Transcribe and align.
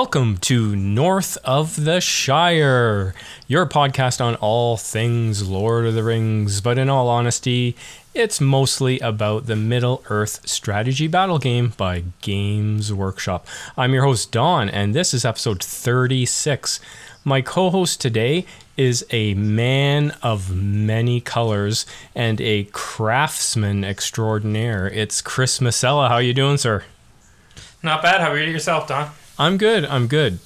Welcome 0.00 0.38
to 0.42 0.76
North 0.76 1.36
of 1.42 1.84
the 1.84 2.00
Shire, 2.00 3.14
your 3.48 3.66
podcast 3.66 4.24
on 4.24 4.36
all 4.36 4.76
things 4.76 5.48
Lord 5.48 5.86
of 5.86 5.94
the 5.94 6.04
Rings, 6.04 6.60
but 6.60 6.78
in 6.78 6.88
all 6.88 7.08
honesty, 7.08 7.74
it's 8.14 8.40
mostly 8.40 9.00
about 9.00 9.46
the 9.46 9.56
Middle 9.56 10.04
Earth 10.08 10.48
strategy 10.48 11.08
battle 11.08 11.40
game 11.40 11.72
by 11.76 12.04
Games 12.20 12.92
Workshop. 12.92 13.44
I'm 13.76 13.92
your 13.92 14.04
host, 14.04 14.30
Don, 14.30 14.68
and 14.68 14.94
this 14.94 15.12
is 15.12 15.24
episode 15.24 15.64
36. 15.64 16.78
My 17.24 17.42
co 17.42 17.68
host 17.68 18.00
today 18.00 18.46
is 18.76 19.04
a 19.10 19.34
man 19.34 20.12
of 20.22 20.54
many 20.54 21.20
colors 21.20 21.86
and 22.14 22.40
a 22.40 22.68
craftsman 22.70 23.82
extraordinaire. 23.82 24.86
It's 24.86 25.20
Chris 25.20 25.58
Masella. 25.58 26.06
How 26.08 26.18
you 26.18 26.34
doing, 26.34 26.56
sir? 26.56 26.84
Not 27.82 28.00
bad. 28.00 28.20
How 28.20 28.30
are 28.30 28.38
you 28.38 28.48
yourself, 28.48 28.86
Don? 28.86 29.10
I'm 29.38 29.56
good. 29.56 29.84
I'm 29.84 30.06
good. 30.08 30.38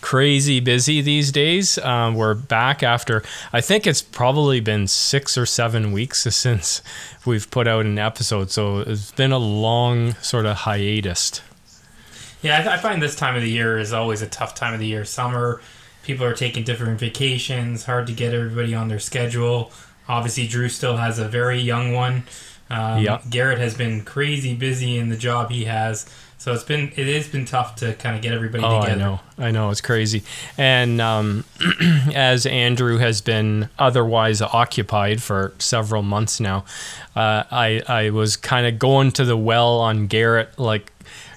Crazy 0.00 0.60
busy 0.60 1.00
these 1.02 1.32
days. 1.32 1.76
Um, 1.78 2.14
we're 2.14 2.34
back 2.34 2.82
after, 2.82 3.22
I 3.52 3.60
think 3.60 3.86
it's 3.86 4.00
probably 4.00 4.60
been 4.60 4.86
six 4.86 5.36
or 5.36 5.44
seven 5.44 5.90
weeks 5.92 6.20
since 6.34 6.82
we've 7.26 7.50
put 7.50 7.66
out 7.66 7.84
an 7.84 7.98
episode. 7.98 8.50
So 8.50 8.78
it's 8.78 9.10
been 9.12 9.32
a 9.32 9.38
long 9.38 10.14
sort 10.14 10.46
of 10.46 10.58
hiatus. 10.58 11.42
Yeah, 12.42 12.58
I, 12.58 12.62
th- 12.62 12.74
I 12.74 12.76
find 12.78 13.02
this 13.02 13.16
time 13.16 13.34
of 13.34 13.42
the 13.42 13.50
year 13.50 13.78
is 13.78 13.92
always 13.92 14.22
a 14.22 14.28
tough 14.28 14.54
time 14.54 14.72
of 14.72 14.78
the 14.78 14.86
year. 14.86 15.04
Summer, 15.04 15.60
people 16.04 16.24
are 16.24 16.34
taking 16.34 16.62
different 16.62 17.00
vacations, 17.00 17.84
hard 17.84 18.06
to 18.06 18.12
get 18.12 18.32
everybody 18.32 18.74
on 18.74 18.86
their 18.86 19.00
schedule. 19.00 19.72
Obviously, 20.08 20.46
Drew 20.46 20.68
still 20.68 20.96
has 20.96 21.18
a 21.18 21.28
very 21.28 21.58
young 21.60 21.92
one. 21.92 22.22
Um, 22.70 23.02
Yeah. 23.02 23.20
Garrett 23.28 23.58
has 23.58 23.74
been 23.74 24.04
crazy 24.04 24.54
busy 24.54 24.96
in 24.96 25.08
the 25.08 25.16
job 25.16 25.50
he 25.50 25.64
has. 25.64 26.08
So 26.40 26.52
it's 26.52 26.62
been 26.62 26.92
it 26.96 27.12
has 27.14 27.26
been 27.28 27.44
tough 27.44 27.74
to 27.76 27.94
kind 27.94 28.14
of 28.14 28.22
get 28.22 28.32
everybody 28.32 28.62
Oh, 28.64 28.80
together. 28.80 28.94
I 28.94 29.04
know. 29.04 29.20
I 29.38 29.50
know. 29.50 29.70
It's 29.70 29.80
crazy. 29.80 30.22
And 30.56 31.00
um, 31.00 31.44
as 32.14 32.46
Andrew 32.46 32.98
has 32.98 33.20
been 33.20 33.68
otherwise 33.78 34.40
occupied 34.40 35.20
for 35.20 35.52
several 35.58 36.02
months 36.02 36.38
now, 36.38 36.64
uh, 37.16 37.42
I, 37.50 37.82
I 37.88 38.10
was 38.10 38.36
kind 38.36 38.66
of 38.68 38.78
going 38.78 39.10
to 39.12 39.24
the 39.24 39.36
well 39.36 39.80
on 39.80 40.06
Garrett 40.06 40.56
like 40.60 40.92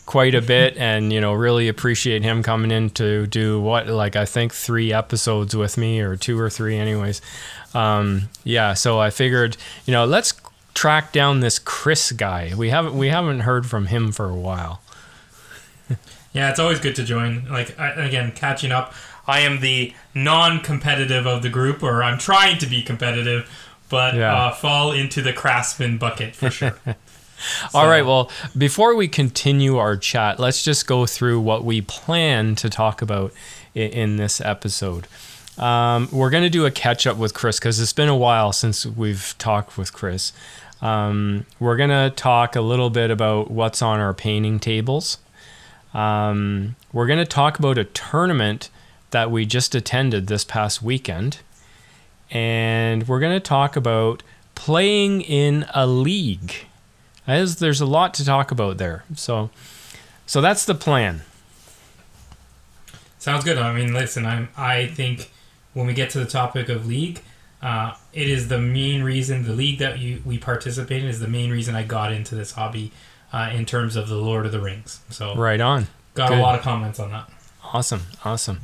quite 0.06 0.36
a 0.36 0.42
bit 0.42 0.78
and, 0.78 1.12
you 1.12 1.20
know, 1.20 1.34
really 1.34 1.68
appreciate 1.68 2.22
him 2.22 2.44
coming 2.44 2.70
in 2.70 2.92
to 2.92 3.26
do 3.26 3.60
what, 3.60 3.88
like, 3.88 4.16
I 4.16 4.26
think 4.26 4.54
three 4.54 4.94
episodes 4.94 5.56
with 5.56 5.78
me 5.80 6.00
or 6.02 6.16
two 6.16 6.40
or 6.40 6.50
three, 6.50 6.78
anyways. 6.78 7.22
Um, 7.74 8.30
yeah. 8.44 8.76
So 8.76 9.00
I 9.00 9.10
figured, 9.10 9.58
you 9.86 9.94
know, 9.94 10.06
let's 10.06 10.34
track 10.76 11.12
down 11.12 11.40
this 11.40 11.58
Chris 11.60 12.12
guy. 12.12 12.54
We 12.56 12.70
haven't 12.70 12.98
we 12.98 13.08
haven't 13.10 13.42
heard 13.42 13.66
from 13.66 13.88
him 13.88 14.12
for 14.12 14.30
a 14.30 14.36
while. 14.36 14.81
Yeah, 16.34 16.50
it's 16.50 16.60
always 16.60 16.80
good 16.80 16.96
to 16.96 17.04
join. 17.04 17.46
Like 17.50 17.78
I, 17.80 17.90
again, 17.92 18.32
catching 18.32 18.72
up. 18.72 18.94
I 19.28 19.42
am 19.42 19.60
the 19.62 19.94
non-competitive 20.16 21.26
of 21.28 21.42
the 21.44 21.50
group, 21.50 21.84
or 21.84 22.04
I'm 22.04 22.18
trying 22.18 22.58
to 22.60 22.66
be 22.66 22.82
competitive, 22.82 23.50
but 23.90 24.16
Yeah. 24.16 24.34
uh, 24.34 24.52
fall 24.52 24.92
into 24.92 25.22
the 25.22 25.34
craftsman 25.34 25.98
bucket 25.98 26.36
for 26.36 26.50
sure. 26.50 26.78
All 27.74 27.84
So- 27.84 27.88
right. 27.90 28.06
Well, 28.06 28.32
before 28.58 28.96
we 28.96 29.08
continue 29.08 29.78
our 29.78 29.96
chat, 29.98 30.40
let's 30.40 30.64
just 30.64 30.88
go 30.88 31.06
through 31.06 31.40
what 31.42 31.64
we 31.64 31.82
plan 31.82 32.56
to 32.56 32.70
talk 32.70 33.02
about 33.02 33.32
in, 33.76 33.92
in 33.92 34.18
this 34.18 34.42
episode. 34.42 35.08
Um, 35.58 36.08
we're 36.12 36.30
going 36.30 36.44
to 36.44 36.50
do 36.50 36.66
a 36.66 36.72
catch 36.72 37.06
up 37.06 37.18
with 37.18 37.34
Chris 37.34 37.59
because 37.59 37.80
it's 37.80 37.94
been 37.94 38.09
a 38.09 38.16
while 38.16 38.52
since 38.53 38.86
we've 38.86 39.36
talked 39.38 39.78
with 39.78 39.92
Chris. 39.94 40.34
Um, 40.81 41.46
we're 41.59 41.78
going 41.78 41.90
to 41.92 42.12
talk 42.16 42.56
a 42.56 42.62
little 42.62 42.90
bit 42.90 43.12
about 43.12 43.52
what's 43.52 43.81
on 43.81 44.00
our 44.00 44.13
painting 44.13 44.59
tables. 44.59 45.18
Um, 45.94 46.75
we're 46.94 47.07
going 47.07 47.19
to 47.19 47.25
talk 47.25 47.59
about 47.59 47.78
a 47.78 47.84
tournament 47.84 48.69
that 49.12 49.29
we 49.29 49.46
just 49.46 49.75
attended 49.75 50.28
this 50.28 50.44
past 50.44 50.81
weekend. 50.81 51.40
And 52.29 53.07
we're 53.07 53.19
going 53.19 53.35
to 53.35 53.46
talk 53.46 53.75
about 53.75 54.24
playing 54.56 55.22
in 55.22 55.66
a 55.74 55.85
league. 55.85 56.53
As 57.28 57.57
there's 57.57 57.81
a 57.81 57.85
lot 57.85 58.13
to 58.16 58.25
talk 58.25 58.51
about 58.51 58.78
there. 58.78 59.03
So 59.16 59.50
so 60.31 60.40
that's 60.40 60.63
the 60.63 60.75
plan. 60.75 61.24
Sounds 63.19 63.44
good. 63.44 63.57
I 63.57 63.74
mean, 63.74 63.94
listen, 63.94 64.25
I'm. 64.25 64.47
I 64.56 64.88
think 64.88 65.30
when 65.74 65.88
we 65.88 65.94
get 65.94 66.09
to 66.12 66.19
the 66.19 66.25
topic 66.25 66.69
of 66.69 66.88
league, 66.88 67.19
uh, 67.62 67.96
it 68.13 68.30
is 68.30 68.47
the 68.47 68.57
main 68.57 69.03
reason 69.03 69.44
the 69.44 69.51
league 69.51 69.80
that 69.80 70.00
you 70.00 70.22
we 70.25 70.38
participate 70.38 71.03
in 71.03 71.09
is 71.09 71.19
the 71.19 71.28
main 71.28 71.51
reason 71.51 71.75
I 71.75 71.84
got 71.84 72.13
into 72.13 72.34
this 72.34 72.53
hobby, 72.53 72.94
uh, 73.34 73.50
in 73.53 73.66
terms 73.66 73.96
of 73.96 74.09
the 74.09 74.18
Lord 74.18 74.46
of 74.46 74.52
the 74.52 74.59
Rings. 74.59 75.02
So 75.09 75.36
Right 75.36 75.62
on. 75.62 75.88
got 76.14 76.30
good. 76.30 76.38
a 76.40 76.42
lot 76.42 76.56
of 76.56 76.62
comments 76.62 77.00
on 77.00 77.12
that. 77.12 77.30
Awesome. 77.74 78.02
Awesome. 78.25 78.59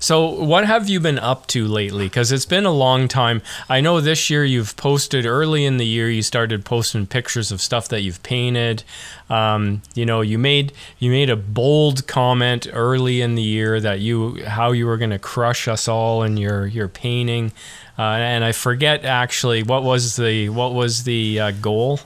So 0.00 0.26
what 0.26 0.66
have 0.66 0.86
you 0.86 1.00
been 1.00 1.18
up 1.18 1.46
to 1.46 1.66
lately? 1.66 2.10
Cuz 2.10 2.30
it's 2.30 2.44
been 2.44 2.66
a 2.66 2.70
long 2.72 3.08
time. 3.08 3.40
I 3.70 3.80
know 3.80 4.02
this 4.02 4.28
year 4.28 4.44
you've 4.44 4.76
posted 4.76 5.24
early 5.24 5.64
in 5.64 5.78
the 5.78 5.86
year 5.86 6.10
you 6.10 6.20
started 6.20 6.62
posting 6.66 7.06
pictures 7.06 7.50
of 7.50 7.62
stuff 7.62 7.88
that 7.88 8.02
you've 8.02 8.22
painted. 8.22 8.82
Um, 9.30 9.80
you 9.94 10.04
know, 10.04 10.20
you 10.20 10.38
made 10.38 10.74
you 10.98 11.10
made 11.10 11.30
a 11.30 11.36
bold 11.36 12.06
comment 12.06 12.66
early 12.70 13.22
in 13.22 13.34
the 13.34 13.42
year 13.42 13.80
that 13.80 14.00
you 14.00 14.44
how 14.44 14.72
you 14.72 14.84
were 14.84 14.98
going 14.98 15.08
to 15.10 15.18
crush 15.18 15.66
us 15.66 15.88
all 15.88 16.22
in 16.22 16.36
your 16.36 16.66
your 16.66 16.88
painting. 16.88 17.52
Uh, 17.98 18.02
and 18.02 18.44
I 18.44 18.52
forget 18.52 19.06
actually 19.06 19.62
what 19.62 19.84
was 19.84 20.16
the 20.16 20.50
what 20.50 20.74
was 20.74 21.04
the 21.04 21.40
uh, 21.40 21.50
goal? 21.52 22.00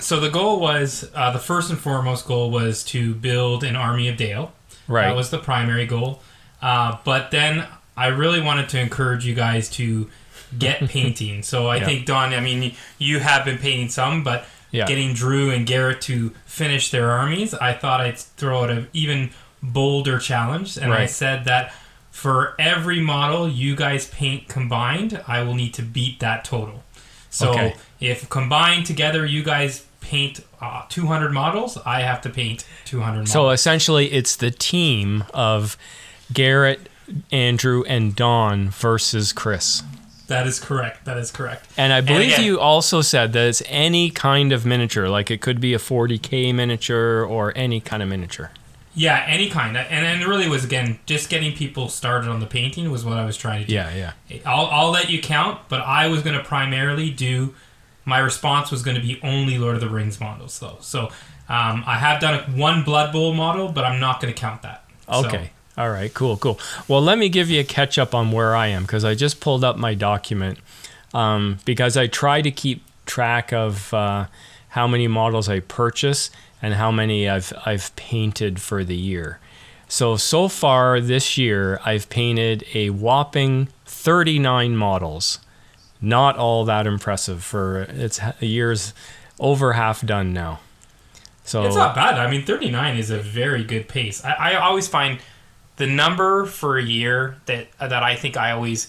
So 0.00 0.20
the 0.20 0.30
goal 0.30 0.60
was 0.60 1.10
uh, 1.14 1.30
the 1.32 1.38
first 1.38 1.70
and 1.70 1.78
foremost 1.78 2.26
goal 2.26 2.50
was 2.50 2.84
to 2.86 3.14
build 3.14 3.64
an 3.64 3.76
army 3.76 4.08
of 4.08 4.16
Dale. 4.16 4.52
Right. 4.88 5.06
That 5.06 5.16
was 5.16 5.30
the 5.30 5.38
primary 5.38 5.86
goal. 5.86 6.20
Uh, 6.62 6.98
but 7.04 7.30
then 7.30 7.66
I 7.96 8.08
really 8.08 8.40
wanted 8.40 8.68
to 8.70 8.80
encourage 8.80 9.24
you 9.24 9.34
guys 9.34 9.68
to 9.70 10.10
get 10.58 10.80
painting. 10.88 11.42
So 11.42 11.68
I 11.68 11.76
Yeah. 11.76 11.84
think 11.86 12.06
Don, 12.06 12.34
I 12.34 12.40
mean, 12.40 12.74
you 12.98 13.20
have 13.20 13.44
been 13.44 13.58
painting 13.58 13.88
some, 13.88 14.22
but 14.24 14.46
Yeah. 14.72 14.86
getting 14.86 15.14
Drew 15.14 15.50
and 15.50 15.66
Garrett 15.66 16.00
to 16.02 16.32
finish 16.46 16.90
their 16.90 17.10
armies, 17.10 17.54
I 17.54 17.72
thought 17.72 18.00
I'd 18.00 18.18
throw 18.18 18.64
out 18.64 18.70
an 18.70 18.88
even 18.92 19.30
bolder 19.62 20.18
challenge. 20.18 20.76
And 20.76 20.92
I 20.92 21.06
said 21.06 21.44
that 21.44 21.72
for 22.10 22.54
every 22.58 23.00
model 23.00 23.48
you 23.48 23.76
guys 23.76 24.06
paint 24.08 24.48
combined, 24.48 25.20
I 25.28 25.42
will 25.42 25.54
need 25.54 25.74
to 25.74 25.82
beat 25.82 26.20
that 26.20 26.44
total. 26.44 26.82
So 27.30 27.50
Okay. 27.50 27.74
if 28.00 28.28
combined 28.28 28.86
together 28.86 29.24
you 29.24 29.42
guys 29.44 29.84
paint 30.00 30.44
uh, 30.60 30.82
200 30.88 31.32
models, 31.32 31.78
I 31.84 32.00
have 32.00 32.20
to 32.22 32.30
paint 32.30 32.64
200 32.86 33.10
models. 33.12 33.30
So 33.32 33.50
essentially, 33.50 34.12
it's 34.12 34.36
the 34.36 34.50
team 34.50 35.24
of 35.32 35.76
Garrett, 36.32 36.88
Andrew, 37.32 37.84
and 37.86 38.14
Don 38.14 38.70
versus 38.70 39.32
Chris. 39.32 39.82
That 40.28 40.46
is 40.46 40.60
correct. 40.60 41.06
That 41.06 41.18
is 41.18 41.32
correct. 41.32 41.66
And 41.76 41.92
I 41.92 42.00
believe 42.00 42.34
again- 42.34 42.44
you 42.44 42.60
also 42.60 43.00
said 43.00 43.32
that 43.32 43.48
it's 43.48 43.62
any 43.66 44.10
kind 44.10 44.52
of 44.52 44.64
miniature, 44.64 45.08
like 45.08 45.28
it 45.30 45.40
could 45.40 45.60
be 45.60 45.74
a 45.74 45.78
40k 45.78 46.54
miniature 46.54 47.24
or 47.24 47.52
any 47.56 47.80
kind 47.80 48.00
of 48.02 48.08
miniature. 48.08 48.52
Yeah, 48.94 49.24
any 49.26 49.48
kind. 49.50 49.76
And 49.76 49.88
and 50.06 50.22
it 50.22 50.26
really 50.26 50.48
was 50.48 50.64
again 50.64 50.98
just 51.06 51.30
getting 51.30 51.52
people 51.52 51.88
started 51.88 52.28
on 52.28 52.40
the 52.40 52.46
painting 52.46 52.90
was 52.90 53.04
what 53.04 53.16
I 53.18 53.24
was 53.24 53.36
trying 53.36 53.62
to 53.62 53.66
do. 53.66 53.74
Yeah, 53.74 54.12
yeah. 54.28 54.38
I'll, 54.46 54.66
I'll 54.66 54.90
let 54.90 55.10
you 55.10 55.20
count, 55.20 55.60
but 55.68 55.80
I 55.80 56.08
was 56.08 56.22
going 56.22 56.36
to 56.36 56.42
primarily 56.44 57.10
do. 57.10 57.54
My 58.04 58.18
response 58.18 58.70
was 58.70 58.82
going 58.82 58.96
to 58.96 59.02
be 59.02 59.20
only 59.22 59.58
Lord 59.58 59.74
of 59.74 59.80
the 59.80 59.88
Rings 59.88 60.20
models, 60.20 60.58
though. 60.58 60.78
So 60.80 61.06
um, 61.48 61.84
I 61.86 61.96
have 61.98 62.20
done 62.20 62.34
a, 62.34 62.42
one 62.58 62.82
Blood 62.84 63.12
Bowl 63.12 63.34
model, 63.34 63.68
but 63.70 63.84
I'm 63.84 64.00
not 64.00 64.20
going 64.20 64.32
to 64.32 64.38
count 64.40 64.62
that. 64.62 64.84
So- 65.06 65.24
Okay. 65.26 65.50
All 65.78 65.90
right. 65.90 66.12
Cool. 66.12 66.36
Cool. 66.36 66.58
Well, 66.88 67.00
let 67.00 67.16
me 67.18 67.28
give 67.28 67.48
you 67.48 67.60
a 67.60 67.64
catch 67.64 67.98
up 67.98 68.14
on 68.14 68.32
where 68.32 68.54
I 68.54 68.66
am 68.66 68.82
because 68.82 69.04
I 69.04 69.14
just 69.14 69.40
pulled 69.40 69.64
up 69.64 69.76
my 69.76 69.94
document 69.94 70.58
um, 71.14 71.58
because 71.64 71.96
I 71.96 72.06
try 72.06 72.42
to 72.42 72.50
keep 72.50 72.82
track 73.06 73.52
of 73.52 73.92
uh, 73.94 74.26
how 74.70 74.86
many 74.86 75.08
models 75.08 75.48
I 75.48 75.60
purchase 75.60 76.30
and 76.60 76.74
how 76.74 76.90
many 76.90 77.28
I've 77.28 77.52
I've 77.64 77.94
painted 77.96 78.60
for 78.60 78.84
the 78.84 78.96
year. 78.96 79.38
So 79.88 80.16
so 80.16 80.48
far 80.48 81.00
this 81.00 81.38
year, 81.38 81.80
I've 81.84 82.10
painted 82.10 82.64
a 82.74 82.90
whopping 82.90 83.68
39 83.86 84.76
models. 84.76 85.38
Not 86.00 86.36
all 86.36 86.64
that 86.64 86.86
impressive 86.86 87.44
for 87.44 87.82
it's 87.82 88.18
a 88.40 88.46
year's 88.46 88.94
over 89.38 89.74
half 89.74 90.04
done 90.04 90.32
now. 90.32 90.60
So 91.44 91.64
It's 91.64 91.76
not 91.76 91.94
bad. 91.94 92.14
I 92.18 92.30
mean, 92.30 92.44
39 92.44 92.96
is 92.96 93.10
a 93.10 93.18
very 93.18 93.64
good 93.64 93.88
pace. 93.88 94.24
I, 94.24 94.32
I 94.32 94.54
always 94.56 94.86
find 94.88 95.18
the 95.76 95.86
number 95.86 96.44
for 96.46 96.78
a 96.78 96.82
year 96.82 97.36
that 97.46 97.68
that 97.78 98.02
I 98.02 98.14
think 98.14 98.36
I 98.36 98.52
always 98.52 98.88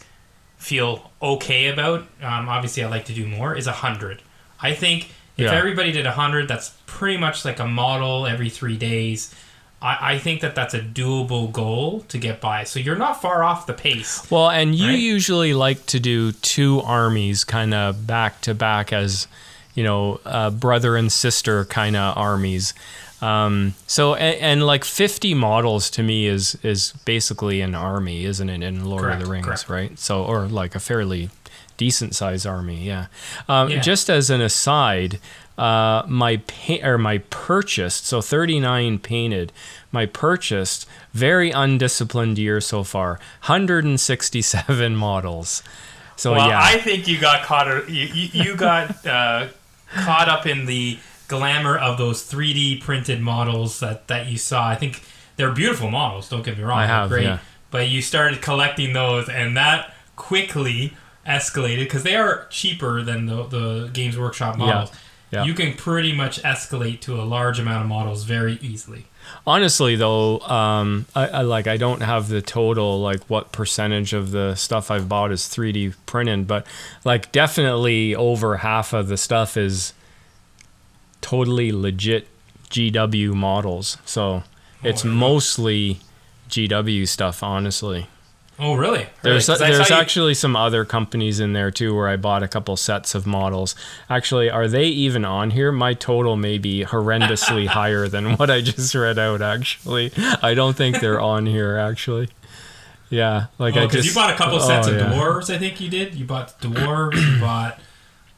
feel 0.58 1.12
okay 1.22 1.68
about. 1.68 2.02
Um, 2.22 2.48
obviously, 2.50 2.84
I 2.84 2.88
like 2.88 3.06
to 3.06 3.14
do 3.14 3.26
more. 3.26 3.56
Is 3.56 3.66
100. 3.66 4.22
I 4.62 4.74
think 4.74 5.06
if 5.38 5.46
Yeah. 5.46 5.54
everybody 5.54 5.92
did 5.92 6.06
100, 6.06 6.48
that's 6.48 6.76
pretty 6.86 7.18
much 7.18 7.46
like 7.46 7.60
a 7.60 7.66
model 7.68 8.28
every 8.28 8.50
three 8.50 8.78
days. 8.78 9.34
I, 9.82 10.14
I 10.14 10.20
think 10.20 10.42
that 10.42 10.54
that's 10.56 10.74
a 10.74 10.80
doable 10.80 11.52
goal 11.52 12.02
to 12.10 12.18
get 12.18 12.40
by. 12.40 12.64
So 12.66 12.80
you're 12.80 12.96
not 12.98 13.22
far 13.22 13.44
off 13.44 13.66
the 13.66 13.74
pace. 13.74 14.30
Well, 14.30 14.50
and 14.50 14.76
you 14.76 14.90
Right? 14.90 15.00
usually 15.00 15.54
like 15.54 15.86
to 15.88 16.00
do 16.00 16.32
two 16.34 16.82
armies 16.82 17.44
kind 17.44 17.74
of 17.74 18.06
back 18.06 18.42
to 18.42 18.54
back 18.54 18.94
as, 18.94 19.28
you 19.74 19.84
know, 19.84 20.20
uh, 20.26 20.50
brother 20.52 20.96
and 20.96 21.12
sister 21.12 21.66
kind 21.66 21.96
of 21.96 22.18
armies. 22.18 22.74
Um, 23.22 23.76
so 23.88 24.16
and, 24.16 24.40
and 24.42 24.66
like 24.66 24.84
50 24.84 25.34
models 25.36 25.90
to 25.92 26.04
me 26.04 26.26
is 26.26 26.56
is 26.64 26.94
basically 27.06 27.62
an 27.62 27.76
army, 27.76 28.26
isn't 28.26 28.50
it? 28.50 28.64
In 28.64 28.86
Lord 28.86 29.04
Correct, 29.04 29.22
of 29.22 29.28
the 29.28 29.32
Rings, 29.32 29.46
correct. 29.46 29.70
right? 29.70 30.00
So 30.00 30.24
or 30.24 30.48
like 30.48 30.74
a 30.76 30.80
fairly 30.80 31.30
decent 31.78 32.16
size 32.16 32.46
army, 32.46 32.84
yeah. 32.84 33.08
Um, 33.48 33.70
Yeah. 33.70 33.80
Just 33.82 34.10
as 34.10 34.30
an 34.32 34.42
aside, 34.42 35.20
uh, 35.62 36.04
my 36.08 36.38
pa- 36.38 36.84
or 36.84 36.98
my 36.98 37.20
purchased 37.30 38.08
so 38.08 38.20
39 38.22 38.98
painted. 39.00 39.54
My 39.92 40.06
purchased 40.08 40.88
very 41.14 41.52
undisciplined 41.52 42.38
year 42.38 42.60
so 42.62 42.84
far. 42.84 43.20
167 43.46 44.96
models. 45.08 45.62
So 46.16 46.34
well, 46.34 46.50
yeah, 46.50 46.60
I 46.62 46.80
think 46.80 47.08
you 47.08 47.20
got 47.20 47.44
caught. 47.44 47.90
You 47.90 48.06
you, 48.06 48.30
you 48.46 48.56
got 48.56 49.06
uh, 49.18 49.48
caught 49.94 50.30
up 50.30 50.46
in 50.48 50.66
the 50.66 50.98
glamour 51.28 51.78
of 51.78 51.98
those 51.98 52.24
3D 52.30 52.82
printed 52.82 53.22
models 53.22 53.80
that 53.80 54.08
that 54.08 54.28
you 54.28 54.38
saw. 54.38 54.68
I 54.68 54.76
think 54.76 55.04
they're 55.36 55.52
beautiful 55.52 55.90
models. 55.90 56.30
Don't 56.30 56.44
get 56.44 56.58
me 56.58 56.64
wrong. 56.64 56.80
I 56.80 56.86
have, 56.86 57.10
great. 57.10 57.24
yeah. 57.26 57.40
But 57.70 57.88
you 57.90 58.02
started 58.02 58.42
collecting 58.42 58.94
those, 58.94 59.30
and 59.30 59.56
that 59.58 59.94
quickly 60.16 60.94
escalated 61.28 61.80
because 61.80 62.04
they 62.04 62.16
are 62.16 62.48
cheaper 62.50 63.02
than 63.02 63.26
the 63.28 63.44
the 63.44 63.90
Games 63.94 64.18
Workshop 64.18 64.58
models. 64.58 64.90
yeah. 64.92 64.98
You 65.32 65.54
can 65.54 65.74
pretty 65.74 66.14
much 66.14 66.42
escalate 66.44 67.00
to 67.02 67.20
a 67.20 67.24
large 67.24 67.60
amount 67.60 67.84
of 67.84 67.88
models 67.88 68.24
very 68.24 68.60
easily. 68.62 69.06
honestly 69.46 69.96
though 69.96 70.40
um 70.42 71.06
I, 71.16 71.28
I 71.28 71.42
like 71.42 71.68
i 71.68 71.78
don't 71.78 72.02
have 72.02 72.28
the 72.28 72.42
total 72.42 73.00
like 73.00 73.22
what 73.30 73.52
percentage 73.52 74.14
of 74.14 74.32
the 74.32 74.56
stuff 74.56 74.92
i've 74.92 75.08
bought 75.08 75.32
is 75.32 75.44
3d 75.44 75.94
printed 76.06 76.48
but 76.48 76.66
like 77.06 77.32
definitely 77.32 78.16
over 78.16 78.58
half 78.58 78.94
of 78.94 79.08
the 79.08 79.18
stuff 79.18 79.58
is 79.58 79.94
totally 81.22 81.72
legit 81.72 82.28
gw 82.70 83.34
models 83.34 83.98
so 84.06 84.44
it's 84.84 85.06
yeah. 85.06 85.12
mostly 85.12 86.00
gw 86.50 87.08
stuff 87.08 87.44
honestly 87.44 88.08
Oh, 88.60 88.76
really? 88.76 89.08
there's 89.24 89.48
Really? 89.50 89.64
I 89.64 89.72
there's 89.72 89.90
you- 89.90 89.96
actually 89.96 90.34
some 90.36 90.56
other 90.56 90.86
companies 90.86 91.40
in 91.40 91.54
there 91.54 91.72
too 91.72 91.96
where 91.96 92.08
I 92.08 92.16
bought 92.16 92.44
a 92.44 92.48
couple 92.48 92.78
sets 92.78 93.16
of 93.16 93.26
models. 93.26 93.76
Actually, 94.10 94.50
are 94.52 94.68
they 94.68 94.86
even 94.86 95.26
on 95.26 95.52
here? 95.52 95.72
My 95.72 95.94
total 95.96 96.36
may 96.36 96.58
be 96.60 96.86
horrendously 96.86 97.66
higher 97.80 98.08
than 98.08 98.36
what 98.38 98.52
I 98.52 98.62
just 98.62 98.94
read 98.94 99.18
out. 99.18 99.42
Actually, 99.42 100.12
I 100.44 100.54
don't 100.54 100.76
think 100.76 101.00
they're 101.00 101.20
on 101.34 101.46
here. 101.48 101.76
Actually, 101.78 102.30
yeah, 103.10 103.48
like 103.58 103.76
I 103.76 103.82
Oh, 103.84 103.88
because 103.88 104.06
just 104.06 104.16
you 104.16 104.22
bought 104.22 104.34
a 104.34 104.38
couple 104.38 104.58
oh, 104.58 104.68
sets 104.68 104.88
oh, 104.88 104.92
of 104.92 104.98
yeah. 104.98 105.12
dwarves. 105.14 105.54
I 105.54 105.58
think 105.58 105.82
you 105.82 105.90
did. 105.90 106.14
You 106.14 106.26
bought 106.26 106.60
dwarves. 106.62 107.34
you 107.36 107.40
bought. 107.42 107.80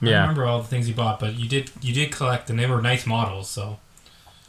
I 0.02 0.06
Yeah. 0.10 0.22
remember 0.22 0.46
all 0.46 0.62
the 0.62 0.68
things 0.68 0.88
you 0.88 0.94
bought, 0.96 1.20
but 1.20 1.36
you 1.36 1.48
did. 1.50 1.70
You 1.82 1.94
did 1.94 2.12
collect, 2.12 2.50
and 2.50 2.58
they 2.58 2.66
were 2.66 2.82
nice 2.82 3.06
models. 3.06 3.50
So 3.50 3.80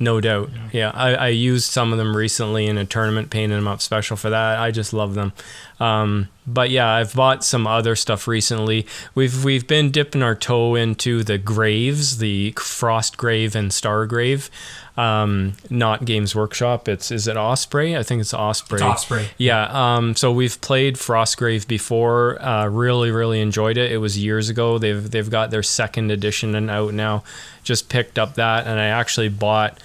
No 0.00 0.20
doubt. 0.20 0.50
Yeah. 0.52 0.68
Yeah, 0.72 0.90
I, 0.92 1.14
I 1.14 1.28
used 1.28 1.70
some 1.70 1.92
of 1.92 1.98
them 1.98 2.16
recently 2.16 2.66
in 2.66 2.78
a 2.78 2.84
tournament, 2.84 3.30
painted 3.30 3.56
them 3.56 3.68
up 3.68 3.80
special 3.80 4.16
for 4.16 4.30
that. 4.30 4.58
I 4.58 4.70
just 4.72 4.92
love 4.92 5.14
them. 5.14 5.32
Um, 5.78 6.28
but 6.46 6.70
yeah, 6.70 6.88
I've 6.90 7.14
bought 7.14 7.44
some 7.44 7.66
other 7.66 7.94
stuff 7.94 8.26
recently. 8.26 8.86
We've 9.14 9.44
we've 9.44 9.66
been 9.66 9.90
dipping 9.90 10.22
our 10.22 10.34
toe 10.34 10.74
into 10.74 11.22
the 11.22 11.38
graves, 11.38 12.18
the 12.18 12.52
Frostgrave 12.52 13.54
and 13.54 13.70
Stargrave. 13.70 14.50
Um, 14.96 15.54
not 15.70 16.04
Games 16.04 16.36
Workshop. 16.36 16.88
It's 16.88 17.10
is 17.10 17.26
it 17.26 17.36
Osprey? 17.36 17.96
I 17.96 18.04
think 18.04 18.20
it's 18.20 18.32
Osprey. 18.32 18.76
it's 18.76 18.82
Osprey. 18.82 19.28
Yeah. 19.38 19.66
Um, 19.70 20.14
so 20.14 20.30
we've 20.30 20.60
played 20.60 20.94
Frostgrave 20.94 21.66
before. 21.66 22.40
Uh, 22.40 22.68
really, 22.68 23.10
really 23.10 23.40
enjoyed 23.40 23.76
it. 23.76 23.90
It 23.90 23.98
was 23.98 24.16
years 24.16 24.48
ago. 24.48 24.78
They've 24.78 25.10
they've 25.10 25.28
got 25.28 25.50
their 25.50 25.64
second 25.64 26.12
edition 26.12 26.54
and 26.54 26.70
out 26.70 26.94
now. 26.94 27.24
Just 27.64 27.88
picked 27.88 28.18
up 28.18 28.34
that, 28.34 28.66
and 28.66 28.78
I 28.78 28.86
actually 28.86 29.30
bought 29.30 29.78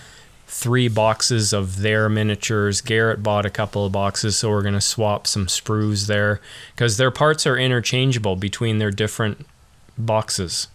three 0.45 0.87
boxes 0.87 1.53
of 1.53 1.81
their 1.81 2.07
miniatures. 2.07 2.81
Garrett 2.81 3.23
bought 3.23 3.45
a 3.45 3.49
couple 3.51 3.85
of 3.85 3.91
boxes, 3.91 4.37
so 4.37 4.49
we're 4.49 4.63
gonna 4.63 4.81
swap 4.81 5.25
some 5.25 5.47
sprues 5.47 6.05
there 6.05 6.39
because 6.75 6.97
their 6.97 7.11
parts 7.11 7.47
are 7.47 7.57
interchangeable 7.57 8.35
between 8.35 8.77
their 8.77 8.91
different 8.91 9.45
boxes. 9.97 10.67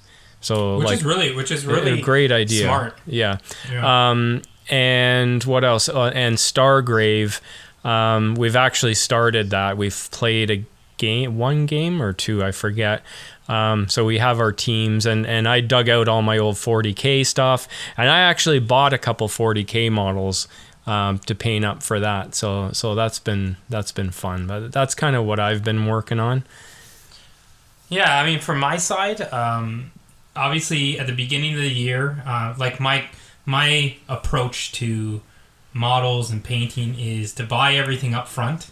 So 0.45 0.79
Which 0.79 0.87
like 0.87 0.99
is 0.99 1.05
really, 1.05 1.35
which 1.35 1.51
is 1.51 1.65
a- 1.65 1.69
really 1.69 2.01
a 2.01 2.03
great 2.03 2.31
idea. 2.31 2.65
Smart. 2.65 2.99
Yeah. 3.07 3.39
Yeah. 3.73 4.11
Um, 4.11 4.43
and 4.71 5.43
what 5.45 5.65
else? 5.65 5.89
Uh, 5.89 6.11
and 6.15 6.37
Stargrave. 6.37 7.41
Um, 7.85 8.35
we've 8.35 8.57
actually 8.57 8.95
started 8.95 9.51
that. 9.51 9.77
We've 9.77 10.09
played 10.11 10.51
a 10.51 10.65
game, 10.97 11.39
one 11.39 11.67
game 11.67 12.01
or 12.01 12.13
two, 12.13 12.43
I 12.43 12.53
forget. 12.53 13.03
Um, 13.49 13.89
so 13.89 14.05
we 14.05 14.19
have 14.19 14.41
our 14.41 14.53
teams, 14.53 15.05
and 15.05 15.27
and 15.27 15.47
I 15.47 15.61
dug 15.61 15.89
out 15.89 16.09
all 16.09 16.23
my 16.23 16.39
old 16.39 16.57
40k 16.57 17.27
stuff, 17.27 17.69
and 17.97 18.09
I 18.09 18.21
actually 18.21 18.59
bought 18.59 18.93
a 18.95 18.99
couple 18.99 19.29
40k 19.29 19.91
models 19.93 20.49
um, 20.87 21.19
to 21.21 21.35
paint 21.35 21.65
up 21.65 21.83
for 21.83 22.01
that. 22.01 22.35
So 22.35 22.71
so 22.73 22.95
that's 22.95 23.19
been 23.19 23.57
that's 23.69 23.93
been 23.93 24.11
fun. 24.11 24.47
But 24.47 24.73
that's 24.73 24.95
kind 24.95 25.15
of 25.15 25.25
what 25.25 25.39
I've 25.41 25.63
been 25.63 25.87
working 25.87 26.21
on. 26.21 26.45
Yeah, 27.91 28.19
I 28.19 28.25
mean, 28.25 28.41
from 28.41 28.59
my 28.61 28.79
side, 28.79 29.21
um, 29.33 29.93
obviously 30.37 30.99
at 30.99 31.07
the 31.07 31.13
beginning 31.15 31.55
of 31.55 31.61
the 31.61 31.69
year, 31.71 32.23
uh, 32.27 32.55
like 32.59 32.81
my 32.81 33.05
my 33.47 33.97
approach 34.09 34.73
to 34.73 35.21
models 35.73 36.31
and 36.31 36.43
painting 36.43 36.99
is 36.99 37.35
to 37.35 37.43
buy 37.45 37.75
everything 37.75 38.15
up 38.15 38.27
front, 38.29 38.71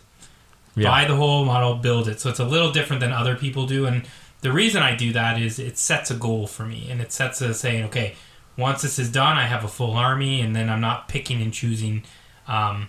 Yeah. 0.74 0.88
buy 0.88 1.04
the 1.04 1.16
whole 1.16 1.44
model, 1.44 1.74
build 1.76 2.08
it. 2.08 2.20
So 2.20 2.30
it's 2.30 2.38
a 2.40 2.44
little 2.44 2.72
different 2.72 3.00
than 3.00 3.12
other 3.12 3.34
people 3.36 3.66
do, 3.66 3.86
and 3.86 4.02
the 4.40 4.50
reason 4.52 4.82
I 4.82 4.96
do 4.96 5.12
that 5.12 5.40
is 5.40 5.58
it 5.58 5.76
sets 5.78 6.10
a 6.10 6.14
goal 6.14 6.46
for 6.46 6.64
me, 6.64 6.88
and 6.90 7.00
it 7.00 7.12
sets 7.12 7.40
a 7.42 7.52
saying, 7.54 7.84
okay, 7.86 8.14
once 8.56 8.82
this 8.82 8.98
is 8.98 9.10
done, 9.10 9.36
I 9.36 9.46
have 9.46 9.62
a 9.64 9.68
full 9.68 9.92
army, 9.92 10.40
and 10.40 10.54
then 10.56 10.68
I'm 10.70 10.80
not 10.80 11.08
picking 11.08 11.42
and 11.42 11.52
choosing. 11.52 12.02
Um, 12.48 12.88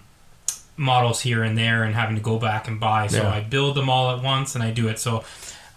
models 0.76 1.22
here 1.22 1.44
and 1.44 1.56
there 1.56 1.84
and 1.84 1.94
having 1.94 2.16
to 2.16 2.22
go 2.22 2.40
back 2.40 2.68
and 2.68 2.80
buy 2.80 3.06
so 3.06 3.18
Yeah. 3.22 3.30
i 3.32 3.42
build 3.42 3.76
them 3.76 3.92
all 3.92 4.10
at 4.18 4.24
once 4.24 4.56
and 4.56 4.64
i 4.64 4.72
do 4.72 4.88
it 4.88 4.98
so 4.98 5.24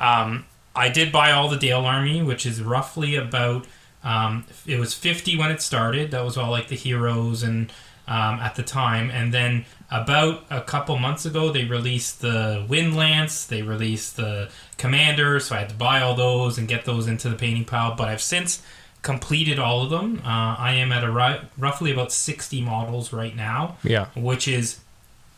um, 0.00 0.46
I 0.76 0.88
did 0.90 1.10
buy 1.10 1.32
all 1.32 1.48
the 1.48 1.56
Dale 1.56 1.84
Army, 1.84 2.22
which 2.22 2.44
is 2.46 2.60
roughly 2.62 3.16
about. 3.16 3.66
Um, 4.04 4.44
it 4.66 4.78
was 4.78 4.94
50 4.94 5.36
when 5.36 5.50
it 5.50 5.60
started. 5.60 6.12
That 6.12 6.24
was 6.24 6.36
all 6.36 6.50
like 6.50 6.68
the 6.68 6.76
heroes 6.76 7.42
and 7.42 7.72
um, 8.06 8.38
at 8.38 8.54
the 8.54 8.62
time, 8.62 9.10
and 9.10 9.34
then 9.34 9.64
about 9.90 10.44
a 10.48 10.60
couple 10.60 10.96
months 10.96 11.26
ago, 11.26 11.50
they 11.50 11.64
released 11.64 12.20
the 12.20 12.64
Windlance. 12.68 13.48
They 13.48 13.62
released 13.62 14.16
the 14.16 14.48
Commander, 14.78 15.40
so 15.40 15.56
I 15.56 15.60
had 15.60 15.70
to 15.70 15.74
buy 15.74 16.00
all 16.00 16.14
those 16.14 16.56
and 16.56 16.68
get 16.68 16.84
those 16.84 17.08
into 17.08 17.28
the 17.28 17.34
painting 17.34 17.64
pile. 17.64 17.96
But 17.96 18.06
I've 18.08 18.22
since 18.22 18.62
completed 19.02 19.58
all 19.58 19.82
of 19.82 19.90
them. 19.90 20.20
Uh, 20.24 20.54
I 20.56 20.74
am 20.74 20.92
at 20.92 21.02
a 21.02 21.10
ri- 21.10 21.40
roughly 21.58 21.90
about 21.92 22.12
60 22.12 22.60
models 22.60 23.12
right 23.12 23.34
now 23.36 23.76
Yeah. 23.84 24.06
which 24.16 24.46
is 24.48 24.78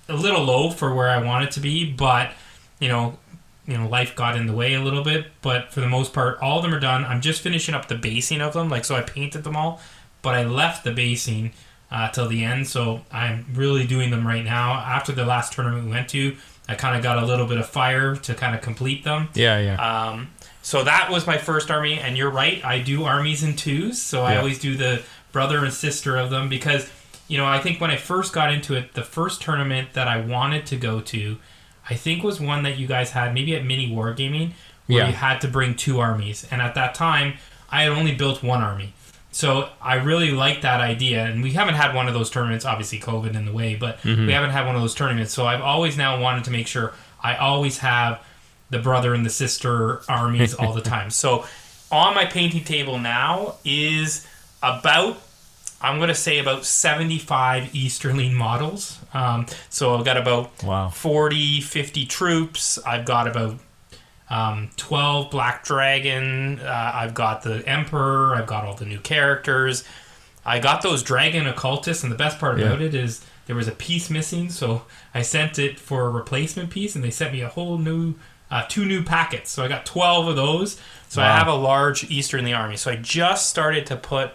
a 0.09 0.15
little 0.15 0.43
low 0.45 0.71
for 0.71 0.95
where 0.95 1.09
I 1.09 1.23
want 1.23 1.45
it 1.45 1.51
to 1.53 1.61
be, 1.61 1.91
but 1.91 2.33
you 2.81 2.89
know, 2.89 3.19
you 3.69 3.77
know, 3.77 3.87
life 3.87 4.17
got 4.17 4.35
in 4.35 4.47
the 4.47 4.55
way 4.55 4.73
a 4.73 4.81
little 4.81 5.05
bit, 5.05 5.27
but 5.43 5.71
for 5.71 5.81
the 5.81 5.89
most 5.89 6.15
part, 6.15 6.39
all 6.41 6.57
of 6.57 6.63
them 6.63 6.75
are 6.75 6.81
done. 6.81 7.05
I'm 7.05 7.21
just 7.21 7.43
finishing 7.43 7.75
up 7.75 7.87
the 7.87 7.95
basing 7.95 8.41
of 8.41 8.55
them, 8.55 8.71
like 8.71 8.87
so 8.87 8.97
I 8.97 9.03
painted 9.03 9.45
them 9.45 9.57
all, 9.57 9.81
but 10.23 10.35
I 10.35 10.45
left 10.45 10.85
the 10.85 10.91
basing 10.91 11.53
uh, 11.91 12.09
till 12.09 12.29
the 12.29 12.45
end, 12.45 12.67
so 12.67 13.03
I'm 13.13 13.45
really 13.53 13.87
doing 13.87 14.11
them 14.11 14.27
right 14.27 14.45
now. 14.45 14.73
After 14.73 15.13
the 15.13 15.27
last 15.27 15.53
tournament 15.53 15.85
we 15.85 15.91
went 15.91 16.09
to, 16.09 16.37
I 16.67 16.75
kind 16.77 16.97
of 16.97 17.03
got 17.03 17.23
a 17.23 17.27
little 17.27 17.47
bit 17.47 17.59
of 17.59 17.69
fire 17.69 18.17
to 18.17 18.35
kind 18.35 18.55
of 18.55 18.63
complete 18.63 19.05
them. 19.05 19.29
Yeah. 19.35 19.59
Yeah. 19.59 19.77
Um, 19.77 20.31
so 20.63 20.85
that 20.85 21.11
was 21.11 21.27
my 21.27 21.39
first 21.39 21.71
army, 21.71 21.99
and 21.99 22.17
you're 22.17 22.31
right. 22.31 22.65
I 22.65 22.81
do 22.81 23.05
armies 23.05 23.43
in 23.43 23.55
twos, 23.55 24.01
so 24.01 24.23
I 24.23 24.37
always 24.37 24.59
do 24.59 24.77
the 24.77 25.03
brother 25.33 25.65
and 25.65 25.73
sister 25.73 26.17
of 26.17 26.31
them 26.31 26.49
because, 26.49 26.91
you 27.27 27.39
know, 27.39 27.47
I 27.47 27.59
think 27.59 27.81
when 27.81 27.91
I 27.91 27.97
first 27.97 28.33
got 28.33 28.53
into 28.53 28.75
it, 28.75 28.95
the 28.95 29.03
first 29.03 29.41
tournament 29.41 29.93
that 29.93 30.09
I 30.09 30.21
wanted 30.21 30.67
to 30.67 30.77
go 30.77 31.01
to, 31.01 31.39
I 31.91 31.95
think 31.95 32.23
was 32.23 32.41
one 32.41 32.63
that 32.65 32.79
you 32.79 32.87
guys 32.87 33.11
had 33.11 33.35
maybe 33.35 33.55
at 33.57 33.65
Mini 33.65 33.91
Wargaming, 33.91 34.53
where 34.87 35.03
Yeah. 35.03 35.09
you 35.09 35.15
had 35.15 35.41
to 35.43 35.49
bring 35.49 35.75
two 35.75 36.01
armies, 36.01 36.47
and 36.51 36.61
at 36.63 36.75
that 36.75 36.95
time, 36.95 37.35
I 37.71 37.83
had 37.83 37.93
only 37.93 38.15
built 38.15 38.43
one 38.43 38.63
army. 38.63 38.93
So 39.31 39.69
I 39.81 39.95
really 39.97 40.31
like 40.31 40.63
that 40.63 40.81
idea, 40.81 41.25
and 41.25 41.43
we 41.43 41.53
haven't 41.53 41.75
had 41.75 41.95
one 41.95 42.09
of 42.09 42.15
those 42.15 42.31
tournaments. 42.31 42.65
Obviously, 42.65 42.99
COVID 42.99 43.35
in 43.35 43.45
the 43.45 43.53
way, 43.53 43.75
but 43.75 44.01
mm-hmm. 44.03 44.27
we 44.27 44.33
haven't 44.33 44.51
had 44.51 44.67
one 44.67 44.75
of 44.75 44.81
those 44.81 44.95
tournaments. 44.95 45.33
So 45.33 45.47
I've 45.47 45.61
always 45.61 45.97
now 45.97 46.19
wanted 46.21 46.45
to 46.45 46.51
make 46.51 46.67
sure 46.67 46.93
I 47.23 47.37
always 47.37 47.79
have 47.79 48.21
the 48.71 48.79
brother 48.79 49.15
and 49.15 49.25
the 49.25 49.31
sister 49.31 50.03
armies 50.09 50.55
all 50.55 50.73
the 50.73 50.81
time. 50.97 51.11
So 51.11 51.45
on 51.91 52.15
my 52.15 52.25
painting 52.25 52.65
table 52.65 52.99
now 52.99 53.57
is 53.65 54.27
about 54.63 55.21
I'm 55.81 55.99
going 55.99 56.09
to 56.09 56.15
say 56.15 56.39
about 56.39 56.65
75 56.65 57.75
Easterling 57.75 58.35
models. 58.35 58.99
Um, 59.15 59.47
so 59.69 59.97
I've 59.97 60.05
got 60.05 60.17
about 60.17 60.63
Wow. 60.65 60.89
40, 60.89 61.61
50 61.61 62.07
troops. 62.07 62.79
I've 62.85 63.05
got 63.05 63.29
about 63.29 63.59
um, 64.31 64.71
12 64.77 65.31
Black 65.31 65.65
Dragon. 65.65 66.59
Uh, 66.61 66.91
I've 66.95 67.15
got 67.15 67.43
the 67.43 67.67
Emperor. 67.69 68.35
I've 68.35 68.47
got 68.47 68.65
all 68.65 68.75
the 68.75 68.85
new 68.87 68.99
characters. 68.99 69.85
I 70.45 70.59
got 70.59 70.83
those 70.83 71.03
Dragon 71.03 71.47
Occultists, 71.47 72.03
and 72.03 72.11
the 72.11 72.17
best 72.17 72.39
part 72.39 72.59
Yeah. 72.59 72.67
about 72.67 72.81
it 72.83 72.95
is 72.95 73.25
there 73.47 73.57
was 73.57 73.69
a 73.69 73.73
piece 73.73 74.09
missing, 74.11 74.51
so 74.51 74.83
I 75.15 75.23
sent 75.23 75.59
it 75.59 75.79
for 75.79 76.07
a 76.07 76.11
replacement 76.11 76.71
piece, 76.71 76.95
and 76.95 77.05
they 77.05 77.11
sent 77.11 77.33
me 77.33 77.41
a 77.43 77.49
whole 77.49 77.79
new, 77.79 78.15
uh, 78.51 78.65
two 78.69 78.85
new 78.85 79.03
packets. 79.03 79.51
So 79.51 79.63
I 79.65 79.69
got 79.69 79.85
12 79.87 80.27
of 80.29 80.37
those. 80.37 80.79
So 81.09 81.23
I 81.23 81.27
have 81.27 81.49
a 81.49 81.55
large 81.55 82.05
Easter 82.11 82.37
in 82.37 82.45
the 82.45 82.53
army. 82.55 82.77
So 82.77 82.91
I 82.91 82.97
just 82.97 83.49
started 83.49 83.87
to 83.87 83.97
put 83.97 84.33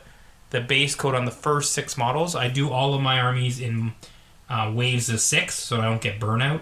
the 0.53 0.61
base 0.61 0.95
coat 0.95 1.15
on 1.15 1.25
the 1.25 1.31
first 1.31 1.73
six 1.73 1.97
models. 1.97 2.35
I 2.35 2.47
do 2.47 2.69
all 2.69 2.93
of 2.93 3.01
my 3.01 3.19
armies 3.19 3.59
in 3.59 3.91
uh, 4.49 4.71
waves 4.73 5.09
of 5.09 5.19
six, 5.19 5.55
so 5.55 5.81
I 5.81 5.85
don't 5.85 6.01
get 6.01 6.19
burnout. 6.19 6.61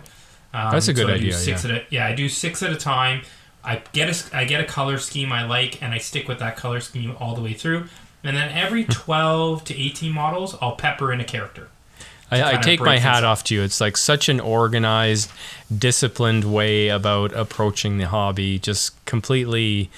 Um, 0.54 0.72
That's 0.72 0.88
a 0.88 0.94
good 0.94 1.08
so 1.08 1.14
I 1.14 1.18
do 1.18 1.26
idea, 1.26 1.34
Six 1.34 1.64
yeah. 1.64 1.72
At 1.72 1.78
a, 1.78 1.86
yeah, 1.90 2.08
I 2.08 2.16
do 2.16 2.28
six 2.28 2.64
at 2.64 2.72
a 2.72 2.78
time. 2.78 3.22
I 3.64 3.82
get 3.94 4.10
a 4.10 4.36
I 4.36 4.46
get 4.46 4.60
a 4.60 4.66
color 4.66 4.98
scheme 4.98 5.32
I 5.32 5.46
like, 5.46 5.84
and 5.84 5.94
I 5.94 6.00
stick 6.00 6.28
with 6.28 6.40
that 6.40 6.58
color 6.58 6.80
scheme 6.80 7.16
all 7.20 7.36
the 7.36 7.42
way 7.42 7.54
through. 7.54 7.86
And 8.24 8.36
then 8.36 8.50
every 8.52 8.86
twelve 8.86 9.64
to 9.66 9.78
eighteen 9.78 10.14
models, 10.14 10.56
I'll 10.62 10.76
pepper 10.76 11.14
in 11.14 11.20
a 11.20 11.26
character. 11.26 11.68
I, 12.32 12.54
I 12.54 12.58
take 12.62 12.80
my 12.80 12.98
hat 12.98 13.26
up. 13.26 13.30
off 13.30 13.44
to 13.46 13.56
you. 13.56 13.62
It's 13.62 13.82
like 13.82 13.98
such 13.98 14.30
an 14.30 14.40
organized, 14.40 15.30
disciplined 15.78 16.46
way 16.46 16.88
about 16.88 17.34
approaching 17.34 17.98
the 17.98 18.08
hobby. 18.08 18.58
Just 18.58 19.06
completely 19.06 19.90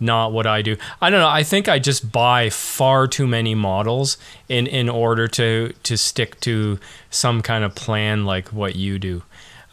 not 0.00 0.32
what 0.32 0.46
I 0.46 0.62
do. 0.62 0.76
I 1.00 1.10
don't 1.10 1.20
know. 1.20 1.28
I 1.28 1.42
think 1.42 1.68
I 1.68 1.78
just 1.78 2.10
buy 2.10 2.48
far 2.48 3.06
too 3.06 3.26
many 3.26 3.54
models 3.54 4.16
in 4.48 4.66
in 4.66 4.88
order 4.88 5.28
to 5.28 5.74
to 5.82 5.96
stick 5.96 6.40
to 6.40 6.78
some 7.10 7.42
kind 7.42 7.62
of 7.62 7.74
plan 7.74 8.24
like 8.24 8.48
what 8.48 8.74
you 8.74 8.98
do. 8.98 9.22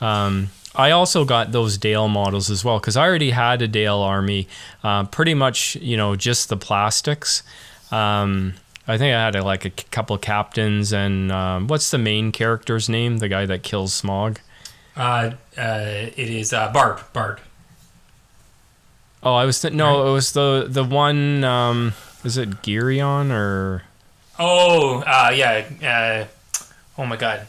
Um, 0.01 0.49
I 0.75 0.91
also 0.91 1.25
got 1.25 1.53
those 1.53 1.77
Dale 1.77 2.07
models 2.07 2.51
as 2.51 2.63
well 2.63 2.79
because 2.79 2.95
I 2.97 3.03
already 3.03 3.31
had 3.31 3.61
a 3.61 3.67
Dale 3.67 3.97
army, 3.97 4.47
uh, 4.83 5.05
pretty 5.05 5.33
much 5.33 5.75
you 5.77 5.97
know 5.97 6.15
just 6.15 6.49
the 6.49 6.57
plastics. 6.57 7.41
Um, 7.89 8.55
I 8.87 8.97
think 8.97 9.13
I 9.13 9.25
had 9.25 9.35
like 9.43 9.65
a 9.65 9.69
couple 9.69 10.17
captains 10.17 10.93
and 10.93 11.31
um, 11.31 11.67
what's 11.67 11.91
the 11.91 11.97
main 11.97 12.31
character's 12.31 12.87
name? 12.87 13.17
The 13.17 13.27
guy 13.27 13.45
that 13.45 13.63
kills 13.63 14.01
Smaug. 14.01 14.37
Uh, 14.95 15.31
uh, 15.57 16.09
it 16.15 16.29
is 16.29 16.53
uh, 16.53 16.71
Bard. 16.71 16.99
Bard. 17.13 17.41
Oh, 19.23 19.33
I 19.33 19.45
was 19.45 19.59
th- 19.61 19.73
no, 19.73 20.07
it 20.07 20.11
was 20.11 20.31
the 20.33 20.65
the 20.69 20.83
one. 20.83 21.43
Um, 21.43 21.93
is 22.23 22.37
it 22.37 22.49
Girion 22.61 23.31
or 23.31 23.83
Oh, 24.39 24.99
uh, 25.05 25.31
yeah. 25.33 26.27
Uh, 26.27 26.61
oh 27.01 27.05
my 27.05 27.15
God. 27.15 27.47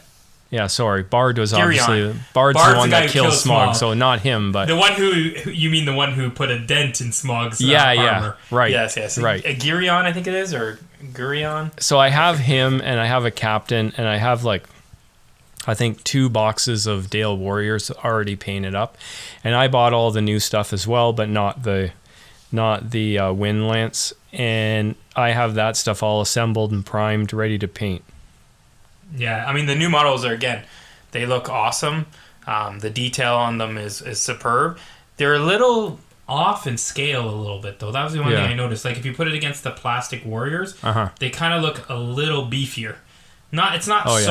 yeah? 0.49 0.65
Sorry, 0.67 1.03
Bard 1.03 1.37
was 1.37 1.53
Girion. 1.53 1.63
obviously 1.81 2.03
Bard's, 2.33 2.55
Bard's 2.55 2.59
the 2.69 2.71
the 2.73 2.77
one 2.79 2.89
guy 2.89 2.99
that 3.01 3.05
who 3.07 3.13
kills 3.13 3.43
Smaug, 3.43 3.69
Smaug. 3.69 3.75
so 3.75 3.93
not 3.93 4.21
him, 4.21 4.51
but 4.51 4.67
The 4.67 4.75
one 4.75 4.93
who, 4.93 5.11
you 5.11 5.69
mean 5.69 5.85
the 5.85 5.93
one 5.93 6.13
who 6.13 6.29
put 6.31 6.49
a 6.49 6.57
dent 6.59 7.01
in 7.01 7.09
Smaug's 7.09 7.61
uh, 7.61 7.65
Yeah, 7.67 7.91
yeah, 7.91 8.33
right, 8.49 8.71
Yes, 8.71 8.97
yes. 8.97 9.17
right. 9.19 9.45
A 9.45 9.55
Girion, 9.55 10.05
I 10.05 10.11
think 10.13 10.25
it 10.27 10.33
is, 10.33 10.53
or 10.53 10.79
Gurion. 11.13 11.79
so 11.81 11.99
I 11.99 12.09
have 12.09 12.39
him 12.39 12.81
and 12.83 12.99
I 12.99 13.05
have 13.05 13.25
a 13.25 13.31
captain 13.31 13.93
and 13.97 14.07
I 14.07 14.17
have 14.17 14.43
like 14.43 14.63
I 15.69 15.73
think 15.75 16.03
two 16.03 16.29
boxes 16.29 16.87
of 16.87 17.09
Dale 17.09 17.37
Warriors 17.37 17.91
already 17.91 18.35
painted 18.35 18.73
up, 18.75 18.97
and 19.43 19.53
I 19.55 19.67
bought 19.67 19.93
all 19.93 20.11
the 20.11 20.21
new 20.21 20.39
stuff 20.39 20.73
as 20.73 20.87
well, 20.87 21.13
but 21.13 21.29
not 21.29 21.63
the 21.63 21.91
not 22.51 22.89
the 22.91 23.19
uh, 23.19 23.33
Windlance, 23.33 24.11
and 24.33 24.95
I 25.15 25.29
have 25.31 25.53
that 25.55 25.77
stuff 25.77 26.01
all 26.01 26.21
assembled 26.21 26.71
and 26.71 26.83
primed, 26.85 27.31
ready 27.33 27.59
to 27.59 27.67
paint. 27.67 28.03
Yeah, 29.15 29.45
I 29.47 29.53
mean 29.53 29.65
the 29.65 29.75
new 29.75 29.89
models 29.89 30.25
are 30.25 30.33
again, 30.33 30.63
they 31.11 31.25
look 31.25 31.49
awesome. 31.49 32.05
Um, 32.47 32.79
the 32.79 32.89
detail 32.89 33.35
on 33.35 33.57
them 33.57 33.77
is 33.77 34.01
is 34.01 34.19
superb. 34.19 34.77
They're 35.17 35.35
a 35.35 35.39
little 35.39 35.99
off 36.27 36.67
in 36.67 36.77
scale 36.77 37.27
a 37.29 37.33
little 37.35 37.59
bit 37.59 37.79
though. 37.79 37.91
That 37.91 38.03
was 38.03 38.13
the 38.13 38.21
one 38.21 38.31
Yeah. 38.31 38.43
thing 38.43 38.51
I 38.51 38.53
noticed. 38.55 38.85
Like 38.85 38.97
if 38.97 39.05
you 39.05 39.13
put 39.13 39.27
it 39.27 39.33
against 39.33 39.63
the 39.63 39.71
plastic 39.71 40.23
warriors, 40.25 40.75
Uh 40.83 40.93
huh. 40.93 41.09
they 41.19 41.29
kind 41.29 41.53
of 41.53 41.61
look 41.61 41.87
a 41.89 41.95
little 41.95 42.45
beefier. 42.45 42.95
Not 43.51 43.75
it's 43.75 43.87
not 43.87 44.03
Oh, 44.05 44.17
yeah. 44.17 44.25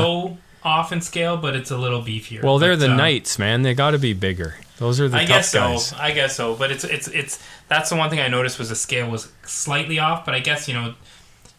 Off 0.62 0.92
in 0.92 1.00
scale, 1.00 1.36
but 1.36 1.54
it's 1.54 1.70
a 1.70 1.76
little 1.78 2.02
beefier. 2.02 2.42
Well, 2.42 2.58
they're 2.58 2.74
But, 2.74 2.80
the 2.80 2.90
um, 2.90 2.96
knights, 2.96 3.38
man. 3.38 3.62
They 3.62 3.74
got 3.74 3.92
to 3.92 3.98
be 3.98 4.12
bigger. 4.12 4.56
Those 4.78 5.00
are 5.00 5.08
the 5.08 5.16
I 5.16 5.20
tough 5.20 5.28
guess 5.28 5.54
guys. 5.54 5.86
so. 5.88 5.96
I 5.98 6.12
guess 6.12 6.36
so. 6.36 6.54
But 6.54 6.70
it's 6.70 6.84
it's 6.84 7.08
it's 7.08 7.42
that's 7.68 7.90
the 7.90 7.96
one 7.96 8.10
thing 8.10 8.20
I 8.20 8.28
noticed 8.28 8.58
was 8.58 8.68
the 8.68 8.76
scale 8.76 9.10
was 9.10 9.30
slightly 9.44 9.98
off. 9.98 10.24
But 10.24 10.34
I 10.34 10.40
guess 10.40 10.68
you 10.68 10.74
know, 10.74 10.94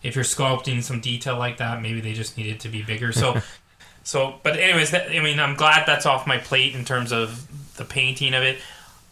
if 0.03 0.15
you're 0.15 0.23
sculpting 0.23 0.81
some 0.83 1.01
detail 1.01 1.37
like 1.37 1.57
that, 1.57 1.81
maybe 1.81 2.01
they 2.01 2.13
just 2.13 2.37
needed 2.37 2.59
to 2.61 2.69
be 2.69 2.81
bigger. 2.81 3.11
So, 3.11 3.41
so. 4.03 4.35
But 4.43 4.57
anyways, 4.57 4.91
that, 4.91 5.09
I 5.11 5.19
mean, 5.19 5.39
I'm 5.39 5.55
glad 5.55 5.85
that's 5.85 6.05
off 6.05 6.27
my 6.27 6.37
plate 6.37 6.75
in 6.75 6.85
terms 6.85 7.11
of 7.11 7.75
the 7.77 7.85
painting 7.85 8.33
of 8.33 8.43
it. 8.43 8.59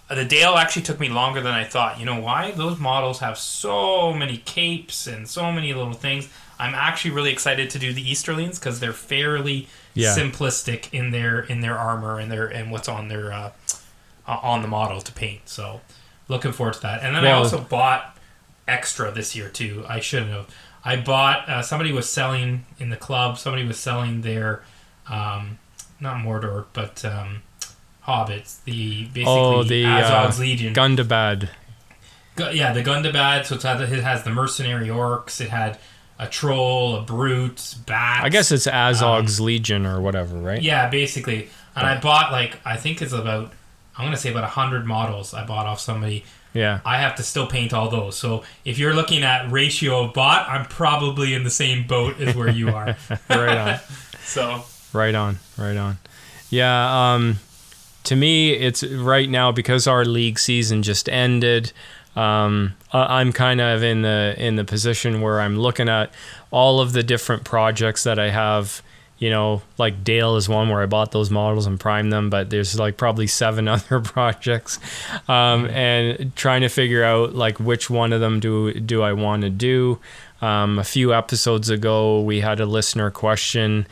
The 0.10 0.24
Dale 0.24 0.56
actually 0.56 0.84
took 0.84 1.02
me 1.02 1.10
longer 1.10 1.42
than 1.42 1.54
I 1.54 1.66
thought. 1.66 2.00
You 2.00 2.06
know 2.06 2.22
why? 2.22 2.52
Those 2.52 2.80
models 2.80 3.20
have 3.20 3.38
so 3.38 4.14
many 4.14 4.38
capes 4.38 5.06
and 5.06 5.28
so 5.28 5.52
many 5.52 5.74
little 5.74 5.92
things. 5.92 6.30
I'm 6.60 6.74
actually 6.74 7.12
really 7.12 7.32
excited 7.32 7.70
to 7.72 7.80
do 7.80 7.94
the 7.94 8.02
Easterlings 8.12 8.60
because 8.60 8.80
they're 8.80 8.94
fairly 8.94 9.68
Yeah. 9.94 10.16
simplistic 10.16 10.88
in 10.92 11.12
their 11.12 11.40
in 11.42 11.62
their 11.62 11.78
armor 11.78 12.20
and 12.20 12.32
their 12.32 12.48
and 12.48 12.72
what's 12.72 12.88
on 12.90 13.08
their 13.08 13.32
uh, 13.32 13.52
uh, 14.28 14.40
on 14.42 14.62
the 14.62 14.68
model 14.68 15.02
to 15.02 15.12
paint. 15.12 15.42
So 15.50 15.82
looking 16.28 16.52
forward 16.52 16.74
to 16.76 16.82
that. 16.82 17.04
And 17.04 17.16
then 17.16 17.26
I 17.26 17.32
also 17.32 17.60
bought 17.62 18.18
extra 18.68 19.12
this 19.12 19.36
year 19.36 19.50
too. 19.50 19.86
I 19.88 20.00
shouldn't 20.00 20.32
have. 20.32 20.48
I 20.84 20.96
bought 20.96 21.48
uh, 21.50 21.62
somebody 21.62 21.92
was 21.92 22.10
selling 22.10 22.66
in 22.80 22.90
the 22.90 22.98
club. 22.98 23.38
Somebody 23.38 23.66
was 23.66 23.78
selling 23.78 24.22
their 24.22 24.64
um, 25.10 25.58
not 26.00 26.18
Mordor 26.18 26.66
but 26.74 27.04
um, 27.06 27.42
hobbits. 28.08 28.64
The 28.64 29.06
basically 29.06 29.24
Oh, 29.26 29.64
the, 29.64 29.86
uh, 29.86 30.00
Azog's 30.00 30.40
Legion. 30.40 30.74
Gundabad. 30.74 31.50
Gu- 32.36 32.52
yeah, 32.54 32.72
the 32.74 32.84
Gundabad. 32.84 33.46
So 33.46 33.56
it 33.56 34.04
has 34.04 34.24
the 34.24 34.30
mercenary 34.30 34.88
orcs. 34.88 35.42
It 35.42 35.50
had 35.50 35.78
a 36.20 36.28
troll, 36.28 36.96
a 36.96 37.02
brute, 37.02 37.76
bats. 37.86 38.26
I 38.26 38.30
guess 38.30 38.52
it's 38.52 38.68
Azog's 38.68 39.40
Legion 39.40 39.86
or 39.86 40.02
whatever, 40.02 40.38
right? 40.38 40.60
Um, 40.60 40.64
Yeah, 40.64 40.90
basically. 40.90 41.50
And 41.76 41.86
I 41.86 42.00
bought 42.00 42.32
like 42.32 42.60
I 42.66 42.78
think 42.78 43.02
it's 43.02 43.14
about 43.14 43.54
I'm 43.98 44.06
gonna 44.06 44.18
say 44.18 44.32
about 44.32 44.44
hundred 44.46 44.86
models 44.86 45.34
I 45.34 45.46
bought 45.46 45.66
off 45.68 45.80
somebody. 45.80 46.24
Yeah. 46.54 46.80
I 46.86 46.98
have 46.98 47.16
to 47.16 47.24
still 47.24 47.46
paint 47.46 47.72
all 47.72 47.90
those. 47.90 48.18
So 48.18 48.44
if 48.66 48.80
you're 48.80 48.96
looking 48.96 49.24
at 49.24 49.52
ratio 49.52 50.06
of 50.06 50.14
bought, 50.14 50.50
I'm 50.50 50.66
probably 50.66 51.36
in 51.36 51.44
the 51.44 51.52
same 51.52 51.86
boat 51.86 52.20
as 52.20 52.36
where 52.36 52.50
you 52.50 52.70
are. 52.70 52.96
right 53.30 53.58
on. 53.58 53.80
so 54.24 54.64
Right 54.94 55.14
on. 55.14 55.38
Right 55.58 55.78
on. 55.78 55.98
Yeah. 56.50 57.14
Um, 57.14 57.40
to 58.06 58.16
me, 58.16 58.54
it's 58.54 58.84
right 58.84 59.30
now 59.30 59.52
because 59.52 59.86
our 59.86 60.06
league 60.06 60.40
season 60.40 60.82
just 60.82 61.10
ended. 61.10 61.74
Um, 62.18 62.74
I- 62.92 63.20
I'm 63.22 63.32
kind 63.32 63.62
of 63.62 63.84
in 63.84 64.02
the 64.02 64.34
in 64.38 64.56
the 64.56 64.64
position 64.64 65.22
where 65.22 65.40
I'm 65.40 65.60
looking 65.60 65.88
at 65.88 66.12
all 66.52 66.80
of 66.82 66.94
the 66.94 67.04
different 67.04 67.44
projects 67.44 68.04
that 68.04 68.18
I 68.20 68.30
have. 68.32 68.82
You 69.20 69.32
know, 69.32 69.64
like 69.80 70.04
Dale 70.04 70.36
is 70.36 70.48
one 70.48 70.70
where 70.70 70.82
I 70.82 70.86
bought 70.86 71.12
those 71.12 71.32
models 71.32 71.66
and 71.66 71.80
primed 71.80 72.14
them, 72.14 72.30
but 72.30 72.52
there's 72.52 72.78
like 72.78 72.98
probably 72.98 73.26
seven 73.26 73.68
other 73.76 74.00
projects, 74.00 74.80
um, 75.28 75.66
and 75.68 76.36
trying 76.36 76.62
to 76.62 76.70
figure 76.70 77.04
out 77.04 77.34
like 77.34 77.60
which 77.60 77.90
one 77.90 78.14
of 78.14 78.22
them 78.22 78.40
do 78.40 78.74
do 78.74 79.02
I 79.02 79.14
want 79.14 79.42
to 79.44 79.50
do. 79.50 80.00
Um, 80.42 80.78
a 80.78 80.84
few 80.84 81.14
episodes 81.16 81.70
ago, 81.70 82.22
we 82.22 82.42
had 82.42 82.60
a 82.60 82.66
listener 82.68 83.10
question 83.10 83.88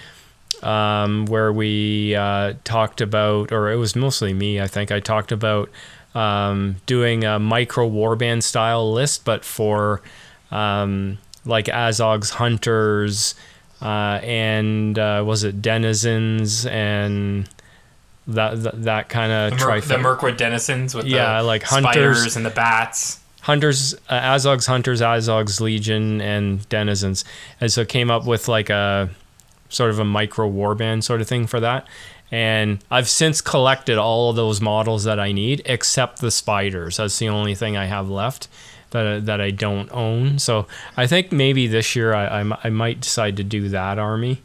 um, 0.61 1.25
where 1.25 1.51
we 1.51 2.15
uh, 2.15 2.53
talked 2.63 3.01
about, 3.01 3.51
or 3.51 3.71
it 3.71 3.77
was 3.77 3.95
mostly 3.95 4.33
me, 4.33 4.61
I 4.61 4.67
think. 4.67 4.91
I 4.91 4.99
talked 4.99 5.31
about 5.31 5.69
um, 6.15 6.77
doing 6.85 7.23
a 7.23 7.37
micro 7.39 7.87
warband 7.89 8.41
style 8.43 8.91
list, 8.91 9.25
but 9.25 9.43
for 9.45 10.01
um, 10.51 11.17
like 11.45 11.67
Azog's 11.69 12.29
hunters 12.31 13.35
uh, 13.81 14.19
and 14.23 14.97
uh, 14.97 15.21
was 15.25 15.43
it 15.43 15.61
denizens 15.61 16.65
and 16.65 17.47
that 18.27 18.63
that, 18.63 18.83
that 18.83 19.09
kind 19.09 19.31
the, 19.31 19.53
of 19.55 19.59
Mer- 19.59 19.67
trifecta. 19.81 19.87
the 19.87 19.97
Mirkwood 19.99 20.37
denizens 20.37 20.95
with 20.95 21.05
Yeah, 21.05 21.41
the 21.41 21.43
like 21.43 21.65
spiders 21.65 22.17
hunters. 22.17 22.35
and 22.37 22.45
the 22.45 22.49
bats. 22.49 23.19
hunters 23.41 23.93
uh, 24.09 24.15
azog's 24.23 24.65
hunters 24.65 25.01
azog's 25.01 25.61
legion 25.61 26.21
and 26.21 26.67
denizens 26.69 27.23
and 27.61 27.71
so 27.71 27.85
came 27.85 28.09
up 28.09 28.25
with 28.25 28.47
like 28.47 28.71
a 28.71 29.09
sort 29.69 29.91
of 29.91 29.99
a 29.99 30.05
micro 30.05 30.49
warband 30.49 31.03
sort 31.03 31.21
of 31.21 31.27
thing 31.27 31.45
for 31.45 31.59
that 31.59 31.85
and 32.35 32.83
i've 32.91 33.07
since 33.07 33.39
collected 33.39 33.97
all 33.97 34.29
of 34.29 34.35
those 34.35 34.59
models 34.59 35.05
that 35.05 35.19
i 35.19 35.31
need 35.31 35.61
except 35.65 36.19
the 36.19 36.29
spiders 36.31 36.97
that's 36.97 37.17
the 37.19 37.29
only 37.29 37.55
thing 37.55 37.77
i 37.77 37.85
have 37.85 38.09
left 38.09 38.47
that, 38.91 39.25
that 39.25 39.39
i 39.39 39.49
don't 39.51 39.89
own 39.93 40.37
so 40.37 40.67
i 40.97 41.07
think 41.07 41.31
maybe 41.31 41.65
this 41.65 41.95
year 41.95 42.13
i, 42.13 42.41
I, 42.41 42.57
I 42.65 42.69
might 42.69 42.99
decide 42.99 43.37
to 43.37 43.43
do 43.43 43.69
that 43.69 43.97
army 43.97 44.41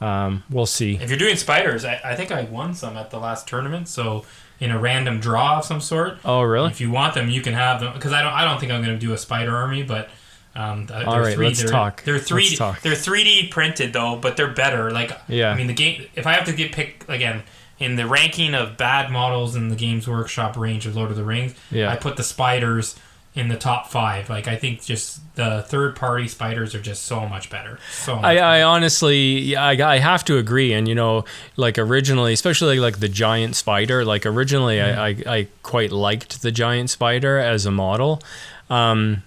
um, 0.00 0.42
we'll 0.50 0.66
see 0.66 0.96
If 0.96 1.08
you're 1.08 1.18
doing 1.18 1.36
spiders, 1.36 1.84
I, 1.84 2.00
I 2.04 2.14
think 2.14 2.30
I 2.30 2.42
won 2.42 2.74
some 2.74 2.96
at 2.96 3.10
the 3.10 3.18
last 3.18 3.46
tournament. 3.46 3.88
So 3.88 4.24
in 4.60 4.70
a 4.70 4.78
random 4.78 5.20
draw 5.20 5.58
of 5.58 5.64
some 5.64 5.80
sort. 5.80 6.18
oh 6.24 6.42
really 6.42 6.70
If 6.70 6.80
you 6.80 6.90
want 6.90 7.14
them, 7.14 7.30
you 7.30 7.40
can 7.40 7.54
have 7.54 7.80
them 7.80 7.94
because 7.94 8.12
I 8.12 8.20
don't. 8.22 8.32
I 8.32 8.44
don't 8.44 8.58
think 8.60 8.70
I'm 8.72 8.82
going 8.82 8.98
to 8.98 9.06
do 9.06 9.12
a 9.12 9.18
spider 9.18 9.56
army, 9.56 9.82
but 9.82 10.10
um, 10.56 10.86
th- 10.86 11.04
All 11.04 11.22
they're 11.22 11.32
three, 11.32 11.46
let's 11.48 11.60
they're, 11.60 11.70
talk. 11.70 12.02
They're 12.04 12.14
Let's 12.14 12.28
three. 12.28 12.54
talk. 12.56 12.80
They're 12.82 12.92
3D 12.92 13.50
printed 13.50 13.92
though, 13.92 14.16
but 14.16 14.36
they're 14.36 14.52
better. 14.52 14.90
Like 14.90 15.10
Yeah. 15.28 15.50
I 15.50 15.56
mean, 15.56 15.66
the 15.66 15.74
game. 15.74 16.06
If 16.14 16.26
I 16.26 16.32
have 16.34 16.44
to 16.46 16.52
get 16.52 16.72
pick 16.72 17.04
again 17.08 17.42
in 17.78 17.96
the 17.96 18.06
ranking 18.06 18.54
of 18.54 18.76
bad 18.76 19.10
models 19.10 19.56
in 19.56 19.68
the 19.68 19.76
Games 19.76 20.06
Workshop 20.06 20.56
range 20.56 20.86
of 20.86 20.94
Lord 20.94 21.10
of 21.10 21.16
the 21.16 21.24
Rings, 21.24 21.54
Yeah. 21.70 21.90
I 21.90 21.96
put 21.96 22.16
the 22.16 22.22
spiders 22.22 22.94
in 23.34 23.48
the 23.48 23.56
top 23.56 23.90
five. 23.90 24.30
Like 24.30 24.46
I 24.46 24.54
think 24.54 24.80
just 24.84 25.18
the 25.34 25.62
third 25.66 25.96
party 25.96 26.28
spiders 26.28 26.72
are 26.72 26.80
just 26.80 27.02
so 27.02 27.26
much 27.28 27.50
better. 27.50 27.80
So 27.90 28.14
much 28.14 28.24
I, 28.24 28.34
better. 28.34 28.46
I 28.46 28.62
honestly, 28.62 29.56
I, 29.56 29.94
I 29.94 29.98
have 29.98 30.24
to 30.26 30.38
agree. 30.38 30.72
And 30.72 30.86
you 30.86 30.94
know, 30.94 31.24
like 31.56 31.76
originally, 31.76 32.32
especially 32.32 32.78
like 32.78 33.00
the 33.00 33.08
giant 33.08 33.56
spider. 33.56 34.04
Like 34.04 34.24
originally, 34.24 34.80
I, 34.80 35.08
I, 35.08 35.16
I 35.26 35.48
quite 35.64 35.90
liked 35.90 36.42
the 36.42 36.52
giant 36.52 36.90
spider 36.90 37.38
as 37.38 37.66
a 37.66 37.72
model. 37.72 38.22
Um, 38.70 39.24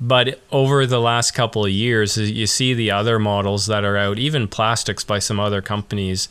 but 0.00 0.40
over 0.50 0.86
the 0.86 1.00
last 1.00 1.32
couple 1.32 1.64
of 1.64 1.70
years, 1.70 2.16
you 2.16 2.46
see 2.46 2.74
the 2.74 2.90
other 2.90 3.18
models 3.18 3.66
that 3.66 3.84
are 3.84 3.96
out, 3.96 4.18
even 4.18 4.48
plastics 4.48 5.04
by 5.04 5.18
some 5.18 5.38
other 5.40 5.62
companies, 5.62 6.28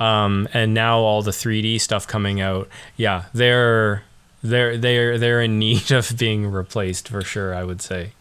um, 0.00 0.48
and 0.54 0.72
now 0.74 0.98
all 0.98 1.22
the 1.22 1.30
3D 1.30 1.80
stuff 1.80 2.06
coming 2.06 2.40
out. 2.40 2.68
Yeah, 2.96 3.24
they're 3.34 4.02
they're 4.42 4.76
they're 4.76 5.18
they're 5.18 5.42
in 5.42 5.58
need 5.58 5.90
of 5.92 6.16
being 6.18 6.50
replaced 6.50 7.08
for 7.08 7.22
sure. 7.22 7.54
I 7.54 7.64
would 7.64 7.82
say. 7.82 8.12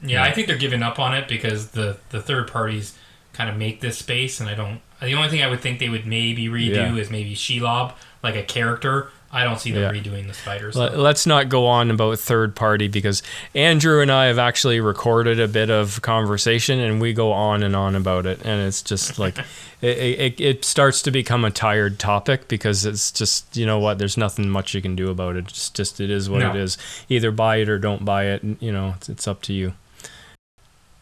Yeah, 0.00 0.22
I 0.22 0.30
think 0.32 0.46
they're 0.46 0.56
giving 0.56 0.82
up 0.82 0.98
on 1.00 1.14
it 1.14 1.26
because 1.28 1.70
the 1.70 1.98
the 2.10 2.22
third 2.22 2.48
parties 2.50 2.96
kind 3.32 3.50
of 3.50 3.56
make 3.56 3.80
this 3.80 3.98
space, 3.98 4.40
and 4.40 4.48
I 4.48 4.54
don't. 4.54 4.80
The 5.00 5.14
only 5.14 5.28
thing 5.28 5.42
I 5.42 5.48
would 5.48 5.60
think 5.60 5.78
they 5.78 5.88
would 5.88 6.06
maybe 6.06 6.46
redo 6.48 6.74
Yeah. 6.74 6.94
is 6.96 7.10
maybe 7.10 7.34
Shelob, 7.34 7.94
like 8.22 8.34
a 8.36 8.42
character. 8.42 9.10
I 9.30 9.44
don't 9.44 9.60
see 9.60 9.72
them 9.72 9.82
Yeah. 9.82 10.00
redoing 10.00 10.26
the 10.26 10.32
spiders. 10.32 10.74
Let- 10.74 10.98
Let's 10.98 11.26
not 11.26 11.50
go 11.50 11.66
on 11.66 11.90
about 11.90 12.18
third 12.18 12.54
party 12.56 12.88
because 12.88 13.22
Andrew 13.54 14.00
and 14.00 14.10
I 14.10 14.24
have 14.26 14.38
actually 14.38 14.80
recorded 14.80 15.38
a 15.38 15.46
bit 15.46 15.68
of 15.70 16.00
conversation 16.00 16.80
and 16.80 16.98
we 16.98 17.12
go 17.12 17.32
on 17.32 17.62
and 17.62 17.76
on 17.76 17.94
about 17.94 18.24
it. 18.24 18.40
And 18.42 18.66
it's 18.66 18.80
just 18.80 19.18
like, 19.18 19.36
it, 19.82 19.98
it, 19.98 20.40
it 20.40 20.64
starts 20.64 21.02
to 21.02 21.10
become 21.10 21.44
a 21.44 21.50
tired 21.50 21.98
topic 21.98 22.48
because 22.48 22.86
it's 22.86 23.12
just, 23.12 23.54
you 23.54 23.66
know 23.66 23.78
what, 23.78 23.98
there's 23.98 24.16
nothing 24.16 24.48
much 24.48 24.72
you 24.72 24.80
can 24.80 24.96
do 24.96 25.10
about 25.10 25.36
it. 25.36 25.44
It's 25.48 25.68
just, 25.68 26.00
it 26.00 26.08
is 26.10 26.30
what 26.30 26.38
No. 26.40 26.50
it 26.50 26.56
is. 26.56 26.78
Either 27.10 27.30
buy 27.30 27.56
it 27.56 27.68
or 27.68 27.78
don't 27.78 28.06
buy 28.06 28.24
it. 28.26 28.42
You 28.60 28.72
know, 28.72 28.94
it's, 28.96 29.10
it's 29.10 29.28
up 29.28 29.42
to 29.42 29.52
you. 29.52 29.74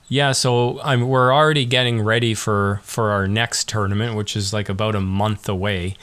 Yeah, 0.09 0.33
so 0.33 0.81
I'm, 0.83 1.09
we're 1.09 1.35
already 1.35 1.65
getting 1.65 2.01
ready 2.01 2.33
for, 2.35 2.81
for 2.85 3.11
our 3.11 3.27
next 3.27 3.69
tournament, 3.69 4.15
which 4.17 4.37
is 4.37 4.53
like 4.53 4.69
about 4.69 4.95
a 4.95 5.01
month 5.01 5.49
away. 5.49 5.97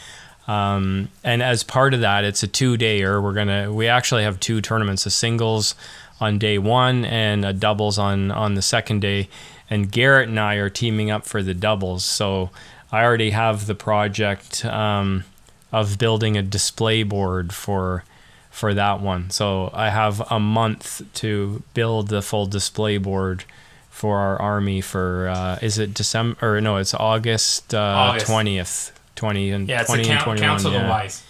Um, 0.47 1.09
and 1.23 1.41
as 1.41 1.63
part 1.63 1.93
of 1.93 2.01
that, 2.01 2.23
it's 2.23 2.43
a 2.43 2.47
two 2.47 2.77
dayer. 2.77 3.21
We're 3.21 3.33
gonna 3.33 3.71
we 3.71 3.87
actually 3.87 4.23
have 4.23 4.39
two 4.39 4.61
tournaments: 4.61 5.05
a 5.05 5.09
singles 5.09 5.75
on 6.19 6.37
day 6.37 6.57
one 6.57 7.05
and 7.05 7.45
a 7.45 7.53
doubles 7.53 7.97
on 7.97 8.31
on 8.31 8.55
the 8.55 8.61
second 8.61 9.01
day. 9.01 9.29
And 9.69 9.91
Garrett 9.91 10.29
and 10.29 10.39
I 10.39 10.55
are 10.55 10.69
teaming 10.69 11.09
up 11.09 11.25
for 11.25 11.41
the 11.41 11.53
doubles. 11.53 12.03
So 12.03 12.49
I 12.91 13.03
already 13.03 13.31
have 13.31 13.65
the 13.65 13.75
project 13.75 14.63
um, 14.65 15.23
of 15.71 15.97
building 15.97 16.37
a 16.37 16.43
display 16.43 17.03
board 17.03 17.53
for 17.53 18.03
for 18.51 18.73
that 18.73 19.01
one. 19.01 19.29
So 19.31 19.71
I 19.73 19.89
have 19.89 20.19
a 20.29 20.39
month 20.39 21.01
to 21.15 21.63
build 21.73 22.09
the 22.09 22.21
full 22.21 22.45
display 22.45 22.97
board 22.97 23.45
for 23.89 24.17
our 24.19 24.39
army 24.39 24.81
for 24.81 25.29
uh, 25.29 25.57
is 25.61 25.79
it 25.79 25.93
December 25.93 26.57
or 26.57 26.61
no 26.61 26.77
it's 26.77 26.93
August 26.93 27.73
uh, 27.73 27.79
August. 27.79 28.25
twentieth. 28.27 28.91
20 29.15 29.51
and 29.51 29.69
yeah, 29.69 29.81
it's 29.81 29.89
20 29.89 30.03
a 30.03 30.05
and 30.11 30.13
count, 30.19 30.23
21 30.39 30.49
council 30.49 30.67
of 30.69 30.73
yeah. 30.75 30.83
the 30.83 30.89
wise. 30.89 31.23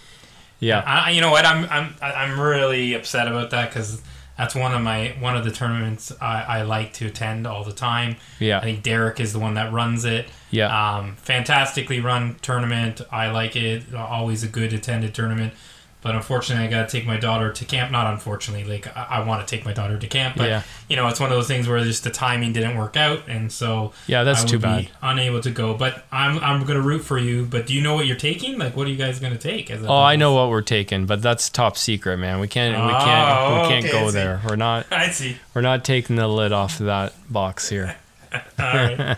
yeah 0.60 0.80
I, 0.86 1.10
you 1.10 1.20
know 1.20 1.30
what? 1.30 1.44
I'm 1.44 1.64
I'm 1.70 1.94
I'm 2.00 2.40
really 2.40 2.94
upset 2.94 3.28
about 3.28 3.50
that 3.50 3.68
because 3.70 4.00
that's 4.38 4.54
one 4.54 4.74
of 4.74 4.82
my 4.82 5.14
one 5.20 5.36
of 5.36 5.44
the 5.44 5.50
tournaments 5.52 6.12
I, 6.20 6.42
I 6.42 6.62
like 6.62 6.92
to 6.94 7.06
attend 7.06 7.46
all 7.46 7.62
the 7.64 7.72
time. 7.72 8.16
yeah 8.40 8.58
I 8.58 8.62
think 8.62 8.82
Derek 8.82 9.20
is 9.20 9.32
the 9.32 9.38
one 9.38 9.54
that 9.54 9.72
runs 9.72 10.04
it. 10.04 10.28
yeah 10.50 10.96
Um, 10.96 11.16
fantastically 11.16 12.00
run 12.00 12.36
tournament. 12.42 13.00
I 13.12 13.30
like 13.30 13.54
it. 13.56 13.94
Always 13.94 14.42
a 14.42 14.48
good 14.48 14.72
attended 14.72 15.14
tournament. 15.14 15.52
But 16.04 16.14
unfortunately, 16.14 16.66
I 16.66 16.70
got 16.70 16.88
to 16.88 16.96
take 16.96 17.04
my 17.06 17.16
daughter 17.16 17.50
to 17.52 17.64
camp. 17.64 17.90
Not 17.90 18.12
unfortunately, 18.12 18.62
like 18.70 18.86
I, 18.96 19.06
I 19.10 19.24
want 19.24 19.44
to 19.44 19.56
take 19.56 19.64
my 19.64 19.72
daughter 19.72 19.98
to 19.98 20.06
camp, 20.06 20.36
but 20.36 20.48
Yeah. 20.48 20.62
you 20.88 20.94
know, 20.94 21.08
it's 21.08 21.18
one 21.18 21.30
of 21.32 21.36
those 21.36 21.48
things 21.48 21.66
where 21.66 21.82
just 21.82 22.04
the 22.04 22.10
timing 22.10 22.52
didn't 22.52 22.76
work 22.76 22.96
out, 22.96 23.22
and 23.26 23.50
so 23.50 23.92
Yeah, 24.06 24.22
that's 24.22 24.44
too 24.44 24.60
bad. 24.60 24.88
unable 25.02 25.40
to 25.40 25.50
go. 25.50 25.74
But 25.74 26.04
I'm 26.12 26.38
I'm 26.38 26.64
gonna 26.64 26.80
root 26.80 27.00
for 27.02 27.18
you. 27.18 27.44
But 27.46 27.66
do 27.66 27.74
you 27.74 27.80
know 27.80 27.94
what 27.94 28.06
you're 28.06 28.14
taking? 28.16 28.58
Like, 28.58 28.76
what 28.76 28.86
are 28.86 28.90
you 28.90 28.96
guys 28.96 29.18
gonna 29.18 29.38
take? 29.38 29.70
As 29.70 29.82
a 29.82 29.88
oh 29.88 30.02
i 30.02 30.14
know 30.14 30.34
what 30.34 30.50
we're 30.50 30.60
taking 30.60 31.06
but 31.06 31.22
that's 31.22 31.48
top 31.48 31.76
secret 31.78 32.18
man 32.18 32.38
we 32.38 32.46
can't 32.48 32.74
we 32.84 32.92
can't 32.92 33.30
Oh, 33.30 33.62
we 33.62 33.68
can't 33.68 33.84
okay, 33.86 33.92
go 33.92 34.10
there 34.10 34.40
we're 34.46 34.56
not 34.56 34.86
I 34.92 35.08
see. 35.10 35.36
we're 35.54 35.62
not 35.62 35.84
taking 35.84 36.16
the 36.16 36.28
lid 36.28 36.52
off 36.52 36.80
of 36.80 36.86
that 36.86 37.14
box 37.32 37.70
here 37.70 37.96
Right. 38.58 39.16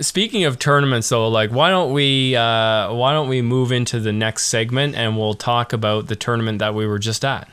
speaking 0.04 0.44
of 0.44 0.58
tournaments 0.58 1.08
though 1.08 1.28
like 1.28 1.50
why 1.50 1.70
don't 1.70 1.92
we 1.92 2.34
uh 2.36 2.92
why 2.92 3.12
don't 3.12 3.28
we 3.28 3.42
move 3.42 3.72
into 3.72 4.00
the 4.00 4.12
next 4.12 4.46
segment 4.46 4.94
and 4.94 5.18
we'll 5.18 5.34
talk 5.34 5.72
about 5.72 6.06
the 6.06 6.16
tournament 6.16 6.58
that 6.60 6.74
we 6.74 6.86
were 6.86 6.98
just 6.98 7.24
at 7.24 7.48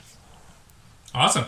awesome. 1.14 1.46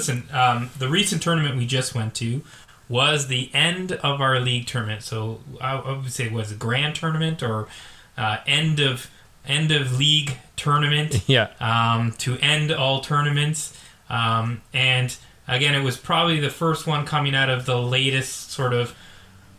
Listen, 0.00 0.24
um, 0.32 0.70
the 0.78 0.88
recent 0.88 1.22
tournament 1.22 1.58
we 1.58 1.66
just 1.66 1.94
went 1.94 2.14
to 2.14 2.40
was 2.88 3.26
the 3.26 3.50
end 3.52 3.92
of 3.92 4.18
our 4.18 4.40
league 4.40 4.66
tournament. 4.66 5.02
So 5.02 5.40
I, 5.60 5.76
I 5.76 5.98
would 5.98 6.10
say 6.10 6.24
it 6.24 6.32
was 6.32 6.50
a 6.50 6.54
grand 6.54 6.94
tournament 6.94 7.42
or 7.42 7.68
uh, 8.16 8.38
end 8.46 8.80
of 8.80 9.10
end 9.46 9.70
of 9.70 9.98
league 9.98 10.32
tournament 10.56 11.22
yeah 11.28 11.48
um, 11.60 12.12
to 12.12 12.38
end 12.38 12.72
all 12.72 13.02
tournaments. 13.02 13.78
Um, 14.08 14.62
and 14.72 15.14
again, 15.46 15.74
it 15.74 15.84
was 15.84 15.98
probably 15.98 16.40
the 16.40 16.50
first 16.50 16.86
one 16.86 17.04
coming 17.04 17.34
out 17.34 17.50
of 17.50 17.66
the 17.66 17.80
latest 17.80 18.50
sort 18.50 18.72
of 18.72 18.94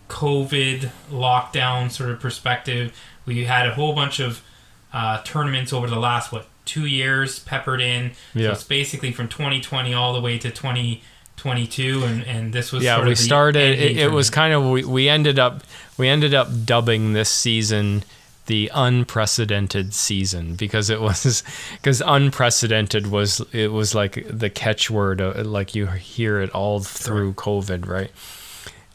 COVID 0.10 0.90
lockdown 1.12 1.92
sort 1.92 2.10
of 2.10 2.20
perspective. 2.20 3.00
We 3.28 3.46
had 3.46 3.68
a 3.68 3.76
whole 3.76 3.94
bunch 3.94 4.20
of 4.20 4.44
uh, 4.92 5.22
tournaments 5.22 5.72
over 5.72 5.86
the 5.86 6.00
last 6.00 6.32
what 6.32 6.48
two 6.66 6.86
years 6.86 7.40
peppered 7.40 7.82
in. 7.82 8.12
Yeah. 8.34 8.48
So 8.48 8.52
it's 8.54 8.64
basically 8.64 9.12
from 9.12 9.28
2020 9.28 9.94
all 9.94 10.14
the 10.14 10.22
way 10.22 10.38
to 10.38 10.50
2022, 10.50 12.04
and 12.04 12.24
and 12.24 12.54
this 12.54 12.72
was 12.72 12.84
yeah 12.84 12.96
sort 12.96 13.08
we 13.08 13.14
of 13.14 13.18
the 13.18 13.24
started 13.24 13.80
it, 13.80 13.98
it 13.98 14.12
was 14.12 14.30
kind 14.30 14.54
of 14.54 14.70
we, 14.70 14.84
we 14.84 15.10
ended 15.10 15.40
up 15.40 15.64
we 15.98 16.08
ended 16.08 16.34
up 16.34 16.48
dubbing 16.66 17.14
this 17.14 17.30
season 17.30 18.04
the 18.48 18.72
unprecedented 18.74 19.94
season 19.94 20.56
because 20.56 20.90
it 20.90 21.00
was 21.00 21.44
because 21.74 22.02
unprecedented 22.06 23.08
was 23.08 23.42
it 23.54 23.72
was 23.72 23.96
like 23.96 24.26
the 24.28 24.50
catchword 24.50 25.22
uh, 25.22 25.44
like 25.44 25.76
you 25.76 25.88
hear 25.88 26.42
it 26.42 26.50
all 26.52 26.80
through 26.80 27.34
covid 27.34 27.88
right 27.88 28.12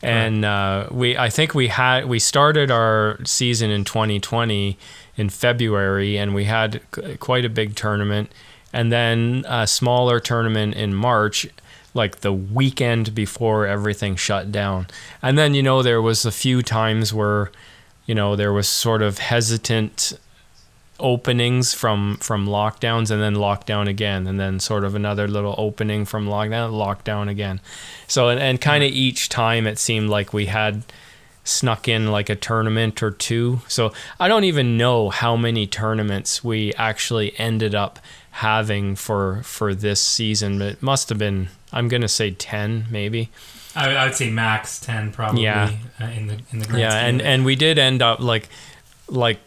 and 0.02 0.44
uh, 0.44 0.86
we 0.90 1.16
i 1.16 1.30
think 1.30 1.54
we 1.54 1.68
had 1.68 2.06
we 2.06 2.18
started 2.18 2.70
our 2.70 3.18
season 3.24 3.70
in 3.70 3.84
2020 3.84 4.76
in 5.16 5.28
february 5.28 6.18
and 6.18 6.34
we 6.34 6.44
had 6.44 6.80
c- 6.94 7.16
quite 7.16 7.44
a 7.44 7.48
big 7.48 7.74
tournament. 7.74 8.30
And 8.72 8.92
then 8.92 9.44
a 9.48 9.66
smaller 9.66 10.20
tournament 10.20 10.74
in 10.74 10.94
march 10.94 11.46
like 11.94 12.20
the 12.20 12.32
weekend 12.32 13.14
before 13.14 13.66
everything 13.66 14.16
shut 14.16 14.52
down. 14.52 14.86
And 15.22 15.36
then 15.36 15.54
you 15.54 15.62
know 15.62 15.82
there 15.82 16.02
was 16.02 16.24
a 16.24 16.30
few 16.30 16.62
times 16.62 17.12
where 17.12 17.50
you 18.04 18.14
know 18.14 18.36
there 18.36 18.52
was 18.52 18.68
sort 18.68 19.02
of 19.02 19.18
hesitant 19.18 20.12
openings 20.98 21.74
from 21.74 22.16
from 22.18 22.46
lockdowns 22.46 23.10
and 23.10 23.20
then 23.20 23.34
lockdown 23.34 23.86
again 23.88 24.26
and 24.26 24.40
then 24.40 24.58
sort 24.58 24.82
of 24.82 24.94
another 24.94 25.28
little 25.28 25.54
opening 25.58 26.04
from 26.04 26.26
lockdown 26.26 26.70
lockdown 26.70 27.28
again. 27.28 27.60
So 28.06 28.28
and, 28.28 28.40
and 28.40 28.60
kind 28.60 28.84
of 28.84 28.90
each 28.90 29.28
time 29.28 29.66
it 29.66 29.78
seemed 29.78 30.08
like 30.08 30.32
we 30.32 30.46
had 30.46 30.84
snuck 31.46 31.88
in 31.88 32.10
like 32.10 32.28
a 32.28 32.34
tournament 32.36 33.02
or 33.02 33.10
two. 33.10 33.60
So 33.68 33.92
i 34.20 34.28
don't 34.28 34.44
even 34.44 34.76
know 34.76 35.10
how 35.10 35.36
many 35.36 35.66
tournaments 35.66 36.42
we 36.44 36.72
actually 36.74 37.38
ended 37.38 37.74
up 37.74 37.98
having 38.30 38.96
for 38.96 39.42
for 39.42 39.74
this 39.74 40.00
season 40.00 40.58
but 40.58 40.68
it 40.68 40.82
must 40.82 41.08
have 41.08 41.16
been 41.18 41.48
i'm 41.72 41.88
gonna 41.88 42.08
say 42.08 42.30
10 42.30 42.86
maybe. 42.90 43.30
I, 43.74 43.94
I 43.94 44.04
would 44.06 44.14
say 44.14 44.30
max 44.30 44.78
10 44.80 45.12
probably 45.12 45.44
Yeah. 45.44 45.70
uh, 46.00 46.04
in 46.06 46.26
the 46.26 46.38
in 46.52 46.58
the 46.58 46.66
grand 46.66 46.80
yeah 46.80 46.96
and 47.06 47.22
and 47.22 47.44
we 47.44 47.56
did 47.56 47.78
end 47.78 48.02
up 48.02 48.20
like 48.20 48.48
like 49.08 49.38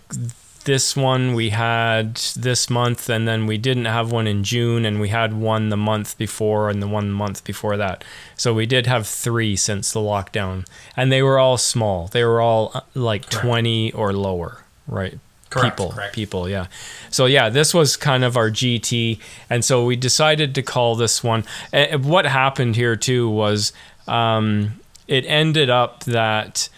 this 0.70 0.96
one 0.96 1.34
we 1.34 1.50
had 1.50 2.14
this 2.36 2.70
month 2.70 3.10
and 3.10 3.28
then 3.28 3.48
we 3.48 3.58
didn't 3.58 3.86
have 3.86 4.12
one 4.12 4.28
in 4.28 4.44
june 4.44 4.86
and 4.86 5.02
we 5.02 5.10
had 5.10 5.34
one 5.34 5.70
the 5.70 5.76
month 5.76 6.16
before 6.16 6.70
and 6.70 6.80
the 6.80 6.88
one 6.88 7.10
month 7.10 7.44
before 7.44 7.76
that. 7.76 8.04
So 8.36 8.54
we 8.54 8.68
did 8.68 8.86
have 8.86 9.08
three 9.08 9.56
since 9.56 9.92
the 9.92 10.00
lockdown. 10.00 10.68
And 10.96 11.12
they 11.12 11.24
were 11.24 11.40
all 11.40 11.58
small. 11.58 12.08
They 12.10 12.24
were 12.24 12.40
all 12.40 12.70
uh, 12.76 12.82
like 12.94 13.32
Correct. 13.32 13.46
20 13.48 13.94
or 13.94 14.14
lower 14.14 14.64
right? 14.86 15.18
Correct, 15.50 15.78
people 15.78 15.92
correct. 15.92 16.14
people 16.14 16.48
yeah. 16.48 16.68
So 17.10 17.26
yeah 17.26 17.50
this 17.50 17.74
was 17.74 17.98
kind 17.98 18.24
of 18.24 18.38
our 18.38 18.52
gt 18.52 19.20
and 19.50 19.66
so 19.66 19.84
we 19.86 19.96
decided 19.96 20.54
to 20.54 20.62
call 20.62 20.96
this 20.96 21.24
one. 21.24 21.46
What 21.98 22.26
happened 22.26 22.76
here 22.76 22.96
too 22.96 23.28
was 23.28 23.74
um, 24.08 24.80
it 25.08 25.26
ended 25.26 25.72
up 25.72 26.04
that 26.04 26.70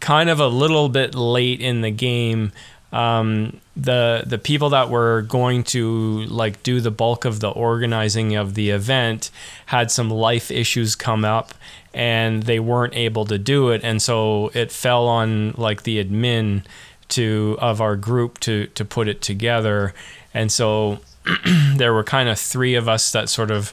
kind 0.00 0.28
of 0.28 0.40
a 0.40 0.48
little 0.48 0.90
bit 0.90 1.14
late 1.14 1.62
in 1.62 1.80
the 1.80 1.90
game 1.90 2.52
um, 2.92 3.60
the 3.76 4.24
the 4.26 4.38
people 4.38 4.70
that 4.70 4.88
were 4.88 5.22
going 5.22 5.62
to 5.62 6.24
like 6.24 6.62
do 6.62 6.80
the 6.80 6.90
bulk 6.90 7.24
of 7.24 7.40
the 7.40 7.50
organizing 7.50 8.34
of 8.34 8.54
the 8.54 8.70
event 8.70 9.30
had 9.66 9.90
some 9.90 10.10
life 10.10 10.50
issues 10.50 10.94
come 10.94 11.24
up 11.24 11.54
and 11.92 12.44
they 12.44 12.58
weren't 12.60 12.94
able 12.94 13.24
to 13.26 13.38
do 13.38 13.70
it. 13.70 13.82
And 13.84 14.00
so 14.00 14.50
it 14.54 14.72
fell 14.72 15.06
on 15.06 15.52
like 15.52 15.82
the 15.82 16.02
admin 16.02 16.64
to 17.08 17.56
of 17.60 17.80
our 17.80 17.96
group 17.96 18.40
to 18.40 18.66
to 18.68 18.84
put 18.84 19.08
it 19.08 19.20
together. 19.20 19.94
And 20.32 20.50
so 20.50 21.00
there 21.76 21.92
were 21.92 22.04
kind 22.04 22.28
of 22.28 22.38
three 22.38 22.74
of 22.74 22.88
us 22.88 23.12
that 23.12 23.28
sort 23.28 23.50
of 23.50 23.72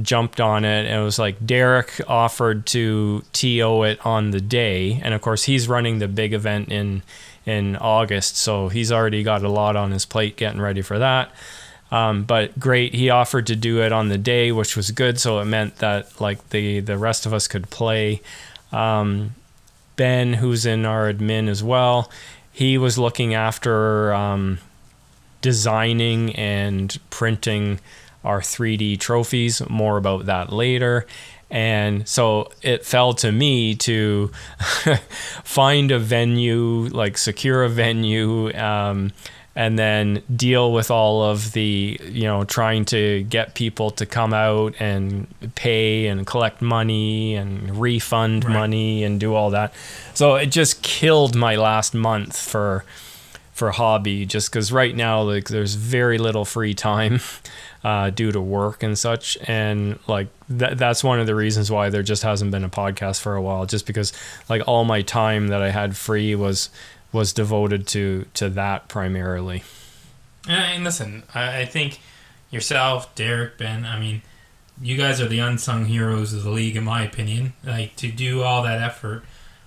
jumped 0.00 0.40
on 0.40 0.64
it. 0.64 0.86
And 0.86 1.00
it 1.00 1.04
was 1.04 1.18
like 1.18 1.44
Derek 1.44 2.00
offered 2.08 2.66
to 2.66 3.22
TO 3.32 3.82
it 3.84 4.04
on 4.04 4.30
the 4.30 4.40
day, 4.40 5.00
and 5.02 5.14
of 5.14 5.20
course 5.20 5.44
he's 5.44 5.68
running 5.68 5.98
the 5.98 6.08
big 6.08 6.32
event 6.32 6.70
in 6.70 7.02
in 7.46 7.76
August, 7.76 8.36
so 8.36 8.68
he's 8.68 8.90
already 8.90 9.22
got 9.22 9.42
a 9.42 9.48
lot 9.48 9.76
on 9.76 9.90
his 9.90 10.04
plate 10.04 10.36
getting 10.36 10.60
ready 10.60 10.82
for 10.82 10.98
that. 10.98 11.30
Um, 11.90 12.24
but 12.24 12.58
great, 12.58 12.94
he 12.94 13.10
offered 13.10 13.46
to 13.48 13.56
do 13.56 13.80
it 13.82 13.92
on 13.92 14.08
the 14.08 14.18
day, 14.18 14.50
which 14.50 14.76
was 14.76 14.90
good. 14.90 15.20
So 15.20 15.38
it 15.38 15.44
meant 15.44 15.76
that 15.76 16.20
like 16.20 16.50
the 16.50 16.80
the 16.80 16.98
rest 16.98 17.26
of 17.26 17.32
us 17.32 17.46
could 17.46 17.70
play. 17.70 18.20
Um, 18.72 19.34
ben, 19.96 20.34
who's 20.34 20.66
in 20.66 20.84
our 20.84 21.12
admin 21.12 21.48
as 21.48 21.62
well, 21.62 22.10
he 22.50 22.78
was 22.78 22.98
looking 22.98 23.34
after 23.34 24.12
um, 24.12 24.58
designing 25.40 26.34
and 26.34 26.98
printing 27.10 27.78
our 28.24 28.40
3D 28.40 28.98
trophies. 28.98 29.68
More 29.68 29.96
about 29.96 30.26
that 30.26 30.52
later. 30.52 31.06
And 31.50 32.08
so 32.08 32.50
it 32.62 32.84
fell 32.84 33.12
to 33.14 33.30
me 33.30 33.74
to 33.76 34.28
find 35.44 35.90
a 35.90 35.98
venue, 35.98 36.88
like 36.90 37.18
secure 37.18 37.64
a 37.64 37.68
venue, 37.68 38.52
um, 38.54 39.12
and 39.56 39.78
then 39.78 40.20
deal 40.34 40.72
with 40.72 40.90
all 40.90 41.22
of 41.22 41.52
the, 41.52 42.00
you 42.02 42.24
know, 42.24 42.42
trying 42.44 42.84
to 42.86 43.22
get 43.24 43.54
people 43.54 43.90
to 43.92 44.04
come 44.04 44.34
out 44.34 44.74
and 44.80 45.28
pay 45.54 46.08
and 46.08 46.26
collect 46.26 46.60
money 46.60 47.36
and 47.36 47.76
refund 47.80 48.44
Right. 48.44 48.52
money 48.52 49.04
and 49.04 49.20
do 49.20 49.32
all 49.34 49.50
that. 49.50 49.72
So 50.14 50.34
it 50.34 50.46
just 50.46 50.82
killed 50.82 51.36
my 51.36 51.54
last 51.56 51.94
month 51.94 52.36
for 52.36 52.84
for 53.52 53.70
hobby 53.70 54.26
just 54.26 54.50
because 54.50 54.72
right 54.72 54.96
now 54.96 55.22
like 55.22 55.46
there's 55.46 55.76
very 55.76 56.18
little 56.18 56.44
free 56.44 56.74
time 56.74 57.20
uh, 57.84 58.10
due 58.10 58.32
to 58.32 58.40
work 58.40 58.82
and 58.82 58.98
such. 58.98 59.38
And 59.46 59.98
like 60.08 60.28
that 60.48 60.78
that's 60.78 61.04
one 61.04 61.20
of 61.20 61.26
the 61.26 61.34
reasons 61.34 61.70
why 61.70 61.90
there 61.90 62.02
just 62.02 62.22
hasn't 62.22 62.50
been 62.50 62.64
a 62.64 62.70
podcast 62.70 63.20
for 63.20 63.36
a 63.36 63.42
while 63.42 63.66
just 63.66 63.86
because 63.86 64.12
like 64.48 64.62
all 64.66 64.84
my 64.84 65.02
time 65.02 65.48
that 65.48 65.62
I 65.62 65.70
had 65.70 65.96
free 65.96 66.34
was 66.34 66.70
was 67.12 67.32
devoted 67.32 67.86
to 67.88 68.26
to 68.34 68.48
that 68.50 68.88
primarily. 68.88 69.62
And, 70.46 70.84
listen, 70.84 71.22
I, 71.34 71.60
I 71.60 71.64
think 71.64 72.00
yourself, 72.50 73.14
Derek, 73.14 73.56
Ben, 73.56 73.86
I 73.86 73.98
mean, 73.98 74.20
you 74.80 74.96
guys 74.96 75.20
are 75.20 75.28
the 75.28 75.38
unsung 75.38 75.86
heroes 75.86 76.34
of 76.34 76.42
the 76.42 76.50
league, 76.50 76.76
in 76.76 76.84
my 76.84 77.02
opinion. 77.02 77.54
Like, 77.64 77.96
to 77.96 78.10
do 78.10 78.42
all 78.42 78.62
that 78.64 78.82
effort 78.82 79.24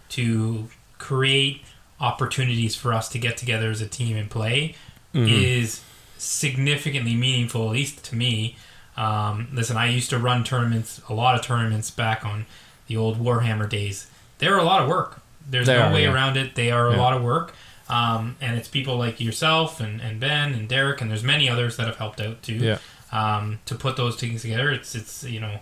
to 0.10 0.68
create 1.00 1.64
opportunities 2.00 2.76
for 2.76 2.94
us 2.94 3.10
to 3.10 3.18
get 3.18 3.38
together 3.38 3.72
as 3.72 3.82
a 3.82 3.88
team 3.88 4.18
and 4.18 4.30
play 4.30 4.76
is 5.16 5.82
significantly 6.18 7.16
meaningful, 7.16 7.66
at 7.68 7.72
least 7.74 8.04
to 8.06 8.16
me. 8.16 8.58
Um, 8.96 9.48
listen, 9.54 9.78
I 9.78 9.90
used 9.90 10.10
to 10.10 10.18
run 10.18 10.44
tournaments, 10.44 11.02
a 11.10 11.14
lot 11.14 11.36
of 11.36 11.42
tournaments 11.46 11.92
back 11.92 12.26
on 12.26 12.46
the 12.88 12.98
old 12.98 13.20
Warhammer 13.20 13.70
days. 13.70 14.08
They're 14.40 14.58
a 14.58 14.64
lot 14.64 14.82
of 14.82 14.88
work. 14.90 15.22
There's 15.50 15.68
They 15.68 15.74
no 15.78 15.84
are, 15.88 15.94
way 15.94 16.04
yeah. 16.04 16.14
around 16.14 16.38
it. 16.38 16.56
They 16.56 16.72
are 16.72 16.88
a 16.88 16.92
Yeah. 16.92 16.98
lot 17.02 17.14
of 17.14 17.24
work. 17.24 17.54
Um, 17.90 18.36
and 18.42 18.58
it's 18.58 18.68
people 18.68 18.98
like 18.98 19.22
yourself 19.22 19.80
and, 19.80 20.02
and 20.02 20.20
Ben 20.20 20.54
and 20.54 20.68
Derek 20.68 21.00
and 21.00 21.10
there's 21.10 21.24
many 21.24 21.50
others 21.50 21.78
that 21.78 21.88
have 21.88 21.98
helped 21.98 22.20
out 22.20 22.44
too. 22.44 22.56
Yeah. 22.56 22.78
Um, 23.14 23.60
to 23.66 23.76
put 23.76 23.96
those 23.96 24.18
things 24.18 24.42
together, 24.42 24.72
it's 24.72 24.94
it's 24.94 25.24
you 25.24 25.40
know, 25.40 25.60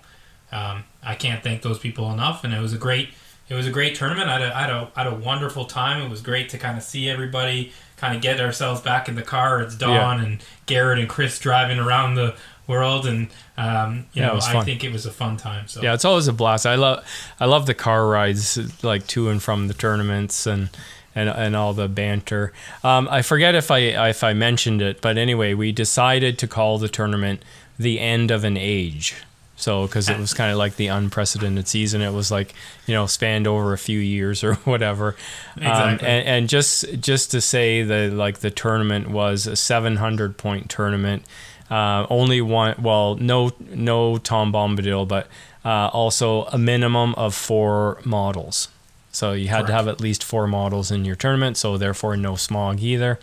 um, 0.52 0.86
I 1.04 1.14
can't 1.14 1.44
thank 1.44 1.62
those 1.62 1.78
people 1.78 2.12
enough. 2.12 2.44
And 2.44 2.52
it 2.54 2.60
was 2.60 2.74
a 2.74 2.78
great 2.80 3.10
it 3.48 3.54
was 3.54 3.68
a 3.68 3.72
great 3.72 3.94
tournament. 3.94 4.28
I 4.28 4.40
had 4.40 4.42
a, 4.42 4.56
I 4.58 4.62
had 4.62 4.70
a, 4.72 4.92
I 4.96 5.04
had 5.04 5.14
a 5.14 5.16
wonderful 5.16 5.66
time. 5.66 6.02
It 6.02 6.10
was 6.10 6.22
great 6.22 6.50
to 6.50 6.58
kind 6.58 6.78
of 6.80 6.84
see 6.84 7.08
everybody, 7.08 7.72
kind 7.98 8.16
of 8.16 8.22
get 8.22 8.40
ourselves 8.40 8.82
back 8.82 9.08
in 9.08 9.16
the 9.16 9.22
car. 9.22 9.62
It's 9.62 9.76
Don 9.76 10.20
and 10.20 10.44
Garrett 10.66 11.00
and 11.00 11.10
Chris 11.10 11.40
driving 11.40 11.80
around 11.80 12.16
the 12.16 12.36
world, 12.68 13.06
and 13.06 13.28
um, 13.58 14.06
you 14.14 14.22
Yeah, 14.22 14.28
know 14.28 14.40
I 14.42 14.64
think 14.64 14.84
it 14.84 14.92
was 14.92 15.06
a 15.06 15.12
fun 15.12 15.38
time. 15.38 15.68
So. 15.68 15.82
Yeah 15.82 15.94
it's 15.94 16.06
always 16.06 16.28
a 16.28 16.34
blast. 16.34 16.66
I 16.66 16.76
love 16.76 17.06
I 17.40 17.46
love 17.46 17.66
the 17.66 17.74
car 17.76 18.08
rides 18.08 18.84
like 18.84 19.08
to 19.08 19.30
and 19.30 19.42
from 19.42 19.68
the 19.68 19.74
tournaments 19.74 20.46
and 20.48 20.70
and, 21.18 21.30
and 21.30 21.56
all 21.56 21.74
the 21.74 21.88
banter. 21.88 22.52
Um, 22.84 23.08
I 23.10 23.22
forget 23.22 23.56
if 23.56 23.72
I 23.72 23.78
if 24.10 24.24
I 24.24 24.34
mentioned 24.34 24.82
it 24.82 25.00
but 25.02 25.18
anyway 25.18 25.54
we 25.54 25.72
decided 25.72 26.38
to 26.40 26.48
call 26.48 26.78
the 26.78 26.90
tournament 26.90 27.42
the 27.80 28.00
end 28.00 28.32
of 28.32 28.44
an 28.44 28.58
age 28.58 29.16
so 29.58 29.86
because 29.88 30.10
it 30.10 30.20
was 30.20 30.34
kind 30.34 30.52
of 30.52 30.58
like 30.58 30.76
the 30.76 30.88
unprecedented 30.88 31.68
season. 31.68 32.02
It 32.02 32.12
was 32.12 32.30
like 32.30 32.54
you 32.88 32.94
know 32.94 33.06
spanned 33.06 33.48
over 33.48 33.74
a 33.74 33.78
few 33.78 34.00
years 34.00 34.44
or 34.48 34.56
whatever. 34.56 35.16
Um, 35.58 35.64
Exactly. 35.68 36.08
and, 36.08 36.28
and 36.28 36.50
just 36.50 37.00
just 37.00 37.32
to 37.32 37.42
say 37.42 37.84
that 37.84 38.14
like 38.14 38.40
the 38.40 38.52
tournament 38.52 39.10
was 39.10 39.48
a 39.48 39.56
700 39.56 40.38
point 40.38 40.70
tournament. 40.70 41.26
Uh, 41.70 42.06
only 42.10 42.42
one 42.42 42.76
well 42.80 43.16
no 43.16 43.52
no 43.72 44.18
tom 44.20 44.54
bombadil 44.54 45.08
but 45.08 45.28
uh, 45.64 45.88
also 45.92 46.44
a 46.46 46.58
minimum 46.58 47.16
of 47.16 47.34
four 47.34 48.00
models. 48.06 48.68
So 49.12 49.32
you 49.32 49.48
had 49.48 49.66
to 49.68 49.74
have 49.74 49.88
at 49.88 50.02
least 50.02 50.24
four 50.24 50.46
models 50.46 50.92
in 50.92 51.06
your 51.06 51.16
tournament 51.16 51.58
so 51.58 51.78
therefore 51.78 52.18
no 52.18 52.34
Smaug 52.34 52.82
either. 52.82 53.20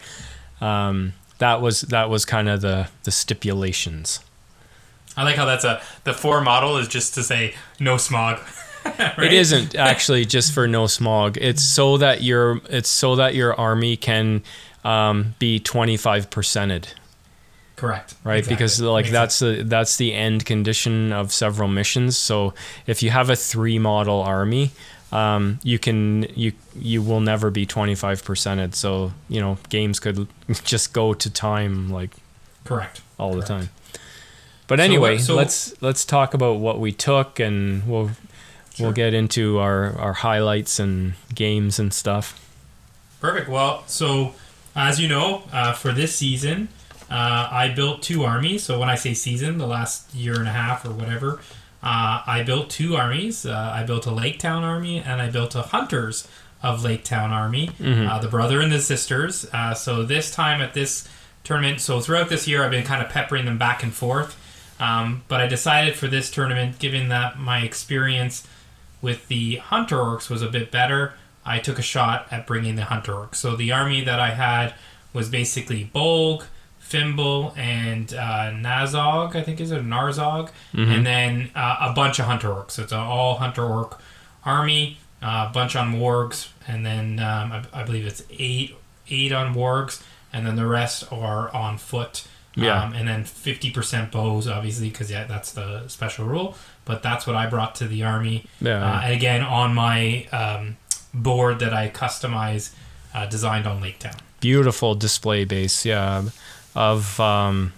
Um, 0.61 1.12
that 1.38 1.61
was 1.61 1.83
that 1.83 2.09
was 2.09 2.25
kind 2.25 2.49
of 2.49 2.62
the 2.62 2.88
the 3.05 3.11
stipulations 3.11 4.21
I 5.16 5.25
like 5.25 5.37
how 5.37 5.44
that's 5.44 5.64
a 5.64 5.83
the 6.05 6.12
four 6.14 6.40
model 6.40 6.77
is 6.79 6.88
just 6.88 7.14
to 7.14 7.22
say 7.22 7.55
no 7.81 7.96
Smaug. 7.96 8.40
It 8.85 9.16
Right? 9.16 9.33
isn't 9.33 9.77
actually 9.77 10.25
just 10.25 10.53
for 10.53 10.66
no 10.66 10.87
Smaug. 10.87 11.37
It's 11.40 11.62
so 11.62 11.98
that 11.98 12.22
your 12.22 12.61
it's 12.68 12.88
so 12.88 13.14
that 13.14 13.33
your 13.37 13.55
army 13.55 13.96
can 13.96 14.42
um, 14.85 15.37
be 15.38 15.61
twenty 15.61 15.96
five 15.96 16.31
percented, 16.31 16.87
correct, 17.77 18.14
right? 18.25 18.38
Exactly. 18.38 18.55
Because 18.57 18.81
like 18.81 19.05
Makes 19.05 19.12
that's 19.12 19.38
the 19.38 19.62
that's 19.64 19.96
the 19.98 20.12
end 20.12 20.44
condition 20.46 21.12
of 21.12 21.33
several 21.33 21.68
missions. 21.68 22.16
So 22.18 22.55
if 22.88 23.05
you 23.05 23.11
have 23.11 23.31
a 23.31 23.37
three 23.37 23.79
model 23.79 24.20
army, 24.20 24.72
um, 25.12 25.61
you 25.62 25.79
can 25.79 26.25
you 26.35 26.53
you 26.75 27.03
will 27.03 27.20
never 27.20 27.51
be 27.51 27.64
twenty 27.66 27.94
five 27.94 28.25
percented. 28.25 28.75
So 28.75 29.12
you 29.29 29.40
know 29.40 29.59
games 29.68 30.01
could 30.01 30.27
just 30.64 30.92
go 30.92 31.14
to 31.14 31.31
time 31.31 31.88
like 31.88 32.11
correct 32.64 33.01
all 33.16 33.35
the 33.35 33.42
time. 33.42 33.70
But 34.66 34.81
anyway, 34.81 35.14
what- 35.16 35.20
so- 35.25 35.35
let's 35.35 35.75
let's 35.83 36.05
talk 36.05 36.35
about 36.35 36.59
what 36.59 36.79
we 36.81 36.92
took, 36.92 37.38
and 37.40 37.87
we'll 37.87 38.11
Sure. 38.77 38.87
we'll 38.87 38.92
get 38.92 39.12
into 39.14 39.59
our 39.59 39.98
our 39.98 40.12
highlights 40.14 40.79
and 40.79 41.14
games 41.35 41.79
and 41.79 41.92
stuff. 41.92 42.38
Perfect. 43.20 43.48
Well, 43.48 43.85
so 43.87 44.35
as 44.75 44.98
you 44.98 45.09
know, 45.09 45.42
uh, 45.53 45.72
for 45.72 45.92
this 45.92 46.16
season, 46.16 46.68
uh, 47.11 47.48
I 47.51 47.68
built 47.68 48.03
two 48.03 48.25
armies. 48.25 48.62
So 48.64 48.79
when 48.79 48.88
I 48.88 48.94
say 48.94 49.12
season, 49.14 49.59
the 49.59 49.66
last 49.66 50.14
year 50.14 50.35
and 50.38 50.48
a 50.48 50.53
half 50.53 50.85
or 50.87 50.90
whatever, 50.90 51.40
uh, 51.83 52.22
I 52.27 52.42
built 52.44 52.70
two 52.70 52.96
armies. 52.96 53.44
Uh, 53.44 53.72
I 53.75 53.83
built 53.85 54.07
a 54.07 54.11
Lake 54.11 54.38
Town 54.38 54.64
army 54.64 54.98
and 54.98 55.20
I 55.20 55.29
built 55.29 55.55
a 55.55 55.62
Hunters 55.62 56.27
of 56.62 56.83
Lake 56.83 57.05
Town 57.05 57.31
army, 57.33 57.70
uh, 57.85 58.18
the 58.20 58.29
brother 58.29 58.61
and 58.61 58.72
the 58.72 58.81
sisters. 58.81 59.44
Uh, 59.53 59.75
so 59.75 60.03
this 60.05 60.31
time 60.35 60.62
at 60.62 60.72
this 60.75 61.07
tournament, 61.44 61.81
so 61.81 62.01
throughout 62.01 62.29
this 62.31 62.48
year, 62.48 62.64
I've 62.64 62.70
been 62.70 62.85
kind 62.85 63.03
of 63.03 63.11
peppering 63.11 63.44
them 63.44 63.59
back 63.59 63.83
and 63.83 63.92
forth. 63.92 64.37
Um, 64.83 65.23
but 65.29 65.40
I 65.40 65.47
decided 65.47 65.95
for 65.95 66.09
this 66.09 66.31
tournament, 66.31 66.79
given 66.79 67.09
that 67.09 67.38
my 67.38 67.59
experience 67.61 68.47
with 69.01 69.29
the 69.29 69.57
Hunter 69.57 69.97
Orcs 69.97 70.29
was 70.29 70.42
a 70.42 70.49
bit 70.49 70.71
better, 70.71 71.14
I 71.45 71.59
took 71.61 71.79
a 71.79 71.83
shot 71.83 72.27
at 72.31 72.47
bringing 72.47 72.75
the 72.77 72.85
Hunter 72.85 73.12
Orcs. 73.12 73.37
So 73.37 73.57
the 73.57 73.71
army 73.73 74.01
that 74.05 74.21
I 74.21 74.31
had 74.31 74.75
was 75.12 75.29
basically 75.29 75.90
Bolg, 75.95 76.45
Fimbul, 76.81 77.57
and 77.57 78.12
uh, 78.14 78.51
Nazog, 78.66 79.37
I 79.37 79.42
think 79.42 79.61
is 79.61 79.71
it 79.71 79.85
Narzug, 79.85 80.51
and 80.92 81.07
then 81.07 81.51
uh, 81.55 81.77
a 81.90 81.92
bunch 81.92 82.18
of 82.18 82.27
Hunter 82.27 82.49
Orcs. 82.49 82.73
So 82.73 82.83
it's 82.83 82.92
an 82.92 82.99
all 82.99 83.37
Hunter 83.37 83.64
Orc 83.64 84.01
army, 84.45 84.99
uh, 85.23 85.47
a 85.49 85.53
bunch 85.53 85.77
on 85.77 85.95
Wargs, 85.95 86.49
and 86.66 86.85
then 86.85 87.18
um, 87.21 87.53
I, 87.53 87.62
I 87.73 87.83
believe 87.85 88.07
it's 88.07 88.25
eight 88.31 88.75
eight 89.09 89.33
on 89.33 89.55
Wargs, 89.55 90.03
and 90.33 90.47
then 90.47 90.57
the 90.57 90.66
rest 90.66 91.12
are 91.12 91.55
on 91.55 91.79
foot. 91.79 92.27
Yeah. 92.55 92.83
Um, 92.83 92.93
and 92.93 93.09
then 93.09 93.25
50% 93.25 94.11
bows, 94.11 94.47
obviously, 94.47 94.91
because 94.91 95.11
yeah, 95.11 95.25
that's 95.25 95.53
the 95.53 95.88
special 95.88 96.27
rule. 96.27 96.57
But 96.85 97.03
that's 97.03 97.27
what 97.27 97.37
I 97.37 97.47
brought 97.47 97.75
to 97.77 97.88
the 97.88 98.03
army. 98.03 98.47
Yeah. 98.61 98.85
Uh, 98.85 99.01
and 99.05 99.15
again, 99.15 99.43
on 99.43 99.75
my 99.75 100.27
um, 100.33 100.77
board 101.15 101.61
that 101.61 101.73
I 101.73 101.88
customize, 101.88 102.75
uh, 103.15 103.27
designed 103.27 103.67
on 103.67 103.81
Lake 103.81 103.99
Town. 103.99 104.17
Beautiful 104.41 104.95
display 104.95 105.45
base, 105.45 105.85
yeah, 105.85 106.25
of 106.75 107.21
um, 107.21 107.73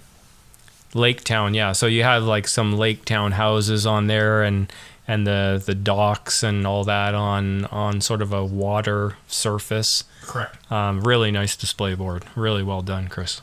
Lake 0.95 1.25
Town. 1.25 1.55
Yeah, 1.55 1.73
so 1.73 1.87
you 1.87 2.03
have 2.03 2.25
like 2.25 2.49
some 2.49 2.77
Lake 2.77 3.05
Town 3.05 3.33
houses 3.33 3.85
on 3.85 4.07
there, 4.07 4.43
and 4.43 4.73
and 5.07 5.27
the 5.27 5.63
the 5.65 5.75
docks 5.75 6.43
and 6.43 6.67
all 6.67 6.85
that 6.85 7.15
on 7.15 7.67
on 7.67 8.01
sort 8.01 8.23
of 8.23 8.33
a 8.33 8.45
water 8.45 9.17
surface. 9.27 10.05
Correct. 10.23 10.57
Um, 10.73 11.03
really 11.03 11.31
nice 11.31 11.57
display 11.57 11.95
board. 11.95 12.25
Really 12.35 12.63
well 12.63 12.83
done, 12.83 13.09
Chris. 13.09 13.43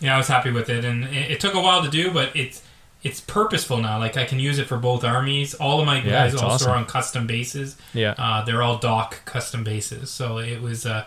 Yeah, 0.00 0.14
I 0.14 0.18
was 0.18 0.28
happy 0.28 0.50
with 0.50 0.68
it, 0.70 0.84
and 0.84 1.04
it, 1.04 1.32
it 1.32 1.40
took 1.40 1.54
a 1.54 1.60
while 1.60 1.82
to 1.84 1.90
do, 1.90 2.10
but 2.10 2.34
it's 2.34 2.62
it's 3.02 3.20
purposeful 3.20 3.78
now. 3.78 3.98
Like 3.98 4.16
I 4.16 4.24
can 4.26 4.38
use 4.38 4.58
it 4.58 4.66
for 4.66 4.76
both 4.76 5.04
armies. 5.04 5.54
All 5.54 5.80
of 5.80 5.86
my 5.86 5.98
Yeah, 6.02 6.10
guys 6.10 6.34
also 6.34 6.46
awesome. 6.46 6.70
are 6.72 6.76
on 6.76 6.84
custom 6.86 7.26
bases. 7.26 7.76
Yeah. 7.94 8.14
Uh, 8.18 8.44
they're 8.44 8.62
all 8.62 8.78
dock 8.78 9.24
custom 9.24 9.64
bases, 9.64 10.10
so 10.10 10.38
it 10.38 10.60
was 10.60 10.84
uh, 10.86 11.06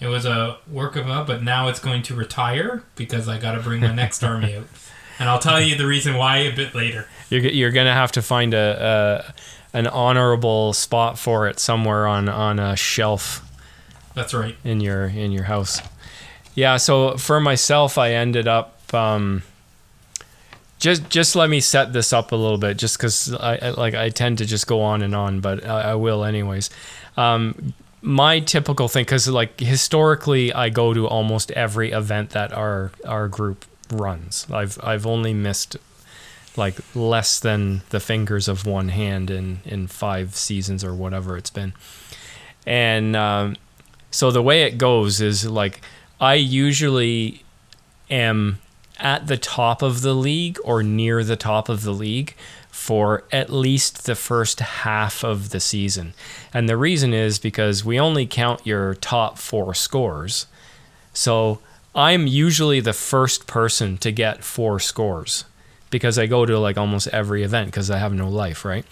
It 0.00 0.06
was 0.08 0.24
a 0.26 0.58
work 0.70 0.96
of 0.96 1.08
art, 1.08 1.26
but 1.26 1.42
now 1.42 1.68
it's 1.68 1.80
going 1.80 2.02
to 2.04 2.14
retire 2.14 2.82
because 2.96 3.28
I 3.28 3.38
got 3.38 3.52
to 3.52 3.60
bring 3.60 3.80
my 3.80 3.92
next 3.92 4.22
army 4.24 4.56
out. 4.56 4.66
And 5.20 5.28
I'll 5.28 5.40
tell 5.40 5.60
you 5.60 5.76
the 5.76 5.86
reason 5.86 6.14
why 6.16 6.38
a 6.38 6.54
bit 6.54 6.74
later. 6.76 7.06
You're, 7.30 7.42
you're 7.42 7.70
gonna 7.72 7.92
have 7.92 8.12
to 8.12 8.22
find 8.22 8.54
a, 8.54 9.24
a 9.74 9.76
an 9.76 9.86
honorable 9.88 10.72
spot 10.72 11.18
for 11.18 11.46
it 11.48 11.58
somewhere 11.58 12.06
on 12.06 12.28
on 12.28 12.58
a 12.60 12.74
shelf 12.76 13.44
That's 14.14 14.32
right. 14.32 14.56
in 14.64 14.80
your 14.80 15.06
in 15.06 15.30
your 15.32 15.44
house. 15.44 15.80
Yeah, 16.58 16.78
so 16.78 17.16
for 17.16 17.38
myself, 17.38 17.98
I 17.98 18.14
ended 18.14 18.48
up 18.48 18.92
um, 18.92 19.44
just 20.80 21.08
just 21.08 21.36
let 21.36 21.48
me 21.48 21.60
set 21.60 21.92
this 21.92 22.12
up 22.12 22.32
a 22.32 22.34
little 22.34 22.58
bit, 22.58 22.78
just 22.78 22.98
because 22.98 23.32
I, 23.32 23.58
I 23.58 23.70
like 23.70 23.94
I 23.94 24.08
tend 24.08 24.38
to 24.38 24.44
just 24.44 24.66
go 24.66 24.80
on 24.80 25.02
and 25.02 25.14
on, 25.14 25.38
but 25.38 25.64
I, 25.64 25.92
I 25.92 25.94
will 25.94 26.24
anyways. 26.24 26.68
Um, 27.16 27.74
my 28.02 28.40
typical 28.40 28.88
thing, 28.88 29.04
because 29.04 29.28
like 29.28 29.60
historically, 29.60 30.52
I 30.52 30.68
go 30.68 30.92
to 30.92 31.06
almost 31.06 31.52
every 31.52 31.92
event 31.92 32.30
that 32.30 32.52
our 32.52 32.90
our 33.06 33.28
group 33.28 33.64
runs. 33.92 34.44
I've 34.50 34.80
I've 34.82 35.06
only 35.06 35.32
missed 35.32 35.76
like 36.56 36.74
less 36.92 37.38
than 37.38 37.82
the 37.90 38.00
fingers 38.00 38.48
of 38.48 38.66
one 38.66 38.88
hand 38.88 39.30
in 39.30 39.60
in 39.64 39.86
five 39.86 40.34
seasons 40.34 40.82
or 40.82 40.92
whatever 40.92 41.36
it's 41.36 41.50
been, 41.50 41.72
and 42.66 43.14
um, 43.14 43.54
so 44.10 44.32
the 44.32 44.42
way 44.42 44.64
it 44.64 44.76
goes 44.76 45.20
is 45.20 45.48
like 45.48 45.82
I 46.20 46.34
usually 46.34 47.44
am 48.10 48.58
at 48.98 49.26
the 49.28 49.36
top 49.36 49.82
of 49.82 50.02
the 50.02 50.14
league 50.14 50.58
or 50.64 50.82
near 50.82 51.22
the 51.22 51.36
top 51.36 51.68
of 51.68 51.82
the 51.82 51.92
league 51.92 52.34
for 52.70 53.24
at 53.32 53.50
least 53.50 54.06
the 54.06 54.14
first 54.14 54.60
half 54.60 55.24
of 55.24 55.50
the 55.50 55.60
season. 55.60 56.14
And 56.52 56.68
the 56.68 56.76
reason 56.76 57.12
is 57.12 57.38
because 57.38 57.84
we 57.84 57.98
only 57.98 58.26
count 58.26 58.66
your 58.66 58.94
top 58.94 59.38
four 59.38 59.74
scores. 59.74 60.46
So 61.12 61.60
I'm 61.94 62.26
usually 62.26 62.80
the 62.80 62.92
first 62.92 63.46
person 63.46 63.98
to 63.98 64.12
get 64.12 64.44
four 64.44 64.78
scores 64.80 65.44
because 65.90 66.18
I 66.18 66.26
go 66.26 66.46
to 66.46 66.58
like 66.58 66.76
almost 66.78 67.08
every 67.08 67.42
event 67.42 67.68
because 67.68 67.90
I 67.90 67.98
have 67.98 68.12
no 68.12 68.28
life, 68.28 68.64
right? 68.64 68.84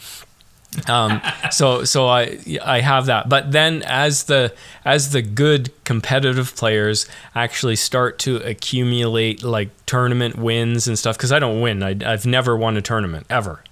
Um, 0.88 1.20
so 1.50 1.84
so 1.84 2.06
I 2.06 2.38
I 2.64 2.80
have 2.80 3.06
that, 3.06 3.28
but 3.28 3.52
then 3.52 3.82
as 3.84 4.24
the 4.24 4.54
as 4.84 5.10
the 5.12 5.22
good 5.22 5.70
competitive 5.84 6.54
players 6.56 7.06
actually 7.34 7.76
start 7.76 8.18
to 8.20 8.36
accumulate 8.36 9.42
like 9.42 9.70
tournament 9.86 10.36
wins 10.36 10.86
and 10.88 10.98
stuff, 10.98 11.16
because 11.16 11.32
I 11.32 11.38
don't 11.38 11.60
win. 11.60 11.82
I, 11.82 11.96
I've 12.04 12.26
never 12.26 12.56
won 12.56 12.76
a 12.76 12.82
tournament 12.82 13.26
ever, 13.30 13.62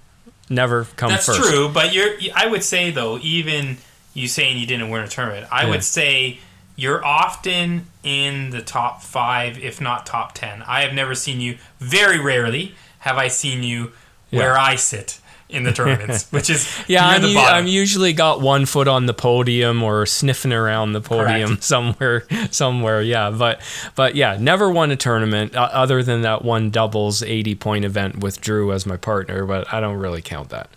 never 0.49 0.85
come 0.95 1.09
That's 1.09 1.25
first. 1.25 1.39
true, 1.49 1.69
but 1.69 1.93
you're. 1.93 2.15
I 2.35 2.47
would 2.47 2.63
say 2.63 2.91
though, 2.91 3.19
even 3.19 3.77
you 4.13 4.27
saying 4.27 4.57
you 4.57 4.65
didn't 4.65 4.89
win 4.89 5.03
a 5.03 5.07
tournament, 5.07 5.47
I 5.51 5.63
Yeah. 5.63 5.69
would 5.69 5.83
say 5.83 6.39
you're 6.77 7.03
often 7.05 7.87
in 8.03 8.49
the 8.49 8.61
top 8.61 9.01
five, 9.01 9.57
if 9.57 9.79
not 9.79 10.05
top 10.05 10.33
ten. 10.33 10.61
I 10.63 10.81
have 10.81 10.93
never 10.93 11.15
seen 11.15 11.39
you. 11.39 11.57
Very 11.79 12.19
rarely 12.19 12.75
have 12.99 13.17
I 13.17 13.27
seen 13.29 13.63
you 13.63 13.91
where 14.31 14.57
I 14.57 14.75
sit 14.75 15.19
in 15.49 15.63
the 15.63 15.71
tournaments, 15.71 16.27
which 16.31 16.49
is 16.49 16.67
Yeah, 16.87 17.05
I'm, 17.05 17.23
u-. 17.23 17.37
I'm 17.37 17.67
usually 17.67 18.13
got 18.13 18.41
one 18.41 18.65
foot 18.65 18.87
on 18.87 19.05
the 19.05 19.13
podium 19.13 19.83
or 19.83 20.05
sniffing 20.05 20.53
around 20.53 20.93
the 20.93 21.01
podium 21.01 21.49
Correct. 21.49 21.63
somewhere, 21.75 22.25
somewhere. 22.51 23.01
Yeah, 23.01 23.31
but 23.31 23.61
but 23.95 24.15
yeah, 24.15 24.37
never 24.39 24.69
won 24.69 24.91
a 24.91 24.95
tournament 24.95 25.55
uh, 25.55 25.69
other 25.71 26.03
than 26.03 26.21
that 26.21 26.43
one 26.43 26.69
doubles 26.69 27.21
80 27.23 27.55
point 27.55 27.85
event 27.85 28.17
with 28.19 28.41
Drew 28.41 28.71
as 28.71 28.85
my 28.85 28.97
partner, 28.97 29.45
but 29.45 29.71
I 29.73 29.79
don't 29.79 29.97
really 29.97 30.21
count 30.21 30.49
that. 30.49 30.69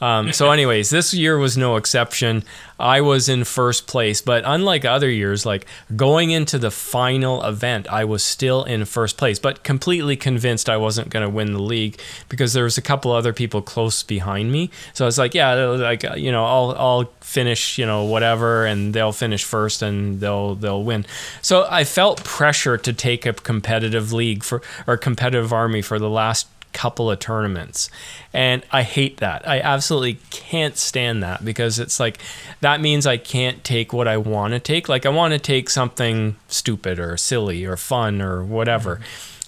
Um, 0.00 0.32
so, 0.32 0.50
anyways, 0.50 0.90
this 0.90 1.14
year 1.14 1.38
was 1.38 1.56
no 1.56 1.76
exception. 1.76 2.44
I 2.78 3.00
was 3.00 3.28
in 3.28 3.44
first 3.44 3.86
place, 3.86 4.20
but 4.20 4.42
unlike 4.44 4.84
other 4.84 5.08
years, 5.08 5.46
like 5.46 5.66
going 5.94 6.30
into 6.30 6.58
the 6.58 6.70
final 6.70 7.42
event, 7.44 7.88
I 7.88 8.04
was 8.04 8.22
still 8.22 8.64
in 8.64 8.84
first 8.84 9.16
place, 9.16 9.38
but 9.38 9.64
completely 9.64 10.16
convinced 10.16 10.68
I 10.68 10.76
wasn't 10.76 11.08
going 11.08 11.22
to 11.22 11.30
win 11.30 11.54
the 11.54 11.62
league 11.62 11.98
because 12.28 12.52
there 12.52 12.64
was 12.64 12.76
a 12.76 12.82
couple 12.82 13.12
other 13.12 13.32
people 13.32 13.62
close 13.62 14.02
behind 14.02 14.52
me. 14.52 14.70
So 14.92 15.04
I 15.04 15.06
was 15.06 15.16
like, 15.16 15.34
yeah, 15.34 15.54
like 15.54 16.02
you 16.16 16.30
know, 16.30 16.44
I'll 16.44 16.76
I'll 16.78 17.04
finish, 17.20 17.78
you 17.78 17.86
know, 17.86 18.04
whatever, 18.04 18.66
and 18.66 18.92
they'll 18.92 19.12
finish 19.12 19.44
first 19.44 19.80
and 19.80 20.20
they'll 20.20 20.54
they'll 20.54 20.84
win. 20.84 21.06
So 21.40 21.66
I 21.70 21.84
felt 21.84 22.22
pressure 22.22 22.76
to 22.76 22.92
take 22.92 23.24
a 23.24 23.32
competitive 23.32 24.12
league 24.12 24.44
for 24.44 24.60
or 24.86 24.98
competitive 24.98 25.54
army 25.54 25.80
for 25.80 25.98
the 25.98 26.10
last 26.10 26.48
couple 26.76 27.10
of 27.10 27.18
tournaments. 27.18 27.88
And 28.34 28.62
I 28.70 28.82
hate 28.82 29.16
that. 29.16 29.48
I 29.48 29.60
absolutely 29.60 30.18
can't 30.28 30.76
stand 30.76 31.22
that 31.22 31.42
because 31.42 31.78
it's 31.78 31.98
like 31.98 32.18
that 32.60 32.82
means 32.82 33.06
I 33.06 33.16
can't 33.16 33.64
take 33.64 33.94
what 33.94 34.06
I 34.06 34.18
want 34.18 34.52
to 34.52 34.60
take. 34.60 34.86
Like 34.86 35.06
I 35.06 35.08
want 35.08 35.32
to 35.32 35.38
take 35.38 35.70
something 35.70 36.36
stupid 36.48 36.98
or 36.98 37.16
silly 37.16 37.64
or 37.64 37.78
fun 37.78 38.20
or 38.20 38.44
whatever. 38.44 39.00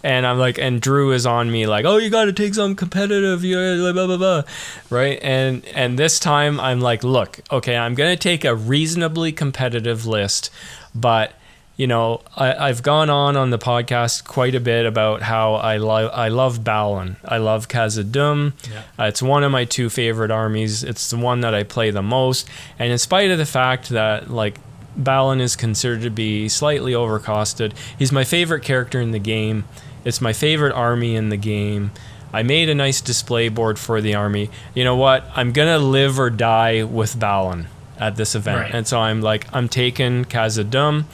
And 0.02 0.26
I'm 0.26 0.38
like, 0.38 0.58
and 0.58 0.80
Drew 0.80 1.12
is 1.12 1.26
on 1.26 1.50
me 1.50 1.66
like, 1.66 1.84
oh, 1.84 1.98
you 1.98 2.08
got 2.08 2.26
to 2.26 2.32
take 2.32 2.54
something 2.54 2.76
competitive, 2.76 3.42
blah 3.42 3.92
blah, 3.92 4.16
blah, 4.16 4.42
right? 4.88 5.18
And 5.20 5.66
and 5.74 5.98
this 5.98 6.18
time 6.18 6.58
I'm 6.58 6.80
like, 6.80 7.04
look, 7.04 7.40
okay, 7.52 7.76
I'm 7.76 7.94
gonna 7.94 8.16
take 8.16 8.46
a 8.46 8.54
reasonably 8.54 9.32
competitive 9.32 10.06
list, 10.06 10.50
but 10.94 11.34
you 11.78 11.86
know, 11.86 12.20
I, 12.36 12.68
I've 12.68 12.82
gone 12.82 13.08
on 13.08 13.36
on 13.36 13.48
the 13.50 13.58
podcast 13.58 14.24
quite 14.24 14.54
a 14.54 14.60
bit 14.60 14.84
about 14.84 15.22
how 15.22 15.54
I 15.54 15.78
love 15.78 16.10
I 16.12 16.28
love 16.28 16.62
Balin. 16.64 17.16
I 17.24 17.38
love 17.38 17.68
Khazad-dûm. 17.68 18.52
Yeah. 18.70 18.82
Uh, 18.98 19.04
it's 19.08 19.22
one 19.22 19.44
of 19.44 19.50
my 19.52 19.64
two 19.64 19.88
favorite 19.88 20.30
armies. 20.30 20.82
It's 20.84 21.08
the 21.08 21.16
one 21.16 21.40
that 21.40 21.54
I 21.54 21.62
play 21.62 21.90
the 21.90 22.02
most. 22.02 22.46
And 22.78 22.92
in 22.92 22.98
spite 22.98 23.30
of 23.30 23.38
the 23.38 23.46
fact 23.46 23.88
that 23.90 24.28
like 24.28 24.58
Balin 24.96 25.40
is 25.40 25.54
considered 25.54 26.02
to 26.02 26.10
be 26.10 26.48
slightly 26.48 26.92
overcosted, 26.92 27.72
he's 27.98 28.10
my 28.12 28.24
favorite 28.24 28.64
character 28.64 29.00
in 29.00 29.12
the 29.12 29.20
game. 29.20 29.64
It's 30.04 30.20
my 30.20 30.32
favorite 30.32 30.72
army 30.74 31.14
in 31.14 31.28
the 31.28 31.36
game. 31.36 31.92
I 32.32 32.42
made 32.42 32.68
a 32.68 32.74
nice 32.74 33.00
display 33.00 33.48
board 33.48 33.78
for 33.78 34.00
the 34.00 34.14
army. 34.16 34.50
You 34.74 34.82
know 34.84 34.96
what? 34.96 35.24
I'm 35.36 35.52
gonna 35.52 35.78
live 35.78 36.18
or 36.18 36.28
die 36.28 36.82
with 36.82 37.18
Balin 37.18 37.68
at 38.00 38.16
this 38.16 38.34
event, 38.34 38.58
Right. 38.60 38.74
and 38.74 38.86
so 38.86 38.98
I'm 38.98 39.20
like, 39.22 39.46
I'm 39.52 39.68
taking 39.68 40.24
Khazad-dûm 40.24 41.04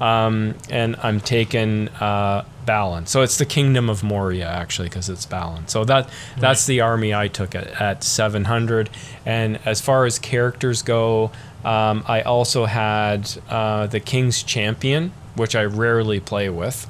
um, 0.00 0.54
and 0.70 0.96
I'm 1.02 1.20
taking 1.20 1.88
uh, 1.88 2.44
Balin. 2.66 3.06
So 3.06 3.22
it's 3.22 3.38
the 3.38 3.46
Kingdom 3.46 3.88
of 3.88 4.02
Moria 4.02 4.46
actually, 4.46 4.88
because 4.88 5.08
it's 5.08 5.26
Balin. 5.26 5.66
So 5.68 5.84
that 5.84 6.08
that's 6.38 6.66
the 6.66 6.80
army 6.80 7.14
I 7.14 7.28
took 7.28 7.54
at, 7.54 7.66
at 7.80 8.04
700. 8.04 8.90
And 9.24 9.58
as 9.64 9.80
far 9.80 10.04
as 10.04 10.18
characters 10.18 10.82
go, 10.82 11.30
um, 11.64 12.04
I 12.06 12.22
also 12.22 12.66
had 12.66 13.30
uh, 13.48 13.86
the 13.86 14.00
King's 14.00 14.42
Champion, 14.42 15.12
which 15.34 15.56
I 15.56 15.64
rarely 15.64 16.20
play 16.20 16.48
with. 16.48 16.86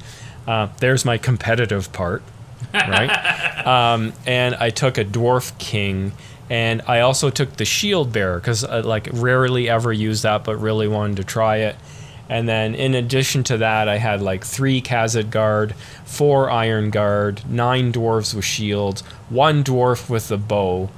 Uh, 0.47 0.67
there's 0.79 1.05
my 1.05 1.17
competitive 1.17 1.91
part, 1.93 2.23
right? 2.73 3.65
um, 3.65 4.13
and 4.25 4.55
I 4.55 4.69
took 4.69 4.97
a 4.97 5.05
Dwarf 5.05 5.57
King. 5.57 6.11
And 6.51 6.81
I 6.87 7.01
also 7.01 7.29
took 7.29 7.57
the 7.57 7.65
shield 7.65 8.11
bearer 8.11 8.39
because 8.39 8.63
I 8.63 8.79
like 8.79 9.07
rarely 9.13 9.69
ever 9.69 9.93
use 9.93 10.23
that, 10.23 10.43
but 10.43 10.55
really 10.55 10.87
wanted 10.87 11.17
to 11.17 11.23
try 11.23 11.57
it. 11.57 11.75
And 12.29 12.47
then 12.47 12.75
in 12.75 12.93
addition 12.93 13.43
to 13.45 13.57
that, 13.57 13.89
I 13.89 13.97
had 13.97 14.21
like 14.21 14.45
three 14.45 14.81
Khazad 14.81 15.31
Guard, 15.31 15.73
four 16.05 16.49
Iron 16.49 16.91
Guard, 16.91 17.41
nine 17.49 17.91
dwarves 17.91 18.35
with 18.35 18.45
shields, 18.45 19.01
one 19.29 19.63
dwarf 19.63 20.09
with 20.09 20.31
a 20.31 20.37
bow, 20.37 20.91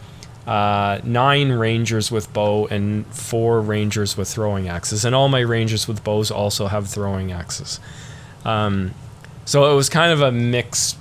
uh, 0.45 0.99
nine 1.05 1.53
rangers 1.53 2.11
with 2.11 2.33
bow, 2.33 2.67
and 2.67 3.05
four 3.07 3.61
rangers 3.61 4.17
with 4.17 4.27
throwing 4.27 4.67
axes. 4.67 5.05
And 5.05 5.15
all 5.15 5.29
my 5.29 5.39
rangers 5.39 5.87
with 5.87 6.03
bows 6.03 6.31
also 6.31 6.67
have 6.67 6.87
throwing 6.87 7.31
axes. 7.31 7.79
Um, 8.43 8.93
so 9.45 9.71
it 9.71 9.75
was 9.75 9.87
kind 9.89 10.11
of 10.11 10.21
a 10.21 10.31
mixed 10.31 10.97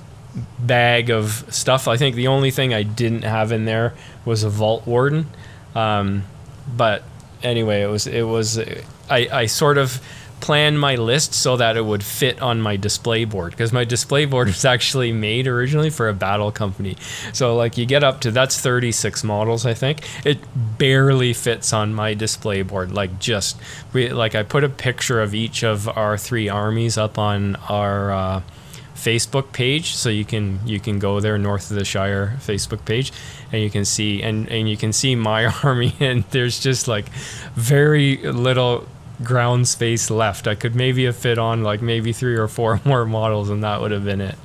bag 0.61 1.11
of 1.11 1.45
stuff. 1.49 1.88
I 1.88 1.97
think 1.97 2.14
the 2.14 2.29
only 2.29 2.53
thing 2.53 2.73
I 2.73 2.85
didn't 2.85 3.23
have 3.23 3.51
in 3.51 3.64
there 3.64 3.95
was 4.25 4.45
a 4.45 4.51
vault 4.51 4.87
warden. 4.87 5.27
Um, 5.75 6.25
but 6.77 7.03
anyway, 7.43 7.83
it 7.83 7.88
was 7.88 8.07
it 8.07 8.23
was 8.23 8.59
I, 8.59 9.29
I 9.33 9.47
sort 9.47 9.79
of 9.79 10.01
planned 10.40 10.81
my 10.81 10.96
list 10.96 11.35
so 11.35 11.57
that 11.57 11.76
it 11.76 11.85
would 11.85 12.03
fit 12.03 12.40
on 12.40 12.61
my 12.61 12.76
display 12.76 13.24
board 13.24 13.53
because 13.53 13.72
my 13.72 13.85
display 13.85 14.24
board 14.24 14.48
was 14.48 14.64
actually 14.64 15.12
made 15.12 15.46
originally 15.46 15.90
for 15.90 16.09
a 16.09 16.14
battle 16.14 16.50
company. 16.50 16.96
So 17.33 17.55
like 17.57 17.76
you 17.76 17.87
get 17.87 18.03
up 18.03 18.20
to 18.22 18.31
that's 18.31 18.61
36 18.61 19.24
models 19.24 19.66
I 19.66 19.74
think. 19.74 20.00
It 20.24 20.38
barely 20.79 21.33
fits 21.33 21.72
on 21.72 21.94
my 21.94 22.14
display 22.14 22.62
board 22.62 22.92
like 22.92 23.18
just 23.18 23.57
we 23.92 24.09
like 24.09 24.35
I 24.35 24.42
put 24.42 24.64
a 24.64 24.68
picture 24.68 25.20
of 25.20 25.35
each 25.35 25.62
of 25.62 25.88
our 25.88 26.16
three 26.16 26.48
armies 26.48 26.96
up 26.96 27.18
on 27.18 27.57
our 27.68 28.12
uh, 28.12 28.42
Facebook 29.00 29.53
page, 29.53 29.94
so 29.94 30.11
you 30.11 30.24
can 30.24 30.61
you 30.66 30.79
can 30.79 30.98
go 30.98 31.20
there 31.20 31.38
north 31.38 31.70
of 31.70 31.76
the 31.76 31.85
Shire 31.85 32.37
Facebook 32.40 32.85
page, 32.85 33.12
and 33.50 33.62
you 33.62 33.70
can 33.70 33.85
see 33.85 34.22
and 34.22 34.48
and 34.48 34.68
you 34.68 34.76
can 34.76 34.92
see 34.92 35.14
my 35.14 35.46
army, 35.64 35.94
and 36.00 36.24
there's 36.31 36.61
just 36.61 36.87
like 36.87 37.09
very 37.55 38.18
little 38.18 38.87
ground 39.22 39.68
space 39.68 40.11
left. 40.11 40.46
I 40.46 40.54
could 40.54 40.74
maybe 40.74 41.04
have 41.04 41.16
fit 41.16 41.38
on 41.38 41.62
like 41.62 41.83
maybe 41.83 42.12
three 42.12 42.37
or 42.37 42.48
four 42.48 42.80
more 42.85 43.04
models, 43.04 43.50
and 43.50 43.62
that 43.64 43.80
would 43.80 43.90
have 43.90 44.04
been 44.04 44.20
it. 44.20 44.37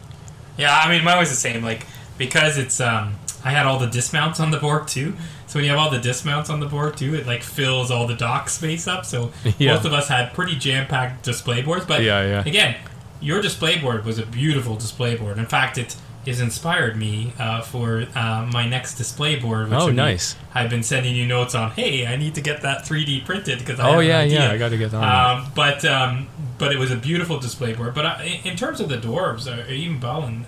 Yeah, 0.57 0.75
I 0.77 0.89
mean, 0.89 1.03
mine 1.03 1.17
was 1.17 1.29
the 1.29 1.35
same. 1.35 1.63
Like 1.63 1.85
because 2.17 2.57
it's 2.57 2.79
um, 2.79 3.15
I 3.43 3.51
had 3.51 3.65
all 3.65 3.79
the 3.79 3.87
dismounts 3.87 4.39
on 4.39 4.51
the 4.51 4.57
board 4.57 4.87
too, 4.87 5.13
so 5.47 5.57
when 5.59 5.65
you 5.65 5.69
have 5.71 5.79
all 5.79 5.89
the 5.91 5.99
dismounts 5.99 6.49
on 6.49 6.59
the 6.59 6.65
board 6.65 6.97
too, 6.97 7.13
it 7.15 7.25
like 7.27 7.43
fills 7.43 7.91
all 7.91 8.07
the 8.07 8.15
dock 8.15 8.49
space 8.49 8.87
up. 8.87 9.05
So 9.05 9.31
Yeah. 9.57 9.73
most 9.75 9.85
of 9.85 9.93
us 9.93 10.07
had 10.07 10.33
pretty 10.33 10.55
jam 10.55 10.87
packed 10.87 11.23
display 11.23 11.61
boards. 11.61 11.85
But 11.85 12.03
Yeah, 12.03 12.23
yeah. 12.25 12.43
again, 12.45 12.75
your 13.21 13.41
display 13.41 13.77
board 13.79 14.05
was 14.05 14.17
a 14.19 14.25
beautiful 14.25 14.75
display 14.75 15.15
board. 15.15 15.37
In 15.37 15.45
fact, 15.45 15.77
it 15.77 15.95
has 16.27 16.39
inspired 16.41 16.95
me 16.97 17.33
uh, 17.39 17.61
for 17.61 18.07
uh, 18.15 18.49
my 18.51 18.67
next 18.67 18.95
display 18.95 19.35
board. 19.37 19.69
Which 19.69 19.79
Oh, 19.79 19.87
be- 19.87 19.93
nice. 19.93 20.35
I've 20.53 20.69
been 20.69 20.83
sending 20.83 21.15
you 21.15 21.27
notes 21.27 21.53
on. 21.55 21.71
Hey, 21.71 22.07
I 22.07 22.15
need 22.15 22.35
to 22.35 22.41
get 22.41 22.61
that 22.61 22.83
3D 22.85 23.25
printed 23.25 23.59
because 23.59 23.79
I 23.79 23.95
Oh 23.95 23.99
yeah, 23.99 24.23
yeah. 24.23 24.51
I 24.51 24.57
got 24.57 24.69
to 24.69 24.77
get 24.77 24.91
that. 24.91 25.03
Um, 25.03 25.51
but 25.55 25.83
um, 25.85 26.27
but 26.57 26.71
it 26.71 26.79
was 26.79 26.91
a 26.91 26.95
beautiful 26.97 27.39
display 27.39 27.73
board. 27.73 27.93
But 27.93 28.05
uh, 28.05 28.17
in 28.23 28.51
in 28.51 28.55
terms 28.57 28.79
of 28.79 28.89
the 28.89 28.97
dwarves, 28.97 29.45
or 29.47 29.69
even 29.71 29.99
Balin, 29.99 30.45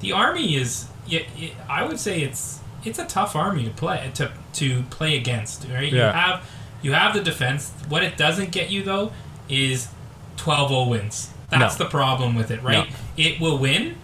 the 0.00 0.12
army 0.12 0.56
is. 0.56 0.86
I 1.70 1.84
would 1.86 1.98
say 1.98 2.20
it's 2.20 2.60
it's 2.84 2.98
a 2.98 3.06
tough 3.06 3.34
army 3.34 3.64
to 3.64 3.70
play 3.70 4.10
to 4.14 4.30
to 4.54 4.82
play 4.90 5.16
against. 5.16 5.64
Right? 5.68 5.90
Yeah. 5.92 6.06
You 6.08 6.12
have 6.12 6.50
you 6.82 6.92
have 6.92 7.14
the 7.14 7.22
defense. 7.22 7.72
What 7.88 8.02
it 8.02 8.16
doesn't 8.18 8.50
get 8.52 8.70
you 8.70 8.82
though 8.82 9.12
is 9.48 9.88
12-0 10.36 10.90
wins. 10.90 11.30
That's 11.50 11.78
No. 11.78 11.84
the 11.86 11.90
problem 11.90 12.34
with 12.34 12.50
it, 12.50 12.62
right? 12.62 12.88
It 13.16 13.40
will 13.40 13.56
win 13.58 13.96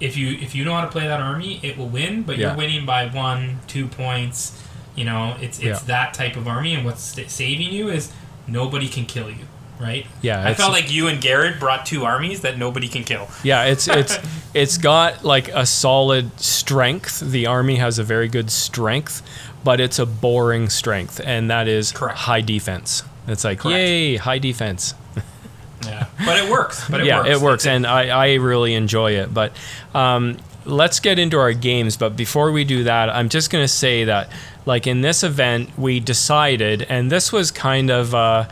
if 0.00 0.16
you 0.16 0.30
if 0.40 0.54
you 0.54 0.64
know 0.64 0.74
how 0.74 0.82
to 0.82 0.88
play 0.90 1.06
that 1.06 1.20
army. 1.20 1.60
It 1.62 1.76
will 1.78 1.88
win, 1.88 2.22
but 2.22 2.36
Yeah. 2.38 2.48
you're 2.48 2.56
winning 2.56 2.84
by 2.86 3.06
one, 3.06 3.60
two 3.66 3.86
points. 3.86 4.52
You 4.94 5.04
know, 5.04 5.36
it's 5.40 5.58
it's 5.58 5.80
Yeah. 5.82 5.86
that 5.86 6.14
type 6.14 6.36
of 6.36 6.46
army, 6.48 6.74
and 6.74 6.84
what's 6.84 7.16
saving 7.32 7.72
you 7.72 7.88
is 7.88 8.10
nobody 8.46 8.88
can 8.88 9.04
kill 9.06 9.28
you, 9.28 9.46
right? 9.78 10.06
Yeah, 10.22 10.46
I 10.46 10.54
felt 10.54 10.72
like 10.72 10.90
you 10.92 11.08
and 11.08 11.20
Garrett 11.20 11.58
brought 11.60 11.84
two 11.86 12.04
armies 12.04 12.40
that 12.40 12.56
nobody 12.58 12.88
can 12.88 13.04
kill. 13.04 13.28
Yeah, 13.42 13.64
it's 13.64 13.88
it's 14.00 14.18
it's 14.54 14.78
got 14.78 15.24
like 15.24 15.48
a 15.48 15.66
solid 15.66 16.38
strength. 16.40 17.20
The 17.20 17.46
army 17.46 17.76
has 17.76 17.98
a 17.98 18.04
very 18.04 18.28
good 18.28 18.50
strength, 18.50 19.22
but 19.64 19.80
it's 19.80 19.98
a 19.98 20.06
boring 20.06 20.68
strength, 20.70 21.20
and 21.24 21.50
that 21.50 21.68
is 21.68 21.92
Correct. 21.92 22.18
high 22.20 22.40
defense. 22.40 23.02
It's 23.28 23.44
like 23.44 23.58
Correct. 23.58 23.76
yay, 23.78 24.16
high 24.16 24.38
defense. 24.38 24.94
Yeah, 25.84 26.06
but 26.24 26.38
it 26.38 26.50
works. 26.50 26.88
But 26.88 27.00
it 27.00 27.06
yeah, 27.06 27.18
works. 27.18 27.28
it 27.30 27.40
works, 27.40 27.66
and 27.66 27.86
I, 27.86 28.08
I 28.08 28.34
really 28.34 28.74
enjoy 28.74 29.12
it. 29.12 29.32
But 29.32 29.52
um, 29.94 30.38
let's 30.64 31.00
get 31.00 31.18
into 31.18 31.38
our 31.38 31.52
games. 31.52 31.96
But 31.96 32.16
before 32.16 32.52
we 32.52 32.64
do 32.64 32.84
that, 32.84 33.10
I'm 33.10 33.28
just 33.28 33.50
going 33.50 33.64
to 33.64 33.68
say 33.68 34.04
that, 34.04 34.30
like 34.64 34.86
in 34.86 35.00
this 35.00 35.22
event, 35.22 35.78
we 35.78 36.00
decided, 36.00 36.82
and 36.82 37.10
this 37.10 37.32
was 37.32 37.50
kind 37.50 37.90
of 37.90 38.14
uh, 38.14 38.48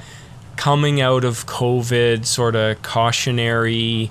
coming 0.56 1.00
out 1.00 1.24
of 1.24 1.46
COVID, 1.46 2.26
sort 2.26 2.56
of 2.56 2.82
cautionary 2.82 4.10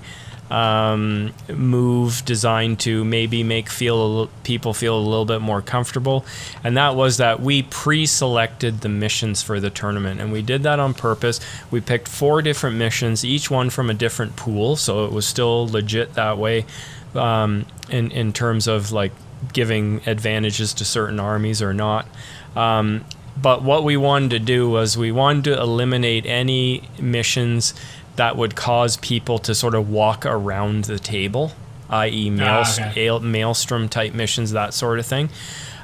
um, 0.53 1.33
move 1.49 2.23
designed 2.25 2.79
to 2.81 3.03
maybe 3.03 3.41
make 3.41 3.69
feel 3.69 4.27
people 4.43 4.71
feel 4.75 4.95
a 4.95 5.01
little 5.01 5.25
bit 5.25 5.41
more 5.41 5.63
comfortable, 5.63 6.23
and 6.63 6.77
that 6.77 6.95
was 6.95 7.17
that 7.17 7.41
we 7.41 7.63
pre-selected 7.63 8.81
the 8.81 8.89
missions 8.89 9.41
for 9.41 9.59
the 9.59 9.71
tournament, 9.71 10.21
and 10.21 10.31
we 10.31 10.43
did 10.43 10.61
that 10.61 10.79
on 10.79 10.93
purpose. 10.93 11.39
We 11.71 11.81
picked 11.81 12.07
four 12.07 12.43
different 12.43 12.77
missions, 12.77 13.25
each 13.25 13.49
one 13.49 13.71
from 13.71 13.89
a 13.89 13.95
different 13.95 14.35
pool, 14.35 14.75
so 14.75 15.05
it 15.05 15.11
was 15.11 15.25
still 15.25 15.67
legit 15.67 16.13
that 16.13 16.37
way, 16.37 16.65
um, 17.15 17.65
in 17.89 18.11
in 18.11 18.31
terms 18.31 18.67
of 18.67 18.91
like 18.91 19.11
giving 19.53 20.01
advantages 20.05 20.71
to 20.75 20.85
certain 20.85 21.19
armies 21.19 21.63
or 21.63 21.73
not. 21.73 22.05
Um, 22.55 23.05
but 23.41 23.63
what 23.63 23.83
we 23.83 23.97
wanted 23.97 24.29
to 24.29 24.39
do 24.39 24.69
was 24.69 24.95
we 24.95 25.11
wanted 25.11 25.45
to 25.45 25.59
eliminate 25.59 26.27
any 26.27 26.87
missions 26.99 27.73
that 28.15 28.35
would 28.35 28.55
cause 28.55 28.97
people 28.97 29.39
to 29.39 29.55
sort 29.55 29.75
of 29.75 29.89
walk 29.89 30.25
around 30.25 30.85
the 30.85 30.99
table, 30.99 31.51
i.e., 31.89 32.29
mael- 32.29 32.61
okay. 32.61 33.19
maelstrom 33.19 33.89
type 33.89 34.13
missions, 34.13 34.51
that 34.51 34.73
sort 34.73 34.99
of 34.99 35.05
thing. 35.05 35.29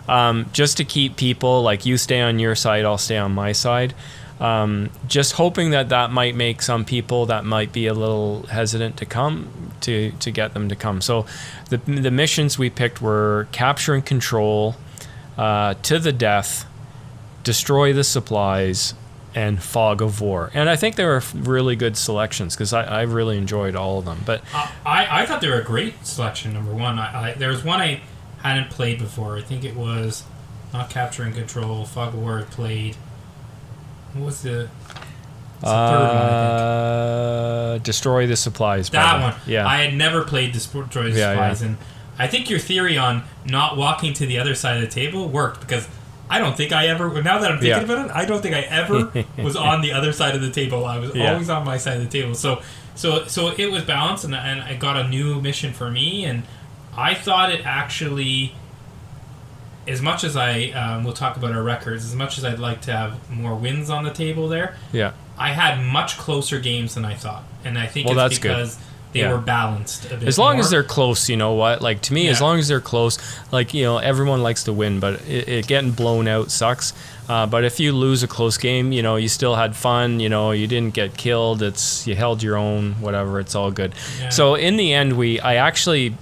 Um, 0.08 0.50
just 0.54 0.78
to 0.78 0.84
keep 0.84 1.18
people 1.18 1.62
like 1.62 1.86
you 1.86 1.98
stay 1.98 2.22
on 2.22 2.40
your 2.40 2.56
side, 2.56 2.86
I'll 2.86 2.98
stay 2.98 3.18
on 3.18 3.34
my 3.34 3.52
side. 3.52 3.94
Um, 4.40 4.90
just 5.08 5.34
hoping 5.34 5.72
that 5.72 5.90
that 5.90 6.12
might 6.12 6.34
make 6.34 6.62
some 6.62 6.86
people 6.86 7.26
that 7.26 7.44
might 7.44 7.74
be 7.74 7.88
a 7.88 7.94
little 7.94 8.44
hesitant 8.44 8.96
to 8.98 9.06
come 9.06 9.50
to 9.82 10.12
to 10.12 10.32
get 10.32 10.54
them 10.54 10.70
to 10.70 10.76
come. 10.76 11.02
So, 11.02 11.26
the 11.70 11.78
the 11.78 12.10
missions 12.10 12.58
we 12.58 12.70
picked 12.70 13.02
were 13.02 13.48
capture 13.52 13.94
and 13.94 14.06
control, 14.06 14.76
uh, 15.38 15.74
to 15.84 16.00
the 16.00 16.14
death, 16.14 16.66
destroy 17.44 17.92
the 17.92 18.04
supplies, 18.06 18.94
and 19.36 19.62
fog 19.62 20.02
of 20.02 20.22
war. 20.22 20.50
And 20.54 20.70
I 20.70 20.76
think 20.76 20.96
they 20.96 21.06
were 21.06 21.22
really 21.34 21.76
good 21.76 21.96
selections 21.98 22.56
because 22.56 22.74
I, 22.74 22.84
I 22.84 23.02
really 23.04 23.38
enjoyed 23.38 23.76
all 23.76 24.00
of 24.00 24.06
them. 24.06 24.20
But 24.26 24.42
I, 24.54 24.72
I 24.86 25.22
I 25.22 25.26
thought 25.26 25.42
they 25.42 25.50
were 25.50 25.60
a 25.62 25.64
great 25.64 26.06
selection. 26.06 26.54
Number 26.54 26.74
one, 26.74 26.98
I, 27.00 27.30
I 27.30 27.34
there 27.34 27.50
was 27.50 27.64
one 27.64 27.80
I 27.80 28.02
hadn't 28.42 28.70
played 28.72 28.98
before. 29.00 29.38
I 29.38 29.42
think 29.42 29.64
it 29.64 29.76
was 29.76 30.24
not 30.74 30.90
capture 30.90 31.24
and 31.24 31.34
control. 31.36 31.86
Fog 31.86 32.14
of 32.14 32.22
War 32.22 32.42
played. 32.50 32.96
What 34.14 34.26
was 34.26 34.42
the? 34.42 34.70
the 35.62 35.66
third 35.66 36.00
one, 36.00 36.16
I 36.16 36.30
think. 36.30 36.62
uh, 36.62 37.78
destroy 37.84 38.26
the 38.28 38.36
supplies. 38.36 38.90
That 38.90 39.22
one. 39.22 39.36
Yeah. 39.46 39.68
I 39.68 39.78
had 39.84 39.94
never 39.94 40.24
played 40.24 40.54
Destroy 40.54 40.84
the 40.84 41.10
Yeah, 41.20 41.34
Supplies, 41.34 41.62
yeah. 41.62 41.68
and 41.68 41.78
I 42.18 42.28
think 42.28 42.50
your 42.50 42.60
theory 42.60 42.98
on 42.98 43.24
not 43.46 43.76
walking 43.78 44.14
to 44.14 44.26
the 44.26 44.40
other 44.40 44.56
side 44.56 44.76
of 44.78 44.82
the 44.82 44.88
table 44.88 45.28
worked 45.28 45.60
because 45.62 45.88
I 46.30 46.38
don't 46.40 46.56
think 46.56 46.72
I 46.72 46.88
ever. 46.88 47.10
Now 47.24 47.40
that 47.40 47.52
I'm 47.52 47.60
thinking 47.60 47.70
Yeah. 47.88 47.94
about 47.94 48.06
it, 48.08 48.12
I 48.16 48.26
don't 48.26 48.42
think 48.42 48.54
I 48.56 48.62
ever 48.62 49.12
was 49.44 49.56
on 49.56 49.82
the 49.82 49.94
other 49.94 50.14
side 50.14 50.36
of 50.36 50.42
the 50.42 50.52
table. 50.52 50.86
I 50.86 51.00
was 51.00 51.16
Yeah. 51.16 51.32
always 51.34 51.50
on 51.50 51.66
my 51.66 51.78
side 51.78 51.98
of 51.98 52.04
the 52.04 52.22
table. 52.22 52.36
So, 52.36 52.62
so, 52.96 53.26
so 53.26 53.54
it 53.58 53.72
was 53.72 53.84
balanced, 53.84 54.26
and, 54.26 54.36
and 54.36 54.62
I 54.62 54.76
got 54.76 54.96
a 54.98 55.08
new 55.08 55.42
mission 55.42 55.74
for 55.74 55.90
me, 55.90 56.26
and 56.26 56.44
I 56.96 57.14
thought 57.16 57.52
it 57.52 57.66
actually. 57.66 58.54
As 59.88 60.04
much 60.04 60.24
as 60.24 60.36
I, 60.38 60.66
um, 60.72 61.04
we'll 61.04 61.14
talk 61.14 61.36
about 61.36 61.52
our 61.52 61.64
records. 61.64 62.06
As 62.06 62.14
much 62.14 62.38
as 62.38 62.46
I'd 62.46 62.60
like 62.60 62.82
to 62.82 62.92
have 62.92 63.28
more 63.32 63.56
wins 63.56 63.90
on 63.90 64.04
the 64.04 64.12
table 64.12 64.48
there, 64.48 64.76
yeah. 64.92 65.14
I 65.36 65.50
had 65.54 65.84
much 65.84 66.18
closer 66.20 66.60
games 66.60 66.94
than 66.94 67.06
I 67.06 67.16
thought, 67.16 67.44
and 67.66 67.76
I 67.80 67.88
think 67.88 68.08
Well, 68.08 68.20
it's 68.20 68.38
that's 68.40 68.76
good. 68.78 68.84
They 69.14 69.22
Yeah. 69.22 69.32
were 69.32 69.40
balanced. 69.40 70.06
A 70.06 70.16
bit 70.18 70.28
As 70.28 70.38
long 70.38 70.54
more. 70.56 70.64
as 70.64 70.70
they're 70.70 70.84
close, 70.84 71.30
you 71.30 71.38
know 71.38 71.54
what? 71.54 71.82
Like 71.82 72.02
to 72.04 72.14
me, 72.14 72.28
as 72.28 72.42
long 72.42 72.60
as 72.60 72.68
they're 72.68 72.80
close, 72.82 73.18
like 73.52 73.74
you 73.74 73.84
know, 73.84 73.98
everyone 73.98 74.44
likes 74.44 74.64
to 74.66 74.74
win, 74.74 75.00
but 75.00 75.22
it, 75.28 75.48
it 75.50 75.68
getting 75.68 75.92
blown 75.92 76.28
out 76.28 76.52
sucks. 76.52 76.94
Uh, 77.28 77.46
but 77.46 77.64
if 77.64 77.80
you 77.80 77.92
lose 77.92 78.24
a 78.24 78.28
close 78.28 78.58
game, 78.58 78.92
you 78.92 79.04
know, 79.04 79.16
you 79.16 79.28
still 79.28 79.56
had 79.56 79.76
fun. 79.76 80.20
You 80.20 80.30
know, 80.30 80.50
you 80.52 80.66
didn't 80.66 80.96
get 80.96 81.16
killed. 81.16 81.62
It's 81.62 82.08
you 82.08 82.16
held 82.16 82.42
your 82.42 82.58
own. 82.58 82.94
Whatever, 83.02 83.40
it's 83.40 83.54
all 83.56 83.70
good. 83.72 83.94
Yeah. 84.20 84.30
So 84.30 84.56
in 84.56 84.78
the 84.78 84.94
end, 84.94 85.14
we 85.14 85.40
I 85.40 85.56
actually 85.56 86.16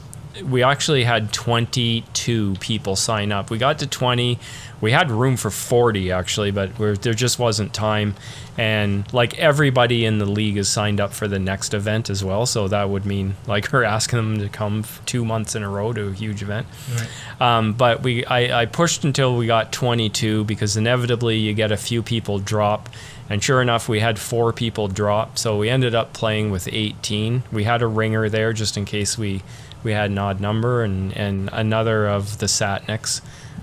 we 0.43 0.63
actually 0.63 1.03
had 1.03 1.31
22 1.33 2.55
people 2.59 2.95
sign 2.95 3.31
up. 3.31 3.49
We 3.49 3.57
got 3.57 3.79
to 3.79 3.87
20. 3.87 4.39
We 4.79 4.91
had 4.91 5.09
room 5.09 5.37
for 5.37 5.49
40 5.49 6.11
actually, 6.11 6.51
but 6.51 6.77
we're, 6.77 6.95
there 6.95 7.13
just 7.13 7.39
wasn't 7.39 7.73
time. 7.73 8.15
And 8.57 9.11
like 9.13 9.37
everybody 9.37 10.05
in 10.05 10.17
the 10.17 10.25
league 10.25 10.57
is 10.57 10.67
signed 10.67 10.99
up 10.99 11.13
for 11.13 11.27
the 11.27 11.39
next 11.39 11.73
event 11.73 12.09
as 12.09 12.23
well. 12.23 12.45
So 12.45 12.67
that 12.67 12.89
would 12.89 13.05
mean 13.05 13.35
like 13.47 13.69
we're 13.73 13.83
asking 13.83 14.17
them 14.17 14.39
to 14.39 14.49
come 14.49 14.83
two 15.05 15.23
months 15.25 15.55
in 15.55 15.63
a 15.63 15.69
row 15.69 15.93
to 15.93 16.09
a 16.09 16.13
huge 16.13 16.41
event. 16.41 16.67
Right. 16.95 17.41
Um, 17.41 17.73
but 17.73 18.03
we 18.03 18.25
I, 18.25 18.61
I 18.61 18.65
pushed 18.65 19.03
until 19.03 19.35
we 19.35 19.47
got 19.47 19.71
22 19.71 20.43
because 20.45 20.77
inevitably 20.77 21.37
you 21.37 21.53
get 21.53 21.71
a 21.71 21.77
few 21.77 22.01
people 22.01 22.39
drop. 22.39 22.89
And 23.29 23.43
sure 23.43 23.61
enough, 23.61 23.89
we 23.89 23.99
had 23.99 24.17
four 24.17 24.53
people 24.53 24.87
drop. 24.87 25.37
So 25.37 25.57
we 25.57 25.69
ended 25.69 25.93
up 25.93 26.13
playing 26.13 26.49
with 26.49 26.69
18. 26.71 27.43
We 27.51 27.65
had 27.65 27.81
a 27.81 27.87
ringer 27.87 28.29
there 28.29 28.53
just 28.53 28.77
in 28.77 28.85
case 28.85 29.17
we, 29.17 29.43
we 29.83 29.91
had 29.91 30.11
an 30.11 30.17
odd 30.17 30.39
number. 30.39 30.83
And, 30.83 31.15
and 31.15 31.49
another 31.51 32.07
of 32.07 32.39
the 32.39 32.45
Satniks, 32.47 33.21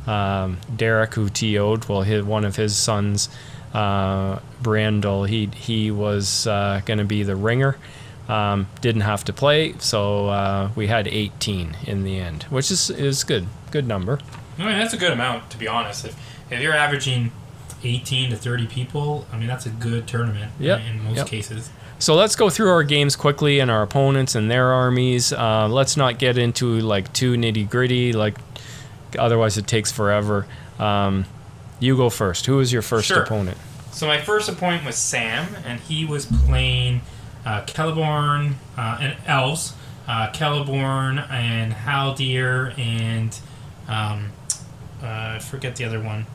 um, 0.08 0.58
Derek, 0.74 1.14
who 1.14 1.28
TO'd, 1.28 1.88
well, 1.88 2.02
his, 2.02 2.24
one 2.24 2.44
of 2.44 2.56
his 2.56 2.76
sons, 2.76 3.28
uh, 3.72 4.38
Brandel, 4.62 5.28
he, 5.28 5.46
he 5.46 5.90
was 5.90 6.46
uh, 6.46 6.80
going 6.86 6.98
to 6.98 7.04
be 7.04 7.22
the 7.22 7.36
ringer. 7.36 7.76
Um, 8.28 8.68
didn't 8.80 9.02
have 9.02 9.22
to 9.24 9.34
play, 9.34 9.74
so 9.80 10.28
uh, 10.28 10.70
we 10.74 10.86
had 10.86 11.06
18 11.06 11.76
in 11.86 12.04
the 12.04 12.18
end, 12.18 12.44
which 12.44 12.70
is 12.70 12.88
is 12.88 13.22
good, 13.22 13.46
good 13.70 13.86
number. 13.86 14.18
I 14.58 14.64
mean, 14.64 14.78
that's 14.78 14.94
a 14.94 14.96
good 14.96 15.12
amount, 15.12 15.50
to 15.50 15.58
be 15.58 15.68
honest. 15.68 16.06
If, 16.06 16.16
if 16.50 16.58
you're 16.62 16.72
averaging 16.72 17.32
18 17.82 18.30
to 18.30 18.36
30 18.36 18.66
people, 18.66 19.26
I 19.30 19.36
mean, 19.36 19.46
that's 19.46 19.66
a 19.66 19.70
good 19.70 20.06
tournament 20.06 20.52
Yep, 20.58 20.80
in 20.80 21.04
most 21.04 21.16
yep. 21.16 21.26
cases. 21.26 21.68
So 22.04 22.14
let's 22.14 22.36
go 22.36 22.50
through 22.50 22.68
our 22.68 22.82
games 22.82 23.16
quickly 23.16 23.60
and 23.60 23.70
our 23.70 23.80
opponents 23.80 24.34
and 24.34 24.50
their 24.50 24.74
armies. 24.74 25.32
Uh, 25.32 25.68
let's 25.68 25.96
not 25.96 26.18
get 26.18 26.36
into 26.36 26.80
like 26.80 27.10
too 27.14 27.32
nitty 27.32 27.70
gritty, 27.70 28.12
like 28.12 28.36
otherwise 29.18 29.56
it 29.56 29.66
takes 29.66 29.90
forever. 29.90 30.46
Um, 30.78 31.24
you 31.80 31.96
go 31.96 32.10
first. 32.10 32.44
Who 32.44 32.60
is 32.60 32.70
your 32.70 32.82
first 32.82 33.08
Sure. 33.08 33.22
opponent? 33.22 33.56
So 33.92 34.06
my 34.06 34.20
first 34.20 34.50
opponent 34.50 34.84
was 34.84 34.96
Sam, 34.96 35.56
and 35.64 35.80
he 35.80 36.04
was 36.04 36.26
playing 36.26 37.00
uh, 37.46 37.62
Celeborn 37.62 38.56
uh, 38.76 38.98
and 39.00 39.16
Elves, 39.26 39.72
uh, 40.06 40.28
Celeborn 40.28 41.26
and 41.30 41.72
Haldir 41.72 42.78
and 42.78 43.40
um, 43.88 44.30
uh, 45.02 45.06
I 45.06 45.38
forget 45.38 45.76
the 45.76 45.86
other 45.86 46.02
one. 46.02 46.26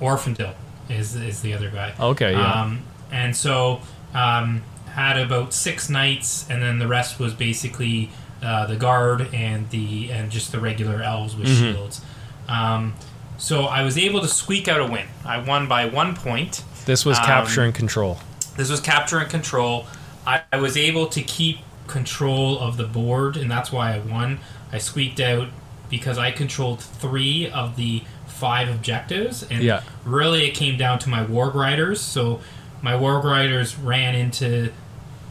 Orphandil 0.00 0.54
is 0.88 1.16
is 1.16 1.42
the 1.42 1.54
other 1.54 1.70
guy. 1.70 1.92
Okay, 1.98 2.30
yeah. 2.34 2.62
Um, 2.62 2.82
and 3.10 3.36
so 3.36 3.80
um, 4.14 4.62
had 4.94 5.18
about 5.18 5.52
six 5.54 5.88
knights, 5.88 6.46
and 6.50 6.62
then 6.62 6.78
the 6.78 6.88
rest 6.88 7.18
was 7.18 7.32
basically 7.32 8.10
uh, 8.42 8.66
the 8.66 8.76
guard 8.76 9.28
and 9.34 9.68
the 9.70 10.10
and 10.10 10.30
just 10.30 10.50
the 10.50 10.58
regular 10.58 11.02
elves 11.02 11.36
with 11.36 11.46
Mhm. 11.48 11.58
shields. 11.72 12.00
Um, 12.48 12.94
So 13.36 13.64
I 13.64 13.82
was 13.82 13.96
able 13.96 14.20
to 14.20 14.28
squeak 14.28 14.68
out 14.68 14.80
a 14.80 14.84
win. 14.86 15.06
I 15.24 15.38
won 15.38 15.66
by 15.66 15.86
one 15.86 16.14
point. 16.14 16.62
This 16.84 17.06
was 17.06 17.18
Um, 17.18 17.24
capture 17.24 17.62
and 17.62 17.74
control. 17.74 18.18
This 18.58 18.68
was 18.70 18.80
capture 18.80 19.18
and 19.18 19.30
control. 19.30 19.86
I, 20.26 20.42
I 20.52 20.56
was 20.58 20.76
able 20.76 21.06
to 21.06 21.22
keep 21.22 21.60
control 21.86 22.58
of 22.58 22.76
the 22.76 22.84
board, 22.84 23.38
and 23.38 23.50
that's 23.50 23.72
why 23.72 23.94
I 23.94 23.98
won. 23.98 24.40
I 24.72 24.76
squeaked 24.78 25.20
out 25.20 25.48
because 25.88 26.18
I 26.18 26.30
controlled 26.32 26.80
three 26.82 27.48
of 27.50 27.76
the 27.76 28.02
five 28.26 28.68
objectives, 28.68 29.42
and 29.50 29.62
Yeah. 29.62 29.80
really 30.04 30.46
it 30.46 30.50
came 30.54 30.76
down 30.76 30.98
to 31.00 31.08
my 31.08 31.24
warg 31.24 31.54
riders. 31.54 32.00
So 32.00 32.40
my 32.82 32.92
warg 32.92 33.24
riders 33.24 33.76
ran 33.76 34.14
into 34.14 34.72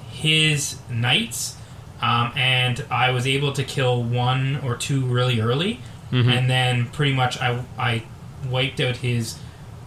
his 0.09 0.77
knights, 0.89 1.55
um, 2.01 2.31
and 2.35 2.83
I 2.89 3.11
was 3.11 3.27
able 3.27 3.53
to 3.53 3.63
kill 3.63 4.03
one 4.03 4.59
or 4.63 4.75
two 4.75 5.01
really 5.05 5.39
early, 5.41 5.79
and 6.11 6.49
then 6.49 6.87
pretty 6.87 7.13
much 7.13 7.39
I 7.39 7.63
I 7.77 8.03
wiped 8.49 8.79
out 8.79 8.97
his 8.97 9.37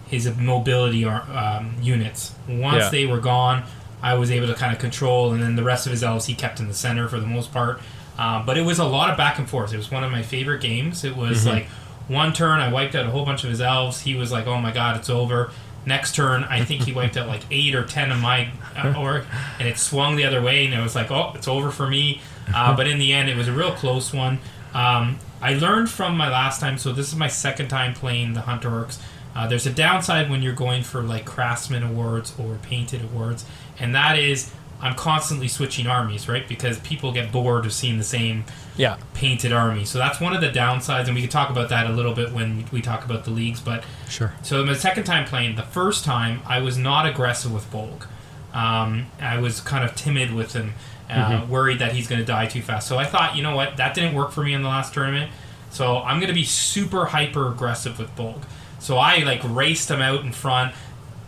his 0.07 0.31
mobility 0.37 1.05
ar- 1.05 1.25
um, 1.35 1.75
units. 1.81 2.35
Once 2.47 2.85
Yeah. 2.85 2.89
they 2.91 3.07
were 3.07 3.19
gone, 3.19 3.65
I 4.03 4.15
was 4.15 4.31
able 4.31 4.47
to 4.49 4.55
kind 4.55 4.73
of 4.73 4.79
control, 4.79 5.33
and 5.33 5.43
then 5.43 5.57
the 5.57 5.63
rest 5.65 5.87
of 5.87 5.91
his 5.93 6.03
elves 6.03 6.27
he 6.27 6.35
kept 6.35 6.61
in 6.61 6.69
the 6.69 6.75
center 6.75 7.09
for 7.09 7.19
the 7.19 7.27
most 7.27 7.53
part. 7.53 7.81
Um, 8.19 8.45
but 8.45 8.59
it 8.59 8.63
was 8.67 8.79
a 8.79 8.85
lot 8.85 9.09
of 9.11 9.17
back 9.17 9.39
and 9.39 9.49
forth. 9.49 9.73
It 9.73 9.79
was 9.79 9.91
one 9.91 10.05
of 10.05 10.13
my 10.13 10.23
favorite 10.23 10.61
games. 10.61 11.03
It 11.03 11.17
was 11.17 11.47
like 11.47 11.67
one 12.09 12.33
turn 12.35 12.61
I 12.61 12.71
wiped 12.71 12.95
out 12.95 13.07
a 13.07 13.11
whole 13.11 13.25
bunch 13.25 13.43
of 13.43 13.49
his 13.51 13.61
elves. 13.63 14.03
He 14.03 14.15
was 14.15 14.31
like, 14.31 14.47
"Oh 14.47 14.61
my 14.61 14.71
god, 14.71 14.97
it's 14.97 15.09
over." 15.09 15.51
Next 15.85 16.15
turn, 16.15 16.45
I 16.45 16.65
think 16.65 16.83
he 16.83 16.93
wiped 16.93 17.17
out 17.17 17.27
like 17.27 17.43
eight 17.51 17.75
or 17.75 17.85
ten 17.85 18.13
of 18.13 18.19
my 18.21 18.51
uh, 18.77 18.95
or, 18.97 19.25
and 19.59 19.67
it 19.67 19.79
swung 19.79 20.17
the 20.17 20.25
other 20.25 20.41
way, 20.41 20.65
and 20.65 20.73
it 20.73 20.81
was 20.81 20.95
like, 20.95 21.11
"Oh, 21.11 21.33
it's 21.35 21.49
over 21.49 21.71
for 21.71 21.89
me." 21.89 22.21
Uh, 22.55 22.77
but 22.77 22.87
in 22.87 22.99
the 22.99 23.13
end, 23.13 23.29
it 23.29 23.37
was 23.37 23.49
a 23.49 23.53
real 23.53 23.73
close 23.73 24.13
one. 24.13 24.39
Um, 24.75 25.19
I 25.41 25.55
learned 25.55 25.91
from 25.91 26.17
my 26.17 26.31
last 26.31 26.61
time, 26.61 26.79
so 26.79 26.93
this 26.93 27.09
is 27.09 27.17
my 27.17 27.29
second 27.29 27.69
time 27.69 27.95
playing 27.95 28.35
the 28.35 28.43
Hunter 28.43 28.71
Orcs. 28.71 28.99
Uh, 29.35 29.47
there's 29.49 29.67
a 29.67 29.73
downside 29.73 30.31
when 30.31 30.43
you're 30.43 30.53
going 30.53 30.83
for 30.83 31.03
like 31.03 31.25
craftsman 31.25 31.83
awards 31.83 32.35
or 32.39 32.59
painted 32.63 33.03
awards, 33.03 33.45
and 33.79 33.95
that 33.95 34.19
is 34.19 34.53
I'm 34.83 34.95
constantly 34.95 35.47
switching 35.49 35.87
armies, 35.87 36.29
right? 36.29 36.47
Because 36.47 36.79
people 36.81 37.13
get 37.13 37.31
bored 37.31 37.65
of 37.65 37.73
seeing 37.73 37.99
the 37.99 38.05
same 38.05 38.45
Yeah. 38.77 38.97
painted 39.15 39.53
army. 39.53 39.85
So 39.85 39.99
that's 39.99 40.21
one 40.21 40.35
of 40.35 40.41
the 40.41 40.49
downsides, 40.51 41.07
and 41.07 41.15
we 41.15 41.21
can 41.21 41.31
talk 41.31 41.51
about 41.51 41.69
that 41.69 41.87
a 41.87 41.91
little 41.93 42.15
bit 42.15 42.33
when 42.33 42.65
we 42.73 42.83
talk 42.83 43.05
about 43.05 43.25
the 43.25 43.31
leagues. 43.31 43.61
But 43.61 43.85
Sure. 44.09 44.33
so 44.43 44.65
my 44.65 44.75
second 44.75 45.05
time 45.05 45.25
playing, 45.25 45.55
the 45.57 45.63
first 45.63 46.05
time 46.05 46.41
I 46.47 46.59
was 46.61 46.77
not 46.77 47.07
aggressive 47.07 47.53
with 47.53 47.71
Bolg. 47.73 48.07
Um, 48.53 49.07
I 49.21 49.39
was 49.39 49.61
kind 49.61 49.85
of 49.85 49.95
timid 49.95 50.35
with 50.35 50.53
him, 50.55 50.75
uh, 51.09 51.43
worried 51.49 51.79
that 51.79 51.93
he's 51.93 52.07
going 52.09 52.21
to 52.21 52.25
die 52.27 52.47
too 52.47 52.61
fast. 52.63 52.87
So 52.89 52.99
I 52.99 53.05
thought, 53.05 53.37
you 53.37 53.43
know 53.43 53.55
what, 53.55 53.77
that 53.77 53.95
didn't 53.95 54.15
work 54.15 54.31
for 54.33 54.43
me 54.43 54.53
in 54.53 54.63
the 54.63 54.69
last 54.69 54.93
tournament. 54.93 55.31
So 55.71 56.03
I'm 56.03 56.19
going 56.19 56.29
to 56.29 56.35
be 56.35 56.45
super 56.45 57.07
hyper 57.07 57.49
aggressive 57.49 57.99
with 57.99 58.15
Bolg. 58.17 58.43
So 58.79 58.99
I 58.99 59.19
like 59.19 59.41
raced 59.45 59.91
him 59.91 60.03
out 60.03 60.21
in 60.25 60.33
front, 60.33 60.75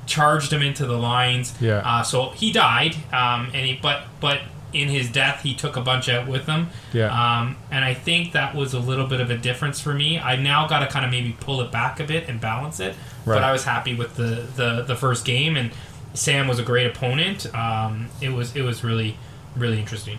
charged 0.06 0.52
him 0.52 0.62
into 0.62 0.86
the 0.86 0.98
lines. 0.98 1.54
Yeah. 1.60 1.82
Uh, 1.84 2.02
so 2.02 2.30
he 2.30 2.52
died, 2.52 2.94
um, 3.12 3.50
and 3.54 3.66
he 3.66 3.78
but 3.80 4.04
but 4.20 4.40
in 4.72 4.88
his 4.88 5.08
death 5.08 5.42
he 5.42 5.54
took 5.54 5.76
a 5.76 5.80
bunch 5.80 6.08
out 6.08 6.26
with 6.26 6.46
him. 6.46 6.68
Yeah. 6.92 7.06
Um, 7.06 7.56
and 7.70 7.84
I 7.84 7.94
think 7.94 8.32
that 8.32 8.54
was 8.54 8.74
a 8.74 8.80
little 8.80 9.06
bit 9.06 9.20
of 9.20 9.30
a 9.30 9.36
difference 9.36 9.80
for 9.80 9.94
me. 9.94 10.18
I 10.18 10.36
now 10.36 10.66
got 10.66 10.80
to 10.80 10.88
kind 10.88 11.04
of 11.04 11.10
maybe 11.10 11.36
pull 11.38 11.60
it 11.60 11.70
back 11.70 12.00
a 12.00 12.04
bit 12.04 12.28
and 12.28 12.40
balance 12.40 12.80
it. 12.80 12.96
Right. 13.24 13.36
But 13.36 13.44
I 13.44 13.52
was 13.52 13.64
happy 13.64 13.94
with 13.94 14.16
the, 14.16 14.46
the, 14.56 14.82
the 14.82 14.96
first 14.96 15.24
game, 15.24 15.56
and 15.56 15.70
Sam 16.12 16.48
was 16.48 16.58
a 16.58 16.64
great 16.64 16.86
opponent. 16.86 17.52
Um, 17.54 18.08
it 18.20 18.30
was 18.30 18.54
it 18.56 18.62
was 18.62 18.84
really 18.84 19.16
really 19.56 19.78
interesting. 19.78 20.18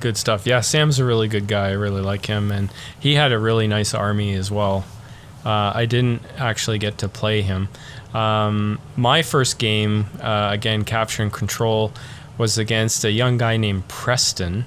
Good 0.00 0.16
stuff. 0.16 0.46
Yeah, 0.46 0.60
Sam's 0.60 0.98
a 0.98 1.04
really 1.04 1.28
good 1.28 1.46
guy. 1.46 1.68
I 1.68 1.72
really 1.72 2.02
like 2.02 2.26
him, 2.26 2.52
and 2.52 2.72
he 2.98 3.14
had 3.14 3.32
a 3.32 3.38
really 3.38 3.66
nice 3.66 3.94
army 3.94 4.34
as 4.34 4.50
well. 4.50 4.84
Uh, 5.44 5.72
I 5.74 5.86
didn't 5.86 6.22
actually 6.38 6.78
get 6.78 6.98
to 6.98 7.08
play 7.08 7.42
him. 7.42 7.68
Um, 8.14 8.78
my 8.96 9.22
first 9.22 9.58
game, 9.58 10.06
uh, 10.20 10.48
again, 10.52 10.84
capture 10.84 11.22
and 11.22 11.32
control, 11.32 11.92
was 12.38 12.58
against 12.58 13.04
a 13.04 13.10
young 13.10 13.36
guy 13.38 13.56
named 13.56 13.88
Preston, 13.88 14.64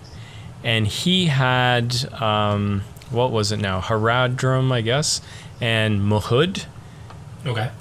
and 0.64 0.88
he 0.88 1.28
had 1.28 2.12
um, 2.22 2.82
what 3.10 3.32
was 3.32 3.52
it 3.52 3.60
now? 3.60 3.82
Haradrim, 3.82 4.72
I 4.72 4.82
guess, 4.82 5.22
and 5.62 6.06
Mahud. 6.06 6.66
Okay. 7.46 7.72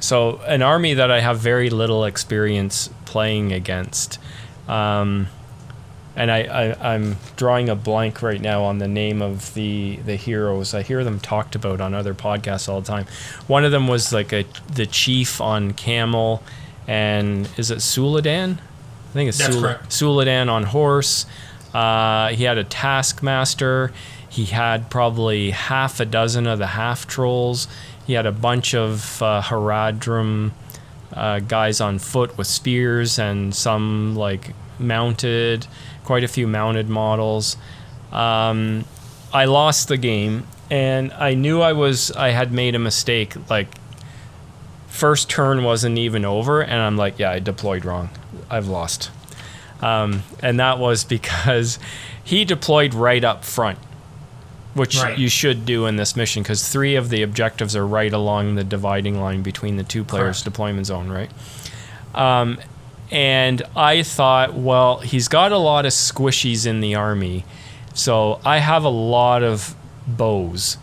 So 0.00 0.40
an 0.46 0.62
army 0.62 0.94
that 0.94 1.10
I 1.10 1.20
have 1.20 1.38
very 1.38 1.70
little 1.70 2.04
experience 2.04 2.88
playing 3.04 3.52
against. 3.52 4.18
Um, 4.68 5.28
and 6.18 6.32
I, 6.32 6.38
I, 6.42 6.94
I'm 6.94 7.16
drawing 7.36 7.68
a 7.68 7.76
blank 7.76 8.22
right 8.22 8.40
now 8.40 8.64
on 8.64 8.78
the 8.78 8.88
name 8.88 9.22
of 9.22 9.54
the, 9.54 10.00
the 10.04 10.16
heroes. 10.16 10.74
I 10.74 10.82
hear 10.82 11.04
them 11.04 11.20
talked 11.20 11.54
about 11.54 11.80
on 11.80 11.94
other 11.94 12.12
podcasts 12.12 12.68
all 12.68 12.80
the 12.80 12.86
time. 12.88 13.06
One 13.46 13.64
of 13.64 13.70
them 13.70 13.86
was 13.86 14.12
like 14.12 14.32
a 14.32 14.44
the 14.66 14.84
chief 14.84 15.40
on 15.40 15.74
camel, 15.74 16.42
and 16.88 17.48
is 17.56 17.70
it 17.70 17.78
Suladan? 17.78 18.58
I 18.58 19.12
think 19.12 19.28
it's 19.28 19.38
That's 19.38 19.54
Sul- 19.54 20.16
Suladan 20.16 20.50
on 20.50 20.64
horse. 20.64 21.24
Uh, 21.72 22.30
he 22.30 22.42
had 22.42 22.58
a 22.58 22.64
taskmaster. 22.64 23.92
He 24.28 24.46
had 24.46 24.90
probably 24.90 25.52
half 25.52 26.00
a 26.00 26.04
dozen 26.04 26.48
of 26.48 26.58
the 26.58 26.66
half 26.66 27.06
trolls. 27.06 27.68
He 28.08 28.14
had 28.14 28.26
a 28.26 28.32
bunch 28.32 28.74
of 28.74 29.22
uh, 29.22 29.40
Haradrim 29.42 30.50
uh, 31.12 31.38
guys 31.38 31.80
on 31.80 32.00
foot 32.00 32.36
with 32.36 32.48
spears 32.48 33.20
and 33.20 33.54
some 33.54 34.16
like 34.16 34.52
mounted, 34.80 35.66
quite 36.04 36.24
a 36.24 36.28
few 36.28 36.46
mounted 36.46 36.88
models. 36.88 37.56
Um, 38.12 38.84
I 39.32 39.44
lost 39.44 39.88
the 39.88 39.96
game, 39.96 40.46
and 40.70 41.12
I 41.12 41.34
knew 41.34 41.60
I 41.60 41.72
was 41.72 42.10
I 42.12 42.30
had 42.30 42.52
made 42.52 42.74
a 42.74 42.78
mistake. 42.78 43.34
Like 43.50 43.68
first 44.88 45.28
turn 45.30 45.64
wasn't 45.64 45.98
even 45.98 46.24
over, 46.24 46.62
and 46.62 46.80
I'm 46.80 46.96
like, 46.96 47.18
yeah, 47.18 47.30
I 47.30 47.38
deployed 47.38 47.84
wrong. 47.84 48.10
I've 48.50 48.66
lost. 48.68 49.10
Um, 49.80 50.22
and 50.42 50.58
that 50.58 50.78
was 50.78 51.04
because 51.04 51.78
he 52.24 52.44
deployed 52.44 52.94
right 52.94 53.22
up 53.22 53.44
front, 53.44 53.78
which 54.74 54.96
Right. 55.00 55.16
you 55.18 55.28
should 55.28 55.64
do 55.66 55.86
in 55.86 55.96
this 55.96 56.16
mission 56.16 56.42
because 56.42 56.68
three 56.68 56.96
of 56.96 57.10
the 57.10 57.22
objectives 57.22 57.76
are 57.76 57.86
right 57.86 58.12
along 58.12 58.54
the 58.56 58.64
dividing 58.64 59.20
line 59.20 59.42
between 59.42 59.76
the 59.76 59.84
two 59.84 60.02
players' 60.02 60.38
Correct. 60.38 60.44
deployment 60.44 60.86
zone, 60.86 61.08
right? 61.10 61.30
Um, 62.14 62.58
and 63.10 63.62
I 63.74 64.02
thought, 64.02 64.54
well, 64.54 64.98
he's 64.98 65.28
got 65.28 65.52
a 65.52 65.58
lot 65.58 65.86
of 65.86 65.92
squishies 65.92 66.66
in 66.66 66.80
the 66.80 66.94
army, 66.94 67.44
so 67.94 68.40
I 68.44 68.58
have 68.58 68.84
a 68.84 68.90
lot 68.90 69.42
of 69.42 69.74
bows. 70.06 70.76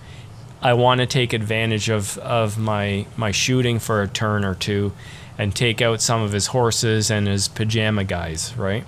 I 0.61 0.73
want 0.73 1.01
to 1.01 1.05
take 1.07 1.34
advantage 1.34 1.89
of, 1.89 2.17
of 2.19 2.57
my 2.57 3.05
my 3.15 3.32
shooting 3.32 3.80
for 3.80 4.01
a 4.01 4.07
turn 4.07 4.43
or 4.43 4.55
two, 4.55 4.93
and 5.38 5.55
take 5.55 5.82
out 5.82 6.01
some 6.01 6.21
of 6.21 6.32
his 6.32 6.47
horses 6.47 7.11
and 7.11 7.28
his 7.28 7.47
pajama 7.47 8.03
guys, 8.03 8.55
right? 8.57 8.86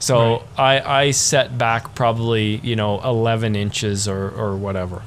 So 0.00 0.44
I 0.58 0.80
I 0.80 1.10
set 1.12 1.56
back 1.56 1.94
probably 1.94 2.56
you 2.56 2.76
know 2.76 3.00
11 3.02 3.54
inches 3.56 4.08
or 4.08 4.28
or 4.28 4.56
whatever. 4.56 5.02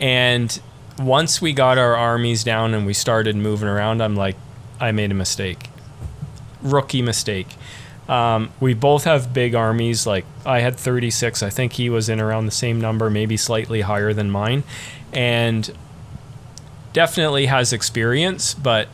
And 0.00 0.60
once 0.98 1.40
we 1.40 1.52
got 1.52 1.78
our 1.78 1.94
armies 1.94 2.44
down 2.44 2.74
and 2.74 2.86
we 2.86 2.94
started 2.94 3.36
moving 3.36 3.68
around, 3.68 4.02
I'm 4.02 4.16
like, 4.16 4.36
I 4.80 4.92
made 4.92 5.10
a 5.10 5.14
mistake. 5.14 5.68
Rookie 6.64 7.02
mistake. 7.02 7.56
Um, 8.08 8.52
we 8.60 8.74
both 8.74 9.04
have 9.04 9.32
big 9.32 9.54
armies. 9.54 10.06
Like 10.06 10.24
I 10.44 10.60
had 10.60 10.76
36. 10.76 11.42
I 11.42 11.50
think 11.50 11.74
he 11.74 11.88
was 11.88 12.08
in 12.08 12.20
around 12.20 12.46
the 12.46 12.52
same 12.52 12.80
number, 12.80 13.08
maybe 13.08 13.36
slightly 13.36 13.82
higher 13.82 14.12
than 14.12 14.30
mine, 14.30 14.64
and 15.12 15.70
definitely 16.92 17.46
has 17.46 17.72
experience, 17.72 18.54
but 18.54 18.88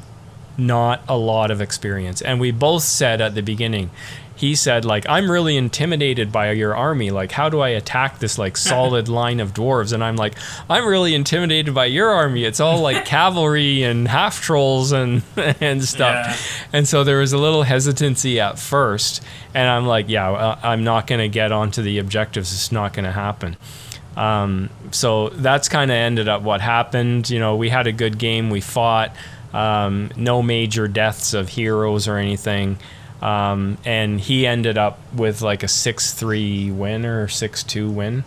not 0.58 1.02
a 1.08 1.16
lot 1.16 1.50
of 1.50 1.60
experience. 1.60 2.20
And 2.20 2.40
we 2.40 2.50
both 2.50 2.82
said 2.82 3.20
at 3.20 3.34
the 3.34 3.42
beginning, 3.42 3.90
he 4.40 4.54
said 4.54 4.86
like 4.86 5.06
I'm 5.06 5.30
really 5.30 5.58
intimidated 5.58 6.32
by 6.32 6.52
your 6.52 6.74
army. 6.74 7.10
Like 7.10 7.30
how 7.30 7.50
do 7.50 7.60
I 7.60 7.68
attack 7.68 8.20
this 8.20 8.38
like 8.38 8.56
solid 8.72 9.06
line 9.06 9.38
of 9.38 9.52
dwarves? 9.52 9.92
And 9.92 10.02
I'm 10.02 10.16
like 10.16 10.38
I'm 10.68 10.86
really 10.86 11.14
intimidated 11.14 11.74
by 11.74 11.84
your 11.84 12.08
army. 12.08 12.44
It's 12.44 12.58
all 12.58 12.80
like 12.80 13.04
cavalry 13.04 13.82
and 13.82 14.08
half 14.08 14.40
trolls 14.40 14.92
and 14.92 15.22
and 15.36 15.84
stuff. 15.84 16.26
Yeah. 16.26 16.68
And 16.72 16.88
so 16.88 17.04
there 17.04 17.18
was 17.18 17.34
a 17.34 17.38
little 17.38 17.64
hesitancy 17.64 18.40
at 18.40 18.58
first, 18.58 19.22
and 19.52 19.68
I'm 19.68 19.86
like, 19.86 20.08
yeah, 20.08 20.30
uh, 20.30 20.58
I'm 20.62 20.84
not 20.84 21.06
going 21.06 21.20
to 21.20 21.28
get 21.28 21.52
onto 21.52 21.82
the 21.82 21.98
objectives. 21.98 22.52
It's 22.54 22.72
not 22.72 22.94
going 22.94 23.04
to 23.04 23.12
happen. 23.12 23.58
Um, 24.16 24.70
so 24.90 25.28
that's 25.28 25.68
kind 25.68 25.90
of 25.90 25.96
ended 25.96 26.28
up 26.28 26.40
what 26.40 26.62
happened. 26.62 27.28
You 27.28 27.40
know, 27.40 27.56
we 27.56 27.68
had 27.68 27.86
a 27.86 27.92
good 27.92 28.18
game. 28.18 28.48
We 28.48 28.62
fought. 28.62 29.14
Um, 29.52 30.12
no 30.14 30.42
major 30.42 30.86
deaths 30.86 31.34
of 31.34 31.48
heroes 31.48 32.06
or 32.06 32.16
anything. 32.16 32.78
Um, 33.22 33.76
and 33.84 34.18
he 34.20 34.46
ended 34.46 34.78
up 34.78 34.98
with 35.14 35.42
like 35.42 35.62
a 35.62 35.68
6 35.68 36.14
3 36.14 36.70
win 36.70 37.04
or 37.04 37.28
6 37.28 37.62
2 37.64 37.90
win. 37.90 38.24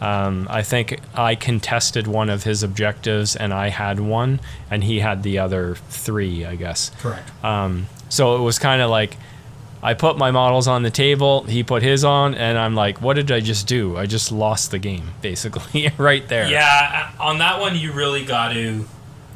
Um, 0.00 0.46
I 0.50 0.62
think 0.62 1.00
I 1.14 1.34
contested 1.34 2.06
one 2.06 2.28
of 2.28 2.42
his 2.44 2.62
objectives 2.62 3.36
and 3.36 3.54
I 3.54 3.68
had 3.68 4.00
one, 4.00 4.40
and 4.70 4.84
he 4.84 5.00
had 5.00 5.22
the 5.22 5.38
other 5.38 5.76
three, 5.88 6.44
I 6.44 6.56
guess. 6.56 6.90
Correct. 7.00 7.30
Um, 7.44 7.86
so 8.10 8.36
it 8.36 8.40
was 8.40 8.58
kind 8.58 8.82
of 8.82 8.90
like 8.90 9.16
I 9.82 9.94
put 9.94 10.18
my 10.18 10.30
models 10.30 10.66
on 10.68 10.82
the 10.82 10.90
table. 10.90 11.44
He 11.44 11.62
put 11.62 11.82
his 11.82 12.04
on, 12.04 12.34
and 12.34 12.58
I'm 12.58 12.74
like, 12.74 13.00
what 13.00 13.14
did 13.16 13.30
I 13.30 13.40
just 13.40 13.66
do? 13.66 13.96
I 13.96 14.04
just 14.06 14.30
lost 14.32 14.70
the 14.70 14.78
game, 14.78 15.10
basically, 15.22 15.90
right 15.98 16.26
there. 16.28 16.48
Yeah, 16.50 17.10
uh, 17.18 17.22
on 17.22 17.38
that 17.38 17.60
one, 17.60 17.76
you 17.76 17.92
really 17.92 18.24
got 18.26 18.52
to 18.52 18.86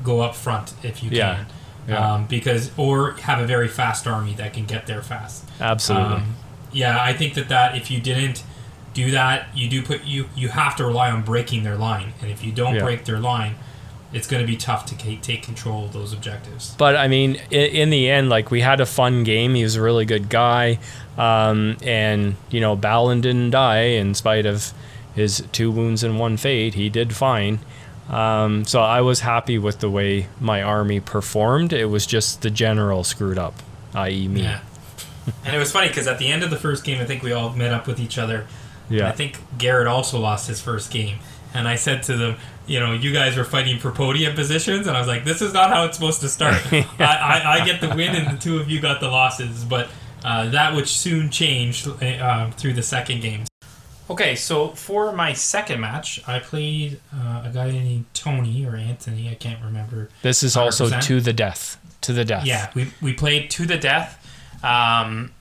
go 0.05 0.21
up 0.21 0.35
front 0.35 0.75
if 0.83 1.03
you 1.03 1.11
Yeah. 1.11 1.37
can. 1.37 1.47
Yeah. 1.89 2.15
Um, 2.15 2.27
because 2.27 2.71
or 2.77 3.13
have 3.13 3.41
a 3.41 3.47
very 3.47 3.67
fast 3.69 4.07
army 4.07 4.35
that 4.35 4.53
can 4.53 4.67
get 4.67 4.87
there 4.87 5.01
fast. 5.03 5.45
Absolutely. 5.59 6.17
Um, 6.17 6.35
yeah, 6.71 7.01
I 7.03 7.15
think 7.15 7.33
that 7.35 7.49
that 7.49 7.77
if 7.77 7.91
you 7.91 7.99
didn't 7.99 8.45
do 8.93 9.11
that, 9.13 9.49
you 9.57 9.69
do 9.71 9.83
put 9.83 10.05
you 10.05 10.27
you 10.37 10.49
have 10.51 10.77
to 10.77 10.85
rely 10.85 11.11
on 11.11 11.23
breaking 11.23 11.63
their 11.63 11.77
line, 11.77 12.13
and 12.21 12.31
if 12.31 12.45
you 12.45 12.53
don't 12.53 12.75
Yeah. 12.75 12.83
break 12.83 13.07
their 13.07 13.19
line, 13.19 13.55
it's 14.13 14.27
going 14.27 14.43
to 14.43 14.47
be 14.47 14.57
tough 14.57 14.85
to 14.87 14.97
take 14.97 15.43
control 15.43 15.87
of 15.87 15.93
those 15.95 16.13
objectives. 16.13 16.75
But 16.77 16.95
I 16.97 17.09
mean, 17.09 17.37
in, 17.51 17.71
in 17.71 17.91
the 17.91 18.11
end, 18.11 18.29
like 18.29 18.51
we 18.51 18.61
had 18.61 18.81
a 18.81 18.87
fun 18.87 19.25
game. 19.25 19.55
He 19.55 19.63
was 19.63 19.77
a 19.77 19.83
really 19.83 20.05
good 20.05 20.29
guy, 20.29 20.79
um, 21.17 21.77
and 21.83 22.37
you 22.51 22.61
know, 22.61 22.77
Balin 22.77 23.23
didn't 23.23 23.51
die 23.51 23.81
in 23.81 24.15
spite 24.15 24.45
of 24.45 24.73
his 25.15 25.43
two 25.53 25.71
wounds 25.71 26.03
and 26.05 26.19
one 26.19 26.37
fate. 26.37 26.75
He 26.75 26.89
did 26.91 27.15
fine. 27.17 27.61
Um, 28.09 28.65
so 28.65 28.81
I 28.81 29.01
was 29.03 29.21
happy 29.21 29.59
with 29.59 29.81
the 29.81 29.91
way 29.91 30.29
my 30.41 30.63
army 30.63 31.01
performed. 31.01 31.73
It 31.73 31.87
was 31.87 32.07
just 32.07 32.43
the 32.43 32.51
general 32.51 33.05
screwed 33.05 33.39
up, 33.39 33.55
i.e., 33.95 34.29
me. 34.29 34.43
Yeah. 34.43 34.61
and 35.45 35.55
it 35.55 35.59
was 35.59 35.71
funny 35.71 35.89
because 35.89 36.07
at 36.07 36.19
the 36.19 36.29
end 36.29 36.43
of 36.43 36.51
the 36.51 36.57
first 36.57 36.85
game, 36.85 37.01
I 37.01 37.05
think 37.05 37.23
we 37.23 37.33
all 37.33 37.51
met 37.51 37.73
up 37.73 37.87
with 37.87 38.01
each 38.01 38.17
other. 38.19 38.47
Yeah. 38.89 39.09
I 39.09 39.13
think 39.13 39.39
Garrett 39.59 39.87
also 39.87 40.19
lost 40.19 40.49
his 40.49 40.61
first 40.61 40.91
game. 40.91 41.19
And 41.55 41.67
I 41.67 41.77
said 41.77 42.03
to 42.05 42.17
them, 42.17 42.37
you 42.67 42.79
know, 42.79 42.93
you 42.93 43.13
guys 43.13 43.37
were 43.37 43.45
fighting 43.45 43.79
for 43.79 43.91
podium 43.91 44.35
positions. 44.35 44.87
And 44.87 44.97
I 44.97 45.01
was 45.01 45.09
like, 45.09 45.25
this 45.25 45.41
is 45.41 45.53
not 45.53 45.71
how 45.71 45.85
it's 45.85 45.97
supposed 45.97 46.21
to 46.21 46.29
start. 46.29 46.61
I, 46.73 46.87
I, 46.99 47.43
I 47.61 47.65
get 47.65 47.81
the 47.81 47.89
win, 47.89 48.15
and 48.15 48.37
the 48.37 48.41
two 48.41 48.59
of 48.59 48.71
you 48.71 48.81
got 48.81 49.01
the 49.01 49.09
losses. 49.09 49.65
But 49.65 49.89
uh, 50.25 50.51
that 50.51 50.75
which 50.75 50.89
soon 50.89 51.31
changed 51.31 51.89
uh, 51.89 52.51
through 52.53 52.75
the 52.75 52.83
second 52.83 53.21
game. 53.23 53.45
Okay, 54.11 54.37
so 54.37 54.69
for 54.69 55.13
my 55.13 55.35
second 55.35 55.81
match, 55.81 56.23
I 56.27 56.39
played 56.39 57.01
uh, 57.15 57.43
a 57.45 57.51
guy 57.53 57.71
named 57.71 58.07
Tony 58.15 58.65
or 58.65 58.75
Anthony. 58.75 59.29
I 59.31 59.35
can't 59.35 59.63
remember. 59.63 60.09
This 60.23 60.43
is 60.43 60.57
also 60.57 60.89
100%. 60.89 61.03
to 61.03 61.21
the 61.21 61.33
death. 61.33 61.79
To 62.03 62.13
the 62.13 62.25
death. 62.25 62.47
Yeah, 62.47 62.71
we, 62.75 62.91
we 63.03 63.13
played 63.13 63.51
to 63.51 63.67
the 63.67 63.77
death. 63.77 64.25
Um, 64.65 65.33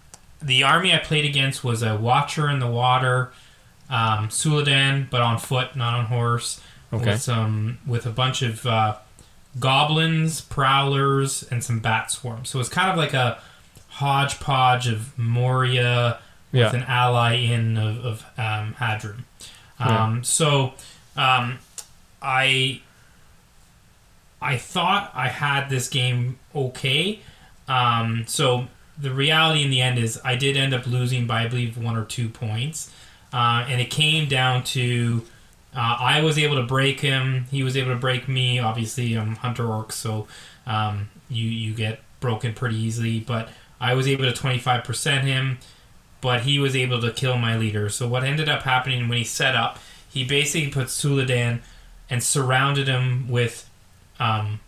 the 0.42 0.64
army 0.64 0.94
I 0.94 0.98
played 0.98 1.26
against 1.26 1.64
was 1.64 1.82
a 1.82 1.96
Watcher 1.96 2.50
in 2.50 2.60
the 2.60 2.68
Water, 2.68 3.32
um, 3.90 4.28
Suladan, 4.30 5.10
but 5.10 5.22
on 5.22 5.40
foot, 5.40 5.76
not 5.76 5.94
on 5.94 6.06
horse. 6.06 6.62
Okay. 6.92 7.12
With 7.12 7.22
some 7.22 7.80
with 7.86 8.06
a 8.06 8.12
bunch 8.12 8.42
of 8.42 8.66
uh, 8.66 8.98
goblins, 9.60 10.42
prowlers, 10.42 11.44
and 11.44 11.64
some 11.64 11.80
bat 11.80 12.12
swarms. 12.12 12.50
So 12.50 12.60
it's 12.60 12.70
kind 12.70 12.90
of 12.90 12.98
like 12.98 13.14
a 13.14 13.42
hodgepodge 13.90 14.88
of 14.88 15.18
Moria 15.18 16.20
with 16.66 16.76
an 16.76 16.84
ally 16.88 17.34
in 17.36 17.78
of, 17.78 17.98
of 18.06 18.26
um, 18.38 18.74
Hadron. 18.74 19.26
Um, 19.80 20.24
So 20.24 20.74
um, 21.16 21.60
I 22.22 22.82
I 24.42 24.58
thought 24.58 25.12
I 25.14 25.28
had 25.30 25.70
this 25.70 25.90
game 25.90 26.38
okay. 26.56 27.20
Um, 27.68 28.26
so 28.28 28.68
the 28.98 29.12
reality 29.12 29.64
in 29.64 29.70
the 29.70 29.82
end 29.82 30.00
is 30.00 30.20
I 30.24 30.36
did 30.36 30.56
end 30.58 30.74
up 30.74 30.88
losing 30.88 31.28
by 31.28 31.44
I 31.44 31.48
believe 31.48 31.78
one 31.78 31.96
or 31.98 32.06
two 32.06 32.30
points, 32.30 32.92
uh, 33.34 33.66
and 33.68 33.82
it 33.82 33.90
came 33.90 34.28
down 34.28 34.64
to 34.66 35.24
uh, 35.76 35.98
I 36.00 36.22
was 36.22 36.38
able 36.40 36.56
to 36.56 36.64
break 36.64 37.00
him. 37.02 37.46
He 37.52 37.64
was 37.64 37.76
able 37.78 37.92
to 37.92 37.98
break 38.00 38.28
me. 38.28 38.60
Obviously, 38.60 39.16
I'm 39.16 39.36
Hunter 39.36 39.68
Orc, 39.68 39.92
so 39.92 40.28
um, 40.66 41.10
you 41.30 41.46
you 41.46 41.74
get 41.74 42.00
broken 42.20 42.54
pretty 42.54 42.78
easily. 42.78 43.20
But 43.20 43.50
I 43.80 43.94
was 43.94 44.08
able 44.08 44.32
to 44.32 44.32
25% 44.32 45.22
him, 45.22 45.60
but 46.22 46.42
he 46.42 46.60
was 46.60 46.76
able 46.76 47.00
to 47.02 47.12
kill 47.12 47.38
my 47.38 47.58
leader. 47.58 47.90
So 47.90 48.08
what 48.08 48.24
ended 48.24 48.50
up 48.50 48.64
happening 48.64 49.08
when 49.08 49.18
he 49.18 49.24
set 49.24 49.56
up, 49.56 49.80
he 50.10 50.24
basically 50.24 50.70
put 50.72 50.88
Suladan 50.88 51.60
and 52.10 52.24
surrounded 52.24 52.88
him 52.88 53.30
with 53.30 53.70
um, 54.20 54.60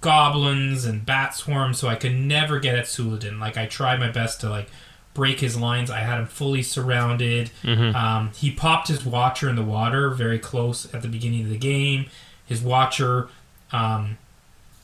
goblins 0.00 0.84
and 0.84 1.04
bat 1.04 1.34
swarms, 1.34 1.78
so 1.78 1.88
I 1.88 1.94
could 1.94 2.14
never 2.14 2.58
get 2.58 2.76
at 2.78 2.86
Suladan. 2.86 3.38
Like 3.38 3.56
I 3.56 3.66
tried 3.66 4.00
my 4.00 4.10
best 4.10 4.40
to 4.40 4.50
like 4.50 4.68
break 5.14 5.40
his 5.40 5.56
lines. 5.56 5.90
I 5.90 6.00
had 6.00 6.18
him 6.18 6.26
fully 6.26 6.62
surrounded. 6.62 7.50
Um, 7.94 8.30
he 8.34 8.50
popped 8.50 8.88
his 8.88 9.04
Watcher 9.04 9.48
in 9.48 9.56
the 9.56 9.62
water 9.62 10.10
very 10.10 10.38
close 10.38 10.92
at 10.94 11.02
the 11.02 11.08
beginning 11.08 11.42
of 11.44 11.50
the 11.50 11.58
game. 11.58 12.06
His 12.46 12.62
Watcher 12.62 13.28
um, 13.72 14.16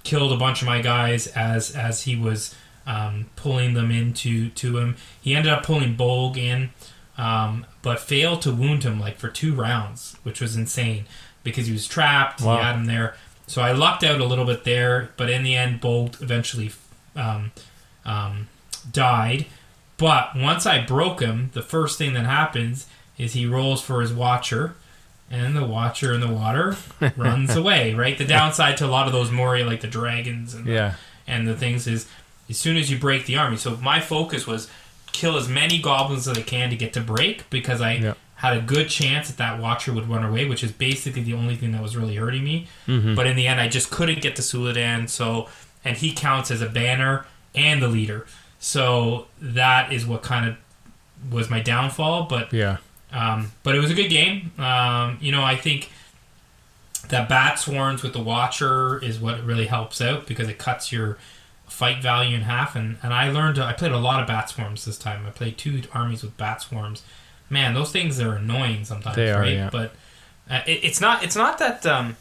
killed 0.03 0.33
a 0.33 0.37
bunch 0.37 0.61
of 0.61 0.67
my 0.67 0.83
guys 0.83 1.27
as 1.29 1.75
as 1.75 2.03
he 2.03 2.17
was 2.17 2.55
um, 2.87 3.27
pulling 3.37 3.75
them 3.75 3.91
into 3.91 4.51
to 4.51 4.79
him. 4.79 4.97
He 5.21 5.35
ended 5.35 5.53
up 5.53 5.65
pulling 5.65 5.97
Bolg 5.97 6.37
in, 6.37 6.71
um, 7.19 7.67
but 7.83 8.01
failed 8.01 8.43
to 8.43 8.53
wound 8.53 8.83
him 8.85 9.01
like 9.01 9.17
for 9.19 9.29
two 9.29 9.55
rounds, 9.55 10.17
which 10.23 10.41
was 10.41 10.57
insane 10.57 11.05
because 11.43 11.67
he 11.67 11.73
was 11.73 11.87
trapped. 11.87 12.41
Wow. 12.43 12.57
He 12.59 12.63
had 12.63 12.77
him 12.77 12.87
there. 12.87 13.17
So 13.47 13.61
I 13.63 13.73
lucked 13.73 14.03
out 14.05 14.21
a 14.21 14.25
little 14.25 14.45
bit 14.47 14.65
there, 14.65 15.11
but 15.17 15.29
in 15.31 15.43
the 15.43 15.55
end, 15.55 15.81
Bolg 15.81 16.21
eventually 16.23 16.73
um, 17.15 17.53
um, 18.05 18.49
died. 18.91 19.47
But 19.97 20.35
once 20.35 20.67
I 20.67 20.85
broke 20.85 21.21
him, 21.21 21.51
the 21.53 21.63
first 21.63 21.99
thing 21.99 22.15
that 22.15 22.25
happens 22.27 22.87
is 23.17 23.33
he 23.35 23.47
rolls 23.47 23.81
for 23.83 24.01
his 24.01 24.13
Watcher, 24.13 24.75
and 25.31 25.57
the 25.57 25.65
Watcher 25.65 26.13
in 26.13 26.21
the 26.21 26.29
water 26.33 26.77
runs 27.17 27.55
away. 27.55 27.95
Right. 27.95 28.17
The 28.19 28.25
downside 28.25 28.77
to 28.79 28.87
a 28.87 28.89
lot 28.89 29.07
of 29.07 29.13
those 29.13 29.31
Moria, 29.31 29.65
like 29.67 29.81
the 29.83 29.87
dragons 29.89 30.53
and 30.55 30.67
Yeah. 30.67 30.95
and 31.27 31.47
the 31.47 31.55
things 31.55 31.87
is 31.87 32.09
as 32.49 32.59
soon 32.59 32.77
as 32.77 32.91
you 32.91 32.99
break 32.99 33.27
the 33.27 33.37
army. 33.37 33.57
So 33.57 33.77
my 33.77 34.01
focus 34.01 34.47
was 34.47 34.69
kill 35.13 35.37
as 35.37 35.49
many 35.49 35.79
goblins 35.81 36.27
as 36.29 36.37
I 36.37 36.43
can 36.43 36.71
to 36.71 36.77
get 36.77 36.93
to 36.95 37.01
break 37.01 37.49
because 37.51 37.81
I 37.81 38.15
had 38.37 38.57
a 38.57 38.61
good 38.61 38.89
chance 38.89 39.29
that 39.29 39.37
that 39.39 39.61
Watcher 39.61 39.93
would 39.93 40.09
run 40.09 40.25
away, 40.25 40.45
which 40.47 40.63
is 40.65 40.73
basically 40.73 41.23
the 41.23 41.35
only 41.35 41.57
thing 41.57 41.73
that 41.73 41.81
was 41.83 41.97
really 41.97 42.17
hurting 42.17 42.45
me. 42.45 42.67
Mm-hmm. 42.87 43.15
But 43.15 43.27
in 43.27 43.37
the 43.37 43.47
end, 43.47 43.61
I 43.61 43.69
just 43.69 43.91
couldn't 43.91 44.21
get 44.21 44.37
to 44.37 44.43
Suladan. 44.43 45.09
So 45.09 45.49
and 45.85 45.97
he 45.97 46.13
counts 46.13 46.51
as 46.51 46.61
a 46.61 46.69
banner 46.69 47.27
and 47.55 47.81
the 47.83 47.89
leader. 47.89 48.27
So 48.59 49.27
that 49.41 49.93
is 49.93 50.05
what 50.07 50.23
kind 50.23 50.49
of 50.49 50.57
was 51.33 51.49
my 51.49 51.61
downfall. 51.61 52.25
But 52.25 52.53
Yeah. 52.53 52.79
um, 53.13 53.53
but 53.63 53.75
it 53.75 53.79
was 53.81 53.91
a 53.91 53.95
good 53.95 54.09
game. 54.11 54.53
Um, 54.59 55.19
you 55.21 55.31
know, 55.33 55.45
I 55.45 55.57
think 55.57 55.91
that 57.09 57.29
bat 57.29 57.59
swarms 57.59 58.03
with 58.03 58.15
the 58.15 58.21
Watcher 58.23 58.99
is 58.99 59.19
what 59.21 59.43
really 59.45 59.67
helps 59.67 60.01
out 60.01 60.27
because 60.27 60.49
it 60.49 60.59
cuts 60.59 60.91
your 60.91 61.19
fight 61.67 62.03
value 62.03 62.37
in 62.37 62.43
half. 62.43 62.77
And, 62.77 62.99
and 63.03 63.13
I 63.13 63.31
learned, 63.31 63.59
I 63.59 63.73
played 63.73 63.93
a 63.93 63.99
lot 63.99 64.21
of 64.21 64.27
bat 64.29 64.49
swarms 64.51 64.85
this 64.85 64.99
time. 64.99 65.27
I 65.27 65.31
played 65.31 65.59
two 65.59 65.83
armies 65.93 66.23
with 66.23 66.37
bat 66.37 66.63
swarms. 66.63 67.03
Man, 67.51 67.75
those 67.75 67.93
things 67.93 68.21
are 68.21 68.35
annoying 68.37 68.85
sometimes, 68.85 69.17
They 69.17 69.31
are, 69.31 69.41
right? 69.41 69.53
yeah. 69.53 69.71
But 69.71 69.93
uh, 70.51 70.61
it, 70.67 70.81
it's 70.85 71.01
not. 71.01 71.23
It's 71.25 71.37
not 71.37 71.59
that 71.59 71.85
um, 71.87 72.17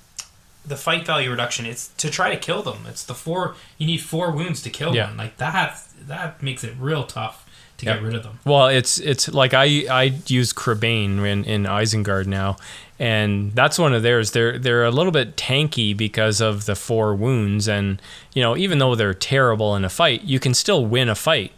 the 0.66 0.76
fight 0.76 1.06
value 1.06 1.30
reduction. 1.32 1.66
It's 1.66 1.90
to 1.98 2.10
try 2.10 2.30
to 2.34 2.38
kill 2.38 2.62
them. 2.62 2.86
It's 2.88 3.04
the 3.04 3.14
four. 3.16 3.56
You 3.78 3.88
need 3.88 3.98
four 4.02 4.32
wounds 4.32 4.62
to 4.64 4.70
kill 4.70 4.96
Yeah. 4.96 5.08
one. 5.10 5.18
Like 5.18 5.38
that. 5.38 5.80
That 6.08 6.44
makes 6.44 6.64
it 6.64 6.74
real 6.80 7.06
tough 7.06 7.43
to 7.78 7.86
Yep. 7.86 7.96
get 7.96 8.04
rid 8.04 8.16
of 8.16 8.24
them. 8.24 8.40
Well, 8.46 8.68
it's 8.68 9.00
it's 9.00 9.28
like 9.30 9.54
I 9.54 9.86
I 9.90 10.14
use 10.28 10.54
Crebain 10.54 11.26
in 11.26 11.44
in 11.44 11.64
Isengard 11.64 12.26
now, 12.28 12.58
and 13.00 13.52
that's 13.54 13.78
one 13.80 13.94
of 13.94 14.04
theirs. 14.04 14.32
They're 14.32 14.58
they're 14.60 14.86
a 14.86 14.92
little 14.92 15.12
bit 15.12 15.36
tanky 15.36 15.96
because 15.96 16.40
of 16.42 16.66
the 16.66 16.76
four 16.76 17.16
wounds, 17.16 17.68
and 17.68 18.02
you 18.34 18.42
know 18.42 18.56
even 18.58 18.78
though 18.80 18.96
they're 18.96 19.14
terrible 19.14 19.76
in 19.76 19.84
a 19.84 19.90
fight, 19.90 20.24
you 20.24 20.40
can 20.40 20.54
still 20.54 20.86
win 20.86 21.10
a 21.10 21.16
fight. 21.16 21.52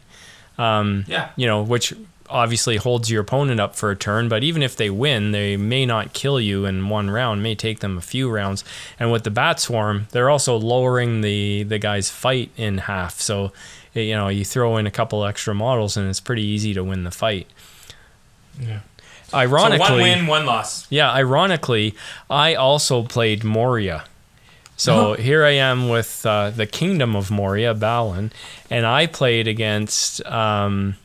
Um, 0.57 1.03
yeah. 1.07 1.29
You 1.35 1.47
know, 1.47 1.61
which 1.61 1.93
obviously 2.27 2.77
holds 2.77 3.11
your 3.11 3.21
opponent 3.21 3.59
up 3.59 3.75
for 3.75 3.91
a 3.91 3.95
turn. 3.95 4.27
But 4.29 4.43
even 4.43 4.63
if 4.63 4.75
they 4.75 4.89
win, 4.89 5.31
they 5.31 5.57
may 5.57 5.85
not 5.85 6.13
kill 6.13 6.39
you 6.39 6.65
in 6.65 6.89
one 6.89 7.09
round. 7.11 7.43
May 7.43 7.53
take 7.55 7.81
them 7.81 7.97
a 7.97 8.01
few 8.01 8.29
rounds. 8.31 8.63
And 8.99 9.11
with 9.11 9.23
the 9.25 9.29
Bat 9.31 9.59
Swarm, 9.59 10.07
they're 10.11 10.29
also 10.29 10.55
lowering 10.57 11.21
the 11.21 11.63
the 11.63 11.77
guy's 11.77 12.09
fight 12.09 12.49
in 12.57 12.79
half. 12.79 13.19
So 13.19 13.51
you 13.95 14.15
know 14.15 14.27
you 14.27 14.45
throw 14.45 14.77
in 14.77 14.85
a 14.85 14.91
couple 14.91 15.25
extra 15.25 15.55
models, 15.55 15.97
and 15.97 16.09
it's 16.09 16.19
pretty 16.19 16.43
easy 16.43 16.73
to 16.73 16.83
win 16.83 17.03
the 17.03 17.11
fight. 17.11 17.47
Yeah. 18.59 18.79
Ironically, 19.33 19.87
so 19.87 19.93
one 19.93 20.01
win, 20.01 20.27
one 20.27 20.45
loss. 20.45 20.87
yeah, 20.89 21.11
ironically, 21.11 21.95
I 22.29 22.53
also 22.53 23.03
played 23.03 23.43
Moria. 23.43 24.05
So 24.77 25.13
here 25.13 25.45
I 25.45 25.51
am 25.51 25.89
with 25.89 26.25
uh, 26.25 26.49
the 26.49 26.65
Kingdom 26.65 27.15
of 27.15 27.31
Moria, 27.31 27.73
Balin, 27.73 28.31
and 28.69 28.85
I 28.85 29.07
played 29.07 29.47
against 29.47 30.23
um, 30.25 30.97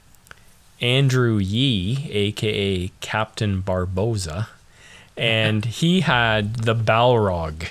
Andrew 0.80 1.38
Yee, 1.38 2.08
aka 2.10 2.88
Captain 3.00 3.62
Barbossa, 3.62 4.48
and 5.16 5.64
he 5.64 6.00
had 6.00 6.56
the 6.56 6.74
Balrog 6.74 7.68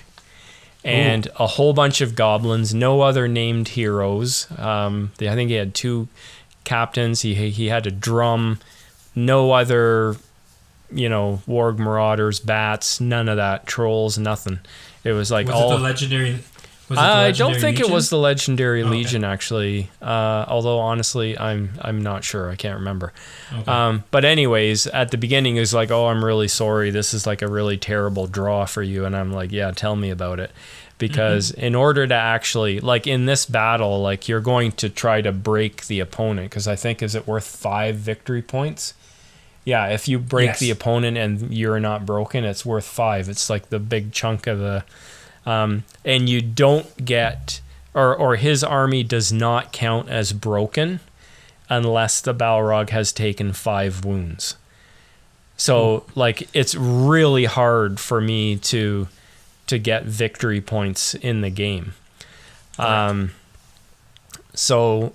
and 0.84 1.28
a 1.38 1.48
whole 1.48 1.74
bunch 1.74 2.02
of 2.02 2.16
goblins, 2.16 2.74
no 2.74 3.02
other 3.02 3.28
named 3.28 3.70
heroes. 3.70 4.48
Um, 4.58 5.12
I 5.20 5.36
think 5.36 5.50
he 5.50 5.56
had 5.56 5.74
two 5.74 6.08
captains. 6.64 7.22
He 7.22 7.50
he 7.50 7.68
had 7.68 7.86
a 7.88 7.92
drum, 7.92 8.60
no 9.16 9.52
other 9.52 10.16
you 10.92 11.08
know, 11.10 11.42
warg 11.48 11.78
marauders, 11.78 12.40
bats, 12.40 13.00
none 13.00 13.30
of 13.30 13.38
that, 13.38 13.66
trolls, 13.68 14.18
nothing. 14.18 14.60
It 15.04 15.12
was 15.12 15.32
like 15.32 15.48
Was 15.48 15.56
all 15.56 15.74
it 15.74 15.78
the 15.78 15.84
legendary 15.84 16.32
Was 16.32 16.40
it 16.40 16.44
the 16.54 16.59
I 16.98 17.32
don't 17.32 17.56
think 17.60 17.80
it 17.80 17.90
was 17.90 18.10
the 18.10 18.18
Legendary 18.18 18.82
Okay. 18.82 18.90
Legion 18.90 19.24
actually. 19.24 19.90
Uh, 20.02 20.46
although 20.48 20.80
honestly, 20.80 21.38
I'm 21.38 21.72
I'm 21.82 22.02
not 22.02 22.24
sure. 22.24 22.50
I 22.50 22.56
can't 22.56 22.80
remember. 22.80 23.14
Okay. 23.54 23.72
Um, 23.72 24.04
but 24.12 24.26
anyways, 24.26 24.88
at 24.88 25.12
the 25.12 25.18
beginning, 25.18 25.58
it 25.58 25.60
was 25.62 25.74
like, 25.74 25.92
"Oh, 25.92 26.08
I'm 26.08 26.24
really 26.26 26.48
sorry. 26.48 26.90
This 26.90 27.14
is 27.14 27.28
like 27.28 27.42
a 27.42 27.48
really 27.48 27.78
terrible 27.78 28.28
draw 28.28 28.66
for 28.66 28.82
you." 28.84 29.06
And 29.06 29.16
I'm 29.16 29.32
like, 29.32 29.52
"Yeah, 29.52 29.72
tell 29.72 29.96
me 29.96 30.10
about 30.10 30.40
it." 30.40 30.52
Because 30.98 31.52
in 31.52 31.76
order 31.76 32.06
to 32.06 32.14
actually, 32.14 32.82
like 32.82 33.08
in 33.08 33.26
this 33.26 33.46
battle, 33.46 34.02
like 34.02 34.28
you're 34.28 34.42
going 34.42 34.74
to 34.74 34.90
try 34.90 35.22
to 35.22 35.32
break 35.32 35.86
the 35.88 36.02
opponent. 36.02 36.50
Because 36.50 36.68
I 36.68 36.76
think 36.76 37.02
is 37.02 37.16
it 37.16 37.26
worth 37.26 37.46
five 37.46 37.96
victory 37.96 38.42
points? 38.42 38.94
Yeah, 39.64 39.88
if 39.88 40.08
you 40.08 40.20
break 40.20 40.48
Yes. 40.48 40.60
the 40.60 40.72
opponent 40.72 41.16
and 41.18 41.54
you're 41.54 41.80
not 41.80 42.06
broken, 42.06 42.44
it's 42.44 42.66
worth 42.66 42.86
five. 42.86 43.30
It's 43.30 43.50
like 43.50 43.70
the 43.70 43.78
big 43.80 44.12
chunk 44.12 44.48
of 44.48 44.60
the, 44.60 44.84
um, 45.50 45.84
and 46.06 46.30
you 46.30 46.42
don't 46.42 47.04
get, 47.04 47.60
or 47.96 48.16
or 48.16 48.36
his 48.36 48.64
army 48.64 49.04
does 49.04 49.32
not 49.32 49.74
count 49.74 50.08
as 50.08 50.32
broken 50.32 51.00
unless 51.70 52.22
the 52.22 52.36
Balrog 52.36 52.90
has 52.90 53.12
taken 53.12 53.54
five 53.54 54.06
wounds. 54.06 54.58
So 55.58 56.06
like 56.16 56.48
it's 56.54 56.76
really 56.76 57.46
hard 57.46 58.00
for 58.00 58.22
me 58.22 58.58
to 58.58 59.08
to 59.68 59.78
get 59.80 60.06
victory 60.06 60.62
points 60.62 61.16
in 61.16 61.42
the 61.42 61.50
game. 61.50 61.94
Um, 62.78 63.32
so 64.54 65.14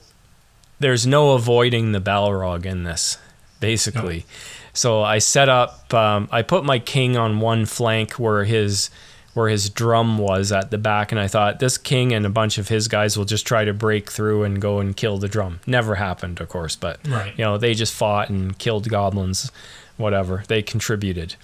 there's 0.81 1.07
no 1.07 1.33
avoiding 1.33 1.93
the 1.93 2.01
Balrog 2.01 2.67
in 2.67 2.85
this, 2.85 3.19
basically. 3.61 4.27
So 4.73 5.03
I 5.03 5.19
set 5.19 5.49
up. 5.49 5.95
Um, 5.95 6.29
I 6.33 6.43
put 6.43 6.65
my 6.65 6.81
king 6.81 7.17
on 7.17 7.39
one 7.41 7.67
flank 7.67 8.15
where 8.15 8.45
his 8.45 8.91
where 9.35 9.49
his 9.49 9.69
drum 9.69 10.17
was 10.19 10.51
at 10.53 10.71
the 10.71 10.79
back, 10.79 11.11
and 11.13 11.21
I 11.21 11.27
thought 11.29 11.59
this 11.59 11.77
king 11.77 12.13
and 12.15 12.25
a 12.25 12.31
bunch 12.31 12.57
of 12.57 12.69
his 12.69 12.89
guys 12.89 13.17
will 13.19 13.25
just 13.25 13.47
try 13.47 13.65
to 13.65 13.75
break 13.75 14.11
through 14.11 14.45
and 14.45 14.61
go 14.61 14.79
and 14.79 14.97
kill 14.97 15.19
the 15.19 15.29
drum. 15.29 15.61
Never 15.67 15.97
happened, 15.97 16.41
of 16.41 16.49
course, 16.49 16.77
but 16.77 17.01
Right. 17.07 17.33
you 17.37 17.45
know 17.45 17.59
they 17.59 17.75
just 17.75 17.93
fought 17.93 18.31
and 18.31 18.57
killed 18.59 18.89
goblins, 18.89 19.51
whatever. 19.97 20.45
They 20.49 20.63
contributed. 20.63 21.35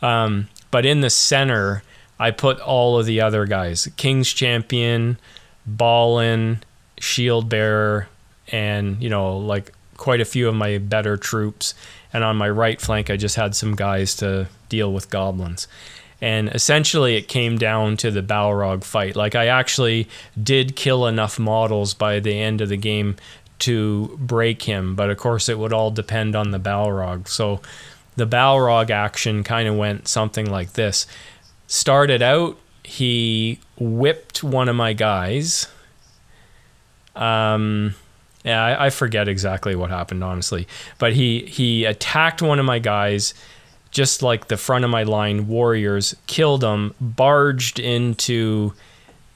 Um, 0.00 0.48
but 0.70 0.86
in 0.86 1.00
the 1.00 1.10
center, 1.10 1.82
I 2.18 2.30
put 2.30 2.60
all 2.60 2.98
of 2.98 3.06
the 3.06 3.20
other 3.20 3.44
guys: 3.46 3.88
King's 3.96 4.32
Champion, 4.32 5.18
Balin, 5.66 6.62
Shield 6.98 7.48
Bearer, 7.48 8.08
and 8.52 9.02
you 9.02 9.08
know 9.08 9.36
like 9.36 9.72
quite 9.96 10.20
a 10.20 10.24
few 10.24 10.48
of 10.48 10.54
my 10.54 10.78
better 10.78 11.16
troops. 11.16 11.74
And 12.12 12.24
on 12.24 12.36
my 12.36 12.50
right 12.50 12.80
flank, 12.80 13.08
I 13.08 13.16
just 13.16 13.36
had 13.36 13.54
some 13.54 13.76
guys 13.76 14.16
to 14.16 14.48
deal 14.68 14.92
with 14.92 15.10
goblins. 15.10 15.68
And 16.20 16.48
essentially, 16.50 17.16
it 17.16 17.28
came 17.28 17.56
down 17.56 17.96
to 17.98 18.10
the 18.10 18.22
Balrog 18.22 18.84
fight. 18.84 19.16
Like, 19.16 19.34
I 19.34 19.46
actually 19.46 20.08
did 20.40 20.76
kill 20.76 21.06
enough 21.06 21.38
models 21.38 21.94
by 21.94 22.20
the 22.20 22.38
end 22.38 22.60
of 22.60 22.68
the 22.68 22.76
game 22.76 23.16
to 23.60 24.18
break 24.18 24.62
him, 24.62 24.94
but 24.94 25.10
of 25.10 25.18
course, 25.18 25.48
it 25.48 25.58
would 25.58 25.72
all 25.72 25.90
depend 25.90 26.36
on 26.36 26.50
the 26.50 26.60
Balrog. 26.60 27.28
So, 27.28 27.60
the 28.16 28.26
Balrog 28.26 28.90
action 28.90 29.42
kind 29.44 29.68
of 29.68 29.76
went 29.76 30.08
something 30.08 30.50
like 30.50 30.74
this. 30.74 31.06
Started 31.66 32.20
out, 32.20 32.58
he 32.84 33.60
whipped 33.78 34.42
one 34.42 34.68
of 34.68 34.76
my 34.76 34.92
guys. 34.92 35.68
Um, 37.14 37.94
yeah, 38.44 38.64
I, 38.64 38.86
I 38.86 38.90
forget 38.90 39.28
exactly 39.28 39.74
what 39.74 39.90
happened, 39.90 40.24
honestly. 40.24 40.66
But 40.98 41.12
he 41.12 41.46
he 41.46 41.84
attacked 41.84 42.42
one 42.42 42.58
of 42.58 42.64
my 42.64 42.78
guys, 42.78 43.34
just 43.90 44.22
like 44.22 44.48
the 44.48 44.56
front 44.56 44.84
of 44.84 44.90
my 44.90 45.02
line 45.02 45.48
warriors, 45.48 46.14
killed 46.26 46.62
him, 46.62 46.94
barged 47.00 47.78
into 47.78 48.72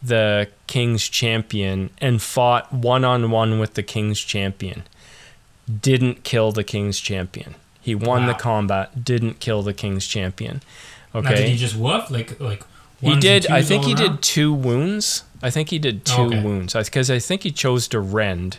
the 0.03 0.49
king's 0.67 1.09
champion, 1.09 1.91
and 1.99 2.21
fought 2.23 2.73
one 2.73 3.05
on 3.05 3.31
one 3.31 3.59
with 3.59 3.75
the 3.75 3.83
king's 3.83 4.21
champion. 4.21 4.83
Didn't 5.81 6.25
kill 6.25 6.53
the 6.53 6.65
king's 6.65 7.01
champion. 7.01 7.55
He 7.81 7.95
won 7.95 8.27
the 8.27 8.35
combat. 8.35 9.05
Didn't 9.05 9.41
kill 9.41 9.63
the 9.63 9.75
king's 9.75 10.07
champion. 10.07 10.63
Now, 11.13 11.21
Okay. 11.21 11.35
did 11.37 11.49
he 11.49 11.57
just 11.57 11.77
woof 11.77 12.11
like 12.11 12.39
like? 12.41 12.63
He 13.01 13.17
did. 13.17 13.47
I 13.49 13.61
think 13.63 13.85
he 13.85 13.93
around? 13.95 14.03
did 14.17 14.23
two 14.23 14.53
wounds. 14.53 15.25
I 15.43 15.51
think 15.51 15.69
he 15.71 15.79
did 15.79 16.05
two 16.07 16.23
Okay. 16.23 16.41
wounds 16.43 16.73
because 16.75 17.11
I 17.11 17.19
think 17.19 17.43
he 17.43 17.51
chose 17.51 17.87
to 17.89 18.01
rend, 18.01 18.59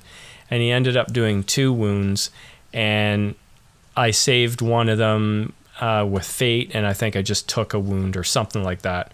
and 0.52 0.62
he 0.62 0.70
ended 0.72 0.96
up 0.98 1.12
doing 1.14 1.44
two 1.44 1.72
wounds. 1.74 2.30
And 2.74 3.36
I 3.98 4.12
saved 4.12 4.62
one 4.62 4.90
of 4.90 4.98
them 4.98 5.54
uh, 5.80 6.06
with 6.10 6.26
fate, 6.26 6.72
and 6.74 6.86
I 6.88 6.94
think 6.94 7.16
I 7.16 7.22
just 7.22 7.48
took 7.50 7.74
a 7.74 7.80
wound 7.80 8.16
or 8.18 8.24
something 8.24 8.64
like 8.64 8.82
that. 8.84 9.12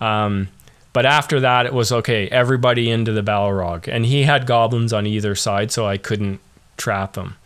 Um, 0.00 0.48
but 0.92 1.06
after 1.06 1.40
that, 1.40 1.64
it 1.66 1.72
was 1.72 1.90
okay. 1.92 2.28
Everybody 2.28 2.90
into 2.90 3.12
the 3.12 3.22
Balrog, 3.22 3.88
and 3.88 4.04
he 4.06 4.24
had 4.24 4.46
goblins 4.46 4.92
on 4.92 5.06
either 5.06 5.34
side, 5.34 5.70
so 5.70 5.86
I 5.86 5.96
couldn't 5.98 6.40
trap 6.76 7.16
him. 7.16 7.36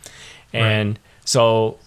And 0.53 0.97
so 1.25 1.77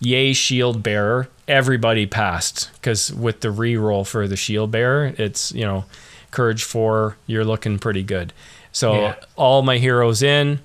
yay 0.00 0.32
shield 0.32 0.82
bearer 0.82 1.28
everybody 1.46 2.06
passed 2.06 2.68
because 2.74 3.12
with 3.14 3.40
the 3.40 3.48
reroll 3.48 4.04
for 4.04 4.26
the 4.26 4.34
shield 4.34 4.68
bearer 4.72 5.14
it's 5.16 5.52
you 5.52 5.64
know 5.64 5.84
courage 6.32 6.64
4 6.64 7.16
you're 7.28 7.44
looking 7.44 7.78
pretty 7.78 8.02
good 8.02 8.32
so 8.72 8.94
Yeah. 8.94 9.14
all 9.36 9.62
my 9.62 9.78
heroes 9.78 10.20
in 10.20 10.58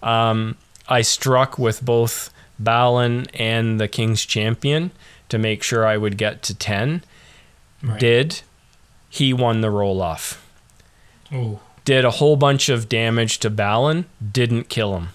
um, 0.00 0.56
i 0.88 1.02
struck 1.02 1.58
with 1.58 1.84
both 1.84 2.30
balin 2.58 3.26
and 3.34 3.80
the 3.80 3.88
king's 3.88 4.24
champion 4.24 4.90
to 5.28 5.38
make 5.38 5.62
sure 5.62 5.84
i 5.86 5.96
would 5.96 6.16
get 6.16 6.42
to 6.42 6.54
10 6.54 7.02
Right. 7.82 8.00
did 8.00 8.40
he 9.10 9.32
won 9.32 9.60
the 9.60 9.70
roll 9.70 10.00
off 10.00 10.40
Oh, 11.32 11.60
did 11.84 12.04
a 12.04 12.12
whole 12.12 12.36
bunch 12.36 12.68
of 12.68 12.88
damage 12.88 13.38
to 13.40 13.50
balin 13.50 14.04
didn't 14.32 14.68
kill 14.68 14.96
him 14.96 15.08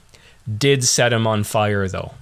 did 0.58 0.84
set 0.84 1.14
him 1.14 1.26
on 1.26 1.44
fire 1.44 1.88
though 1.88 2.14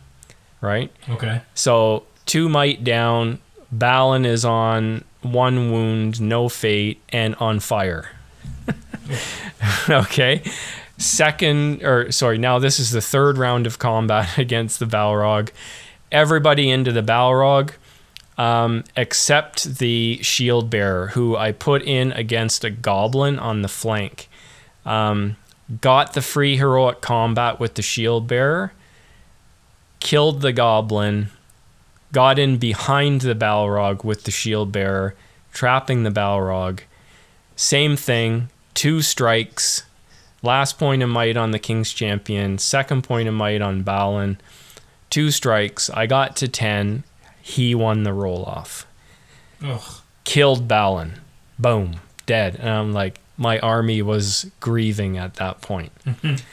right 0.61 0.91
okay. 1.09 1.41
so 1.53 2.03
two 2.25 2.47
might 2.49 2.83
down. 2.83 3.39
Balin 3.71 4.25
is 4.25 4.45
on 4.45 5.03
one 5.21 5.71
wound, 5.71 6.21
no 6.21 6.47
fate, 6.49 7.01
and 7.09 7.35
on 7.35 7.59
fire. 7.59 8.11
okay. 9.89 10.41
Second, 10.97 11.83
or 11.83 12.11
sorry, 12.11 12.37
now 12.37 12.57
this 12.57 12.79
is 12.79 12.91
the 12.91 13.01
third 13.01 13.37
round 13.37 13.67
of 13.67 13.77
combat 13.79 14.37
against 14.37 14.79
the 14.79 14.85
Balrog. 14.85 15.49
Everybody 16.11 16.69
into 16.69 16.91
the 16.91 17.03
Balrog, 17.03 17.73
um, 18.37 18.83
except 18.95 19.77
the 19.77 20.19
shield 20.21 20.69
bearer, 20.69 21.07
who 21.07 21.35
I 21.35 21.51
put 21.51 21.83
in 21.83 22.11
against 22.13 22.63
a 22.63 22.69
goblin 22.69 23.37
on 23.39 23.61
the 23.61 23.67
flank. 23.67 24.29
Um, 24.85 25.35
got 25.81 26.13
the 26.13 26.21
free 26.21 26.57
heroic 26.57 27.01
combat 27.01 27.59
with 27.59 27.75
the 27.75 27.81
shield 27.81 28.27
bearer, 28.27 28.71
killed 29.99 30.41
the 30.41 30.53
goblin, 30.53 31.29
got 32.11 32.39
in 32.39 32.57
behind 32.57 33.21
the 33.21 33.35
Balrog 33.35 34.03
with 34.03 34.23
the 34.23 34.31
shield 34.31 34.71
bearer, 34.71 35.13
trapping 35.51 36.03
the 36.03 36.09
Balrog. 36.09 36.79
Same 37.55 37.95
thing, 37.95 38.49
two 38.73 39.01
strikes. 39.01 39.83
Last 40.43 40.77
point 40.77 41.01
of 41.01 41.09
might 41.09 41.35
on 41.35 41.51
the 41.51 41.59
King's 41.59 41.91
Champion, 41.91 42.57
second 42.57 43.03
point 43.03 43.27
of 43.27 43.33
might 43.33 43.61
on 43.61 43.81
Balin. 43.81 44.39
Two 45.09 45.31
strikes. 45.31 45.89
I 45.89 46.05
got 46.05 46.35
to 46.37 46.47
10. 46.47 47.03
He 47.41 47.73
won 47.73 48.03
the 48.03 48.13
roll 48.13 48.43
off. 48.45 48.85
Ugh. 49.63 49.81
Killed 50.25 50.67
Balin. 50.67 51.13
Boom. 51.57 51.97
Dead. 52.25 52.55
And 52.57 52.69
I'm 52.69 52.93
like, 52.93 53.19
my 53.37 53.59
army 53.59 54.01
was 54.01 54.51
grieving 54.59 55.17
at 55.17 55.35
that 55.35 55.61
point. 55.61 55.91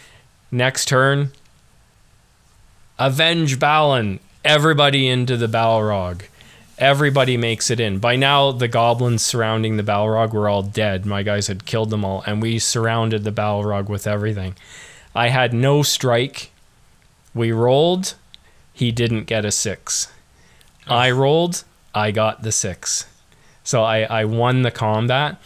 Next 0.51 0.87
turn, 0.87 1.32
avenge 2.99 3.59
Balin. 3.59 4.20
Everybody 4.45 5.09
into 5.09 5.37
the 5.37 5.49
Balrog. 5.49 6.22
Everybody 6.85 7.39
makes 7.39 7.70
it 7.70 7.80
in. 7.80 7.99
By 7.99 8.14
now, 8.14 8.53
the 8.53 8.68
goblins 8.68 9.22
surrounding 9.22 9.78
the 9.78 9.82
Balrog 9.82 10.35
were 10.35 10.51
all 10.51 10.62
dead. 10.62 11.07
My 11.07 11.22
guys 11.22 11.47
had 11.47 11.64
killed 11.64 11.89
them 11.89 12.05
all, 12.05 12.22
and 12.26 12.43
we 12.43 12.59
surrounded 12.59 13.24
the 13.24 13.32
Balrog 13.32 13.89
with 13.89 14.07
everything. 14.07 14.55
I 15.14 15.28
had 15.28 15.55
no 15.55 15.82
strike. 15.82 16.51
We 17.32 17.53
rolled. 17.53 18.16
He 18.74 18.93
didn't 18.93 19.24
get 19.24 19.47
a 19.47 19.51
six. 19.51 20.12
Oh. 20.87 20.95
I 20.95 21.11
rolled. 21.11 21.64
I 21.95 22.11
got 22.11 22.43
the 22.43 22.53
six. 22.53 23.07
So 23.62 23.82
I, 23.82 24.03
I 24.03 24.26
won 24.26 24.61
the 24.61 24.70
combat. 24.70 25.41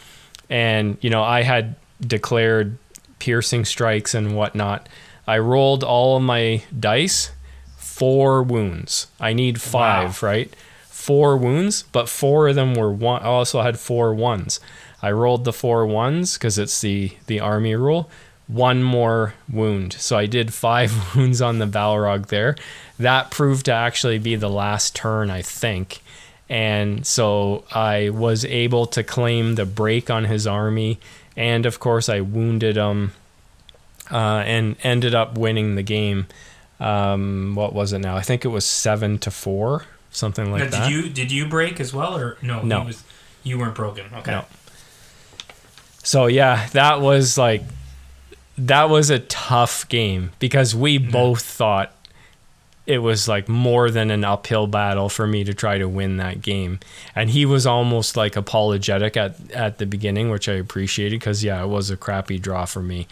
And, 0.51 0.99
you 1.01 1.09
know, 1.09 1.22
I 1.22 1.43
had 1.43 1.76
declared 2.01 2.78
piercing 3.20 3.64
strikes 3.64 4.12
and 4.12 4.34
whatnot. 4.34 4.89
I 5.24 5.39
rolled 5.39 5.84
all 5.84 6.16
of 6.16 6.22
my 6.24 6.64
dice, 6.76 7.30
four 7.76 8.43
wounds. 8.43 9.07
I 9.20 9.34
need 9.34 9.61
five, 9.61 10.20
right? 10.20 10.53
Four 11.09 11.38
wounds, 11.38 11.84
but 11.90 12.09
four 12.09 12.48
of 12.48 12.54
them 12.54 12.74
were 12.74 12.92
one. 12.92 13.22
I 13.22 13.26
also 13.26 13.62
had 13.62 13.80
four 13.80 14.14
ones. 14.14 14.61
I 15.00 15.11
rolled 15.11 15.44
the 15.44 15.52
four 15.54 15.86
ones 15.86 16.34
because 16.34 16.59
it's 16.59 16.82
the 16.82 17.12
the 17.26 17.40
army 17.40 17.74
rule. 17.74 18.11
One 18.46 18.82
more 18.82 19.32
wound, 19.50 19.94
so 19.94 20.18
I 20.18 20.26
did 20.26 20.52
five 20.52 20.92
wounds 21.16 21.40
on 21.40 21.59
the 21.59 21.66
Balrog 21.66 22.26
there. 22.26 22.56
That 22.98 23.30
proved 23.30 23.64
to 23.66 23.72
actually 23.72 24.18
be 24.18 24.36
the 24.36 24.50
last 24.50 24.94
turn, 24.94 25.30
I 25.30 25.40
think, 25.40 26.02
and 26.48 27.06
so 27.06 27.64
I 27.72 28.11
was 28.11 28.44
able 28.44 28.84
to 28.88 29.02
claim 29.02 29.54
the 29.54 29.64
break 29.64 30.11
on 30.11 30.24
his 30.24 30.46
army 30.46 30.98
and 31.38 31.64
of 31.64 31.78
course 31.78 32.09
I 32.09 32.20
wounded 32.20 32.76
him, 32.76 33.12
uh, 34.11 34.42
and 34.44 34.76
ended 34.82 35.14
up 35.14 35.38
winning 35.38 35.76
the 35.76 35.84
game. 35.84 36.26
Um, 36.80 37.54
what 37.54 37.72
was 37.72 37.92
it 37.92 38.00
now? 38.00 38.16
I 38.16 38.22
think 38.22 38.44
it 38.44 38.48
was 38.48 38.64
seven 38.64 39.18
to 39.20 39.30
four, 39.30 39.84
something 40.11 40.50
like 40.50 40.64
now, 40.64 40.70
that. 40.70 40.88
did 40.88 40.92
you 40.92 41.09
did 41.09 41.32
you 41.32 41.46
break 41.46 41.80
as 41.80 41.92
well 41.92 42.16
or 42.16 42.38
no? 42.42 42.62
No. 42.62 42.84
was, 42.84 43.04
you 43.42 43.59
weren't 43.59 43.74
broken. 43.74 44.06
Okay. 44.14 44.30
No. 44.30 44.44
So 46.02 46.26
yeah, 46.26 46.68
that 46.72 47.00
was 47.00 47.36
like 47.36 47.62
that 48.56 48.90
was 48.90 49.11
a 49.11 49.20
tough 49.20 49.88
game 49.88 50.32
because 50.38 50.74
we 50.74 50.98
both 50.98 51.42
thought 51.42 51.94
it 52.86 52.98
was 52.98 53.28
like 53.28 53.50
more 53.50 53.90
than 53.90 54.11
an 54.11 54.24
uphill 54.24 54.66
battle 54.66 55.11
for 55.11 55.26
me 55.26 55.44
to 55.44 55.52
try 55.52 55.76
to 55.76 55.86
win 55.86 56.16
that 56.16 56.40
game. 56.40 56.80
And 57.14 57.28
he 57.28 57.44
was 57.44 57.66
almost 57.66 58.16
like 58.16 58.34
apologetic 58.34 59.16
at 59.16 59.50
at 59.52 59.76
the 59.78 59.84
beginning, 59.86 60.30
which 60.30 60.48
I 60.48 60.54
appreciated 60.54 61.20
because 61.20 61.44
yeah, 61.44 61.62
it 61.62 61.68
was 61.68 61.90
a 61.90 61.96
crappy 61.96 62.38
draw 62.38 62.64
for 62.64 62.80
me. 62.80 63.06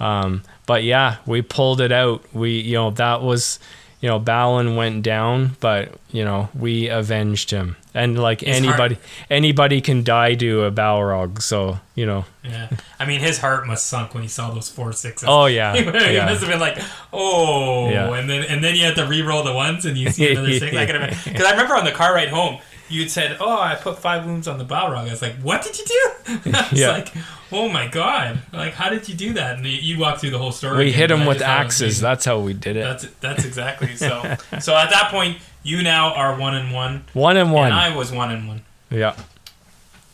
Um, 0.00 0.42
but 0.64 0.84
yeah, 0.84 1.16
we 1.26 1.42
pulled 1.42 1.80
it 1.80 1.92
out. 1.92 2.24
We 2.32 2.58
you 2.60 2.74
know 2.74 2.90
that 2.92 3.20
was 3.20 3.58
you 4.00 4.08
know 4.08 4.18
Balin 4.18 4.76
went 4.76 5.02
down, 5.02 5.56
but 5.60 5.92
you 6.12 6.24
know 6.24 6.48
we 6.58 6.88
avenged 6.88 7.50
him. 7.50 7.76
And 7.94 8.16
like 8.16 8.40
His 8.42 8.64
heart- 8.64 8.80
anybody 8.92 8.98
anybody 9.28 9.80
can 9.80 10.04
die 10.04 10.34
to 10.36 10.64
a 10.64 10.70
Balrog, 10.70 11.42
so 11.42 11.80
you 11.96 12.06
know. 12.06 12.24
Yeah. 12.44 12.68
I 13.00 13.06
mean, 13.06 13.20
his 13.20 13.38
heart 13.38 13.66
must 13.66 13.86
sunk 13.88 14.14
when 14.14 14.22
he 14.22 14.28
saw 14.28 14.50
those 14.50 14.68
four 14.68 14.92
sixes. 14.92 15.28
Oh 15.28 15.46
yeah, 15.46 15.74
he 15.76 16.14
yeah. 16.14 16.26
must 16.26 16.40
have 16.40 16.48
been 16.48 16.60
like, 16.60 16.78
oh, 17.12 17.90
Yeah. 17.90 18.12
and 18.14 18.30
then 18.30 18.44
and 18.44 18.62
then 18.62 18.76
you 18.76 18.84
had 18.84 18.94
to 18.96 19.06
re-roll 19.06 19.42
the 19.42 19.52
ones, 19.52 19.84
and 19.84 19.96
you 19.98 20.10
see 20.10 20.30
another 20.30 20.52
six. 20.58 20.76
I 20.76 20.86
could 20.86 21.00
because 21.24 21.44
I 21.46 21.50
remember 21.52 21.74
on 21.76 21.84
the 21.84 21.90
car 21.92 22.14
ride 22.14 22.28
home, 22.28 22.58
you'd 22.88 23.10
said, 23.10 23.36
"Oh, 23.40 23.60
I 23.60 23.74
put 23.74 23.98
five 23.98 24.24
wounds 24.26 24.46
on 24.48 24.58
the 24.58 24.64
Balrog." 24.64 25.06
I 25.06 25.10
was 25.10 25.22
like, 25.22 25.36
"What 25.36 25.62
did 25.62 25.78
you 25.78 25.84
do?" 25.84 26.10
I 26.54 26.68
was 26.70 26.80
Yeah. 26.80 26.90
like, 26.92 27.12
"Oh 27.52 27.68
my 27.68 27.86
god! 27.86 28.40
Like, 28.52 28.74
how 28.74 28.88
did 28.90 29.08
you 29.08 29.14
do 29.14 29.32
that?" 29.34 29.56
And 29.56 29.66
you, 29.66 29.72
you 29.72 29.98
walk 29.98 30.18
through 30.18 30.30
the 30.30 30.38
whole 30.38 30.52
story. 30.52 30.86
We 30.86 30.92
hit 30.92 31.10
him 31.10 31.26
with 31.26 31.38
just 31.38 31.46
thought 31.46 31.60
it 31.60 31.64
was 31.64 31.72
axes. 31.82 32.00
That's 32.00 32.24
how 32.24 32.38
we 32.40 32.52
did 32.54 32.76
it. 32.76 32.80
That's 32.84 33.06
that's 33.20 33.44
exactly 33.44 33.96
so. 33.96 34.22
so 34.60 34.76
at 34.76 34.90
that 34.90 35.08
point, 35.10 35.38
you 35.62 35.82
now 35.82 36.14
are 36.14 36.38
one 36.38 36.54
and 36.54 36.72
one, 36.72 37.04
one 37.12 37.36
and 37.36 37.52
one. 37.52 37.66
and 37.66 37.74
I 37.74 37.94
was 37.96 38.10
one 38.12 38.30
and 38.32 38.48
one. 38.48 38.62
yeah. 38.90 39.16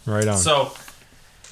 Right 0.06 0.26
on. 0.28 0.36
So, 0.36 0.72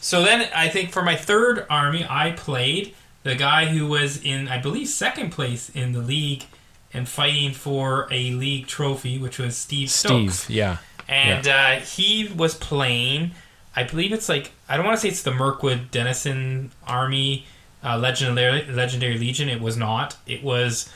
so 0.01 0.23
then 0.23 0.49
I 0.55 0.69
think 0.69 0.91
for 0.91 1.03
my 1.03 1.17
third 1.17 1.65
army, 1.71 2.05
I 2.09 2.33
played 2.33 2.95
the 3.23 3.35
guy 3.35 3.67
who 3.67 3.87
was 3.87 4.23
in, 4.23 4.49
I 4.49 4.61
believe, 4.61 4.89
second 4.89 5.31
place 5.31 5.71
in 5.71 5.93
the 5.93 6.01
league 6.01 6.45
and 6.93 7.09
fighting 7.09 7.53
for 7.53 8.09
a 8.11 8.33
league 8.33 8.67
trophy, 8.67 9.17
which 9.19 9.39
was 9.39 9.57
Steve 9.57 9.91
Steve. 9.91 10.33
Stokes. 10.35 10.51
Yeah. 10.51 10.79
And 11.13 11.47
uh, 11.49 11.71
he 11.81 12.29
was 12.35 12.55
playing, 12.55 13.33
I 13.77 13.83
believe 13.85 14.13
it's 14.13 14.29
like, 14.29 14.53
I 14.69 14.77
don't 14.77 14.87
want 14.87 14.97
to 14.97 15.01
say 15.03 15.09
it's 15.09 15.23
the 15.23 15.33
Mirkwood 15.33 15.91
Denison 15.91 16.71
Army 16.87 17.47
uh, 17.85 17.99
Legendary, 17.99 18.65
Legendary 18.65 19.19
Legion. 19.19 19.49
It 19.49 19.61
was 19.61 19.77
not. 19.77 20.17
It 20.27 20.43
was 20.43 20.89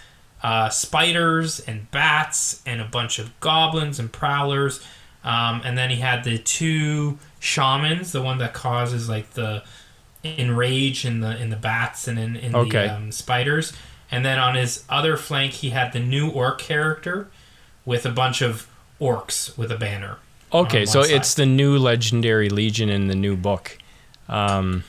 uh, 0.42 0.68
spiders 0.68 1.60
and 1.60 1.90
bats 1.90 2.62
and 2.64 2.80
a 2.80 2.84
bunch 2.84 3.18
of 3.18 3.38
goblins 3.40 3.98
and 3.98 4.12
prowlers. 4.12 4.80
Um, 5.24 5.60
and 5.64 5.76
then 5.76 5.90
he 5.90 5.96
had 5.96 6.22
the 6.24 6.38
two 6.38 7.18
shamans, 7.40 8.12
the 8.12 8.22
one 8.22 8.38
that 8.38 8.54
causes 8.54 9.08
like 9.08 9.30
the 9.32 9.64
enrage 10.24 11.04
in 11.04 11.20
the 11.20 11.40
in 11.40 11.50
the 11.50 11.56
bats 11.56 12.08
and 12.08 12.18
in, 12.18 12.36
in 12.36 12.54
Okay. 12.54 12.86
the 12.86 12.94
um, 12.94 13.12
spiders. 13.12 13.72
And 14.10 14.24
then 14.24 14.38
on 14.38 14.54
his 14.54 14.84
other 14.88 15.16
flank, 15.16 15.52
he 15.52 15.70
had 15.70 15.92
the 15.92 16.00
new 16.00 16.30
orc 16.30 16.58
character 16.58 17.28
with 17.84 18.06
a 18.06 18.10
bunch 18.10 18.40
of 18.42 18.68
orcs 19.00 19.56
with 19.56 19.70
a 19.70 19.76
banner. 19.76 20.16
Okay, 20.52 20.80
on 20.82 20.86
so 20.86 21.00
one 21.00 21.10
it's 21.10 21.34
the 21.34 21.46
new 21.46 21.76
legendary 21.78 22.48
legion 22.48 22.88
in 22.88 23.08
the 23.08 23.14
new 23.16 23.36
book. 23.36 23.76
Um, 24.28 24.84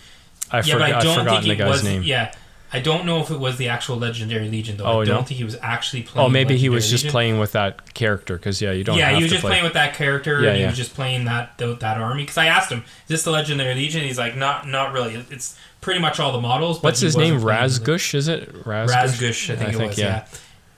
I, 0.52 0.58
yeah, 0.58 0.62
forgot, 0.74 0.82
I 0.92 0.98
I've 0.98 1.04
don't 1.04 1.20
forgotten 1.20 1.44
think 1.44 1.58
the 1.58 1.64
guy's 1.64 1.72
was. 1.74 1.84
name. 1.84 2.04
Yeah, 2.04 2.34
I 2.72 2.80
don't 2.80 3.06
know 3.06 3.22
if 3.22 3.32
it 3.32 3.40
was 3.40 3.58
the 3.58 3.70
actual 3.70 3.98
legendary 3.98 4.50
legion 4.50 4.78
though. 4.78 4.86
Oh, 4.86 5.02
I 5.02 5.06
don't 5.06 5.16
no? 5.16 5.24
think 5.24 5.38
he 5.38 5.44
was 5.44 5.58
actually 5.62 6.04
playing. 6.04 6.26
Oh, 6.26 6.30
maybe 6.30 6.58
he 6.58 6.70
was 6.70 6.84
Legendary 6.86 6.92
just 6.92 7.04
Legion. 7.06 7.12
playing 7.12 7.40
with 7.40 7.52
that 7.54 7.94
character 7.94 8.36
because 8.38 8.62
yeah, 8.62 8.72
you 8.72 8.84
don't. 8.84 8.98
yeah, 8.98 9.08
have 9.10 9.18
he 9.18 9.24
was 9.24 9.32
to 9.32 9.36
just 9.36 9.42
play. 9.42 9.52
playing 9.52 9.64
with 9.64 9.74
that 9.74 9.96
character. 9.96 10.42
Yeah, 10.42 10.50
and 10.50 10.60
he 10.60 10.66
was 10.66 10.78
just 10.78 10.94
playing 10.94 11.26
that 11.26 11.58
th- 11.58 11.80
that 11.80 11.98
army. 11.98 12.24
Because 12.24 12.38
I 12.38 12.46
asked 12.48 12.72
him, 12.72 12.80
"Is 12.80 13.08
this 13.08 13.24
the 13.24 13.32
legendary 13.32 13.74
legion?" 13.76 14.04
He's 14.04 14.18
like, 14.18 14.36
"Not, 14.36 14.68
not 14.68 14.94
really. 14.94 15.16
It's 15.32 15.58
pretty 15.82 16.00
much 16.00 16.20
all 16.20 16.32
the 16.32 16.42
models." 16.42 16.82
What's 16.84 17.00
his 17.00 17.18
name? 17.18 17.36
wasn't 17.36 17.50
playing 17.50 17.70
the- 17.70 17.92
Razgush, 17.92 18.14
is 18.14 18.28
it? 18.28 18.54
Razgush. 18.64 18.88
Razgush, 18.94 19.50
I 19.54 19.56
think 19.56 19.74
it 19.74 19.88
was. 19.88 19.98
Yeah. 19.98 20.26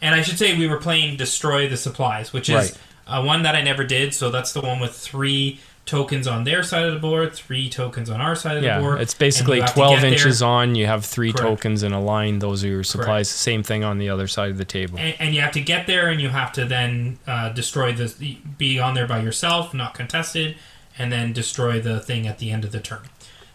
And 0.01 0.15
I 0.15 0.21
should 0.21 0.37
say 0.37 0.57
we 0.57 0.67
were 0.67 0.77
playing 0.77 1.17
Destroy 1.17 1.67
the 1.67 1.75
Supplies, 1.75 2.31
which 2.31 2.49
is 2.49 2.55
Right. 2.55 2.77
Uh, 3.09 3.23
one 3.23 3.43
that 3.43 3.55
I 3.55 3.61
never 3.61 3.83
did. 3.83 4.13
So 4.13 4.29
that's 4.29 4.53
the 4.53 4.61
one 4.61 4.79
with 4.79 4.93
three 4.95 5.59
tokens 5.85 6.27
on 6.27 6.43
their 6.43 6.61
side 6.61 6.85
of 6.85 6.93
the 6.93 6.99
board, 6.99 7.33
three 7.33 7.67
tokens 7.67 8.11
on 8.11 8.21
our 8.21 8.35
side 8.35 8.57
of 8.57 8.63
Yeah, 8.63 8.77
the 8.77 8.83
board. 8.83 9.01
it's 9.01 9.15
basically 9.15 9.55
you 9.57 9.63
have 9.63 9.71
to 9.71 9.75
12 9.75 9.93
get 9.95 10.01
there. 10.01 10.11
inches 10.11 10.41
on. 10.43 10.75
You 10.75 10.85
have 10.85 11.03
three 11.03 11.31
Correct. 11.33 11.47
tokens 11.47 11.81
in 11.81 11.93
a 11.93 11.99
line. 12.01 12.37
Those 12.39 12.63
are 12.63 12.67
your 12.67 12.83
supplies. 12.83 13.27
Same 13.27 13.63
thing 13.63 13.83
on 13.83 13.97
the 13.97 14.07
other 14.09 14.27
side 14.27 14.51
of 14.51 14.57
the 14.59 14.65
table. 14.65 14.99
and, 14.99 15.15
and 15.19 15.33
you 15.33 15.41
have 15.41 15.53
to 15.53 15.61
get 15.61 15.87
there 15.87 16.09
and 16.09 16.21
you 16.21 16.29
have 16.29 16.51
to 16.53 16.65
then 16.65 17.17
uh, 17.25 17.49
destroy 17.49 17.91
the 17.91 18.37
be 18.57 18.79
on 18.79 18.93
there 18.93 19.07
by 19.07 19.19
yourself 19.19 19.73
not 19.73 19.95
contested 19.95 20.55
and 20.97 21.11
then 21.11 21.33
destroy 21.33 21.79
the 21.81 21.99
thing 21.99 22.27
at 22.27 22.37
the 22.37 22.51
end 22.51 22.63
of 22.65 22.71
the 22.71 22.79
turn 22.79 23.01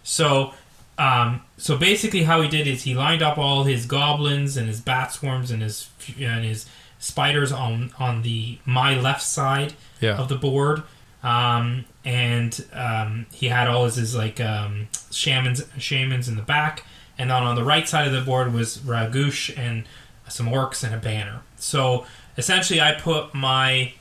so 0.03 0.55
um, 0.99 1.43
so 1.57 1.77
basically 1.77 2.23
how 2.25 2.41
he 2.41 2.49
did 2.49 2.67
is 2.67 2.83
he 2.85 2.95
lined 2.95 3.21
up 3.23 3.37
all 3.39 3.65
his 3.65 3.85
goblins 3.87 4.57
and 4.57 4.67
his 4.69 4.81
bat 4.81 5.13
swarms 5.13 5.51
and 5.51 5.61
his 5.63 5.89
and 6.19 6.45
his 6.45 6.67
spiders 7.05 7.53
on 7.53 7.93
on 7.99 8.23
the 8.23 8.59
my 8.65 8.99
left 8.99 9.23
side 9.23 9.75
Yeah. 10.01 10.17
of 10.17 10.29
the 10.29 10.37
board. 10.37 10.83
Um, 11.23 11.85
and 12.05 12.65
um, 12.75 13.27
he 13.33 13.49
had 13.49 13.67
all 13.67 13.85
his, 13.87 13.97
his 13.97 14.15
like 14.15 14.41
um, 14.41 14.89
shamans 15.11 15.63
shamans 15.79 16.29
in 16.29 16.37
the 16.37 16.43
back. 16.43 16.85
And 17.19 17.31
then 17.31 17.43
on 17.43 17.55
the 17.57 17.65
right 17.65 17.89
side 17.89 18.07
of 18.07 18.13
the 18.13 18.21
board 18.21 18.53
was 18.53 18.79
Ragush 18.79 19.57
and 19.57 19.85
some 20.29 20.47
orcs 20.49 20.83
and 20.85 20.95
a 20.95 20.99
banner. 20.99 21.41
So 21.57 22.05
essentially 22.37 22.81
I 22.81 22.93
put 22.93 23.35
my 23.35 23.93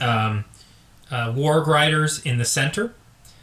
um, 0.00 0.44
uh, 1.10 1.32
warg 1.32 1.66
riders 1.66 2.24
in 2.24 2.38
the 2.38 2.44
center. 2.44 2.92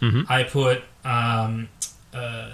Mhm. 0.01 0.29
I 0.29 0.43
put 0.43 0.83
um, 1.03 1.69
uh, 2.13 2.51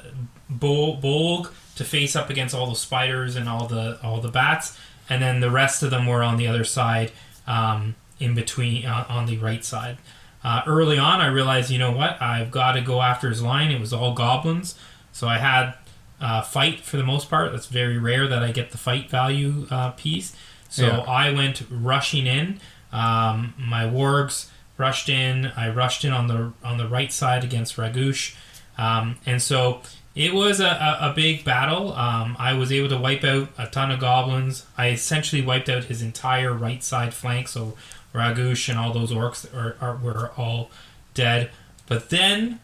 Bol- 0.50 0.98
Bolg 1.02 1.52
to 1.76 1.84
face 1.84 2.16
up 2.16 2.30
against 2.30 2.54
all 2.56 2.68
the 2.70 2.76
spiders 2.76 3.36
and 3.36 3.48
all 3.50 3.68
the 3.68 4.00
all 4.04 4.22
the 4.22 4.30
bats, 4.30 4.78
and 5.10 5.22
then 5.22 5.40
the 5.40 5.52
rest 5.52 5.84
of 5.84 5.92
them 5.92 6.06
were 6.08 6.24
on 6.24 6.38
the 6.38 6.48
other 6.48 6.64
side, 6.64 7.12
um, 7.48 7.96
in 8.20 8.34
between 8.36 8.86
uh, 8.86 9.06
on 9.10 9.26
the 9.26 9.38
right 9.38 9.64
side. 9.64 9.98
Uh, 10.44 10.62
early 10.68 10.98
on, 10.98 11.22
I 11.22 11.28
realized, 11.28 11.70
you 11.72 11.80
know 11.80 11.92
what, 11.92 12.22
I've 12.22 12.52
got 12.52 12.74
to 12.74 12.82
go 12.82 13.02
after 13.02 13.30
his 13.30 13.42
line. 13.42 13.72
It 13.72 13.80
was 13.80 13.94
all 13.94 14.14
goblins, 14.14 14.76
so 15.12 15.28
I 15.28 15.38
had 15.38 15.74
uh, 16.20 16.42
fight 16.42 16.82
for 16.82 16.98
the 16.98 17.04
most 17.04 17.30
part. 17.30 17.52
That's 17.52 17.68
very 17.68 17.98
rare 17.98 18.28
that 18.28 18.44
I 18.44 18.52
get 18.52 18.72
the 18.72 18.78
fight 18.78 19.10
value 19.10 19.68
uh, 19.72 19.92
piece. 19.92 20.36
So 20.70 20.88
Yeah. 20.88 21.00
I 21.02 21.32
went 21.32 21.64
rushing 21.70 22.26
in. 22.28 22.60
Um, 22.92 23.54
my 23.58 23.84
wargs 23.84 24.50
rushed 24.78 25.08
in. 25.10 25.52
I 25.56 25.70
rushed 25.70 26.04
in 26.04 26.12
on 26.12 26.28
the 26.28 26.52
on 26.64 26.78
the 26.78 26.88
right 26.88 27.12
side 27.12 27.44
against 27.44 27.78
Ragush, 27.78 28.36
um, 28.78 29.18
and 29.26 29.42
so 29.42 29.82
it 30.16 30.34
was 30.34 30.60
a, 30.60 30.68
a, 30.68 31.12
a 31.12 31.14
big 31.16 31.44
battle. 31.44 31.94
Um, 31.94 32.36
I 32.40 32.54
was 32.54 32.72
able 32.72 32.90
to 32.90 32.98
wipe 32.98 33.24
out 33.24 33.50
a 33.58 33.68
ton 33.68 33.92
of 33.92 34.00
goblins. 34.00 34.66
I 34.78 34.90
essentially 34.90 35.42
wiped 35.42 35.70
out 35.70 35.86
his 35.86 36.02
entire 36.02 36.54
right 36.54 36.84
side 36.84 37.14
flank. 37.14 37.48
So 37.48 37.76
Ragush 38.14 38.70
and 38.70 38.78
all 38.78 38.94
those 38.94 39.12
orcs 39.12 39.52
are, 39.56 39.76
are 39.82 39.96
were 39.96 40.32
all 40.38 40.70
dead. 41.14 41.50
But 41.88 42.10
then 42.10 42.60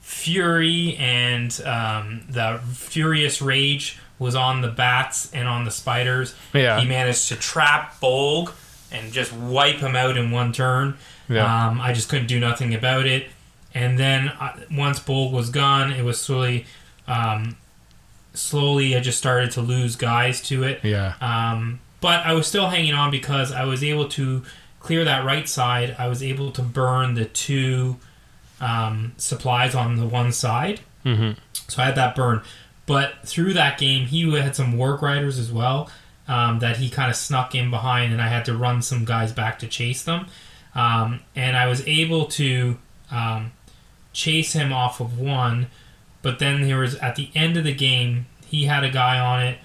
Fury 0.00 0.96
and 0.98 1.60
um, 1.64 2.22
the 2.28 2.60
Furious 2.72 3.42
Rage 3.42 3.98
was 4.18 4.34
on 4.34 4.62
the 4.62 4.68
bats 4.68 5.32
and 5.32 5.48
on 5.48 5.64
the 5.64 5.70
spiders. 5.70 6.34
Yeah. 6.54 6.80
He 6.80 6.86
managed 6.86 7.28
to 7.28 7.36
trap 7.36 8.00
Bolg 8.00 8.52
and 8.92 9.12
just 9.12 9.32
wipe 9.32 9.76
him 9.76 9.96
out 9.96 10.16
in 10.16 10.30
one 10.30 10.52
turn. 10.52 10.96
Yeah. 11.28 11.68
Um, 11.68 11.80
I 11.80 11.92
just 11.92 12.08
couldn't 12.08 12.28
do 12.28 12.38
nothing 12.38 12.72
about 12.72 13.06
it. 13.06 13.26
And 13.76 13.98
then 13.98 14.28
uh, 14.28 14.56
once 14.72 14.98
Bolg 14.98 15.32
was 15.32 15.50
gone, 15.50 15.92
it 15.92 16.02
was 16.02 16.18
slowly, 16.18 16.64
um, 17.06 17.58
slowly 18.32 18.96
I 18.96 19.00
just 19.00 19.18
started 19.18 19.50
to 19.52 19.60
lose 19.60 19.96
guys 19.96 20.40
to 20.48 20.64
it. 20.64 20.80
Yeah. 20.82 21.12
Um, 21.20 21.80
but 22.00 22.24
I 22.24 22.32
was 22.32 22.46
still 22.46 22.68
hanging 22.68 22.94
on 22.94 23.10
because 23.10 23.52
I 23.52 23.64
was 23.64 23.84
able 23.84 24.08
to 24.08 24.42
clear 24.80 25.04
that 25.04 25.26
right 25.26 25.46
side. 25.46 25.94
I 25.98 26.08
was 26.08 26.22
able 26.22 26.52
to 26.52 26.62
burn 26.62 27.14
the 27.14 27.26
two 27.26 27.98
um, 28.62 29.12
supplies 29.18 29.74
on 29.74 29.96
the 29.96 30.06
one 30.06 30.32
side. 30.32 30.80
hmm 31.02 31.32
So 31.68 31.82
I 31.82 31.86
had 31.86 31.96
that 31.96 32.16
burn. 32.16 32.40
But 32.86 33.26
through 33.26 33.52
that 33.54 33.78
game, 33.78 34.06
he 34.06 34.30
had 34.38 34.56
some 34.56 34.72
Warg 34.72 35.02
Riders 35.02 35.38
as 35.38 35.52
well 35.52 35.90
um, 36.28 36.60
that 36.60 36.78
he 36.78 36.88
kind 36.88 37.10
of 37.10 37.16
snuck 37.16 37.54
in 37.54 37.70
behind, 37.70 38.12
and 38.14 38.22
I 38.22 38.28
had 38.28 38.46
to 38.46 38.56
run 38.56 38.80
some 38.80 39.04
guys 39.04 39.32
back 39.32 39.58
to 39.58 39.66
chase 39.66 40.02
them. 40.02 40.28
Um, 40.74 41.20
and 41.34 41.58
I 41.58 41.66
was 41.66 41.86
able 41.86 42.26
to 42.26 42.78
um, 43.10 43.52
chase 44.16 44.54
him 44.54 44.72
off 44.72 44.98
of 45.00 45.18
one, 45.18 45.66
but 46.22 46.38
then 46.38 46.62
there 46.62 46.78
was 46.78 46.94
at 46.96 47.16
the 47.16 47.28
end 47.34 47.56
of 47.56 47.64
the 47.64 47.74
game, 47.74 48.26
he 48.46 48.64
had 48.64 48.82
a 48.82 48.90
guy 48.90 49.18
on 49.18 49.42
it, 49.42 49.58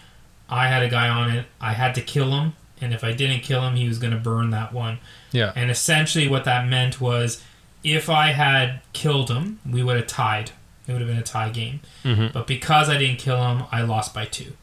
I 0.49 0.67
had 0.67 0.83
a 0.83 0.89
guy 0.89 1.07
on 1.07 1.31
it. 1.31 1.45
I 1.61 1.71
had 1.73 1.95
to 1.95 2.01
kill 2.01 2.31
him, 2.31 2.53
and 2.81 2.93
if 2.93 3.05
I 3.05 3.13
didn't 3.13 3.39
kill 3.41 3.61
him, 3.65 3.75
he 3.77 3.87
was 3.87 3.97
going 3.99 4.11
to 4.11 4.19
burn 4.19 4.49
that 4.49 4.73
one. 4.73 4.99
Yeah. 5.31 5.53
And 5.55 5.71
essentially, 5.71 6.27
what 6.27 6.43
that 6.43 6.67
meant 6.67 6.99
was 6.99 7.41
if 7.85 8.09
I 8.09 8.33
had 8.33 8.81
killed 8.91 9.29
him, 9.31 9.59
we 9.69 9.81
would 9.81 9.95
have 9.95 10.07
tied. 10.07 10.51
It 10.87 10.91
would 10.91 10.99
have 11.01 11.09
been 11.09 11.17
a 11.19 11.23
tie 11.23 11.49
game. 11.49 11.79
Mhm. 12.03 12.33
But 12.33 12.47
because 12.47 12.89
I 12.89 12.97
didn't 12.97 13.19
kill 13.19 13.41
him, 13.41 13.63
I 13.71 13.81
lost 13.83 14.13
by 14.13 14.25
two. 14.25 14.57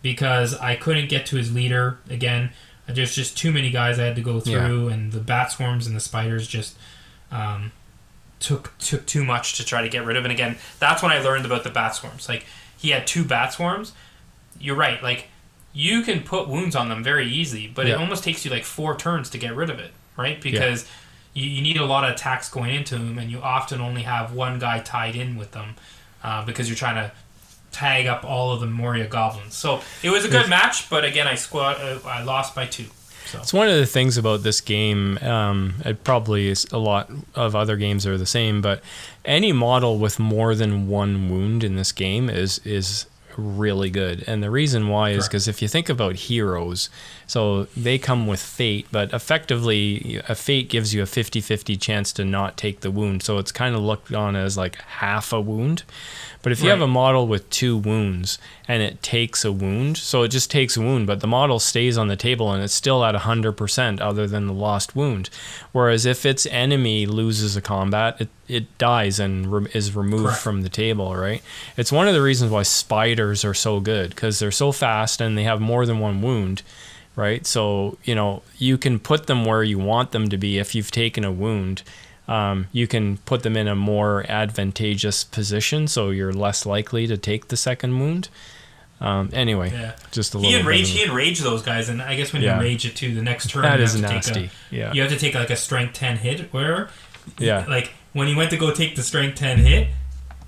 Because 0.00 0.54
I 0.54 0.76
couldn't 0.76 1.08
get 1.08 1.26
to 1.26 1.36
his 1.36 1.52
leader 1.52 1.98
again. 2.08 2.50
There's 2.86 3.14
just 3.14 3.36
too 3.36 3.50
many 3.50 3.70
guys 3.70 3.98
I 3.98 4.04
had 4.04 4.16
to 4.16 4.22
go 4.22 4.38
through, 4.38 4.88
and 4.88 5.10
the 5.12 5.20
bat 5.20 5.50
swarms 5.50 5.86
and 5.88 5.96
the 5.96 6.00
spiders 6.00 6.46
just 6.46 6.76
um, 7.32 7.72
took 8.42 8.76
took 8.78 9.06
too 9.06 9.24
much 9.24 9.56
to 9.56 9.64
try 9.64 9.82
to 9.82 9.88
get 9.88 10.04
rid 10.04 10.16
of. 10.16 10.24
And 10.24 10.32
again, 10.32 10.56
that's 10.78 11.02
when 11.02 11.12
I 11.12 11.20
learned 11.20 11.46
about 11.46 11.64
the 11.64 11.70
bat 11.70 11.94
swarms. 11.94 12.28
Like 12.28 12.44
he 12.76 12.90
had 12.90 13.06
two 13.06 13.24
bat 13.24 13.52
swarms. 13.52 13.92
You're 14.60 14.76
right. 14.76 15.02
Like 15.02 15.28
you 15.72 16.02
can 16.02 16.20
put 16.22 16.48
wounds 16.48 16.76
on 16.76 16.88
them 16.90 17.02
very 17.02 17.26
easy, 17.26 17.66
but 17.66 17.86
Yeah. 17.86 17.94
it 17.94 17.98
almost 18.00 18.22
takes 18.24 18.44
you 18.44 18.50
like 18.50 18.64
four 18.64 18.96
turns 18.96 19.30
to 19.30 19.38
get 19.38 19.56
rid 19.56 19.70
of 19.70 19.78
it, 19.78 19.92
right? 20.16 20.38
Because 20.40 20.86
you, 21.32 21.46
you 21.48 21.62
need 21.62 21.78
a 21.78 21.84
lot 21.86 22.04
of 22.04 22.10
attacks 22.10 22.50
going 22.50 22.74
into 22.74 22.96
them, 22.98 23.18
and 23.18 23.30
you 23.30 23.40
often 23.40 23.80
only 23.80 24.02
have 24.02 24.34
one 24.34 24.58
guy 24.58 24.80
tied 24.80 25.16
in 25.16 25.36
with 25.36 25.52
them 25.52 25.76
uh, 26.22 26.44
because 26.44 26.68
you're 26.68 26.76
trying 26.76 26.96
to 26.96 27.10
tag 27.70 28.06
up 28.06 28.22
all 28.22 28.52
of 28.52 28.60
the 28.60 28.66
Moria 28.66 29.06
goblins. 29.06 29.54
So 29.54 29.80
it 30.02 30.10
was 30.10 30.26
a 30.26 30.28
good 30.28 30.50
match, 30.50 30.90
but 30.90 31.06
again, 31.06 31.26
I 31.26 31.36
squad 31.36 31.76
uh, 31.80 32.00
I 32.06 32.22
lost 32.22 32.54
by 32.54 32.66
two. 32.66 32.84
So 33.32 33.38
It's 33.40 33.52
one 33.52 33.68
of 33.68 33.76
the 33.76 33.86
things 33.86 34.18
about 34.18 34.42
this 34.42 34.60
game. 34.60 35.18
Um, 35.18 35.74
it 35.84 36.04
probably 36.04 36.48
is 36.48 36.66
a 36.72 36.78
lot 36.78 37.10
of 37.34 37.56
other 37.56 37.76
games 37.76 38.06
are 38.06 38.18
the 38.18 38.26
same, 38.26 38.60
but 38.60 38.82
any 39.24 39.52
model 39.52 39.98
with 39.98 40.18
more 40.18 40.54
than 40.54 40.88
one 40.88 41.30
wound 41.30 41.64
in 41.64 41.76
this 41.76 41.92
game 41.92 42.28
is 42.28 42.60
is 42.64 43.06
really 43.38 43.88
good. 43.88 44.22
And 44.26 44.42
the 44.42 44.50
reason 44.50 44.88
why 44.88 45.10
is 45.10 45.26
because 45.26 45.48
if 45.48 45.62
you 45.62 45.68
think 45.68 45.88
about 45.88 46.14
heroes, 46.16 46.90
so 47.32 47.64
they 47.74 47.96
come 47.96 48.26
with 48.26 48.42
fate, 48.42 48.86
but 48.92 49.10
effectively 49.14 50.20
a 50.28 50.34
fate 50.34 50.68
gives 50.68 50.92
you 50.92 51.00
a 51.00 51.06
50-50 51.06 51.80
chance 51.80 52.12
to 52.12 52.26
not 52.26 52.58
take 52.58 52.80
the 52.80 52.90
wound. 52.90 53.22
So 53.22 53.38
it's 53.38 53.50
kind 53.50 53.74
of 53.74 53.80
looked 53.80 54.12
on 54.12 54.36
as 54.36 54.58
like 54.58 54.76
half 54.82 55.32
a 55.32 55.40
wound. 55.40 55.82
But 56.42 56.52
if 56.52 56.62
you 56.62 56.68
have 56.68 56.82
a 56.82 56.86
model 56.86 57.26
with 57.26 57.48
two 57.48 57.78
wounds 57.78 58.38
and 58.68 58.82
it 58.82 59.02
takes 59.02 59.46
a 59.46 59.50
wound, 59.52 59.96
so 59.96 60.24
it 60.24 60.28
just 60.28 60.50
takes 60.50 60.76
a 60.76 60.82
wound, 60.82 61.06
but 61.06 61.20
the 61.20 61.26
model 61.26 61.58
stays 61.58 61.96
on 61.96 62.08
the 62.08 62.16
table 62.16 62.52
and 62.52 62.62
it's 62.62 62.74
still 62.74 63.02
at 63.02 63.14
100% 63.14 64.00
other 64.02 64.26
than 64.26 64.46
the 64.46 64.52
lost 64.52 64.94
wound. 64.94 65.30
Whereas 65.72 66.04
if 66.04 66.26
its 66.26 66.44
enemy 66.44 67.06
loses 67.06 67.56
a 67.56 67.62
combat, 67.62 68.20
it, 68.20 68.28
it 68.46 68.76
dies 68.76 69.18
and 69.18 69.50
re- 69.50 69.70
is 69.72 69.96
removed 69.96 70.24
Correct. 70.24 70.42
from 70.42 70.60
the 70.60 70.68
table, 70.68 71.16
right? 71.16 71.42
It's 71.78 71.92
one 71.92 72.08
of 72.08 72.14
the 72.14 72.20
reasons 72.20 72.50
why 72.50 72.64
spiders 72.64 73.42
are 73.42 73.54
so 73.54 73.80
good 73.80 74.10
because 74.10 74.38
they're 74.38 74.50
so 74.50 74.70
fast 74.70 75.22
and 75.22 75.38
they 75.38 75.44
have 75.44 75.62
more 75.62 75.86
than 75.86 75.98
one 75.98 76.20
wound. 76.20 76.62
Right, 77.14 77.46
so 77.46 77.98
you 78.04 78.14
know 78.14 78.42
you 78.58 78.78
can 78.78 78.98
put 78.98 79.26
them 79.26 79.44
where 79.44 79.62
you 79.62 79.78
want 79.78 80.12
them 80.12 80.28
to 80.30 80.38
be 80.38 80.58
if 80.58 80.74
you've 80.74 80.90
taken 80.90 81.24
a 81.24 81.30
wound, 81.32 81.82
um, 82.26 82.68
you 82.72 82.86
can 82.86 83.18
put 83.18 83.42
them 83.42 83.54
in 83.54 83.68
a 83.68 83.74
more 83.76 84.24
advantageous 84.30 85.22
position, 85.22 85.88
so 85.88 86.08
you're 86.08 86.32
less 86.32 86.64
likely 86.64 87.06
to 87.06 87.18
take 87.18 87.48
the 87.48 87.56
second 87.58 88.00
wound. 88.00 88.30
Um, 88.98 89.28
anyway, 89.34 89.72
yeah. 89.72 89.96
just 90.10 90.34
a 90.34 90.38
He 90.38 90.44
little. 90.46 90.60
enraged. 90.60 90.88
He 90.96 91.02
enraged 91.02 91.42
those 91.42 91.60
guys, 91.60 91.88
and 91.90 92.00
I 92.00 92.14
guess 92.14 92.32
when 92.32 92.40
Yeah. 92.40 92.56
you 92.56 92.62
rage 92.62 92.86
it 92.86 92.96
too, 92.96 93.14
the 93.14 93.20
next 93.20 93.50
turn 93.50 93.62
that 93.62 93.78
you 93.78 93.84
is 93.84 93.92
have 93.92 94.00
to 94.08 94.14
nasty. 94.14 94.32
Take 94.44 94.50
yeah, 94.70 94.90
a, 94.90 94.94
you 94.94 95.02
have 95.02 95.10
to 95.10 95.18
take 95.18 95.34
like 95.34 95.50
a 95.50 95.56
strength 95.56 95.92
ten 95.94 96.16
hit. 96.16 96.50
Where 96.52 96.88
yeah, 97.38 97.66
like 97.68 97.92
when 98.14 98.26
he 98.26 98.34
went 98.34 98.48
to 98.50 98.56
go 98.56 98.72
take 98.72 98.96
the 98.96 99.02
strength 99.02 99.36
10 99.38 99.58
hit 99.58 99.88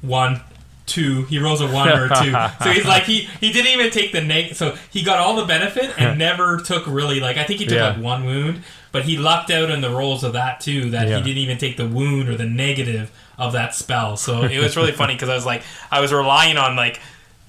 one 0.01 0.41
two 0.87 1.24
he 1.24 1.39
rolls 1.39 1.61
a 1.62 1.66
one 1.66 1.89
or 1.89 2.05
a 2.05 2.09
two 2.09 2.30
so 2.62 2.70
he's 2.70 2.85
like 2.85 3.05
he 3.05 3.20
he 3.41 3.51
didn't 3.53 3.72
even 3.72 3.91
take 3.91 4.12
the 4.12 4.20
neg 4.20 4.55
so 4.55 4.76
he 4.91 5.03
got 5.03 5.18
all 5.18 5.35
the 5.37 5.47
benefit 5.47 5.91
and 5.99 6.18
never 6.28 6.59
took 6.59 6.87
really 6.87 7.20
like 7.20 7.39
i 7.39 7.45
think 7.45 7.59
he 7.61 7.64
took 7.66 7.76
Yeah. 7.76 7.89
like 7.91 8.03
one 8.03 8.24
wound 8.24 8.62
but 8.93 9.05
he 9.05 9.16
lucked 9.16 9.51
out 9.51 9.70
in 9.70 9.80
the 9.80 9.89
rolls 9.91 10.22
of 10.24 10.35
that 10.35 10.61
too 10.61 10.91
that 10.91 11.09
Yeah. 11.09 11.16
he 11.16 11.22
didn't 11.22 11.39
even 11.39 11.57
take 11.59 11.78
the 11.78 11.89
wound 11.89 12.28
or 12.28 12.37
the 12.37 12.45
negative 12.45 13.11
of 13.39 13.53
that 13.55 13.74
spell 13.74 14.16
so 14.18 14.43
it 14.45 14.59
was 14.59 14.76
really 14.76 14.93
funny 14.93 15.14
because 15.14 15.30
i 15.30 15.35
was 15.35 15.47
like 15.47 15.62
i 15.91 16.01
was 16.01 16.12
relying 16.12 16.59
on 16.59 16.76
like 16.76 17.01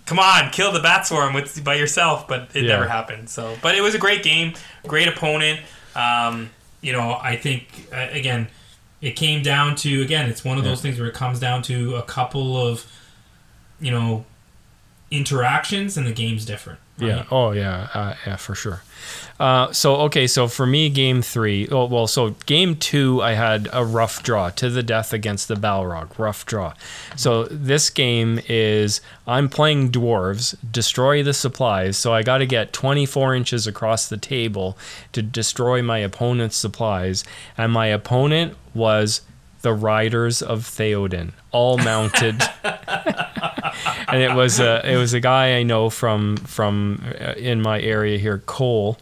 come 0.06 0.18
on 0.18 0.50
kill 0.52 0.72
the 0.72 0.80
bat 0.80 1.06
swarm 1.06 1.34
with 1.34 1.62
by 1.64 1.76
yourself 1.76 2.28
but 2.30 2.48
it 2.54 2.64
Yeah. 2.64 2.70
never 2.70 2.88
happened 2.88 3.30
so 3.30 3.58
but 3.62 3.76
it 3.76 3.82
was 3.82 3.96
a 3.96 4.00
great 4.00 4.24
game 4.24 4.54
great 4.88 5.10
opponent 5.10 5.60
um 5.94 6.52
you 6.82 6.94
know 6.94 7.20
i 7.22 7.36
think 7.36 7.68
uh, 7.94 8.08
again 8.12 8.48
it 9.02 9.12
came 9.12 9.44
down 9.44 9.76
to 9.76 10.02
again 10.02 10.30
it's 10.30 10.44
one 10.46 10.58
of 10.58 10.64
those 10.64 10.82
things 10.82 10.98
where 11.00 11.10
it 11.10 11.14
comes 11.14 11.40
down 11.40 11.62
to 11.64 11.96
a 11.98 12.02
couple 12.04 12.56
of 12.58 12.86
you 13.80 13.92
know 13.92 14.26
interactions 15.12 15.98
and 15.98 16.08
the 16.08 16.12
game's 16.12 16.46
different 16.46 16.80
right? 17.00 17.08
Yeah. 17.08 17.26
Oh, 17.32 17.52
yeah. 17.52 17.88
Uh, 17.94 18.16
yeah, 18.26 18.36
for 18.36 18.56
sure. 18.56 18.82
Uh, 19.40 19.72
so 19.72 19.96
okay. 19.98 20.28
So 20.28 20.48
for 20.48 20.66
me, 20.66 20.90
game 20.90 21.22
three. 21.22 21.68
Oh, 21.70 21.86
well, 21.86 22.08
so 22.08 22.32
game 22.46 22.76
two, 22.76 23.22
I 23.22 23.34
had 23.34 23.68
a 23.74 23.84
rough 23.84 24.24
draw 24.24 24.50
to 24.52 24.70
the 24.70 24.82
death 24.82 25.14
against 25.14 25.48
the 25.48 25.56
Balrog. 25.56 26.18
Rough 26.18 26.46
draw. 26.46 26.74
So 27.16 27.46
this 27.46 27.90
game 27.90 28.40
is 28.48 29.02
I'm 29.28 29.50
playing 29.50 29.92
dwarves, 29.92 30.56
destroy 30.72 31.22
the 31.22 31.34
supplies. 31.34 31.98
So 31.98 32.14
I 32.14 32.24
got 32.24 32.40
to 32.40 32.46
get 32.46 32.74
24 32.74 33.36
inches 33.36 33.68
across 33.68 34.08
the 34.08 34.18
table 34.18 34.78
to 35.12 35.22
destroy 35.22 35.82
my 35.82 36.00
opponent's 36.00 36.56
supplies, 36.56 37.24
and 37.58 37.72
my 37.72 37.88
opponent 37.88 38.56
was 38.74 39.22
the 39.62 39.74
Riders 39.74 40.42
of 40.44 40.62
Theoden, 40.62 41.32
all 41.52 41.78
mounted 41.80 42.42
and 44.08 44.22
it 44.22 44.34
was 44.34 44.60
a 44.60 44.82
it 44.90 44.98
was 44.98 45.14
a 45.14 45.20
guy 45.20 45.58
I 45.58 45.64
know 45.64 45.90
from 45.90 46.38
from 46.38 47.04
uh, 47.20 47.34
in 47.34 47.62
my 47.62 47.80
area 47.82 48.18
here, 48.18 48.40
Cole, 48.40 48.98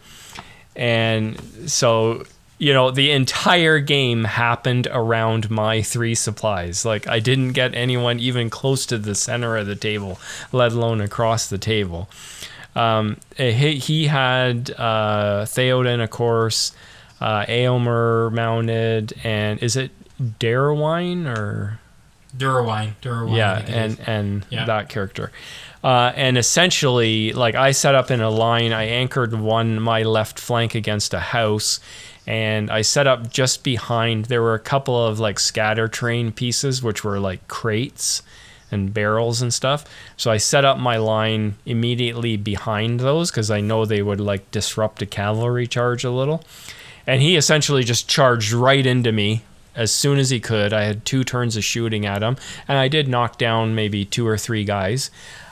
and 0.75 1.39
so 1.69 2.23
you 2.57 2.73
know 2.73 2.91
the 2.91 3.11
entire 3.11 3.79
game 3.79 4.23
happened 4.23 4.88
around 4.91 5.49
my 5.49 5.81
three 5.81 6.15
supplies. 6.15 6.86
Like 6.86 7.07
I 7.07 7.19
didn't 7.19 7.53
get 7.53 7.75
anyone 7.75 8.19
even 8.19 8.49
close 8.49 8.86
to 8.88 8.97
the 8.97 9.15
center 9.15 9.57
of 9.57 9.67
the 9.67 9.75
table, 9.75 10.19
let 10.51 10.71
alone 10.71 11.01
across 11.01 11.47
the 11.47 11.57
table. 11.57 12.09
Um, 12.75 13.17
he, 13.38 13.77
he 13.77 14.07
had 14.07 14.71
uh, 14.77 15.45
Theoden, 15.45 16.03
of 16.03 16.09
course, 16.09 16.71
uh, 17.21 17.45
Éomer 17.45 18.31
mounted, 18.31 19.13
and 19.23 19.61
is 19.61 19.75
it 19.75 19.91
Déorwine 20.19 21.27
or? 21.27 21.79
Déorwine, 22.38 22.93
Déorwine. 23.01 23.38
Yeah 23.38 23.57
and 23.67 23.99
and 24.07 24.45
Yeah. 24.49 24.65
that 24.65 24.89
character 24.89 25.31
uh, 25.84 26.11
and 26.15 26.38
essentially 26.38 27.31
like 27.34 27.55
i 27.55 27.71
set 27.71 27.93
up 27.93 28.09
in 28.09 28.21
a 28.21 28.29
line 28.29 28.71
i 28.73 28.84
anchored 28.84 29.34
one 29.34 29.79
my 29.79 30.03
left 30.03 30.39
flank 30.39 30.73
against 30.75 31.13
a 31.13 31.19
house 31.19 31.79
and 32.25 32.71
i 32.71 32.81
set 32.81 33.05
up 33.05 33.29
just 33.29 33.63
behind 33.63 34.25
there 34.25 34.41
were 34.41 34.53
a 34.55 34.59
couple 34.59 34.95
of 35.07 35.19
like 35.19 35.39
scatter 35.39 35.88
terrain 35.88 36.31
pieces 36.31 36.81
which 36.81 37.03
were 37.03 37.19
like 37.19 37.45
crates 37.47 38.23
and 38.71 38.93
barrels 38.93 39.41
and 39.41 39.53
stuff 39.53 39.84
so 40.17 40.31
i 40.31 40.38
set 40.38 40.63
up 40.65 40.79
my 40.79 40.97
line 40.97 41.55
immediately 41.65 42.38
behind 42.38 42.99
those 43.01 43.29
because 43.29 43.51
i 43.51 43.59
know 43.61 43.86
they 43.86 44.01
would 44.01 44.19
like 44.21 44.49
disrupt 44.51 45.01
a 45.01 45.05
cavalry 45.05 45.67
charge 45.67 46.03
a 46.03 46.09
little 46.09 46.43
and 47.05 47.21
he 47.21 47.36
essentially 47.36 47.84
just 47.84 48.07
charged 48.07 48.53
right 48.53 48.86
into 48.86 49.11
me 49.11 49.43
as 49.76 49.91
soon 49.91 50.19
as 50.19 50.30
he 50.30 50.39
could. 50.39 50.74
I 50.74 50.84
had 50.84 51.05
two 51.05 51.24
turns 51.24 51.55
of 51.57 51.63
shooting 51.63 52.05
at 52.05 52.21
him, 52.21 52.38
and 52.67 52.78
I 52.78 52.88
did 52.88 53.07
knock 53.07 53.38
down 53.38 53.76
maybe 53.76 54.05
two 54.05 54.28
or 54.28 54.38
three 54.38 54.63
guys. 54.63 55.11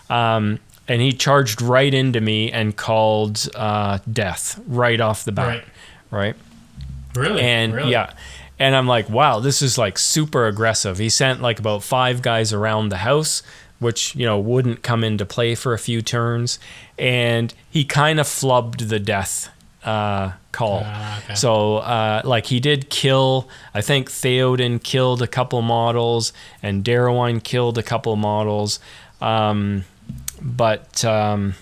Um, 0.09 0.59
and 0.87 1.01
he 1.01 1.11
charged 1.13 1.61
right 1.61 1.93
into 1.93 2.19
me 2.19 2.51
and 2.51 2.75
called 2.75 3.47
uh, 3.55 3.99
death 4.11 4.59
right 4.67 4.99
off 4.99 5.23
the 5.23 5.31
bat. 5.31 5.47
Right. 5.47 5.65
right? 6.11 6.35
really 7.15 7.41
and 7.41 7.73
really? 7.73 7.91
yeah 7.91 8.13
and 8.59 8.75
i'm 8.75 8.87
like 8.87 9.09
wow 9.09 9.39
this 9.39 9.61
is 9.61 9.77
like 9.77 9.97
super 9.97 10.47
aggressive 10.47 10.97
he 10.97 11.09
sent 11.09 11.41
like 11.41 11.59
about 11.59 11.83
five 11.83 12.21
guys 12.21 12.53
around 12.53 12.89
the 12.89 12.97
house 12.97 13.43
which 13.79 14.15
you 14.15 14.25
know 14.25 14.39
wouldn't 14.39 14.81
come 14.81 15.03
into 15.03 15.25
play 15.25 15.55
for 15.55 15.73
a 15.73 15.79
few 15.79 16.01
turns 16.01 16.59
and 16.97 17.53
he 17.69 17.83
kind 17.83 18.19
of 18.19 18.27
flubbed 18.27 18.89
the 18.89 18.99
death 18.99 19.49
uh, 19.83 20.31
call 20.51 20.81
Ah, 20.85 21.17
okay. 21.23 21.35
so 21.35 21.77
uh, 21.77 22.21
like 22.23 22.45
he 22.47 22.59
did 22.59 22.89
kill 22.89 23.47
i 23.73 23.81
think 23.81 24.09
theoden 24.11 24.81
killed 24.83 25.21
a 25.21 25.27
couple 25.27 25.61
models 25.61 26.33
and 26.61 26.83
déorwine 26.83 27.41
killed 27.43 27.77
a 27.77 27.83
couple 27.83 28.15
models 28.15 28.79
um, 29.21 29.85
but 30.41 31.03
um, 31.05 31.53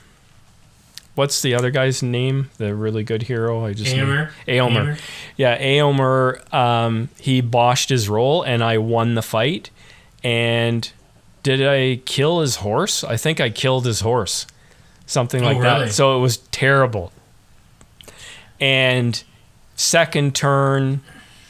what's 1.16 1.42
the 1.42 1.54
other 1.54 1.70
guy's 1.72 2.02
name 2.04 2.50
the 2.58 2.74
really 2.76 3.04
good 3.04 3.24
hero 3.24 3.66
i 3.66 3.74
just 3.74 3.94
Éomer. 3.96 4.32
Éomer. 4.48 4.70
Éomer. 4.72 5.00
Yeah, 5.38 5.58
Éomer, 5.62 6.54
um, 6.54 7.10
he 7.20 7.42
boshed 7.42 7.90
his 7.90 8.10
roll 8.10 8.42
and 8.44 8.64
I 8.64 8.78
won 8.78 9.16
the 9.16 9.22
fight. 9.22 9.70
And 10.24 10.90
did 11.44 11.62
I 11.66 12.02
kill 12.06 12.42
his 12.42 12.58
horse? 12.58 13.04
I 13.06 13.16
think 13.16 13.40
I 13.40 13.50
killed 13.50 13.86
his 13.86 14.02
horse. 14.02 14.46
Something 15.06 15.42
Oh, 15.44 15.46
like 15.46 15.58
really? 15.62 15.86
that. 15.86 15.94
So 15.94 16.18
it 16.18 16.22
was 16.22 16.38
terrible. 16.52 17.12
And 18.60 19.22
second 19.76 20.36
turn, 20.36 21.02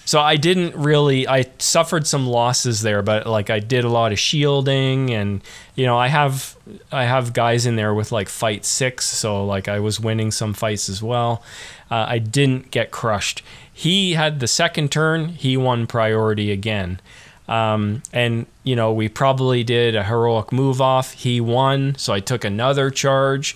so 0.10 0.20
I 0.20 0.38
didn't 0.38 0.76
really 0.76 1.28
I 1.28 1.46
suffered 1.60 2.08
some 2.08 2.26
losses 2.26 2.82
there, 2.82 3.04
but 3.04 3.28
like 3.28 3.52
I 3.52 3.60
did 3.60 3.84
a 3.84 3.90
lot 3.90 4.12
of 4.12 4.18
shielding 4.18 5.12
and 5.12 5.42
you 5.76 5.86
know, 5.86 6.00
I 6.00 6.08
have 6.08 6.58
I 6.92 7.06
have 7.06 7.32
guys 7.32 7.68
in 7.68 7.76
there 7.76 7.94
with 7.94 8.12
like 8.12 8.28
fight 8.28 8.66
6, 8.66 9.06
so 9.06 9.46
like 9.46 9.68
I 9.68 9.80
was 9.80 10.00
winning 10.00 10.32
some 10.32 10.54
fights 10.54 10.90
as 10.90 11.04
well. 11.04 11.44
Uh, 11.92 12.08
I 12.10 12.18
didn't 12.18 12.72
get 12.72 12.90
crushed. 12.90 13.44
He 13.72 14.14
had 14.14 14.40
the 14.40 14.48
second 14.48 14.92
turn, 14.92 15.30
he 15.30 15.56
won 15.56 15.86
priority 15.86 16.52
again. 16.52 17.00
Um, 17.48 18.02
and 18.12 18.48
you 18.64 18.76
know, 18.76 18.92
we 18.92 19.10
probably 19.10 19.64
did 19.64 19.96
a 19.96 20.06
heroic 20.06 20.52
move 20.52 20.82
off. 20.82 21.14
He 21.14 21.40
won, 21.40 21.94
so 22.00 22.14
I 22.14 22.20
took 22.20 22.44
another 22.44 22.90
charge, 22.90 23.56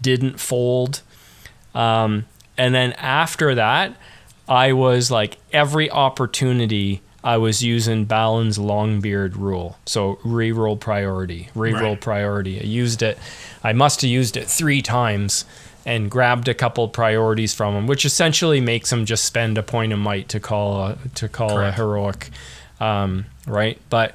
didn't 0.00 0.38
fold. 0.38 1.02
Um, 1.74 2.26
and 2.60 2.74
then 2.74 2.92
after 2.92 3.54
that, 3.54 3.94
I 4.48 4.72
was 4.74 5.10
like 5.10 5.38
every 5.52 5.90
opportunity 5.90 7.00
I 7.24 7.36
was 7.36 7.62
using 7.62 8.04
Balin's 8.04 8.58
Longbeard 8.58 9.34
rule. 9.36 9.78
So 9.86 10.16
reroll 10.24 10.78
priority, 10.78 11.48
reroll 11.54 11.80
Right. 11.92 12.00
priority. 12.00 12.60
I 12.60 12.64
used 12.64 13.02
it. 13.02 13.18
I 13.64 13.72
must 13.72 14.00
have 14.02 14.10
used 14.10 14.36
it 14.36 14.46
three 14.48 14.82
times 14.82 15.44
and 15.86 16.10
grabbed 16.10 16.48
a 16.48 16.54
couple 16.54 16.86
priorities 16.88 17.54
from 17.54 17.74
him, 17.74 17.86
which 17.86 18.04
essentially 18.04 18.60
makes 18.60 18.92
him 18.92 19.04
just 19.06 19.24
spend 19.24 19.56
a 19.58 19.62
point 19.62 19.92
of 19.92 19.98
might 19.98 20.28
to 20.28 20.38
call 20.40 20.82
a, 20.86 20.98
to 21.14 21.28
call 21.28 21.56
Correct. 21.56 21.78
a 21.78 21.80
heroic, 21.82 22.30
um, 22.80 23.24
right? 23.46 23.78
But 23.88 24.14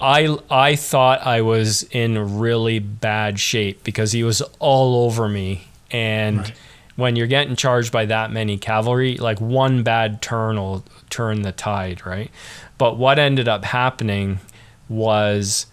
I 0.00 0.36
I 0.50 0.76
thought 0.76 1.26
I 1.26 1.40
was 1.42 1.82
in 1.90 2.38
really 2.38 2.78
bad 2.78 3.38
shape 3.40 3.82
because 3.84 4.12
he 4.12 4.22
was 4.22 4.42
all 4.58 5.04
over 5.06 5.28
me, 5.28 5.68
and 5.90 6.38
Right. 6.38 6.52
When 6.96 7.14
you're 7.14 7.26
getting 7.26 7.56
charged 7.56 7.92
by 7.92 8.06
that 8.06 8.32
many 8.32 8.58
cavalry, 8.58 9.16
like 9.16 9.40
one 9.40 9.82
bad 9.82 10.20
turn 10.22 10.56
will 10.56 10.84
turn 11.10 11.42
the 11.42 11.52
tide, 11.52 12.04
right? 12.04 12.30
But 12.78 12.96
what 12.96 13.18
ended 13.18 13.48
up 13.48 13.64
happening 13.64 14.40
was 14.88 15.66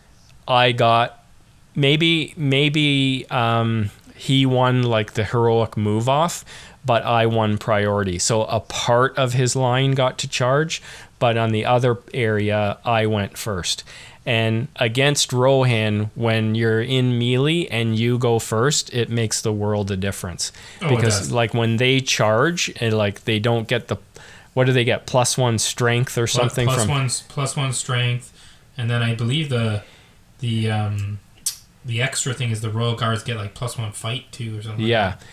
I 0.48 0.74
got 0.74 1.24
maybe 1.76 2.34
maybe 2.36 3.26
um, 3.30 3.90
he 4.16 4.46
won 4.46 4.84
like 4.84 5.14
the 5.14 5.24
heroic 5.24 5.78
move 5.78 6.10
off, 6.10 6.44
but 6.86 7.04
I 7.04 7.26
won 7.26 7.58
priority. 7.58 8.20
So 8.20 8.44
a 8.44 8.60
part 8.60 9.18
of 9.18 9.34
his 9.34 9.56
line 9.56 9.92
got 9.92 10.18
to 10.20 10.28
charge, 10.28 10.82
but 11.20 11.38
on 11.38 11.52
the 11.52 11.66
other 11.66 11.98
area 12.14 12.78
I 12.84 13.06
went 13.06 13.38
first. 13.38 13.84
And 14.26 14.70
against 14.78 15.34
Rohan, 15.34 16.10
when 16.16 16.56
you're 16.56 16.82
in 16.82 17.18
melee 17.20 17.66
and 17.68 17.98
you 18.00 18.18
go 18.18 18.40
first, 18.40 18.94
it 18.94 19.10
makes 19.10 19.42
the 19.42 19.52
world 19.52 19.92
a 19.92 19.98
difference. 19.98 20.52
Oh, 20.82 20.90
because 20.96 21.30
like 21.32 21.54
when 21.54 21.76
they 21.78 22.00
charge 22.00 22.72
and 22.80 22.96
like 22.98 23.26
they 23.26 23.40
don't 23.40 23.68
get 23.68 23.90
the 23.90 23.98
what 24.54 24.66
do 24.66 24.72
they 24.72 24.84
get? 24.86 25.06
Plus 25.08 25.38
one 25.38 25.58
strength 25.60 26.18
or 26.18 26.22
Plus- 26.28 26.32
something 26.32 26.68
plus 26.68 26.82
from 26.82 26.90
one 26.90 27.10
plus 27.28 27.56
one 27.58 27.74
strength, 27.74 28.32
and 28.78 28.90
then 28.90 29.02
I 29.04 29.14
believe 29.14 29.50
the 29.50 29.84
the 30.40 30.72
um 30.72 31.20
the 31.84 32.02
extra 32.02 32.34
thing 32.34 32.50
is 32.52 32.62
the 32.62 32.70
royal 32.70 32.96
guards 32.96 33.24
get 33.24 33.36
like 33.36 33.54
plus 33.54 33.78
one 33.78 33.92
fight 33.92 34.32
too 34.32 34.58
or 34.58 34.62
something. 34.62 34.86
Yeah. 34.86 35.06
Like 35.08 35.20
that. 35.20 35.28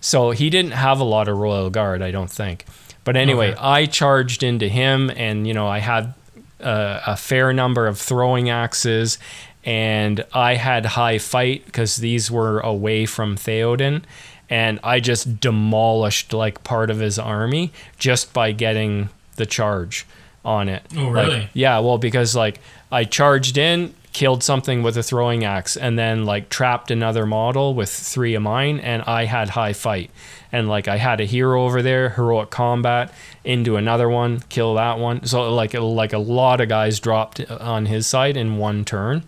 So 0.00 0.30
he 0.30 0.48
didn't 0.48 0.72
have 0.72 1.00
a 1.00 1.04
lot 1.04 1.26
of 1.26 1.36
Royal 1.38 1.70
Guard, 1.70 2.02
I 2.02 2.12
don't 2.12 2.30
think. 2.30 2.66
But 3.02 3.16
anyway, 3.16 3.48
Okay. 3.50 3.58
I 3.60 3.86
charged 3.86 4.44
into 4.44 4.68
him, 4.68 5.10
and 5.16 5.44
you 5.44 5.54
know, 5.54 5.66
I 5.66 5.80
had 5.80 6.14
uh, 6.62 7.00
a 7.06 7.16
fair 7.16 7.52
number 7.52 7.86
of 7.86 7.98
throwing 7.98 8.50
axes, 8.50 9.18
and 9.64 10.24
I 10.32 10.54
had 10.54 10.86
high 10.86 11.18
fight 11.18 11.66
because 11.66 11.96
these 11.96 12.30
were 12.30 12.60
away 12.60 13.06
from 13.06 13.36
Theoden, 13.36 14.02
and 14.50 14.80
I 14.82 15.00
just 15.00 15.40
demolished 15.40 16.32
like 16.32 16.64
part 16.64 16.90
of 16.90 16.98
his 17.00 17.18
army 17.18 17.72
just 17.98 18.32
by 18.32 18.52
getting 18.52 19.08
the 19.36 19.46
charge 19.46 20.06
on 20.44 20.68
it. 20.68 20.82
Oh, 20.96 21.08
Like, 21.08 21.26
really? 21.26 21.48
yeah, 21.52 21.78
well, 21.80 21.98
because 21.98 22.34
like 22.34 22.60
I 22.90 23.04
charged 23.04 23.58
in, 23.58 23.94
killed 24.18 24.42
something 24.42 24.82
with 24.82 24.96
a 24.96 25.02
throwing 25.04 25.44
axe, 25.44 25.76
and 25.76 25.96
then 25.96 26.24
like 26.24 26.48
trapped 26.48 26.90
another 26.90 27.24
model 27.24 27.72
with 27.72 27.88
three 27.88 28.34
of 28.34 28.42
mine, 28.42 28.80
and 28.80 29.00
I 29.02 29.26
had 29.26 29.50
high 29.50 29.72
fight. 29.72 30.10
And 30.50 30.68
like 30.68 30.88
I 30.88 30.96
had 30.96 31.20
a 31.20 31.24
hero 31.24 31.64
over 31.64 31.82
there, 31.82 32.08
heroic 32.08 32.50
combat, 32.50 33.14
into 33.44 33.76
another 33.76 34.08
one, 34.08 34.40
kill 34.48 34.74
that 34.74 34.98
one. 34.98 35.24
So 35.24 35.54
like 35.54 35.72
like 35.74 36.12
a 36.12 36.18
lot 36.18 36.60
of 36.60 36.68
guys 36.68 36.98
dropped 36.98 37.48
uh, 37.48 37.58
on 37.60 37.86
his 37.86 38.08
side 38.08 38.36
in 38.36 38.56
one 38.56 38.84
turn, 38.84 39.22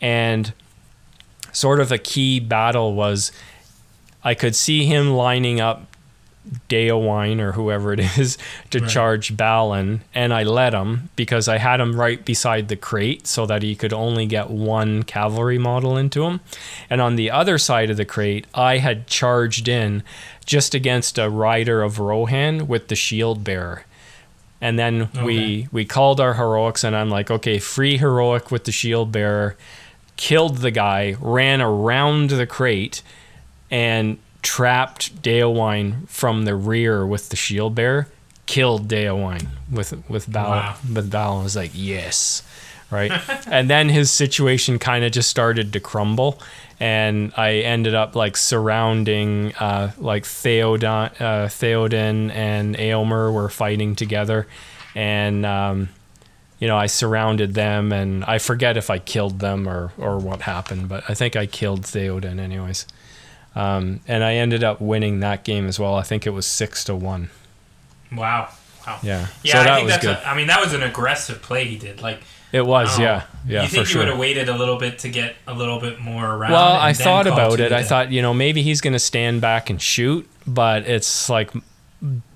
and 0.00 0.54
sort 1.52 1.78
of 1.78 1.92
a 1.92 1.98
key 1.98 2.40
battle 2.40 2.94
was 2.94 3.30
I 4.24 4.32
could 4.32 4.56
see 4.56 4.86
him 4.86 5.10
lining 5.10 5.60
up 5.60 5.87
Déorwine 6.68 7.40
or 7.40 7.52
whoever 7.52 7.92
it 7.92 8.00
is 8.18 8.38
to 8.70 8.80
Right. 8.80 8.88
charge 8.90 9.36
Balin, 9.36 10.00
and 10.14 10.32
I 10.32 10.42
let 10.42 10.72
him 10.74 11.10
because 11.16 11.48
I 11.48 11.58
had 11.58 11.80
him 11.80 11.98
right 11.98 12.24
beside 12.24 12.68
the 12.68 12.76
crate 12.76 13.26
so 13.26 13.46
that 13.46 13.62
he 13.62 13.74
could 13.74 13.92
only 13.92 14.26
get 14.26 14.50
one 14.50 15.02
cavalry 15.02 15.58
model 15.58 15.96
into 15.96 16.24
him. 16.24 16.40
And 16.90 17.00
on 17.00 17.16
the 17.16 17.30
other 17.30 17.58
side 17.58 17.90
of 17.90 17.96
the 17.96 18.04
crate, 18.04 18.46
I 18.54 18.78
had 18.78 19.06
charged 19.06 19.68
in 19.68 20.02
just 20.46 20.74
against 20.74 21.18
a 21.18 21.28
rider 21.28 21.82
of 21.82 21.98
Rohan 21.98 22.66
with 22.68 22.88
the 22.88 22.96
shield 22.96 23.44
bearer. 23.44 23.84
And 24.60 24.76
then 24.78 25.08
we 25.24 25.68
we 25.70 25.84
called 25.84 26.20
our 26.20 26.34
heroics, 26.34 26.82
and 26.82 26.96
I'm 26.96 27.10
like, 27.10 27.30
okay, 27.30 27.58
free 27.60 27.96
heroic 27.96 28.50
with 28.50 28.64
the 28.64 28.72
shield 28.72 29.12
bearer, 29.12 29.56
killed 30.16 30.58
the 30.58 30.72
guy, 30.72 31.14
ran 31.20 31.60
around 31.60 32.30
the 32.30 32.46
crate, 32.46 33.02
and 33.70 34.18
trapped 34.42 35.22
Déorwine 35.22 36.08
from 36.08 36.44
the 36.44 36.54
rear 36.54 37.06
with 37.06 37.28
the 37.28 37.36
shield 37.36 37.74
bearer. 37.74 38.08
Killed 38.46 38.88
Déorwine 38.88 39.46
with 39.70 40.08
with 40.08 40.30
Bal. 40.30 40.50
Wow. 40.50 40.76
With 40.94 41.10
Bal 41.10 41.42
was 41.42 41.54
like, 41.54 41.72
yes, 41.74 42.42
right. 42.90 43.12
and 43.46 43.68
then 43.68 43.90
his 43.90 44.10
situation 44.10 44.78
kind 44.78 45.04
of 45.04 45.12
just 45.12 45.28
started 45.28 45.74
to 45.74 45.80
crumble, 45.80 46.40
and 46.80 47.32
I 47.36 47.56
ended 47.56 47.94
up 47.94 48.16
like 48.16 48.38
surrounding 48.38 49.54
uh, 49.56 49.92
like 49.98 50.24
Theoden, 50.24 51.20
uh, 51.20 51.48
Theoden 51.48 52.30
and 52.30 52.74
Éomer 52.76 53.32
were 53.32 53.50
fighting 53.50 53.94
together, 53.94 54.46
and 54.94 55.44
um, 55.44 55.90
you 56.58 56.68
know 56.68 56.76
I 56.78 56.86
surrounded 56.86 57.52
them, 57.52 57.92
and 57.92 58.24
I 58.24 58.38
forget 58.38 58.78
if 58.78 58.88
I 58.88 58.98
killed 58.98 59.40
them 59.40 59.68
or 59.68 59.92
or 59.98 60.16
what 60.16 60.40
happened, 60.40 60.88
but 60.88 61.04
I 61.06 61.12
think 61.12 61.36
I 61.36 61.44
killed 61.44 61.82
Theoden 61.82 62.38
anyways. 62.40 62.86
Um, 63.58 64.00
and 64.06 64.22
I 64.22 64.34
ended 64.34 64.62
up 64.62 64.80
winning 64.80 65.20
that 65.20 65.42
game 65.44 65.66
as 65.66 65.78
well. 65.80 65.94
I 65.96 66.02
think 66.02 66.26
it 66.26 66.30
was 66.30 66.46
six 66.46 66.84
to 66.84 66.94
one. 66.94 67.30
Wow. 68.12 68.48
Wow. 68.86 68.98
Yeah. 69.02 69.26
Yeah, 69.42 69.52
so 69.54 69.58
I 69.60 69.64
that 69.64 69.74
think 69.74 69.84
was 69.86 69.92
that's. 69.94 70.04
good. 70.06 70.16
A, 70.16 70.28
I 70.28 70.36
mean, 70.36 70.46
that 70.46 70.60
was 70.60 70.72
an 70.74 70.82
aggressive 70.82 71.42
play 71.42 71.64
he 71.64 71.76
did. 71.76 72.00
Like, 72.00 72.20
it 72.52 72.64
was, 72.64 72.98
oh, 72.98 73.02
yeah, 73.02 73.24
yeah, 73.46 73.62
you 73.62 73.68
for 73.68 73.74
think 73.74 73.92
you 73.92 73.98
would 73.98 74.08
have 74.08 74.18
waited 74.18 74.48
a 74.48 74.56
little 74.56 74.78
bit 74.78 75.00
to 75.00 75.10
get 75.10 75.36
a 75.46 75.52
little 75.52 75.78
bit 75.80 76.00
more 76.00 76.24
around? 76.24 76.52
Well, 76.52 76.72
I 76.76 76.94
thought 76.94 77.26
about 77.26 77.60
it. 77.60 77.72
I 77.72 77.82
thought, 77.82 78.10
you 78.10 78.22
know, 78.22 78.32
maybe 78.32 78.62
he's 78.62 78.80
going 78.80 78.94
to 78.94 78.98
stand 78.98 79.42
back 79.42 79.68
and 79.68 79.82
shoot, 79.82 80.26
but 80.46 80.84
it's 80.88 81.28
like 81.28 81.50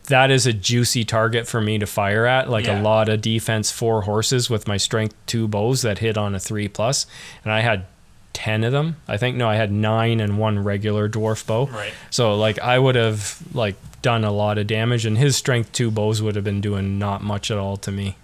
that 0.08 0.30
is 0.30 0.46
a 0.46 0.52
juicy 0.52 1.04
target 1.04 1.46
for 1.46 1.62
me 1.62 1.78
to 1.78 1.86
fire 1.86 2.26
at. 2.26 2.50
Like 2.50 2.66
Yeah. 2.66 2.78
a 2.78 2.82
lot 2.82 3.08
of 3.08 3.22
defense 3.22 3.70
four 3.70 4.02
horses 4.02 4.50
with 4.50 4.68
my 4.68 4.76
strength 4.76 5.14
two 5.24 5.48
bows 5.48 5.80
that 5.82 5.98
hit 6.00 6.18
on 6.18 6.34
a 6.34 6.40
three 6.40 6.68
plus, 6.68 7.06
and 7.44 7.50
I 7.52 7.60
had 7.60 7.86
ten 8.32 8.64
of 8.64 8.72
them. 8.72 8.96
I 9.08 9.16
think 9.16 9.36
no, 9.36 9.48
I 9.48 9.56
had 9.56 9.70
nine 9.72 10.20
and 10.20 10.38
one 10.38 10.58
regular 10.62 11.08
dwarf 11.08 11.46
bow. 11.46 11.66
Right. 11.66 11.92
So 12.10 12.34
like 12.36 12.58
I 12.58 12.78
would 12.78 12.94
have 12.94 13.38
like 13.54 13.76
done 14.02 14.24
a 14.24 14.32
lot 14.32 14.58
of 14.58 14.66
damage, 14.66 15.04
and 15.06 15.16
his 15.18 15.36
strength 15.36 15.72
two 15.72 15.90
bows 15.90 16.20
would 16.22 16.34
have 16.34 16.44
been 16.44 16.60
doing 16.60 16.98
not 16.98 17.22
much 17.22 17.50
at 17.50 17.58
all 17.58 17.76
to 17.78 17.92
me. 17.92 18.16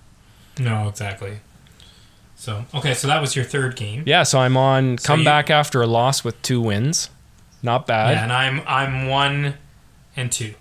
No, 0.59 0.89
exactly. 0.89 1.39
So 2.37 2.65
okay, 2.75 2.95
so 2.95 3.09
that 3.09 3.21
was 3.21 3.35
your 3.35 3.45
third 3.45 3.77
game. 3.77 4.05
Yeah, 4.07 4.23
so 4.23 4.39
I'm 4.41 4.57
on 4.57 4.99
So 4.99 5.07
come 5.07 5.21
you- 5.21 5.25
back 5.25 5.51
after 5.51 5.83
a 5.83 5.87
loss 5.87 6.25
with 6.25 6.41
two 6.43 6.61
wins. 6.61 7.11
Not 7.63 7.87
bad. 7.87 8.13
Yeah, 8.13 8.23
and 8.25 8.33
I'm 8.33 8.63
I'm 8.67 9.09
one 9.09 9.55
and 10.17 10.31
two. 10.31 10.55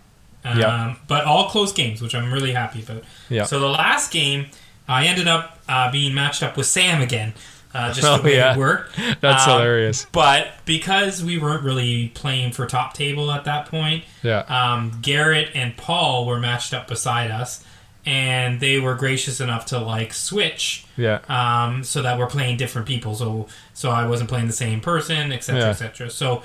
Um, 0.43 0.59
Yeah. 0.59 0.95
But 1.07 1.25
all 1.25 1.49
close 1.49 1.71
games, 1.73 2.01
which 2.01 2.15
I'm 2.15 2.31
really 2.33 2.53
happy 2.53 2.81
about. 2.81 3.03
Yeah. 3.29 3.43
So 3.43 3.59
the 3.59 3.67
last 3.69 4.11
game, 4.11 4.47
I 4.87 5.05
ended 5.05 5.27
up 5.27 5.59
uh, 5.69 5.91
being 5.91 6.13
matched 6.15 6.41
up 6.41 6.57
with 6.57 6.65
Sam 6.65 7.01
again, 7.01 7.33
uh, 7.73 7.93
just 7.93 8.07
Oh, 8.07 8.17
the 8.17 8.23
way 8.23 8.35
yeah. 8.35 8.53
it 8.53 8.57
worked. 8.57 8.95
That's 9.21 9.47
Um, 9.47 9.53
hilarious. 9.59 10.05
But 10.11 10.47
because 10.65 11.23
we 11.23 11.37
weren't 11.37 11.63
really 11.63 12.09
playing 12.09 12.51
for 12.53 12.65
top 12.65 12.93
table 12.93 13.31
at 13.31 13.45
that 13.45 13.67
point, 13.67 14.03
Yeah. 14.23 14.39
um, 14.47 14.99
Garrett 15.01 15.49
and 15.55 15.75
Paul 15.77 16.25
were 16.25 16.39
matched 16.39 16.73
up 16.73 16.87
beside 16.87 17.31
us, 17.31 17.63
and 18.05 18.59
they 18.61 18.79
were 18.79 18.95
gracious 18.95 19.41
enough 19.41 19.65
to 19.67 19.77
like 19.79 20.13
switch 20.13 20.85
Yeah. 20.95 21.19
um, 21.27 21.83
so 21.83 22.01
that 22.01 22.17
we're 22.17 22.27
playing 22.27 22.55
different 22.57 22.87
people. 22.87 23.15
So 23.15 23.47
so 23.73 23.91
I 23.91 24.07
wasn't 24.07 24.29
playing 24.29 24.47
the 24.47 24.53
same 24.53 24.79
person, 24.79 25.31
etc., 25.31 25.61
Yeah. 25.61 25.69
etc. 25.69 26.09
So 26.09 26.41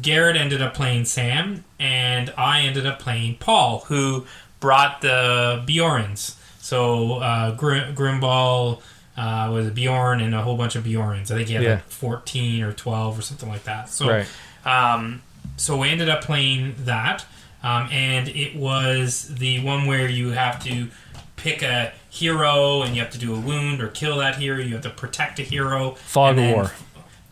Garrett 0.00 0.36
ended 0.36 0.62
up 0.62 0.72
playing 0.72 1.04
Sam, 1.04 1.64
and 1.78 2.32
I 2.38 2.60
ended 2.62 2.86
up 2.86 2.98
playing 2.98 3.36
Paul, 3.40 3.80
who 3.88 4.26
brought 4.58 5.02
the 5.02 5.62
Beorns. 5.66 6.36
So 6.60 7.14
uh, 7.18 7.50
Gr- 7.56 7.92
Grimball 7.94 8.80
uh, 9.16 9.50
was 9.52 9.66
a 9.68 9.70
Beorn 9.70 10.20
and 10.20 10.34
a 10.34 10.42
whole 10.42 10.56
bunch 10.56 10.74
of 10.76 10.84
Beorns. 10.84 11.30
I 11.30 11.36
think 11.36 11.48
he 11.48 11.54
had 11.54 11.62
Yeah. 11.62 11.70
like 11.74 11.88
fourteen 11.90 12.62
or 12.62 12.72
twelve 12.72 13.18
or 13.18 13.22
something 13.22 13.48
like 13.48 13.64
that. 13.64 13.88
So 13.88 14.08
Right. 14.08 14.26
um, 14.64 15.22
so 15.56 15.76
we 15.76 15.88
ended 15.90 16.08
up 16.08 16.22
playing 16.22 16.74
that, 16.84 17.24
um, 17.62 17.88
and 17.92 18.28
it 18.28 18.56
was 18.56 19.28
the 19.34 19.60
one 19.62 19.86
where 19.86 20.08
you 20.08 20.30
have 20.30 20.62
to 20.64 20.88
pick 21.36 21.62
a 21.62 21.92
hero 22.08 22.82
and 22.82 22.94
you 22.94 23.02
have 23.02 23.10
to 23.10 23.18
do 23.18 23.34
a 23.34 23.38
wound 23.38 23.80
or 23.82 23.88
kill 23.88 24.18
that 24.18 24.36
hero. 24.36 24.58
You 24.60 24.74
have 24.74 24.82
to 24.82 24.90
protect 24.90 25.38
a 25.38 25.42
hero. 25.42 25.92
Fog 25.96 26.38
of 26.38 26.44
War. 26.44 26.72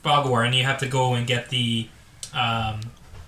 Fog 0.02 0.28
War, 0.28 0.42
and 0.44 0.54
you 0.54 0.64
have 0.64 0.78
to 0.78 0.86
go 0.86 1.14
and 1.14 1.26
get 1.26 1.48
the 1.50 1.88
um, 2.34 2.80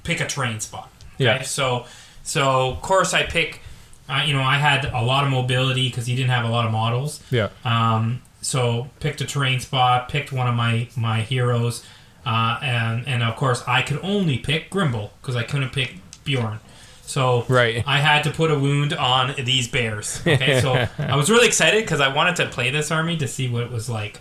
pick 0.04 0.20
a 0.20 0.26
terrain 0.26 0.60
spot. 0.60 0.90
Yeah. 1.18 1.42
So 1.42 1.86
so 2.22 2.68
of 2.70 2.82
course 2.82 3.14
I 3.14 3.22
pick 3.24 3.60
I, 4.08 4.24
you 4.24 4.34
know, 4.34 4.42
I 4.42 4.58
had 4.58 4.84
a 4.86 5.00
lot 5.02 5.24
of 5.24 5.30
mobility 5.30 5.88
because 5.88 6.06
he 6.06 6.14
didn't 6.16 6.30
have 6.30 6.44
a 6.44 6.48
lot 6.50 6.66
of 6.66 6.72
models. 6.72 7.22
Yeah. 7.30 7.48
Um, 7.64 8.20
so 8.42 8.90
picked 9.00 9.20
a 9.22 9.24
terrain 9.24 9.60
spot, 9.60 10.10
picked 10.10 10.32
one 10.32 10.46
of 10.46 10.54
my 10.54 10.88
my 10.96 11.22
heroes, 11.22 11.84
uh, 12.26 12.58
and 12.62 13.08
and 13.08 13.22
of 13.22 13.36
course 13.36 13.62
I 13.66 13.80
could 13.80 14.00
only 14.02 14.36
pick 14.38 14.70
Grimble 14.70 15.10
because 15.20 15.36
I 15.36 15.44
couldn't 15.44 15.70
pick 15.70 15.94
Beorn. 16.24 16.60
So 17.04 17.44
Right. 17.48 17.82
I 17.86 17.98
had 17.98 18.24
to 18.24 18.30
put 18.30 18.50
a 18.50 18.58
wound 18.58 18.92
on 18.92 19.34
these 19.44 19.68
bears. 19.68 20.20
Okay, 20.26 20.60
so 20.60 20.86
I 20.98 21.16
was 21.16 21.30
really 21.30 21.46
excited 21.46 21.82
because 21.84 22.00
I 22.00 22.14
wanted 22.14 22.36
to 22.36 22.46
play 22.46 22.70
this 22.70 22.90
army 22.90 23.16
to 23.18 23.28
see 23.28 23.48
what 23.48 23.62
it 23.62 23.70
was 23.70 23.88
like. 23.88 24.20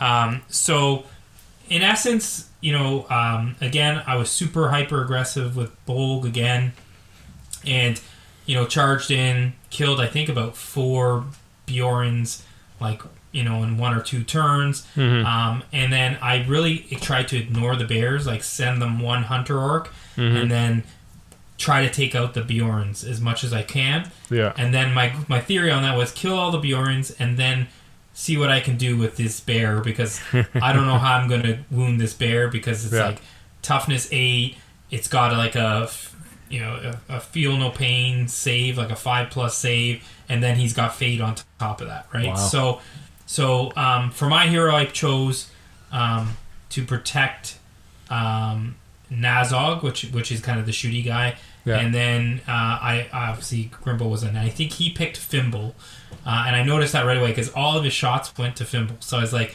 Um, 0.00 0.42
so 0.48 1.04
in 1.68 1.82
essence, 1.82 2.48
you 2.60 2.72
know, 2.72 3.06
um, 3.10 3.56
again, 3.60 4.02
I 4.06 4.16
was 4.16 4.30
super 4.30 4.68
hyper 4.68 5.02
aggressive 5.02 5.56
with 5.56 5.70
Bolg 5.86 6.24
again, 6.24 6.72
and 7.66 8.00
you 8.46 8.54
know, 8.56 8.66
charged 8.66 9.10
in, 9.10 9.52
killed 9.70 10.00
I 10.00 10.06
think 10.06 10.28
about 10.28 10.56
four 10.56 11.24
Beorns, 11.66 12.44
like 12.80 13.02
you 13.32 13.42
know, 13.42 13.62
in 13.62 13.76
one 13.78 13.94
or 13.94 14.02
two 14.02 14.22
turns, 14.22 14.86
um, 14.96 15.62
and 15.72 15.92
then 15.92 16.18
I 16.22 16.44
really 16.46 16.78
tried 17.00 17.28
to 17.28 17.36
ignore 17.38 17.76
the 17.76 17.84
bears, 17.86 18.26
like 18.26 18.42
send 18.42 18.80
them 18.80 19.00
one 19.00 19.24
hunter 19.24 19.58
orc, 19.58 19.90
and 20.16 20.50
then 20.50 20.84
try 21.58 21.86
to 21.86 21.90
take 21.92 22.14
out 22.14 22.34
the 22.34 22.42
Beorns 22.42 23.04
as 23.04 23.20
much 23.20 23.44
as 23.44 23.52
I 23.52 23.62
can. 23.62 24.10
Yeah. 24.30 24.52
And 24.56 24.74
then 24.74 24.92
my 24.92 25.14
my 25.28 25.40
theory 25.40 25.70
on 25.70 25.82
that 25.82 25.96
was 25.96 26.10
kill 26.12 26.34
all 26.38 26.50
the 26.50 26.58
Beorns 26.58 27.10
and 27.12 27.36
then 27.38 27.68
see 28.14 28.36
what 28.36 28.50
I 28.50 28.60
can 28.60 28.76
do 28.76 28.96
with 28.98 29.16
this 29.16 29.40
bear 29.40 29.80
because 29.80 30.20
I 30.54 30.72
don't 30.72 30.86
know 30.86 30.98
how 30.98 31.14
I'm 31.16 31.28
gonna 31.28 31.64
wound 31.70 32.00
this 32.00 32.14
bear 32.14 32.48
because 32.48 32.84
it's 32.84 32.94
Yeah. 32.94 33.06
like 33.06 33.20
toughness 33.62 34.08
eight. 34.12 34.56
It's 34.90 35.08
got 35.08 35.32
like 35.36 35.54
a 35.56 35.82
f- 35.84 36.14
you 36.50 36.60
know 36.60 36.92
a, 37.08 37.14
a 37.16 37.20
feel 37.20 37.56
no 37.56 37.70
pain 37.70 38.28
save 38.28 38.76
like 38.76 38.90
a 38.90 38.96
five 38.96 39.30
plus 39.30 39.56
save, 39.56 40.02
and 40.28 40.42
then 40.42 40.56
he's 40.56 40.72
got 40.74 40.94
fade 40.96 41.20
on 41.20 41.36
top 41.58 41.80
of 41.80 41.86
that, 41.86 42.06
right? 42.12 42.26
Wow. 42.26 42.34
So 42.34 42.80
so 43.32 43.72
um, 43.76 44.10
for 44.10 44.28
my 44.28 44.46
hero, 44.46 44.74
I 44.74 44.84
chose 44.84 45.50
um, 45.90 46.36
to 46.70 46.84
protect 46.84 47.58
um, 48.10 48.76
Narzug, 49.10 49.82
which 49.82 50.02
which 50.12 50.30
is 50.30 50.40
kind 50.42 50.60
of 50.60 50.66
the 50.66 50.72
shooty 50.72 51.02
guy. 51.04 51.36
Yeah. 51.64 51.78
And 51.78 51.94
then 51.94 52.40
uh, 52.48 52.50
I 52.50 53.06
obviously 53.12 53.70
Grimble 53.84 54.10
was 54.10 54.22
in. 54.22 54.36
I 54.36 54.48
think 54.50 54.72
he 54.72 54.90
picked 54.90 55.16
Fimbul, 55.18 55.72
uh, 56.26 56.44
and 56.46 56.56
I 56.56 56.62
noticed 56.64 56.92
that 56.92 57.06
right 57.06 57.16
away 57.16 57.28
because 57.28 57.50
all 57.52 57.78
of 57.78 57.84
his 57.84 57.92
shots 57.92 58.36
went 58.36 58.56
to 58.56 58.64
Fimbul. 58.64 59.02
So 59.02 59.16
I 59.16 59.20
was 59.20 59.32
like, 59.32 59.54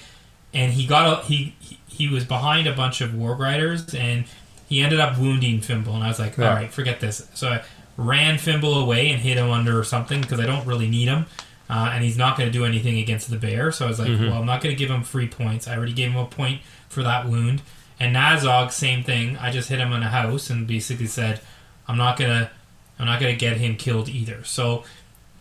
and 0.53 0.71
he 0.73 0.87
got 0.87 1.05
a, 1.19 1.25
he 1.25 1.53
he- 1.87 2.07
was 2.07 2.23
behind 2.25 2.65
a 2.67 2.73
bunch 2.73 3.01
of 3.01 3.11
Warg 3.11 3.39
Riders, 3.39 3.93
and 3.93 4.25
he 4.69 4.81
ended 4.81 4.99
up 4.99 5.19
wounding 5.19 5.59
Fimbul. 5.59 5.93
And 5.95 6.03
I 6.03 6.07
was 6.07 6.17
like, 6.19 6.37
Yeah. 6.37 6.49
all 6.49 6.55
right, 6.55 6.71
forget 6.73 6.99
this. 6.99 7.27
So 7.33 7.49
I 7.49 7.63
ran 7.97 8.37
Fimbul 8.37 8.81
away 8.81 9.09
and 9.11 9.19
hit 9.21 9.37
him 9.37 9.51
under 9.51 9.83
something 9.83 10.21
because 10.21 10.39
I 10.39 10.45
don't 10.45 10.65
really 10.65 10.87
need 10.89 11.07
him. 11.09 11.25
Uh, 11.69 11.91
and 11.93 12.03
he's 12.03 12.17
not 12.17 12.37
going 12.37 12.47
to 12.47 12.53
do 12.53 12.63
anything 12.65 12.97
against 12.97 13.29
the 13.29 13.37
bear. 13.37 13.71
So 13.71 13.85
I 13.85 13.89
was 13.89 13.99
like, 13.99 14.07
Mm-hmm. 14.09 14.25
well, 14.29 14.39
I'm 14.39 14.45
not 14.45 14.61
going 14.61 14.73
to 14.73 14.79
give 14.79 14.89
him 14.89 15.03
free 15.03 15.27
points. 15.27 15.67
I 15.67 15.75
already 15.75 15.93
gave 15.93 16.11
him 16.11 16.17
a 16.17 16.25
point 16.25 16.61
for 16.87 17.03
that 17.03 17.27
wound. 17.27 17.61
And 17.99 18.15
Narzug, 18.15 18.71
same 18.71 19.03
thing. 19.03 19.37
I 19.37 19.51
just 19.51 19.69
hit 19.69 19.79
him 19.79 19.91
in 19.91 20.01
a 20.03 20.07
house 20.09 20.49
and 20.49 20.65
basically 20.67 21.07
said, 21.07 21.41
I'm 21.87 21.97
not 21.97 22.17
gonna, 22.17 22.51
I'm 22.99 23.05
not 23.05 23.19
gonna 23.19 23.35
get 23.35 23.57
him 23.57 23.75
killed 23.75 24.07
either. 24.07 24.43
So 24.43 24.83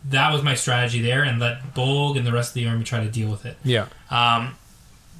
that 0.08 0.32
was 0.32 0.42
my 0.42 0.54
strategy 0.54 1.02
there, 1.02 1.22
and 1.22 1.38
let 1.38 1.74
Bolg 1.74 2.16
and 2.16 2.26
the 2.26 2.32
rest 2.32 2.50
of 2.50 2.54
the 2.54 2.66
army 2.66 2.84
try 2.84 3.04
to 3.04 3.10
deal 3.10 3.28
with 3.30 3.44
it. 3.44 3.56
Yeah. 3.64 3.86
Um, 4.10 4.54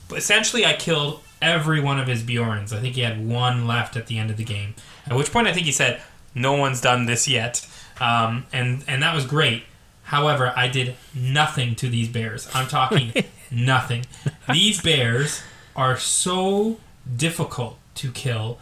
but 0.09 0.19
essentially, 0.19 0.65
I 0.65 0.75
killed 0.75 1.23
every 1.43 1.81
one 1.81 1.99
of 1.99 2.07
his 2.07 2.23
Beorns. 2.23 2.73
I 2.73 2.79
think 2.81 2.95
he 2.95 3.03
had 3.03 3.27
one 3.27 3.67
left 3.67 3.97
at 3.97 4.07
the 4.07 4.17
end 4.19 4.31
of 4.31 4.37
the 4.39 4.45
game. 4.45 4.75
At 5.07 5.17
which 5.17 5.31
point, 5.33 5.47
I 5.49 5.53
think 5.53 5.67
he 5.67 5.73
said, 5.73 6.01
"No 6.35 6.53
one's 6.55 6.81
done 6.81 7.07
this 7.07 7.27
yet," 7.29 7.67
um, 8.01 8.47
and 8.53 8.83
and 8.89 9.03
that 9.03 9.15
was 9.15 9.27
great. 9.27 9.65
However, 10.07 10.53
I 10.57 10.69
did 10.69 10.95
nothing 11.15 11.75
to 11.77 11.89
these 11.89 12.09
bears. 12.09 12.49
I'm 12.55 12.67
talking 12.69 13.13
nothing. 13.51 14.07
These 14.53 14.81
bears 14.81 15.43
are 15.75 15.97
so 15.97 16.79
difficult 17.17 17.79
to 17.97 18.11
kill. 18.13 18.59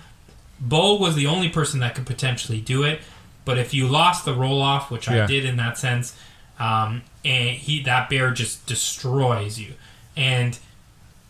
Bolg 0.64 1.00
was 1.00 1.14
the 1.16 1.26
only 1.26 1.48
person 1.48 1.80
that 1.80 1.94
could 1.94 2.06
potentially 2.06 2.60
do 2.60 2.82
it, 2.82 3.00
but 3.44 3.58
if 3.58 3.74
you 3.74 3.86
lost 3.86 4.24
the 4.24 4.34
roll 4.34 4.62
off, 4.62 4.90
which 4.90 5.08
Yeah. 5.08 5.24
I 5.24 5.26
did 5.26 5.44
in 5.44 5.56
that 5.56 5.76
sense, 5.78 6.16
um, 6.58 7.02
and 7.24 7.50
he 7.50 7.82
that 7.82 8.08
bear 8.08 8.30
just 8.30 8.64
destroys 8.66 9.58
you, 9.58 9.74
and 10.16 10.58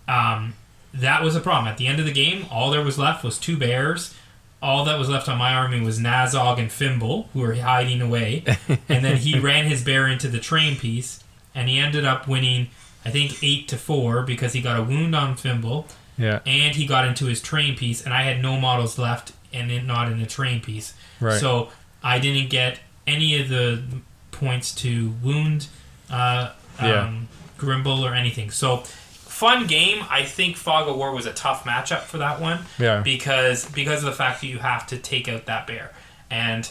um, 0.07 0.55
that 0.93 1.23
was 1.23 1.35
a 1.35 1.41
problem. 1.41 1.67
At 1.67 1.77
the 1.79 1.87
end 1.87 1.99
of 1.99 2.05
the 2.07 2.12
game, 2.12 2.47
all 2.51 2.71
there 2.71 2.83
was 2.85 2.99
left 2.99 3.25
was 3.25 3.39
two 3.39 3.57
bears. 3.57 4.15
All 4.65 4.85
that 4.87 4.99
was 4.99 5.09
left 5.11 5.29
on 5.29 5.37
my 5.37 5.53
army 5.55 5.81
was 5.83 5.99
Narzug 6.01 6.59
and 6.59 6.71
Fimbul, 6.71 7.27
who 7.35 7.41
were 7.41 7.55
hiding 7.55 8.01
away. 8.01 8.45
and 8.89 9.05
then 9.05 9.19
he 9.19 9.39
ran 9.39 9.67
his 9.67 9.85
bear 9.85 10.09
into 10.09 10.27
the 10.29 10.41
terrain 10.41 10.77
piece, 10.77 11.23
and 11.55 11.69
he 11.69 11.79
ended 11.79 12.05
up 12.05 12.27
winning, 12.27 12.69
I 13.05 13.11
think, 13.11 13.43
8 13.43 13.69
to 13.69 13.77
4 13.77 14.23
because 14.23 14.55
he 14.55 14.62
got 14.62 14.81
a 14.81 14.83
wound 14.83 15.15
on 15.15 15.37
Fimbul, 15.37 15.85
Yeah. 16.17 16.41
and 16.47 16.75
he 16.75 16.87
got 16.87 17.07
into 17.07 17.27
his 17.27 17.43
terrain 17.43 17.77
piece, 17.77 18.03
and 18.03 18.15
I 18.15 18.23
had 18.23 18.41
no 18.41 18.59
models 18.59 18.99
left 18.99 19.33
and 19.53 19.71
it, 19.71 19.85
not 19.85 20.11
in 20.11 20.19
the 20.19 20.27
terrain 20.27 20.61
piece. 20.61 20.95
Right. 21.21 21.39
So 21.39 21.69
I 22.03 22.19
didn't 22.19 22.49
get 22.51 22.81
any 23.07 23.41
of 23.41 23.49
the 23.51 23.83
points 24.33 24.75
to 24.77 25.15
wound 25.23 25.69
uh, 26.11 26.51
um, 26.79 26.87
Yeah. 26.89 27.12
Grimble 27.59 28.03
or 28.03 28.15
anything. 28.15 28.51
So 28.51 28.83
fun 29.35 29.66
game. 29.66 30.05
I 30.09 30.22
think 30.24 30.57
Fog 30.57 30.89
of 30.89 30.97
War 30.97 31.12
was 31.12 31.26
a 31.26 31.32
tough 31.32 31.64
matchup 31.64 32.03
for 32.03 32.18
that 32.18 32.41
one 32.41 32.61
Yeah. 32.78 33.01
because 33.01 33.66
because 33.70 33.99
of 34.01 34.07
the 34.07 34.16
fact 34.16 34.41
that 34.41 34.47
you 34.47 34.59
have 34.59 34.87
to 34.89 34.97
take 34.99 35.28
out 35.28 35.47
that 35.47 35.66
bear. 35.66 35.93
And 36.30 36.70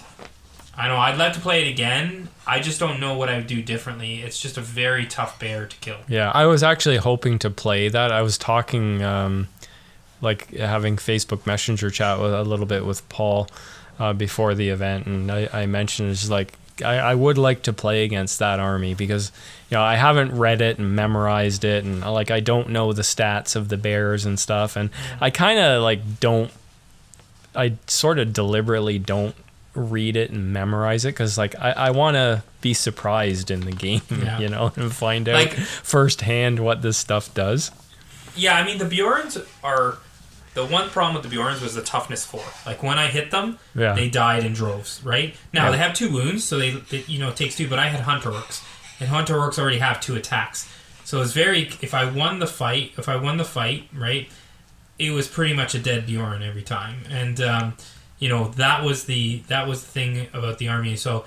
I 0.76 0.88
know 0.88 0.98
I'd 0.98 1.18
love 1.18 1.34
to 1.34 1.40
play 1.40 1.62
it 1.66 1.70
again. 1.70 2.30
I 2.48 2.60
just 2.60 2.80
don't 2.80 3.00
know 3.00 3.16
what 3.18 3.30
I 3.30 3.36
would 3.38 3.48
do 3.48 3.62
differently. 3.62 4.22
It's 4.22 4.40
just 4.40 4.58
a 4.58 4.62
very 4.62 5.06
tough 5.06 5.40
bear 5.40 5.68
to 5.68 5.78
kill. 5.78 5.98
Yeah, 6.08 6.32
I 6.34 6.46
was 6.46 6.64
actually 6.64 6.98
hoping 6.98 7.38
to 7.40 7.50
play 7.50 7.90
that. 7.90 8.12
I 8.12 8.22
was 8.22 8.38
talking, 8.38 9.04
um, 9.04 9.48
like 10.22 10.52
having 10.56 10.96
Facebook 10.98 11.46
Messenger 11.46 11.90
chat 11.92 12.20
with 12.20 12.34
a 12.34 12.44
little 12.44 12.66
bit 12.66 12.86
with 12.86 13.08
Paul 13.10 13.48
uh, 14.00 14.14
before 14.14 14.56
the 14.56 14.70
event, 14.70 15.06
and 15.06 15.32
I, 15.32 15.48
I 15.54 15.66
mentioned 15.68 16.10
it's 16.12 16.30
like 16.30 16.54
I, 16.84 16.96
I 16.98 17.16
would 17.16 17.38
like 17.38 17.64
to 17.64 17.74
play 17.74 18.04
against 18.04 18.40
that 18.40 18.60
army 18.60 18.94
because 18.96 19.32
you 19.70 19.76
know 19.78 19.84
I 19.84 19.96
haven't 19.96 20.32
read 20.38 20.62
it 20.62 20.80
and 20.80 20.96
memorized 20.96 21.64
it, 21.66 21.84
and 21.84 22.02
like 22.02 22.32
I 22.32 22.40
don't 22.40 22.70
know 22.70 22.94
the 22.94 23.02
stats 23.04 23.56
of 23.56 23.70
the 23.70 23.78
bears 23.78 24.26
and 24.26 24.40
stuff, 24.40 24.76
and 24.76 24.90
I 25.22 25.30
kind 25.30 25.60
of 25.60 25.84
like 25.84 26.20
don't. 26.20 26.52
I 27.56 27.74
sort 27.88 28.18
of 28.20 28.34
deliberately 28.34 28.98
don't 28.98 29.36
read 29.76 30.16
it 30.16 30.30
and 30.32 30.52
memorize 30.54 31.04
it 31.06 31.10
because 31.10 31.38
like 31.38 31.56
I, 31.60 31.72
I 31.72 31.90
want 31.92 32.16
to 32.16 32.44
be 32.62 32.74
surprised 32.74 33.52
in 33.52 33.62
the 33.62 33.72
game 33.86 34.02
Yeah. 34.10 34.40
you 34.40 34.50
know 34.50 34.72
and 34.76 34.92
find 34.94 35.28
out 35.30 35.36
Like- 35.36 35.54
firsthand 35.54 36.60
what 36.60 36.82
this 36.82 36.98
stuff 36.98 37.34
does 37.34 37.72
Yeah, 38.36 38.56
I 38.56 38.64
mean 38.66 38.78
the 38.78 38.86
Beorns 38.86 39.38
are 39.64 39.98
the 40.54 40.66
one 40.66 40.90
problem 40.90 41.16
with 41.16 41.24
the 41.24 41.36
Beorns 41.36 41.62
was 41.62 41.74
the 41.76 41.82
toughness 41.82 42.26
four. 42.26 42.44
Like 42.66 42.84
when 42.84 43.00
I 43.00 43.08
hit 43.08 43.32
them, 43.32 43.58
Yeah. 43.76 43.94
they 43.94 44.10
died 44.10 44.44
in 44.46 44.54
droves. 44.54 45.02
Right 45.04 45.36
now 45.52 45.66
Yeah. 45.66 45.72
they 45.72 45.78
have 45.78 45.94
two 45.94 46.12
wounds, 46.12 46.44
so 46.44 46.58
they, 46.60 46.72
they 46.72 47.04
you 47.08 47.20
know 47.20 47.30
it 47.30 47.36
takes 47.36 47.56
two. 47.56 47.68
But 47.68 47.80
I 47.80 47.88
had 47.90 48.02
Hunter 48.02 48.30
Orcs, 48.32 48.64
and 49.00 49.10
Hunter 49.10 49.36
Orcs 49.36 49.58
already 49.58 49.80
have 49.80 50.00
two 50.00 50.16
attacks. 50.16 50.70
So 51.06 51.22
it's 51.22 51.34
very 51.34 51.70
if 51.82 51.94
I 51.94 52.06
won 52.06 52.40
the 52.40 52.48
fight, 52.48 52.94
if 52.98 53.10
I 53.10 53.16
won 53.16 53.38
the 53.38 53.46
fight, 53.46 53.90
right, 53.94 54.30
it 55.00 55.12
was 55.12 55.28
pretty 55.28 55.54
much 55.54 55.74
a 55.76 55.80
dead 55.80 56.06
Beorn 56.08 56.42
every 56.44 56.62
time. 56.64 57.04
And 57.10 57.42
um, 57.42 57.74
you 58.20 58.30
know 58.30 58.50
that 58.50 58.84
was 58.84 59.06
the 59.06 59.40
that 59.48 59.68
was 59.68 59.82
the 59.82 59.88
thing 59.92 60.28
about 60.34 60.60
the 60.60 60.68
army. 60.70 60.96
So, 60.96 61.26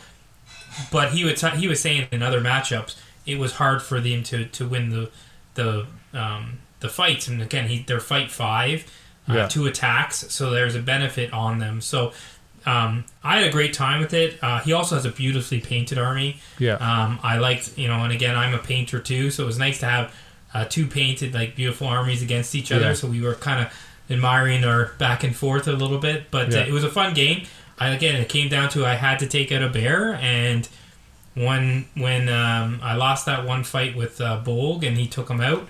but 0.90 1.12
he 1.12 1.24
would 1.24 1.38
he 1.38 1.68
was 1.68 1.80
saying 1.80 2.08
in 2.10 2.22
other 2.22 2.40
matchups 2.40 2.94
it 3.26 3.38
was 3.38 3.52
hard 3.54 3.82
for 3.82 4.00
them 4.00 4.22
to 4.22 4.44
to 4.46 4.66
win 4.68 4.90
the 4.90 5.10
the 5.54 5.86
um, 6.14 6.58
the 6.80 6.88
fights. 6.88 7.28
And 7.28 7.42
again, 7.42 7.68
he 7.68 7.80
they're 7.80 8.00
fight 8.00 8.30
five, 8.30 8.90
uh, 9.28 9.48
Yeah. 9.54 9.66
attacks, 9.68 10.26
so 10.32 10.50
there's 10.50 10.74
a 10.74 10.80
benefit 10.80 11.32
on 11.32 11.58
them. 11.58 11.80
So. 11.80 12.12
Um, 12.68 13.04
I 13.22 13.38
had 13.38 13.46
a 13.46 13.52
great 13.52 13.74
time 13.74 14.00
with 14.00 14.12
it. 14.12 14.40
Uh, 14.42 14.58
he 14.58 14.72
also 14.72 14.96
has 14.96 15.04
a 15.04 15.10
beautifully 15.12 15.60
painted 15.60 15.98
army. 15.98 16.40
yeah 16.58 16.74
Um, 16.74 17.20
I 17.22 17.38
liked, 17.38 17.78
you 17.78 17.86
know, 17.86 18.02
and 18.02 18.12
again, 18.12 18.34
I'm 18.36 18.54
a 18.54 18.58
painter 18.58 18.98
too, 18.98 19.30
so 19.30 19.44
it 19.44 19.46
was 19.46 19.56
nice 19.56 19.78
to 19.78 19.86
have 19.86 20.12
uh, 20.52 20.64
two 20.64 20.88
painted, 20.88 21.32
like, 21.32 21.54
beautiful 21.54 21.86
armies 21.86 22.22
against 22.22 22.56
each 22.56 22.72
other. 22.72 22.86
Yeah. 22.86 22.94
So 22.94 23.06
we 23.06 23.20
were 23.20 23.36
kind 23.36 23.60
of 23.64 23.72
admiring 24.10 24.64
our 24.64 24.86
back 24.98 25.22
and 25.22 25.36
forth 25.36 25.68
a 25.68 25.72
little 25.74 25.98
bit, 25.98 26.28
but 26.32 26.50
Yeah. 26.50 26.62
uh, 26.62 26.66
it 26.66 26.72
was 26.72 26.82
a 26.82 26.90
fun 26.90 27.14
game. 27.14 27.44
I, 27.78 27.90
again, 27.90 28.16
it 28.16 28.28
came 28.28 28.48
down 28.48 28.68
to 28.70 28.84
I 28.84 28.94
had 28.96 29.20
to 29.20 29.28
take 29.28 29.52
out 29.52 29.62
a 29.62 29.68
bear, 29.68 30.14
and 30.20 30.68
when 31.34 31.86
when 31.94 32.28
um, 32.28 32.80
I 32.82 32.94
lost 32.96 33.26
that 33.26 33.44
one 33.44 33.62
fight 33.62 33.94
with 33.94 34.20
uh, 34.20 34.40
Bolg 34.44 34.84
and 34.84 34.96
he 34.98 35.06
took 35.06 35.28
him 35.30 35.40
out, 35.40 35.68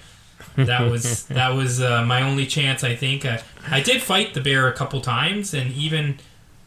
that 0.56 0.90
was 0.90 1.24
that 1.28 1.50
was 1.50 1.80
uh, 1.80 2.04
my 2.04 2.22
only 2.22 2.46
chance. 2.46 2.82
I 2.84 2.96
think 2.96 3.24
I, 3.24 3.42
I 3.70 3.80
did 3.82 4.02
fight 4.02 4.34
the 4.34 4.40
bear 4.40 4.68
a 4.68 4.72
couple 4.72 5.00
times, 5.00 5.54
and 5.54 5.72
even 5.72 6.18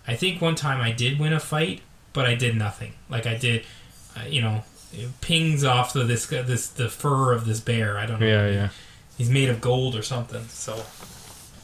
I 0.08 0.16
think 0.16 0.42
one 0.42 0.56
time 0.56 0.80
I 0.82 0.92
did 0.92 1.20
win 1.20 1.34
a 1.34 1.40
fight, 1.40 1.82
but 2.14 2.26
I 2.26 2.36
did 2.36 2.56
nothing. 2.56 2.94
Like 3.10 3.26
I 3.26 3.36
did, 3.36 3.64
uh, 4.18 4.26
you 4.28 4.42
know, 4.42 4.64
it 4.94 5.10
pings 5.22 5.64
off 5.64 5.94
the 5.94 6.04
this 6.04 6.26
this 6.28 6.68
the 6.68 6.90
fur 6.90 7.34
of 7.34 7.46
this 7.46 7.60
bear. 7.60 7.98
I 7.98 8.06
don't 8.06 8.20
know. 8.20 8.28
yeah 8.28 8.48
yeah 8.50 8.70
He's 9.18 9.30
made 9.30 9.50
of 9.50 9.60
gold 9.60 9.96
or 9.98 10.02
something. 10.02 10.46
So, 10.48 10.82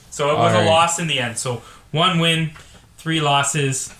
so 0.09 0.29
it 0.31 0.37
was 0.37 0.51
Alright. 0.53 0.67
a 0.67 0.69
loss 0.69 0.99
in 0.99 1.07
the 1.07 1.19
end. 1.19 1.37
So 1.37 1.61
one 1.91 2.19
win, 2.19 2.51
three 2.97 3.21
losses. 3.21 3.93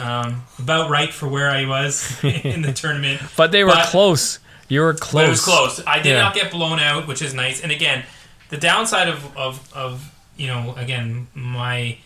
Um, 0.00 0.42
about 0.60 0.90
right 0.90 1.12
for 1.12 1.26
where 1.26 1.50
I 1.50 1.64
was 1.66 2.22
in 2.24 2.62
the 2.62 2.72
tournament. 2.72 3.20
But 3.36 3.50
they 3.50 3.64
were 3.64 3.72
But- 3.72 3.86
close. 3.86 4.38
You 4.68 4.80
were 4.82 4.94
close. 4.94 5.12
But 5.12 5.24
it 5.26 5.30
was 5.30 5.44
close. 5.44 5.82
I 5.86 5.96
did 6.00 6.10
Yeah. 6.10 6.20
not 6.22 6.34
get 6.34 6.50
blown 6.50 6.78
out, 6.78 7.06
which 7.06 7.22
is 7.22 7.32
nice. 7.34 7.60
And 7.62 7.72
again, 7.72 8.04
the 8.50 8.56
downside 8.58 9.08
of, 9.08 9.36
of, 9.36 9.72
of 9.74 10.12
you 10.36 10.46
know, 10.46 10.74
again, 10.76 11.26
my 11.34 11.98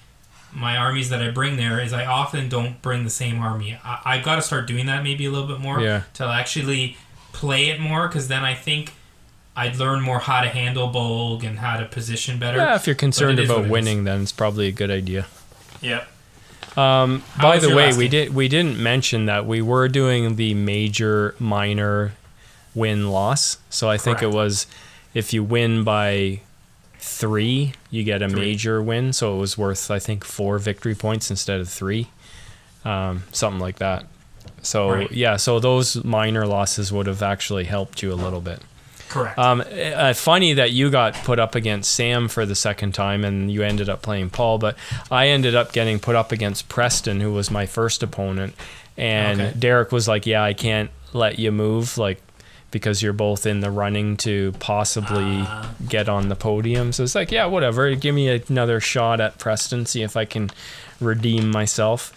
my 0.55 0.77
armies 0.77 1.09
that 1.09 1.23
I 1.23 1.31
bring 1.31 1.57
there 1.57 1.81
is 1.81 1.95
I 1.95 2.05
often 2.05 2.49
don't 2.51 2.81
bring 2.83 3.05
the 3.05 3.11
same 3.11 3.41
army. 3.41 3.79
I, 3.83 4.01
I've 4.05 4.25
got 4.25 4.37
to 4.37 4.43
start 4.43 4.67
doing 4.67 4.85
that 4.87 5.03
maybe 5.03 5.25
a 5.25 5.31
little 5.31 5.49
bit 5.49 5.61
more 5.61 5.81
Yeah. 5.81 6.03
to 6.15 6.27
actually 6.27 6.97
play 7.33 7.71
it 7.71 7.81
more 7.81 8.07
because 8.07 8.29
then 8.29 8.45
I 8.45 8.55
think 8.55 8.93
I'd 9.57 9.77
learn 9.77 10.03
more 10.03 10.19
how 10.19 10.43
to 10.43 10.49
handle 10.51 10.91
Bolg 10.93 11.43
and 11.43 11.59
how 11.59 11.79
to 11.79 11.87
position 11.87 12.39
better. 12.39 12.59
Yeah, 12.59 12.75
if 12.77 12.87
you're 12.87 12.95
concerned 12.97 13.39
about 13.39 13.65
it 13.65 13.71
winning, 13.71 14.05
then 14.05 14.21
it's 14.23 14.33
probably 14.33 14.67
a 14.69 14.73
good 14.73 14.91
idea. 14.91 15.27
Yep. 15.81 16.07
Um, 16.77 17.23
by 17.41 17.59
the 17.59 17.75
way, 17.75 17.95
we 17.97 18.09
did 18.09 18.35
we 18.35 18.49
didn't 18.49 18.79
mention 18.79 19.27
that 19.27 19.47
we 19.47 19.61
were 19.63 19.89
doing 19.89 20.37
the 20.37 20.55
major 20.55 21.35
minor 21.39 22.13
win 22.75 23.11
loss. 23.11 23.59
So 23.71 23.89
I 23.91 23.97
think 23.99 24.19
Correct. 24.19 24.35
it 24.35 24.37
was 24.37 24.67
if 25.15 25.33
you 25.33 25.43
win 25.45 25.85
by 25.85 26.41
three, 26.99 27.75
you 27.91 28.05
get 28.05 28.23
a 28.23 28.29
Three. 28.29 28.41
major 28.41 28.83
win. 28.83 29.13
So 29.13 29.35
it 29.35 29.39
was 29.39 29.59
worth 29.59 29.91
I 29.91 29.99
think 29.99 30.25
four 30.25 30.59
victory 30.59 30.95
points 30.95 31.31
instead 31.31 31.61
of 31.61 31.69
three, 31.69 32.09
um, 32.85 33.25
something 33.33 33.61
like 33.61 33.77
that. 33.77 34.07
So 34.63 34.91
Right. 34.91 35.11
yeah, 35.13 35.37
so 35.37 35.59
those 35.59 36.03
minor 36.05 36.47
losses 36.47 36.93
would 36.93 37.07
have 37.07 37.23
actually 37.23 37.65
helped 37.65 38.03
you 38.03 38.13
a 38.13 38.15
little 38.15 38.41
bit. 38.41 38.61
Correct. 39.09 39.39
Um, 39.39 39.63
uh, 39.71 40.15
funny 40.15 40.55
that 40.55 40.71
you 40.71 40.89
got 40.91 41.13
put 41.25 41.39
up 41.39 41.55
against 41.55 41.93
Sam 41.93 42.29
for 42.29 42.47
the 42.47 42.55
second 42.55 42.93
time 42.95 43.25
and 43.25 43.51
you 43.51 43.63
ended 43.63 43.91
up 43.91 44.01
playing 44.01 44.31
Paul, 44.31 44.57
but 44.59 44.77
I 45.11 45.27
ended 45.29 45.55
up 45.55 45.73
getting 45.73 45.99
put 45.99 46.15
up 46.17 46.33
against 46.33 46.69
Preston, 46.71 47.21
who 47.21 47.33
was 47.33 47.51
my 47.51 47.67
first 47.67 48.03
opponent. 48.03 48.55
And 48.97 49.41
Okay. 49.41 49.53
Derek 49.59 49.93
was 49.93 50.09
like, 50.09 50.25
Yeah, 50.25 50.43
I 50.43 50.55
can't 50.55 50.91
let 51.13 51.39
you 51.39 51.53
move, 51.53 51.99
like, 51.99 52.23
because 52.73 53.01
you're 53.03 53.13
both 53.13 53.47
in 53.47 53.61
the 53.61 53.71
running 53.71 54.17
to 54.17 54.53
possibly 54.59 55.45
Ah. 55.47 55.71
get 55.89 56.09
on 56.09 56.29
the 56.29 56.35
podium. 56.35 56.91
So 56.93 57.05
it's 57.05 57.15
like, 57.15 57.31
Yeah, 57.31 57.47
whatever. 57.47 57.95
Give 57.95 58.15
me 58.15 58.29
another 58.49 58.81
shot 58.81 59.21
at 59.21 59.39
Preston, 59.39 59.87
see 59.87 60.03
if 60.03 60.17
I 60.17 60.25
can 60.25 60.51
redeem 61.01 61.51
myself. 61.51 62.13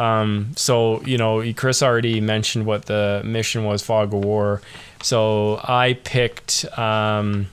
Um, 0.00 0.52
so 0.56 1.02
you 1.04 1.18
know, 1.18 1.44
Chris 1.54 1.82
already 1.82 2.20
mentioned 2.20 2.64
what 2.66 2.86
the 2.86 3.20
mission 3.24 3.64
was, 3.64 3.82
Fog 3.82 4.12
of 4.14 4.24
War. 4.24 4.62
So 5.02 5.60
I 5.62 5.98
picked 6.04 6.64
um, 6.78 7.46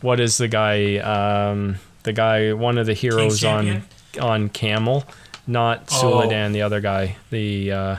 what 0.00 0.18
is 0.18 0.38
the 0.38 0.48
guy? 0.48 0.96
Um, 0.98 1.76
the 2.04 2.12
guy, 2.12 2.52
one 2.54 2.78
of 2.78 2.86
the 2.86 2.94
heroes 2.94 3.44
on 3.44 3.82
on 4.20 4.48
Camel, 4.48 5.04
not 5.46 5.84
Oh. 5.92 6.02
Suladan, 6.02 6.52
the 6.52 6.62
other 6.62 6.80
guy. 6.80 7.16
The 7.30 7.72
uh, 7.72 7.96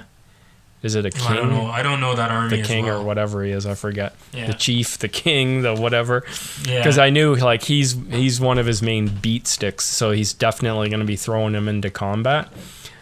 is 0.84 0.94
it 0.96 1.06
a 1.06 1.12
I 1.28 1.36
don't 1.36 1.50
know. 1.50 1.66
I 1.68 1.82
don't 1.82 2.00
know 2.02 2.16
that 2.16 2.30
army. 2.30 2.58
The 2.58 2.64
king 2.64 2.86
well. 2.86 3.02
or 3.02 3.04
whatever 3.06 3.44
he 3.44 3.52
is, 3.52 3.66
I 3.66 3.74
forget. 3.74 4.14
Yeah. 4.34 4.48
The 4.48 4.54
chief, 4.54 4.98
the 5.00 5.08
king, 5.08 5.62
the 5.64 5.74
whatever 5.74 6.24
Yeah. 6.66 6.80
because 6.80 6.98
I 7.00 7.10
knew 7.10 7.36
like 7.36 7.64
he's 7.64 7.96
he's 8.12 8.40
one 8.40 8.58
of 8.60 8.66
his 8.66 8.82
main 8.82 9.08
beat 9.08 9.48
sticks, 9.48 9.86
so 9.86 10.12
he's 10.12 10.34
definitely 10.34 10.90
going 10.90 11.00
to 11.00 11.06
be 11.06 11.16
throwing 11.16 11.54
him 11.56 11.68
into 11.68 11.90
combat. 11.90 12.50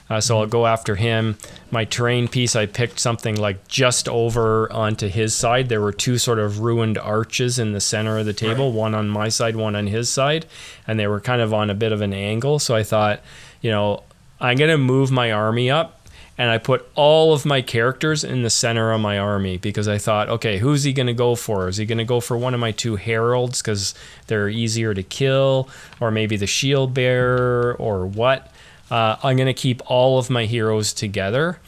Uh, 0.10 0.20
so 0.20 0.40
I'll 0.40 0.46
go 0.46 0.68
after 0.68 0.96
him. 0.98 1.38
My 1.72 1.86
terrain 1.86 2.28
piece, 2.28 2.54
I 2.54 2.66
picked 2.66 3.00
something 3.00 3.36
like 3.38 3.66
just 3.70 4.10
over 4.10 4.70
onto 4.70 5.08
his 5.08 5.34
side. 5.34 5.70
There 5.70 5.80
were 5.80 5.94
two 5.94 6.18
sort 6.18 6.38
of 6.38 6.60
ruined 6.60 6.98
arches 6.98 7.58
in 7.58 7.72
the 7.72 7.80
center 7.80 8.18
of 8.18 8.26
the 8.26 8.34
table, 8.34 8.72
Right. 8.72 8.78
one 8.78 8.94
on 8.94 9.08
my 9.08 9.30
side, 9.30 9.56
one 9.56 9.74
on 9.74 9.88
his 9.88 10.10
side, 10.10 10.46
and 10.86 11.00
they 11.00 11.08
were 11.08 11.22
kind 11.22 11.42
of 11.42 11.54
on 11.54 11.70
a 11.70 11.74
bit 11.74 11.94
of 11.94 12.02
an 12.02 12.14
angle. 12.14 12.60
So 12.60 12.76
I 12.76 12.84
thought, 12.84 13.22
you 13.62 13.72
know, 13.72 14.04
I'm 14.42 14.58
going 14.58 14.70
to 14.72 14.78
move 14.78 15.12
my 15.12 15.32
army 15.32 15.72
up 15.72 16.01
and 16.38 16.50
I 16.50 16.58
put 16.58 16.90
all 16.96 17.34
of 17.34 17.46
my 17.46 17.62
characters 17.62 18.24
in 18.24 18.42
the 18.42 18.50
center 18.50 18.92
of 18.92 19.02
my 19.02 19.20
army 19.20 19.58
because 19.58 19.88
I 19.88 19.98
thought, 19.98 20.30
okay, 20.30 20.58
who's 20.58 20.84
he 20.84 20.94
going 20.94 21.08
to 21.08 21.14
go 21.14 21.36
for? 21.36 21.68
Is 21.68 21.78
he 21.78 21.86
going 21.86 21.98
to 21.98 22.06
go 22.06 22.20
for 22.20 22.38
one 22.38 22.54
of 22.54 22.60
my 22.60 22.72
two 22.72 22.96
heralds 22.96 23.62
because 23.62 23.94
they're 24.28 24.50
easier 24.50 24.94
to 24.94 25.04
kill, 25.04 25.70
or 26.00 26.10
maybe 26.10 26.38
the 26.38 26.48
shield 26.48 26.94
bearer, 26.94 27.76
or 27.80 28.08
what? 28.08 28.52
Uh, 28.90 29.18
I'm 29.24 29.38
going 29.38 29.48
to 29.48 29.54
keep 29.54 29.82
all 29.86 30.18
of 30.18 30.30
my 30.30 30.46
heroes 30.46 30.94
together. 30.94 31.60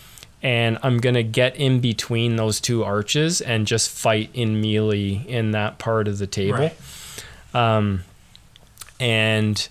And 0.42 0.78
I'm 0.84 0.98
going 0.98 1.16
to 1.16 1.24
get 1.24 1.56
in 1.56 1.80
between 1.80 2.36
those 2.36 2.60
two 2.60 2.84
arches 2.84 3.40
and 3.40 3.66
just 3.66 3.90
fight 3.90 4.30
in 4.34 4.60
melee 4.60 5.24
in 5.26 5.52
that 5.52 5.78
part 5.78 6.08
of 6.10 6.18
the 6.18 6.28
table. 6.28 6.58
Right. 6.58 6.76
And 9.00 9.68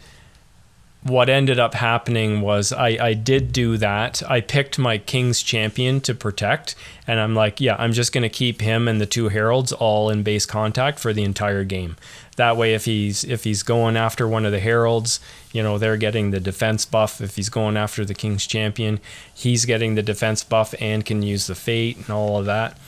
what 1.02 1.28
ended 1.28 1.58
up 1.58 1.74
happening 1.74 2.40
was 2.40 2.72
I, 2.72 2.88
I 3.00 3.14
did 3.14 3.52
do 3.52 3.76
that. 3.78 4.22
I 4.28 4.40
picked 4.40 4.78
my 4.78 4.98
King's 4.98 5.42
Champion 5.42 6.00
to 6.02 6.14
protect, 6.14 6.76
and 7.08 7.18
I'm 7.18 7.34
like, 7.34 7.60
yeah, 7.60 7.74
I'm 7.76 7.92
just 7.92 8.12
going 8.12 8.22
to 8.22 8.28
keep 8.28 8.60
him 8.60 8.86
and 8.86 9.00
the 9.00 9.06
two 9.06 9.28
Heralds 9.28 9.72
all 9.72 10.10
in 10.10 10.22
base 10.22 10.46
contact 10.46 11.00
for 11.00 11.12
the 11.12 11.24
entire 11.24 11.64
game. 11.64 11.96
That 12.36 12.56
way, 12.56 12.74
if 12.74 12.84
he's 12.84 13.24
if 13.24 13.44
he's 13.44 13.62
going 13.62 13.96
after 13.96 14.28
one 14.28 14.46
of 14.46 14.52
the 14.52 14.60
Heralds, 14.60 15.18
you 15.52 15.62
know 15.62 15.76
they're 15.76 15.96
getting 15.96 16.30
the 16.30 16.40
defense 16.40 16.84
buff. 16.84 17.20
If 17.20 17.36
he's 17.36 17.50
going 17.50 17.76
after 17.76 18.04
the 18.04 18.14
King's 18.14 18.46
Champion, 18.46 19.00
he's 19.34 19.64
getting 19.64 19.96
the 19.96 20.02
defense 20.02 20.44
buff 20.44 20.72
and 20.80 21.04
can 21.04 21.22
use 21.22 21.48
the 21.48 21.54
Fate 21.54 21.96
and 21.96 22.10
all 22.10 22.38
of 22.38 22.46
that. 22.46 22.78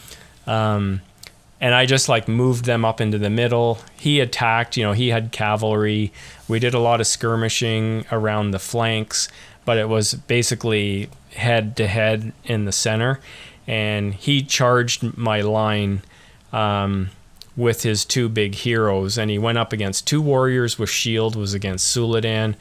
Um, 0.47 1.03
and 1.65 1.74
I 1.74 1.86
just 1.86 2.11
like 2.11 2.28
moved 2.28 2.66
them 2.66 2.85
up 2.85 3.01
into 3.01 3.16
the 3.16 3.31
middle. 3.31 3.78
He 3.97 4.20
attacked, 4.20 4.77
you 4.77 4.85
know, 4.85 4.93
he 4.93 5.09
had 5.09 5.32
cavalry. 5.32 6.12
We 6.47 6.59
did 6.59 6.74
a 6.74 6.78
lot 6.78 7.01
of 7.01 7.07
skirmishing 7.07 8.05
around 8.12 8.51
the 8.51 8.59
flanks, 8.59 9.28
but 9.65 9.78
it 9.78 9.89
was 9.89 10.12
basically 10.12 11.09
head 11.35 11.74
to 11.78 11.86
head 11.86 12.35
in 12.45 12.66
the 12.66 12.70
center. 12.70 13.19
And 13.66 14.12
he 14.12 14.43
charged 14.43 15.16
my 15.16 15.41
line 15.41 16.03
um, 16.53 17.09
with 17.57 17.82
his 17.82 18.05
two 18.05 18.28
big 18.28 18.57
heroes, 18.57 19.16
and 19.16 19.31
he 19.31 19.39
went 19.39 19.57
up 19.57 19.73
against 19.73 20.07
two 20.07 20.20
warriors 20.20 20.78
with 20.78 20.91
shield, 20.91 21.35
was 21.35 21.55
against 21.55 21.97
Suladan, 21.97 22.57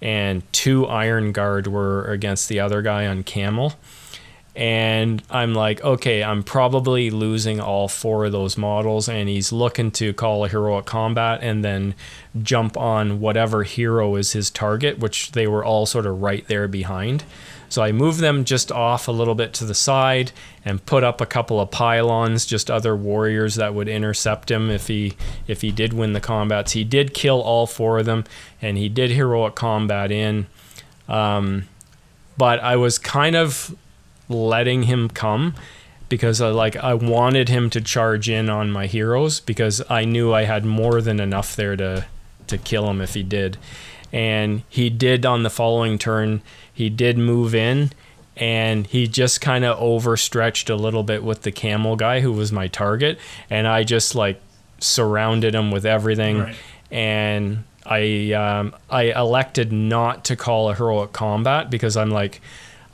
and 0.00 0.44
two 0.52 0.86
Iron 0.86 1.32
Guard 1.32 1.66
were 1.66 2.04
against 2.04 2.48
the 2.48 2.60
other 2.60 2.82
guy 2.82 3.04
on 3.04 3.24
camel 3.24 3.72
and 4.56 5.20
I'm 5.30 5.52
like, 5.52 5.82
okay, 5.82 6.22
I'm 6.22 6.44
probably 6.44 7.10
losing 7.10 7.60
all 7.60 7.88
four 7.88 8.24
of 8.24 8.32
those 8.32 8.56
models, 8.56 9.08
and 9.08 9.28
he's 9.28 9.50
looking 9.52 9.90
to 9.92 10.12
call 10.12 10.44
a 10.44 10.48
heroic 10.48 10.84
combat 10.84 11.40
and 11.42 11.64
then 11.64 11.94
jump 12.42 12.76
on 12.76 13.20
whatever 13.20 13.64
hero 13.64 14.14
is 14.14 14.32
his 14.32 14.50
target, 14.50 14.98
which 14.98 15.32
they 15.32 15.46
were 15.48 15.64
all 15.64 15.86
sort 15.86 16.06
of 16.06 16.22
right 16.22 16.46
there 16.46 16.68
behind. 16.68 17.24
So 17.68 17.82
I 17.82 17.90
move 17.90 18.18
them 18.18 18.44
just 18.44 18.70
off 18.70 19.08
a 19.08 19.12
little 19.12 19.34
bit 19.34 19.52
to 19.54 19.64
the 19.64 19.74
side 19.74 20.30
and 20.64 20.86
put 20.86 21.02
up 21.02 21.20
a 21.20 21.26
couple 21.26 21.60
of 21.60 21.72
pylons, 21.72 22.46
just 22.46 22.70
other 22.70 22.94
warriors 22.94 23.56
that 23.56 23.74
would 23.74 23.88
intercept 23.88 24.52
him 24.52 24.70
if 24.70 24.86
he 24.86 25.14
if 25.48 25.62
he 25.62 25.72
did 25.72 25.92
win 25.92 26.12
the 26.12 26.20
combats. 26.20 26.72
He 26.72 26.84
did 26.84 27.12
kill 27.14 27.40
all 27.40 27.66
four 27.66 27.98
of 27.98 28.06
them, 28.06 28.24
and 28.62 28.78
he 28.78 28.88
did 28.88 29.10
heroic 29.10 29.56
combat 29.56 30.12
in. 30.12 30.46
Um, 31.08 31.64
but 32.38 32.60
I 32.60 32.76
was 32.76 32.98
kind 32.98 33.34
of 33.34 33.74
letting 34.28 34.84
him 34.84 35.08
come 35.08 35.54
because 36.08 36.40
I 36.40 36.48
like 36.50 36.76
I 36.76 36.94
wanted 36.94 37.48
him 37.48 37.70
to 37.70 37.80
charge 37.80 38.28
in 38.28 38.48
on 38.50 38.70
my 38.70 38.86
heroes 38.86 39.40
because 39.40 39.82
I 39.90 40.04
knew 40.04 40.32
I 40.32 40.44
had 40.44 40.64
more 40.64 41.00
than 41.00 41.20
enough 41.20 41.56
there 41.56 41.76
to 41.76 42.06
to 42.46 42.58
kill 42.58 42.88
him 42.90 43.00
if 43.00 43.14
he 43.14 43.22
did. 43.22 43.56
And 44.12 44.62
he 44.68 44.90
did 44.90 45.26
on 45.26 45.42
the 45.42 45.50
following 45.50 45.98
turn, 45.98 46.42
he 46.72 46.88
did 46.88 47.18
move 47.18 47.54
in 47.54 47.90
and 48.36 48.86
he 48.86 49.06
just 49.08 49.40
kind 49.40 49.64
of 49.64 49.78
overstretched 49.78 50.68
a 50.70 50.76
little 50.76 51.02
bit 51.02 51.22
with 51.24 51.42
the 51.42 51.52
camel 51.52 51.96
guy 51.96 52.20
who 52.20 52.32
was 52.32 52.50
my 52.52 52.66
target 52.68 53.18
and 53.50 53.66
I 53.66 53.82
just 53.84 54.14
like 54.14 54.40
surrounded 54.78 55.54
him 55.54 55.70
with 55.70 55.86
everything 55.86 56.38
Right. 56.40 56.56
and 56.90 57.64
I 57.86 58.32
um, 58.32 58.74
I 58.90 59.12
elected 59.12 59.72
not 59.72 60.24
to 60.26 60.36
call 60.36 60.70
a 60.70 60.74
heroic 60.74 61.12
combat 61.12 61.70
because 61.70 61.96
I'm 61.96 62.10
like 62.10 62.40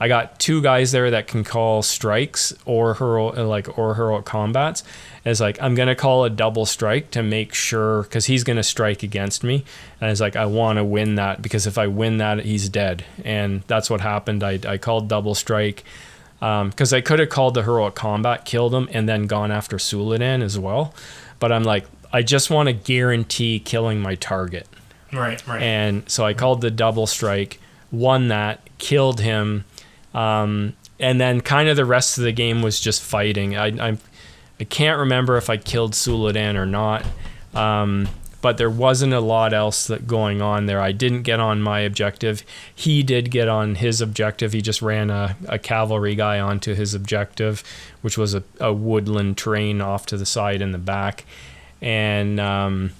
I 0.01 0.09
got 0.09 0.41
two 0.41 0.63
guys 0.63 0.93
there 0.93 1.11
that 1.11 1.29
can 1.29 1.45
call 1.45 1.83
strikes 1.83 2.55
or 2.65 2.95
hero 2.95 3.47
like 3.47 3.79
or 3.79 3.95
heroic 3.95 4.25
combats. 4.25 4.83
It's 5.27 5.41
like 5.41 5.61
I'm 5.61 5.75
gonna 5.75 5.95
call 5.95 6.25
a 6.25 6.31
double 6.31 6.65
strike 6.65 7.11
to 7.11 7.23
make 7.23 7.53
sure 7.53 8.05
because 8.05 8.25
he's 8.25 8.43
gonna 8.43 8.63
strike 8.63 9.03
against 9.03 9.45
me, 9.45 9.65
and 10.01 10.11
it's 10.11 10.21
like 10.21 10.37
I 10.37 10.47
want 10.47 10.79
to 10.79 10.85
win 10.85 11.17
that 11.17 11.43
because 11.43 11.67
if 11.67 11.77
I 11.77 11.87
win 11.87 12.17
that, 12.17 12.41
he's 12.47 12.71
dead, 12.71 13.05
and 13.25 13.63
that's 13.67 13.91
what 13.91 14.01
happened. 14.01 14.43
I 14.43 14.59
I 14.67 14.79
called 14.79 15.09
double 15.09 15.35
strike 15.35 15.85
um, 16.41 16.71
because 16.71 16.95
I 16.95 17.03
could 17.03 17.19
have 17.19 17.29
called 17.29 17.53
the 17.53 17.63
heroic 17.63 17.95
combat, 17.95 18.47
killed 18.47 18.75
him, 18.75 18.89
and 18.93 19.07
then 19.07 19.27
gone 19.27 19.51
after 19.51 19.77
Suladan 19.77 20.43
as 20.43 20.59
well, 20.59 20.95
but 21.39 21.53
I'm 21.53 21.65
like 21.65 21.85
I 22.11 22.23
just 22.23 22.49
want 22.51 22.69
to 22.69 22.73
guarantee 22.73 23.61
killing 23.61 24.01
my 24.01 24.15
target. 24.15 24.67
Right, 25.13 25.47
right. 25.47 25.63
And 25.63 26.09
so 26.09 26.25
I 26.25 26.35
called 26.35 26.61
the 26.61 26.71
double 26.71 27.07
strike, 27.07 27.61
won 27.93 28.29
that, 28.29 28.61
killed 28.79 29.21
him, 29.21 29.65
um, 30.15 30.75
and 30.99 31.21
then 31.21 31.41
kind 31.41 31.69
of 31.69 31.77
the 31.77 31.85
rest 31.85 32.19
of 32.19 32.25
the 32.25 32.33
game 32.33 32.63
was 32.63 32.81
just 32.81 33.03
fighting. 33.03 33.57
I 33.57 33.67
I, 33.67 33.99
I 34.59 34.65
can't 34.65 34.99
remember 34.99 35.37
if 35.37 35.49
I 35.49 35.57
killed 35.57 35.93
Suladan 35.93 36.57
or 36.57 36.67
not, 36.67 37.05
um, 37.55 38.09
but 38.43 38.57
there 38.57 38.71
wasn't 38.71 39.13
a 39.13 39.21
lot 39.21 39.53
else 39.53 39.87
that 39.87 40.07
going 40.07 40.41
on 40.41 40.67
there. 40.67 40.81
I 40.81 40.93
didn't 40.93 41.23
get 41.23 41.41
on 41.41 41.63
my 41.63 41.81
objective. 41.81 42.43
He 42.75 43.03
did 43.03 43.31
get 43.31 43.49
on 43.49 43.77
his 43.77 44.01
objective. 44.01 44.53
He 44.53 44.63
just 44.63 44.83
ran 44.83 45.11
a, 45.11 45.37
a 45.47 45.59
cavalry 45.59 46.15
guy 46.15 46.41
onto 46.41 46.75
his 46.75 46.95
objective, 46.95 47.63
which 48.01 48.17
was 48.17 48.35
a, 48.35 48.43
a 48.59 48.73
woodland 48.73 49.37
terrain 49.37 49.81
off 49.81 50.07
to 50.07 50.17
the 50.17 50.27
side 50.27 50.63
in 50.63 50.73
the 50.73 50.79
back. 50.79 51.25
And 51.83 52.41
um, 52.41 52.93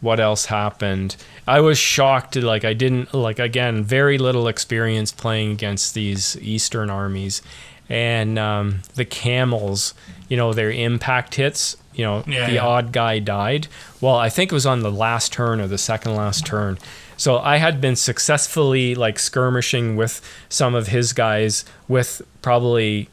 what 0.00 0.20
else 0.20 0.46
happened? 0.46 1.16
I 1.46 1.60
was 1.60 1.78
shocked. 1.78 2.36
Like 2.36 2.64
I 2.64 2.72
didn't 2.72 3.12
like 3.14 3.38
again, 3.38 3.84
very 3.84 4.18
little 4.18 4.48
experience 4.48 5.12
playing 5.12 5.52
against 5.52 5.94
these 5.94 6.36
Eastern 6.40 6.90
armies, 6.90 7.42
and 7.88 8.38
um, 8.38 8.80
the 8.94 9.04
camels. 9.04 9.94
You 10.28 10.36
know 10.36 10.52
their 10.52 10.70
impact 10.70 11.34
hits. 11.34 11.76
You 11.92 12.04
know 12.04 12.24
Yeah, 12.26 12.46
the 12.46 12.54
yeah. 12.54 12.64
odd 12.66 12.92
guy 12.92 13.18
died. 13.18 13.66
Well, 14.00 14.14
I 14.14 14.28
think 14.28 14.52
it 14.52 14.54
was 14.54 14.64
on 14.66 14.80
the 14.80 14.92
last 14.92 15.32
turn 15.32 15.60
or 15.60 15.66
the 15.66 15.76
second 15.76 16.14
last 16.14 16.46
turn. 16.46 16.78
So 17.16 17.38
I 17.38 17.56
had 17.58 17.80
been 17.80 17.96
successfully 17.96 18.94
like 18.94 19.18
skirmishing 19.18 19.96
with 19.96 20.22
some 20.48 20.74
of 20.76 20.86
his 20.86 21.12
guys 21.12 21.64
with 21.88 22.22
probably 22.42 23.08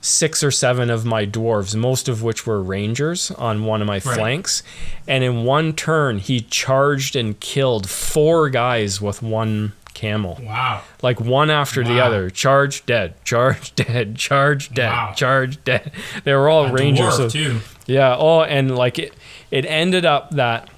six 0.00 0.42
or 0.44 0.50
seven 0.50 0.90
of 0.90 1.04
my 1.04 1.26
dwarves, 1.26 1.74
most 1.74 2.08
of 2.08 2.22
which 2.22 2.46
were 2.46 2.62
rangers 2.62 3.30
on 3.32 3.64
one 3.64 3.80
of 3.80 3.86
my 3.88 3.98
flanks. 4.00 4.62
And 5.06 5.24
in 5.24 5.44
one 5.44 5.72
turn, 5.72 6.18
he 6.18 6.40
charged 6.40 7.16
and 7.16 7.38
killed 7.40 7.88
four 7.90 8.48
guys 8.48 9.00
with 9.00 9.22
one 9.22 9.72
camel. 9.94 10.38
Wow. 10.40 10.82
Like 11.02 11.18
one 11.20 11.50
after 11.50 11.82
the 11.82 11.98
other. 12.00 12.30
Charge 12.30 12.86
dead, 12.86 13.14
charge 13.24 13.74
dead, 13.74 14.16
charge 14.16 14.72
dead, 14.72 14.90
Wow. 14.92 15.12
charge 15.16 15.62
dead. 15.64 15.90
They 16.22 16.32
were 16.34 16.48
all 16.48 16.66
A 16.66 16.72
rangers. 16.72 17.16
so- 17.16 17.28
too. 17.28 17.60
yeah. 17.86 18.14
Oh, 18.16 18.42
and 18.42 18.76
like 18.76 18.98
it, 19.00 19.12
it 19.50 19.64
ended 19.66 20.04
up 20.06 20.30
that 20.30 20.68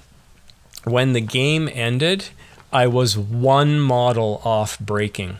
when 0.83 1.13
the 1.13 1.21
game 1.21 1.69
ended, 1.71 2.29
I 2.73 2.87
was 2.87 3.15
one 3.15 3.79
model 3.79 4.41
off 4.43 4.79
breaking. 4.79 5.37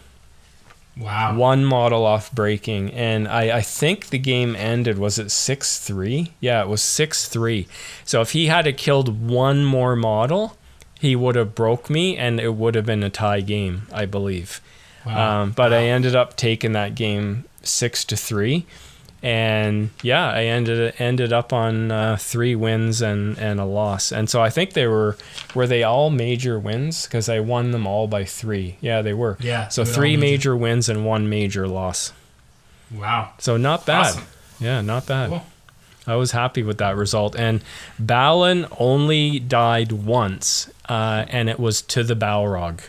Wow. 0.97 1.35
One 1.38 1.63
model 1.63 2.05
off 2.05 2.31
breaking, 2.31 2.91
and 2.91 3.27
I, 3.27 3.57
I 3.57 3.61
think 3.61 4.07
the 4.07 4.19
game 4.19 4.55
ended. 4.55 4.97
Was 4.97 5.18
it 5.18 5.31
six 5.31 5.80
three? 5.80 6.34
Yeah, 6.39 6.61
it 6.61 6.68
was 6.68 6.81
six 6.81 7.27
three. 7.27 7.68
So 8.03 8.22
if 8.22 8.31
he 8.31 8.47
had 8.47 8.65
killed 8.77 9.27
one 9.30 9.63
more 9.63 9.95
model, 9.95 10.57
he 10.99 11.15
would 11.15 11.35
have 11.35 11.55
broke 11.55 11.89
me, 11.89 12.18
and 12.18 12.39
it 12.39 12.55
would 12.55 12.76
have 12.76 12.85
been 12.85 13.03
a 13.03 13.09
tie 13.09 13.41
game, 13.41 13.84
I 13.91 14.05
believe. 14.05 14.61
Wow. 15.05 15.41
Um, 15.41 15.51
but 15.51 15.73
I 15.73 15.84
ended 15.85 16.15
up 16.15 16.35
taking 16.35 16.73
that 16.73 16.93
game 16.93 17.45
six 17.63 18.03
to 18.05 18.18
three, 18.18 18.65
and 19.23 19.89
yeah, 20.02 20.30
I 20.31 20.45
ended 20.45 20.93
ended 20.99 21.31
up 21.31 21.53
on 21.53 21.91
uh, 21.91 22.18
three 22.19 22.56
wins 22.56 23.02
and 23.02 23.38
and 23.38 23.60
a 23.60 23.65
loss. 23.65 24.11
And 24.11 24.30
so 24.30 24.41
I 24.41 24.49
think 24.49 24.73
they 24.73 24.88
were 24.88 25.15
were 25.53 25.68
they 25.68 25.84
all 25.84 26.10
major 26.10 26.57
wins 26.60 27.06
because 27.06 27.30
I 27.30 27.39
won 27.39 27.72
them 27.72 27.85
all 27.85 28.07
by 28.07 28.26
three. 28.26 28.77
Yeah, 28.81 29.02
they 29.02 29.14
were. 29.14 29.38
Yeah, 29.39 29.68
So 29.68 29.85
three 29.85 30.18
major. 30.18 30.56
wins 30.57 30.89
and 30.89 31.06
one 31.06 31.30
major 31.30 31.68
loss. 31.68 32.14
wow. 32.93 33.31
So 33.38 33.57
not 33.57 33.85
bad. 33.85 34.07
Awesome. 34.07 34.23
Yeah, 34.60 34.81
not 34.81 35.06
bad. 35.06 35.30
Cool. 35.30 35.45
I 36.07 36.15
was 36.15 36.31
happy 36.31 36.64
with 36.64 36.80
that 36.80 36.95
result. 36.98 37.35
And 37.35 37.61
Balin 37.99 38.65
only 38.80 39.38
died 39.39 39.91
once, 39.91 40.68
uh, 40.89 41.26
and 41.30 41.48
it 41.48 41.60
was 41.60 41.84
to 41.84 42.03
the 42.03 42.15
Balrog. 42.15 42.80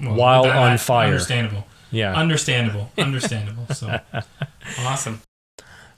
Well, 0.00 0.14
While 0.14 0.44
on 0.46 0.78
fire. 0.78 1.06
Understandable. 1.08 1.66
Yeah. 1.94 2.14
Understandable. 2.14 2.90
Understandable. 2.98 3.66
So 3.74 3.98
awesome. 4.80 5.22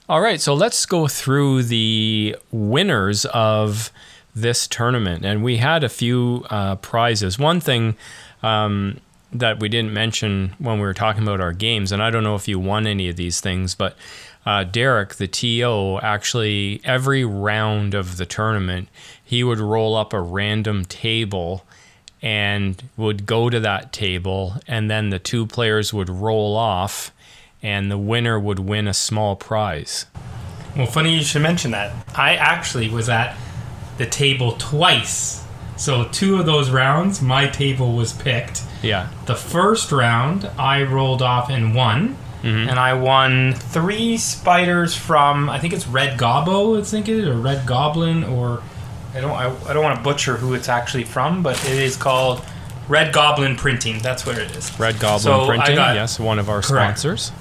All 0.09 0.21
right, 0.21 0.41
so 0.41 0.55
let's 0.55 0.87
go 0.87 1.09
through 1.09 1.65
the 1.65 2.37
winners 2.53 3.25
of 3.25 3.91
this 4.37 4.69
tournament. 4.69 5.25
And 5.25 5.43
we 5.43 5.57
had 5.57 5.83
a 5.83 5.89
few 5.89 6.45
uh, 6.49 6.77
prizes. 6.77 7.41
One 7.41 7.59
thing 7.59 7.97
um, 8.43 9.01
that 9.33 9.59
we 9.59 9.69
didn't 9.69 9.93
mention 9.93 10.55
when 10.59 10.77
we 10.77 10.83
were 10.83 10.95
talking 10.95 11.25
about 11.25 11.41
our 11.41 11.53
games, 11.53 11.91
and 11.91 12.01
I 12.01 12.11
don't 12.11 12.23
know 12.23 12.37
if 12.37 12.47
you 12.47 12.61
won 12.61 12.87
any 12.87 13.09
of 13.09 13.17
these 13.17 13.41
things, 13.41 13.75
but 13.75 13.97
uh, 14.45 14.63
Derek, 14.63 15.17
the 15.17 15.27
TO, 15.27 15.99
actually, 16.03 16.81
every 16.85 17.25
round 17.25 17.95
of 17.95 18.17
the 18.17 18.27
tournament, 18.27 18.89
he 19.25 19.43
would 19.43 19.59
roll 19.59 19.97
up 19.97 20.13
a 20.13 20.21
random 20.21 20.85
table 20.85 21.65
and 22.27 22.83
would 22.97 23.25
go 23.25 23.49
to 23.49 23.61
that 23.61 23.93
table, 23.93 24.55
and 24.67 24.91
then 24.91 25.11
the 25.11 25.19
two 25.21 25.47
players 25.47 25.95
would 25.95 26.11
roll 26.11 26.57
off, 26.57 27.13
and 27.63 27.89
the 27.89 27.97
winner 27.97 28.37
would 28.37 28.59
win 28.59 28.89
a 28.89 28.95
small 28.95 29.37
prize. 29.37 30.07
Well, 30.77 30.87
funny 30.87 31.15
you 31.15 31.23
should 31.23 31.43
mention 31.43 31.71
that. 31.71 31.95
I 32.17 32.35
actually 32.35 32.89
was 32.89 33.09
at 33.09 33.37
the 33.97 34.07
table 34.07 34.57
twice. 34.59 35.45
So 35.77 36.09
two 36.09 36.41
of 36.41 36.47
those 36.47 36.69
rounds, 36.69 37.23
my 37.23 37.47
table 37.47 37.95
was 37.95 38.13
picked. 38.13 38.65
Yeah. 38.83 39.09
The 39.27 39.37
first 39.37 39.93
round, 39.93 40.51
I 40.59 40.83
rolled 40.83 41.23
off 41.23 41.49
and 41.49 41.77
won. 41.77 42.17
Mm-hmm. 42.43 42.69
And 42.69 42.79
I 42.79 42.95
won 42.95 43.55
three 43.55 44.17
spiders 44.17 44.97
from 44.97 45.49
I 45.49 45.61
think 45.61 45.73
it's 45.73 45.87
Red 45.87 46.19
Gobbo, 46.19 46.79
I 46.79 46.83
think 46.83 47.09
it 47.09 47.19
is, 47.19 47.29
or 47.29 47.35
Red 47.35 47.67
Goblin, 47.67 48.25
or 48.25 48.63
I 49.17 49.21
don't 49.21 49.33
I, 49.33 49.47
I 49.69 49.73
don't 49.73 49.83
want 49.83 49.97
to 49.97 50.03
butcher 50.03 50.37
who 50.37 50.55
it's 50.55 50.69
actually 50.69 51.05
from, 51.05 51.43
but 51.43 51.57
it 51.67 51.79
is 51.83 51.97
called 51.97 52.45
Red 52.89 53.13
Goblin 53.13 53.57
Printing. 53.57 53.99
That's 54.01 54.27
what 54.27 54.39
it 54.39 54.51
is. 54.57 54.79
Red 54.79 54.99
Goblin 55.01 55.21
So 55.21 55.47
Printing, 55.47 55.77
got- 55.77 55.95
yes, 55.95 56.21
one 56.21 56.39
of 56.39 56.49
our 56.49 56.61
Correct. 56.63 56.99
sponsors. 56.99 57.33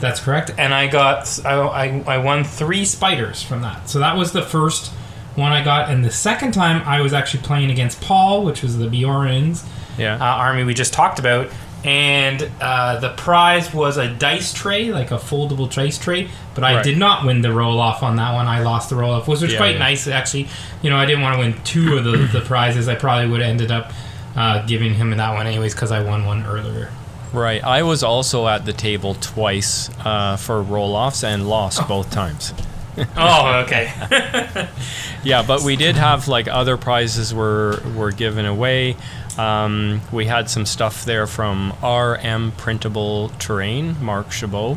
That's 0.00 0.20
correct. 0.20 0.52
And 0.58 0.72
I 0.72 0.86
got 0.86 1.44
I, 1.44 1.54
I, 1.54 2.04
I 2.06 2.18
won 2.18 2.44
three 2.44 2.84
spiders 2.84 3.42
from 3.42 3.62
that. 3.62 3.88
So 3.88 3.98
that 3.98 4.16
was 4.16 4.32
the 4.32 4.42
first 4.42 4.92
one 5.34 5.52
I 5.52 5.62
got. 5.64 5.90
And 5.90 6.04
the 6.04 6.10
second 6.10 6.52
time 6.52 6.82
I 6.86 7.00
was 7.00 7.12
actually 7.12 7.42
playing 7.42 7.70
against 7.70 8.00
Paul, 8.00 8.44
which 8.44 8.62
was 8.62 8.78
the 8.78 8.88
Beorn's 8.88 9.64
Yeah. 9.98 10.14
uh, 10.14 10.24
army 10.24 10.64
we 10.64 10.72
just 10.74 10.92
talked 10.92 11.18
about. 11.18 11.48
And 11.84 12.50
uh, 12.60 12.98
the 12.98 13.10
prize 13.10 13.72
was 13.72 13.98
a 13.98 14.08
dice 14.08 14.52
tray, 14.52 14.90
like 14.92 15.10
a 15.12 15.16
foldable 15.16 15.72
dice 15.72 15.96
tray. 15.96 16.28
But 16.54 16.64
I 16.64 16.74
Right. 16.76 16.84
did 16.84 16.98
not 16.98 17.24
win 17.24 17.40
the 17.40 17.52
roll 17.52 17.78
off 17.80 18.02
on 18.02 18.16
that 18.16 18.34
one. 18.34 18.46
I 18.48 18.62
lost 18.62 18.90
the 18.90 18.96
roll 18.96 19.12
off, 19.12 19.28
which 19.28 19.40
was 19.40 19.52
Yeah, 19.52 19.58
quite 19.58 19.74
yeah. 19.74 19.78
nice 19.78 20.08
actually. 20.08 20.48
You 20.82 20.90
know, 20.90 20.96
I 20.96 21.06
didn't 21.06 21.22
want 21.22 21.34
to 21.36 21.40
win 21.40 21.54
two 21.62 21.96
of 21.96 22.04
the, 22.04 22.16
the 22.32 22.40
prizes. 22.40 22.88
I 22.88 22.96
probably 22.96 23.28
would 23.30 23.40
have 23.40 23.50
ended 23.50 23.70
up 23.70 23.92
uh, 24.36 24.66
giving 24.66 24.94
him 24.94 25.10
that 25.16 25.34
one 25.34 25.46
anyways 25.46 25.72
because 25.74 25.92
I 25.92 26.00
won 26.02 26.24
one 26.24 26.44
earlier. 26.46 26.90
Right. 27.32 27.62
I 27.62 27.82
was 27.84 28.02
also 28.02 28.48
at 28.48 28.64
the 28.64 28.72
table 28.72 29.14
twice 29.14 29.88
uh, 30.04 30.36
for 30.36 30.60
roll 30.62 30.96
offs 30.96 31.22
and 31.22 31.48
lost 31.48 31.86
both 31.86 32.10
times. 32.10 32.52
Oh, 33.16 33.60
okay. 33.64 33.92
Yeah, 35.22 35.42
but 35.46 35.62
we 35.62 35.76
did 35.76 35.94
have 35.96 36.26
like 36.26 36.48
other 36.48 36.76
prizes 36.76 37.32
were 37.34 37.80
were 37.96 38.10
given 38.12 38.44
away. 38.44 38.96
Um, 39.38 40.00
we 40.12 40.26
had 40.26 40.50
some 40.50 40.66
stuff 40.66 41.04
there 41.04 41.26
from 41.26 41.72
RM 41.82 42.52
Printable 42.52 43.30
Terrain, 43.38 43.96
Mark 44.02 44.32
Chabot, 44.32 44.76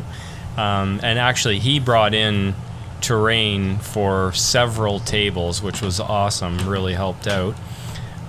um, 0.56 1.00
and 1.02 1.18
actually 1.18 1.58
he 1.58 1.80
brought 1.80 2.14
in 2.14 2.54
terrain 3.00 3.78
for 3.78 4.32
several 4.32 5.00
tables, 5.00 5.60
which 5.60 5.82
was 5.82 5.98
awesome. 5.98 6.68
Really 6.68 6.94
helped 6.94 7.26
out. 7.26 7.56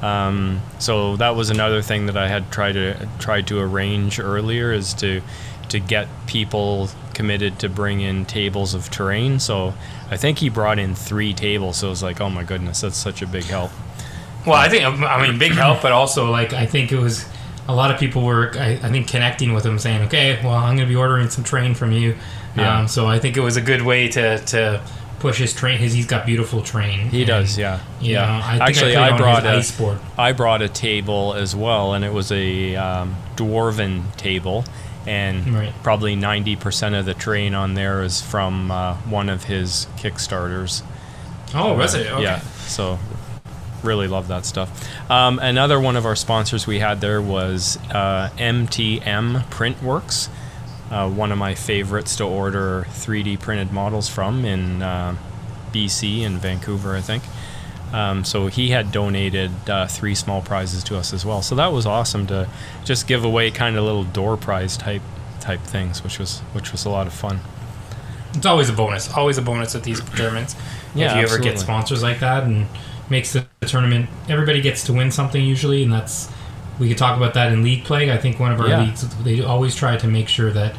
Um, 0.02 0.62
so 0.80 1.16
that 1.18 1.36
was 1.36 1.50
another 1.50 1.82
thing 1.82 2.08
that 2.08 2.18
I 2.18 2.28
had 2.28 2.52
tried 2.52 2.74
to 2.74 3.08
tried 3.20 3.48
to 3.48 3.60
arrange 3.60 4.20
earlier 4.20 4.74
is 4.74 4.94
to 4.96 5.22
to 5.70 5.80
get 5.80 6.08
people 6.28 6.90
committed 7.14 7.60
to 7.60 7.70
bring 7.70 8.02
in 8.02 8.26
tables 8.26 8.74
of 8.74 8.90
terrain. 8.90 9.40
So 9.40 9.74
I 10.10 10.18
think 10.18 10.40
he 10.40 10.50
brought 10.50 10.80
in 10.80 10.96
three 10.96 11.34
tables. 11.34 11.78
So 11.78 11.88
it 11.88 11.90
was 11.92 12.04
like, 12.04 12.20
oh 12.20 12.30
my 12.30 12.44
goodness, 12.44 12.82
that's 12.82 12.98
such 12.98 13.22
a 13.22 13.28
big 13.28 13.46
help. 13.46 13.72
Well, 14.46 14.56
I 14.56 14.70
think 14.70 14.84
I 14.86 15.28
mean 15.28 15.38
big 15.38 15.54
help, 15.54 15.82
but 15.82 15.92
also 15.92 16.30
like 16.30 16.54
I 16.54 16.66
think 16.66 16.92
it 16.92 17.00
was 17.00 17.26
a 17.68 17.74
lot 17.74 17.92
of 17.92 18.00
people 18.00 18.24
were 18.24 18.52
I, 18.56 18.72
I 18.74 18.90
think 18.90 19.08
connecting 19.08 19.54
with 19.54 19.66
him, 19.66 19.80
saying, 19.80 20.04
"Okay, 20.04 20.40
well, 20.44 20.54
I'm 20.54 20.76
going 20.76 20.88
to 20.88 20.92
be 20.92 20.96
ordering 20.96 21.30
some 21.30 21.44
terrain 21.44 21.74
from 21.74 21.92
you." 21.92 22.16
Yeah. 22.56 22.80
Um, 22.80 22.88
so 22.88 23.08
I 23.08 23.20
think 23.20 23.38
it 23.38 23.42
was 23.42 23.58
a 23.58 23.62
good 23.62 23.82
way 23.82 24.08
to 24.10 24.40
to 24.40 24.82
push 25.20 25.38
his 25.38 25.54
terrain. 25.54 25.78
His 25.80 25.94
he's 25.94 26.06
got 26.06 26.26
beautiful 26.26 26.62
terrain. 26.62 27.10
He 27.10 27.20
and, 27.20 27.28
does, 27.28 27.58
yeah. 27.58 27.80
You 28.02 28.16
know, 28.16 28.42
I 28.44 28.52
think 28.52 28.62
Actually, 28.62 28.96
I, 28.98 29.16
I, 29.16 29.18
brought 29.18 29.44
his 29.44 29.54
a 29.54 29.58
ice 29.58 29.78
board. 29.78 30.00
I 30.18 30.34
brought 30.34 30.62
a 30.62 30.70
table 30.70 31.34
as 31.34 31.56
well, 31.56 31.94
and 31.94 32.04
it 32.04 32.12
was 32.12 32.32
a 32.32 32.76
um, 32.76 33.16
dwarven 33.38 34.14
table, 34.18 34.66
and 35.08 35.54
Right. 35.54 35.74
probably 35.82 36.16
ninety 36.16 36.58
percent 36.58 36.96
of 36.96 37.06
the 37.06 37.14
terrain 37.14 37.56
on 37.56 37.74
there 37.74 38.04
is 38.04 38.22
from 38.22 38.70
uh, 38.70 38.96
one 39.06 39.30
of 39.30 39.46
his 39.46 39.88
kickstarters. 39.98 40.84
Oh, 41.56 41.78
was 41.78 41.94
it? 41.96 42.08
Okay. 42.08 42.24
Yeah. 42.24 42.40
So 42.68 43.00
really 43.84 44.08
love 44.08 44.28
that 44.30 44.46
stuff. 44.46 44.88
Um, 45.10 45.40
another 45.40 45.80
one 45.80 45.96
of 45.96 46.06
our 46.06 46.16
sponsors 46.16 46.68
we 46.68 46.80
had 46.80 47.02
there 47.02 47.22
was 47.22 47.78
uh, 47.92 48.30
MTM 48.38 49.44
Printworks, 49.46 50.30
uh, 50.92 51.10
one 51.10 51.32
of 51.32 51.38
my 51.38 51.56
favorites 51.56 52.16
to 52.18 52.24
order 52.24 52.86
3D 52.90 53.40
printed 53.40 53.72
models 53.72 54.10
from 54.10 54.46
in 54.46 54.82
uh, 54.82 55.16
BC 55.72 56.22
in 56.22 56.38
Vancouver, 56.38 56.96
I 56.96 57.02
think. 57.02 57.24
Um, 57.94 58.24
so 58.26 58.48
he 58.48 58.70
had 58.70 58.92
donated 58.92 59.52
uh, 59.70 59.88
three 59.88 60.16
small 60.16 60.42
prizes 60.42 60.84
to 60.86 60.98
us 60.98 61.14
as 61.14 61.26
well. 61.26 61.44
So 61.44 61.54
that 61.56 61.72
was 61.72 61.86
awesome 61.86 62.26
to 62.28 62.50
just 62.84 63.08
give 63.08 63.24
away 63.24 63.52
kind 63.52 63.78
of 63.78 63.84
little 63.84 64.04
door 64.04 64.36
prize 64.36 64.76
type 64.78 65.04
type 65.40 65.60
things, 65.62 66.04
which 66.04 66.18
was 66.18 66.40
which 66.54 66.72
was 66.72 66.86
a 66.86 66.90
lot 66.90 67.06
of 67.06 67.14
fun. 67.14 67.40
It's 68.34 68.48
always 68.48 68.70
a 68.70 68.74
bonus. 68.74 69.14
Always 69.14 69.38
a 69.38 69.44
bonus 69.44 69.76
at 69.76 69.84
these 69.84 70.02
tournaments. 70.16 70.56
Yeah, 70.96 71.12
if 71.12 71.18
you 71.18 71.24
ever 71.36 71.42
get 71.42 71.60
sponsors 71.60 72.02
like 72.02 72.20
that, 72.20 72.44
and 72.44 72.66
makes 73.10 73.34
the, 73.34 73.46
tournament. 73.66 74.10
Everybody 74.28 74.62
gets 74.62 74.84
to 74.86 74.94
win 74.94 75.10
something 75.12 75.44
usually, 75.44 75.84
and 75.84 75.92
that's 75.92 76.30
we 76.80 76.90
could 76.90 76.98
talk 76.98 77.16
about 77.16 77.34
that 77.36 77.52
in 77.52 77.64
league 77.64 77.84
play. 77.86 78.12
I 78.12 78.18
think 78.18 78.40
one 78.40 78.52
of 78.52 78.60
our 78.60 78.68
Yeah. 78.68 78.82
leagues 78.82 79.08
they 79.24 79.42
always 79.42 79.76
try 79.76 79.96
to 79.98 80.08
make 80.08 80.28
sure 80.28 80.52
that 80.52 80.74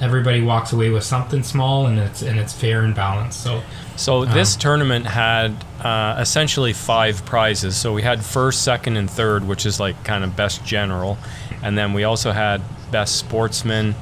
everybody 0.00 0.40
walks 0.42 0.72
away 0.72 0.90
with 0.90 1.04
something 1.04 1.42
small 1.42 1.86
and 1.86 1.98
it's 1.98 2.22
and 2.22 2.38
it's 2.40 2.52
fair 2.52 2.82
and 2.82 2.94
balanced. 2.94 3.42
So 3.42 3.62
So 3.96 4.24
this 4.24 4.56
tournament 4.56 5.06
had 5.06 5.52
uh, 5.80 6.16
essentially 6.18 6.72
five 6.72 7.24
prizes. 7.24 7.76
So 7.76 7.92
we 7.92 8.02
had 8.02 8.24
first, 8.24 8.62
second, 8.62 8.96
and 8.96 9.08
third, 9.08 9.46
which 9.46 9.64
is 9.66 9.78
like 9.78 10.02
kind 10.04 10.24
of 10.24 10.34
best 10.34 10.64
general, 10.64 11.16
and 11.62 11.78
then 11.78 11.92
we 11.92 12.02
also 12.04 12.32
had 12.32 12.60
best 12.90 13.16
sportsman, 13.16 13.94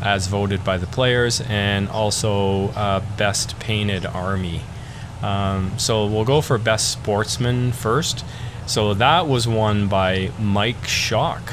as 0.00 0.26
voted 0.28 0.62
by 0.64 0.76
the 0.76 0.86
players, 0.86 1.40
and 1.48 1.88
also 1.88 2.68
uh, 2.68 3.00
best 3.16 3.58
painted 3.58 4.06
army. 4.06 4.60
Um, 5.22 5.72
so 5.78 6.06
we'll 6.06 6.24
go 6.24 6.40
for 6.40 6.58
best 6.58 6.90
sportsman 6.90 7.72
first. 7.72 8.24
So 8.66 8.94
that 8.94 9.26
was 9.28 9.46
won 9.46 9.88
by 9.88 10.30
Mike 10.40 10.84
Shock. 10.86 11.52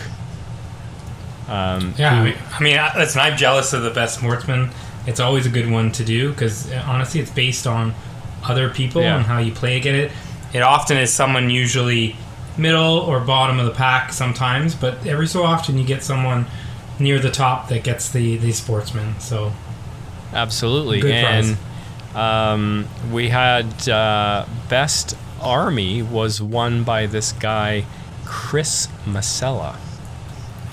Um, 1.47 1.93
yeah, 1.97 2.13
I 2.13 2.15
who- 2.17 2.23
mean, 2.25 2.35
I 2.53 2.63
mean, 2.63 2.77
I- 2.79 2.97
listen, 2.97 3.21
I'm 3.21 3.37
jealous 3.37 3.73
of 3.73 3.81
the 3.83 3.89
best 3.89 4.19
sportsman. 4.19 4.69
It's 5.07 5.19
always 5.19 5.45
a 5.45 5.49
good 5.49 5.69
one 5.69 5.91
to 5.93 6.03
do 6.03 6.31
because 6.31 6.71
honestly, 6.87 7.19
it's 7.21 7.31
based 7.31 7.65
on 7.65 7.95
other 8.47 8.69
people 8.69 9.01
Yeah. 9.01 9.17
and 9.17 9.25
how 9.25 9.39
you 9.39 9.51
play 9.51 9.77
against 9.77 10.11
it. 10.53 10.57
It 10.57 10.61
often 10.61 10.97
is 10.97 11.11
someone 11.11 11.49
usually 11.49 12.15
middle 12.57 12.99
or 12.99 13.19
bottom 13.19 13.59
of 13.59 13.65
the 13.65 13.71
pack 13.71 14.11
sometimes, 14.13 14.75
but 14.75 15.05
every 15.07 15.27
so 15.27 15.43
often 15.45 15.77
you 15.77 15.83
get 15.83 16.03
someone 16.03 16.45
near 16.99 17.17
the 17.19 17.29
top 17.31 17.69
that 17.69 17.83
gets 17.83 18.09
the 18.09 18.37
the 18.37 18.51
sportsman. 18.51 19.15
So 19.19 19.53
Absolutely. 20.33 20.99
Good 20.99 21.23
prize. 21.25 21.55
Um, 22.15 22.87
we 23.11 23.29
had 23.29 23.87
uh, 23.87 24.45
Best 24.67 25.15
Army 25.41 26.01
was 26.01 26.41
won 26.41 26.83
by 26.83 27.05
this 27.05 27.31
guy, 27.33 27.85
Chris 28.25 28.87
Masella, 29.05 29.75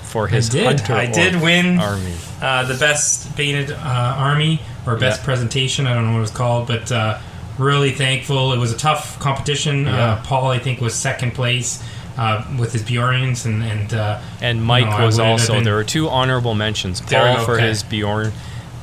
for 0.03 0.27
his 0.27 0.49
I 0.49 0.53
did. 0.53 0.65
Hunter 0.65 0.93
I 0.93 1.05
did 1.05 1.41
win 1.41 1.79
Army. 1.79 2.13
uh, 2.41 2.65
the 2.65 2.73
best 2.75 3.35
painted 3.35 3.71
uh, 3.71 3.77
army 4.17 4.59
or 4.85 4.95
best 4.95 5.21
Yeah. 5.21 5.25
presentation. 5.25 5.85
I 5.87 5.93
don't 5.93 6.05
know 6.05 6.11
what 6.13 6.17
it 6.19 6.21
was 6.21 6.31
called, 6.31 6.67
but 6.67 6.91
uh, 6.91 7.19
really 7.57 7.91
thankful. 7.91 8.51
It 8.53 8.57
was 8.57 8.71
a 8.73 8.77
tough 8.77 9.19
competition. 9.19 9.85
Yeah. 9.85 10.13
Uh, 10.13 10.23
Paul, 10.23 10.47
I 10.51 10.59
think, 10.59 10.81
was 10.81 10.95
second 10.95 11.33
place 11.33 11.83
uh, 12.17 12.43
with 12.59 12.73
his 12.73 12.81
Beorns, 12.83 13.45
and 13.45 13.63
and 13.63 13.93
uh, 13.93 14.19
And 14.41 14.63
Mike 14.63 14.85
No, 14.85 14.91
I 14.91 15.05
was 15.05 15.19
also, 15.19 15.53
been- 15.53 15.63
there 15.65 15.75
were 15.75 15.83
two 15.83 16.09
honorable 16.09 16.55
mentions 16.55 16.99
Paul 16.99 17.45
for 17.45 17.55
okay. 17.55 17.67
his 17.67 17.83
Beorn, 17.83 18.31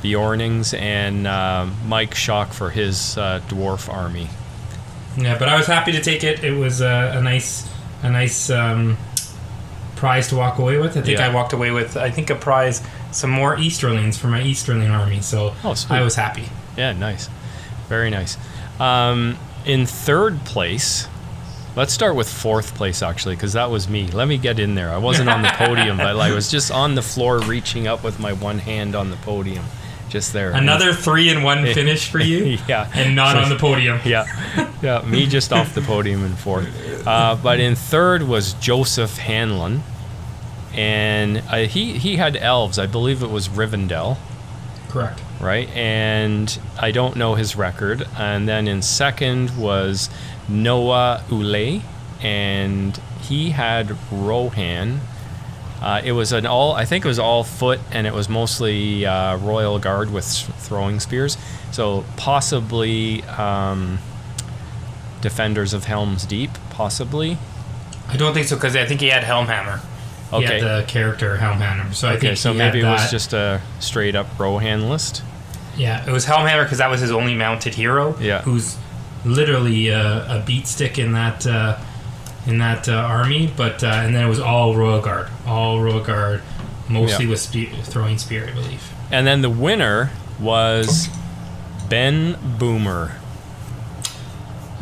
Beornings 0.05 0.73
and 0.75 1.25
uh, 1.25 1.65
Mike 1.87 2.13
Shock 2.13 2.53
for 2.53 2.69
his 2.69 3.17
uh, 3.17 3.41
Dwarf 3.49 3.91
Army. 3.91 4.27
yeah. 5.17 5.37
But 5.39 5.49
I 5.49 5.57
was 5.57 5.65
happy 5.65 5.91
to 5.93 6.01
take 6.01 6.23
it. 6.23 6.43
It 6.43 6.51
was 6.51 6.81
uh, 6.81 7.13
a 7.17 7.21
nice 7.21 7.67
a 8.03 8.09
nice 8.11 8.51
um, 8.51 8.97
prize 9.95 10.27
to 10.27 10.35
walk 10.35 10.59
away 10.59 10.77
with. 10.77 10.95
I 10.97 11.01
think 11.01 11.17
Yeah. 11.17 11.27
I 11.27 11.33
walked 11.33 11.53
away 11.53 11.71
with 11.71 11.97
I 11.97 12.11
think 12.11 12.29
a 12.29 12.35
prize, 12.35 12.83
some 13.11 13.31
more 13.31 13.57
Easterlings 13.57 14.17
for 14.17 14.27
my 14.27 14.41
Easterling 14.43 14.89
army. 14.91 15.21
So 15.21 15.55
Oh. 15.63 15.75
I 15.89 16.01
was 16.01 16.15
happy. 16.15 16.49
Yeah, 16.77 16.91
nice. 16.93 17.29
Very 17.89 18.09
nice. 18.11 18.37
Um, 18.79 19.37
in 19.65 19.85
third 19.87 20.43
place, 20.45 21.07
let's 21.75 21.93
start 21.93 22.15
with 22.15 22.29
fourth 22.29 22.75
place 22.75 23.01
actually, 23.01 23.35
because 23.35 23.53
that 23.53 23.71
was 23.71 23.87
me. 23.89 24.07
Let 24.07 24.27
me 24.27 24.37
get 24.37 24.59
in 24.59 24.75
there. 24.75 24.91
I 24.91 24.97
wasn't 24.97 25.29
on 25.29 25.41
the 25.41 25.49
podium, 25.49 25.97
but 25.97 26.15
I 26.19 26.31
was 26.31 26.51
just 26.55 26.71
on 26.71 26.93
the 26.95 27.01
floor 27.01 27.39
reaching 27.39 27.87
up 27.87 28.03
with 28.03 28.19
my 28.19 28.33
one 28.33 28.59
hand 28.59 28.93
on 28.95 29.09
the 29.09 29.17
podium, 29.17 29.65
just 30.15 30.31
there. 30.31 30.51
Another 30.51 30.93
three 30.93 31.27
and 31.27 31.43
one 31.43 31.65
finish 31.73 32.09
for 32.09 32.21
you, 32.21 32.57
yeah. 32.69 32.89
and 32.95 33.17
not 33.17 33.35
on 33.35 33.49
the 33.49 33.57
podium. 33.57 33.99
Yeah, 34.05 34.23
yeah, 34.81 35.01
me 35.01 35.25
just 35.25 35.51
off 35.51 35.75
the 35.75 35.81
podium 35.81 36.23
in 36.23 36.35
fourth. 36.37 36.69
Uh, 37.05 37.35
but 37.35 37.59
in 37.59 37.75
third 37.75 38.23
was 38.23 38.53
Joseph 38.53 39.17
Hanlon, 39.17 39.83
and 40.73 41.43
uh, 41.49 41.57
he 41.67 41.97
he 41.99 42.15
had 42.15 42.37
elves. 42.37 42.79
I 42.79 42.87
believe 42.87 43.23
it 43.23 43.29
was 43.29 43.49
Rivendell 43.49 44.15
Correct. 44.87 45.21
right? 45.41 45.67
And 45.75 46.57
I 46.79 46.91
don't 46.91 47.17
know 47.17 47.35
his 47.35 47.57
record. 47.57 48.07
And 48.17 48.47
then 48.47 48.69
in 48.69 48.81
second 48.81 49.57
was 49.57 50.09
Noah 50.47 51.25
Ule, 51.29 51.81
and 52.21 52.97
he 53.21 53.49
had 53.49 53.97
Rohan. 54.09 55.01
Uh, 55.85 56.01
it 56.03 56.13
was 56.13 56.31
an 56.31 56.47
all, 56.47 56.73
I 56.73 56.83
think 56.85 57.05
it 57.05 57.07
was 57.07 57.19
all 57.19 57.43
foot, 57.43 57.79
and 57.91 58.07
it 58.07 58.13
was 58.13 58.27
mostly 58.27 59.05
uh, 59.05 59.37
Royal 59.37 59.77
Guard 59.77 60.11
with 60.11 60.25
throwing 60.25 60.99
spears. 60.99 61.37
So 61.71 62.03
possibly 62.17 63.21
um, 63.25 63.99
Defenders 65.21 65.73
of 65.73 65.85
Helm's 65.85 66.25
Deep, 66.25 66.49
possibly. 66.71 67.37
I 68.09 68.17
don't 68.17 68.33
think 68.33 68.47
so 68.47 68.55
because 68.55 68.75
I 68.75 68.85
think 68.85 68.99
he 69.01 69.07
had 69.09 69.23
Helmhammer. 69.23 69.79
He 70.31 70.35
Okay. 70.37 70.59
had 70.59 70.61
the 70.61 70.85
character 70.87 71.37
Helmhammer. 71.37 71.93
So 71.93 72.07
I 72.07 72.13
Okay, 72.13 72.27
think 72.29 72.37
so 72.37 72.51
maybe 72.53 72.79
it 72.79 72.83
was 72.83 73.09
just 73.11 73.33
a 73.33 73.61
straight 73.79 74.15
up 74.15 74.27
Rohan 74.39 74.89
list. 74.89 75.21
yeah, 75.77 76.03
it 76.07 76.11
was 76.11 76.25
Helmhammer 76.25 76.63
because 76.63 76.79
that 76.79 76.89
was 76.89 76.99
his 77.01 77.11
only 77.11 77.35
mounted 77.35 77.75
hero. 77.75 78.17
Yeah. 78.19 78.41
who's 78.41 78.75
literally 79.23 79.89
a, 79.89 80.37
a 80.37 80.43
beat 80.45 80.65
stick 80.67 80.97
in 80.99 81.11
that 81.13 81.45
uh, 81.45 81.77
in 82.47 82.57
that 82.59 82.87
uh, 82.89 82.93
army. 82.93 83.51
But 83.55 83.83
uh, 83.83 83.87
and 83.87 84.15
then 84.15 84.25
it 84.25 84.29
was 84.29 84.39
all 84.39 84.75
Royal 84.75 85.01
Guard, 85.01 85.27
all 85.45 85.81
Royal 85.81 86.03
Guard, 86.03 86.41
mostly 86.89 87.25
Yeah. 87.25 87.31
with 87.31 87.39
spe- 87.39 87.83
throwing 87.83 88.17
spear, 88.17 88.47
I 88.47 88.51
believe. 88.53 88.83
And 89.11 89.25
then 89.27 89.41
the 89.41 89.49
winner 89.49 90.11
was 90.39 91.09
Ben 91.89 92.37
Boomer. 92.57 93.13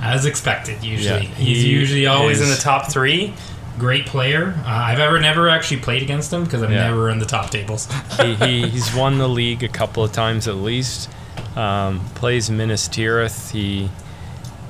As 0.02 0.26
expected, 0.26 0.84
usually. 0.84 1.23
Yeah, 1.27 1.34
He's 1.35 1.61
he 1.64 1.69
usually 1.69 2.06
always 2.07 2.41
in 2.41 2.49
the 2.49 2.56
top 2.57 2.91
three. 2.91 3.34
Great 3.80 4.06
player. 4.06 4.53
Uh, 4.65 4.69
I've 4.69 4.99
ever 4.99 5.19
never 5.19 5.49
actually 5.49 5.77
played 5.81 6.02
against 6.03 6.31
him 6.31 6.44
because 6.44 6.61
I'm 6.61 6.72
Yeah. 6.72 6.90
never 6.90 7.10
in 7.10 7.19
the 7.19 7.26
top 7.26 7.49
tables. 7.49 7.88
he, 8.19 8.35
he, 8.35 8.68
he's 8.69 8.94
won 8.94 9.18
the 9.18 9.30
league 9.30 9.64
a 9.64 9.68
couple 9.69 10.03
of 10.03 10.11
times 10.11 10.48
at 10.48 10.56
least. 10.56 11.10
Um, 11.56 12.02
plays 12.15 12.49
Minas 12.52 12.88
Tirith. 12.90 13.52
He 13.52 13.90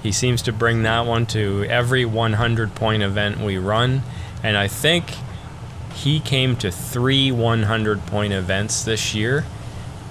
he 0.04 0.12
seems 0.12 0.42
to 0.44 0.52
bring 0.52 0.84
that 0.84 1.06
one 1.06 1.26
to 1.28 1.64
every 1.64 2.06
100 2.06 2.76
point 2.76 3.02
event 3.02 3.40
we 3.40 3.58
run, 3.58 4.04
and 4.44 4.58
I 4.58 4.68
think 4.68 5.06
he 5.96 6.20
came 6.20 6.56
to 6.58 6.70
three 6.72 7.32
100 7.32 8.06
point 8.08 8.34
events 8.34 8.84
this 8.84 9.16
year, 9.16 9.46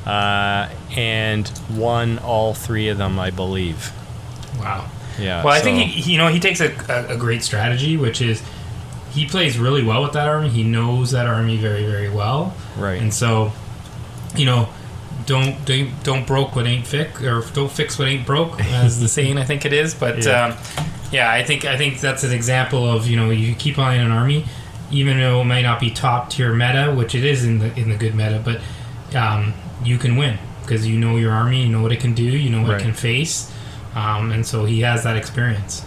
uh, 0.06 0.68
and 0.96 1.52
won 1.70 2.18
all 2.18 2.54
three 2.54 2.88
of 2.88 2.98
them, 2.98 3.18
I 3.18 3.30
believe. 3.30 3.92
wow. 4.58 4.88
Yeah. 5.18 5.44
Well, 5.44 5.52
I 5.52 5.58
so- 5.58 5.64
think 5.64 5.90
he, 5.90 6.12
you 6.12 6.18
know 6.18 6.28
he 6.28 6.40
takes 6.40 6.60
a, 6.62 6.72
a, 6.88 7.14
a 7.14 7.16
great 7.18 7.42
strategy, 7.42 7.98
which 7.98 8.22
is 8.22 8.42
he 9.10 9.26
plays 9.26 9.58
really 9.58 9.84
well 9.84 10.02
with 10.02 10.14
that 10.14 10.26
army. 10.26 10.48
He 10.48 10.62
knows 10.62 11.10
that 11.10 11.26
army 11.26 11.58
very 11.58 11.84
very 11.84 12.08
well, 12.08 12.56
right. 12.78 12.98
and 12.98 13.12
so 13.12 13.52
you 14.34 14.46
know 14.46 14.70
don't 15.26 15.64
don't, 15.64 16.02
don't 16.04 16.26
broke 16.26 16.54
what 16.56 16.66
ain't 16.66 16.86
fix 16.86 17.22
or 17.22 17.42
don't 17.54 17.70
fix 17.70 17.98
what 17.98 18.08
ain't 18.08 18.26
broke, 18.26 18.60
as 18.60 19.00
the 19.00 19.08
saying 19.16 19.38
I 19.38 19.44
think 19.44 19.64
it 19.64 19.72
is. 19.72 19.94
But 19.94 20.24
Yeah. 20.24 20.46
um, 20.46 20.58
yeah, 21.10 21.30
I 21.30 21.42
think 21.44 21.64
I 21.64 21.76
think 21.76 22.00
that's 22.00 22.24
an 22.24 22.32
example 22.32 22.88
of 22.88 23.06
you 23.06 23.16
know 23.16 23.30
you 23.30 23.54
keep 23.54 23.78
on 23.78 23.94
in 23.94 24.00
an 24.00 24.10
army, 24.10 24.44
even 24.90 25.18
though 25.18 25.40
it 25.42 25.44
might 25.44 25.62
not 25.62 25.78
be 25.80 25.90
top 25.90 26.30
tier 26.30 26.52
meta, 26.54 26.92
which 26.96 27.14
it 27.14 27.24
is 27.24 27.44
in 27.44 27.58
the 27.58 27.74
in 27.78 27.88
the 27.90 27.96
good 27.96 28.14
meta, 28.14 28.40
but 28.44 28.60
um, 29.16 29.52
you 29.84 29.98
can 29.98 30.16
win 30.16 30.38
because 30.62 30.86
you 30.86 30.98
know 30.98 31.16
your 31.16 31.32
army, 31.32 31.62
you 31.62 31.68
know 31.68 31.82
what 31.82 31.92
it 31.92 32.00
can 32.00 32.14
do, 32.14 32.22
you 32.22 32.48
know 32.50 32.62
what 32.62 32.70
Right. 32.72 32.80
it 32.80 32.84
can 32.84 32.94
face, 32.94 33.52
um, 33.94 34.30
and 34.32 34.46
so 34.46 34.64
he 34.64 34.80
has 34.80 35.02
that 35.04 35.16
experience. 35.16 35.84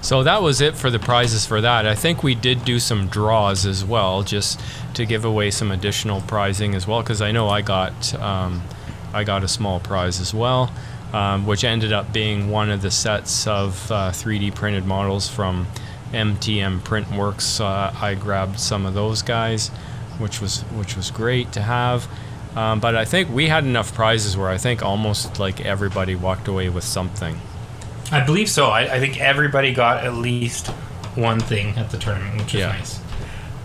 So 0.00 0.22
that 0.22 0.42
was 0.42 0.60
it 0.60 0.76
for 0.76 0.90
the 0.90 0.98
prizes 0.98 1.44
for 1.44 1.60
that. 1.60 1.86
I 1.86 1.94
think 1.94 2.22
we 2.22 2.34
did 2.34 2.64
do 2.64 2.78
some 2.78 3.08
draws 3.08 3.66
as 3.66 3.84
well, 3.84 4.22
just 4.22 4.60
to 4.94 5.04
give 5.04 5.24
away 5.24 5.50
some 5.50 5.72
additional 5.72 6.20
prizing 6.22 6.74
as 6.74 6.86
well, 6.86 7.02
because 7.02 7.20
I 7.20 7.32
know 7.32 7.48
I 7.48 7.62
got 7.62 8.14
um, 8.14 8.62
I 9.12 9.24
got 9.24 9.42
a 9.42 9.48
small 9.48 9.80
prize 9.80 10.20
as 10.20 10.32
well, 10.32 10.72
um, 11.12 11.46
which 11.46 11.64
ended 11.64 11.92
up 11.92 12.12
being 12.12 12.50
one 12.50 12.70
of 12.70 12.80
the 12.80 12.90
sets 12.90 13.46
of 13.46 13.90
uh, 13.90 14.10
3D 14.10 14.54
printed 14.54 14.86
models 14.86 15.28
from 15.28 15.66
MTM 16.12 16.80
Printworks. 16.80 17.60
Uh, 17.60 17.92
I 18.00 18.14
grabbed 18.14 18.60
some 18.60 18.86
of 18.86 18.94
those 18.94 19.22
guys, 19.22 19.68
which 20.18 20.40
was 20.40 20.60
which 20.76 20.96
was 20.96 21.10
great 21.10 21.52
to 21.52 21.60
have. 21.62 22.08
Um, 22.56 22.80
but 22.80 22.96
I 22.96 23.04
think 23.04 23.30
we 23.30 23.48
had 23.48 23.64
enough 23.64 23.94
prizes 23.94 24.36
where 24.36 24.48
I 24.48 24.58
think 24.58 24.82
almost 24.82 25.38
like 25.38 25.60
everybody 25.60 26.14
walked 26.14 26.48
away 26.48 26.68
with 26.68 26.84
something. 26.84 27.40
I 28.10 28.24
believe 28.24 28.48
so. 28.48 28.66
I, 28.66 28.94
I 28.94 29.00
think 29.00 29.20
everybody 29.20 29.72
got 29.72 30.04
at 30.04 30.14
least 30.14 30.68
one 31.14 31.40
thing 31.40 31.76
at 31.76 31.90
the 31.90 31.98
tournament, 31.98 32.38
which 32.42 32.54
is 32.54 32.60
Yeah. 32.60 32.68
nice. 32.72 33.00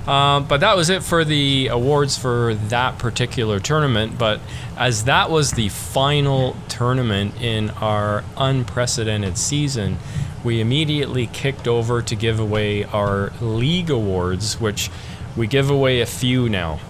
Um, 0.07 0.47
but 0.47 0.59
that 0.59 0.75
was 0.75 0.89
it 0.89 1.01
for 1.01 1.23
the 1.23 1.67
awards 1.67 2.17
for 2.17 2.55
that 2.67 2.97
particular 2.99 3.61
tournament. 3.61 4.17
But 4.17 4.41
as 4.75 5.05
that 5.05 5.29
was 5.29 5.51
the 5.51 5.69
final 5.69 6.57
tournament 6.67 7.41
in 7.41 7.69
our 7.69 8.25
unprecedented 8.35 9.37
season, 9.37 9.97
we 10.43 10.59
immediately 10.59 11.27
kicked 11.27 11.69
over 11.69 12.01
to 12.01 12.15
give 12.17 12.37
away 12.37 12.83
our 12.83 13.31
league 13.39 13.89
awards, 13.89 14.59
which 14.59 14.89
we 15.37 15.47
give 15.47 15.69
away 15.69 16.01
a 16.01 16.05
few 16.05 16.49
now. 16.49 16.81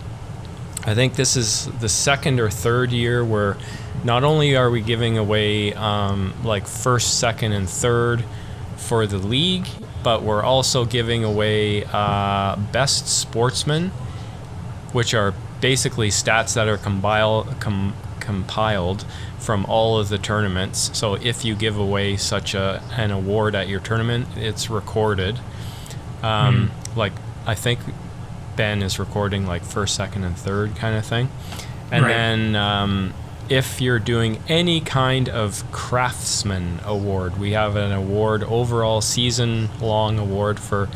I 0.85 0.95
think 0.95 1.15
this 1.15 1.35
is 1.37 1.67
the 1.79 1.89
second 1.89 2.39
or 2.39 2.49
third 2.49 2.91
year 2.91 3.23
where 3.23 3.57
not 4.03 4.23
only 4.23 4.55
are 4.57 4.69
we 4.69 4.81
giving 4.81 5.17
away 5.17 5.73
um, 5.73 6.33
like 6.43 6.67
first, 6.67 7.19
second, 7.19 7.53
and 7.53 7.69
third 7.69 8.23
for 8.75 9.07
the 9.07 9.17
league, 9.17 9.67
but 10.03 10.23
we're 10.23 10.43
also 10.43 10.83
giving 10.83 11.23
away 11.23 11.85
uh, 11.85 12.57
best 12.73 13.07
sportsmen, 13.07 13.91
which 14.91 15.13
are 15.13 15.33
basically 15.61 16.09
stats 16.09 16.53
that 16.55 16.67
are 16.67 16.77
compile, 16.77 17.45
com, 17.61 17.95
compiled 18.19 19.05
from 19.39 19.65
all 19.65 19.97
of 19.97 20.09
the 20.09 20.17
tournaments. 20.17 20.89
So 20.93 21.15
if 21.15 21.45
you 21.45 21.55
give 21.55 21.77
away 21.77 22.17
such 22.17 22.53
a 22.53 22.81
an 22.97 23.11
award 23.11 23.55
at 23.55 23.69
your 23.69 23.79
tournament, 23.79 24.27
it's 24.35 24.69
recorded. 24.69 25.39
Um, 26.21 26.71
Like 26.95 27.13
I 27.47 27.55
think 27.55 27.79
Ben 28.55 28.81
is 28.81 28.99
recording 28.99 29.45
like 29.47 29.63
first, 29.63 29.95
second, 29.95 30.23
and 30.23 30.37
third 30.37 30.75
kind 30.75 30.95
of 30.95 31.05
thing, 31.05 31.29
and 31.91 32.03
Right. 32.03 32.09
then 32.11 32.55
um, 32.55 33.13
if 33.49 33.81
you're 33.81 33.99
doing 33.99 34.39
any 34.47 34.79
kind 34.81 35.27
of 35.29 35.63
craftsman 35.71 36.79
award, 36.85 37.37
we 37.39 37.51
have 37.51 37.75
an 37.75 37.91
award 37.91 38.43
overall 38.43 39.01
season 39.01 39.69
long 39.81 40.17
award 40.19 40.59
for 40.59 40.89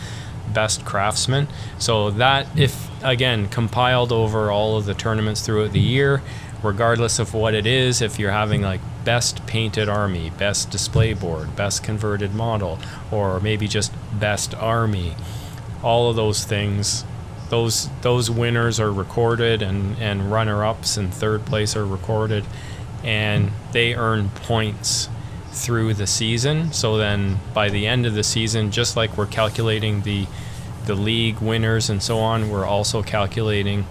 best 0.54 0.86
craftsman. 0.86 1.48
So 1.78 2.10
that 2.12 2.48
if 2.58 2.90
again 3.04 3.48
compiled 3.50 4.12
over 4.12 4.50
all 4.52 4.78
of 4.78 4.86
the 4.86 4.94
tournaments 4.94 5.42
throughout 5.42 5.72
the 5.74 5.80
year, 5.80 6.22
regardless 6.64 7.20
of 7.20 7.34
what 7.34 7.54
it 7.54 7.66
is, 7.68 8.02
if 8.02 8.18
you're 8.18 8.32
having 8.32 8.62
like 8.62 8.82
best 9.04 9.46
painted 9.46 9.90
army, 9.90 10.32
best 10.38 10.70
display 10.70 11.14
board, 11.14 11.56
best 11.56 11.84
converted 11.84 12.34
model, 12.34 12.80
or 13.12 13.40
maybe 13.40 13.68
just 13.68 13.92
best 14.20 14.56
army, 14.56 15.16
all 15.84 16.10
of 16.10 16.16
those 16.16 16.44
things 16.46 17.04
those 17.50 17.90
those 18.02 18.30
winners 18.30 18.80
are 18.80 18.92
recorded 18.92 19.62
and 19.62 19.98
and 20.00 20.32
runner 20.32 20.64
ups 20.64 20.98
and 20.98 21.14
third 21.14 21.46
place 21.46 21.76
are 21.76 21.86
recorded 21.86 22.46
and 23.04 23.52
they 23.72 23.96
earn 23.96 24.30
points 24.30 25.10
through 25.52 25.94
the 25.94 26.08
season. 26.08 26.72
So 26.72 26.98
then 26.98 27.40
by 27.54 27.70
the 27.70 27.88
end 27.88 28.06
of 28.06 28.14
the 28.14 28.24
season 28.24 28.72
just 28.72 28.96
like 28.96 29.18
we're 29.18 29.28
calculating 29.28 30.02
the 30.02 30.28
the 30.86 30.96
league 30.96 31.40
winners 31.40 31.90
and 31.90 32.02
so 32.02 32.20
on 32.20 32.50
we're 32.50 32.66
also 32.66 33.04
calculating 33.04 33.86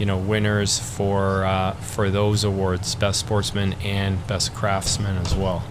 you 0.00 0.06
know 0.06 0.18
winners 0.18 0.78
for 0.78 1.44
uh, 1.44 1.72
for 1.74 2.10
those 2.10 2.42
awards 2.42 2.94
best 2.94 3.20
sportsman 3.20 3.74
and 3.84 4.26
best 4.26 4.54
craftsman 4.54 5.16
as 5.18 5.34
well. 5.34 5.62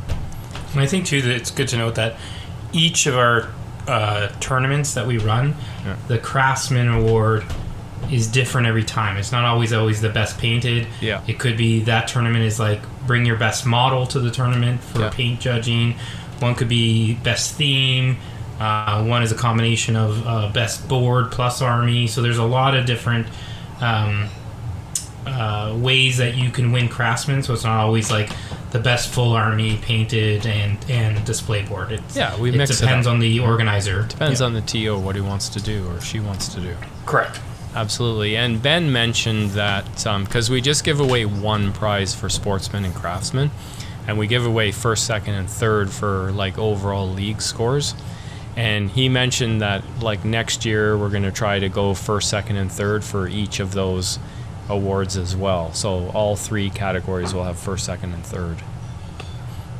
And 0.71 0.81
I 0.81 0.85
think 0.85 1.07
too 1.07 1.21
that 1.23 1.31
it's 1.31 1.51
good 1.51 1.67
to 1.69 1.77
note 1.77 1.95
that 1.95 2.15
each 2.71 3.07
of 3.07 3.17
our 3.17 3.49
uh, 3.89 4.27
tournaments 4.39 4.93
that 4.93 5.05
we 5.07 5.17
run, 5.17 5.55
Yeah. 5.85 5.95
the 6.07 6.17
Craftsman 6.17 6.87
Award 6.89 7.43
is 8.11 8.27
different 8.27 8.65
every 8.67 8.83
time. 8.83 9.17
It's 9.17 9.31
not 9.31 9.43
always 9.45 9.73
always 9.73 10.01
the 10.01 10.09
best 10.09 10.37
painted. 10.39 10.87
Yeah. 11.01 11.21
It 11.27 11.37
could 11.39 11.57
be 11.57 11.81
that 11.81 12.07
tournament 12.07 12.43
is 12.45 12.59
like 12.59 12.81
bring 13.05 13.25
your 13.25 13.35
best 13.37 13.65
model 13.65 14.05
to 14.07 14.19
the 14.19 14.31
tournament 14.31 14.81
for 14.83 14.99
Yeah. 14.99 15.09
paint 15.09 15.39
judging. 15.41 15.95
One 16.39 16.55
could 16.55 16.69
be 16.69 17.15
best 17.15 17.55
theme. 17.55 18.17
Uh, 18.59 19.03
one 19.03 19.21
is 19.23 19.31
a 19.31 19.35
combination 19.35 19.95
of 19.95 20.25
uh, 20.27 20.49
best 20.49 20.87
board 20.87 21.31
plus 21.31 21.61
army. 21.61 22.07
So 22.07 22.21
there's 22.21 22.37
a 22.37 22.43
lot 22.43 22.75
of 22.75 22.85
different 22.85 23.27
um, 23.81 24.29
uh, 25.29 25.75
ways 25.77 26.17
that 26.17 26.35
you 26.35 26.49
can 26.49 26.71
win 26.71 26.89
craftsman. 26.89 27.43
So 27.43 27.53
it's 27.53 27.63
not 27.63 27.79
always 27.79 28.09
like 28.11 28.29
the 28.71 28.79
best 28.79 29.09
full 29.09 29.33
army 29.33 29.77
painted 29.81 30.45
and 30.45 30.77
and 30.89 31.23
display 31.25 31.63
board. 31.63 31.91
It's, 31.91 32.15
Yeah, 32.15 32.37
we 32.39 32.49
it 32.49 32.55
mix 32.55 32.71
it 32.71 32.79
depends 32.79 33.07
up. 33.07 33.13
on 33.13 33.19
the 33.19 33.39
organizer. 33.39 34.03
depends 34.03 34.39
Yeah. 34.41 34.45
on 34.47 34.53
the 34.53 34.61
to 34.61 34.97
what 34.99 35.15
he 35.15 35.21
wants 35.21 35.49
to 35.49 35.61
do 35.61 35.87
or 35.89 36.01
she 36.01 36.19
wants 36.19 36.47
to 36.55 36.59
do 36.61 36.75
correct. 37.05 37.39
Absolutely. 37.75 38.35
And 38.35 38.61
Ben 38.61 38.91
mentioned 38.91 39.51
that 39.51 39.85
because 40.23 40.49
we 40.49 40.59
just 40.59 40.83
give 40.83 40.99
away 40.99 41.25
one 41.25 41.71
prize 41.71 42.15
for 42.15 42.27
sportsman 42.27 42.83
and 42.83 42.95
craftsman, 42.95 43.51
and 44.07 44.17
we 44.17 44.25
give 44.25 44.43
away 44.45 44.71
first, 44.71 45.05
second, 45.05 45.35
and 45.35 45.47
third 45.49 45.89
for 45.91 46.31
like 46.31 46.57
overall 46.57 47.07
league 47.07 47.41
scores. 47.41 47.93
And 48.57 48.89
he 48.89 49.07
mentioned 49.07 49.61
that 49.61 49.83
like 50.01 50.25
next 50.25 50.65
year 50.65 50.97
we're 50.97 51.09
going 51.09 51.23
to 51.23 51.31
try 51.31 51.59
to 51.59 51.69
go 51.69 51.93
first, 51.93 52.29
second, 52.29 52.57
and 52.57 52.71
third 52.71 53.03
for 53.03 53.27
each 53.27 53.59
of 53.59 53.71
those 53.73 54.17
awards 54.69 55.17
as 55.17 55.35
well. 55.35 55.73
So 55.73 56.09
all 56.09 56.35
three 56.35 56.69
categories 56.69 57.33
will 57.33 57.43
have 57.43 57.57
first, 57.59 57.85
second, 57.85 58.13
and 58.13 58.25
third. 58.25 58.57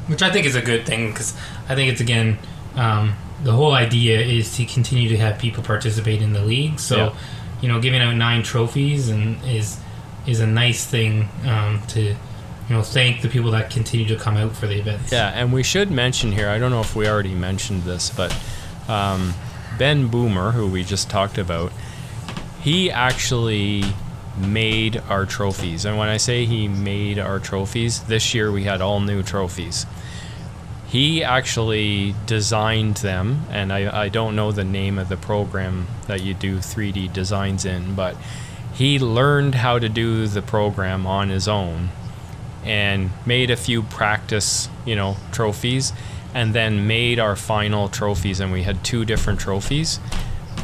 which 0.08 0.24
I 0.24 0.32
think 0.32 0.48
is 0.48 0.56
a 0.56 0.62
good 0.62 0.86
thing 0.88 1.10
because 1.12 1.36
I 1.70 1.76
think 1.76 1.92
it's 1.92 2.02
again 2.02 2.40
um, 2.76 3.14
the 3.44 3.52
whole 3.52 3.74
idea 3.74 4.20
is 4.20 4.56
to 4.58 4.66
continue 4.66 5.08
to 5.10 5.18
have 5.18 5.38
people 5.38 5.62
participate 5.64 6.22
in 6.22 6.34
the 6.34 6.42
league. 6.42 6.80
So, 6.80 6.98
Yeah. 6.98 7.14
you 7.62 7.68
know, 7.68 7.80
giving 7.80 8.02
out 8.02 8.16
nine 8.16 8.42
trophies 8.44 9.10
and 9.10 9.38
is 9.46 9.78
is 10.26 10.40
a 10.40 10.48
nice 10.48 10.84
thing 10.86 11.30
um, 11.46 11.82
to 11.90 12.02
you 12.02 12.16
know 12.70 12.82
thank 12.82 13.22
the 13.22 13.30
people 13.30 13.52
that 13.52 13.70
continue 13.70 14.08
to 14.08 14.16
come 14.16 14.36
out 14.36 14.56
for 14.56 14.66
the 14.68 14.80
events. 14.80 15.12
Yeah, 15.12 15.30
and 15.30 15.54
we 15.54 15.62
should 15.64 15.92
mention 15.92 16.32
here, 16.32 16.50
I 16.50 16.58
don't 16.58 16.72
know 16.72 16.82
if 16.82 16.96
we 16.96 17.08
already 17.08 17.36
mentioned 17.36 17.84
this, 17.84 18.10
but 18.10 18.36
um, 18.88 19.34
Ben 19.78 20.08
Boomer, 20.08 20.52
who 20.52 20.68
we 20.68 20.84
just 20.84 21.10
talked 21.10 21.38
about, 21.38 21.72
he 22.62 22.92
actually 22.92 23.84
made 24.40 25.02
our 25.10 25.26
trophies. 25.26 25.86
And 25.86 25.98
when 25.98 26.10
I 26.10 26.18
say 26.18 26.46
he 26.46 26.68
made 26.68 27.20
our 27.20 27.40
trophies, 27.40 28.04
this 28.04 28.34
year 28.34 28.52
we 28.52 28.64
had 28.64 28.82
all 28.82 29.00
new 29.00 29.24
trophies. 29.24 29.86
He 30.88 31.24
actually 31.24 32.16
designed 32.26 32.98
them, 32.98 33.44
and 33.52 33.72
I, 33.72 34.06
I 34.06 34.10
don't 34.10 34.36
know 34.36 34.52
the 34.52 34.64
name 34.64 34.98
of 34.98 35.08
the 35.08 35.18
program 35.18 35.88
that 36.08 36.24
you 36.24 36.34
do 36.34 36.58
3D 36.58 37.14
designs 37.14 37.64
in, 37.64 37.94
but 37.94 38.16
he 38.74 38.98
learned 38.98 39.56
how 39.56 39.78
to 39.78 39.88
do 39.88 40.26
the 40.26 40.42
program 40.42 41.06
on 41.06 41.30
his 41.30 41.48
own 41.48 41.90
and 42.64 43.12
made 43.26 43.52
a 43.52 43.56
few 43.56 43.84
practice, 43.84 44.68
you 44.86 44.96
know, 44.96 45.18
trophies, 45.32 45.94
and 46.34 46.56
then 46.56 46.88
made 46.88 47.20
our 47.20 47.36
final 47.36 47.88
trophies. 47.90 48.40
And 48.40 48.52
we 48.52 48.64
had 48.64 48.84
two 48.84 49.06
different 49.06 49.40
trophies, 49.40 50.00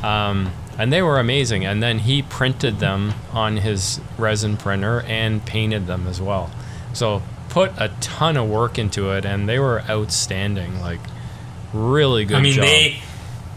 um, 0.03 0.51
and 0.77 0.91
they 0.91 1.01
were 1.01 1.19
amazing. 1.19 1.65
And 1.65 1.81
then 1.81 1.99
he 1.99 2.21
printed 2.21 2.79
them 2.79 3.13
on 3.31 3.57
his 3.57 3.99
resin 4.17 4.57
printer 4.57 5.01
and 5.01 5.45
painted 5.45 5.87
them 5.87 6.07
as 6.07 6.21
well. 6.21 6.51
So 6.93 7.21
put 7.49 7.71
a 7.77 7.89
ton 8.01 8.37
of 8.37 8.49
work 8.49 8.77
into 8.77 9.11
it, 9.11 9.25
and 9.25 9.47
they 9.47 9.59
were 9.59 9.81
outstanding. 9.89 10.79
Like 10.81 10.99
really 11.73 12.25
good 12.25 12.37
I 12.37 12.41
mean 12.41 12.53
job. 12.53 12.63
they 12.63 12.97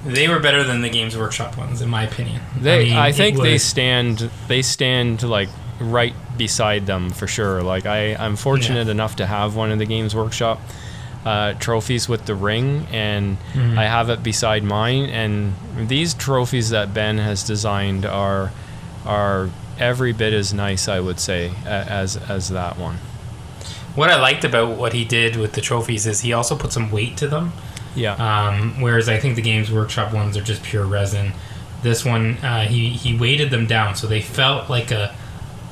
they 0.04 0.28
were 0.28 0.38
better 0.38 0.62
than 0.62 0.82
the 0.82 0.88
Games 0.88 1.16
Workshop 1.16 1.56
ones 1.58 1.82
in 1.82 1.88
my 1.88 2.04
opinion. 2.04 2.40
They, 2.60 2.92
I, 2.92 3.06
mean, 3.06 3.10
it 3.10 3.14
think 3.14 3.36
they 3.38 3.58
stand. 3.58 4.30
They 4.46 4.62
stand 4.62 5.22
like 5.22 5.48
right 5.80 6.14
beside 6.36 6.86
them 6.86 7.10
for 7.10 7.26
sure. 7.26 7.62
Like 7.62 7.86
I, 7.86 8.14
I'm 8.14 8.36
fortunate 8.36 8.88
enough 8.88 9.16
to 9.16 9.26
have 9.26 9.56
one 9.56 9.72
of 9.72 9.78
the 9.78 9.86
Games 9.86 10.14
Workshop 10.14 10.60
uh, 11.24 11.54
trophies 11.54 12.08
with 12.08 12.26
the 12.26 12.34
ring, 12.34 12.86
and 12.92 13.38
Mm-hmm. 13.52 13.78
I 13.78 13.84
have 13.84 14.08
it 14.10 14.22
beside 14.22 14.62
mine. 14.64 15.04
And 15.10 15.54
these 15.88 16.14
trophies 16.14 16.70
that 16.70 16.94
Ben 16.94 17.18
has 17.18 17.42
designed 17.42 18.04
are 18.06 18.52
are 19.06 19.48
every 19.78 20.12
bit 20.12 20.32
as 20.32 20.52
nice, 20.52 20.88
I 20.88 21.00
would 21.00 21.20
say, 21.20 21.52
as 21.66 22.16
as 22.16 22.48
that 22.50 22.78
one. 22.78 22.98
What 23.94 24.10
I 24.10 24.20
liked 24.20 24.44
about 24.44 24.76
what 24.76 24.92
he 24.92 25.04
did 25.04 25.36
with 25.36 25.54
the 25.54 25.60
trophies 25.60 26.06
is 26.06 26.20
he 26.20 26.32
also 26.32 26.56
put 26.56 26.72
some 26.72 26.90
weight 26.90 27.16
to 27.16 27.26
them. 27.28 27.52
Yeah, 27.96 28.14
Um, 28.14 28.80
whereas 28.80 29.08
I 29.08 29.18
think 29.18 29.34
the 29.34 29.42
Games 29.42 29.72
Workshop 29.72 30.12
ones 30.12 30.36
are 30.36 30.42
just 30.42 30.62
pure 30.62 30.84
resin. 30.84 31.32
This 31.82 32.04
one, 32.04 32.36
uh, 32.44 32.62
he 32.66 32.90
he 32.90 33.16
weighted 33.18 33.50
them 33.50 33.66
down, 33.66 33.96
so 33.96 34.06
they 34.06 34.20
felt 34.20 34.70
like 34.70 34.92
a 34.92 35.12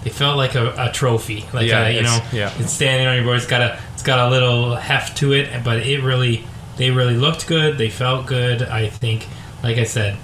they 0.03 0.11
felt 0.11 0.37
like 0.37 0.55
a, 0.57 0.75
a 0.77 0.91
trophy. 0.93 1.45
Like 1.53 1.69
Yeah, 1.69 1.87
a, 1.87 1.91
you 1.91 2.03
know, 2.03 2.19
yeah. 2.33 2.53
it's 2.59 2.73
standing 2.73 3.07
on 3.07 3.15
your 3.17 3.25
board. 3.25 3.37
It's 3.37 3.47
got 3.47 3.61
a 3.63 3.79
got 4.07 4.29
a 4.29 4.31
little 4.31 4.77
heft 4.77 5.19
to 5.19 5.33
it, 5.33 5.65
but 5.65 5.87
it 5.87 6.03
really 6.03 6.45
they 6.77 6.91
really 6.91 7.17
looked 7.17 7.47
good. 7.47 7.77
They 7.77 7.91
felt 7.91 8.27
good. 8.27 8.63
I 8.63 8.89
think, 8.89 9.27
like 9.63 9.77
I 9.77 9.85
said, 9.85 10.17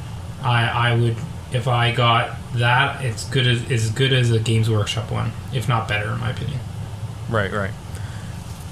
I 0.42 0.90
I 0.90 0.94
would 0.94 1.16
if 1.52 1.68
I 1.68 1.92
got 1.92 2.38
that, 2.54 3.04
it's 3.04 3.28
good 3.28 3.46
as 3.46 3.70
as 3.70 3.90
good 3.90 4.12
as 4.12 4.30
a 4.30 4.38
Games 4.38 4.70
Workshop 4.70 5.10
one, 5.10 5.32
if 5.52 5.68
not 5.68 5.88
better, 5.88 6.12
in 6.12 6.20
my 6.20 6.30
opinion. 6.30 6.60
Right, 7.28 7.52
right. 7.52 7.72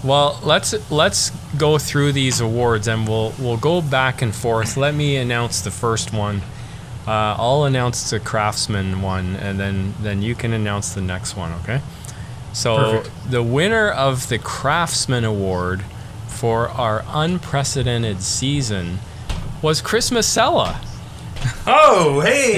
Well, 0.03 0.41
let's 0.43 0.91
let's 0.91 1.31
go 1.59 1.77
through 1.77 2.13
these 2.13 2.41
awards 2.41 2.89
and 2.89 3.07
we'll 3.07 3.35
we'll 3.39 3.59
go 3.59 3.83
back 3.83 4.23
and 4.23 4.35
forth. 4.35 4.77
Let 4.77 4.95
me 4.95 5.17
announce 5.17 5.61
the 5.61 5.71
first 5.71 6.13
one. 6.13 6.41
Uh, 7.07 7.35
I'll 7.37 7.65
announce 7.65 8.11
the 8.11 8.21
craftsman 8.21 9.03
one, 9.03 9.35
and 9.37 9.59
then 9.59 9.95
then 10.01 10.23
you 10.23 10.35
can 10.35 10.53
announce 10.53 10.95
the 10.95 11.01
next 11.01 11.37
one. 11.37 11.53
Okay. 11.65 11.81
So 12.53 12.77
Perfect. 12.77 13.31
the 13.31 13.43
winner 13.43 13.91
of 13.91 14.29
the 14.29 14.39
craftsman 14.39 15.25
award 15.25 15.83
for 16.27 16.69
our 16.69 17.05
unprecedented 17.09 18.23
season 18.23 18.99
was 19.63 19.81
Chris 19.81 20.11
Masella. 20.11 20.77
Oh, 21.67 22.21
hey! 22.21 22.53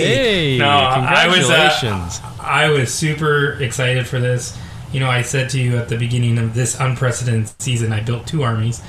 Hey, 0.55 0.59
No, 0.59 0.67
I 0.69 1.27
was, 1.29 1.51
uh, 1.51 1.71
congratulations! 1.71 2.21
I 2.41 2.69
was 2.71 2.93
super 2.93 3.53
excited 3.63 4.07
for 4.07 4.19
this. 4.19 4.59
You 4.93 5.01
know, 5.01 5.09
I 5.11 5.23
said 5.23 5.51
to 5.51 5.61
you 5.61 5.77
at 5.79 5.89
the 5.89 5.97
beginning 5.97 6.39
of 6.39 6.55
this 6.55 6.79
unprecedented 6.79 7.51
season, 7.61 7.93
I 7.93 8.01
built 8.01 8.27
two 8.27 8.43
armies, 8.43 8.83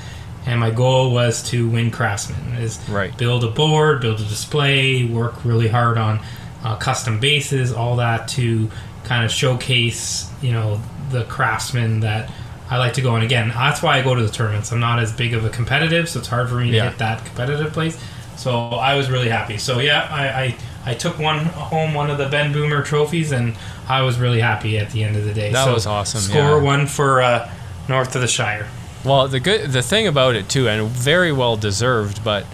and 0.46 0.58
my 0.60 0.70
goal 0.70 1.12
was 1.12 1.42
to 1.50 1.68
win 1.68 1.90
Craftsman. 1.90 2.54
Is 2.60 2.78
Right. 2.88 3.16
build 3.16 3.44
a 3.44 3.48
board, 3.48 4.00
build 4.00 4.20
a 4.20 4.24
display, 4.24 5.04
work 5.04 5.44
really 5.44 5.68
hard 5.68 5.96
on 5.96 6.20
uh, 6.64 6.76
custom 6.76 7.20
bases, 7.20 7.72
all 7.72 7.96
that 7.96 8.28
to 8.28 8.70
kind 9.04 9.24
of 9.24 9.30
showcase, 9.30 10.30
you 10.42 10.52
know, 10.52 10.80
the 11.14 11.24
craftsman 11.24 12.00
that 12.00 12.30
I 12.70 12.78
like 12.78 12.94
to 12.94 13.00
go. 13.02 13.14
And 13.14 13.24
again, 13.24 13.48
that's 13.48 13.82
why 13.82 13.98
I 13.98 14.02
go 14.02 14.14
to 14.14 14.22
the 14.22 14.30
tournaments. 14.32 14.72
I'm 14.72 14.80
not 14.80 14.98
as 14.98 15.12
big 15.12 15.32
of 15.34 15.44
a 15.44 15.50
competitive, 15.50 16.08
so 16.08 16.18
it's 16.18 16.28
hard 16.28 16.48
for 16.48 16.56
me 16.56 16.70
to 16.70 16.76
Yeah. 16.76 16.88
hit 16.90 16.98
that 16.98 17.24
competitive 17.24 17.72
place. 17.72 17.96
So 18.36 18.50
I 18.90 18.94
was 18.94 19.10
really 19.10 19.28
happy. 19.28 19.58
So 19.58 19.78
yeah, 19.80 20.08
I, 20.10 20.24
I 20.44 20.56
I 20.86 20.94
took 20.94 21.18
one 21.18 21.44
home, 21.46 21.94
one 21.94 22.10
of 22.10 22.18
the 22.18 22.28
Ben 22.28 22.52
Boomer 22.52 22.82
trophies, 22.82 23.32
and 23.32 23.54
I 23.88 24.02
was 24.02 24.18
really 24.18 24.40
happy 24.40 24.76
at 24.78 24.90
the 24.90 25.02
end 25.04 25.16
of 25.16 25.24
the 25.24 25.32
day. 25.32 25.50
That 25.52 25.64
so 25.64 25.74
was 25.74 25.86
awesome, 25.86 26.20
Score 26.20 26.56
yeah. 26.58 26.62
one 26.62 26.86
for 26.86 27.22
uh, 27.22 27.50
North 27.88 28.14
of 28.16 28.20
the 28.20 28.28
Shire. 28.28 28.66
Well, 29.04 29.28
the 29.28 29.40
good 29.40 29.70
the 29.72 29.82
thing 29.82 30.06
about 30.06 30.34
it 30.34 30.48
too, 30.48 30.68
and 30.68 30.86
very 30.88 31.32
well 31.32 31.56
deserved, 31.56 32.22
but 32.24 32.44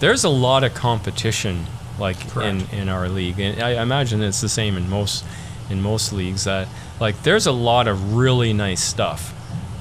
there's 0.00 0.24
a 0.24 0.28
lot 0.28 0.62
of 0.64 0.74
competition 0.74 1.66
like 1.98 2.22
in, 2.24 2.30
Correct. 2.30 2.72
in 2.72 2.88
our 2.88 3.08
league, 3.08 3.38
and 3.40 3.62
I 3.62 3.82
imagine 3.82 4.22
it's 4.22 4.40
the 4.40 4.48
same 4.48 4.76
in 4.76 4.88
most 4.90 5.24
in 5.70 5.80
most 5.82 6.12
leagues. 6.12 6.44
That 6.44 6.68
like 7.00 7.22
there's 7.22 7.46
a 7.46 7.52
lot 7.52 7.88
of 7.88 8.14
really 8.14 8.52
nice 8.52 8.82
stuff. 8.82 9.34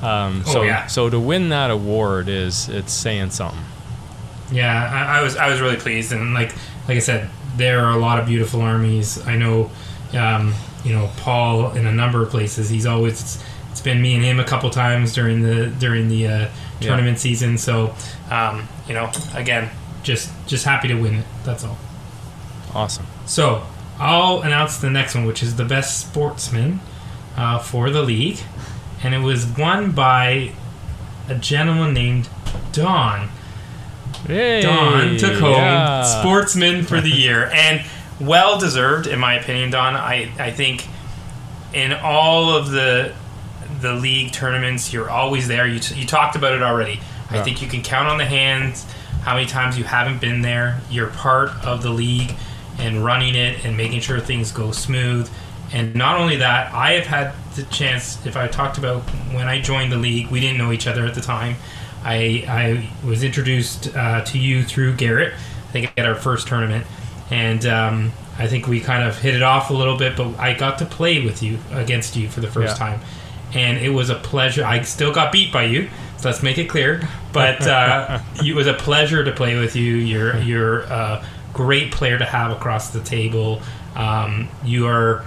Um, 0.04 0.44
Oh, 0.48 0.54
so 0.54 0.62
yeah. 0.64 0.88
so 0.88 1.10
to 1.10 1.20
win 1.20 1.50
that 1.50 1.70
award 1.72 2.30
is 2.30 2.70
it's 2.70 2.94
saying 2.94 3.32
something. 3.32 3.60
Yeah, 4.52 4.74
I, 5.12 5.20
I 5.20 5.22
was 5.22 5.36
I 5.36 5.50
was 5.50 5.62
really 5.62 5.76
pleased, 5.78 6.12
and 6.12 6.34
like 6.34 6.54
like 6.88 6.98
I 6.98 7.00
said, 7.00 7.30
there 7.58 7.86
are 7.86 7.92
a 7.92 8.00
lot 8.00 8.20
of 8.20 8.26
beautiful 8.26 8.62
armies. 8.62 9.26
I 9.28 9.36
know, 9.36 9.70
um, 10.18 10.54
you 10.84 10.94
know, 10.94 11.10
Paul 11.18 11.72
in 11.74 11.86
a 11.86 11.92
number 11.92 12.24
of 12.24 12.30
places. 12.30 12.70
He's 12.70 12.86
always 12.86 13.22
it's, 13.22 13.44
it's 13.72 13.82
been 13.82 14.02
me 14.02 14.16
and 14.16 14.24
him 14.24 14.40
a 14.40 14.44
couple 14.46 14.70
times 14.70 15.14
during 15.14 15.42
the 15.42 15.68
during 15.68 16.08
the 16.08 16.28
uh, 16.28 16.32
Yeah. 16.40 16.50
tournament 16.88 17.20
season. 17.20 17.58
So, 17.58 17.94
um, 18.32 18.68
you 18.88 18.94
know, 18.96 19.12
again, 19.36 19.70
just 20.02 20.32
just 20.48 20.66
happy 20.66 20.88
to 20.88 20.96
win 20.96 21.16
it. 21.16 21.26
That's 21.44 21.64
all. 21.64 21.78
Awesome. 22.74 23.06
So 23.26 23.64
I'll 24.00 24.42
announce 24.42 24.78
the 24.78 24.90
next 24.90 25.14
one, 25.14 25.26
which 25.26 25.44
is 25.44 25.58
the 25.58 25.66
best 25.66 26.00
sportsman 26.08 26.80
uh, 27.40 27.58
for 27.58 27.90
the 27.90 28.04
league, 28.04 28.40
and 29.02 29.16
it 29.16 29.20
was 29.20 29.46
won 29.46 29.92
by 29.92 30.52
a 31.28 31.36
gentleman 31.36 31.94
named 31.94 32.30
Don. 32.74 33.30
Hey, 34.28 34.62
Don 34.62 35.18
took 35.18 35.40
home 35.40 35.54
yeah. 35.54 36.04
sportsman 36.04 36.84
for 36.84 37.00
the 37.00 37.10
year, 37.26 37.50
and 37.54 37.84
well 38.20 38.60
deserved, 38.60 39.08
in 39.08 39.20
my 39.20 39.36
opinion. 39.36 39.72
Don, 39.72 39.96
I 39.96 40.32
I 40.38 40.52
think 40.52 40.86
in 41.74 41.94
all 41.94 42.50
of 42.50 42.72
the 42.72 43.16
the 43.80 43.94
league 43.94 44.34
tournaments, 44.34 44.92
you're 44.92 45.10
always 45.10 45.48
there. 45.48 45.66
You, 45.66 45.80
t- 45.80 45.96
you 45.96 46.06
talked 46.06 46.36
about 46.36 46.54
it 46.54 46.62
already. 46.62 47.00
I 47.30 47.42
think 47.42 47.62
you 47.62 47.70
can 47.70 47.82
count 47.82 48.10
on 48.10 48.18
the 48.18 48.26
hands 48.26 48.86
how 49.22 49.36
many 49.36 49.46
times 49.46 49.78
you 49.78 49.84
haven't 49.84 50.20
been 50.20 50.42
there. 50.42 50.82
You're 50.90 51.12
part 51.12 51.52
of 51.64 51.84
the 51.84 51.92
league 51.92 52.34
and 52.78 53.06
running 53.06 53.36
it 53.36 53.64
and 53.64 53.78
making 53.78 54.02
sure 54.02 54.20
things 54.20 54.52
go 54.52 54.72
smooth. 54.72 55.30
And 55.72 55.96
not 55.96 56.20
only 56.20 56.38
that, 56.38 56.74
I 56.74 56.94
have 56.94 57.06
had 57.06 57.34
the 57.56 57.64
chance. 57.64 58.26
If 58.26 58.36
I 58.36 58.48
talked 58.48 58.78
about 58.78 59.02
when 59.34 59.48
I 59.48 59.62
joined 59.62 59.92
the 59.92 59.98
league, 59.98 60.28
we 60.30 60.40
didn't 60.40 60.58
know 60.58 60.72
each 60.72 60.88
other 60.88 61.06
at 61.06 61.14
the 61.16 61.22
time. 61.22 61.56
I 62.04 62.44
I 62.48 62.90
was 63.08 63.24
introduced 63.24 63.96
uh, 63.96 64.22
to 64.26 64.38
you 64.40 64.64
through 64.64 64.96
Garrett. 64.96 65.34
I 65.34 65.72
think 65.72 65.94
at 65.98 66.06
our 66.06 66.16
first 66.16 66.48
tournament, 66.48 66.88
and 67.30 67.64
um, 67.68 68.12
I 68.40 68.48
think 68.48 68.68
we 68.68 68.80
kind 68.80 69.04
of 69.08 69.20
hit 69.20 69.36
it 69.36 69.44
off 69.44 69.70
a 69.70 69.74
little 69.74 69.98
bit. 69.98 70.16
But 70.18 70.40
I 70.40 70.54
got 70.54 70.80
to 70.80 70.86
play 70.86 71.24
with 71.24 71.44
you 71.44 71.60
against 71.72 72.16
you 72.16 72.30
for 72.30 72.40
the 72.40 72.48
first 72.48 72.80
Yeah. 72.80 72.88
time, 72.88 73.02
and 73.54 73.78
it 73.78 73.90
was 73.90 74.10
a 74.10 74.16
pleasure. 74.16 74.66
I 74.66 74.82
still 74.82 75.14
got 75.14 75.32
beat 75.32 75.54
by 75.54 75.64
you, 75.66 75.90
so 76.18 76.30
let's 76.30 76.42
make 76.42 76.58
it 76.58 76.66
clear. 76.70 77.08
But 77.32 77.62
uh, 77.68 78.20
it 78.44 78.56
was 78.56 78.66
a 78.66 78.74
pleasure 78.74 79.24
to 79.24 79.32
play 79.32 79.60
with 79.60 79.76
you. 79.76 79.96
You're 79.96 80.38
you're 80.40 80.80
a 80.82 81.24
great 81.54 81.92
player 81.92 82.18
to 82.18 82.26
have 82.26 82.50
across 82.52 82.90
the 82.90 83.02
table. 83.02 83.62
Um, 83.96 84.48
you 84.64 84.88
are, 84.88 85.26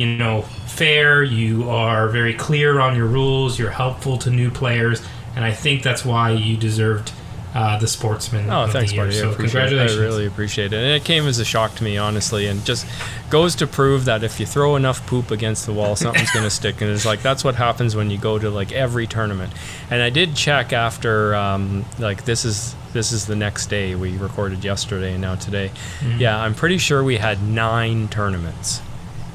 you 0.00 0.06
know, 0.16 0.42
fair. 0.66 1.22
You 1.22 1.68
are 1.70 2.08
very 2.08 2.34
clear 2.34 2.80
on 2.80 2.96
your 2.96 3.06
rules. 3.06 3.58
You're 3.58 3.70
helpful 3.70 4.18
to 4.18 4.30
new 4.30 4.50
players, 4.50 5.02
and 5.36 5.44
I 5.44 5.52
think 5.52 5.82
that's 5.82 6.04
why 6.04 6.30
you 6.30 6.56
deserved 6.56 7.12
uh, 7.52 7.76
the 7.80 7.86
sportsman 7.88 8.48
Oh, 8.48 8.68
thanks, 8.68 8.90
the 8.92 8.96
year. 8.96 9.06
buddy. 9.06 9.16
I 9.18 9.20
So 9.22 9.30
appreciate 9.32 9.44
it. 9.46 9.68
congratulations. 9.70 9.98
I 10.00 10.02
really 10.04 10.26
appreciate 10.26 10.72
it. 10.72 10.76
And 10.76 10.86
it 10.94 11.04
came 11.04 11.26
as 11.26 11.40
a 11.40 11.44
shock 11.44 11.74
to 11.76 11.84
me, 11.84 11.98
honestly, 11.98 12.46
and 12.46 12.64
just 12.64 12.86
goes 13.28 13.56
to 13.56 13.66
prove 13.66 14.04
that 14.04 14.22
if 14.22 14.38
you 14.38 14.46
throw 14.46 14.76
enough 14.76 15.04
poop 15.08 15.32
against 15.32 15.66
the 15.66 15.72
wall, 15.72 15.96
something's 15.96 16.30
going 16.30 16.44
to 16.44 16.50
stick. 16.50 16.80
And 16.80 16.88
it's 16.92 17.04
like 17.04 17.22
that's 17.22 17.42
what 17.42 17.56
happens 17.56 17.96
when 17.96 18.08
you 18.08 18.18
go 18.18 18.38
to 18.38 18.50
like 18.50 18.70
every 18.70 19.08
tournament. 19.08 19.52
And 19.90 20.00
I 20.00 20.10
did 20.10 20.36
check 20.36 20.72
after, 20.72 21.34
um, 21.34 21.84
like 21.98 22.24
this 22.24 22.44
is 22.44 22.74
this 22.92 23.10
is 23.12 23.26
the 23.26 23.36
next 23.36 23.66
day. 23.66 23.96
We 23.96 24.16
recorded 24.16 24.62
yesterday 24.64 25.12
and 25.14 25.20
now 25.22 25.34
today. 25.34 25.72
Mm-hmm. 26.00 26.20
Yeah, 26.20 26.40
I'm 26.40 26.54
pretty 26.54 26.78
sure 26.78 27.02
we 27.02 27.16
had 27.16 27.42
nine 27.42 28.06
tournaments 28.08 28.80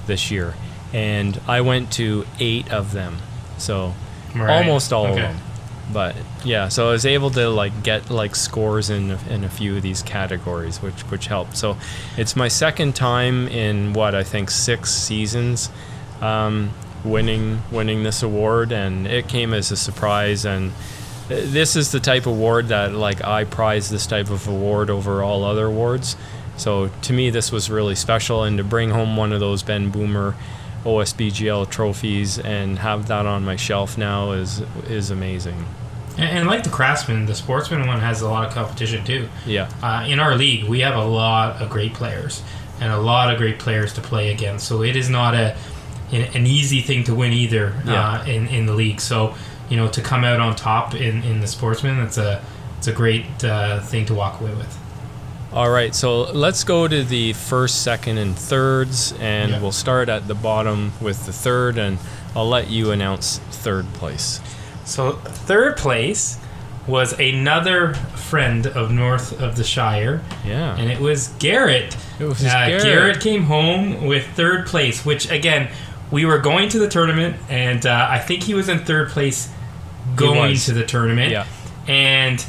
this 0.07 0.31
year, 0.31 0.53
and 0.93 1.39
I 1.47 1.61
went 1.61 1.91
to 1.93 2.25
eight 2.39 2.71
of 2.71 2.91
them. 2.93 3.17
So 3.57 3.93
Right. 4.35 4.49
almost 4.57 4.91
all 4.91 5.05
Okay. 5.07 5.11
of 5.13 5.17
them. 5.29 5.37
But 5.93 6.15
yeah, 6.43 6.67
so 6.69 6.89
I 6.89 6.91
was 6.91 7.05
able 7.05 7.29
to 7.31 7.47
like 7.49 7.83
get 7.83 8.09
like 8.09 8.35
scores 8.35 8.89
in 8.89 9.17
in 9.29 9.43
a 9.43 9.49
few 9.49 9.77
of 9.77 9.83
these 9.83 10.01
categories, 10.01 10.81
which 10.81 11.01
which 11.11 11.27
helped. 11.27 11.55
So 11.57 11.77
it's 12.17 12.35
my 12.35 12.47
second 12.47 12.95
time 12.95 13.47
in 13.47 13.93
what 13.93 14.15
I 14.15 14.23
think 14.23 14.49
six 14.49 14.91
seasons 14.91 15.69
um, 16.21 16.71
winning 17.03 17.61
winning 17.71 18.01
this 18.03 18.23
award, 18.23 18.71
and 18.71 19.05
it 19.05 19.27
came 19.27 19.53
as 19.53 19.71
a 19.71 19.77
surprise. 19.77 20.43
And 20.43 20.71
this 21.29 21.75
is 21.75 21.91
the 21.91 21.99
type 21.99 22.21
of 22.25 22.33
award 22.33 22.69
that 22.69 22.93
like 22.93 23.23
I 23.23 23.43
prize 23.43 23.89
this 23.89 24.07
type 24.07 24.31
of 24.31 24.47
award 24.47 24.89
over 24.89 25.21
all 25.21 25.43
other 25.43 25.67
awards. 25.67 26.15
So 26.57 26.89
to 27.03 27.13
me, 27.13 27.29
this 27.29 27.51
was 27.51 27.69
really 27.69 27.95
special, 27.95 28.43
and 28.43 28.57
to 28.57 28.63
bring 28.63 28.89
home 28.91 29.17
one 29.17 29.33
of 29.33 29.39
those 29.39 29.61
Ben 29.63 29.89
Boomer 29.89 30.35
OSBGL 30.85 31.69
trophies 31.69 32.37
and 32.39 32.79
have 32.79 33.07
that 33.07 33.25
on 33.25 33.43
my 33.43 33.55
shelf 33.55 33.97
now 33.97 34.31
is 34.31 34.61
is 34.87 35.11
amazing. 35.11 35.65
And, 36.17 36.39
and 36.39 36.47
like 36.47 36.63
the 36.63 36.69
craftsman, 36.69 37.25
the 37.25 37.35
sportsman 37.35 37.87
one 37.87 37.99
has 37.99 38.21
a 38.21 38.29
lot 38.29 38.47
of 38.47 38.53
competition 38.53 39.03
too. 39.03 39.27
Yeah, 39.45 39.69
Uh, 39.83 40.05
in 40.07 40.19
our 40.19 40.35
league, 40.35 40.65
we 40.65 40.79
have 40.81 40.95
a 40.95 41.03
lot 41.03 41.61
of 41.61 41.69
great 41.69 41.93
players 41.93 42.41
and 42.79 42.91
a 42.91 42.97
lot 42.97 43.31
of 43.31 43.37
great 43.37 43.57
players 43.59 43.93
to 43.93 44.01
play 44.01 44.31
against. 44.31 44.67
So 44.67 44.81
it 44.83 44.95
is 44.95 45.09
not 45.09 45.33
a 45.33 45.55
an, 46.11 46.45
easy 46.45 46.81
thing 46.81 47.03
to 47.05 47.15
win 47.15 47.33
either 47.33 47.73
Yeah. 47.85 48.21
uh, 48.21 48.25
in 48.25 48.47
in 48.47 48.65
the 48.67 48.73
league. 48.73 49.01
So 49.01 49.33
you 49.69 49.75
know 49.77 49.87
to 49.89 50.01
come 50.01 50.23
out 50.23 50.39
on 50.39 50.55
top 50.55 50.93
in, 50.93 51.23
in 51.23 51.41
the 51.41 51.47
sportsman, 51.47 51.97
that's 51.97 52.17
a 52.17 52.41
it's 52.77 52.87
a 52.87 52.93
great 52.93 53.25
uh, 53.43 53.79
thing 53.81 54.05
to 54.05 54.13
walk 54.13 54.39
away 54.39 54.53
with. 54.53 54.77
All 55.55 55.69
right, 55.69 55.95
so 55.95 56.23
let's 56.33 56.65
go 56.65 56.85
to 56.85 57.03
the 57.05 57.31
first, 57.31 57.81
second, 57.81 58.17
and 58.17 58.37
thirds, 58.37 59.13
and 59.21 59.51
Yeah. 59.51 59.59
we'll 59.61 59.71
start 59.71 60.09
at 60.09 60.27
the 60.27 60.35
bottom 60.35 60.91
with 60.99 61.25
the 61.25 61.31
third, 61.31 61.77
and 61.77 61.97
I'll 62.35 62.49
let 62.49 62.69
you 62.69 62.91
announce 62.91 63.39
third 63.51 63.85
place. 63.93 64.41
So 64.83 65.13
third 65.23 65.77
place 65.77 66.37
was 66.87 67.17
another 67.19 67.93
friend 68.15 68.67
of 68.67 68.91
North 68.91 69.39
of 69.41 69.55
the 69.55 69.63
Shire, 69.63 70.21
Yeah, 70.45 70.75
and 70.75 70.91
it 70.91 70.99
was 70.99 71.29
Garrett. 71.39 71.95
it 72.19 72.25
was 72.25 72.43
Uh, 72.43 72.49
Garrett. 72.67 72.83
Garrett. 72.83 73.19
came 73.21 73.45
home 73.45 74.05
with 74.05 74.25
third 74.35 74.65
place, 74.67 75.05
which 75.05 75.31
again, 75.31 75.69
we 76.11 76.25
were 76.25 76.37
going 76.37 76.67
to 76.69 76.79
the 76.79 76.89
tournament, 76.89 77.37
and 77.49 77.85
uh, 77.85 78.07
I 78.09 78.19
think 78.19 78.43
he 78.43 78.53
was 78.53 78.67
in 78.67 78.79
third 78.79 79.09
place 79.09 79.47
going 80.17 80.57
to 80.57 80.73
the 80.73 80.83
tournament. 80.83 81.31
Yeah, 81.31 81.45
And 81.87 82.43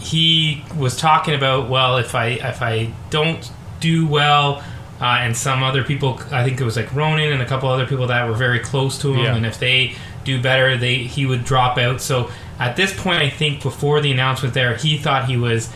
he 0.00 0.64
was 0.76 0.96
talking 0.96 1.34
about, 1.34 1.68
well, 1.68 1.98
if 1.98 2.14
I 2.14 2.26
if 2.28 2.62
I 2.62 2.92
don't 3.10 3.48
do 3.80 4.06
well, 4.06 4.62
uh, 5.00 5.04
and 5.20 5.36
some 5.36 5.62
other 5.62 5.82
people, 5.84 6.20
I 6.30 6.42
think 6.44 6.60
it 6.60 6.64
was 6.64 6.76
like 6.76 6.92
Ronan 6.94 7.32
and 7.32 7.42
a 7.42 7.46
couple 7.46 7.68
other 7.68 7.86
people 7.86 8.06
that 8.08 8.26
were 8.28 8.34
very 8.34 8.58
close 8.60 8.98
to 9.02 9.12
him, 9.14 9.20
Yeah. 9.24 9.34
and 9.36 9.46
if 9.46 9.58
they 9.58 9.94
do 10.24 10.40
better, 10.40 10.76
they 10.76 10.96
he 10.96 11.26
would 11.26 11.44
drop 11.44 11.78
out. 11.78 12.00
So 12.00 12.30
at 12.58 12.76
this 12.76 12.92
point, 12.98 13.22
I 13.22 13.30
think 13.30 13.62
before 13.62 14.00
the 14.00 14.10
announcement 14.12 14.54
there, 14.54 14.76
he 14.76 14.98
thought 14.98 15.26
he 15.28 15.36
was 15.36 15.70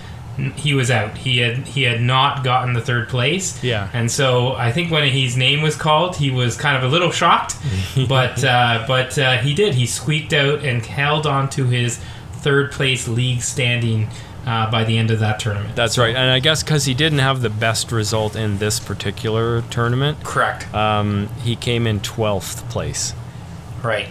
he 0.56 0.74
was 0.74 0.90
out. 0.90 1.16
He 1.16 1.38
had 1.38 1.59
he 1.59 1.82
had 1.84 2.01
not 2.02 2.42
gotten 2.44 2.74
the 2.74 2.80
third 2.80 3.09
place. 3.09 3.62
Yeah. 3.62 3.88
And 3.92 4.10
so 4.10 4.55
I 4.55 4.72
think 4.72 4.90
when 4.90 5.09
his 5.09 5.36
name 5.36 5.62
was 5.62 5.76
called, 5.76 6.16
he 6.16 6.30
was 6.30 6.56
kind 6.56 6.76
of 6.76 6.82
a 6.82 6.88
little 6.88 7.10
shocked, 7.12 7.56
but 8.09 8.42
uh, 8.44 8.84
but 8.88 9.16
uh, 9.18 9.36
he 9.38 9.55
did. 9.55 9.74
He 9.74 9.86
squeaked 9.86 10.32
out 10.32 10.64
and 10.64 10.84
held 10.84 11.26
on 11.26 11.48
to 11.51 11.66
his 11.66 12.01
third 12.45 12.71
place 12.71 13.09
league 13.09 13.41
standing 13.41 14.07
uh, 14.47 14.71
by 14.71 14.85
the 14.85 14.99
end 14.99 15.11
of 15.11 15.19
that 15.21 15.41
tournament. 15.41 15.75
that's 15.75 15.97
right. 15.97 16.15
And 16.15 16.31
I 16.31 16.39
guess 16.39 16.62
because 16.62 16.85
he 16.85 16.93
didn't 16.93 17.21
have 17.21 17.41
the 17.41 17.49
best 17.49 17.91
result 17.91 18.37
in 18.37 18.59
this 18.59 18.79
particular 18.79 19.62
tournament, 19.62 20.23
correct. 20.23 20.73
um, 20.75 21.29
he 21.43 21.57
came 21.57 21.87
in 21.87 22.01
12th 22.01 22.69
place. 22.69 23.15
right. 23.83 24.09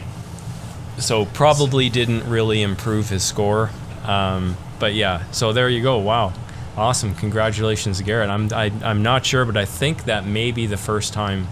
so 0.97 1.25
probably 1.25 1.89
didn't 1.89 2.27
really 2.27 2.63
improve 2.63 3.09
his 3.09 3.23
score. 3.23 3.69
Um, 4.03 4.57
but 4.79 4.95
yeah, 4.95 5.29
so 5.31 5.53
there 5.53 5.69
you 5.69 5.81
go. 5.83 5.99
Wow, 5.99 6.33
awesome! 6.75 7.13
Congratulations, 7.15 8.01
Garrett. 8.01 8.29
I'm 8.29 8.51
I, 8.51 8.71
I'm 8.83 9.01
not 9.03 9.25
sure, 9.25 9.45
but 9.45 9.55
I 9.55 9.65
think 9.65 10.05
that 10.05 10.25
may 10.25 10.51
be 10.51 10.65
the 10.65 10.77
first 10.77 11.13
time 11.13 11.47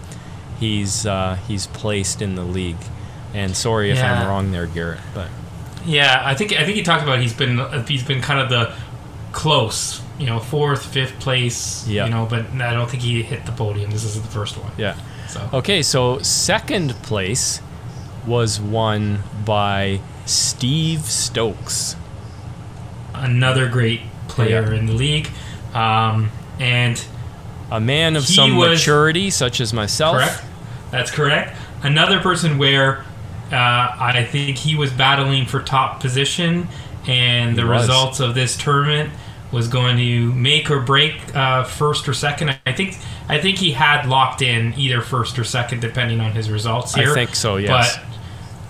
he's 0.60 1.06
uh, 1.06 1.36
he's 1.48 1.66
placed 1.68 2.20
in 2.20 2.34
the 2.34 2.44
league. 2.44 2.76
And 3.32 3.56
sorry 3.56 3.90
if 3.90 4.02
I'm 4.02 4.26
wrong 4.28 4.50
there, 4.52 4.66
Garrett. 4.66 5.00
But 5.14 5.28
Yeah, 5.84 6.22
I 6.24 6.34
think 6.34 6.52
I 6.52 6.64
think 6.64 6.76
he 6.76 6.82
talked 6.82 7.02
about 7.02 7.18
he's 7.20 7.32
been 7.34 7.58
he's 7.86 8.02
been 8.04 8.20
kind 8.20 8.40
of 8.40 8.48
the 8.50 8.72
close, 9.32 10.00
you 10.18 10.26
know, 10.26 10.38
fourth, 10.38 10.84
fifth 10.84 11.18
place. 11.20 11.86
Yeah. 11.88 12.04
You 12.04 12.10
know, 12.10 12.26
but 12.26 12.46
I 12.60 12.72
don't 12.72 12.88
think 12.90 13.02
he 13.02 13.22
hit 13.22 13.46
the 13.46 13.52
podium. 13.52 13.90
This 13.90 14.04
is 14.04 14.20
the 14.20 14.28
first 14.28 14.56
one. 14.58 14.70
yeah. 14.76 14.96
So 15.28 15.48
Okay, 15.54 15.82
so 15.82 16.18
second 16.20 16.90
place 17.02 17.60
was 18.26 18.60
won 18.60 19.22
by 19.44 20.00
Steve 20.26 21.00
Stokes. 21.06 21.96
Another 23.14 23.68
great 23.68 24.00
player 24.28 24.72
Yeah. 24.72 24.78
in 24.78 24.86
the 24.86 24.92
league. 24.92 25.28
Um, 25.74 26.30
and 26.60 27.02
A 27.70 27.80
man 27.80 28.16
of 28.16 28.26
some 28.26 28.56
was- 28.56 28.78
maturity, 28.80 29.30
such 29.30 29.60
as 29.60 29.72
myself. 29.72 30.16
correct? 30.16 30.42
That's 30.90 31.10
correct. 31.10 31.56
Another 31.82 32.20
person 32.20 32.58
where 32.58 33.04
uh, 33.52 33.96
I 33.98 34.24
think 34.24 34.56
he 34.56 34.76
was 34.76 34.92
battling 34.92 35.46
for 35.46 35.62
top 35.62 36.00
position, 36.00 36.68
and 37.06 37.56
the 37.56 37.66
results 37.66 38.20
of 38.20 38.34
this 38.34 38.56
tournament 38.56 39.10
was 39.52 39.68
going 39.68 39.98
to 39.98 40.32
make 40.32 40.70
or 40.70 40.80
break 40.80 41.34
uh, 41.36 41.64
first 41.64 42.08
or 42.08 42.14
second. 42.14 42.58
I 42.66 42.72
think 42.72 42.96
I 43.28 43.38
think 43.38 43.58
he 43.58 43.72
had 43.72 44.06
locked 44.06 44.42
in 44.42 44.74
either 44.78 45.02
first 45.02 45.38
or 45.38 45.44
second, 45.44 45.80
depending 45.80 46.20
on 46.20 46.32
his 46.32 46.50
results 46.50 46.94
here. 46.94 47.10
I 47.10 47.14
think 47.14 47.34
so, 47.34 47.56
yes. 47.56 47.98
But 47.98 48.04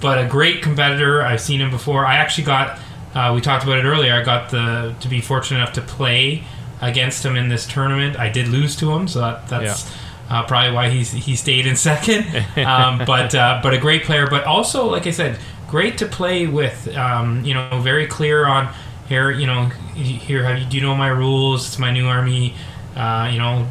but 0.01 0.19
a 0.19 0.29
great 0.29 0.63
competitor. 0.63 1.23
I've 1.23 1.41
seen 1.41 1.61
him 1.61 1.71
before. 1.71 2.05
I 2.05 2.17
actually 2.17 2.45
got. 2.45 2.81
Uh, 3.15 3.33
we 3.35 3.41
talked 3.41 3.63
about 3.63 3.79
it 3.79 3.85
earlier. 3.85 4.15
I 4.15 4.23
got 4.23 4.51
the 4.51 4.95
to 5.01 5.09
be 5.09 5.21
fortunate 5.21 5.59
enough 5.59 5.75
to 5.75 5.83
play 5.83 6.45
against 6.81 7.25
him 7.25 7.37
in 7.37 7.49
this 7.49 7.67
tournament. 7.67 8.19
I 8.19 8.29
did 8.29 8.49
lose 8.49 8.75
to 8.77 8.91
him, 8.93 9.07
so 9.07 9.21
that, 9.21 9.49
that's 9.49 9.95
uh, 10.29 10.45
probably 10.45 10.73
why 10.73 10.89
he's 10.89 11.11
he 11.11 11.37
stayed 11.37 11.67
in 11.67 11.77
second. 11.77 12.27
Um, 12.63 13.03
but 13.07 13.35
uh, 13.35 13.61
but 13.63 13.75
a 13.75 13.79
great 13.79 14.05
player. 14.05 14.27
But 14.27 14.45
also, 14.45 14.87
like 14.87 15.07
I 15.07 15.11
said, 15.11 15.39
great 15.69 15.99
to 15.99 16.07
play 16.07 16.47
with. 16.47 16.89
Um, 16.97 17.45
you 17.45 17.55
know, 17.55 17.81
very 17.81 18.07
clear 18.07 18.47
on 18.47 18.73
here. 19.09 19.31
You 19.31 19.47
know, 19.47 19.67
here 19.95 20.45
have 20.45 20.59
you 20.59 20.67
do 20.67 20.77
you 20.77 20.83
know 20.83 20.95
my 20.95 21.09
rules? 21.09 21.67
It's 21.67 21.79
my 21.79 21.91
new 21.91 22.07
army. 22.07 22.55
Uh, 22.95 23.31
you 23.33 23.39
know, 23.39 23.67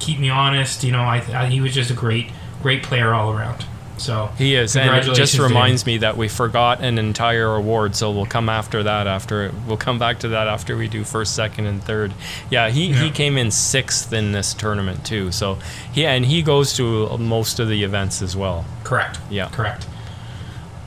keep 0.00 0.18
me 0.18 0.30
honest. 0.30 0.82
You 0.82 0.92
know, 0.92 1.02
I, 1.02 1.18
I 1.32 1.46
he 1.46 1.60
was 1.60 1.74
just 1.74 1.90
a 1.90 1.94
great 1.94 2.30
great 2.62 2.82
player 2.82 3.12
all 3.14 3.32
around. 3.32 3.64
So 4.02 4.30
He 4.36 4.56
is, 4.56 4.74
and 4.74 4.90
it 4.96 5.02
just 5.02 5.06
Congratulations 5.06 5.30
to 5.32 5.36
him. 5.36 5.48
reminds 5.48 5.86
me 5.86 5.98
that 5.98 6.16
we 6.16 6.26
forgot 6.26 6.80
an 6.80 6.98
entire 6.98 7.54
award, 7.54 7.94
so 7.94 8.10
we'll 8.10 8.26
come 8.26 8.48
after 8.48 8.82
that. 8.82 9.06
After 9.06 9.52
we'll 9.66 9.76
come 9.76 9.98
back 9.98 10.18
to 10.20 10.28
that 10.28 10.48
after 10.48 10.76
we 10.76 10.88
do 10.88 11.04
first, 11.04 11.36
second, 11.36 11.66
and 11.66 11.82
third. 11.82 12.12
Yeah, 12.50 12.70
he, 12.70 12.92
he 12.92 13.10
came 13.10 13.38
in 13.38 13.52
sixth 13.52 14.12
in 14.12 14.32
this 14.32 14.54
tournament 14.54 15.06
too. 15.06 15.30
So 15.30 15.58
yeah, 15.94 16.12
and 16.12 16.24
he 16.24 16.42
goes 16.42 16.74
to 16.74 17.16
most 17.16 17.60
of 17.60 17.68
the 17.68 17.84
events 17.84 18.22
as 18.22 18.36
well. 18.36 18.64
Correct. 18.82 19.18
Yeah. 19.30 19.48
Correct. 19.50 19.86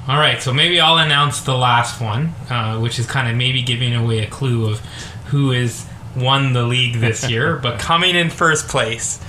All 0.07 0.17
right, 0.19 0.39
so 0.39 0.53
maybe 0.53 0.79
I'll 0.79 0.97
announce 0.99 1.41
the 1.41 1.57
last 1.57 1.99
one, 1.99 2.35
uh, 2.49 2.77
which 2.77 2.99
is 2.99 3.07
kind 3.07 3.27
of 3.27 3.35
maybe 3.35 3.63
giving 3.63 3.95
away 3.95 4.19
a 4.19 4.27
clue 4.27 4.69
of 4.69 4.79
who 5.27 5.49
has 5.51 5.87
won 6.15 6.53
the 6.53 6.63
league 6.63 6.97
this 6.97 7.27
year. 7.29 7.55
but 7.63 7.79
coming 7.79 8.15
in 8.15 8.29
first 8.29 8.67
place 8.67 9.19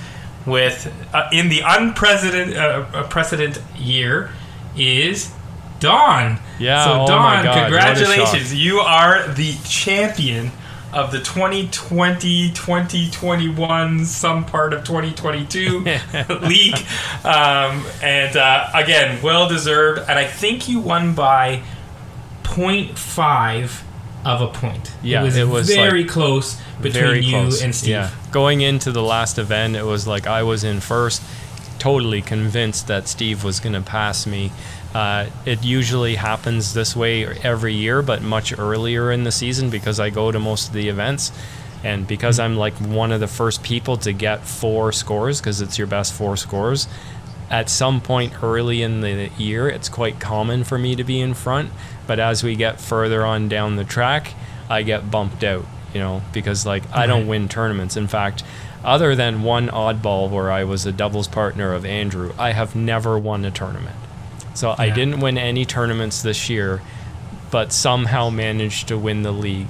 with 0.47 0.93
uh, 1.12 1.28
in 1.32 1.48
the 1.48 1.62
unprecedented 1.64 2.56
uh, 2.56 2.86
uh, 2.93 3.09
precedent 3.09 3.60
year 3.77 4.31
is 4.77 5.32
Don. 5.81 6.39
Yeah, 6.59 6.85
So 6.85 7.02
oh 7.02 7.06
God, 7.06 7.44
congratulations! 7.62 8.55
You 8.55 8.78
are 8.78 9.28
the 9.28 9.55
champion 9.64 10.52
of 10.93 11.10
the 11.10 11.18
2020 11.18 12.52
2021 12.52 14.05
some 14.06 14.44
part 14.47 14.73
of 14.73 14.85
2022 14.85 15.81
league 16.43 16.78
um, 17.24 17.85
and 18.02 18.36
uh, 18.36 18.70
again 18.73 19.20
well 19.20 19.48
deserved 19.48 19.98
and 20.09 20.16
i 20.16 20.24
think 20.24 20.68
you 20.68 20.78
won 20.78 21.12
by 21.12 21.60
0.5 22.44 23.82
of 24.27 24.40
a 24.40 24.48
point 24.48 24.93
Yeah, 25.03 25.20
it 25.20 25.24
was, 25.24 25.36
it 25.36 25.48
was, 25.48 25.69
very 25.69 26.03
like, 26.03 26.11
close 26.11 26.61
between 26.82 26.93
Very 26.93 27.20
you 27.24 27.31
close. 27.31 27.62
and 27.62 27.74
steve 27.74 27.90
Yeah, 27.90 28.11
going 28.32 28.61
into 28.61 28.90
the 28.90 29.03
last 29.03 29.39
event, 29.39 29.77
it 29.77 29.85
was 29.85 30.07
like 30.07 30.27
I 30.27 30.43
was 30.43 30.65
in 30.65 30.81
first, 30.81 31.23
totally 31.78 32.23
convinced 32.23 32.89
that 32.89 33.07
Steve 33.07 33.44
was 33.44 33.61
going 33.61 33.74
to 33.74 33.81
pass 33.81 34.27
me. 34.27 34.51
Uh, 34.94 35.27
it 35.44 35.65
usually 35.65 36.15
happens 36.16 36.74
this 36.74 36.97
way 36.97 37.27
every 37.43 37.74
year, 37.74 38.03
but 38.03 38.23
much 38.23 38.59
earlier 38.59 39.12
in 39.12 39.24
the 39.24 39.32
season 39.32 39.70
because 39.70 40.01
I 40.01 40.11
go 40.11 40.32
to 40.32 40.40
most 40.40 40.69
of 40.69 40.74
the 40.74 40.89
events. 40.89 41.32
And 41.85 42.07
because 42.07 42.40
I'm 42.40 42.57
like 42.57 42.74
one 42.74 43.12
of 43.12 43.20
the 43.20 43.28
first 43.28 43.62
people 43.62 43.97
to 43.98 44.12
get 44.12 44.44
four 44.44 44.90
scores, 44.93 45.40
because 45.40 45.61
it's 45.61 45.78
your 45.78 45.86
best 45.86 46.12
four 46.15 46.36
scores, 46.36 46.89
at 47.51 47.69
some 47.70 48.01
point 48.01 48.43
early 48.43 48.82
in 48.82 49.03
the 49.03 49.31
year, 49.39 49.69
it's 49.69 49.89
quite 49.89 50.19
common 50.19 50.65
for 50.65 50.78
me 50.78 50.97
to 50.97 51.05
be 51.05 51.20
in 51.20 51.35
front. 51.35 51.70
But 52.06 52.18
as 52.20 52.42
we 52.42 52.54
get 52.56 52.80
further 52.80 53.24
on 53.24 53.48
down 53.48 53.76
the 53.76 53.84
track, 53.84 54.32
I 54.68 54.82
get 54.82 55.10
bumped 55.10 55.42
out, 55.44 55.64
you 55.92 56.00
know, 56.00 56.22
because 56.32 56.64
like 56.66 56.82
I 56.94 57.06
don't 57.06 57.26
win 57.26 57.48
tournaments. 57.48 57.96
In 57.96 58.06
fact, 58.08 58.42
other 58.84 59.16
than 59.16 59.42
one 59.42 59.68
oddball 59.68 60.30
where 60.30 60.50
I 60.52 60.64
was 60.64 60.86
a 60.86 60.92
doubles 60.92 61.26
partner 61.28 61.72
of 61.72 61.84
Andrew, 61.84 62.32
I 62.38 62.52
have 62.52 62.76
never 62.76 63.18
won 63.18 63.44
a 63.44 63.50
tournament. 63.50 63.96
So 64.54 64.74
I 64.78 64.90
didn't 64.90 65.20
win 65.20 65.36
any 65.36 65.64
tournaments 65.66 66.22
this 66.22 66.48
year, 66.48 66.80
but 67.50 67.72
somehow 67.72 68.30
managed 68.30 68.88
to 68.88 68.96
win 68.96 69.22
the 69.22 69.32
league. 69.32 69.68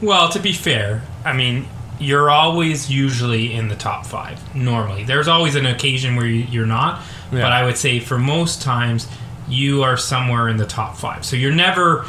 Well, 0.00 0.28
to 0.30 0.38
be 0.40 0.52
fair, 0.52 1.02
I 1.24 1.32
mean, 1.32 1.66
you're 2.00 2.30
always 2.30 2.90
usually 2.90 3.52
in 3.52 3.68
the 3.68 3.76
top 3.76 4.06
five. 4.06 4.54
Normally, 4.54 5.04
there's 5.04 5.28
always 5.28 5.54
an 5.56 5.66
occasion 5.66 6.16
where 6.16 6.26
you- 6.26 6.46
you're 6.50 6.66
not, 6.66 7.00
Yeah. 7.30 7.42
but 7.42 7.52
I 7.52 7.64
would 7.64 7.76
say 7.76 8.00
for 8.00 8.18
most 8.18 8.62
times 8.62 9.06
you 9.52 9.82
are 9.82 9.96
somewhere 9.96 10.48
in 10.48 10.56
the 10.56 10.66
top 10.66 10.96
five. 10.96 11.24
So 11.24 11.36
you're 11.36 11.52
never, 11.52 12.06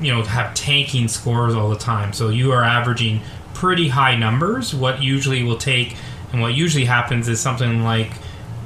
you 0.00 0.12
know, 0.12 0.22
have 0.22 0.54
tanking 0.54 1.08
scores 1.08 1.54
all 1.54 1.70
the 1.70 1.78
time. 1.78 2.12
So 2.12 2.28
you 2.28 2.52
are 2.52 2.62
averaging 2.64 3.20
pretty 3.54 3.88
high 3.88 4.16
numbers. 4.16 4.74
What 4.74 5.02
usually 5.02 5.42
will 5.42 5.56
take, 5.56 5.96
and 6.32 6.42
what 6.42 6.54
usually 6.54 6.84
happens 6.84 7.28
is 7.28 7.40
something 7.40 7.82
like, 7.82 8.10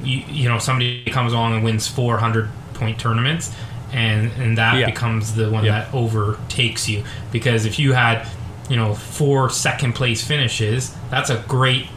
you, 0.03 0.23
you 0.29 0.49
know, 0.49 0.59
somebody 0.59 1.03
comes 1.05 1.31
along 1.33 1.55
and 1.55 1.63
wins 1.63 1.87
400 1.87 2.49
point 2.73 2.99
tournaments. 2.99 3.51
And, 3.91 4.31
and 4.33 4.57
that 4.57 4.75
Yeah. 4.77 4.85
becomes 4.85 5.33
the 5.33 5.49
one 5.49 5.63
Yeah. 5.65 5.71
that 5.79 5.93
overtakes 5.95 6.87
you 6.87 7.03
because 7.31 7.65
if 7.65 7.79
you 7.79 7.93
had 7.93 8.27
you 8.69 8.75
know 8.75 8.93
four 8.93 9.49
second 9.49 9.93
place 9.93 10.23
finishes 10.23 10.95
that's 11.09 11.31
a 11.31 11.43
great 11.47 11.87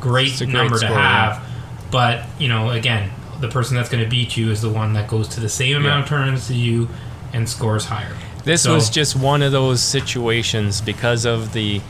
great 0.00 0.40
a 0.40 0.44
great 0.44 0.52
number 0.54 0.76
score, 0.76 0.90
to 0.90 0.94
yeah. 0.94 1.26
have 1.34 1.42
but 1.90 2.22
you 2.38 2.46
know 2.46 2.70
again 2.70 3.10
the 3.44 3.52
person 3.52 3.76
that's 3.76 3.88
going 3.88 4.02
to 4.02 4.08
beat 4.08 4.36
you 4.36 4.50
is 4.50 4.60
the 4.62 4.70
one 4.70 4.94
that 4.94 5.08
goes 5.08 5.28
to 5.28 5.40
the 5.40 5.48
same 5.48 5.76
amount 5.76 6.02
of 6.04 6.08
tournaments 6.08 6.50
as 6.50 6.56
you 6.56 6.88
and 7.32 7.48
scores 7.48 7.84
higher. 7.84 8.16
This 8.44 8.62
So- 8.62 8.74
was 8.74 8.90
just 8.90 9.16
one 9.16 9.42
of 9.42 9.52
those 9.52 9.82
situations 9.82 10.80
because 10.80 11.24
of 11.24 11.52
the 11.52 11.80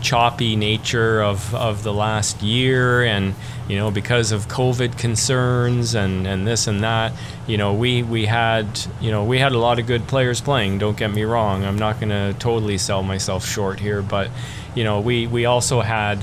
choppy 0.00 0.56
nature 0.56 1.22
of, 1.22 1.54
of 1.54 1.82
the 1.82 1.92
last 1.92 2.40
year 2.42 3.02
and 3.04 3.34
you 3.68 3.76
know 3.76 3.90
because 3.90 4.32
of 4.32 4.48
covid 4.48 4.96
concerns 4.96 5.94
and, 5.94 6.26
and 6.26 6.46
this 6.46 6.66
and 6.66 6.82
that 6.82 7.12
you 7.46 7.58
know 7.58 7.74
we, 7.74 8.02
we 8.02 8.24
had 8.24 8.66
you 9.02 9.10
know 9.10 9.22
we 9.24 9.38
had 9.38 9.52
a 9.52 9.58
lot 9.58 9.78
of 9.78 9.86
good 9.86 10.08
players 10.08 10.40
playing 10.40 10.78
don't 10.78 10.96
get 10.96 11.10
me 11.12 11.22
wrong. 11.22 11.64
I'm 11.66 11.76
not 11.78 12.00
going 12.00 12.08
to 12.08 12.34
totally 12.38 12.78
sell 12.78 13.02
myself 13.02 13.44
short 13.44 13.78
here 13.78 14.00
but 14.00 14.30
you 14.74 14.84
know 14.84 15.00
we, 15.00 15.26
we 15.26 15.44
also 15.44 15.82
had 15.82 16.18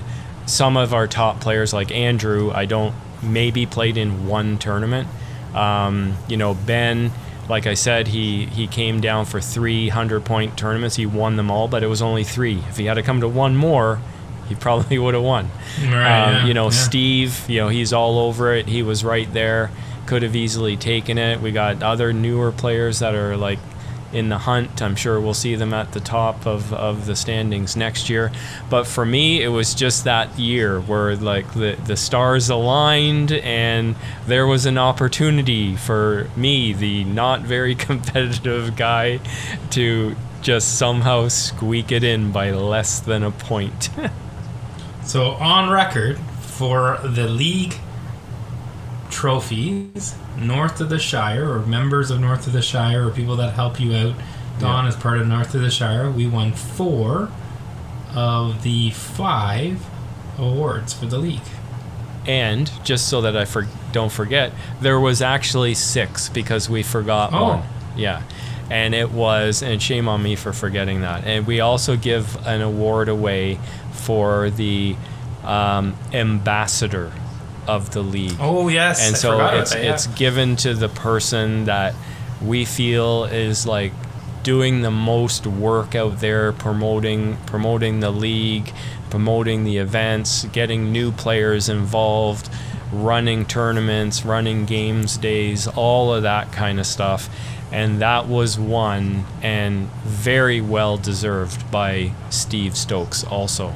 some 0.47 0.75
of 0.75 0.91
our 0.91 1.05
top 1.05 1.39
players 1.39 1.71
like 1.71 1.91
andrew. 1.91 2.49
I 2.51 2.65
don't 2.65 2.95
maybe 3.21 3.65
played 3.65 3.97
in 3.97 4.27
one 4.27 4.57
tournament 4.57 5.07
um, 5.53 6.15
you 6.27 6.37
know 6.37 6.53
ben 6.53 7.11
like 7.49 7.65
I 7.65 7.75
said, 7.75 8.07
he 8.07 8.45
he 8.45 8.67
came 8.67 8.99
down 8.99 9.25
for 9.25 9.39
three 9.39 9.89
hundred 9.89 10.25
point 10.25 10.57
tournaments. 10.57 10.95
He 10.95 11.05
won 11.05 11.37
them 11.37 11.49
all, 11.49 11.67
but 11.67 11.83
it 11.83 11.87
was 11.87 12.01
only 12.01 12.23
three. 12.23 12.57
If 12.69 12.77
he 12.77 12.85
had 12.85 12.95
to 12.95 13.03
come 13.03 13.21
to 13.21 13.27
one 13.27 13.55
more, 13.55 13.99
he 14.49 14.55
probably 14.55 14.99
would 14.99 15.13
have 15.13 15.23
won. 15.23 15.49
Right, 15.81 15.85
Um, 15.85 15.93
yeah, 15.93 16.45
you 16.45 16.53
know, 16.53 16.65
yeah. 16.65 16.71
Steve, 16.71 17.49
you 17.49 17.61
know, 17.61 17.69
he's 17.69 17.93
all 17.93 18.19
over 18.19 18.53
it. 18.53 18.67
He 18.67 18.83
was 18.83 19.03
right 19.03 19.31
there. 19.33 19.71
Could 20.07 20.23
have 20.23 20.35
easily 20.35 20.77
taken 20.77 21.17
it. 21.17 21.41
We 21.41 21.51
got 21.51 21.83
other 21.83 22.13
newer 22.13 22.51
players 22.51 22.99
that 22.99 23.15
are 23.15 23.37
like 23.37 23.59
in 24.13 24.29
the 24.29 24.37
hunt. 24.37 24.81
I'm 24.81 24.95
sure 24.95 25.19
we'll 25.19 25.33
see 25.33 25.55
them 25.55 25.73
at 25.73 25.91
the 25.91 25.99
top 25.99 26.45
of, 26.45 26.73
of 26.73 27.05
the 27.05 27.15
standings 27.15 27.75
next 27.75 28.09
year. 28.09 28.31
But 28.69 28.87
for 28.87 29.05
me, 29.05 29.41
it 29.41 29.49
was 29.49 29.73
just 29.73 30.03
that 30.05 30.37
year 30.39 30.79
where 30.79 31.15
like 31.15 31.53
the, 31.53 31.77
the 31.85 31.97
stars 31.97 32.49
aligned 32.49 33.31
and 33.31 33.95
there 34.25 34.47
was 34.47 34.65
an 34.65 34.77
opportunity 34.77 35.75
for 35.75 36.29
me, 36.35 36.73
the 36.73 37.03
not 37.03 37.41
very 37.41 37.75
competitive 37.87 38.75
guy, 38.75 39.19
to 39.71 40.15
just 40.41 40.77
somehow 40.77 41.27
squeak 41.27 41.91
it 41.91 42.03
in 42.03 42.31
by 42.31 42.51
less 42.51 42.99
than 42.99 43.23
a 43.23 43.31
point. 43.31 43.89
so 45.03 45.31
on 45.31 45.69
record 45.69 46.17
for 46.41 46.99
the 47.03 47.27
league 47.27 47.75
trophies 49.17 50.13
north 50.37 50.79
of 50.79 50.89
the 50.89 50.99
shire 50.99 51.51
or 51.51 51.59
members 51.61 52.11
of 52.11 52.19
north 52.19 52.45
of 52.45 52.53
the 52.53 52.61
shire 52.61 53.07
or 53.07 53.09
people 53.09 53.35
that 53.35 53.51
help 53.55 53.79
you 53.79 53.95
out 53.95 54.13
don 54.59 54.83
Yeah. 54.83 54.89
is 54.89 54.95
part 54.95 55.17
of 55.17 55.25
north 55.27 55.55
of 55.55 55.61
the 55.61 55.71
shire 55.71 56.11
we 56.11 56.27
won 56.27 56.53
four 56.53 57.29
of 58.13 58.61
the 58.61 58.91
five 58.91 59.83
awards 60.37 60.93
for 60.93 61.07
the 61.07 61.17
league 61.17 61.41
And 62.27 62.69
just 62.83 63.07
so 63.09 63.21
that 63.21 63.35
I 63.35 63.45
for, 63.45 63.65
don't 63.91 64.11
forget, 64.11 64.51
there 64.81 64.99
was 64.99 65.21
actually 65.21 65.73
six 65.73 66.29
because 66.29 66.69
we 66.69 66.83
forgot 66.83 67.31
Oh. 67.33 67.43
one. 67.43 67.63
Yeah. 67.95 68.21
And 68.69 68.93
it 68.93 69.11
was, 69.11 69.63
and 69.63 69.81
shame 69.81 70.07
on 70.09 70.21
me 70.21 70.35
for 70.35 70.51
forgetting 70.53 71.01
that. 71.01 71.23
And 71.25 71.47
we 71.47 71.59
also 71.61 71.95
give 71.95 72.37
an 72.45 72.61
award 72.61 73.07
away 73.09 73.59
for 73.93 74.49
the 74.51 74.95
um, 75.45 75.95
ambassador 76.13 77.11
of 77.67 77.91
the 77.91 78.01
league. 78.01 78.37
oh 78.39 78.67
yes 78.69 79.05
and 79.05 79.15
I 79.15 79.19
so 79.19 79.47
it's 79.59 79.73
that, 79.73 79.83
yeah. 79.83 79.93
it's 79.93 80.07
given 80.07 80.55
to 80.57 80.73
the 80.73 80.89
person 80.89 81.65
that 81.65 81.93
we 82.41 82.65
feel 82.65 83.25
is 83.25 83.65
like 83.65 83.91
doing 84.43 84.81
the 84.81 84.91
most 84.91 85.45
work 85.47 85.95
out 85.95 86.19
there 86.19 86.51
promoting 86.53 87.37
promoting 87.45 87.99
the 87.99 88.11
league 88.11 88.71
promoting 89.09 89.63
the 89.63 89.77
events 89.77 90.45
getting 90.53 90.91
new 90.91 91.11
players 91.11 91.67
involved 91.69 92.49
running 92.93 93.45
tournaments 93.45 94.23
running 94.23 94.65
games 94.65 95.17
days 95.17 95.67
all 95.67 96.13
of 96.13 96.23
that 96.23 96.51
kind 96.53 96.79
of 96.79 96.85
stuff 96.85 97.29
and 97.71 97.99
that 98.01 98.27
was 98.27 98.57
won 98.57 99.25
and 99.41 99.89
very 100.05 100.61
well 100.61 100.97
deserved 100.97 101.69
by 101.69 102.11
Steve 102.29 102.77
Stokes 102.77 103.25
also 103.25 103.69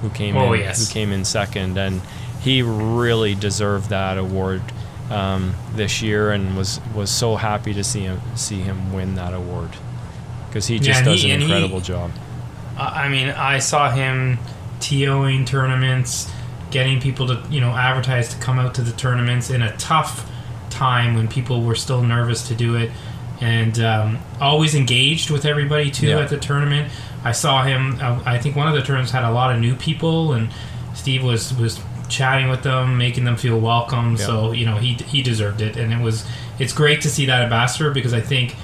who 0.00 0.10
came 0.10 0.36
Oh, 0.36 0.52
in 0.52 0.60
yes. 0.60 0.88
who 0.88 0.92
came 0.92 1.12
in 1.12 1.24
second 1.24 1.78
and 1.78 2.00
he 2.46 2.62
really 2.62 3.34
deserved 3.34 3.90
that 3.90 4.16
award 4.18 4.62
um, 5.10 5.54
this 5.74 6.00
year 6.02 6.30
and 6.32 6.56
was 6.56 6.80
was 6.94 7.10
so 7.10 7.36
happy 7.36 7.74
to 7.74 7.82
see 7.84 8.00
him 8.02 8.20
see 8.36 8.60
him 8.60 8.92
win 8.92 9.14
that 9.16 9.34
award 9.34 9.70
because 10.48 10.66
he 10.66 10.78
just 10.78 10.98
and 11.00 11.06
does 11.06 11.22
he- 11.22 11.30
an 11.30 11.34
and 11.40 11.42
he- 11.42 11.48
incredible 11.52 11.80
job. 11.80 12.10
I 12.78 13.04
I 13.04 13.08
mean, 13.08 13.28
I 13.30 13.58
saw 13.58 13.90
him 13.90 14.38
TOing 14.80 15.46
tournaments, 15.46 16.30
getting 16.70 17.00
people 17.00 17.26
to, 17.28 17.42
you 17.50 17.60
know, 17.60 17.70
advertise 17.74 18.28
to 18.34 18.36
come 18.38 18.58
out 18.58 18.74
to 18.74 18.82
the 18.82 18.92
tournaments 18.92 19.50
in 19.50 19.62
a 19.62 19.74
tough 19.78 20.30
time 20.70 21.14
when 21.14 21.26
people 21.28 21.62
were 21.62 21.74
still 21.74 22.02
nervous 22.02 22.46
to 22.48 22.54
do 22.54 22.76
it. 22.76 22.90
And 23.40 23.78
um, 23.80 24.18
always 24.40 24.74
engaged 24.74 25.30
with 25.30 25.44
everybody, 25.44 25.90
too, 25.90 26.08
Yeah. 26.08 26.20
at 26.20 26.28
the 26.28 26.38
tournament. 26.38 26.90
I 27.24 27.32
saw 27.32 27.62
him, 27.64 27.98
uh, 28.00 28.20
I 28.24 28.38
think 28.38 28.56
one 28.56 28.66
of 28.68 28.74
the 28.74 28.82
tournaments 28.82 29.12
had 29.12 29.24
a 29.24 29.30
lot 29.30 29.54
of 29.54 29.60
new 29.60 29.74
people, 29.76 30.32
and 30.32 30.48
Steve 30.94 31.22
was, 31.24 31.52
was 31.54 31.78
chatting 32.08 32.48
with 32.48 32.62
them, 32.62 32.96
making 32.98 33.24
them 33.24 33.36
feel 33.36 33.58
welcome. 33.58 34.12
Yeah. 34.12 34.26
So, 34.26 34.52
you 34.52 34.66
know, 34.66 34.76
he, 34.76 34.94
he 34.94 35.22
deserved 35.22 35.60
it. 35.60 35.76
And 35.76 35.92
it 35.92 36.00
was, 36.00 36.26
it's 36.58 36.72
great 36.72 37.00
to 37.02 37.10
see 37.10 37.26
that 37.26 37.42
ambassador 37.42 37.90
because 37.90 38.12
I 38.14 38.20
think 38.20 38.54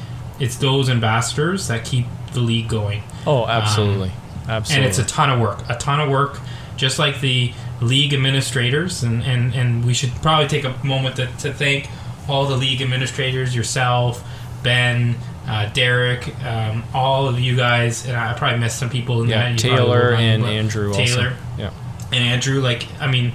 it's 0.41 0.57
those 0.57 0.89
ambassadors 0.89 1.69
that 1.69 1.85
keep 1.85 2.07
the 2.33 2.41
league 2.41 2.69
going 2.69 3.03
Oh, 3.27 3.47
absolutely, 3.47 4.11
absolutely. 4.49 4.75
and 4.75 4.85
it's 4.89 4.99
a 4.99 5.05
ton 5.05 5.29
of 5.31 5.39
work 5.39 5.61
a 5.69 5.77
ton 5.77 6.01
of 6.01 6.09
work 6.09 6.41
just 6.77 6.99
like 6.99 7.21
the 7.21 7.53
league 7.83 8.15
administrators 8.15 9.03
and 9.03 9.23
and, 9.23 9.55
and 9.55 9.85
we 9.85 9.93
should 9.93 10.11
probably 10.23 10.49
take 10.49 10.65
a 10.65 10.75
moment 10.85 11.17
to, 11.17 11.27
to 11.39 11.53
thank 11.53 11.89
all 12.29 12.47
the 12.47 12.57
league 12.57 12.81
administrators 12.81 13.55
yourself 13.55 14.27
ben 14.63 15.15
uh, 15.47 15.69
derek 15.75 16.35
um, 16.45 16.83
all 16.95 17.29
of 17.29 17.39
you 17.39 17.55
guys 17.55 18.07
and 18.07 18.17
i 18.17 18.33
probably 18.33 18.59
missed 18.59 18.79
some 18.79 18.89
people 18.89 19.23
in 19.23 19.29
yeah, 19.29 19.51
that 19.51 19.59
Taylor 19.59 20.15
and 20.15 20.43
Andrew 20.45 20.93
taylor 20.95 21.29
also. 21.29 21.37
Yeah, 21.59 21.71
and 22.13 22.25
andrew 22.25 22.61
like 22.61 22.87
i 23.01 23.11
mean 23.11 23.33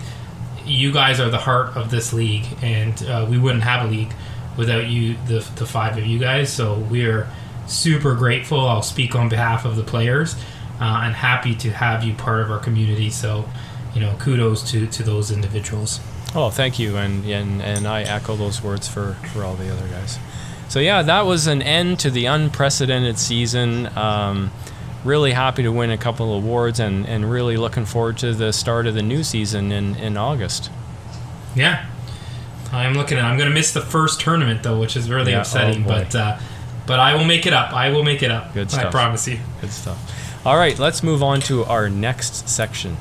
you 0.66 0.92
guys 0.92 1.20
are 1.20 1.30
the 1.30 1.38
heart 1.38 1.76
of 1.76 1.90
this 1.92 2.14
league 2.14 2.46
and 2.62 3.02
uh, 3.04 3.26
we 3.30 3.38
wouldn't 3.38 3.64
have 3.64 3.86
a 3.86 3.92
league 3.92 4.14
without 4.58 4.88
you 4.88 5.16
the, 5.28 5.48
the 5.56 5.66
five 5.66 5.98
of 5.98 6.06
you 6.06 6.20
guys. 6.20 6.52
So 6.52 6.80
we're 6.80 7.28
super 7.68 8.16
grateful. 8.16 8.60
I'll 8.60 8.82
speak 8.82 9.16
on 9.16 9.30
behalf 9.30 9.66
of 9.66 9.76
the 9.76 9.84
players 9.84 10.36
uh, 10.82 11.02
and 11.04 11.16
happy 11.16 11.56
to 11.56 11.72
have 11.72 12.04
you 12.04 12.14
part 12.14 12.42
of 12.42 12.52
our 12.52 12.60
community. 12.60 13.10
So 13.10 13.48
you 13.94 14.02
know 14.02 14.16
kudos 14.20 14.70
to 14.72 14.88
to 14.88 15.04
those 15.04 15.32
individuals. 15.32 16.00
Oh, 16.36 16.50
thank 16.50 16.78
you, 16.78 16.98
and 16.98 17.26
and 17.26 17.62
and 17.62 17.88
I 17.88 18.02
echo 18.02 18.36
those 18.36 18.62
words 18.62 18.88
for 18.88 19.14
for 19.34 19.44
all 19.44 19.56
the 19.56 19.72
other 19.72 19.88
guys. 19.88 20.20
So 20.68 20.80
yeah, 20.80 21.02
that 21.02 21.22
was 21.26 21.48
an 21.48 21.62
end 21.62 22.00
to 22.02 22.12
the 22.12 22.26
unprecedented 22.26 23.18
season. 23.18 23.88
Um, 23.98 24.52
really 25.04 25.32
happy 25.32 25.64
to 25.64 25.72
win 25.72 25.90
a 25.92 25.98
couple 25.98 26.36
of 26.38 26.44
awards, 26.44 26.80
and 26.80 27.06
and 27.08 27.30
really 27.30 27.58
looking 27.58 27.86
forward 27.86 28.18
to 28.20 28.34
the 28.34 28.52
start 28.54 28.88
of 28.88 28.94
the 28.96 29.02
new 29.04 29.24
season 29.24 29.72
in 29.72 29.96
in 29.96 30.18
August. 30.18 30.70
yeah 31.56 31.86
i'm 32.74 32.94
looking 32.96 33.18
at 33.18 33.24
i'm 33.24 33.38
going 33.38 33.48
to 33.50 33.54
miss 33.56 33.72
the 33.72 33.80
first 33.82 34.20
tournament 34.20 34.62
though 34.62 34.78
which 34.78 34.98
is 34.98 35.10
really 35.10 35.32
Yeah, 35.32 35.38
oh 35.38 35.42
upsetting 35.42 35.84
boy. 35.84 35.90
but 35.90 36.16
uh, 36.16 36.38
but 36.86 37.00
i 37.00 37.16
will 37.16 37.24
make 37.24 37.46
it 37.46 37.54
up 37.54 37.72
i 37.72 37.90
will 37.90 38.04
make 38.04 38.22
it 38.22 38.30
up 38.30 38.54
Good 38.54 38.70
stuff. 38.70 38.86
i 38.88 38.90
promise 38.92 39.26
you 39.28 39.40
Good 39.62 39.72
stuff. 39.72 39.98
All 40.46 40.58
right, 40.58 40.78
let's 40.80 41.02
move 41.04 41.24
on 41.24 41.40
to 41.42 41.66
our 41.66 41.90
next 41.90 42.48
section. 42.48 42.96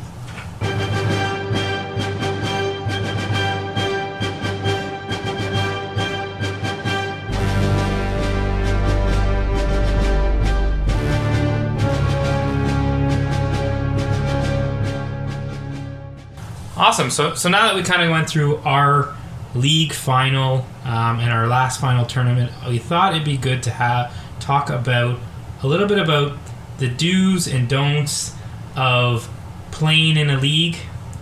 Awesome. 16.97 17.10
So 17.10 17.35
so 17.35 17.51
now 17.51 17.66
that 17.66 17.74
we 17.74 17.82
kind 17.82 18.01
of 18.01 18.10
went 18.10 18.27
through 18.27 18.56
our 18.64 19.14
league 19.55 19.93
final 19.93 20.64
um, 20.82 21.20
and 21.20 21.31
our 21.31 21.47
last 21.47 21.78
final 21.78 22.06
tournament, 22.06 22.51
we 22.66 22.78
thought 22.78 23.12
it'd 23.12 23.23
be 23.23 23.36
good 23.36 23.62
to 23.64 23.70
have 23.70 24.14
talk 24.40 24.70
about 24.70 25.20
a 25.62 25.66
little 25.66 25.86
bit 25.86 25.98
about 25.98 26.39
the 26.78 26.89
do's 26.89 27.48
and 27.48 27.68
don'ts 27.68 28.35
of 28.77 29.28
playing 29.73 30.16
in 30.16 30.31
a 30.31 30.39
league 30.39 30.77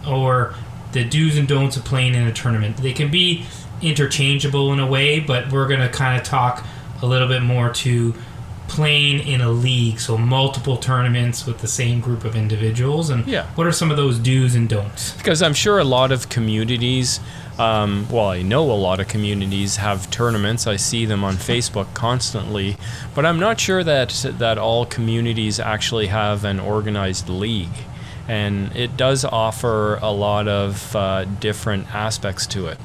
or 0.09 0.55
the 0.93 1.05
do's 1.05 1.37
and 1.37 1.49
don'ts 1.49 1.77
of 1.77 1.85
playing 1.85 2.15
in 2.15 2.25
a 2.25 2.33
tournament. 2.33 2.77
They 2.77 2.93
can 2.93 3.11
be 3.11 3.45
interchangeable 3.83 4.73
in 4.73 4.79
a 4.79 4.87
way, 4.87 5.19
but 5.19 5.51
we're 5.51 5.67
going 5.67 5.81
to 5.81 5.89
kind 5.89 6.17
of 6.17 6.25
talk 6.25 6.65
a 7.03 7.07
little 7.07 7.27
bit 7.27 7.43
more 7.43 7.73
to 7.73 8.15
playing 8.69 9.27
in 9.27 9.41
a 9.41 9.51
league, 9.51 10.01
so 10.01 10.17
multiple 10.17 10.77
tournaments 10.77 11.47
with 11.47 11.59
the 11.59 11.69
same 11.69 12.01
group 12.01 12.25
of 12.25 12.35
individuals 12.35 13.11
and 13.11 13.27
Yeah. 13.27 13.45
what 13.55 13.67
are 13.67 13.73
some 13.73 13.91
of 13.91 13.97
those 13.97 14.19
do's 14.19 14.55
and 14.55 14.69
don'ts? 14.69 15.13
because 15.13 15.43
I'm 15.43 15.55
sure 15.55 15.79
a 15.79 15.85
lot 15.85 16.11
of 16.11 16.29
communities, 16.29 17.21
um, 17.59 18.07
well, 18.11 18.29
I 18.31 18.43
know 18.43 18.71
a 18.71 18.73
lot 18.73 19.01
of 19.01 19.07
communities 19.09 19.77
have 19.77 20.11
tournaments. 20.11 20.67
I 20.67 20.77
see 20.77 21.05
them 21.07 21.23
on 21.25 21.35
Facebook 21.37 21.93
constantly, 21.95 22.77
but 23.15 23.25
I'm 23.27 23.39
not 23.39 23.61
sure 23.61 23.85
that 23.85 24.11
that 24.39 24.59
all 24.59 24.87
communities 24.87 25.61
actually 25.61 26.07
have 26.09 26.45
an 26.45 26.59
organized 26.59 27.29
league, 27.29 27.77
and 28.27 28.75
it 28.75 28.97
does 28.97 29.25
offer 29.25 29.99
a 30.03 30.11
lot 30.11 30.49
of 30.49 30.97
uh, 30.97 31.27
different 31.39 31.95
aspects 31.95 32.47
to 32.49 32.67
it. 32.67 32.79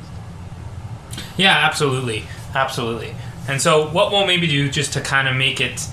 Yeah, 1.37 1.55
absolutely. 1.57 2.25
Absolutely. 2.53 3.15
And 3.47 3.61
so, 3.61 3.89
what 3.89 4.11
we'll 4.11 4.27
maybe 4.27 4.47
do 4.47 4.69
just 4.69 4.93
to 4.93 5.01
kind 5.01 5.27
of 5.27 5.35
make 5.35 5.59
it 5.59 5.87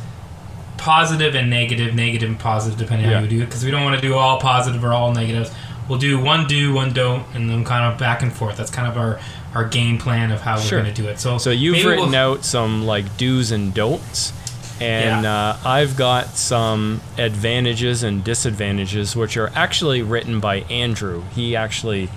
positive 0.77 1.35
and 1.35 1.49
negative, 1.49 1.95
negative 1.95 2.29
and 2.29 2.39
positive, 2.39 2.79
depending 2.79 3.07
on 3.09 3.15
how 3.15 3.21
you 3.21 3.29
do 3.29 3.43
it, 3.43 3.47
because 3.47 3.65
we 3.65 3.71
don't 3.71 3.83
want 3.85 4.01
to 4.01 4.07
do 4.07 4.15
all 4.15 4.39
positive 4.39 4.85
or 4.85 4.93
all 4.93 5.13
negatives. 5.13 5.51
We'll 5.89 5.99
do 5.99 6.19
one 6.21 6.47
do, 6.47 6.75
one 6.75 6.93
don't, 6.93 7.25
and 7.35 7.49
then 7.49 7.65
kind 7.65 7.91
of 7.93 7.99
back 7.99 8.23
and 8.23 8.33
forth. 8.33 8.57
That's 8.57 8.71
kind 8.71 8.89
of 8.89 8.99
our, 8.99 9.21
our 9.55 9.65
game 9.69 9.99
plan 9.99 10.33
of 10.33 10.41
how 10.41 10.59
Sure. 10.59 10.79
we're 10.79 10.83
going 10.85 10.95
to 10.95 11.03
do 11.03 11.09
it. 11.09 11.21
So, 11.21 11.39
So 11.39 11.51
you've 11.51 11.85
written 11.87 12.11
we'll- 12.11 12.15
out 12.35 12.45
some 12.45 12.85
like 12.85 13.17
do's 13.17 13.53
and 13.53 13.73
don'ts, 13.73 14.33
and 14.81 15.25
uh, 15.25 15.57
I've 15.65 15.97
got 15.97 16.37
some 16.37 17.01
advantages 17.17 18.03
and 18.03 18.23
disadvantages, 18.23 19.17
which 19.17 19.37
are 19.37 19.51
actually 19.55 20.03
written 20.03 20.41
by 20.41 20.57
Andrew. 20.63 21.23
He 21.35 21.57
actually 21.57 22.11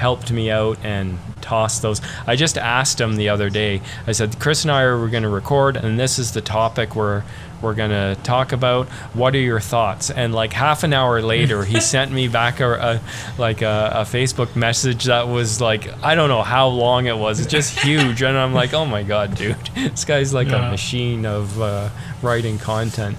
helped 0.00 0.32
me 0.32 0.50
out 0.50 0.78
and 0.82 1.18
tossed 1.42 1.82
those. 1.82 2.00
I 2.26 2.34
just 2.34 2.56
asked 2.58 3.00
him 3.00 3.16
the 3.16 3.28
other 3.28 3.50
day. 3.50 3.82
I 4.06 4.12
said, 4.12 4.40
"Chris 4.40 4.64
and 4.64 4.70
I 4.70 4.82
are 4.82 5.06
going 5.08 5.22
to 5.24 5.28
record, 5.28 5.76
and 5.76 5.98
this 6.00 6.18
is 6.18 6.32
the 6.32 6.40
topic 6.40 6.96
we're 6.96 7.22
we're 7.60 7.74
going 7.74 7.90
to 7.90 8.16
talk 8.22 8.52
about. 8.52 8.88
What 9.12 9.34
are 9.34 9.38
your 9.38 9.60
thoughts?" 9.60 10.10
And 10.10 10.34
like 10.34 10.54
half 10.54 10.82
an 10.84 10.92
hour 10.94 11.20
later, 11.20 11.64
he 11.64 11.80
sent 11.94 12.10
me 12.12 12.28
back 12.28 12.60
a, 12.60 12.72
a 12.72 13.00
like 13.38 13.60
a, 13.62 13.90
a 13.96 14.02
Facebook 14.04 14.56
message 14.56 15.04
that 15.04 15.28
was 15.28 15.60
like 15.60 15.86
I 16.02 16.14
don't 16.14 16.30
know 16.30 16.42
how 16.42 16.68
long 16.68 17.06
it 17.06 17.16
was. 17.18 17.38
It's 17.40 17.50
just 17.50 17.78
huge, 17.80 18.22
and 18.22 18.36
I'm 18.38 18.54
like, 18.54 18.72
"Oh 18.72 18.86
my 18.86 19.02
god, 19.02 19.34
dude, 19.36 19.56
this 19.74 20.04
guy's 20.06 20.32
like 20.32 20.48
Yeah. 20.48 20.68
a 20.68 20.70
machine 20.70 21.26
of 21.26 21.60
uh, 21.60 21.90
writing 22.22 22.58
content." 22.58 23.16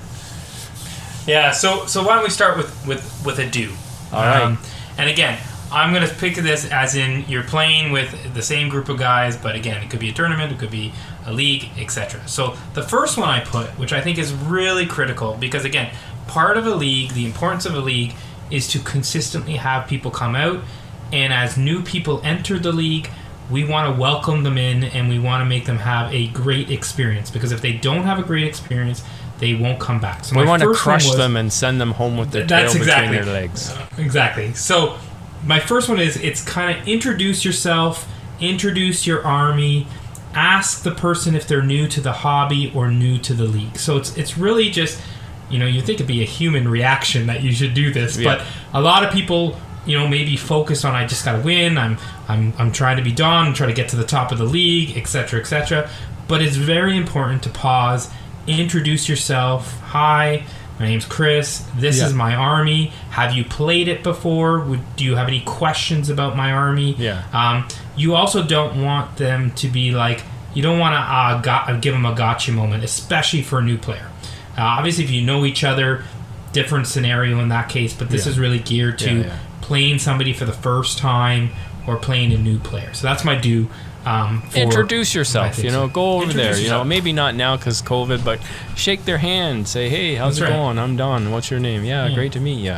Yeah, 1.28 1.52
so 1.52 1.86
so 1.86 2.02
why 2.04 2.16
don't 2.16 2.24
we 2.24 2.30
start 2.32 2.58
with 2.58 2.88
with 2.88 3.24
with 3.26 3.38
a 3.40 3.48
do? 3.48 3.72
All 4.12 4.24
right. 4.24 4.58
and 4.98 5.10
again, 5.10 5.38
I'm 5.72 5.94
gonna 5.94 6.08
pick 6.08 6.36
this 6.36 6.70
as 6.70 6.96
in 6.96 7.24
you're 7.28 7.44
playing 7.44 7.92
with 7.92 8.34
the 8.34 8.42
same 8.42 8.68
group 8.70 8.90
of 8.90 8.98
guys, 8.98 9.38
but 9.38 9.56
again, 9.56 9.82
it 9.82 9.90
could 9.90 10.00
be 10.00 10.10
a 10.10 10.14
tournament, 10.14 10.52
it 10.52 10.60
could 10.60 10.72
be 10.72 10.92
a 11.26 11.32
league, 11.32 11.70
etc. 11.80 12.28
So 12.28 12.56
the 12.74 12.84
first 12.84 13.18
one 13.18 13.30
I 13.30 13.40
put, 13.40 13.68
which 13.80 13.94
I 13.94 14.02
think 14.02 14.18
is 14.18 14.34
really 14.34 14.86
critical, 14.86 15.38
because 15.40 15.64
again, 15.66 15.94
part 16.28 16.58
of 16.58 16.66
a 16.68 16.76
league, 16.76 17.14
the 17.14 17.26
importance 17.26 17.66
of 17.66 17.74
a 17.76 17.80
league 17.80 18.14
is 18.50 18.68
to 18.70 18.80
consistently 18.80 19.56
have 19.56 19.88
people 19.88 20.12
come 20.12 20.36
out, 20.36 20.62
and 21.14 21.32
as 21.32 21.58
new 21.58 21.82
people 21.82 22.22
enter 22.24 22.60
the 22.60 22.72
league. 22.72 23.10
We 23.50 23.66
want 23.66 23.94
to 23.94 24.00
welcome 24.00 24.44
them 24.44 24.58
in 24.58 24.86
and 24.86 25.10
we 25.10 25.20
want 25.20 25.42
to 25.42 25.46
make 25.46 25.66
them 25.66 25.80
have 25.80 26.14
a 26.14 26.28
great 26.28 26.72
experience 26.72 27.30
because 27.30 27.52
if 27.52 27.60
they 27.60 27.74
don't 27.74 28.04
have 28.04 28.18
a 28.18 28.24
great 28.24 28.46
experience, 28.46 29.04
they 29.40 29.56
won't 29.56 29.78
come 29.78 30.00
back. 30.00 30.24
So 30.24 30.40
We 30.40 30.46
want 30.46 30.62
to 30.62 30.74
crush 30.74 31.06
was- 31.06 31.18
them 31.18 31.36
and 31.36 31.52
send 31.52 31.82
them 31.82 31.92
home 31.92 32.16
with 32.16 32.32
their 32.32 32.46
tail 32.48 32.72
exactly- 32.72 32.86
between 33.18 33.26
their 33.26 33.42
legs. 33.42 33.74
Exactly. 33.98 34.54
So, 34.54 34.96
my 35.46 35.60
first 35.60 35.90
one 35.90 36.00
is 36.00 36.18
it's 36.18 36.44
kind 36.44 36.78
of 36.80 36.88
introduce 36.88 37.44
yourself, 37.46 38.08
introduce 38.40 39.06
your 39.08 39.26
army, 39.26 39.88
ask 40.34 40.84
the 40.84 40.92
person 40.92 41.36
if 41.36 41.48
they're 41.48 41.62
new 41.64 41.88
to 41.88 42.00
the 42.02 42.12
hobby 42.14 42.72
or 42.76 42.90
new 42.90 43.18
to 43.20 43.34
the 43.34 43.46
league. 43.46 43.78
So 43.78 43.98
it's 43.98 44.16
it's 44.18 44.38
really 44.38 44.70
just 44.70 45.02
you 45.50 45.60
know 45.60 45.66
you 45.66 45.82
think 45.82 45.96
it'd 45.98 46.08
be 46.08 46.22
a 46.22 46.26
human 46.26 46.68
reaction 46.68 47.28
that 47.28 47.42
you 47.44 47.52
should 47.52 47.74
do 47.74 47.92
this, 47.92 48.18
Yeah. 48.18 48.36
but 48.38 48.46
a 48.74 48.82
lot 48.82 49.04
of 49.04 49.12
people 49.12 49.58
you 49.86 49.98
know 49.98 50.08
maybe 50.08 50.38
focus 50.38 50.86
on 50.86 50.94
I 50.96 51.06
just 51.08 51.26
got 51.26 51.34
to 51.34 51.40
win. 51.42 51.78
I'm 51.78 51.98
I'm 52.28 52.54
I'm 52.58 52.72
trying 52.72 52.98
to 52.98 53.04
be 53.04 53.12
Don, 53.12 53.54
try 53.54 53.68
to 53.68 53.74
get 53.74 53.90
to 53.90 53.96
the 53.96 54.06
top 54.06 54.32
of 54.32 54.38
the 54.38 54.46
league, 54.46 54.96
etc. 54.98 55.40
etc. 55.40 55.90
but 56.28 56.42
it's 56.42 56.56
very 56.56 56.96
important 56.96 57.44
to 57.44 57.50
pause, 57.50 58.10
introduce 58.48 59.10
yourself. 59.10 59.80
Hi, 59.82 60.46
my 60.82 60.88
name's 60.90 61.06
Chris. 61.06 61.64
This 61.78 62.00
Yeah. 62.00 62.08
is 62.08 62.14
my 62.14 62.36
army. 62.36 62.92
Have 63.12 63.34
you 63.34 63.44
played 63.46 63.88
it 63.88 64.04
before? 64.04 64.60
Would, 64.60 64.96
do 64.96 65.06
you 65.06 65.16
have 65.16 65.28
any 65.28 65.42
questions 65.42 66.10
about 66.10 66.36
my 66.36 66.52
army? 66.52 66.96
Yeah. 66.98 67.24
Um, 67.32 67.68
you 67.96 68.16
also 68.16 68.44
don't 68.44 68.82
want 68.84 69.18
them 69.18 69.52
to 69.52 69.68
be 69.68 69.92
like 69.92 70.24
you 70.54 70.62
don't 70.62 70.80
want 70.80 70.94
to 70.94 71.00
uh, 71.00 71.40
got, 71.42 71.82
give 71.82 71.94
them 71.94 72.06
a 72.06 72.14
gotcha 72.14 72.52
moment, 72.52 72.84
especially 72.84 73.42
for 73.42 73.60
a 73.60 73.62
new 73.62 73.78
player. 73.78 74.10
Uh, 74.58 74.64
obviously, 74.64 75.06
if 75.06 75.10
you 75.10 75.22
know 75.22 75.46
each 75.46 75.64
other, 75.64 76.04
different 76.52 76.88
scenario 76.88 77.40
in 77.40 77.48
that 77.50 77.70
case. 77.70 77.94
But 77.94 78.10
this 78.10 78.26
Yeah. 78.26 78.32
is 78.34 78.40
really 78.40 78.60
geared 78.60 79.00
to 79.00 79.14
Yeah, 79.14 79.26
yeah. 79.28 79.38
playing 79.62 80.00
somebody 80.00 80.34
for 80.34 80.44
the 80.44 80.52
first 80.52 80.98
time 80.98 81.52
or 81.88 81.96
playing 81.96 82.34
a 82.34 82.38
new 82.38 82.58
player. 82.60 82.90
So 82.94 83.08
that's 83.08 83.24
my 83.24 83.36
do. 83.36 83.70
Um, 84.06 84.42
Introduce 84.56 85.14
yourself, 85.14 85.64
you 85.64 85.70
know, 85.70 85.88
go 85.88 86.14
over 86.14 86.24
Introduce 86.24 86.36
there, 86.44 86.52
you 86.56 86.70
know, 86.70 86.76
yourself. 86.78 86.88
maybe 86.88 87.14
not 87.14 87.36
now 87.36 87.56
because 87.56 87.82
COVID, 87.84 88.26
but 88.26 88.40
shake 88.76 89.06
their 89.06 89.20
hand, 89.20 89.68
say, 89.68 89.90
hey, 89.90 90.16
how's 90.16 90.38
That's 90.38 90.50
it 90.50 90.54
right. 90.54 90.58
going? 90.58 90.80
I'm 90.80 90.98
Don. 90.98 91.32
What's 91.32 91.52
your 91.52 91.60
name? 91.60 91.84
Yeah, 91.84 92.08
Yeah. 92.08 92.16
great 92.16 92.32
to 92.32 92.40
meet 92.40 92.60
you. 92.64 92.78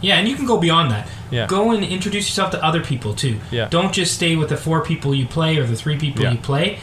Yeah, 0.00 0.16
and 0.16 0.28
you 0.28 0.34
can 0.36 0.44
go 0.46 0.58
beyond 0.58 0.90
that. 0.90 1.08
Yeah. 1.30 1.46
Go 1.46 1.70
and 1.70 1.82
introduce 1.84 2.28
yourself 2.28 2.50
to 2.52 2.64
other 2.64 2.82
people 2.82 3.14
too. 3.14 3.38
Yeah. 3.50 3.68
Don't 3.68 3.92
just 3.92 4.14
stay 4.14 4.36
with 4.36 4.48
the 4.48 4.56
four 4.56 4.82
people 4.84 5.14
you 5.14 5.26
play 5.26 5.56
or 5.58 5.64
the 5.64 5.76
three 5.76 5.96
people 5.96 6.22
Yeah. 6.22 6.32
you 6.32 6.38
play. 6.38 6.78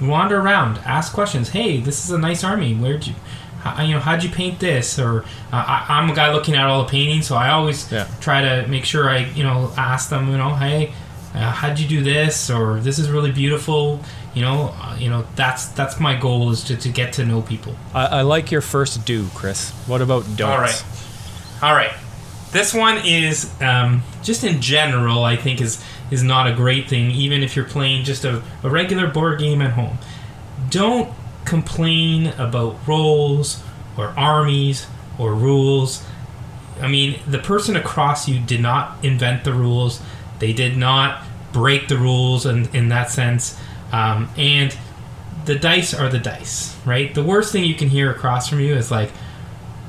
Wander 0.00 0.40
around, 0.40 0.78
ask 0.84 1.12
questions. 1.12 1.50
Hey, 1.50 1.78
this 1.80 2.04
is 2.04 2.10
a 2.10 2.18
nice 2.18 2.42
army. 2.42 2.74
Where'd 2.74 3.06
you, 3.06 3.14
how, 3.62 3.82
you 3.82 3.94
know, 3.94 4.00
how'd 4.00 4.22
you 4.24 4.30
paint 4.30 4.58
this? 4.58 4.98
Or 4.98 5.22
uh, 5.52 5.56
I, 5.56 5.86
I'm 5.88 6.10
a 6.10 6.14
guy 6.14 6.32
looking 6.32 6.54
at 6.54 6.66
all 6.66 6.82
the 6.84 6.88
paintings, 6.90 7.26
so 7.26 7.36
I 7.36 7.50
always 7.50 7.90
Yeah. 7.92 8.06
try 8.20 8.40
to 8.42 8.66
make 8.68 8.84
sure 8.84 9.08
I, 9.10 9.18
you 9.34 9.42
know, 9.44 9.72
ask 9.76 10.08
them, 10.10 10.30
you 10.30 10.38
know, 10.38 10.54
hey, 10.54 10.92
uh, 11.34 11.52
how'd 11.52 11.78
you 11.78 11.88
do 11.88 12.02
this? 12.02 12.50
Or 12.50 12.80
this 12.80 12.98
is 12.98 13.10
really 13.10 13.32
beautiful. 13.32 14.00
You 14.34 14.42
know, 14.42 14.74
uh, 14.80 14.96
you 14.98 15.10
know, 15.10 15.26
that's 15.36 15.66
that's 15.66 16.00
my 16.00 16.16
goal 16.16 16.50
is 16.50 16.64
to, 16.64 16.76
to 16.76 16.88
get 16.88 17.12
to 17.14 17.24
know 17.24 17.42
people. 17.42 17.74
I, 17.94 18.06
I 18.06 18.22
like 18.22 18.50
your 18.50 18.60
first 18.60 19.04
do, 19.04 19.26
Chris. 19.34 19.70
What 19.86 20.02
about 20.02 20.24
don'ts? 20.36 20.40
All 20.42 20.58
right. 20.58 20.84
All 21.62 21.74
right. 21.74 21.92
This 22.52 22.74
one 22.74 22.98
is 23.04 23.50
um, 23.60 24.02
just 24.22 24.42
in 24.42 24.60
general. 24.60 25.24
I 25.24 25.36
think 25.36 25.60
is 25.60 25.82
is 26.10 26.22
not 26.22 26.48
a 26.48 26.52
great 26.52 26.88
thing, 26.88 27.10
even 27.12 27.42
if 27.42 27.54
you're 27.54 27.64
playing 27.64 28.04
just 28.04 28.24
a, 28.24 28.42
a 28.62 28.70
regular 28.70 29.06
board 29.06 29.38
game 29.38 29.62
at 29.62 29.72
home. 29.72 29.98
Don't 30.68 31.12
complain 31.44 32.28
about 32.38 32.76
rolls 32.86 33.62
or 33.96 34.08
armies 34.16 34.86
or 35.18 35.34
rules. 35.34 36.04
I 36.80 36.88
mean, 36.88 37.20
the 37.26 37.38
person 37.38 37.76
across 37.76 38.28
you 38.28 38.40
did 38.40 38.60
not 38.60 39.04
invent 39.04 39.44
the 39.44 39.52
rules. 39.52 40.00
They 40.40 40.52
did 40.52 40.76
not 40.76 41.22
break 41.52 41.88
the 41.88 41.96
rules 41.96 42.44
in, 42.46 42.68
in 42.74 42.88
that 42.88 43.10
sense. 43.10 43.58
Um, 43.92 44.28
and 44.36 44.76
the 45.46 45.54
dice 45.56 45.94
are 45.94 46.08
the 46.08 46.18
dice, 46.18 46.76
right? 46.84 47.14
The 47.14 47.22
worst 47.22 47.52
thing 47.52 47.64
you 47.64 47.74
can 47.74 47.88
hear 47.88 48.10
across 48.10 48.48
from 48.48 48.60
you 48.60 48.74
is 48.74 48.90
like, 48.90 49.10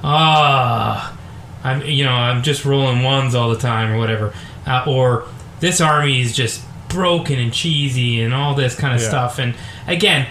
ah, 0.03 1.17
I'm 1.63 1.81
you 1.85 2.03
know 2.03 2.11
I'm 2.13 2.43
just 2.43 2.65
rolling 2.65 3.03
ones 3.03 3.35
all 3.35 3.49
the 3.49 3.57
time 3.59 3.91
or 3.91 3.97
whatever, 3.97 4.33
uh, 4.65 4.83
or 4.87 5.25
this 5.59 5.79
army 5.81 6.21
is 6.21 6.35
just 6.35 6.63
broken 6.89 7.39
and 7.39 7.53
cheesy 7.53 8.21
and 8.21 8.33
all 8.33 8.55
this 8.55 8.75
kind 8.75 8.93
of 8.95 9.01
Yeah. 9.01 9.07
stuff. 9.09 9.39
And 9.39 9.53
again, 9.87 10.27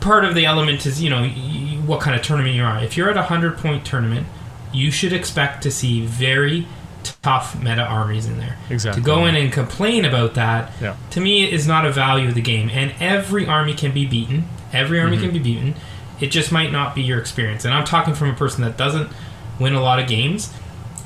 part 0.00 0.24
of 0.24 0.34
the 0.34 0.44
element 0.44 0.84
is 0.86 1.02
you 1.02 1.10
know 1.10 1.28
what 1.86 2.00
kind 2.00 2.16
of 2.16 2.22
tournament 2.22 2.54
you're 2.54 2.66
on. 2.66 2.82
If 2.82 2.96
you're 2.96 3.10
at 3.10 3.16
a 3.16 3.22
hundred 3.24 3.58
point 3.58 3.84
tournament, 3.84 4.26
you 4.72 4.90
should 4.90 5.12
expect 5.12 5.62
to 5.62 5.70
see 5.70 6.04
very 6.04 6.66
tough 7.22 7.60
meta 7.62 7.82
armies 7.82 8.26
in 8.26 8.38
there. 8.38 8.56
Exactly. 8.70 9.02
To 9.02 9.06
go 9.06 9.26
in 9.26 9.34
and 9.36 9.52
complain 9.52 10.04
about 10.04 10.34
that, 10.34 10.72
Yeah. 10.80 10.94
to 11.10 11.20
me, 11.20 11.50
is 11.50 11.66
not 11.66 11.84
a 11.86 11.92
value 11.92 12.28
of 12.28 12.34
the 12.34 12.40
game. 12.40 12.70
And 12.72 12.92
every 13.00 13.46
army 13.46 13.74
can 13.74 13.92
be 13.92 14.06
beaten. 14.06 14.48
Every 14.72 15.00
army 15.00 15.16
can 15.18 15.30
mhm. 15.30 15.34
be 15.34 15.38
beaten. 15.38 15.74
It 16.20 16.30
just 16.30 16.50
might 16.50 16.72
not 16.72 16.94
be 16.94 17.02
your 17.02 17.18
experience. 17.18 17.64
And 17.64 17.74
I'm 17.74 17.84
talking 17.84 18.14
from 18.14 18.30
a 18.30 18.34
person 18.34 18.62
that 18.64 18.76
doesn't 18.76 19.10
win 19.58 19.74
a 19.74 19.82
lot 19.82 19.98
of 19.98 20.06
games. 20.08 20.50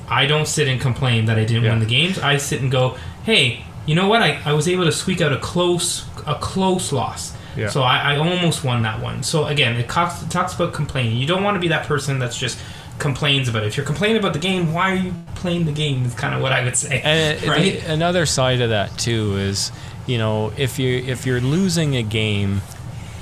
I 0.09 0.27
don't 0.27 0.47
sit 0.48 0.66
and 0.68 0.81
complain 0.81 1.27
that 1.27 1.36
I 1.39 1.44
didn't 1.44 1.64
Yeah. 1.64 1.70
win 1.70 1.81
the 1.81 1.86
games. 1.86 2.18
I 2.18 2.36
sit 2.36 2.60
and 2.60 2.70
go, 2.70 2.97
hey, 3.24 3.64
you 3.86 3.94
know 3.94 4.09
what? 4.09 4.22
I, 4.22 4.39
I 4.44 4.52
was 4.52 4.68
able 4.68 4.85
to 4.85 4.93
squeak 4.93 5.20
out 5.20 5.32
a 5.32 5.36
close 5.39 6.05
a 6.27 6.35
close 6.35 6.93
loss. 6.93 7.32
Yeah. 7.56 7.68
So 7.68 7.82
I, 7.82 8.14
I 8.14 8.16
almost 8.18 8.62
won 8.62 8.82
that 8.82 9.01
one. 9.01 9.22
So 9.22 9.47
again, 9.47 9.77
it 9.77 9.89
talks, 9.89 10.22
it 10.22 10.31
talks 10.31 10.55
about 10.55 10.72
complaining. 10.72 11.16
You 11.16 11.27
don't 11.27 11.43
want 11.43 11.56
to 11.56 11.60
be 11.60 11.68
that 11.68 11.86
person 11.86 12.18
that's 12.18 12.39
just 12.39 12.59
complains 13.01 13.48
about 13.48 13.64
it. 13.64 13.66
If 13.66 13.77
you're 13.77 13.86
complaining 13.86 14.18
about 14.18 14.35
the 14.35 14.39
game, 14.39 14.72
why 14.72 14.93
are 14.93 14.97
you 14.97 15.14
playing 15.35 15.64
the 15.64 15.72
game? 15.72 16.05
Is 16.05 16.14
kind 16.14 16.35
of 16.35 16.43
what 16.43 16.52
I 16.52 16.62
would 16.62 16.77
say. 16.77 17.01
And 17.02 17.43
uh, 17.43 17.51
right? 17.51 17.81
the, 17.81 17.93
another 17.93 18.27
side 18.27 18.60
of 18.60 18.70
that 18.70 18.97
too 18.98 19.36
is, 19.36 19.72
you 20.06 20.18
know, 20.18 20.52
if 20.56 20.78
you 20.78 20.98
if 20.98 21.27
you're 21.27 21.40
losing 21.40 21.97
a 21.97 22.02
game, 22.02 22.60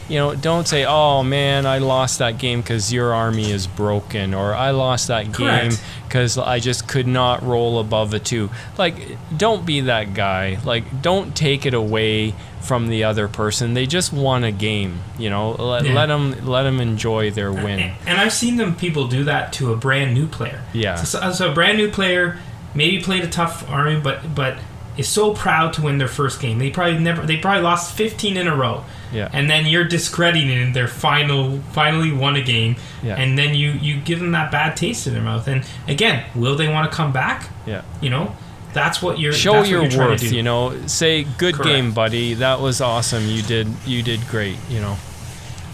you 0.08 0.16
know, 0.16 0.34
don't 0.34 0.66
say, 0.66 0.84
"Oh 0.86 1.22
man, 1.22 1.66
I 1.66 1.78
lost 1.78 2.18
that 2.18 2.38
game 2.38 2.60
because 2.60 2.92
your 2.92 3.14
army 3.14 3.50
is 3.50 3.66
broken," 3.66 4.34
or 4.34 4.54
"I 4.54 4.70
lost 4.70 5.08
that 5.08 5.32
game 5.32 5.72
because 6.06 6.38
I 6.38 6.58
just 6.58 6.88
could 6.88 7.06
not 7.06 7.42
roll 7.42 7.78
above 7.78 8.14
a 8.14 8.18
two. 8.18 8.50
Like, 8.76 8.96
don't 9.36 9.66
be 9.66 9.82
that 9.82 10.14
guy. 10.14 10.58
Like, 10.64 11.02
don't 11.02 11.36
take 11.36 11.66
it 11.66 11.74
away 11.74 12.34
from 12.60 12.88
the 12.88 13.04
other 13.04 13.28
person. 13.28 13.74
They 13.74 13.86
just 13.86 14.12
won 14.12 14.44
a 14.44 14.52
game. 14.52 15.00
You 15.18 15.30
know, 15.30 15.50
let, 15.52 15.84
Yeah. 15.84 15.94
let 15.94 16.06
them 16.06 16.46
let 16.46 16.64
them 16.64 16.80
enjoy 16.80 17.30
their 17.30 17.52
win. 17.52 17.92
And 18.06 18.18
I've 18.18 18.32
seen 18.32 18.56
them 18.56 18.74
people 18.76 19.06
do 19.08 19.24
that 19.24 19.52
to 19.54 19.72
a 19.72 19.76
brand 19.76 20.14
new 20.14 20.26
player. 20.26 20.62
Yeah. 20.72 20.96
So, 20.96 21.32
so 21.32 21.50
a 21.50 21.54
brand 21.54 21.78
new 21.78 21.90
player 21.90 22.38
maybe 22.74 23.00
played 23.02 23.24
a 23.24 23.28
tough 23.28 23.68
army, 23.70 24.00
but 24.00 24.34
but 24.34 24.58
is 24.96 25.08
so 25.08 25.32
proud 25.32 25.72
to 25.74 25.82
win 25.82 25.98
their 25.98 26.08
first 26.08 26.40
game. 26.40 26.58
They 26.58 26.70
probably 26.70 26.98
never. 26.98 27.24
They 27.24 27.36
probably 27.36 27.62
lost 27.62 27.96
15 27.96 28.36
in 28.36 28.48
a 28.48 28.56
row. 28.56 28.84
Yeah. 29.12 29.28
And 29.32 29.48
then 29.48 29.64
you're 29.66 29.84
discrediting 29.84 30.72
their 30.72 30.88
final 30.88 31.60
finally 31.72 32.12
won 32.12 32.34
a 32.36 32.42
game. 32.42 32.76
Yeah. 33.02 33.14
And 33.14 33.38
then 33.38 33.54
you 33.54 33.70
you 33.72 34.00
give 34.00 34.18
them 34.18 34.32
that 34.32 34.50
bad 34.50 34.76
taste 34.76 35.06
in 35.06 35.14
their 35.14 35.22
mouth. 35.22 35.46
And 35.48 35.64
again, 35.86 36.24
will 36.34 36.56
they 36.56 36.68
want 36.68 36.90
to 36.90 36.94
come 36.96 37.12
back? 37.12 37.48
Yeah. 37.64 37.82
You 38.00 38.10
know, 38.10 38.36
that's 38.78 39.02
what 39.02 39.18
you're. 39.18 39.32
show 39.32 39.62
your 39.62 39.84
you're 39.84 40.08
worth 40.08 40.20
to 40.20 40.28
do. 40.28 40.36
you 40.36 40.42
know 40.42 40.86
say 40.86 41.24
good 41.24 41.54
Correct. 41.54 41.68
game 41.68 41.92
buddy 41.92 42.34
that 42.34 42.60
was 42.60 42.80
awesome 42.80 43.26
you 43.26 43.42
did 43.42 43.68
you 43.84 44.02
did 44.02 44.26
great 44.28 44.56
you 44.68 44.80
know 44.80 44.96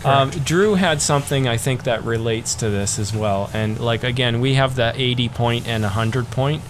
um, 0.05 0.31
drew 0.31 0.75
had 0.75 1.01
something 1.01 1.49
i 1.49 1.57
think 1.57 1.85
that 1.85 2.05
relates 2.05 2.55
to 2.57 2.69
this 2.69 2.99
as 2.99 3.15
well 3.15 3.51
and 3.55 3.81
like 3.81 4.05
again 4.05 4.41
we 4.41 4.55
have 4.55 4.75
the 4.77 4.93
80 4.95 5.29
point 5.31 5.69
and 5.69 5.83
100 5.83 6.31
point 6.31 6.63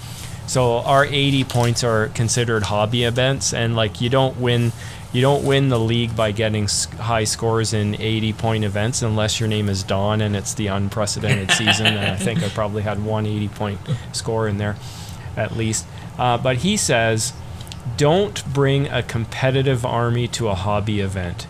so 0.46 0.78
our 0.78 1.04
80 1.04 1.44
points 1.44 1.82
are 1.82 2.08
considered 2.08 2.64
hobby 2.64 3.04
events 3.04 3.52
and 3.52 3.74
like 3.74 4.00
you 4.00 4.08
don't 4.08 4.38
win 4.38 4.72
you 5.14 5.20
don't 5.20 5.44
win 5.44 5.68
the 5.68 5.78
league 5.78 6.16
by 6.16 6.32
getting 6.32 6.66
high 6.98 7.22
scores 7.22 7.72
in 7.72 7.94
80 8.00 8.32
point 8.32 8.64
events 8.64 9.00
unless 9.00 9.38
your 9.38 9.48
name 9.48 9.68
is 9.68 9.84
Don 9.84 10.20
and 10.20 10.34
it's 10.34 10.54
the 10.54 10.66
unprecedented 10.66 11.52
season. 11.52 11.86
And 11.86 11.98
I 12.00 12.16
think 12.16 12.42
I 12.42 12.48
probably 12.48 12.82
had 12.82 13.02
one 13.02 13.24
80 13.24 13.48
point 13.48 13.78
score 14.12 14.48
in 14.48 14.58
there 14.58 14.74
at 15.36 15.56
least. 15.56 15.86
Uh, 16.18 16.38
but 16.38 16.58
he 16.58 16.76
says, 16.76 17.32
don't 17.96 18.44
bring 18.52 18.86
a 18.88 19.02
competitive 19.02 19.84
army 19.84 20.28
to 20.28 20.48
a 20.48 20.54
hobby 20.54 21.00
event. 21.00 21.46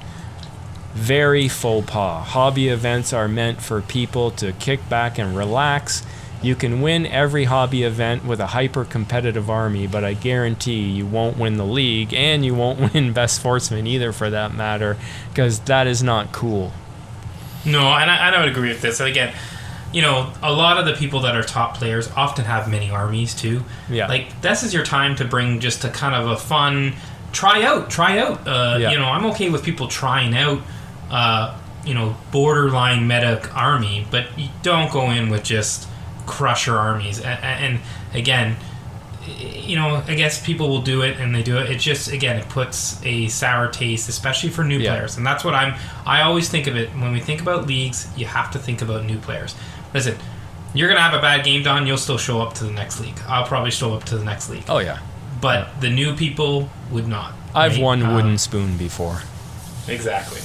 Very 0.94 1.48
faux 1.48 1.90
pas. 1.90 2.26
Hobby 2.28 2.68
events 2.68 3.12
are 3.12 3.28
meant 3.28 3.60
for 3.60 3.80
people 3.80 4.30
to 4.32 4.52
kick 4.52 4.88
back 4.88 5.18
and 5.18 5.36
relax. 5.36 6.04
You 6.42 6.54
can 6.54 6.82
win 6.82 7.06
every 7.06 7.44
hobby 7.44 7.84
event 7.84 8.24
with 8.24 8.38
a 8.38 8.48
hyper 8.48 8.84
competitive 8.84 9.48
army, 9.48 9.86
but 9.86 10.04
I 10.04 10.12
guarantee 10.12 10.82
you 10.82 11.06
won't 11.06 11.38
win 11.38 11.56
the 11.56 11.64
league 11.64 12.12
and 12.12 12.44
you 12.44 12.54
won't 12.54 12.92
win 12.94 13.12
Best 13.12 13.36
Sportsman 13.36 13.86
either 13.86 14.12
for 14.12 14.28
that 14.30 14.54
matter, 14.54 14.96
because 15.30 15.60
that 15.60 15.86
is 15.86 16.02
not 16.02 16.32
cool. 16.32 16.72
No, 17.64 17.80
and 17.94 18.10
I, 18.10 18.26
and 18.26 18.36
I 18.36 18.40
would 18.40 18.50
agree 18.50 18.68
with 18.68 18.82
this. 18.82 19.00
And 19.00 19.08
again, 19.08 19.34
you 19.94 20.02
know, 20.02 20.32
a 20.42 20.52
lot 20.52 20.76
of 20.78 20.84
the 20.86 20.92
people 20.94 21.20
that 21.20 21.34
are 21.36 21.42
top 21.42 21.76
players 21.78 22.10
often 22.16 22.44
have 22.44 22.68
many 22.68 22.90
armies 22.90 23.32
too. 23.34 23.62
Yeah. 23.88 24.08
Like 24.08 24.26
this 24.42 24.62
is 24.64 24.74
your 24.74 24.84
time 24.84 25.14
to 25.16 25.24
bring 25.24 25.60
just 25.60 25.84
a 25.84 25.88
kind 25.88 26.14
of 26.14 26.28
a 26.30 26.36
fun 26.36 26.94
try 27.32 27.62
out, 27.62 27.90
try 27.90 28.18
out. 28.18 28.46
Uh, 28.46 28.76
Yeah. 28.80 28.90
You 28.90 28.98
know, 28.98 29.06
I'm 29.06 29.26
okay 29.26 29.48
with 29.50 29.62
people 29.62 29.86
trying 29.88 30.36
out. 30.36 30.60
Uh, 31.10 31.56
you 31.84 31.92
know, 31.94 32.16
borderline 32.32 33.06
meta 33.06 33.48
army, 33.54 34.06
but 34.10 34.24
you 34.38 34.48
don't 34.62 34.90
go 34.90 35.10
in 35.10 35.28
with 35.28 35.44
just 35.44 35.86
crusher 36.26 36.76
armies. 36.76 37.20
And, 37.20 37.38
and 37.44 37.80
again, 38.14 38.56
you 39.26 39.76
know, 39.76 40.02
I 40.06 40.14
guess 40.14 40.44
people 40.44 40.68
will 40.68 40.82
do 40.82 41.02
it 41.02 41.18
and 41.18 41.34
they 41.34 41.42
do 41.42 41.56
it. 41.58 41.70
It 41.70 41.78
just 41.78 42.10
again, 42.12 42.36
it 42.36 42.48
puts 42.48 43.00
a 43.04 43.28
sour 43.28 43.68
taste, 43.68 44.08
especially 44.08 44.50
for 44.50 44.64
new 44.64 44.78
Yeah. 44.78 44.94
players, 44.94 45.16
and 45.16 45.26
that's 45.26 45.44
what 45.44 45.54
I'm. 45.54 45.74
I 46.06 46.22
always 46.22 46.48
think 46.50 46.66
of 46.66 46.76
it 46.76 46.90
when 46.90 47.12
we 47.12 47.20
think 47.20 47.40
about 47.40 47.66
leagues. 47.66 48.06
You 48.16 48.26
have 48.26 48.50
to 48.52 48.58
think 48.58 48.82
about 48.82 49.04
new 49.04 49.18
players. 49.18 49.54
Listen, 49.94 50.16
you're 50.74 50.88
gonna 50.88 51.00
have 51.00 51.14
a 51.14 51.20
bad 51.22 51.44
game, 51.44 51.62
Don. 51.62 51.86
You'll 51.86 51.96
still 51.96 52.18
show 52.18 52.42
up 52.42 52.52
to 52.54 52.64
the 52.64 52.72
next 52.72 53.00
league. 53.00 53.18
I'll 53.28 53.46
probably 53.46 53.70
show 53.70 53.94
up 53.94 54.04
to 54.04 54.18
the 54.18 54.24
next 54.24 54.50
league, 54.50 54.64
Oh, 54.68 54.78
yeah. 54.78 54.98
but 55.40 55.80
the 55.80 55.88
new 55.88 56.14
people 56.16 56.68
would 56.90 57.06
not. 57.08 57.32
I've 57.54 57.74
right? 57.74 57.80
won 57.82 58.02
Um, 58.02 58.14
wooden 58.14 58.38
spoon 58.38 58.76
before. 58.76 59.22
exactly. 59.88 60.40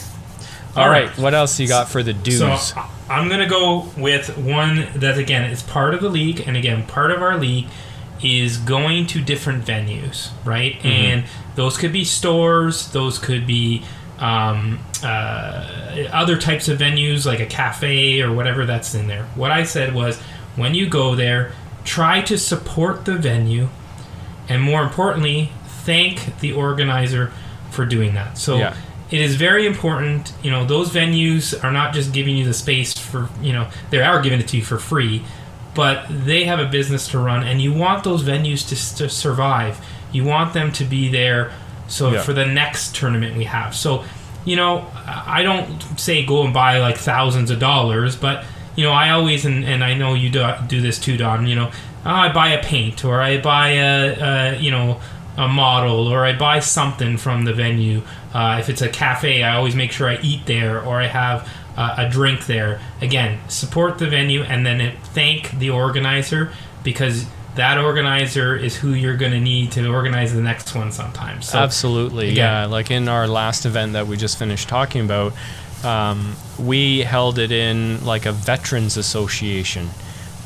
All 0.76 0.88
right. 0.90 1.10
What 1.18 1.34
else 1.34 1.60
you 1.60 1.68
got 1.68 1.90
for 1.90 2.04
the 2.04 2.14
do's? 2.14 2.38
So 2.62 2.84
I'm 3.10 3.28
gonna 3.28 3.50
go 3.50 3.90
with 3.98 4.38
one 4.38 4.88
that 4.96 5.18
again 5.18 5.50
is 5.50 5.64
part 5.64 5.94
of 5.96 6.02
the 6.02 6.10
league, 6.10 6.44
and 6.46 6.56
again 6.56 6.86
part 6.86 7.12
of 7.12 7.22
our 7.24 7.38
league 7.38 7.66
is 8.22 8.58
going 8.58 9.08
to 9.08 9.22
different 9.22 9.66
venues, 9.66 10.30
right? 10.46 10.74
Mm-hmm. 10.76 10.88
And 10.88 11.24
those 11.56 11.78
could 11.78 11.92
be 11.94 12.04
stores, 12.04 12.90
those 12.92 13.18
could 13.18 13.48
be 13.48 13.82
um, 14.20 14.80
uh, 15.04 16.08
other 16.12 16.38
types 16.38 16.68
of 16.68 16.80
venues 16.80 17.26
like 17.26 17.40
a 17.40 17.46
cafe 17.46 18.22
or 18.22 18.32
whatever 18.32 18.66
that's 18.66 18.94
in 18.96 19.08
there. 19.08 19.24
What 19.36 19.52
I 19.52 19.64
said 19.64 19.94
was 19.94 20.20
when 20.56 20.74
you 20.76 20.88
go 20.90 21.16
there, 21.16 21.52
try 21.86 22.22
to 22.24 22.38
support 22.38 23.06
the 23.06 23.16
venue, 23.16 23.70
and 24.48 24.62
more 24.62 24.82
importantly, 24.84 25.52
thank 25.84 26.40
the 26.40 26.54
organizer 26.54 27.32
for 27.72 27.86
doing 27.86 28.14
that. 28.16 28.38
So 28.38 28.58
Yeah. 28.58 28.74
it 29.12 29.22
is 29.22 29.36
very 29.36 29.66
important. 29.66 30.34
You 30.44 30.52
know, 30.52 30.66
those 30.66 30.90
venues 30.90 31.62
are 31.64 31.72
not 31.72 31.94
just 31.94 32.12
giving 32.14 32.36
you 32.38 32.46
the 32.46 32.54
space 32.54 32.94
for, 32.98 33.30
you 33.42 33.54
know, 33.54 33.68
they 33.90 34.02
are 34.02 34.22
giving 34.22 34.40
it 34.40 34.48
to 34.50 34.58
you 34.58 34.64
for 34.64 34.78
free, 34.78 35.24
but 35.76 36.06
they 36.10 36.44
have 36.46 36.60
a 36.60 36.66
business 36.66 37.08
to 37.10 37.20
run, 37.20 37.44
and 37.44 37.62
you 37.62 37.72
want 37.74 38.04
those 38.04 38.24
venues 38.24 38.68
to, 38.70 38.98
to 38.98 39.10
survive. 39.10 39.80
You 40.12 40.24
want 40.24 40.54
them 40.54 40.72
to 40.74 40.84
be 40.84 41.10
there 41.10 41.52
so 41.88 42.12
Yeah. 42.12 42.22
for 42.22 42.34
the 42.34 42.46
next 42.46 42.96
tournament 42.96 43.38
we 43.38 43.46
have. 43.46 43.76
So, 43.76 44.04
you 44.50 44.56
know, 44.56 44.88
I 45.06 45.44
don't 45.44 45.80
say 46.00 46.26
go 46.26 46.44
and 46.44 46.52
buy 46.52 46.80
like 46.80 46.98
thousands 46.98 47.52
of 47.52 47.60
dollars, 47.60 48.16
but, 48.16 48.44
you 48.76 48.84
know, 48.84 48.92
I 48.92 49.12
always, 49.12 49.46
and, 49.46 49.64
and 49.64 49.84
I 49.84 49.94
know 49.94 50.16
you 50.16 50.32
do, 50.32 50.44
do 50.68 50.82
this 50.82 50.98
too, 50.98 51.18
Don, 51.18 51.46
you 51.46 51.56
know, 51.56 51.70
oh, 52.04 52.10
I 52.10 52.34
buy 52.34 52.50
a 52.50 52.64
paint 52.64 53.06
or 53.06 53.22
I 53.22 53.40
buy 53.40 53.74
a, 53.74 54.16
a 54.20 54.58
you 54.58 54.72
know, 54.72 55.00
a 55.38 55.48
model 55.48 56.08
or 56.08 56.26
I 56.26 56.36
buy 56.36 56.62
something 56.62 57.18
from 57.18 57.46
the 57.46 57.54
venue. 57.54 58.02
Uh, 58.34 58.58
if 58.60 58.70
it's 58.70 58.82
a 58.82 58.90
cafe, 58.90 59.44
I 59.44 59.56
always 59.56 59.76
make 59.76 59.92
sure 59.92 60.10
I 60.10 60.18
eat 60.24 60.48
there 60.48 60.84
or 60.84 61.00
I 61.00 61.06
have 61.06 61.48
uh, 61.78 61.94
a 62.00 62.10
drink 62.10 62.48
there. 62.48 62.82
Again, 63.02 63.38
support 63.50 64.00
the 64.00 64.08
venue 64.08 64.42
and 64.42 64.66
then 64.66 64.98
thank 65.14 65.60
the 65.60 65.70
organizer 65.70 66.52
because 66.84 67.28
that 67.60 67.78
organizer 67.78 68.56
is 68.56 68.78
who 68.78 68.94
you're 68.94 69.18
going 69.18 69.34
to 69.34 69.40
need 69.40 69.74
to 69.74 69.92
organize 69.94 70.34
the 70.34 70.42
next 70.42 70.74
one 70.74 70.94
sometimes. 70.94 71.50
So, 71.50 71.60
Absolutely, 71.60 72.30
again- 72.32 72.38
yeah. 72.38 72.66
Like 72.66 72.90
in 72.90 73.10
our 73.10 73.28
last 73.28 73.66
event 73.66 73.94
that 73.94 74.08
we 74.08 74.16
just 74.16 74.40
finished 74.40 74.70
talking 74.70 75.04
about, 75.04 75.34
um, 75.84 76.36
we 76.58 77.00
held 77.00 77.38
it 77.38 77.52
in 77.52 78.04
like 78.06 78.26
a 78.26 78.32
veterans 78.32 78.96
association. 78.96 79.90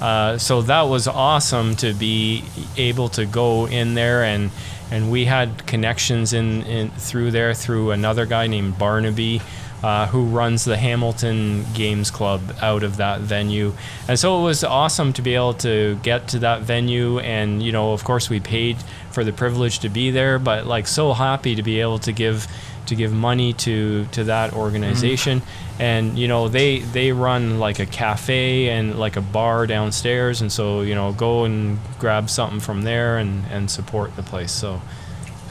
Uh, 0.01 0.39
so 0.39 0.63
that 0.63 0.81
was 0.83 1.07
awesome 1.07 1.75
to 1.77 1.93
be 1.93 2.43
able 2.77 3.09
to 3.09 3.25
go 3.25 3.67
in 3.67 3.93
there 3.93 4.23
and 4.23 4.49
and 4.91 5.09
we 5.09 5.25
had 5.25 5.65
connections 5.65 6.33
in, 6.33 6.61
in 6.63 6.89
through 6.91 7.31
there 7.31 7.53
through 7.53 7.91
another 7.91 8.25
guy 8.25 8.47
named 8.47 8.77
Barnaby. 8.77 9.41
Uh, 9.83 10.07
who 10.07 10.23
runs 10.23 10.63
the 10.63 10.77
Hamilton 10.77 11.65
Games 11.73 12.09
Club 12.09 12.41
out 12.61 12.83
of 12.83 12.95
that 12.95 13.19
venue. 13.19 13.73
And 14.07 14.17
so 14.17 14.39
it 14.39 14.43
was 14.43 14.63
awesome 14.63 15.11
to 15.11 15.21
be 15.21 15.35
able 15.35 15.55
to 15.55 15.99
get 16.03 16.29
to 16.29 16.39
that 16.39 16.61
venue. 16.61 17.19
And, 17.19 17.61
you 17.61 17.73
know, 17.73 17.91
of 17.91 18.05
course, 18.05 18.29
we 18.29 18.39
paid 18.39 18.77
for 19.11 19.25
the 19.25 19.33
privilege 19.33 19.79
to 19.79 19.89
be 19.89 20.09
there, 20.09 20.39
but 20.39 20.65
like 20.65 20.87
so 20.87 21.11
happy 21.11 21.55
to 21.55 21.63
be 21.63 21.81
able 21.81 21.99
to 21.99 22.13
give 22.13 22.47
to 22.85 22.95
give 22.95 23.13
money 23.13 23.53
to 23.53 24.05
to 24.13 24.23
that 24.25 24.53
organization. 24.53 25.41
And 25.79 26.17
you 26.17 26.27
know 26.27 26.47
they 26.47 26.79
they 26.79 27.11
run 27.11 27.59
like 27.59 27.79
a 27.79 27.85
cafe 27.85 28.69
and 28.69 28.97
like 28.97 29.17
a 29.17 29.21
bar 29.21 29.67
downstairs. 29.67 30.41
And 30.41 30.51
so 30.51 30.81
you 30.81 30.95
know 30.95 31.11
go 31.13 31.43
and 31.43 31.77
grab 31.99 32.29
something 32.29 32.59
from 32.59 32.83
there 32.83 33.17
and 33.17 33.45
and 33.51 33.69
support 33.69 34.15
the 34.15 34.23
place. 34.23 34.51
So 34.51 34.81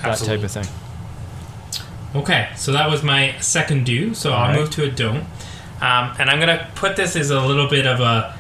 that 0.02 0.18
type 0.18 0.42
of 0.42 0.50
thing 0.50 0.66
Okay, 2.14 2.50
so 2.56 2.72
that 2.72 2.90
was 2.90 3.02
my 3.02 3.34
second 3.40 3.84
do. 3.86 4.14
So 4.14 4.32
I'll 4.32 4.42
Alright. 4.42 4.58
move 4.60 4.70
to 4.70 4.84
a 4.84 4.90
don't. 4.90 5.24
Um, 5.80 6.14
and 6.18 6.30
I'm 6.30 6.38
going 6.40 6.56
to 6.56 6.68
put 6.74 6.96
this 6.96 7.16
as 7.16 7.30
a 7.30 7.40
little 7.40 7.68
bit 7.68 7.86
of 7.86 8.00
a 8.00 8.36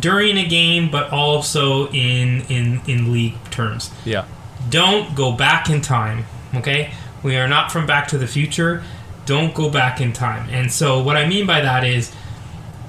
during 0.00 0.36
a 0.38 0.46
game, 0.46 0.90
but 0.90 1.10
also 1.12 1.88
in, 1.88 2.42
in, 2.48 2.80
in 2.86 3.12
league 3.12 3.34
terms. 3.50 3.90
yeah 4.04 4.24
Don't 4.70 5.14
go 5.14 5.32
back 5.32 5.68
in 5.70 5.80
time, 5.80 6.24
okay? 6.54 6.92
We 7.22 7.36
are 7.36 7.48
not 7.48 7.72
from 7.72 7.86
Back 7.86 8.08
to 8.08 8.18
the 8.18 8.26
Future. 8.26 8.82
Don't 9.26 9.54
go 9.54 9.68
back 9.70 10.00
in 10.00 10.12
time. 10.12 10.48
And 10.50 10.70
so 10.70 11.02
what 11.02 11.16
I 11.16 11.26
mean 11.26 11.46
by 11.46 11.60
that 11.60 11.82
is 11.84 12.12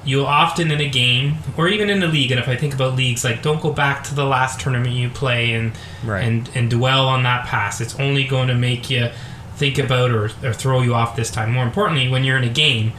you'll 0.06 0.26
often 0.26 0.70
in 0.72 0.80
a 0.80 0.88
game 0.90 1.38
or 1.58 1.68
even 1.68 1.90
in 1.90 2.02
a 2.02 2.08
league 2.08 2.32
and 2.32 2.40
if 2.40 2.48
i 2.48 2.56
think 2.56 2.74
about 2.74 2.96
leagues 2.96 3.26
like 3.26 3.42
don't 3.44 3.60
go 3.62 3.74
back 3.74 4.06
to 4.06 4.16
the 4.16 4.24
last 4.24 4.58
tournament 4.58 4.96
you 4.96 5.10
play 5.10 5.52
and 5.52 5.74
Right. 6.02 6.24
and 6.24 6.50
and 6.56 6.70
dwell 6.70 7.10
on 7.10 7.24
that 7.24 7.46
past 7.46 7.82
it's 7.82 8.00
only 8.00 8.24
going 8.24 8.48
to 8.48 8.54
make 8.56 8.90
you 8.90 9.10
think 9.58 9.78
about 9.80 10.12
or, 10.12 10.26
or 10.44 10.54
throw 10.54 10.82
you 10.82 10.94
off 10.94 11.16
this 11.16 11.32
time. 11.32 11.52
More 11.52 11.64
importantly 11.66 12.08
when 12.10 12.24
you're 12.24 12.38
in 12.38 12.44
a 12.44 12.50
game 12.50 12.94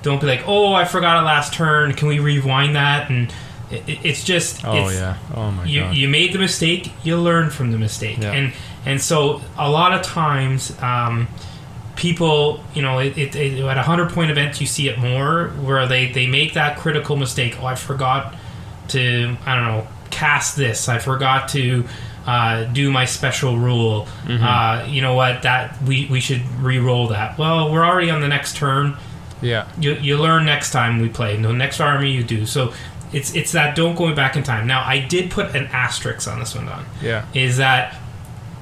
don't 0.00 0.20
be 0.20 0.28
like 0.28 0.44
oh 0.46 0.72
i 0.74 0.84
forgot 0.84 1.22
a 1.22 1.26
last 1.26 1.52
turn. 1.54 1.92
Can 1.92 2.08
we 2.08 2.18
rewind 2.18 2.76
that? 2.76 3.10
And 3.10 3.32
it, 3.70 3.88
it- 3.88 3.98
it's 4.04 4.24
just 4.24 4.64
oh 4.64 4.86
it's, 4.88 4.94
yeah. 4.96 5.16
Oh 5.34 5.50
my 5.50 5.64
you, 5.64 5.80
god. 5.80 5.96
you 5.96 6.08
made 6.08 6.32
the 6.32 6.38
mistake 6.38 6.90
you 7.04 7.16
learn 7.18 7.50
from 7.50 7.72
the 7.72 7.78
mistake. 7.78 8.18
Yeah. 8.18 8.32
and 8.32 8.52
and 8.86 9.00
so 9.00 9.42
a 9.58 9.68
lot 9.70 9.92
of 9.92 10.02
times 10.02 10.74
um, 10.80 11.28
people 11.96 12.62
you 12.74 12.82
know 12.82 12.98
it, 13.00 13.18
it, 13.18 13.34
it, 13.34 13.58
at 13.58 13.76
a 13.76 13.80
100 13.80 14.10
point 14.12 14.30
event 14.30 14.60
you 14.60 14.66
see 14.66 14.88
it 14.88 14.98
more 14.98 15.48
where 15.62 15.86
they 15.86 16.10
they 16.12 16.26
make 16.26 16.54
that 16.54 16.78
critical 16.78 17.16
mistake. 17.16 17.56
Oh 17.60 17.66
i 17.66 17.74
forgot 17.74 18.34
to 18.88 19.36
i 19.44 19.54
don't 19.56 19.64
know 19.64 19.86
cast 20.10 20.56
this. 20.56 20.88
I 20.88 20.98
forgot 20.98 21.48
to 21.50 21.84
uh, 22.26 22.64
do 22.64 22.90
my 22.90 23.04
special 23.04 23.58
rule 23.58 24.06
Mm-hmm. 24.26 24.44
uh, 24.44 24.86
you 24.86 25.00
know 25.02 25.14
what 25.14 25.42
that 25.42 25.80
we, 25.82 26.06
we 26.10 26.20
should 26.20 26.42
re-roll 26.60 27.08
that 27.08 27.38
well 27.38 27.70
we're 27.72 27.84
already 27.84 28.10
on 28.10 28.20
the 28.20 28.28
next 28.28 28.56
turn 28.56 28.96
yeah 29.40 29.66
you, 29.80 29.94
you 29.94 30.16
learn 30.18 30.44
next 30.44 30.70
time 30.72 31.00
we 31.00 31.08
play. 31.08 31.36
No, 31.36 31.52
next 31.52 31.80
army 31.80 32.10
you 32.10 32.24
do. 32.24 32.44
So 32.44 32.72
it's 33.12 33.34
it's 33.34 33.52
that 33.52 33.76
don't 33.76 33.94
going 33.96 34.14
back 34.14 34.36
in 34.36 34.42
time. 34.42 34.66
Now 34.66 34.82
I 34.84 34.98
did 35.00 35.30
put 35.30 35.54
an 35.56 35.66
asterisk 35.72 36.26
on 36.28 36.40
this 36.40 36.54
one, 36.54 36.66
Don. 36.66 36.84
yeah 37.00 37.24
Is 37.34 37.56
that 37.58 37.96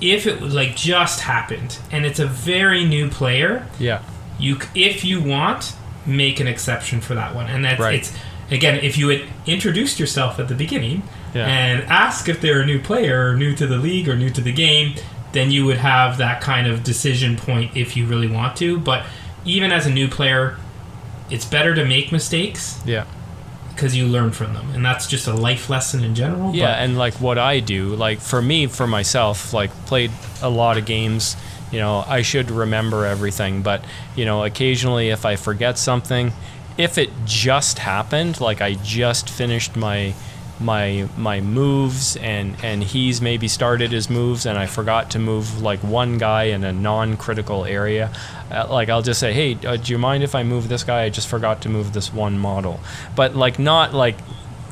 if 0.01 0.27
it 0.27 0.41
was 0.41 0.55
like 0.55 0.77
just 0.77 1.21
happened 1.21 1.79
and 1.91 2.05
it's 2.05 2.19
a 2.21 2.27
very 2.27 2.85
new 2.85 3.09
player, 3.09 3.67
yeah 3.79 4.03
you 4.39 4.59
if 4.75 5.05
you 5.05 5.21
want 5.23 5.75
make 6.05 6.39
an 6.41 6.47
exception 6.47 7.01
for 7.01 7.15
that 7.15 7.35
one, 7.35 7.47
and 7.47 7.65
that's 7.65 7.81
Right. 7.81 7.95
it's 8.01 8.13
again 8.51 8.79
if 8.85 8.97
you 8.99 9.09
had 9.09 9.23
introduced 9.47 9.99
yourself 9.99 10.39
at 10.39 10.47
the 10.49 10.55
beginning 10.55 11.03
Yeah. 11.37 11.47
and 11.47 11.83
ask 11.85 12.29
if 12.29 12.41
they're 12.41 12.61
a 12.63 12.67
new 12.67 12.81
player 12.81 13.31
or 13.31 13.37
new 13.37 13.55
to 13.57 13.67
the 13.67 13.77
league 13.77 14.09
or 14.09 14.17
new 14.17 14.31
to 14.31 14.41
the 14.41 14.53
game, 14.53 14.95
then 15.33 15.51
you 15.51 15.67
would 15.67 15.79
have 15.79 16.19
that 16.19 16.41
kind 16.41 16.67
of 16.67 16.83
decision 16.83 17.37
point 17.37 17.77
if 17.77 17.97
you 17.97 18.07
really 18.07 18.29
want 18.29 18.57
to. 18.57 18.79
But 18.81 19.05
even 19.45 19.71
as 19.73 19.87
a 19.87 19.91
new 19.91 20.09
player, 20.09 20.57
it's 21.31 21.45
better 21.45 21.75
to 21.75 21.85
make 21.85 22.13
mistakes 22.13 22.81
yeah 22.87 23.05
because 23.71 23.95
you 23.95 24.07
learn 24.07 24.31
from 24.31 24.55
them, 24.55 24.67
and 24.75 24.83
that's 24.83 25.07
just 25.07 25.27
a 25.27 25.35
life 25.35 25.69
lesson 25.69 26.03
in 26.03 26.15
general. 26.15 26.55
Yeah, 26.55 26.69
but- 26.69 26.79
and 26.83 26.97
like 26.97 27.15
what 27.21 27.37
I 27.37 27.61
do, 27.61 27.95
like 27.95 28.21
for 28.21 28.41
me, 28.41 28.67
for 28.69 28.87
myself, 28.87 29.53
like 29.53 29.71
played 29.85 30.11
a 30.41 30.49
lot 30.49 30.79
of 30.79 30.87
games. 30.87 31.37
You 31.71 31.81
know, 31.81 32.03
I 32.09 32.23
should 32.23 32.51
remember 32.51 33.05
everything, 33.05 33.61
but 33.61 33.85
you 34.15 34.25
know, 34.25 34.45
occasionally 34.45 35.11
if 35.11 35.27
I 35.27 35.37
forget 35.37 35.77
something, 35.77 36.33
if 36.79 36.97
it 36.97 37.11
just 37.27 37.81
happened, 37.81 38.41
like 38.41 38.63
I 38.63 38.75
just 38.75 39.29
finished 39.29 39.77
my 39.77 40.15
my 40.59 41.09
my 41.17 41.41
moves 41.41 42.17
and 42.17 42.57
and 42.63 42.83
he's 42.83 43.21
maybe 43.21 43.47
started 43.47 43.93
his 43.93 44.09
moves 44.09 44.47
and 44.47 44.57
I 44.59 44.67
forgot 44.67 45.11
to 45.13 45.19
move 45.19 45.61
like 45.61 45.81
one 45.81 46.19
guy 46.19 46.45
in 46.45 46.65
a 46.65 46.73
non-critical 46.73 47.65
area. 47.65 48.11
Uh, 48.51 48.67
like 48.71 48.89
I'll 48.89 49.03
just 49.03 49.21
say 49.21 49.33
hey 49.33 49.59
uh, 49.67 49.77
do 49.77 49.93
you 49.93 49.99
mind 49.99 50.23
if 50.23 50.35
I 50.35 50.43
move 50.43 50.69
this 50.69 50.83
guy? 50.83 51.03
I 51.03 51.11
just 51.11 51.29
forgot 51.29 51.63
to 51.63 51.69
move 51.69 51.93
this 51.93 52.13
one 52.13 52.39
model. 52.39 52.81
But 53.15 53.37
like 53.37 53.59
not 53.59 53.93
like 53.93 54.17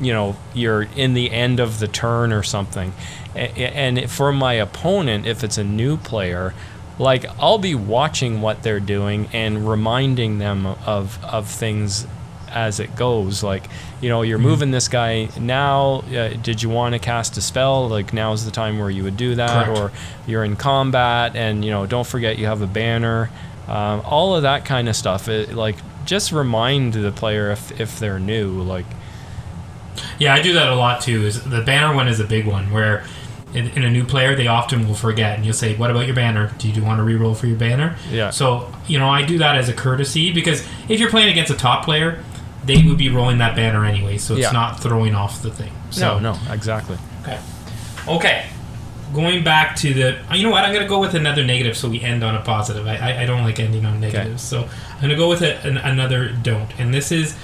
you 0.01 0.11
know 0.11 0.35
you're 0.53 0.83
in 0.83 1.13
the 1.13 1.31
end 1.31 1.59
of 1.59 1.79
the 1.79 1.87
turn 1.87 2.33
or 2.33 2.43
something. 2.43 2.93
And 3.35 4.09
for 4.09 4.31
my 4.31 4.53
opponent 4.53 5.27
if 5.27 5.43
it's 5.43 5.57
a 5.57 5.63
new 5.63 5.97
player 5.97 6.53
like 6.97 7.25
I'll 7.39 7.57
be 7.57 7.75
watching 7.75 8.41
what 8.41 8.63
they're 8.63 8.79
doing 8.79 9.27
and 9.33 9.67
reminding 9.67 10.37
them 10.39 10.65
of 10.65 11.23
of 11.23 11.49
things 11.49 12.07
as 12.55 12.79
it 12.79 12.95
goes 12.95 13.43
like 13.43 13.65
you 14.01 14.09
know 14.09 14.21
you're 14.23 14.39
moving 14.39 14.71
this 14.71 14.87
guy 14.87 15.27
now 15.39 15.95
uh, 16.15 16.29
did 16.41 16.63
you 16.63 16.69
want 16.69 16.93
to 16.93 16.99
cast 16.99 17.35
a 17.37 17.41
spell 17.41 17.87
like 17.89 18.13
now's 18.13 18.45
the 18.45 18.51
time 18.51 18.79
where 18.79 18.89
you 18.89 19.03
would 19.03 19.17
do 19.17 19.35
that 19.35 19.65
Correct. 19.65 19.79
or 19.79 19.91
you're 20.25 20.43
in 20.43 20.55
combat 20.55 21.35
and 21.35 21.63
you 21.65 21.69
know 21.69 21.85
don't 21.85 22.07
forget 22.07 22.39
you 22.39 22.45
have 22.45 22.61
a 22.61 22.67
banner 22.67 23.29
um, 23.67 24.01
all 24.05 24.35
of 24.35 24.43
that 24.43 24.63
kind 24.63 24.87
of 24.87 24.95
stuff 24.95 25.27
it, 25.27 25.53
like 25.53 25.75
just 26.05 26.31
remind 26.31 26.93
the 26.93 27.11
player 27.11 27.51
if, 27.51 27.79
if 27.79 27.99
they're 27.99 28.19
new 28.19 28.61
like 28.61 28.85
Yeah, 30.19 30.33
I 30.33 30.41
do 30.41 30.53
that 30.53 30.69
a 30.69 30.75
lot 30.75 31.01
too. 31.01 31.25
Is 31.25 31.43
the 31.43 31.61
banner 31.61 31.93
one 31.95 32.07
is 32.07 32.19
a 32.19 32.25
big 32.25 32.45
one 32.45 32.71
where 32.71 33.03
in, 33.53 33.69
in 33.69 33.83
a 33.83 33.89
new 33.89 34.03
player 34.03 34.35
they 34.35 34.47
often 34.47 34.87
will 34.87 34.95
forget, 34.95 35.35
and 35.37 35.45
you'll 35.45 35.53
say, 35.53 35.75
"What 35.75 35.89
about 35.89 36.05
your 36.05 36.15
banner? 36.15 36.51
Do 36.57 36.69
you 36.69 36.83
want 36.83 36.99
to 36.99 37.03
re-roll 37.03 37.33
for 37.33 37.47
your 37.47 37.57
banner?" 37.57 37.95
Yeah. 38.11 38.29
So 38.29 38.71
you 38.87 38.99
know, 38.99 39.09
I 39.09 39.23
do 39.23 39.37
that 39.39 39.55
as 39.55 39.69
a 39.69 39.73
courtesy 39.73 40.31
because 40.33 40.65
if 40.89 40.99
you're 40.99 41.09
playing 41.09 41.29
against 41.29 41.51
a 41.51 41.55
top 41.55 41.85
player, 41.85 42.23
they 42.65 42.81
would 42.83 42.97
be 42.97 43.09
rolling 43.09 43.37
that 43.39 43.55
banner 43.55 43.85
anyway, 43.85 44.17
so 44.17 44.33
it's 44.33 44.43
Yeah. 44.43 44.51
not 44.51 44.81
throwing 44.81 45.13
off 45.15 45.41
the 45.41 45.51
thing. 45.51 45.71
So 45.91 46.19
no 46.19 46.33
no 46.33 46.53
exactly 46.53 46.97
Okay. 47.23 47.39
Okay. 48.07 48.45
Going 49.13 49.43
back 49.43 49.75
to 49.77 49.93
the, 49.93 50.17
you 50.33 50.43
know 50.43 50.49
what? 50.49 50.65
I'm 50.65 50.73
gonna 50.73 50.87
go 50.87 50.99
with 50.99 51.13
another 51.13 51.43
negative, 51.43 51.77
so 51.77 51.87
we 51.89 52.01
end 52.01 52.23
on 52.23 52.35
a 52.35 52.41
positive. 52.41 52.85
I, 52.87 52.97
I, 52.97 53.21
I 53.21 53.25
don't 53.25 53.43
like 53.43 53.59
ending 53.59 53.85
on 53.85 53.99
negatives, 54.01 54.41
so 54.43 54.63
I'm 54.95 55.01
gonna 55.01 55.15
go 55.15 55.29
with 55.29 55.41
a, 55.41 55.57
an, 55.65 55.77
another 55.77 56.29
don't, 56.29 56.69
and 56.79 56.93
this 56.93 57.11
is 57.11 57.35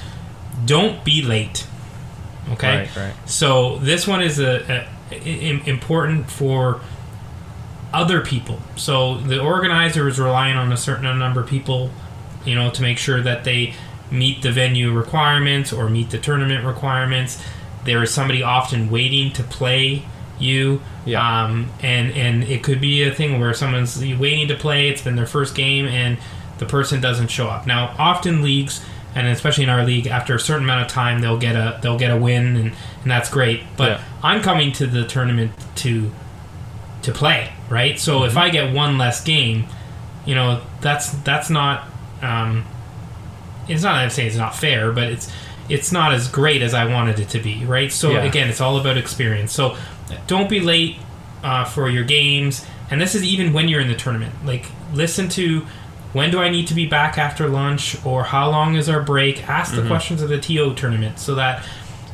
don't 0.65 1.03
be 1.05 1.21
late. 1.21 1.65
Okay. 2.53 2.77
right 2.79 2.95
right 2.97 3.13
So 3.25 3.77
this 3.77 4.07
one 4.07 4.21
is 4.21 4.39
a, 4.39 4.87
a, 5.11 5.15
i- 5.15 5.61
important 5.65 6.29
for 6.29 6.81
other 7.93 8.21
people. 8.21 8.59
So 8.75 9.17
the 9.17 9.39
organizer 9.39 10.07
is 10.07 10.19
relying 10.19 10.57
on 10.57 10.71
a 10.71 10.77
certain 10.77 11.17
number 11.19 11.41
of 11.41 11.47
people 11.47 11.91
you 12.43 12.55
know, 12.55 12.71
to 12.71 12.81
make 12.81 12.97
sure 12.97 13.21
that 13.21 13.43
they 13.43 13.73
meet 14.11 14.41
the 14.41 14.51
venue 14.51 14.91
requirements 14.91 15.71
or 15.71 15.89
meet 15.89 16.09
the 16.09 16.17
tournament 16.19 16.65
requirements. 16.65 17.41
There 17.85 18.03
is 18.03 18.13
somebody 18.13 18.43
often 18.43 18.89
waiting 18.91 19.31
to 19.33 19.43
play 19.43 20.03
you. 20.39 20.81
Yeah. 21.05 21.43
Um, 21.45 21.71
and 21.81 22.11
and 22.13 22.43
it 22.43 22.63
could 22.63 22.79
be 22.81 23.03
a 23.03 23.13
thing 23.13 23.39
where 23.39 23.53
someone's 23.53 23.97
waiting 23.99 24.47
to 24.49 24.55
play. 24.55 24.89
It's 24.89 25.01
been 25.01 25.15
their 25.15 25.25
first 25.25 25.55
game, 25.55 25.85
and 25.87 26.17
the 26.59 26.65
person 26.65 27.01
doesn't 27.01 27.29
show 27.29 27.47
up. 27.47 27.65
Now, 27.65 27.95
often 27.97 28.43
leagues, 28.43 28.85
and 29.15 29.25
especially 29.27 29.63
in 29.63 29.69
our 29.69 29.83
league, 29.83 30.05
after 30.07 30.35
a 30.35 30.39
certain 30.39 30.63
amount 30.65 30.81
of 30.85 30.87
time, 30.91 31.21
they'll 31.21 31.39
get 31.39 31.55
a 31.55 31.79
they'll 31.81 31.97
get 31.97 32.11
a 32.11 32.17
win, 32.17 32.55
and, 32.55 32.71
and 33.01 33.11
that's 33.11 33.29
great. 33.29 33.61
But 33.77 33.89
Yeah. 33.89 34.03
I'm 34.21 34.41
coming 34.43 34.71
to 34.73 34.85
the 34.87 35.05
tournament 35.07 35.51
to 35.77 36.11
to 37.03 37.11
play, 37.11 37.51
right? 37.69 37.99
So 37.99 38.23
if 38.25 38.37
I 38.37 38.49
get 38.49 38.73
one 38.75 38.99
less 38.99 39.23
game, 39.23 39.65
you 40.25 40.35
know, 40.35 40.61
that's 40.81 41.09
that's 41.23 41.49
not. 41.49 41.87
Um, 42.21 42.65
it's 43.67 43.83
not 43.83 43.95
I'm 43.95 44.09
saying 44.09 44.29
it's 44.29 44.37
not 44.37 44.55
fair, 44.55 44.91
but 44.91 45.03
it's 45.05 45.31
it's 45.69 45.91
not 45.91 46.13
as 46.13 46.27
great 46.27 46.61
as 46.61 46.73
I 46.73 46.85
wanted 46.85 47.19
it 47.19 47.29
to 47.29 47.39
be, 47.39 47.63
right? 47.65 47.91
So 47.91 48.11
Yeah. 48.11 48.23
again, 48.23 48.49
it's 48.49 48.59
all 48.61 48.79
about 48.79 48.97
experience. 48.97 49.53
So 49.53 49.77
don't 50.27 50.49
be 50.49 50.59
late 50.59 50.97
uh, 51.43 51.63
for 51.65 51.89
your 51.89 52.03
games, 52.03 52.65
and 52.89 52.99
this 52.99 53.15
is 53.15 53.23
even 53.23 53.53
when 53.53 53.67
you're 53.67 53.79
in 53.81 53.87
the 53.87 53.95
tournament. 53.95 54.33
Like 54.45 54.65
listen 54.93 55.29
to 55.29 55.65
when 56.13 56.29
do 56.29 56.41
I 56.41 56.49
need 56.49 56.67
to 56.67 56.73
be 56.73 56.85
back 56.85 57.17
after 57.17 57.47
lunch, 57.47 57.95
or 58.05 58.23
how 58.25 58.49
long 58.49 58.75
is 58.75 58.89
our 58.89 59.01
break? 59.01 59.47
Ask 59.47 59.71
Mm-hmm. 59.73 59.81
the 59.83 59.87
questions 59.87 60.21
of 60.21 60.27
the 60.29 60.39
TO 60.39 60.73
tournament 60.75 61.19
so 61.19 61.35
that 61.35 61.63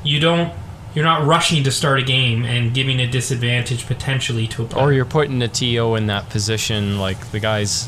you 0.04 0.20
don't 0.20 0.54
you're 0.94 1.06
not 1.06 1.26
rushing 1.26 1.64
to 1.64 1.72
start 1.72 2.00
a 2.00 2.04
game 2.04 2.44
and 2.44 2.74
giving 2.74 3.00
a 3.00 3.06
disadvantage 3.08 3.86
potentially 3.88 4.48
to 4.48 4.64
a 4.64 4.66
player. 4.66 4.84
or 4.86 4.94
you're 4.94 5.06
putting 5.06 5.38
the 5.40 5.48
TO 5.48 5.94
in 5.96 6.08
that 6.08 6.28
position, 6.30 6.98
like 7.00 7.32
the 7.32 7.40
guy's 7.40 7.88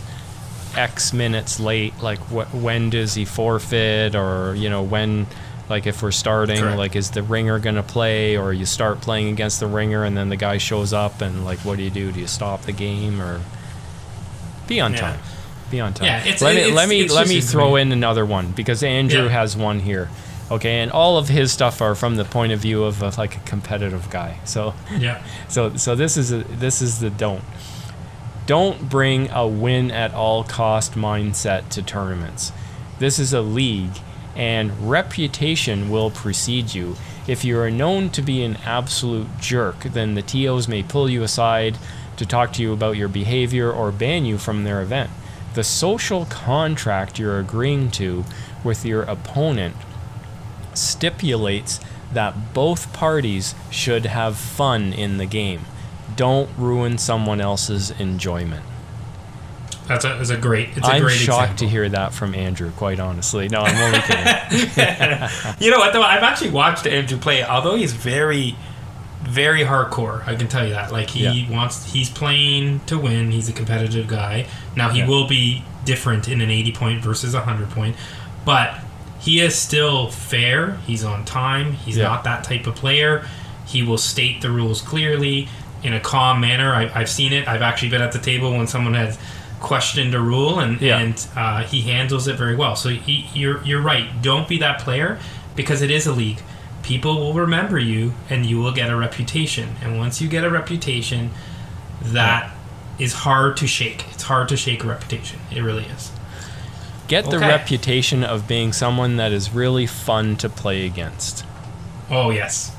X 0.75 1.13
minutes 1.13 1.59
late. 1.59 1.93
Like, 2.01 2.19
wh- 2.29 2.53
when 2.53 2.89
does 2.89 3.13
he 3.13 3.25
forfeit, 3.25 4.15
or 4.15 4.55
you 4.55 4.69
know, 4.69 4.81
when, 4.83 5.27
like, 5.69 5.87
if 5.87 6.01
we're 6.03 6.11
starting, 6.11 6.59
Correct. 6.59 6.77
like, 6.77 6.95
is 6.95 7.11
the 7.11 7.23
ringer 7.23 7.59
gonna 7.59 7.83
play, 7.83 8.37
or 8.37 8.53
you 8.53 8.65
start 8.65 9.01
playing 9.01 9.29
against 9.29 9.59
the 9.59 9.67
ringer, 9.67 10.03
and 10.03 10.15
then 10.17 10.29
the 10.29 10.35
guy 10.37 10.57
shows 10.57 10.93
up, 10.93 11.21
and 11.21 11.45
like, 11.45 11.59
what 11.59 11.77
do 11.77 11.83
you 11.83 11.89
do? 11.89 12.11
Do 12.11 12.19
you 12.19 12.27
stop 12.27 12.63
the 12.63 12.71
game, 12.71 13.21
or 13.21 13.41
be 14.67 14.79
on 14.79 14.93
Yeah. 14.93 14.99
time? 14.99 15.19
Be 15.71 15.79
on 15.81 15.93
time. 15.93 16.05
Yeah, 16.07 16.19
it's- 16.21 16.41
let 16.41 16.55
me 16.55 16.61
it's- 16.61 16.75
let 16.75 16.89
me 16.89 17.01
it's 17.01 17.13
let 17.13 17.27
me 17.27 17.41
throw 17.41 17.75
in 17.75 17.91
another 17.91 18.25
one 18.25 18.47
because 18.55 18.81
Andrew 18.83 19.25
Yeah. 19.25 19.29
has 19.29 19.55
one 19.55 19.79
here. 19.81 20.09
Okay, 20.51 20.79
and 20.79 20.91
all 20.91 21.17
of 21.19 21.27
his 21.29 21.51
stuff 21.51 21.79
are 21.79 21.93
from 21.93 22.15
the 22.15 22.25
point 22.25 22.51
of 22.51 22.59
view 22.59 22.83
of 22.83 23.03
a, 23.03 23.13
like 23.19 23.35
a 23.37 23.39
competitive 23.41 24.09
guy. 24.09 24.37
So 24.45 24.73
yeah. 24.97 25.19
so 25.47 25.75
so 25.75 25.93
this 25.93 26.17
is 26.17 26.31
a, 26.31 26.37
this 26.37 26.81
is 26.81 26.99
the 26.99 27.11
don't. 27.11 27.43
Don't 28.49 28.89
bring 28.89 29.29
a 29.29 29.47
win 29.47 29.91
at 29.91 30.11
all 30.15 30.43
cost 30.43 30.93
mindset 30.93 31.69
to 31.69 31.83
tournaments. 31.83 32.51
This 32.97 33.19
is 33.19 33.31
a 33.31 33.43
league 33.43 33.99
and 34.35 34.89
reputation 34.89 35.91
will 35.91 36.09
precede 36.09 36.73
you. 36.73 36.95
If 37.27 37.45
you 37.45 37.59
are 37.59 37.69
known 37.69 38.09
to 38.09 38.23
be 38.23 38.43
an 38.43 38.55
absolute 38.65 39.27
jerk, 39.37 39.81
then 39.81 40.15
the 40.15 40.23
TOs 40.23 40.67
may 40.67 40.81
pull 40.81 41.07
you 41.07 41.21
aside 41.21 41.77
to 42.17 42.25
talk 42.25 42.51
to 42.53 42.63
you 42.63 42.73
about 42.73 42.97
your 42.97 43.07
behavior 43.07 43.71
or 43.71 43.91
ban 43.91 44.25
you 44.25 44.39
from 44.39 44.63
their 44.63 44.81
event. 44.81 45.11
The 45.53 45.63
social 45.63 46.25
contract 46.25 47.19
you're 47.19 47.37
agreeing 47.37 47.91
to 47.91 48.25
with 48.63 48.83
your 48.83 49.03
opponent 49.03 49.75
stipulates 50.73 51.79
that 52.11 52.55
both 52.55 52.93
parties 52.93 53.53
should 53.69 54.07
have 54.07 54.37
fun 54.37 54.91
in 54.91 55.17
the 55.17 55.27
game. 55.27 55.67
Don't 56.19 56.49
ruin 56.57 56.97
someone 56.97 57.39
else's 57.39 57.91
enjoyment. 57.91 58.61
That's 59.87 60.03
a, 60.03 60.09
that's 60.09 60.29
a 60.31 60.35
great. 60.37 60.67
It's 60.75 60.85
a 60.85 60.91
I'm 60.91 61.01
great 61.01 61.15
shocked 61.17 61.43
example. 61.53 61.57
to 61.67 61.69
hear 61.69 61.87
that 61.89 62.13
from 62.13 62.35
Andrew, 62.35 62.71
quite 62.71 62.99
honestly. 62.99 63.47
No, 63.47 63.61
I'm 63.61 63.77
only 63.77 63.99
kidding. 64.01 65.29
You 65.61 65.71
know 65.71 65.79
what 65.79 65.93
though? 65.93 66.03
I've 66.03 66.23
actually 66.23 66.49
watched 66.51 66.85
Andrew 66.85 67.17
play. 67.17 67.41
Although 67.45 67.75
he's 67.75 67.93
very, 67.93 68.57
very 69.23 69.61
hardcore, 69.61 70.27
I 70.27 70.35
can 70.35 70.49
tell 70.49 70.65
you 70.67 70.73
that. 70.73 70.91
Like 70.91 71.09
he 71.09 71.23
Yeah. 71.25 71.49
wants, 71.55 71.91
he's 71.93 72.09
playing 72.09 72.81
to 72.87 72.97
win. 72.99 73.31
He's 73.31 73.47
a 73.47 73.53
competitive 73.53 74.07
guy. 74.09 74.45
Now 74.75 74.89
he 74.89 74.99
Yeah. 74.99 75.07
will 75.07 75.25
be 75.25 75.63
different 75.85 76.27
in 76.27 76.41
an 76.41 76.49
80 76.51 76.73
point 76.73 77.01
versus 77.01 77.33
a 77.33 77.39
100 77.39 77.69
point, 77.71 77.95
but 78.43 78.75
he 79.21 79.39
is 79.39 79.55
still 79.55 80.09
fair. 80.11 80.77
He's 80.85 81.05
on 81.05 81.23
time. 81.23 81.71
He's 81.73 81.95
Yeah. 81.95 82.03
not 82.09 82.25
that 82.25 82.43
type 82.43 82.67
of 82.67 82.75
player. 82.75 83.25
He 83.65 83.81
will 83.83 83.97
state 83.99 84.41
the 84.41 84.49
rules 84.51 84.81
clearly 84.81 85.47
in 85.83 85.93
a 85.93 85.99
calm 85.99 86.41
manner. 86.41 86.73
I, 86.73 86.91
I've 86.93 87.09
seen 87.09 87.33
it. 87.33 87.47
I've 87.47 87.61
actually 87.61 87.89
been 87.89 88.01
at 88.01 88.11
the 88.11 88.19
table 88.19 88.51
when 88.51 88.67
someone 88.67 88.93
has 88.95 89.17
questioned 89.59 90.13
a 90.15 90.19
rule, 90.19 90.59
and 90.59 90.79
Yeah. 90.81 90.99
and 90.99 91.27
uh, 91.35 91.63
he 91.63 91.81
handles 91.81 92.27
it 92.27 92.35
very 92.37 92.55
well. 92.55 92.75
So 92.75 92.89
he, 92.89 93.27
you're 93.33 93.63
you're 93.63 93.81
right. 93.81 94.21
Don't 94.21 94.47
be 94.47 94.57
that 94.59 94.79
player 94.79 95.19
because 95.55 95.81
it 95.81 95.91
is 95.91 96.07
a 96.07 96.13
league. 96.13 96.41
People 96.83 97.15
will 97.19 97.33
remember 97.33 97.77
you, 97.77 98.13
and 98.29 98.45
you 98.45 98.57
will 98.59 98.71
get 98.71 98.89
a 98.89 98.95
reputation. 98.95 99.75
And 99.81 99.97
once 99.97 100.21
you 100.21 100.29
get 100.29 100.43
a 100.43 100.49
reputation, 100.49 101.31
that 102.01 102.51
is 102.97 103.13
hard 103.13 103.57
to 103.57 103.67
shake. 103.67 104.05
It's 104.11 104.23
hard 104.23 104.49
to 104.49 104.57
shake 104.57 104.83
a 104.83 104.87
reputation. 104.87 105.39
It 105.51 105.61
really 105.61 105.85
is. 105.85 106.11
Get 107.07 107.29
the 107.29 107.39
reputation 107.39 108.23
of 108.23 108.47
being 108.47 108.71
someone 108.71 109.17
that 109.17 109.31
is 109.31 109.51
really 109.53 109.87
fun 109.87 110.35
to 110.37 110.47
play 110.49 110.85
against. 110.85 111.43
Oh 112.09 112.29
yes. 112.29 112.75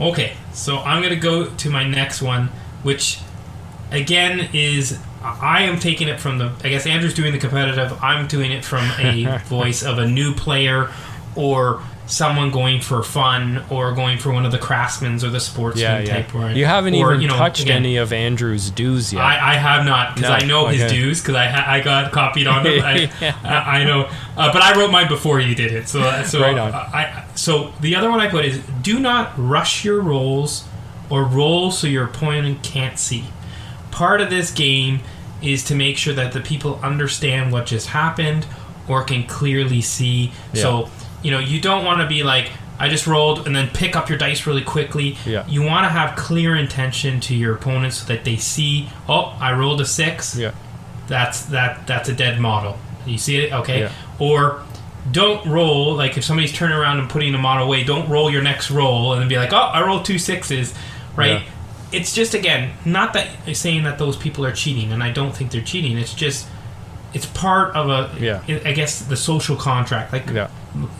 Okay, 0.00 0.32
so 0.52 0.78
I'm 0.78 1.02
gonna 1.02 1.16
go 1.16 1.46
to 1.46 1.70
my 1.70 1.84
next 1.84 2.22
one, 2.22 2.48
which 2.82 3.18
again 3.90 4.48
is 4.54 4.98
I 5.22 5.64
am 5.64 5.78
taking 5.78 6.08
it 6.08 6.18
from 6.18 6.38
the. 6.38 6.52
I 6.64 6.70
guess 6.70 6.86
Andrew's 6.86 7.12
doing 7.12 7.32
the 7.32 7.38
competitive. 7.38 7.98
I'm 8.02 8.26
doing 8.26 8.50
it 8.50 8.64
from 8.64 8.90
a 8.98 9.38
voice 9.44 9.82
of 9.82 9.98
a 9.98 10.06
new 10.06 10.34
player, 10.34 10.90
or 11.36 11.82
someone 12.10 12.50
going 12.50 12.80
for 12.80 13.02
fun, 13.02 13.64
or 13.70 13.92
going 13.92 14.18
for 14.18 14.32
one 14.32 14.44
of 14.44 14.50
the 14.52 14.58
craftsmen's 14.58 15.22
or 15.22 15.30
the 15.30 15.38
sportsman 15.40 15.84
Yeah, 15.84 16.00
yeah. 16.00 16.14
type. 16.22 16.34
Where, 16.34 16.50
You 16.50 16.64
haven't 16.66 16.94
or, 16.94 17.10
even 17.12 17.22
you 17.22 17.28
know, 17.28 17.36
touched 17.36 17.62
again, 17.62 17.76
any 17.76 17.96
of 17.98 18.12
Andrew's 18.12 18.70
do's 18.70 19.12
yet. 19.12 19.22
I, 19.22 19.52
I 19.52 19.54
have 19.54 19.86
not 19.86 20.16
because 20.16 20.28
No, 20.30 20.34
I 20.36 20.40
know 20.48 20.66
his 20.66 20.90
do's 20.90 21.20
because 21.20 21.36
I 21.36 21.46
ha- 21.46 21.70
I 21.72 21.80
got 21.80 22.10
copied 22.12 22.46
on 22.46 22.64
them. 22.64 22.80
I, 22.84 23.10
Yeah. 23.20 23.38
I, 23.44 23.80
I 23.80 23.84
know, 23.84 24.10
uh, 24.36 24.52
but 24.52 24.60
I 24.62 24.76
wrote 24.78 24.90
mine 24.90 25.08
before 25.08 25.40
you 25.40 25.54
did 25.54 25.72
it. 25.72 25.88
So 25.88 26.00
so 26.24 26.40
Right 26.40 26.58
on. 26.58 26.72
I 26.74 27.24
so 27.36 27.72
the 27.80 27.94
other 27.96 28.10
one 28.10 28.20
I 28.20 28.28
put 28.28 28.44
is 28.44 28.58
do 28.82 28.98
not 28.98 29.32
rush 29.38 29.84
your 29.84 30.00
rolls 30.00 30.64
or 31.08 31.24
roll 31.24 31.70
so 31.70 31.86
your 31.86 32.04
opponent 32.04 32.62
can't 32.62 32.98
see. 32.98 33.24
Part 33.90 34.20
of 34.20 34.30
this 34.30 34.50
game 34.50 35.00
is 35.42 35.64
to 35.64 35.74
make 35.74 35.96
sure 35.96 36.14
that 36.14 36.32
the 36.32 36.40
people 36.40 36.78
understand 36.82 37.52
what 37.52 37.66
just 37.66 37.88
happened 37.88 38.46
or 38.88 39.02
can 39.04 39.24
clearly 39.26 39.80
see. 39.80 40.32
So 40.54 40.90
you 41.22 41.30
know 41.30 41.38
you 41.38 41.60
don't 41.60 41.84
want 41.84 42.00
to 42.00 42.06
be 42.06 42.22
like. 42.22 42.50
I 42.82 42.88
just 42.88 43.06
rolled 43.06 43.46
and 43.46 43.54
then 43.54 43.68
pick 43.68 43.94
up 43.94 44.08
your 44.08 44.16
dice 44.16 44.46
really 44.46 44.62
quickly. 44.62 45.18
Yeah. 45.26 45.46
You 45.46 45.62
want 45.62 45.84
to 45.84 45.90
have 45.90 46.16
clear 46.16 46.56
intention 46.56 47.20
to 47.20 47.34
your 47.34 47.54
opponent 47.54 47.92
so 47.92 48.06
that 48.06 48.24
they 48.24 48.36
see, 48.36 48.88
oh, 49.06 49.36
I 49.38 49.52
rolled 49.52 49.82
a 49.82 49.84
six 49.84 50.34
yeah. 50.34 50.52
that's 51.06 51.42
that 51.46 51.86
that's 51.86 52.08
a 52.08 52.14
dead 52.14 52.40
model. 52.40 52.78
You 53.04 53.18
see 53.18 53.36
it, 53.36 53.52
okay? 53.52 53.80
Yeah. 53.80 53.92
Or 54.18 54.62
don't 55.10 55.46
roll 55.46 55.94
like 55.94 56.16
if 56.16 56.24
somebody's 56.24 56.52
turning 56.52 56.76
around 56.76 57.00
and 57.00 57.08
putting 57.08 57.34
a 57.34 57.38
model 57.38 57.66
away. 57.66 57.84
Don't 57.84 58.08
roll 58.08 58.30
your 58.30 58.42
next 58.42 58.70
roll 58.70 59.12
and 59.12 59.20
then 59.20 59.28
be 59.28 59.36
like, 59.36 59.52
oh, 59.52 59.56
I 59.56 59.84
rolled 59.84 60.04
two 60.04 60.18
sixes, 60.18 60.74
right? 61.16 61.42
Yeah. 61.42 61.48
It's 61.92 62.14
just 62.14 62.34
again 62.34 62.72
not 62.84 63.12
that 63.14 63.28
saying 63.56 63.82
that 63.84 63.98
those 63.98 64.16
people 64.16 64.46
are 64.46 64.52
cheating, 64.52 64.92
and 64.92 65.02
I 65.02 65.10
don't 65.10 65.36
think 65.36 65.50
they're 65.50 65.60
cheating. 65.60 65.98
It's 65.98 66.14
just 66.14 66.46
it's 67.12 67.26
part 67.26 67.74
of 67.74 67.88
a 67.88 68.16
Yeah. 68.20 68.42
I 68.64 68.72
guess 68.72 69.00
the 69.02 69.16
social 69.16 69.56
contract. 69.56 70.12
Like 70.12 70.30
Yeah. 70.30 70.48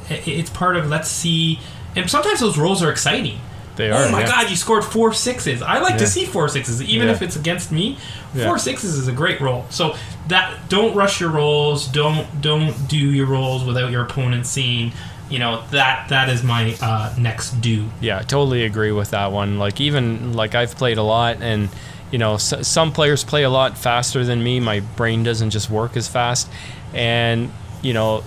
It- 0.09 0.27
it's 0.29 0.51
part 0.51 0.77
of 0.77 0.89
let's 0.89 1.09
see, 1.11 1.59
and 1.97 2.09
sometimes 2.11 2.41
those 2.41 2.59
rolls 2.59 2.83
are 2.83 2.91
exciting. 2.91 3.39
They 3.77 3.91
are. 3.91 4.05
Oh 4.07 4.11
my 4.11 4.21
yeah. 4.21 4.27
god, 4.27 4.51
you 4.51 4.57
scored 4.57 4.85
four 4.85 5.13
sixes. 5.15 5.63
I 5.63 5.79
like 5.79 5.93
Yeah. 5.93 5.99
to 5.99 6.07
see 6.07 6.25
four 6.27 6.49
sixes, 6.49 6.83
even 6.83 7.07
Yeah. 7.09 7.15
if 7.15 7.23
it's 7.23 7.37
against 7.37 7.73
me. 7.73 7.97
Four 8.35 8.59
sixes 8.59 8.95
is 8.97 9.09
a 9.09 9.13
great 9.13 9.41
roll. 9.41 9.65
So 9.71 9.95
that 10.29 10.69
don't 10.69 10.95
rush 10.95 11.21
your 11.21 11.31
rolls. 11.31 11.87
Don't 11.87 12.41
don't 12.43 12.89
do 12.89 12.97
your 12.99 13.27
rolls 13.27 13.65
without 13.65 13.91
your 13.91 14.03
opponent 14.03 14.47
seeing. 14.47 14.93
You 15.31 15.39
know 15.39 15.63
that 15.71 16.09
that 16.09 16.29
is 16.29 16.43
my 16.43 16.77
uh, 16.83 17.13
next 17.17 17.61
do. 17.61 17.87
Yeah, 18.01 18.19
I 18.19 18.23
totally 18.23 18.65
agree 18.65 18.93
with 18.93 19.13
that 19.13 19.31
one. 19.33 19.59
Like 19.59 19.81
even 19.81 20.33
like 20.35 20.55
I've 20.57 20.77
played 20.77 20.99
a 20.99 21.03
lot, 21.05 21.37
and 21.41 21.69
you 22.11 22.19
know 22.19 22.35
s- 22.35 22.67
some 22.67 22.91
players 22.93 23.23
play 23.25 23.45
a 23.45 23.51
lot 23.51 23.79
faster 23.79 24.25
than 24.25 24.43
me. 24.43 24.59
My 24.61 24.81
brain 24.81 25.23
doesn't 25.23 25.51
just 25.51 25.71
work 25.71 25.97
as 25.97 26.07
fast, 26.09 26.49
and 26.93 27.51
you 27.81 27.95
know 27.95 28.25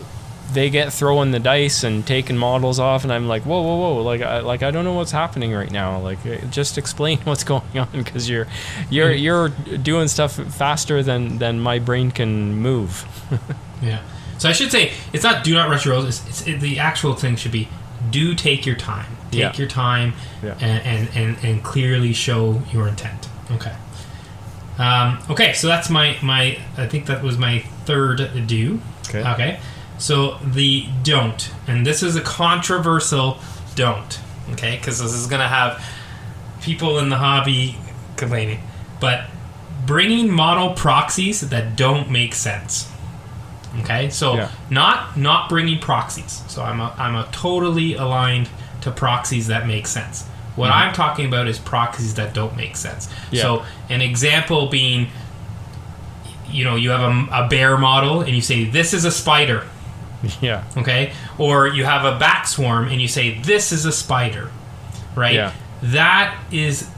they 0.53 0.69
get 0.69 0.93
throwing 0.93 1.31
the 1.31 1.39
dice 1.39 1.83
and 1.83 2.05
taking 2.05 2.37
models 2.37 2.79
off, 2.79 3.03
and 3.03 3.11
I'm 3.11 3.27
like, 3.27 3.43
whoa, 3.43 3.61
whoa, 3.61 3.75
whoa! 3.77 4.03
Like 4.03 4.21
I 4.21 4.39
like 4.39 4.63
I 4.63 4.71
don't 4.71 4.85
know 4.85 4.93
what's 4.93 5.11
happening 5.11 5.53
right 5.53 5.71
now. 5.71 5.99
Like 5.99 6.25
uh, 6.25 6.37
just 6.51 6.77
explain 6.77 7.17
what's 7.23 7.43
going 7.43 7.77
on 7.77 7.89
because 7.91 8.29
you're 8.29 8.47
you're 8.89 9.11
Mm. 9.11 9.21
you're 9.21 9.49
doing 9.77 10.07
stuff 10.07 10.33
faster 10.35 11.03
than 11.03 11.37
than 11.39 11.59
my 11.59 11.79
brain 11.79 12.11
can 12.11 12.55
move. 12.55 13.05
Yeah. 13.81 14.01
So 14.37 14.47
I 14.47 14.53
should 14.53 14.71
say 14.71 14.93
it's 15.11 15.23
not 15.25 15.43
do 15.43 15.53
not 15.53 15.69
rush 15.69 15.83
your 15.85 15.93
rolls. 15.95 16.05
It's, 16.07 16.27
it's 16.29 16.47
it, 16.47 16.59
the 16.61 16.79
actual 16.79 17.15
thing 17.15 17.35
should 17.35 17.51
be 17.51 17.67
do 18.11 18.33
take 18.33 18.65
your 18.65 18.75
time. 18.77 19.17
Take 19.31 19.39
Yeah. 19.41 19.53
your 19.57 19.67
time 19.67 20.13
Yeah. 20.41 20.55
and, 20.61 20.85
and, 20.85 21.09
and, 21.15 21.43
and 21.43 21.63
clearly 21.63 22.13
show 22.13 22.61
your 22.71 22.87
intent. 22.87 23.27
Okay. 23.51 23.73
Um, 24.77 25.19
okay, 25.29 25.53
so 25.53 25.67
that's 25.67 25.89
my, 25.89 26.17
my 26.23 26.57
I 26.77 26.87
think 26.87 27.05
that 27.07 27.21
was 27.23 27.37
my 27.37 27.59
third 27.85 28.47
do. 28.47 28.79
Okay. 29.09 29.23
Okay. 29.33 29.59
So 30.03 30.37
the 30.43 30.85
don't, 31.03 31.49
and 31.65 31.87
this 31.87 32.03
is 32.03 32.17
a 32.17 32.21
controversial 32.21 33.37
don't. 33.75 34.19
Okay, 34.51 34.75
because 34.75 34.99
this 34.99 35.13
is 35.13 35.27
gonna 35.27 35.47
have 35.47 35.81
people 36.61 36.99
in 36.99 37.07
the 37.07 37.15
hobby 37.15 37.77
complaining, 38.17 38.59
but 38.99 39.27
bringing 39.85 40.29
model 40.29 40.73
proxies 40.73 41.39
that 41.39 41.77
don't 41.77 42.11
make 42.11 42.35
sense. 42.35 42.91
Okay, 43.79 44.09
so 44.09 44.35
Yeah. 44.35 44.49
not 44.69 45.15
not 45.15 45.47
bringing 45.47 45.79
proxies. 45.79 46.41
So 46.47 46.63
I'm 46.63 46.81
a, 46.81 46.93
I'm 46.97 47.15
a 47.15 47.29
totally 47.31 47.93
aligned 47.95 48.49
to 48.81 48.91
proxies 48.91 49.47
that 49.47 49.65
make 49.67 49.87
sense. 49.87 50.25
What 50.57 50.69
mm-hmm. 50.69 50.89
I'm 50.89 50.93
talking 50.93 51.27
about 51.27 51.47
is 51.47 51.59
proxies 51.59 52.15
that 52.15 52.33
don't 52.33 52.57
make 52.57 52.75
sense. 52.75 53.07
Yeah. 53.31 53.43
So 53.43 53.65
an 53.87 54.01
example 54.01 54.67
being, 54.67 55.07
you 56.51 56.65
know, 56.65 56.75
you 56.75 56.89
have 56.89 57.03
a, 57.03 57.45
a 57.45 57.47
bear 57.47 57.77
model 57.77 58.19
and 58.19 58.35
you 58.35 58.41
say 58.41 58.65
this 58.65 58.93
is 58.93 59.05
a 59.05 59.11
spider, 59.11 59.65
Yeah. 60.41 60.63
okay, 60.77 61.11
or 61.37 61.67
you 61.67 61.83
have 61.85 62.05
a 62.05 62.17
bat 62.17 62.47
swarm 62.47 62.87
and 62.87 63.01
you 63.01 63.07
say 63.07 63.39
this 63.41 63.71
is 63.71 63.85
a 63.85 63.91
spider, 63.91 64.49
right? 65.15 65.35
Yeah. 65.35 65.51
That 65.81 66.37
is 66.51 66.89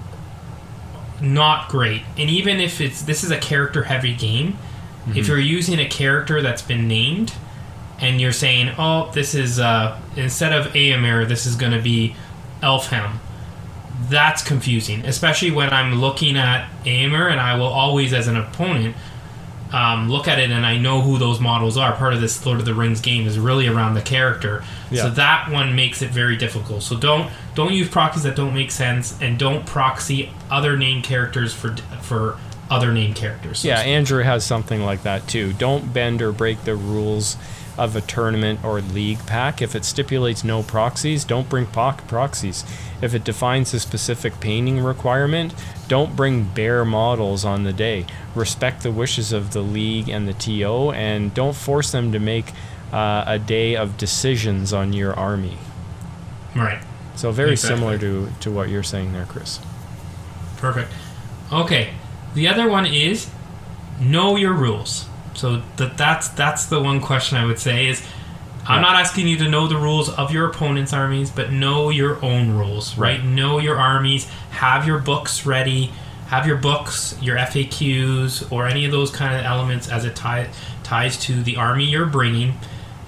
not 1.21 1.69
great. 1.69 2.01
And 2.17 2.29
even 2.29 2.59
if 2.59 2.81
it's 2.81 3.01
this 3.03 3.23
is 3.23 3.31
a 3.31 3.37
character 3.37 3.83
heavy 3.83 4.13
game, 4.15 4.57
Mm-hmm. 5.05 5.19
if 5.19 5.27
you're 5.27 5.37
using 5.37 5.77
a 5.79 5.85
character 5.87 6.41
that's 6.41 6.63
been 6.63 6.87
named 6.87 7.31
and 7.99 8.19
you're 8.19 8.31
saying, 8.31 8.73
"Oh, 8.79 9.11
this 9.13 9.35
is 9.35 9.59
uh 9.59 9.99
instead 10.15 10.51
of 10.51 10.73
Éomer, 10.73 11.27
this 11.27 11.45
is 11.45 11.55
going 11.55 11.73
to 11.73 11.79
be 11.81 12.15
Elfhelm." 12.63 13.19
That's 14.09 14.43
confusing, 14.43 15.05
especially 15.05 15.51
when 15.51 15.69
I'm 15.69 16.01
looking 16.01 16.35
at 16.37 16.67
Éomer 16.85 17.29
and 17.31 17.39
I 17.39 17.55
will 17.55 17.67
always 17.67 18.13
as 18.13 18.27
an 18.27 18.35
opponent 18.35 18.95
um, 19.75 20.09
look 20.09 20.27
at 20.29 20.39
it 20.39 20.51
and 20.51 20.65
I 20.65 20.77
know 20.77 21.01
who 21.01 21.17
those 21.17 21.41
models 21.41 21.75
are. 21.75 21.91
Part 21.93 22.13
of 22.13 22.21
this 22.21 22.45
Lord 22.45 22.59
of 22.59 22.65
the 22.65 22.73
Rings 22.73 23.01
game 23.01 23.27
is 23.27 23.37
really 23.37 23.67
around 23.67 23.93
the 23.95 24.01
character, 24.01 24.63
Yeah. 24.89 25.03
so 25.03 25.09
that 25.11 25.51
one 25.51 25.75
makes 25.75 26.01
it 26.01 26.11
very 26.11 26.37
difficult. 26.37 26.81
So 26.83 26.95
don't 26.95 27.29
don't 27.55 27.73
use 27.73 27.89
proxies 27.89 28.23
that 28.23 28.35
don't 28.37 28.53
make 28.53 28.71
sense, 28.71 29.19
and 29.21 29.37
don't 29.37 29.65
proxy 29.65 30.31
other 30.49 30.77
name 30.77 31.01
characters 31.01 31.53
for 31.53 31.75
for 32.01 32.37
other 32.69 32.93
name 32.93 33.13
characters. 33.13 33.59
So 33.59 33.67
Yeah, 33.67 33.79
Andrew 33.79 34.23
has 34.23 34.45
something 34.45 34.81
like 34.83 35.03
that 35.03 35.27
too. 35.27 35.53
Don't 35.53 35.93
bend 35.93 36.21
or 36.21 36.31
break 36.31 36.63
the 36.63 36.75
rules 36.75 37.35
of 37.77 37.95
a 37.95 38.01
tournament 38.01 38.63
or 38.63 38.79
league 38.81 39.25
pack. 39.25 39.61
If 39.61 39.75
it 39.75 39.85
stipulates 39.85 40.43
no 40.43 40.63
proxies, 40.63 41.23
don't 41.25 41.49
bring 41.49 41.65
proxies. 41.65 42.63
If 43.01 43.13
it 43.13 43.23
defines 43.23 43.73
a 43.73 43.79
specific 43.79 44.39
painting 44.39 44.79
requirement, 44.79 45.53
don't 45.87 46.15
bring 46.15 46.43
bare 46.45 46.85
models 46.85 47.43
on 47.45 47.63
the 47.63 47.73
day. 47.73 48.05
Respect 48.33 48.83
the 48.83 48.91
wishes 48.91 49.31
of 49.33 49.51
the 49.51 49.61
league 49.61 50.09
and 50.09 50.27
the 50.27 50.33
TO, 50.33 50.91
and 50.91 51.33
don't 51.33 51.55
force 51.55 51.91
them 51.91 52.11
to 52.11 52.19
make 52.19 52.51
uh, 52.93 53.23
a 53.27 53.37
day 53.39 53.75
of 53.75 53.97
decisions 53.97 54.71
on 54.73 54.93
your 54.93 55.13
army. 55.13 55.57
right. 56.55 56.81
So 57.15 57.31
very 57.31 57.51
Exactly. 57.51 57.77
similar 57.77 57.97
to, 57.99 58.29
to 58.41 58.51
what 58.51 58.67
you're 58.67 58.83
saying 58.83 59.13
there, 59.13 59.25
Chris. 59.25 59.59
Perfect. 60.57 60.91
Okay. 61.51 61.93
The 62.33 62.47
other 62.49 62.67
one 62.67 62.85
is 62.85 63.29
know 64.01 64.35
your 64.35 64.51
rules. 64.53 65.05
So 65.35 65.61
that 65.77 65.97
that's 65.97 66.29
that's 66.29 66.65
the 66.65 66.81
one 66.81 67.01
question 67.01 67.37
I 67.37 67.45
would 67.45 67.59
say 67.59 67.87
is 67.87 68.01
I'm 68.67 68.81
not 68.81 68.95
asking 68.95 69.27
you 69.27 69.37
to 69.37 69.49
know 69.49 69.67
the 69.67 69.77
rules 69.77 70.09
of 70.09 70.31
your 70.31 70.49
opponent's 70.49 70.91
armies, 70.91 71.29
but 71.29 71.51
know 71.51 71.89
your 71.89 72.23
own 72.25 72.51
rules, 72.57 72.97
right? 72.97 73.23
Know 73.23 73.59
your 73.59 73.77
armies, 73.77 74.25
have 74.51 74.87
your 74.87 74.97
books 74.97 75.45
ready, 75.45 75.91
have 76.27 76.47
your 76.47 76.57
books, 76.57 77.15
your 77.21 77.37
FAQs, 77.37 78.51
or 78.51 78.65
any 78.65 78.85
of 78.85 78.91
those 78.91 79.11
kind 79.11 79.35
of 79.35 79.45
elements 79.45 79.87
as 79.87 80.03
it 80.03 80.15
tie, 80.15 80.49
ties 80.81 81.15
to 81.25 81.43
the 81.43 81.57
army 81.57 81.85
you're 81.85 82.07
bringing, 82.07 82.57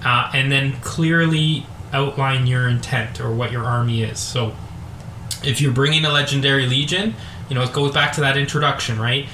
uh, 0.06 0.30
and 0.34 0.52
then 0.52 0.74
clearly 0.82 1.66
outline 1.92 2.46
your 2.46 2.68
intent 2.68 3.20
or 3.20 3.34
what 3.34 3.52
your 3.52 3.64
army 3.64 4.04
is. 4.04 4.20
So 4.20 4.54
if 5.44 5.60
you're 5.60 5.74
bringing 5.74 6.06
a 6.06 6.12
legendary 6.12 6.68
legion, 6.68 7.16
you 7.50 7.56
know 7.56 7.64
it 7.64 7.74
goes 7.74 7.94
back 7.94 8.14
to 8.14 8.22
that 8.22 8.38
introduction, 8.38 9.00
right? 9.00 9.28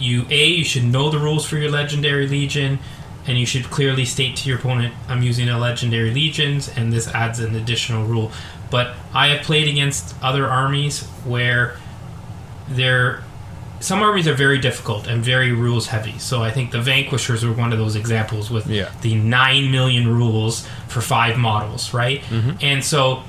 You 0.00 0.26
a 0.30 0.46
you 0.46 0.64
should 0.64 0.84
know 0.84 1.10
the 1.10 1.18
rules 1.18 1.44
for 1.46 1.56
your 1.58 1.70
legendary 1.70 2.26
legion, 2.26 2.78
and 3.26 3.38
you 3.38 3.46
should 3.46 3.64
clearly 3.70 4.04
state 4.04 4.34
to 4.36 4.48
your 4.48 4.58
opponent, 4.58 4.94
"I'm 5.08 5.22
using 5.22 5.48
a 5.48 5.58
legendary 5.58 6.10
legions, 6.12 6.68
and 6.74 6.92
this 6.92 7.06
adds 7.08 7.38
an 7.38 7.54
additional 7.54 8.04
rule." 8.06 8.32
But 8.70 8.94
I 9.14 9.28
have 9.28 9.42
played 9.44 9.68
against 9.68 10.14
other 10.22 10.48
armies 10.48 11.02
where 11.24 11.76
they're 12.68 13.22
some 13.80 14.02
armies 14.02 14.28
are 14.28 14.34
very 14.34 14.58
difficult 14.58 15.06
and 15.06 15.24
very 15.24 15.52
rules 15.52 15.86
heavy. 15.86 16.14
So 16.18 16.42
I 16.42 16.50
think 16.50 16.70
the 16.70 16.82
Vanquishers 16.82 17.44
were 17.46 17.52
one 17.52 17.72
of 17.72 17.78
those 17.78 17.96
examples 17.96 18.50
with 18.50 18.66
Yeah. 18.68 18.90
the 19.00 19.14
nine 19.14 19.70
million 19.70 20.06
rules 20.06 20.66
for 20.86 21.00
five 21.00 21.38
models, 21.38 21.94
right? 21.94 22.22
Mm-hmm. 22.28 22.50
And 22.60 22.84
so 22.84 23.22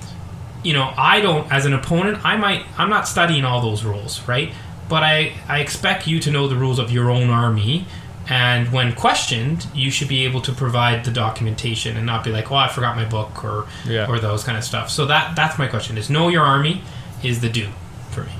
you 0.63 0.73
know, 0.73 0.93
I 0.97 1.21
don't 1.21 1.51
as 1.51 1.65
an 1.65 1.73
opponent, 1.73 2.19
I 2.23 2.35
might 2.37 2.63
I'm 2.77 2.89
not 2.89 3.07
studying 3.07 3.45
all 3.45 3.61
those 3.61 3.83
rules, 3.83 4.21
right? 4.27 4.53
But 4.91 5.03
I 5.03 5.33
I 5.47 5.57
expect 5.59 6.05
you 6.05 6.19
to 6.19 6.29
know 6.35 6.47
the 6.47 6.55
rules 6.63 6.77
of 6.79 6.91
your 6.91 7.09
own 7.09 7.29
army. 7.29 7.85
And 8.29 8.71
when 8.71 8.93
questioned, 8.93 9.65
you 9.73 9.89
should 9.91 10.07
be 10.07 10.23
able 10.25 10.41
to 10.41 10.51
provide 10.51 11.03
the 11.05 11.11
documentation 11.11 11.97
and 11.97 12.05
not 12.05 12.23
be 12.23 12.31
like, 12.31 12.51
"Oh, 12.51 12.55
I 12.55 12.67
forgot 12.67 12.95
my 12.95 13.05
book," 13.05 13.43
or 13.43 13.65
Yeah. 13.85 14.05
or 14.09 14.19
those 14.19 14.43
kind 14.43 14.57
of 14.57 14.63
stuff. 14.63 14.89
So 14.89 15.05
that 15.07 15.35
that's 15.35 15.57
my 15.57 15.67
question: 15.67 15.97
is 15.97 16.09
know 16.09 16.27
your 16.29 16.43
army 16.43 16.81
is 17.23 17.39
the 17.39 17.49
do 17.49 17.67
for 18.11 18.21
me. 18.23 18.35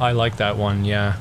I 0.00 0.12
like 0.12 0.36
that 0.36 0.56
one. 0.56 0.84
Yeah, 0.84 1.14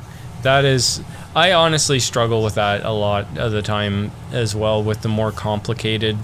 that 0.43 0.63
is. 0.63 1.01
I 1.35 1.53
honestly 1.53 1.99
struggle 1.99 2.41
with 2.43 2.55
that 2.55 2.83
a 2.85 2.91
lot 2.91 3.25
of 3.37 3.51
the 3.51 3.61
time 3.61 4.11
as 4.31 4.55
well 4.55 4.81
with 4.83 5.01
the 5.01 5.09
more 5.09 5.31
complicated, 5.31 6.17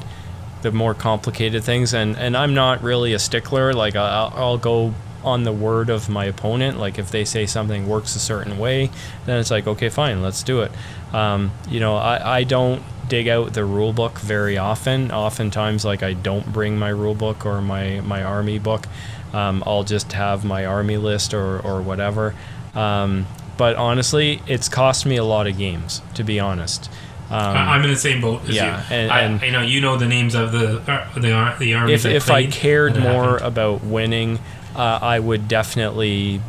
the 0.61 0.71
more 0.71 0.93
complicated 0.93 1.63
things, 1.63 1.93
and 1.93 2.17
and 2.17 2.35
I'm 2.37 2.53
not 2.53 2.81
really 2.83 3.13
a 3.13 3.19
stickler. 3.19 3.73
Like 3.73 3.95
I'll, 3.95 4.33
I'll 4.35 4.57
go 4.57 4.93
on 5.23 5.43
the 5.43 5.51
word 5.51 5.89
of 5.89 6.09
my 6.09 6.25
opponent. 6.25 6.79
Like 6.79 6.97
if 6.99 7.11
they 7.11 7.25
say 7.25 7.45
something 7.45 7.87
works 7.87 8.15
a 8.15 8.19
certain 8.19 8.57
way, 8.57 8.89
then 9.25 9.39
it's 9.39 9.51
like 9.51 9.67
okay, 9.67 9.89
fine, 9.89 10.21
let's 10.21 10.43
do 10.43 10.61
it. 10.61 10.71
Um, 11.13 11.51
you 11.69 11.79
know, 11.79 11.95
I 11.97 12.39
I 12.39 12.43
don't 12.43 12.81
dig 13.07 13.27
out 13.29 13.53
the 13.53 13.63
rule 13.65 13.93
book 13.93 14.19
very 14.19 14.57
often. 14.57 15.11
Oftentimes, 15.11 15.85
like 15.85 16.03
I 16.03 16.13
don't 16.13 16.51
bring 16.51 16.77
my 16.77 16.89
rule 16.89 17.15
book 17.15 17.45
or 17.45 17.61
my 17.61 18.01
my 18.01 18.23
army 18.23 18.59
book. 18.59 18.85
Um, 19.33 19.61
I'll 19.65 19.83
just 19.83 20.13
have 20.13 20.45
my 20.45 20.65
army 20.65 20.97
list 20.97 21.33
or 21.33 21.59
or 21.59 21.81
whatever. 21.81 22.33
Um, 22.75 23.25
but 23.57 23.75
honestly, 23.75 24.41
it's 24.47 24.69
cost 24.69 25.05
me 25.05 25.15
a 25.17 25.23
lot 25.23 25.47
of 25.47 25.57
games, 25.57 26.01
to 26.13 26.23
be 26.23 26.39
honest. 26.39 26.89
Um, 27.29 27.39
I- 27.57 27.75
I'm 27.75 27.83
in 27.83 27.89
the 27.89 27.95
same 27.97 28.21
boat 28.21 28.43
as 28.47 28.55
yeah, 28.55 28.77
you. 28.89 28.95
and- 28.95 29.11
I, 29.11 29.21
and- 29.21 29.41
I 29.43 29.49
know 29.49 29.61
you 29.61 29.81
know 29.81 29.97
the 29.97 30.07
names 30.07 30.33
of 30.35 30.51
the 30.53 30.79
uh, 30.89 31.05
the 31.15 31.55
the 31.59 31.73
armies. 31.73 32.05
if 32.05 32.11
I 32.11 32.15
if 32.15 32.23
I 32.23 32.27
played 32.43 32.51
cared 32.53 32.99
more 32.99 33.23
happened. 33.31 33.47
about 33.47 33.83
winning, 33.83 34.39
uh, 34.77 34.99
I 35.01 35.19
would 35.19 35.47
definitely 35.47 36.41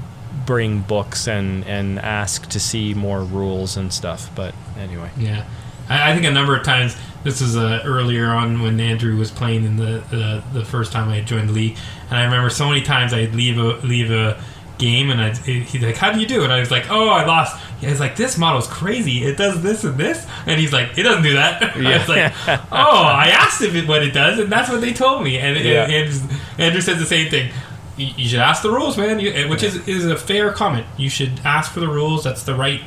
bring 0.47 0.81
books 0.81 1.27
and 1.29 1.65
and 1.67 1.99
ask 1.99 2.49
to 2.51 2.61
see 2.61 2.95
more 2.95 3.23
rules 3.23 3.77
and 3.77 3.93
stuff. 3.93 4.31
But 4.35 4.55
anyway, 4.79 5.11
Yeah, 5.19 5.45
I, 5.89 6.11
I 6.11 6.15
think 6.15 6.27
a 6.27 6.31
number 6.31 6.57
of 6.57 6.65
times. 6.65 6.97
This 7.25 7.41
is 7.41 7.57
uh, 7.57 7.83
earlier 7.85 8.27
on 8.31 8.63
when 8.63 8.79
Andrew 8.79 9.17
was 9.17 9.33
playing 9.33 9.65
in 9.65 9.77
the, 9.77 10.03
the 10.11 10.43
the 10.53 10.65
first 10.65 10.93
time 10.93 11.09
I 11.09 11.21
joined 11.21 11.49
the 11.49 11.53
league, 11.53 11.77
and 12.11 12.19
I 12.19 12.25
remember 12.25 12.49
so 12.49 12.69
many 12.69 12.81
times 12.81 13.13
I'd 13.13 13.35
leave 13.35 13.59
a 13.59 13.75
leave 13.85 14.11
a 14.13 14.41
game 14.79 15.11
and 15.11 15.21
I'd, 15.21 15.37
he's 15.39 15.83
like, 15.83 15.97
"How 15.97 16.13
do 16.13 16.21
you 16.21 16.27
do 16.29 16.45
it?" 16.45 16.51
I 16.51 16.61
was 16.61 16.71
like, 16.71 16.89
"Oh, 16.91 17.09
I 17.09 17.25
lost." 17.27 17.61
He's 17.81 17.99
like, 17.99 18.15
"This 18.15 18.39
model's 18.39 18.69
crazy. 18.69 19.25
It 19.25 19.37
does 19.37 19.61
this 19.63 19.83
and 19.83 19.99
this," 19.99 20.25
and 20.47 20.61
he's 20.61 20.73
like, 20.73 20.97
"It 20.97 21.03
doesn't 21.03 21.25
do 21.25 21.35
that." 21.35 21.61
I 21.77 21.99
was 21.99 22.09
like, 22.09 22.33
"Oh, 22.71 23.03
I 23.03 23.31
asked 23.33 23.61
him 23.61 23.87
what 23.89 24.05
it 24.05 24.13
does, 24.13 24.39
and 24.39 24.51
that's 24.51 24.71
what 24.71 24.81
they 24.81 24.93
told 24.93 25.25
me." 25.25 25.39
And, 25.39 25.59
Yeah. 25.59 25.83
and, 25.91 26.09
and 26.15 26.41
Andrew 26.59 26.81
says 26.81 27.01
the 27.01 27.05
same 27.07 27.29
thing. 27.29 27.51
You 27.99 28.12
you 28.16 28.29
should 28.29 28.41
ask 28.41 28.62
the 28.62 28.70
rules, 28.70 28.97
man. 28.97 29.20
You, 29.20 29.49
which 29.49 29.62
is 29.62 29.87
is 29.89 30.07
a 30.07 30.16
fair 30.16 30.53
comment. 30.53 30.87
You 30.97 31.11
should 31.11 31.41
ask 31.45 31.73
for 31.73 31.81
the 31.81 31.89
rules. 31.89 32.25
That's 32.25 32.43
the 32.43 32.55
right 32.55 32.81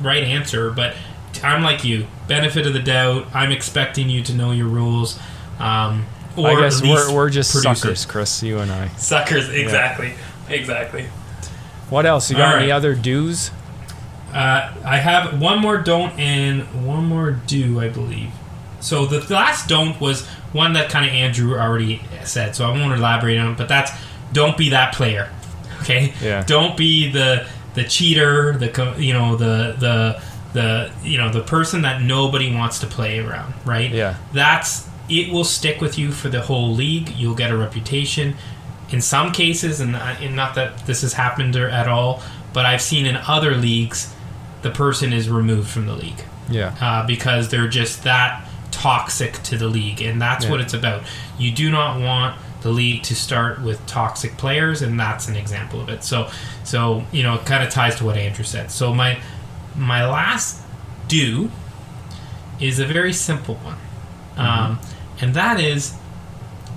right 0.00 0.22
answer. 0.22 0.70
But 0.70 0.94
I'm 1.42 1.62
like 1.62 1.84
you. 1.84 2.06
Benefit 2.26 2.66
of 2.66 2.72
the 2.72 2.82
doubt. 2.82 3.26
I'm 3.34 3.50
expecting 3.50 4.08
you 4.08 4.22
to 4.24 4.34
know 4.34 4.52
your 4.52 4.68
rules. 4.68 5.18
Um, 5.58 6.06
or 6.36 6.50
I 6.50 6.60
guess 6.60 6.82
we're 6.82 7.12
we're 7.12 7.30
just 7.30 7.50
suckers, 7.50 8.04
it. 8.04 8.08
Chris. 8.08 8.42
You 8.42 8.58
and 8.58 8.70
I. 8.70 8.88
Suckers. 8.96 9.48
Exactly. 9.48 10.14
Exactly. 10.48 11.06
What 11.90 12.06
else? 12.06 12.30
You 12.30 12.36
got 12.36 12.54
All 12.54 12.60
any 12.60 12.70
other 12.70 12.94
do's? 12.94 13.50
Uh, 14.32 14.74
I 14.84 14.98
have 14.98 15.40
one 15.40 15.58
more 15.58 15.78
don't 15.78 16.18
and 16.18 16.86
one 16.86 17.06
more 17.06 17.30
do, 17.30 17.80
I 17.80 17.88
believe. 17.88 18.30
So 18.80 19.06
the 19.06 19.20
last 19.32 19.68
don't 19.68 19.98
was 20.00 20.26
one 20.52 20.74
that 20.74 20.90
kind 20.90 21.06
of 21.06 21.12
Andrew 21.12 21.58
already 21.58 22.02
said, 22.24 22.54
so 22.54 22.66
I 22.66 22.70
won't 22.70 22.92
elaborate 22.92 23.38
on 23.38 23.52
it. 23.52 23.58
But 23.58 23.68
that's 23.68 23.90
don't 24.32 24.56
be 24.56 24.70
that 24.70 24.94
player. 24.94 25.30
Okay. 25.82 26.12
Yeah. 26.22 26.44
Don't 26.44 26.76
be 26.76 27.10
the 27.10 27.46
the 27.74 27.84
cheater, 27.84 28.56
the 28.58 28.94
you 28.98 29.12
know 29.12 29.36
the 29.36 29.76
the 29.78 30.22
the 30.52 30.92
you 31.02 31.18
know 31.18 31.30
the 31.30 31.40
person 31.42 31.82
that 31.82 32.02
nobody 32.02 32.54
wants 32.54 32.78
to 32.80 32.86
play 32.86 33.18
around. 33.20 33.54
Right. 33.64 33.90
Yeah. 33.90 34.16
That's 34.32 34.88
it. 35.08 35.32
Will 35.32 35.44
stick 35.44 35.80
with 35.80 35.98
you 35.98 36.12
for 36.12 36.28
the 36.28 36.40
whole 36.42 36.72
league. 36.74 37.10
You'll 37.10 37.34
get 37.36 37.50
a 37.50 37.56
reputation. 37.56 38.36
In 38.90 39.02
some 39.02 39.32
cases, 39.32 39.80
and, 39.80 39.94
and 39.94 40.34
not 40.34 40.54
that 40.54 40.86
this 40.86 41.02
has 41.02 41.12
happened 41.12 41.54
at 41.56 41.88
all, 41.88 42.22
but 42.54 42.64
I've 42.64 42.80
seen 42.80 43.04
in 43.04 43.16
other 43.16 43.54
leagues, 43.54 44.14
the 44.62 44.70
person 44.70 45.12
is 45.12 45.28
removed 45.28 45.68
from 45.68 45.86
the 45.86 45.94
league. 45.94 46.24
Yeah. 46.50 46.74
uh, 46.80 47.06
because 47.06 47.50
they're 47.50 47.68
just 47.68 48.04
that 48.04 48.48
toxic 48.70 49.34
to 49.42 49.58
the 49.58 49.68
league, 49.68 50.00
and 50.00 50.20
that's 50.22 50.46
Yeah. 50.46 50.50
what 50.52 50.60
it's 50.62 50.72
about. 50.72 51.02
You 51.38 51.52
do 51.52 51.70
not 51.70 52.00
want 52.00 52.38
the 52.62 52.70
league 52.70 53.02
to 53.04 53.14
start 53.14 53.60
with 53.62 53.84
toxic 53.86 54.36
players, 54.36 54.82
and 54.82 54.98
that's 54.98 55.28
an 55.28 55.36
example 55.36 55.80
of 55.80 55.88
it. 55.88 56.02
So, 56.04 56.28
so 56.64 57.04
you 57.12 57.22
know, 57.22 57.34
it 57.34 57.46
kind 57.46 57.62
of 57.62 57.70
ties 57.70 57.96
to 57.96 58.04
what 58.04 58.16
Andrew 58.16 58.44
said. 58.44 58.70
So 58.70 58.92
my 58.94 59.20
my 59.76 60.08
last 60.08 60.62
do 61.06 61.50
is 62.60 62.78
a 62.80 62.84
very 62.86 63.12
simple 63.12 63.54
one, 63.56 63.78
um, 64.36 64.80
and 65.20 65.34
that 65.34 65.60
is 65.60 65.94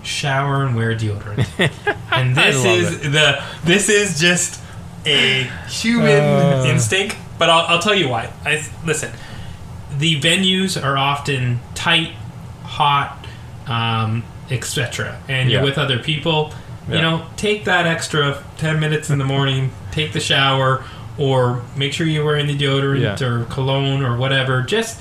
shower 0.04 0.66
and 0.66 0.76
wear 0.76 0.96
deodorant. 0.96 1.48
and 2.12 2.36
this 2.36 2.64
is 2.66 3.02
the 3.12 3.44
this 3.64 3.90
is 3.90 4.20
just 4.20 4.62
a 5.06 5.50
human 5.70 6.10
Uh. 6.22 6.64
instinct. 6.68 7.16
But 7.40 7.50
I'll, 7.50 7.66
I'll 7.66 7.80
tell 7.82 7.96
you 7.96 8.08
why. 8.08 8.32
I 8.46 8.64
listen. 8.86 9.12
The 9.98 10.22
venues 10.22 10.82
are 10.82 10.96
often 10.96 11.60
tight, 11.74 12.14
hot, 12.64 13.26
um, 13.66 14.24
etc. 14.52 15.18
And 15.28 15.50
Yeah. 15.50 15.58
you're 15.58 15.66
with 15.66 15.78
other 15.78 15.98
people. 16.00 16.54
Yeah. 16.90 16.96
You 16.96 17.02
know, 17.02 17.26
take 17.38 17.66
that 17.66 17.86
extra 17.88 18.44
ten 18.58 18.80
minutes 18.80 19.10
in 19.10 19.18
the 19.18 19.26
morning. 19.26 19.72
take 19.92 20.14
the 20.14 20.20
shower, 20.22 20.84
or 21.18 21.62
make 21.76 21.92
sure 21.94 22.08
you're 22.08 22.24
wearing 22.24 22.48
the 22.48 22.58
deodorant 22.58 23.20
Yeah. 23.20 23.28
or 23.28 23.44
cologne 23.46 24.02
or 24.04 24.16
whatever. 24.16 24.62
Just 24.62 24.98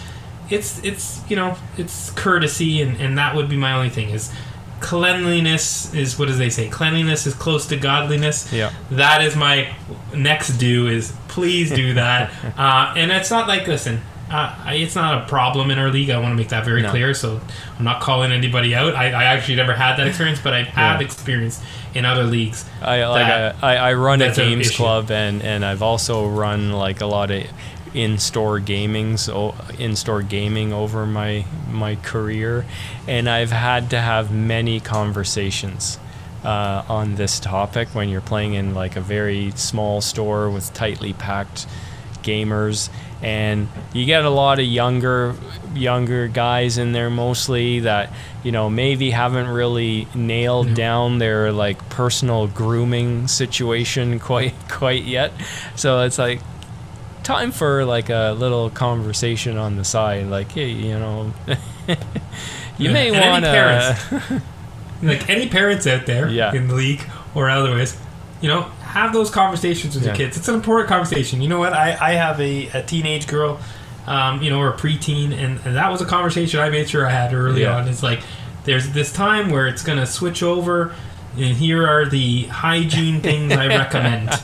it's 0.51 0.81
it's 0.83 1.21
you 1.29 1.37
know 1.37 1.57
it's 1.79 2.11
courtesy, 2.11 2.83
and 2.83 3.01
and 3.01 3.17
that 3.19 3.35
would 3.37 3.49
be 3.49 3.57
my 3.57 3.73
only 3.73 3.89
thing 3.91 4.11
is 4.11 4.31
cleanliness 4.81 5.93
is 5.95 6.19
what 6.19 6.27
does 6.29 6.39
they 6.39 6.51
say 6.51 6.67
cleanliness 6.69 7.27
is 7.27 7.35
close 7.35 7.67
to 7.67 7.77
godliness 7.77 8.51
Yeah. 8.53 8.71
that 8.91 9.23
is 9.23 9.37
my 9.37 9.69
next 10.15 10.57
do 10.59 10.89
is 10.89 11.13
please 11.29 11.71
do 11.71 11.95
that 11.95 12.31
uh, 12.59 12.95
and 12.97 13.13
it's 13.13 13.31
not 13.31 13.47
like 13.47 13.69
listen 13.69 14.01
uh, 14.31 14.55
it's 14.69 14.95
not 14.95 15.23
a 15.23 15.27
problem 15.27 15.71
in 15.71 15.79
our 15.79 15.91
league 15.91 16.09
i 16.11 16.19
want 16.19 16.31
to 16.33 16.37
make 16.37 16.49
that 16.49 16.65
very 16.65 16.83
No. 16.83 16.91
clear 16.91 17.13
so 17.15 17.41
i'm 17.79 17.85
not 17.85 18.01
calling 18.01 18.31
anybody 18.33 18.75
out 18.75 18.95
i, 18.95 19.07
I 19.07 19.25
actually 19.25 19.57
never 19.57 19.75
had 19.75 19.97
that 19.97 20.07
experience 20.07 20.41
but 20.41 20.55
i 20.55 20.63
have 20.63 21.01
Yeah. 21.01 21.05
experience 21.07 21.61
in 21.95 22.05
other 22.05 22.23
leagues 22.25 22.65
I 22.81 23.05
like 23.07 23.27
that- 23.27 23.57
I, 23.63 23.77
I 23.77 23.93
run 23.95 24.23
a 24.23 24.33
games 24.33 24.71
club 24.71 25.11
and 25.11 25.43
and 25.43 25.65
I've 25.65 25.83
also 25.83 26.27
run 26.29 26.73
like 26.73 27.01
a 27.01 27.07
lot 27.07 27.31
of 27.33 27.45
in-store 27.95 28.61
gaming 28.61 29.17
so 29.17 29.57
in-store 29.79 30.23
gaming 30.23 30.73
over 30.73 31.05
my 31.07 31.45
my 31.69 31.97
career 31.97 32.65
and 33.09 33.29
I've 33.29 33.51
had 33.51 33.91
to 33.91 34.01
have 34.01 34.31
many 34.31 34.79
conversations 34.79 35.99
uh, 36.45 36.85
on 36.89 37.17
this 37.17 37.41
topic 37.41 37.89
when 37.89 38.09
you're 38.09 38.21
playing 38.21 38.55
in 38.55 38.73
like 38.77 38.95
a 38.95 39.01
very 39.01 39.51
small 39.57 40.01
store 40.01 40.49
with 40.49 40.73
tightly 40.73 41.13
packed 41.13 41.67
gamers 42.23 42.89
and 43.23 43.69
you 43.93 44.05
get 44.07 44.25
a 44.25 44.31
lot 44.31 44.59
of 44.59 44.65
younger 44.65 45.35
younger 45.75 46.27
guys 46.27 46.79
in 46.79 46.93
there 46.93 47.11
mostly 47.11 47.81
that 47.81 48.13
you 48.43 48.51
know 48.51 48.69
maybe 48.71 49.11
haven't 49.11 49.49
really 49.49 50.09
nailed 50.15 50.67
mm-hmm. 50.67 50.75
down 50.75 51.19
their 51.19 51.53
like 51.53 51.89
personal 51.91 52.47
grooming 52.47 53.29
situation 53.29 54.19
quite 54.31 54.55
quite 54.69 55.05
yet. 55.05 55.33
So 55.77 56.01
it's 56.01 56.19
like 56.19 56.41
time 57.23 57.53
for 57.53 57.85
like 57.85 58.09
a 58.09 58.33
little 58.33 58.71
conversation 58.71 59.57
on 59.57 59.77
the 59.77 59.85
side. 59.85 60.27
Like 60.27 60.53
hey 60.53 60.71
you 60.71 60.99
know 60.99 61.33
you 61.89 61.97
Yeah, 62.79 62.93
may 62.93 63.11
want 63.11 63.45
to 63.45 64.43
like 65.03 65.29
any 65.29 65.49
parents 65.49 65.87
out 65.87 66.07
there 66.07 66.29
Yeah. 66.29 66.55
in 66.55 66.69
the 66.69 66.75
league 66.75 67.03
or 67.35 67.49
otherwise, 67.51 67.99
you 68.41 68.49
know, 68.49 68.71
have 68.91 69.13
those 69.13 69.31
conversations 69.31 69.95
with 69.95 70.05
your 70.05 70.15
kids. 70.15 70.37
It's 70.37 70.49
an 70.49 70.55
important 70.55 70.89
conversation. 70.89 71.41
You 71.41 71.49
know 71.49 71.59
what? 71.59 71.73
I, 71.73 71.97
I 72.01 72.13
have 72.13 72.41
a, 72.41 72.67
a 72.69 72.83
teenage 72.83 73.27
girl, 73.27 73.59
um, 74.07 74.43
you 74.43 74.51
know, 74.51 74.59
or 74.61 74.71
a 74.71 74.77
preteen, 74.77 75.33
and, 75.33 75.61
and 75.65 75.77
that 75.77 75.91
was 75.91 76.01
a 76.01 76.07
conversation 76.07 76.61
I 76.61 76.71
made 76.71 76.89
sure 76.91 77.07
I 77.07 77.11
had 77.11 77.33
early 77.35 77.63
Yeah. 77.63 77.77
on. 77.77 77.89
It's 77.89 78.03
like, 78.03 78.21
there's 78.65 78.91
this 78.91 79.13
time 79.13 79.51
where 79.51 79.67
it's 79.67 79.83
going 79.83 79.99
to 79.99 80.07
switch 80.07 80.43
over, 80.43 80.95
and 81.37 81.57
here 81.57 81.87
are 81.87 82.07
the 82.07 82.45
hygiene 82.45 83.21
things 83.29 83.53
I 83.53 83.67
recommend. 83.69 84.31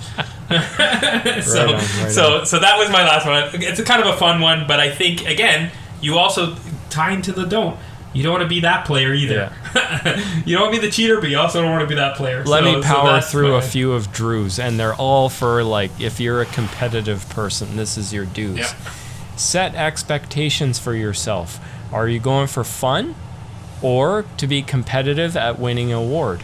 so, 1.42 1.66
on, 1.68 1.74
right 1.74 1.82
so, 2.10 2.44
so 2.44 2.58
that 2.60 2.76
was 2.78 2.88
my 2.90 3.02
last 3.02 3.26
one. 3.26 3.60
It's 3.62 3.80
a 3.80 3.84
kind 3.84 4.00
of 4.00 4.14
a 4.14 4.16
fun 4.16 4.40
one, 4.40 4.66
but 4.68 4.78
I 4.78 4.90
think 4.94 5.26
again, 5.26 5.72
you 6.00 6.18
also 6.18 6.56
tie 6.88 7.10
into 7.12 7.32
the 7.32 7.44
don't. 7.44 7.76
You 8.16 8.22
don't 8.22 8.32
want 8.32 8.42
to 8.44 8.48
be 8.48 8.60
that 8.60 8.86
player 8.86 9.12
either. 9.12 9.52
you 10.46 10.54
don't 10.56 10.62
want 10.62 10.74
to 10.74 10.80
be 10.80 10.86
the 10.86 10.92
cheater, 10.92 11.20
but 11.20 11.28
you 11.28 11.38
also 11.38 11.60
don't 11.60 11.70
want 11.70 11.82
to 11.82 11.86
be 11.86 11.96
that 11.96 12.16
player. 12.16 12.42
Let 12.44 12.64
So- 12.64 12.76
me 12.76 12.82
power 12.82 13.12
that's 13.12 13.30
through 13.30 13.54
a 13.56 13.62
few 13.62 13.92
of 13.92 14.12
Drew's, 14.12 14.58
and 14.58 14.80
they're 14.80 14.94
all 14.94 15.28
for 15.28 15.62
like 15.62 15.90
if 16.00 16.18
you're 16.18 16.40
a 16.40 16.46
competitive 16.46 17.28
person, 17.28 17.76
this 17.76 17.98
is 17.98 18.12
your 18.12 18.24
do's. 18.24 18.58
Yeah. 18.58 18.72
Set 19.36 19.74
expectations 19.74 20.78
for 20.78 20.94
yourself. 20.94 21.60
Are 21.92 22.08
you 22.08 22.18
going 22.18 22.46
for 22.46 22.64
fun 22.64 23.14
or 23.82 24.24
to 24.38 24.46
be 24.46 24.62
competitive 24.62 25.36
at 25.36 25.58
winning 25.58 25.92
an 25.92 25.98
award? 25.98 26.42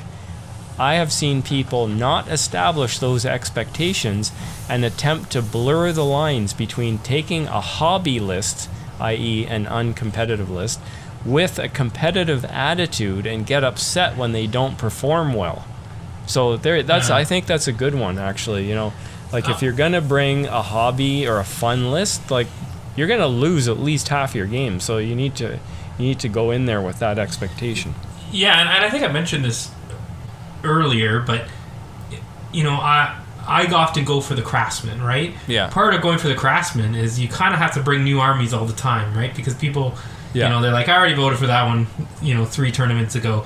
I 0.79 0.95
have 0.95 1.11
seen 1.13 1.43
people 1.43 1.87
not 1.87 2.29
establish 2.29 2.99
those 2.99 3.25
expectations 3.25 4.31
and 4.69 4.85
attempt 4.85 5.31
to 5.33 5.41
blur 5.43 5.93
the 5.93 6.05
lines 6.05 6.53
between 6.53 6.99
taking 6.99 7.47
a 7.47 7.61
hobby 7.61 8.19
list, 8.21 8.69
i.e., 9.01 9.47
an 9.47 9.67
uncompetitive 9.67 10.49
list, 10.49 10.81
with 11.25 11.59
a 11.59 11.69
competitive 11.69 12.45
attitude 12.45 13.27
and 13.27 13.47
get 13.47 13.65
upset 13.65 14.17
when 14.17 14.33
they 14.33 14.47
don't 14.47 14.77
perform 14.79 15.35
well. 15.35 15.65
So 16.27 16.57
there, 16.57 16.83
that's. 16.83 17.11
I 17.11 17.25
think 17.25 17.47
that's 17.47 17.69
a 17.69 17.73
good 17.73 17.95
one 17.95 18.19
actually. 18.19 18.69
You 18.69 18.75
know, 18.75 18.93
like 19.33 19.49
if 19.49 19.63
oh. 19.63 19.67
you're 19.67 19.75
gonna 19.75 20.01
bring 20.01 20.47
a 20.47 20.63
hobby 20.63 21.27
or 21.27 21.39
a 21.39 21.45
fun 21.45 21.91
list, 21.91 22.31
like 22.31 22.47
you're 22.97 23.09
gonna 23.09 23.27
lose 23.27 23.69
at 23.69 23.79
least 23.79 24.09
half 24.09 24.35
your 24.35 24.47
game. 24.47 24.81
So 24.81 24.99
you 24.99 25.15
need 25.15 25.35
to 25.37 25.59
you 25.99 26.07
need 26.07 26.21
to 26.21 26.29
go 26.29 26.51
in 26.51 26.67
there 26.67 26.81
with 26.81 26.99
that 27.01 27.19
expectation. 27.19 27.95
Yeah, 28.31 28.59
and, 28.61 28.69
and 28.69 28.85
I 28.85 28.91
think 28.91 29.03
I 29.03 29.13
mentioned 29.13 29.45
this 29.45 29.71
earlier, 30.65 31.21
but 31.21 31.49
you 32.53 32.63
know, 32.63 32.75
I 32.75 33.19
I 33.47 33.67
often 33.67 34.05
go 34.05 34.21
for 34.21 34.35
the 34.35 34.43
craftsman, 34.43 35.03
right? 35.03 35.35
Yeah. 35.47 35.69
Part 35.69 35.95
of 35.95 36.03
going 36.03 36.19
for 36.19 36.29
the 36.29 36.35
craftsman 36.35 36.95
is 36.95 37.19
you 37.19 37.29
kind 37.29 37.53
of 37.53 37.61
have 37.61 37.73
to 37.75 37.83
bring 37.83 38.05
new 38.05 38.21
armies 38.21 38.55
all 38.55 38.65
the 38.65 38.73
time, 38.73 39.17
right? 39.17 39.35
Because 39.35 39.55
people, 39.55 39.95
Yeah. 40.35 40.45
you 40.45 40.51
know, 40.51 40.63
they're 40.63 40.73
like, 40.73 40.89
I 40.89 40.97
already 40.97 41.15
voted 41.15 41.39
for 41.39 41.47
that 41.47 41.65
one, 41.67 41.87
you 42.23 42.35
know, 42.35 42.45
three 42.45 42.73
tournaments 42.73 43.15
ago. 43.15 43.45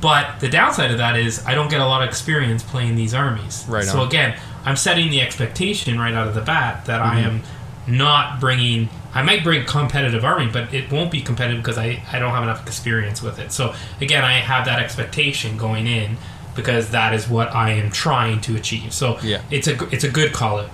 But 0.00 0.40
the 0.40 0.48
downside 0.48 0.90
of 0.90 0.98
that 0.98 1.16
is 1.16 1.44
I 1.46 1.54
don't 1.54 1.68
get 1.70 1.80
a 1.80 1.86
lot 1.86 2.02
of 2.02 2.08
experience 2.08 2.62
playing 2.62 2.96
these 2.96 3.14
armies. 3.14 3.64
Right 3.68 3.84
So 3.84 4.00
on. 4.00 4.08
again, 4.08 4.38
I'm 4.64 4.76
setting 4.76 5.10
the 5.10 5.20
expectation 5.22 5.98
right 5.98 6.12
out 6.14 6.28
of 6.28 6.34
the 6.34 6.40
bat 6.42 6.84
that 6.86 7.00
I 7.00 7.16
Mm-hmm. 7.22 7.26
am 7.30 7.42
not 7.98 8.40
bringing. 8.40 8.88
I 9.14 9.22
might 9.22 9.44
bring 9.44 9.64
competitive 9.66 10.24
army, 10.24 10.50
but 10.50 10.72
it 10.74 10.90
won't 10.90 11.10
be 11.10 11.20
competitive 11.20 11.62
because 11.62 11.78
I, 11.78 12.02
I 12.10 12.18
don't 12.18 12.30
have 12.32 12.42
enough 12.42 12.66
experience 12.66 13.22
with 13.22 13.38
it. 13.38 13.52
So 13.52 13.74
again, 14.00 14.24
I 14.24 14.34
have 14.40 14.64
that 14.66 14.80
expectation 14.80 15.56
going 15.56 15.86
in 15.86 16.16
because 16.56 16.90
that 16.90 17.12
is 17.14 17.28
what 17.28 17.54
I 17.54 17.70
am 17.72 17.90
trying 17.90 18.40
to 18.42 18.56
achieve. 18.56 18.92
So 18.92 19.18
Yeah. 19.22 19.42
it's 19.50 19.68
a 19.68 19.82
it's 19.90 20.04
a 20.04 20.10
good 20.10 20.32
call 20.32 20.58
it. 20.60 20.70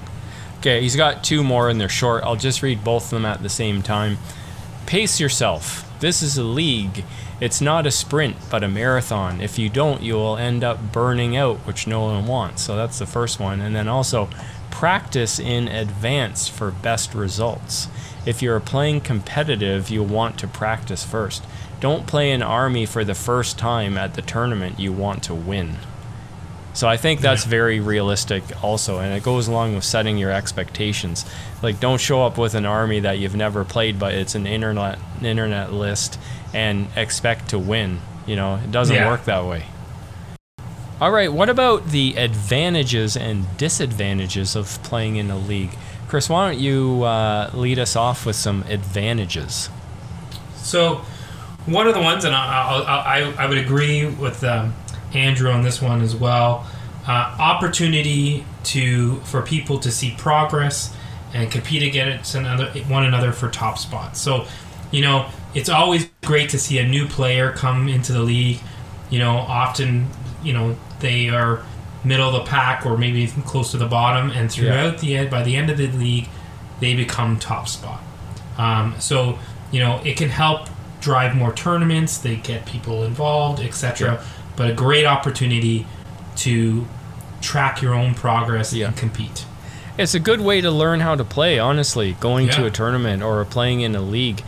Okay, 0.60 0.80
he's 0.82 0.94
got 0.96 1.24
two 1.24 1.42
more 1.42 1.68
and 1.68 1.80
they're 1.80 1.88
short. 1.88 2.22
I'll 2.24 2.36
just 2.36 2.62
read 2.62 2.84
both 2.84 3.04
of 3.04 3.10
them 3.10 3.24
at 3.24 3.42
the 3.42 3.48
same 3.48 3.82
time. 3.82 4.18
Pace 4.90 5.20
yourself. 5.20 5.88
This 6.00 6.20
is 6.20 6.36
a 6.36 6.42
league. 6.42 7.04
It's 7.40 7.60
not 7.60 7.86
a 7.86 7.92
sprint, 7.92 8.34
but 8.50 8.64
a 8.64 8.68
marathon. 8.68 9.40
If 9.40 9.56
you 9.56 9.68
don't, 9.68 10.02
you 10.02 10.14
will 10.14 10.36
end 10.36 10.64
up 10.64 10.90
burning 10.90 11.36
out, 11.36 11.58
which 11.58 11.86
no 11.86 12.00
one 12.00 12.26
wants. 12.26 12.62
So 12.62 12.74
that's 12.74 12.98
the 12.98 13.06
first 13.06 13.38
one. 13.38 13.60
And 13.60 13.72
then 13.72 13.86
also, 13.86 14.28
practice 14.72 15.38
in 15.38 15.68
advance 15.68 16.48
for 16.48 16.72
best 16.72 17.14
results. 17.14 17.86
If 18.26 18.42
you're 18.42 18.58
playing 18.58 19.02
competitive, 19.02 19.90
you'll 19.90 20.06
want 20.06 20.40
to 20.40 20.48
practice 20.48 21.04
first. 21.04 21.44
Don't 21.78 22.08
play 22.08 22.32
an 22.32 22.42
army 22.42 22.84
for 22.84 23.04
the 23.04 23.14
first 23.14 23.60
time 23.60 23.96
at 23.96 24.14
the 24.14 24.22
tournament 24.22 24.80
you 24.80 24.92
want 24.92 25.22
to 25.22 25.36
win. 25.36 25.76
So 26.80 26.88
I 26.88 26.96
think 26.96 27.20
that's 27.20 27.44
very 27.44 27.78
realistic 27.78 28.42
also, 28.64 29.00
and 29.00 29.12
it 29.12 29.22
goes 29.22 29.48
along 29.48 29.74
with 29.74 29.84
setting 29.84 30.16
your 30.16 30.30
expectations. 30.30 31.26
Like, 31.62 31.78
don't 31.78 32.00
show 32.00 32.24
up 32.24 32.38
with 32.38 32.54
an 32.54 32.64
army 32.64 33.00
that 33.00 33.18
you've 33.18 33.36
never 33.36 33.66
played, 33.66 33.98
but 33.98 34.14
it's 34.14 34.34
an 34.34 34.46
internet 34.46 34.98
internet 35.20 35.74
list, 35.74 36.18
and 36.54 36.88
expect 36.96 37.50
to 37.50 37.58
win. 37.58 38.00
You 38.26 38.36
know, 38.36 38.54
it 38.54 38.72
doesn't 38.72 38.96
Yeah. 38.96 39.08
work 39.10 39.26
that 39.26 39.44
way. 39.44 39.64
All 41.02 41.10
right, 41.10 41.30
what 41.30 41.50
about 41.50 41.90
the 41.90 42.14
advantages 42.16 43.14
and 43.14 43.44
disadvantages 43.58 44.56
of 44.56 44.82
playing 44.82 45.16
in 45.16 45.30
a 45.30 45.36
league? 45.36 45.76
Chris, 46.08 46.30
why 46.30 46.50
don't 46.50 46.60
you 46.60 47.02
uh, 47.02 47.50
lead 47.52 47.78
us 47.78 47.94
off 47.94 48.24
with 48.24 48.36
some 48.36 48.64
advantages? 48.70 49.68
So, 50.56 51.02
one 51.66 51.86
of 51.86 51.92
the 51.92 52.00
ones, 52.00 52.24
and 52.24 52.34
I, 52.34 52.40
I, 52.40 53.20
I, 53.20 53.44
I 53.44 53.46
would 53.46 53.58
agree 53.58 54.06
with 54.06 54.42
um, 54.44 54.72
Andrew 55.14 55.50
on 55.50 55.62
this 55.62 55.80
one 55.80 56.02
as 56.02 56.14
well. 56.14 56.66
Uh, 57.06 57.36
opportunity 57.38 58.44
to 58.62 59.16
for 59.20 59.42
people 59.42 59.78
to 59.80 59.90
see 59.90 60.14
progress 60.18 60.94
and 61.32 61.50
compete 61.50 61.82
against 61.82 62.34
another 62.34 62.66
one 62.88 63.04
another 63.04 63.32
for 63.32 63.48
top 63.48 63.78
spots. 63.78 64.20
So, 64.20 64.46
you 64.90 65.02
know, 65.02 65.28
it's 65.54 65.68
always 65.68 66.08
great 66.24 66.50
to 66.50 66.58
see 66.58 66.78
a 66.78 66.86
new 66.86 67.06
player 67.06 67.52
come 67.52 67.88
into 67.88 68.12
the 68.12 68.20
league. 68.20 68.58
You 69.10 69.18
know, 69.18 69.36
often, 69.36 70.08
you 70.42 70.52
know, 70.52 70.76
they 71.00 71.28
are 71.28 71.64
middle 72.04 72.28
of 72.28 72.44
the 72.44 72.50
pack 72.50 72.86
or 72.86 72.96
maybe 72.96 73.20
even 73.20 73.42
close 73.42 73.72
to 73.72 73.76
the 73.76 73.86
bottom, 73.86 74.30
and 74.30 74.50
throughout 74.50 74.98
the 74.98 75.16
end, 75.16 75.30
by 75.30 75.42
the 75.42 75.56
end 75.56 75.70
of 75.70 75.78
the 75.78 75.88
league, 75.88 76.28
they 76.80 76.94
become 76.94 77.38
top 77.38 77.68
spot. 77.68 78.00
Um, 78.58 78.94
so 78.98 79.38
you 79.70 79.80
know 79.80 80.00
it 80.04 80.16
can 80.16 80.28
help 80.28 80.68
drive 81.00 81.34
more 81.34 81.52
tournaments. 81.52 82.18
They 82.18 82.36
get 82.36 82.66
people 82.66 83.04
involved, 83.04 83.60
etc. 83.60 84.12
Yeah. 84.12 84.26
But 84.56 84.70
a 84.70 84.72
great 84.74 85.06
opportunity 85.06 85.86
to 86.36 86.86
track 87.40 87.80
your 87.82 87.94
own 87.94 88.14
progress 88.14 88.72
Yeah. 88.72 88.88
and 88.88 88.96
compete. 88.96 89.44
It's 89.98 90.14
a 90.14 90.20
good 90.20 90.40
way 90.40 90.60
to 90.60 90.70
learn 90.70 91.00
how 91.00 91.14
to 91.14 91.24
play, 91.24 91.58
honestly, 91.58 92.16
going 92.20 92.48
to 92.50 92.64
a 92.64 92.70
tournament 92.70 93.22
or 93.22 93.44
playing 93.44 93.80
in 93.82 93.94
a 93.94 94.00
league. 94.00 94.42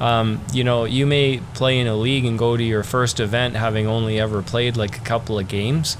Um, 0.00 0.40
you 0.52 0.64
know, 0.64 0.84
you 0.84 1.06
may 1.06 1.40
play 1.54 1.78
in 1.78 1.86
a 1.86 1.96
league 1.96 2.24
and 2.24 2.38
go 2.38 2.56
to 2.56 2.62
your 2.62 2.82
first 2.82 3.18
event 3.20 3.56
having 3.56 3.86
only 3.86 4.20
ever 4.20 4.42
played 4.42 4.76
like 4.76 4.96
a 4.96 5.00
couple 5.00 5.38
of 5.38 5.48
games. 5.48 5.96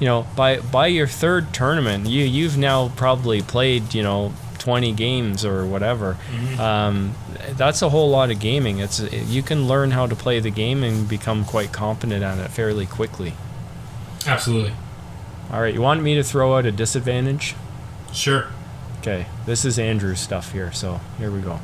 You 0.00 0.06
know, 0.06 0.26
by 0.36 0.58
by 0.60 0.88
your 0.88 1.06
third 1.06 1.52
tournament, 1.52 2.06
you 2.08 2.24
you've 2.24 2.56
now 2.58 2.88
probably 2.96 3.40
played, 3.42 3.94
you 3.94 4.02
know, 4.02 4.32
20 4.58 4.92
games 4.92 5.44
or 5.44 5.64
whatever. 5.66 6.16
Um, 6.58 7.14
that's 7.52 7.82
a 7.82 7.88
whole 7.88 8.10
lot 8.10 8.30
of 8.30 8.40
gaming. 8.40 8.78
It's 8.78 9.00
you 9.12 9.42
can 9.42 9.66
learn 9.68 9.92
how 9.92 10.06
to 10.06 10.14
play 10.16 10.40
the 10.40 10.50
game 10.50 10.82
and 10.82 11.08
become 11.08 11.44
quite 11.44 11.72
competent 11.72 12.22
at 12.22 12.38
it 12.38 12.50
fairly 12.50 12.86
quickly. 12.86 13.34
Absolutely. 14.26 14.72
All 15.50 15.60
right, 15.60 15.72
you 15.72 15.80
want 15.80 16.02
me 16.02 16.14
to 16.14 16.22
throw 16.22 16.56
out 16.56 16.66
a 16.66 16.72
disadvantage? 16.72 17.54
Sure. 18.12 18.48
Okay, 19.00 19.26
this 19.46 19.64
is 19.64 19.78
Andrew's 19.78 20.20
stuff 20.20 20.52
here, 20.52 20.72
so 20.72 21.00
here 21.18 21.30
we 21.30 21.40
go. 21.40 21.60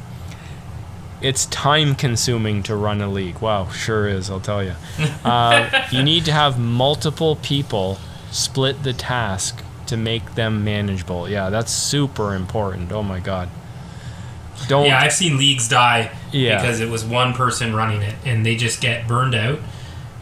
It's 1.20 1.46
time 1.46 1.94
consuming 1.94 2.62
to 2.64 2.76
run 2.76 3.00
a 3.00 3.08
league. 3.08 3.40
Wow, 3.40 3.68
sure 3.70 4.06
is, 4.06 4.30
I'll 4.30 4.40
tell 4.40 4.62
you. 4.62 4.74
Uh, 5.24 5.86
you 5.90 6.02
need 6.02 6.26
to 6.26 6.32
have 6.32 6.58
multiple 6.58 7.36
people 7.36 7.98
split 8.30 8.82
the 8.82 8.92
task 8.92 9.63
to 9.88 9.96
make 9.96 10.34
them 10.34 10.64
manageable. 10.64 11.28
Yeah, 11.28 11.50
that's 11.50 11.72
super 11.72 12.34
important. 12.34 12.92
Oh 12.92 13.02
my 13.02 13.20
god. 13.20 13.48
Don't 14.68 14.86
Yeah, 14.86 15.00
I've 15.00 15.12
seen 15.12 15.36
leagues 15.36 15.68
die 15.68 16.10
Yeah. 16.32 16.60
because 16.60 16.80
it 16.80 16.88
was 16.88 17.04
one 17.04 17.34
person 17.34 17.74
running 17.74 18.02
it 18.02 18.14
and 18.24 18.46
they 18.46 18.56
just 18.56 18.80
get 18.80 19.06
burned 19.08 19.34
out 19.34 19.58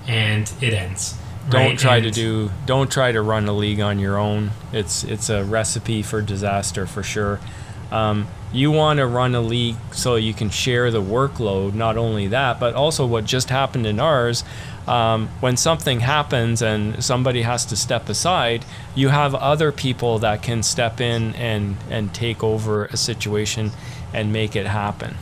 and 0.09 0.51
it 0.61 0.73
ends. 0.73 1.15
don't 1.51 1.61
right? 1.71 1.79
try 1.79 2.01
to 2.01 2.11
do 2.11 2.51
don't 2.67 2.91
try 2.91 3.13
to 3.13 3.21
run 3.21 3.47
a 3.49 3.53
league 3.53 3.81
on 3.81 3.99
your 3.99 4.17
own 4.17 4.51
it's 4.73 5.03
it's 5.05 5.29
a 5.29 5.43
recipe 5.45 6.01
for 6.03 6.23
disaster 6.23 6.87
for 6.87 7.03
sure 7.03 7.41
um, 7.91 8.27
you 8.53 8.71
want 8.71 8.99
to 8.99 9.07
run 9.07 9.35
a 9.35 9.41
league 9.41 9.75
so 9.91 10.15
you 10.15 10.33
can 10.33 10.49
share 10.51 10.91
the 10.93 11.03
workload 11.03 11.75
not 11.75 11.97
only 11.97 12.29
that 12.29 12.59
but 12.61 12.75
also 12.75 13.05
what 13.07 13.25
just 13.25 13.51
happened 13.51 13.87
in 13.87 13.99
ours 14.01 14.45
um, 14.87 15.29
when 15.41 15.57
something 15.57 16.01
happens 16.01 16.61
and 16.63 17.03
somebody 17.03 17.43
has 17.43 17.65
to 17.65 17.77
step 17.77 18.09
aside 18.09 18.65
you 18.95 19.09
have 19.09 19.35
other 19.35 19.71
people 19.73 20.19
that 20.19 20.43
can 20.43 20.63
step 20.63 21.01
in 21.01 21.35
and 21.35 21.77
and 21.91 22.15
take 22.15 22.43
over 22.43 22.87
a 22.87 22.97
situation 22.97 23.71
and 24.13 24.33
make 24.33 24.57
it 24.57 24.67
happen 24.67 25.17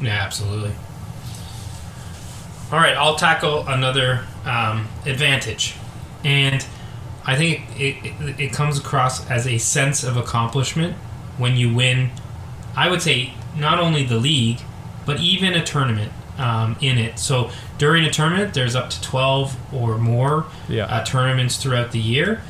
Yeah, 0.00 0.10
absolutely. 0.10 0.72
All 2.70 2.78
right, 2.78 2.96
I'll 2.96 3.16
tackle 3.16 3.66
another 3.68 4.24
um, 4.44 4.88
advantage, 5.06 5.74
and 6.24 6.66
I 7.24 7.36
think 7.36 7.62
it, 7.78 8.04
it, 8.04 8.40
it 8.40 8.52
comes 8.52 8.78
across 8.78 9.28
as 9.30 9.46
a 9.46 9.58
sense 9.58 10.02
of 10.02 10.16
accomplishment 10.16 10.94
when 11.38 11.56
you 11.56 11.72
win. 11.72 12.10
I 12.76 12.90
would 12.90 13.02
say 13.02 13.34
not 13.56 13.78
only 13.78 14.04
the 14.04 14.16
league, 14.16 14.60
but 15.06 15.20
even 15.20 15.54
a 15.54 15.64
tournament 15.64 16.12
um, 16.38 16.76
in 16.80 16.98
it. 16.98 17.18
So 17.18 17.50
during 17.78 18.04
a 18.04 18.10
tournament, 18.10 18.54
there's 18.54 18.74
up 18.76 18.90
to 18.90 19.00
twelve 19.02 19.56
or 19.72 19.98
more 19.98 20.46
Yeah. 20.68 20.84
uh, 20.86 21.04
tournaments 21.04 21.56
throughout 21.56 21.92
the 21.92 21.98
year. 21.98 22.40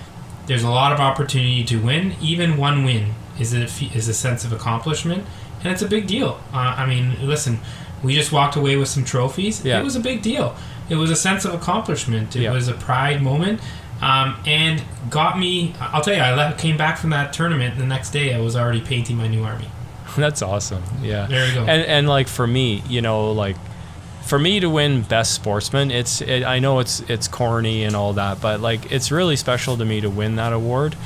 There's 0.47 0.63
a 0.63 0.71
lot 0.71 0.93
of 0.93 1.01
opportunity 1.01 1.65
to 1.65 1.77
win. 1.79 2.15
Even 2.21 2.57
one 2.57 2.85
win 2.85 3.15
is 3.39 3.53
a 3.53 3.65
is 3.95 4.09
a 4.09 4.15
sense 4.15 4.45
of 4.45 4.53
accomplishment, 4.53 5.25
and 5.63 5.73
it's 5.73 5.83
a 5.83 5.89
big 5.89 6.07
deal. 6.07 6.41
Uh, 6.55 6.59
I 6.79 6.87
mean, 6.87 7.17
listen, 7.27 7.59
we 8.03 8.15
just 8.15 8.31
walked 8.33 8.57
away 8.57 8.77
with 8.77 8.89
some 8.89 9.05
trophies. 9.05 9.65
Yeah. 9.65 9.81
It 9.81 9.85
was 9.85 9.97
a 9.97 10.01
big 10.01 10.23
deal. 10.23 10.55
It 10.89 10.95
was 10.97 11.11
a 11.11 11.17
sense 11.17 11.45
of 11.45 11.53
accomplishment. 11.55 12.37
It 12.37 12.43
Yeah. 12.43 12.53
was 12.53 12.69
a 12.69 12.75
pride 12.75 13.21
moment, 13.23 13.61
um, 14.01 14.37
and 14.47 14.83
got 15.11 15.37
me. 15.39 15.75
I'll 15.81 16.01
tell 16.03 16.15
you, 16.15 16.21
I 16.21 16.33
left, 16.35 16.61
came 16.61 16.77
back 16.77 16.97
from 16.99 17.11
that 17.11 17.33
tournament. 17.33 17.77
The 17.77 17.87
next 17.87 18.11
day, 18.11 18.33
I 18.35 18.39
was 18.39 18.55
already 18.55 18.81
painting 18.81 19.17
my 19.17 19.27
new 19.27 19.43
army. 19.43 19.67
That's 20.17 20.43
awesome. 20.43 20.85
Yeah. 21.03 21.27
There 21.27 21.47
you 21.49 21.55
go. 21.55 21.61
And 21.63 21.83
and 21.83 22.09
like 22.09 22.29
for 22.29 22.47
me, 22.47 22.85
you 22.89 23.03
know, 23.03 23.33
like 23.33 23.57
for 24.27 24.39
me 24.39 24.61
to 24.61 24.69
win 24.69 25.03
best 25.03 25.35
sportsman, 25.35 25.91
it's 25.91 26.21
it, 26.21 26.45
I 26.45 26.59
know 26.59 26.81
it's 26.81 27.01
it's 27.09 27.29
corny 27.29 27.85
and 27.85 27.95
all 27.95 28.13
that, 28.15 28.41
but 28.41 28.61
like 28.61 28.91
it's 28.93 29.11
really 29.11 29.37
special 29.37 29.77
to 29.77 29.85
me 29.85 30.01
to 30.01 30.11
win 30.11 30.37
that 30.37 30.53
award. 30.53 30.97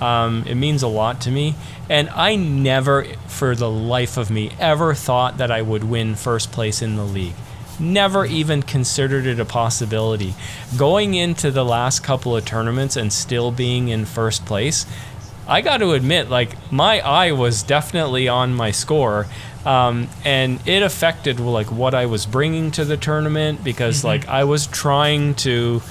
Um, 0.00 0.44
it 0.46 0.54
means 0.54 0.82
a 0.82 0.88
lot 0.88 1.20
to 1.22 1.30
me, 1.30 1.54
and 1.90 2.08
I 2.08 2.34
never, 2.34 3.04
for 3.28 3.54
the 3.54 3.70
life 3.70 4.16
of 4.16 4.30
me, 4.30 4.50
ever 4.58 4.94
thought 4.94 5.36
that 5.36 5.50
I 5.50 5.60
would 5.60 5.84
win 5.84 6.14
first 6.14 6.52
place 6.52 6.80
in 6.80 6.96
the 6.96 7.04
league. 7.04 7.34
Never 7.78 8.24
even 8.24 8.62
considered 8.62 9.26
it 9.26 9.38
a 9.38 9.44
possibility. 9.44 10.34
Going 10.78 11.12
into 11.12 11.50
the 11.50 11.66
last 11.66 12.00
couple 12.02 12.34
of 12.34 12.46
tournaments 12.46 12.96
and 12.96 13.12
still 13.12 13.50
being 13.52 13.88
in 13.88 14.06
first 14.06 14.46
place, 14.46 14.86
I 15.46 15.60
got 15.60 15.78
to 15.78 15.92
admit, 15.92 16.30
like 16.30 16.56
my 16.72 17.00
eye 17.00 17.32
was 17.32 17.62
definitely 17.62 18.26
on 18.26 18.54
my 18.54 18.70
score, 18.70 19.26
um, 19.64 20.08
and 20.24 20.66
it 20.66 20.82
affected 20.82 21.40
like 21.40 21.70
what 21.70 21.94
I 21.94 22.06
was 22.06 22.26
bringing 22.26 22.70
to 22.72 22.84
the 22.84 22.96
tournament 22.96 23.62
because 23.62 24.04
like 24.04 24.26
I 24.28 24.44
was 24.44 24.66
trying 24.66 25.34
to 25.36 25.82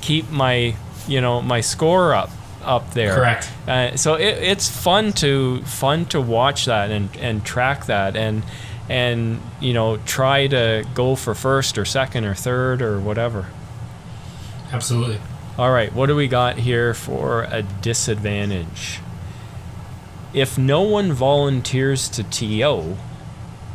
keep 0.00 0.30
my 0.30 0.76
you 1.06 1.20
know 1.20 1.40
my 1.42 1.60
score 1.60 2.14
up 2.14 2.30
up 2.62 2.92
there. 2.94 3.14
Correct. 3.14 3.50
Uh, 3.66 3.96
so 3.96 4.14
it, 4.14 4.42
it's 4.42 4.68
fun 4.68 5.12
to 5.14 5.62
fun 5.62 6.06
to 6.06 6.20
watch 6.20 6.64
that 6.66 6.90
and, 6.90 7.16
and 7.16 7.44
track 7.44 7.86
that 7.86 8.16
and 8.16 8.42
and 8.88 9.40
you 9.60 9.72
know 9.72 9.96
try 9.98 10.46
to 10.48 10.84
go 10.94 11.14
for 11.14 11.34
first 11.34 11.78
or 11.78 11.84
second 11.84 12.24
or 12.24 12.34
third 12.34 12.82
or 12.82 12.98
whatever. 12.98 13.46
Absolutely. 14.72 15.20
All 15.58 15.70
right, 15.70 15.92
what 15.94 16.06
do 16.06 16.16
we 16.16 16.28
got 16.28 16.58
here 16.58 16.92
for 16.92 17.44
a 17.44 17.62
disadvantage? 17.62 19.00
If 20.36 20.58
no 20.58 20.82
one 20.82 21.14
volunteers 21.14 22.10
to 22.10 22.22
TO, 22.22 22.98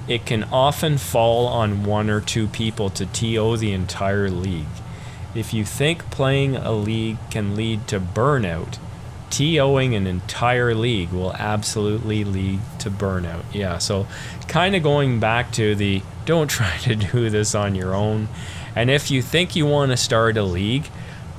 it 0.08 0.28
can 0.28 0.44
often 0.44 1.00
fall 1.00 1.48
on 1.48 1.84
one 1.84 2.08
or 2.08 2.22
two 2.22 2.48
people 2.48 2.92
to 2.92 3.08
TO 3.08 3.58
the 3.58 3.72
entire 3.72 4.30
league. 4.30 4.68
If 5.34 5.56
you 5.56 5.66
think 5.66 6.12
playing 6.12 6.56
a 6.56 6.72
league 6.72 7.18
can 7.32 7.56
lead 7.56 7.88
to 7.88 8.00
burnout, 8.00 8.78
TOing 9.32 9.98
an 9.98 10.06
entire 10.06 10.76
league 10.76 11.10
will 11.10 11.34
absolutely 11.34 12.24
lead 12.24 12.60
to 12.78 12.92
burnout. 12.92 13.44
Yeah, 13.52 13.80
so 13.80 14.06
kind 14.48 14.76
of 14.76 14.84
going 14.84 15.20
back 15.20 15.52
to 15.54 15.74
the 15.74 16.04
don't 16.26 16.48
try 16.60 16.78
to 16.84 16.96
do 16.96 17.32
this 17.32 17.56
on 17.56 17.74
your 17.74 17.96
own. 17.96 18.28
And 18.76 18.92
if 18.92 19.10
you 19.10 19.24
think 19.24 19.56
you 19.56 19.66
want 19.66 19.90
to 19.90 19.98
start 19.98 20.38
a 20.38 20.44
league, 20.44 20.88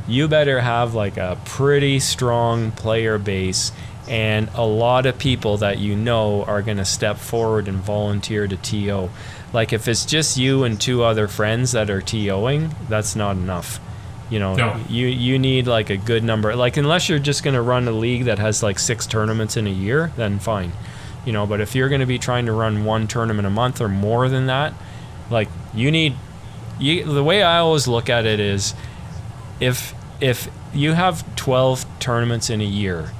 you 0.08 0.26
better 0.26 0.58
have 0.58 0.94
like 0.94 1.16
a 1.16 1.38
pretty 1.44 2.00
strong 2.00 2.72
player 2.72 3.18
base 3.18 3.70
and 4.08 4.48
a 4.54 4.64
lot 4.66 5.06
of 5.06 5.18
people 5.18 5.58
that 5.58 5.78
you 5.78 5.94
know 5.96 6.44
are 6.44 6.62
going 6.62 6.78
to 6.78 6.84
step 6.84 7.16
forward 7.18 7.68
and 7.68 7.78
volunteer 7.78 8.46
to 8.48 8.56
TO. 8.56 9.10
Like 9.52 9.72
if 9.72 9.86
it's 9.86 10.04
just 10.06 10.36
you 10.36 10.64
and 10.64 10.80
two 10.80 11.02
other 11.04 11.28
friends 11.28 11.72
that 11.72 11.90
are 11.90 12.00
TOing, 12.00 12.74
that's 12.88 13.14
not 13.14 13.36
enough. 13.36 13.80
You 14.30 14.38
know, 14.38 14.54
No. 14.56 14.80
you 14.88 15.06
you 15.08 15.38
need 15.38 15.66
like 15.66 15.90
a 15.90 15.96
good 15.96 16.24
number. 16.24 16.56
Like 16.56 16.76
unless 16.78 17.08
you're 17.08 17.18
just 17.18 17.44
going 17.44 17.54
to 17.54 17.60
run 17.62 17.86
a 17.86 17.92
league 17.92 18.24
that 18.24 18.38
has 18.38 18.62
like 18.62 18.78
6 18.78 19.06
tournaments 19.06 19.56
in 19.56 19.66
a 19.66 19.70
year, 19.70 20.10
then 20.16 20.38
fine. 20.38 20.72
You 21.26 21.32
know, 21.32 21.46
but 21.46 21.60
if 21.60 21.74
you're 21.76 21.88
going 21.90 22.00
to 22.00 22.06
be 22.06 22.18
trying 22.18 22.46
to 22.46 22.52
run 22.52 22.84
one 22.84 23.06
tournament 23.06 23.46
a 23.46 23.50
month 23.50 23.80
or 23.80 23.88
more 23.88 24.28
than 24.28 24.46
that, 24.46 24.72
like 25.30 25.48
you 25.74 25.90
need 25.90 26.14
you 26.80 27.04
the 27.04 27.22
way 27.22 27.42
I 27.42 27.58
always 27.58 27.86
look 27.86 28.08
at 28.10 28.24
it 28.26 28.40
is 28.40 28.74
if 29.60 29.94
if 30.20 30.48
you 30.74 30.92
have 30.94 31.22
12 31.36 31.84
tournaments 32.00 32.48
in 32.48 32.60
a 32.62 32.64
year, 32.64 33.10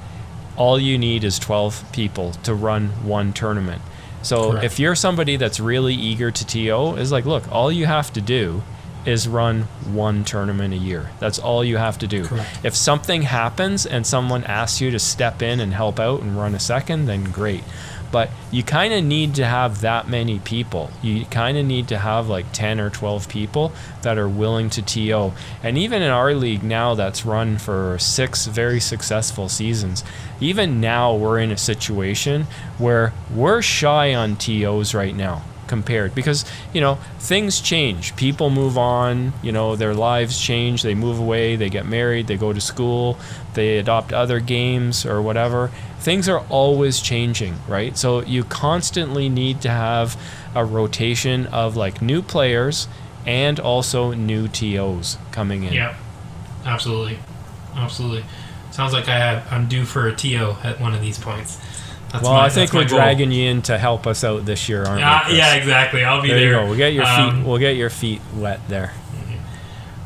all 0.57 0.79
you 0.79 0.99
need 0.99 1.25
is 1.25 1.39
12 1.39 1.85
people 1.93 2.33
to 2.45 2.55
run 2.55 2.89
one 3.05 3.33
tournament. 3.33 3.83
So 4.23 4.53
Correct. 4.53 4.65
if 4.65 4.79
you're 4.79 4.95
somebody 4.95 5.37
that's 5.37 5.59
really 5.59 5.95
eager 5.95 6.31
to 6.31 6.47
TO, 6.47 6.97
is 6.97 7.11
like, 7.11 7.25
look, 7.25 7.51
all 7.51 7.73
you 7.73 7.87
have 7.87 8.13
to 8.13 8.21
do 8.21 8.63
is 9.05 9.27
run 9.27 9.63
one 9.93 10.25
tournament 10.25 10.73
a 10.73 10.77
year. 10.77 11.11
That's 11.19 11.39
all 11.39 11.65
you 11.65 11.77
have 11.77 11.99
to 11.99 12.07
do. 12.07 12.25
Correct. 12.25 12.65
If 12.65 12.77
something 12.77 13.23
happens 13.23 13.85
and 13.85 14.07
someone 14.07 14.45
asks 14.45 14.81
you 14.81 14.93
to 14.93 14.99
step 14.99 15.43
in 15.43 15.59
and 15.59 15.75
help 15.75 15.99
out 15.99 16.21
and 16.21 16.37
run 16.37 16.55
a 16.55 16.61
second, 16.61 17.07
then 17.07 17.25
great. 17.25 17.65
But 18.13 18.31
you 18.53 18.63
kind 18.63 18.93
of 18.93 19.03
need 19.03 19.35
to 19.37 19.45
have 19.45 19.81
that 19.81 20.09
many 20.09 20.39
people. 20.39 20.91
You 21.03 21.25
kind 21.25 21.59
of 21.59 21.67
need 21.67 21.89
to 21.89 21.99
have 21.99 22.29
like 22.29 22.53
10 22.53 22.79
or 22.79 22.91
12 22.91 23.29
people 23.29 23.73
that 24.03 24.19
are 24.19 24.29
willing 24.29 24.71
to 24.71 24.83
TO. 24.83 25.33
And 25.63 25.77
even 25.77 26.03
in 26.03 26.11
our 26.11 26.35
league 26.35 26.63
now, 26.63 26.95
that's 26.95 27.27
run 27.27 27.59
for 27.59 27.99
six 27.99 28.47
very 28.47 28.79
successful 28.79 29.49
seasons, 29.49 30.05
even 30.41 30.81
now 30.81 31.17
we're 31.17 31.41
in 31.41 31.51
a 31.51 31.57
situation 31.57 32.47
where 32.79 33.13
we're 33.35 33.63
shy 33.63 34.15
on 34.15 34.37
TOs 34.37 34.95
right 34.95 35.17
now 35.17 35.43
compared 35.73 36.15
because 36.15 36.45
you 36.75 36.83
know 36.83 36.99
things 37.19 37.59
change 37.59 38.15
people 38.15 38.51
move 38.51 38.77
on 38.77 39.33
you 39.43 39.51
know 39.51 39.75
their 39.75 39.95
lives 39.95 40.39
change 40.39 40.83
they 40.83 40.95
move 40.95 41.19
away 41.19 41.57
they 41.57 41.71
get 41.71 41.87
married 41.87 42.27
they 42.27 42.37
go 42.37 42.53
to 42.53 42.61
school 42.61 43.19
they 43.55 43.79
adopt 43.79 44.13
other 44.13 44.39
games 44.39 45.07
or 45.07 45.23
whatever 45.23 45.71
things 45.99 46.29
are 46.29 46.45
always 46.51 47.01
changing 47.01 47.55
right 47.67 47.97
so 47.97 48.21
you 48.25 48.45
constantly 48.45 49.31
need 49.31 49.63
to 49.63 49.71
have 49.71 50.15
a 50.55 50.63
rotation 50.63 51.47
of 51.47 51.75
like 51.75 52.03
new 52.03 52.21
players 52.21 52.87
and 53.25 53.59
also 53.59 54.13
new 54.13 54.47
tos 54.49 55.17
coming 55.31 55.63
in 55.65 55.73
Yep. 55.73 55.95
Absolutely. 56.67 57.19
Absolutely. 57.75 58.25
Sounds 58.73 58.93
like 58.93 59.09
I 59.09 59.19
have 59.19 59.51
I'm 59.51 59.69
due 59.69 59.87
for 59.87 60.07
a 60.07 60.15
TO 60.15 60.57
at 60.63 60.81
one 60.81 60.95
of 60.95 61.01
these 61.01 61.19
points. 61.19 61.59
That's 62.13 62.25
well 62.25 62.35
my- 62.35 62.45
i 62.45 62.49
think 62.51 62.73
we're 62.73 62.85
goal. 62.85 62.99
dragging 62.99 63.33
you 63.33 63.49
in 63.51 63.63
to 63.63 63.79
help 63.79 64.07
us 64.07 64.23
out 64.25 64.45
this 64.45 64.69
year 64.69 64.85
aren't 64.85 65.01
Yeah, 65.01 65.19
we 65.21 65.25
Chris? 65.25 65.39
yeah, 65.39 65.55
exactly. 65.55 66.05
I'll 66.05 66.21
be 66.23 66.29
there 66.29 66.39
there. 66.39 66.47
you 66.49 66.53
go 66.57 66.67
we'll 66.67 66.77
get 66.77 66.93
your 66.93 67.05
feet 67.07 67.11
Um, 67.19 67.45
we'll 67.45 67.59
get 67.59 67.77
your 67.77 67.91
feet 67.91 68.21
wet 68.35 68.61
there 68.69 68.93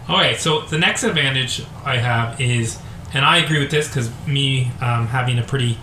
Okay, 0.09 0.37
so 0.37 0.61
the 0.61 0.78
next 0.78 1.03
advantage 1.03 1.65
I 1.85 1.97
have 1.97 2.41
is, 2.41 2.78
and 3.12 3.24
I 3.24 3.39
agree 3.39 3.59
with 3.59 3.73
this 3.73 3.89
because 3.89 4.09
me 4.24 4.70
um, 4.81 5.09
having 5.09 5.37
a 5.41 5.43
pretty 5.43 5.78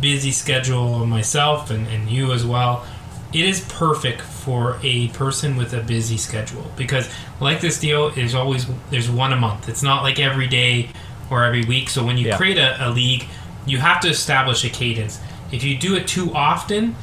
busy 0.00 0.32
schedule 0.32 1.06
myself 1.06 1.70
and, 1.70 1.86
and 1.86 2.10
you 2.10 2.32
as 2.32 2.44
well, 2.44 2.84
it 3.32 3.44
is 3.44 3.60
perfect 3.68 4.20
for 4.20 4.78
a 4.82 5.08
person 5.10 5.56
with 5.56 5.74
a 5.74 5.80
busy 5.80 6.16
schedule 6.16 6.68
because 6.76 7.08
like 7.40 7.60
this 7.60 7.78
deal 7.78 8.08
is 8.08 8.34
always 8.34 8.66
there's 8.90 9.08
one 9.08 9.32
a 9.32 9.36
month. 9.36 9.68
It's 9.68 9.82
not 9.84 10.02
like 10.02 10.18
every 10.18 10.48
day 10.48 10.88
or 11.30 11.44
every 11.44 11.62
week. 11.64 11.88
So 11.88 12.04
when 12.04 12.18
you 12.18 12.26
Yeah. 12.28 12.36
create 12.36 12.58
a, 12.58 12.88
a 12.88 12.90
league, 12.90 13.26
you 13.64 13.78
have 13.78 14.00
to 14.00 14.08
establish 14.08 14.64
a 14.64 14.70
cadence. 14.70 15.20
If 15.52 15.64
you 15.64 15.76
do 15.78 15.94
it 15.96 16.06
too 16.06 16.32
often, 16.34 16.94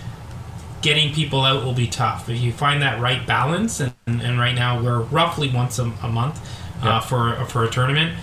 getting 0.81 1.13
people 1.13 1.41
out 1.41 1.63
will 1.63 1.73
be 1.73 1.88
tough. 1.88 2.30
If 2.30 2.39
you 2.41 2.51
find 2.51 2.81
that 2.81 2.99
right 3.01 3.26
balance, 3.26 3.80
and, 3.80 3.93
and 4.07 4.39
right 4.39 4.53
now 4.55 4.81
we're 4.81 5.01
roughly 5.01 5.49
once 5.49 5.80
a, 5.80 5.91
a 6.03 6.07
month 6.07 6.38
uh, 6.81 6.85
Yeah. 6.85 6.99
for 6.99 7.45
for 7.45 7.63
a 7.63 7.69
tournament, 7.69 8.17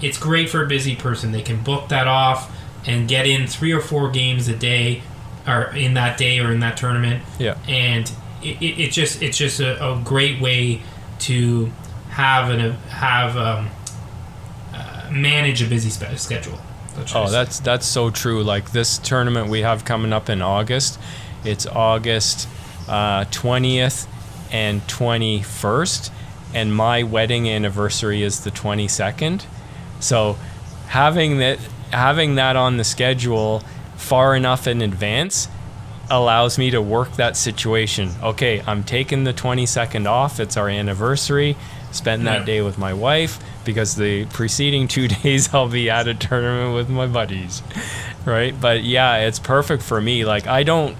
it's 0.00 0.18
great 0.18 0.48
for 0.48 0.64
a 0.64 0.66
busy 0.68 0.96
person. 0.96 1.32
They 1.32 1.42
can 1.42 1.62
book 1.62 1.88
that 1.88 2.06
off 2.06 2.50
and 2.86 3.08
get 3.08 3.26
in 3.26 3.46
three 3.46 3.72
or 3.72 3.80
four 3.80 4.10
games 4.10 4.48
a 4.48 4.54
day, 4.56 5.02
or 5.46 5.74
in 5.74 5.94
that 5.94 6.16
day 6.18 6.38
or 6.38 6.52
in 6.52 6.60
that 6.60 6.76
tournament, 6.76 7.22
yeah 7.38 7.56
and 7.68 8.10
it, 8.42 8.62
it, 8.62 8.78
it 8.80 8.92
just 8.92 9.22
it's 9.22 9.36
just 9.36 9.60
a, 9.60 9.84
a 9.84 10.00
great 10.04 10.40
way 10.40 10.80
to 11.18 11.70
have 12.10 12.48
an 12.50 12.72
have 12.88 13.36
um, 13.36 13.68
uh, 14.72 15.08
manage 15.12 15.62
a 15.62 15.66
busy 15.66 15.90
schedule. 16.16 16.58
That's 16.96 17.14
what 17.14 17.24
I 17.24 17.26
Oh, 17.26 17.30
that's 17.30 17.60
that's 17.60 17.86
so 17.86 18.10
true. 18.10 18.42
Like 18.42 18.72
this 18.72 18.98
tournament 18.98 19.48
we 19.48 19.60
have 19.60 19.84
coming 19.84 20.12
up 20.12 20.28
in 20.28 20.42
August, 20.42 20.98
it's 21.44 21.66
August 21.66 22.48
uh, 22.88 23.24
twentieth 23.30 24.06
and 24.52 24.86
twenty 24.88 25.42
first, 25.42 26.12
and 26.54 26.74
my 26.74 27.02
wedding 27.02 27.48
anniversary 27.48 28.22
is 28.22 28.44
the 28.44 28.50
twenty 28.50 28.88
second. 28.88 29.46
So 30.00 30.36
having 30.88 31.38
that 31.38 31.58
having 31.92 32.34
that 32.36 32.56
on 32.56 32.76
the 32.76 32.84
schedule 32.84 33.62
far 33.96 34.36
enough 34.36 34.66
in 34.66 34.82
advance 34.82 35.48
allows 36.10 36.58
me 36.58 36.70
to 36.70 36.80
work 36.80 37.12
that 37.16 37.36
situation. 37.36 38.10
Okay, 38.22 38.62
I'm 38.66 38.84
taking 38.84 39.24
the 39.24 39.32
22nd 39.32 40.06
off. 40.06 40.38
It's 40.38 40.56
our 40.56 40.68
anniversary. 40.68 41.56
Spend 41.96 42.26
that 42.26 42.40
Yeah. 42.40 42.44
day 42.44 42.60
with 42.62 42.78
my 42.78 42.92
wife 42.92 43.38
because 43.64 43.96
the 43.96 44.26
preceding 44.26 44.86
two 44.88 45.08
days 45.22 45.52
I'll 45.54 45.68
be 45.68 45.90
at 45.90 46.06
a 46.08 46.14
tournament 46.14 46.74
with 46.74 46.88
my 46.90 47.06
buddies. 47.06 47.62
Right? 48.24 48.54
But 48.60 48.84
yeah, 48.84 49.16
it's 49.18 49.38
perfect 49.38 49.82
for 49.82 50.00
me. 50.00 50.24
Like, 50.24 50.46
I 50.46 50.62
don't 50.62 50.96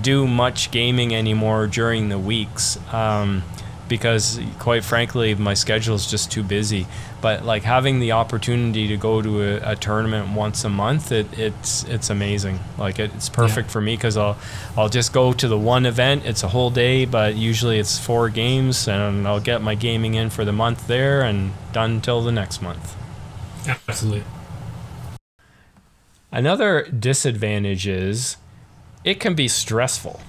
do 0.00 0.26
much 0.26 0.70
gaming 0.70 1.14
anymore 1.14 1.66
during 1.66 2.08
the 2.08 2.18
weeks 2.18 2.78
um, 2.92 3.42
because, 3.90 4.40
quite 4.58 4.84
frankly, 4.84 5.34
my 5.34 5.52
schedule 5.52 5.96
is 5.96 6.10
just 6.10 6.32
too 6.32 6.42
busy. 6.42 6.86
But 7.20 7.44
like 7.44 7.64
having 7.64 8.00
the 8.00 8.12
opportunity 8.12 8.88
to 8.88 8.96
go 8.96 9.20
to 9.20 9.42
a, 9.42 9.72
a 9.72 9.76
tournament 9.76 10.34
once 10.34 10.64
a 10.64 10.70
month, 10.70 11.12
it, 11.12 11.26
it's 11.38 11.84
it's 11.84 12.08
amazing. 12.08 12.60
Like 12.78 12.98
it, 12.98 13.12
it's 13.14 13.28
perfect 13.28 13.70
for 13.70 13.82
me 13.82 13.96
because 13.96 14.16
I'll 14.16 14.38
I'll 14.78 14.88
just 14.88 15.12
go 15.12 15.34
to 15.34 15.48
the 15.48 15.58
one 15.58 15.84
event. 15.84 16.24
It's 16.24 16.42
a 16.42 16.48
whole 16.48 16.70
day, 16.70 17.04
but 17.04 17.36
usually 17.36 17.78
it's 17.78 17.98
four 17.98 18.30
games, 18.30 18.88
and 18.88 19.28
I'll 19.28 19.40
get 19.40 19.60
my 19.60 19.74
gaming 19.74 20.14
in 20.14 20.30
for 20.30 20.46
the 20.46 20.52
month 20.52 20.86
there 20.86 21.20
and 21.20 21.52
done 21.72 22.00
till 22.00 22.22
the 22.22 22.32
next 22.32 22.62
month. 22.62 22.96
absolutely. 23.88 24.24
Another 26.32 26.84
disadvantage 26.84 27.86
is 27.88 28.36
it 29.04 29.18
can 29.18 29.34
be 29.34 29.48
stressful. 29.48 30.20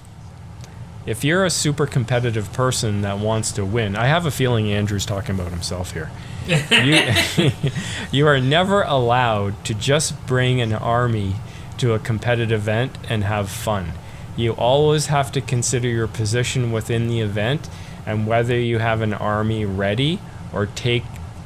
If 1.06 1.24
you're 1.24 1.46
a 1.46 1.50
super 1.50 1.88
competitive 1.88 2.54
person 2.54 3.02
that 3.02 3.18
wants 3.20 3.52
to 3.54 3.66
win, 3.66 3.96
I 3.96 4.06
have 4.06 4.26
a 4.26 4.32
feeling 4.32 4.72
Andrew's 4.72 5.06
talking 5.06 5.36
about 5.36 5.50
himself 5.52 5.94
here. 5.94 6.12
you, 6.48 7.50
you 8.12 8.28
are 8.28 8.40
never 8.40 8.84
allowed 8.84 9.64
to 9.66 9.74
just 9.74 10.26
bring 10.28 10.62
an 10.62 10.74
army 10.74 11.36
to 11.80 11.94
a 11.94 12.00
competitive 12.00 12.52
event 12.62 12.98
and 13.10 13.24
have 13.24 13.50
fun. 13.50 13.94
You 14.36 14.52
always 14.54 15.08
have 15.08 15.32
to 15.34 15.42
consider 15.42 15.88
your 15.88 16.08
position 16.08 16.72
within 16.72 17.08
the 17.08 17.20
event 17.22 17.70
and 18.06 18.28
whether 18.28 18.58
you 18.58 18.78
have 18.80 19.02
an 19.02 19.14
army 19.14 19.66
ready 19.66 20.20
or 20.54 20.68
take 20.68 21.04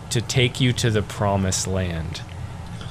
to 0.09 0.21
take 0.21 0.59
you 0.61 0.71
to 0.73 0.89
the 0.89 1.01
promised 1.01 1.65
land. 1.67 2.21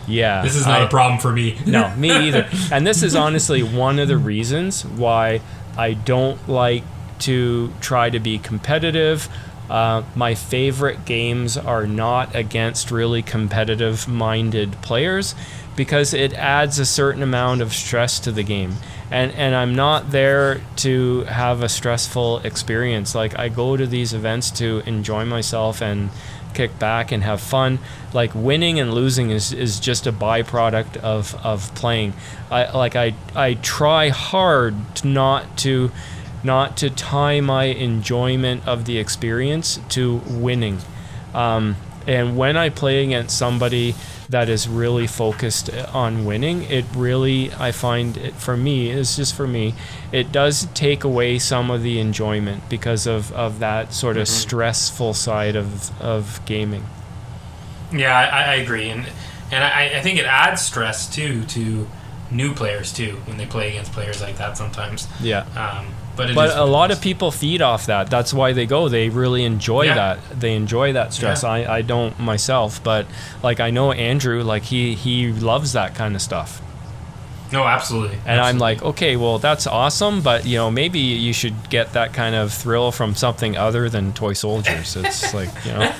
Yeah. 0.06 0.42
This 0.42 0.56
is 0.56 0.66
not 0.66 0.80
I- 0.82 0.84
a 0.84 0.88
problem 0.88 1.20
for 1.20 1.32
me. 1.32 1.58
no, 1.66 1.94
me 1.96 2.10
either. 2.28 2.48
And 2.72 2.86
this 2.86 3.02
is 3.02 3.14
honestly 3.14 3.62
one 3.62 3.98
of 3.98 4.08
the 4.08 4.18
reasons 4.18 4.84
why 4.84 5.40
I 5.76 5.94
don't 5.94 6.48
like 6.48 6.84
to 7.20 7.72
try 7.80 8.10
to 8.10 8.20
be 8.20 8.38
competitive. 8.38 9.28
Uh, 9.68 10.02
my 10.14 10.34
favorite 10.34 11.04
games 11.04 11.56
are 11.56 11.86
not 11.86 12.34
against 12.34 12.90
really 12.90 13.22
competitive 13.22 14.06
minded 14.06 14.72
players 14.82 15.34
because 15.76 16.14
it 16.14 16.32
adds 16.34 16.78
a 16.78 16.84
certain 16.84 17.22
amount 17.22 17.60
of 17.60 17.72
stress 17.72 18.20
to 18.20 18.30
the 18.30 18.42
game. 18.42 18.74
And, 19.10 19.32
and 19.32 19.54
I'm 19.54 19.74
not 19.74 20.10
there 20.10 20.60
to 20.76 21.24
have 21.24 21.62
a 21.62 21.68
stressful 21.68 22.40
experience. 22.40 23.14
Like, 23.14 23.38
I 23.38 23.48
go 23.48 23.76
to 23.76 23.86
these 23.86 24.12
events 24.12 24.50
to 24.52 24.82
enjoy 24.86 25.24
myself 25.24 25.80
and 25.82 26.10
kick 26.54 26.78
back 26.78 27.12
and 27.12 27.22
have 27.22 27.40
fun. 27.40 27.78
Like 28.12 28.34
winning 28.34 28.80
and 28.80 28.94
losing 28.94 29.30
is, 29.30 29.52
is 29.52 29.80
just 29.80 30.06
a 30.06 30.12
byproduct 30.12 30.96
of, 30.98 31.34
of 31.44 31.74
playing. 31.74 32.14
I 32.50 32.70
like 32.76 32.96
I 32.96 33.14
I 33.34 33.54
try 33.54 34.08
hard 34.08 35.04
not 35.04 35.58
to 35.58 35.90
not 36.42 36.76
to 36.76 36.90
tie 36.90 37.40
my 37.40 37.64
enjoyment 37.64 38.66
of 38.66 38.84
the 38.84 38.98
experience 38.98 39.80
to 39.90 40.16
winning. 40.26 40.78
Um, 41.32 41.76
and 42.06 42.36
when 42.36 42.56
I 42.56 42.68
play 42.68 43.02
against 43.02 43.36
somebody 43.36 43.94
that 44.34 44.48
is 44.48 44.68
really 44.68 45.06
focused 45.06 45.70
on 45.92 46.24
winning, 46.24 46.64
it 46.64 46.84
really, 46.96 47.52
I 47.52 47.70
find 47.70 48.16
it 48.16 48.34
for 48.34 48.56
me, 48.56 48.90
it's 48.90 49.14
just 49.14 49.32
for 49.32 49.46
me, 49.46 49.74
it 50.10 50.32
does 50.32 50.66
take 50.74 51.04
away 51.04 51.38
some 51.38 51.70
of 51.70 51.84
the 51.84 52.00
enjoyment 52.00 52.68
because 52.68 53.06
of, 53.06 53.30
of 53.30 53.60
that 53.60 53.94
sort 53.94 54.16
of 54.16 54.26
stressful 54.26 55.14
side 55.14 55.54
of, 55.54 56.02
of 56.02 56.40
gaming. 56.46 56.84
Yeah, 57.92 58.12
I, 58.12 58.24
I 58.24 58.54
agree, 58.56 58.90
and 58.90 59.06
and 59.52 59.62
I, 59.62 59.98
I 59.98 60.00
think 60.00 60.18
it 60.18 60.24
adds 60.24 60.62
stress 60.62 61.08
too 61.08 61.44
to 61.44 61.86
new 62.32 62.54
players 62.54 62.92
too 62.92 63.20
when 63.26 63.36
they 63.36 63.46
play 63.46 63.68
against 63.68 63.92
players 63.92 64.20
like 64.20 64.36
that 64.38 64.58
sometimes. 64.58 65.06
Yeah. 65.20 65.46
Um, 65.54 65.94
but 66.16 66.34
But 66.34 66.56
a 66.56 66.64
lot 66.64 66.90
of 66.90 67.00
people 67.00 67.30
feed 67.30 67.60
off 67.62 67.86
that. 67.86 68.08
That's 68.10 68.32
why 68.32 68.52
they 68.52 68.66
go. 68.66 68.88
They 68.88 69.08
really 69.08 69.44
enjoy 69.44 69.82
Yeah. 69.86 69.94
that. 69.94 70.40
They 70.40 70.54
enjoy 70.54 70.92
that 70.92 71.12
stress. 71.12 71.42
Yeah. 71.42 71.50
I, 71.50 71.76
I 71.78 71.82
don't 71.82 72.18
myself, 72.20 72.82
but 72.82 73.06
like 73.42 73.58
I 73.60 73.70
know 73.70 73.92
Andrew, 73.92 74.42
like 74.42 74.62
he 74.64 74.94
he 74.94 75.32
loves 75.32 75.72
that 75.72 75.94
kind 75.94 76.14
of 76.14 76.22
stuff. 76.22 76.60
no, 77.52 77.64
absolutely. 77.64 78.18
And 78.26 78.40
I'm 78.40 78.58
like, 78.58 78.82
okay, 78.82 79.14
well, 79.16 79.38
that's 79.38 79.66
awesome, 79.66 80.22
but 80.22 80.44
you 80.44 80.56
know, 80.56 80.70
maybe 80.72 80.98
you 80.98 81.32
should 81.32 81.70
get 81.70 81.92
that 81.92 82.12
kind 82.12 82.34
of 82.34 82.52
thrill 82.52 82.90
from 82.90 83.14
something 83.14 83.56
other 83.56 83.88
than 83.88 84.12
toy 84.12 84.32
soldiers. 84.34 84.96
It's 84.96 85.32
like, 85.38 85.50
you 85.64 85.72
know, 85.72 85.80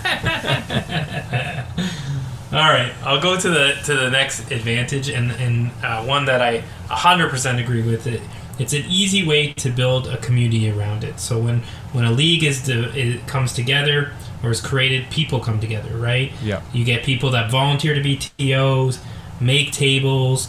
All 2.53 2.61
right, 2.71 2.93
I'll 3.05 3.21
go 3.21 3.37
to 3.39 3.49
the 3.51 3.75
to 3.85 3.95
the 3.97 4.11
next 4.11 4.51
advantage, 4.53 5.09
and 5.09 5.33
and 5.33 5.71
uh, 5.83 6.05
one 6.05 6.25
that 6.27 6.41
I 6.41 6.63
100% 6.89 7.59
agree 7.61 7.83
with. 7.83 8.07
It 8.07 8.21
it's 8.59 8.73
an 8.73 8.85
easy 8.89 9.27
way 9.27 9.53
to 9.55 9.71
build 9.71 10.07
a 10.07 10.17
community 10.19 10.71
around 10.71 11.05
it. 11.05 11.19
So 11.21 11.39
when 11.39 11.63
when 11.93 12.05
a 12.05 12.13
league 12.13 12.45
is 12.45 12.65
de- 12.65 12.99
it 12.99 13.27
comes 13.27 13.53
together 13.53 14.13
or 14.43 14.51
is 14.51 14.61
created, 14.61 15.11
people 15.11 15.41
come 15.41 15.61
together, 15.61 15.97
right? 15.97 16.33
Yeah. 16.43 16.63
You 16.73 16.85
get 16.85 17.05
people 17.05 17.31
that 17.31 17.51
volunteer 17.51 17.95
to 17.95 18.03
be 18.03 18.17
TOs, 18.17 19.01
make 19.41 19.73
tables. 19.73 20.49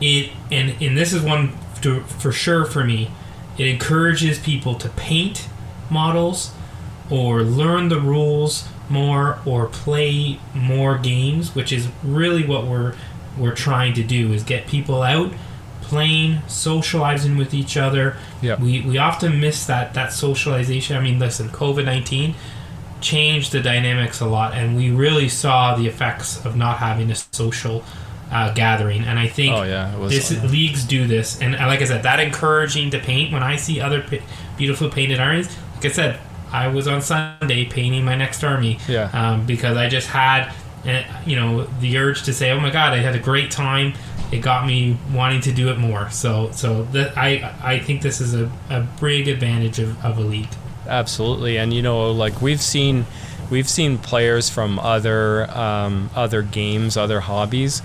It 0.00 0.30
and 0.50 0.80
and 0.80 0.96
this 0.96 1.12
is 1.12 1.22
one 1.22 1.56
to, 1.82 2.00
for 2.00 2.32
sure 2.32 2.64
for 2.64 2.84
me. 2.84 3.10
It 3.56 3.66
encourages 3.66 4.38
people 4.38 4.74
to 4.76 4.88
paint 4.90 5.48
models 5.90 6.52
or 7.10 7.42
learn 7.42 7.88
the 7.88 8.00
rules 8.00 8.68
more 8.88 9.38
or 9.44 9.66
play 9.66 10.38
more 10.54 10.98
games, 10.98 11.54
which 11.54 11.72
is 11.72 11.88
really 12.02 12.46
what 12.46 12.66
we're 12.66 12.94
we're 13.36 13.54
trying 13.54 13.94
to 13.94 14.02
do 14.02 14.32
is 14.32 14.42
get 14.42 14.66
people 14.66 15.02
out 15.02 15.32
playing, 15.88 16.40
socializing 16.46 17.36
with 17.36 17.52
each 17.54 17.76
other. 17.76 18.16
Yeah. 18.42 18.60
We 18.60 18.82
we 18.82 18.98
often 18.98 19.40
miss 19.40 19.66
that 19.66 19.94
that 19.94 20.12
socialization. 20.12 20.96
I 20.96 21.00
mean, 21.00 21.18
listen, 21.18 21.48
COVID 21.48 21.84
nineteen 21.84 22.34
changed 23.00 23.52
the 23.52 23.60
dynamics 23.60 24.20
a 24.20 24.26
lot, 24.26 24.54
and 24.54 24.76
we 24.76 24.90
really 24.90 25.28
saw 25.28 25.74
the 25.74 25.86
effects 25.86 26.44
of 26.44 26.56
not 26.56 26.78
having 26.78 27.10
a 27.10 27.14
social 27.14 27.84
uh, 28.30 28.52
gathering. 28.54 29.04
And 29.04 29.18
I 29.18 29.28
think 29.28 29.54
Oh 29.54 29.62
yeah, 29.62 29.94
this 30.08 30.30
leagues 30.44 30.84
do 30.84 31.06
this, 31.06 31.40
and 31.40 31.52
like 31.54 31.80
I 31.80 31.84
said, 31.84 32.02
that 32.02 32.20
encouraging 32.20 32.90
to 32.90 32.98
paint. 32.98 33.32
When 33.32 33.42
I 33.42 33.56
see 33.56 33.80
other 33.80 34.02
pa- 34.02 34.24
beautiful 34.56 34.90
painted 34.90 35.20
armies, 35.20 35.48
like 35.76 35.86
I 35.86 35.88
said, 35.88 36.20
I 36.52 36.68
was 36.68 36.88
on 36.88 37.02
Sunday 37.02 37.64
painting 37.64 38.04
my 38.04 38.16
next 38.16 38.42
army 38.42 38.78
yeah. 38.88 39.10
um, 39.12 39.46
because 39.46 39.76
I 39.76 39.88
just 39.88 40.08
had, 40.08 40.52
uh, 40.86 41.02
you 41.26 41.36
know, 41.36 41.64
the 41.80 41.98
urge 41.98 42.22
to 42.24 42.32
say, 42.32 42.50
"Oh 42.50 42.60
my 42.60 42.70
God, 42.70 42.92
I 42.92 42.98
had 42.98 43.14
a 43.14 43.18
great 43.20 43.50
time." 43.50 43.94
It 44.30 44.38
got 44.38 44.66
me 44.66 44.98
wanting 45.12 45.40
to 45.42 45.52
do 45.52 45.70
it 45.70 45.78
more. 45.78 46.10
So, 46.10 46.50
so 46.52 46.84
that 46.92 47.16
I 47.16 47.54
I 47.62 47.78
think 47.78 48.02
this 48.02 48.20
is 48.20 48.34
a, 48.34 48.50
a 48.68 48.86
big 49.00 49.28
advantage 49.28 49.78
of, 49.78 50.04
of 50.04 50.18
league. 50.18 50.48
Absolutely, 50.86 51.58
and 51.58 51.72
you 51.72 51.82
know, 51.82 52.10
like 52.10 52.40
we've 52.40 52.60
seen, 52.60 53.06
we've 53.50 53.68
seen 53.68 53.98
players 53.98 54.48
from 54.48 54.78
other 54.78 55.50
um, 55.50 56.10
other 56.14 56.42
games, 56.42 56.96
other 56.96 57.20
hobbies, 57.20 57.82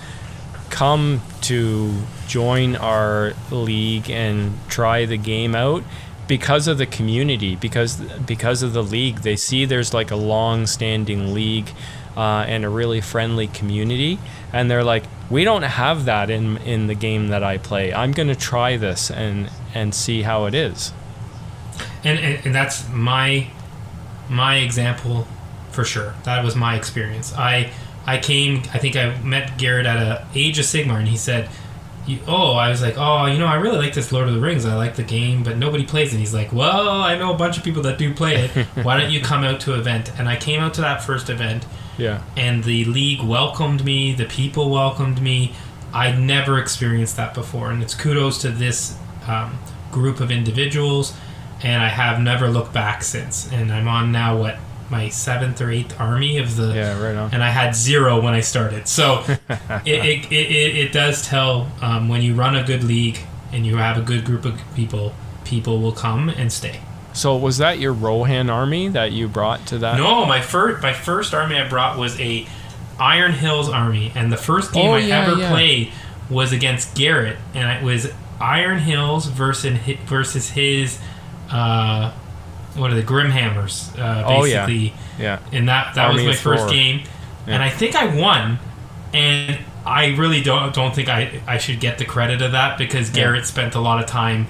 come 0.69 1.21
to 1.41 1.93
join 2.27 2.75
our 2.75 3.33
league 3.51 4.09
and 4.09 4.57
try 4.69 5.05
the 5.05 5.17
game 5.17 5.53
out 5.55 5.83
because 6.27 6.67
of 6.67 6.77
the 6.77 6.85
community, 6.85 7.55
because 7.55 7.97
because 8.25 8.63
of 8.63 8.73
the 8.73 8.83
league. 8.83 9.17
They 9.19 9.35
see 9.35 9.65
there's 9.65 9.93
like 9.93 10.11
a 10.11 10.15
long-standing 10.15 11.33
league 11.33 11.69
uh, 12.15 12.45
and 12.47 12.63
a 12.63 12.69
really 12.69 13.01
friendly 13.01 13.47
community, 13.47 14.19
and 14.51 14.69
they're 14.69 14.83
like, 14.83 15.03
we 15.33 15.43
don't 15.43 15.63
have 15.63 16.05
that 16.05 16.29
in 16.29 16.57
in 16.57 16.85
the 16.85 16.93
game 16.93 17.29
that 17.29 17.43
I 17.43 17.57
play. 17.57 17.91
I'm 17.91 18.11
gonna 18.11 18.35
try 18.35 18.77
this 18.77 19.09
and 19.09 19.49
and 19.73 19.93
see 19.93 20.21
how 20.21 20.45
it 20.45 20.53
is. 20.53 20.93
and, 22.03 22.19
and, 22.19 22.45
and 22.45 22.55
that's 22.55 22.87
my 22.89 23.47
my 24.29 24.57
example 24.57 25.27
for 25.71 25.83
sure. 25.83 26.13
That 26.23 26.43
was 26.43 26.55
my 26.55 26.75
experience. 26.75 27.33
I 27.33 27.71
i 28.05 28.17
came 28.17 28.57
i 28.73 28.77
think 28.77 28.97
i 28.97 29.17
met 29.21 29.57
garrett 29.57 29.85
at 29.85 29.95
a 29.95 30.27
age 30.35 30.59
of 30.59 30.65
sigmar 30.65 30.97
and 30.97 31.07
he 31.07 31.15
said 31.15 31.47
oh 32.27 32.51
i 32.51 32.67
was 32.67 32.81
like 32.81 32.95
oh 32.97 33.27
you 33.27 33.39
know 33.39 33.45
i 33.45 33.55
really 33.55 33.77
like 33.77 33.93
this 33.93 34.11
lord 34.11 34.27
of 34.27 34.33
the 34.33 34.41
rings. 34.41 34.65
I 34.65 34.75
like 34.75 34.97
the 34.97 35.03
game 35.03 35.41
but 35.41 35.55
nobody 35.55 35.85
plays 35.85 36.13
it. 36.13 36.17
He's 36.17 36.33
like 36.33 36.51
well 36.51 36.89
i 36.89 37.17
know 37.17 37.33
a 37.33 37.37
bunch 37.37 37.57
of 37.57 37.63
people 37.63 37.81
that 37.83 37.97
do 37.97 38.13
play 38.13 38.35
it. 38.43 38.51
Why 38.83 38.99
don't 38.99 39.09
you 39.09 39.21
come 39.21 39.45
out 39.45 39.61
to 39.61 39.73
event? 39.75 40.11
And 40.19 40.27
i 40.27 40.35
came 40.35 40.59
out 40.59 40.73
to 40.75 40.81
that 40.81 41.01
first 41.01 41.29
event 41.29 41.65
Yeah. 41.97 42.21
and 42.37 42.63
the 42.63 42.85
league 42.85 43.21
welcomed 43.21 43.83
me 43.85 44.13
the 44.13 44.25
people 44.25 44.69
welcomed 44.69 45.21
me 45.21 45.53
i'd 45.93 46.19
never 46.19 46.57
experienced 46.59 47.17
that 47.17 47.33
before 47.33 47.69
and 47.71 47.83
it's 47.83 47.93
kudos 47.93 48.41
to 48.41 48.49
this 48.49 48.97
um, 49.27 49.57
group 49.91 50.19
of 50.19 50.31
individuals 50.31 51.13
and 51.61 51.81
i 51.83 51.87
have 51.89 52.19
never 52.19 52.47
looked 52.49 52.73
back 52.73 53.03
since 53.03 53.51
and 53.51 53.71
i'm 53.71 53.87
on 53.87 54.11
now 54.11 54.35
what 54.37 54.57
my 54.89 55.07
seventh 55.09 55.61
or 55.61 55.71
eighth 55.71 55.99
army 55.99 56.37
of 56.37 56.55
the 56.55 56.73
Yeah. 56.73 56.99
Right 57.01 57.15
on. 57.15 57.31
and 57.33 57.43
i 57.43 57.49
had 57.49 57.75
zero 57.75 58.19
when 58.21 58.33
i 58.33 58.41
started 58.41 58.87
so 58.87 59.23
it, 59.85 59.87
it, 59.87 60.31
it, 60.31 60.51
it, 60.51 60.75
it 60.87 60.91
does 60.91 61.25
tell 61.27 61.71
um, 61.81 62.09
when 62.09 62.21
you 62.21 62.33
run 62.33 62.55
a 62.55 62.63
good 62.63 62.83
league 62.83 63.19
and 63.51 63.65
you 63.65 63.77
have 63.77 63.97
a 63.97 64.01
good 64.01 64.25
group 64.25 64.45
of 64.45 64.59
people 64.75 65.13
people 65.45 65.79
will 65.79 65.91
come 65.93 66.27
and 66.29 66.51
stay 66.51 66.79
So 67.13 67.35
was 67.37 67.59
that 67.59 67.79
your 67.79 67.93
Rohan 67.93 68.49
army 68.49 68.87
that 68.89 69.11
you 69.11 69.27
brought 69.27 69.65
to 69.67 69.77
that? 69.79 69.97
No, 69.97 70.25
my 70.25 70.41
first 70.41 70.81
my 70.81 70.93
first 70.93 71.33
army 71.33 71.57
I 71.59 71.67
brought 71.69 71.97
was 71.97 72.19
a 72.19 72.47
Iron 72.99 73.33
Hills 73.33 73.69
army, 73.69 74.11
and 74.15 74.31
the 74.31 74.37
first 74.37 74.73
game 74.73 74.89
Oh, 74.89 74.93
I 74.93 74.99
yeah, 74.99 75.25
ever 75.27 75.39
yeah. 75.39 75.49
played 75.51 75.91
was 76.29 76.51
against 76.51 76.95
Garrett, 76.95 77.37
and 77.53 77.69
it 77.71 77.83
was 77.83 78.11
Iron 78.39 78.79
Hills 78.79 79.25
versus 79.27 79.77
hi- 79.79 79.99
versus 80.05 80.49
his 80.51 80.99
uh, 81.51 82.11
what 82.75 82.91
are 82.91 82.95
the 82.95 83.03
Grimhammers? 83.03 83.97
Uh, 83.99 84.23
Oh, 84.25 84.43
yeah. 84.45 84.65
basically, 84.65 84.93
Yeah. 85.19 85.39
and 85.51 85.69
that 85.69 85.93
that 85.95 86.05
Army 86.09 86.25
was 86.25 86.37
my 86.37 86.41
first 86.41 86.63
Thor. 86.63 86.71
game, 86.73 87.03
and 87.47 87.61
I 87.61 87.69
think 87.69 87.95
I 87.95 88.07
won, 88.15 88.57
and 89.13 89.59
I 89.85 90.15
really 90.15 90.41
don't 90.41 90.73
don't 90.73 90.95
think 90.95 91.09
I 91.09 91.41
I 91.45 91.57
should 91.57 91.79
get 91.79 91.97
the 91.99 92.05
credit 92.05 92.41
of 92.41 92.53
that 92.53 92.77
because. 92.77 93.09
Garrett 93.11 93.45
spent 93.45 93.75
a 93.75 93.79
lot 93.79 93.99
of 93.99 94.07
time. 94.07 94.47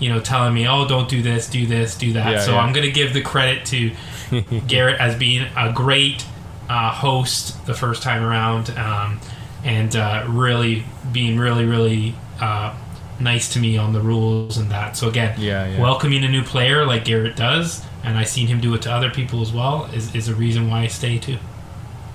You 0.00 0.08
know, 0.08 0.18
telling 0.20 0.54
me, 0.54 0.66
"Oh, 0.66 0.88
don't 0.88 1.08
do 1.08 1.22
this, 1.22 1.48
do 1.48 1.66
this, 1.66 1.96
do 1.96 2.12
that." 2.14 2.32
Yeah, 2.32 2.40
so 2.40 2.52
yeah. 2.52 2.60
I'm 2.60 2.72
gonna 2.72 2.90
give 2.90 3.12
the 3.12 3.20
credit 3.22 3.64
to 3.66 3.92
Garrett 4.66 4.98
as 5.00 5.14
being 5.14 5.46
a 5.56 5.72
great 5.72 6.24
uh, 6.68 6.90
host 6.90 7.64
the 7.66 7.74
first 7.74 8.02
time 8.02 8.22
around, 8.24 8.70
um, 8.78 9.20
and 9.64 9.94
uh, 9.94 10.24
really 10.28 10.84
being 11.12 11.38
really, 11.38 11.64
really 11.64 12.14
uh, 12.40 12.74
nice 13.18 13.52
to 13.52 13.58
me 13.60 13.76
on 13.76 13.92
the 13.92 14.00
rules 14.00 14.56
and 14.56 14.70
that. 14.70 14.96
So 14.96 15.08
again, 15.08 15.34
Yeah, 15.38 15.66
yeah. 15.68 15.80
welcoming 15.80 16.24
a 16.24 16.28
new 16.28 16.42
player 16.42 16.86
like 16.86 17.04
Garrett 17.04 17.36
does, 17.36 17.84
and 18.02 18.16
I've 18.16 18.28
seen 18.28 18.46
him 18.46 18.60
do 18.60 18.72
it 18.74 18.82
to 18.82 18.90
other 18.92 19.10
people 19.10 19.42
as 19.42 19.52
well, 19.52 19.86
is, 19.92 20.14
is 20.14 20.28
a 20.28 20.34
reason 20.34 20.70
why 20.70 20.82
I 20.82 20.86
stay 20.86 21.18
too. 21.18 21.36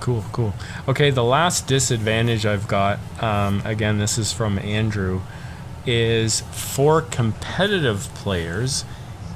Cool, 0.00 0.24
cool. 0.32 0.54
Okay, 0.88 1.10
the 1.10 1.24
last 1.24 1.66
disadvantage 1.66 2.44
I've 2.44 2.66
got, 2.68 2.98
um, 3.22 3.62
again, 3.64 3.98
this 3.98 4.18
is 4.18 4.32
from 4.32 4.58
Andrew, 4.58 5.20
is 5.86 6.40
for 6.50 7.00
competitive 7.00 8.08
players, 8.14 8.84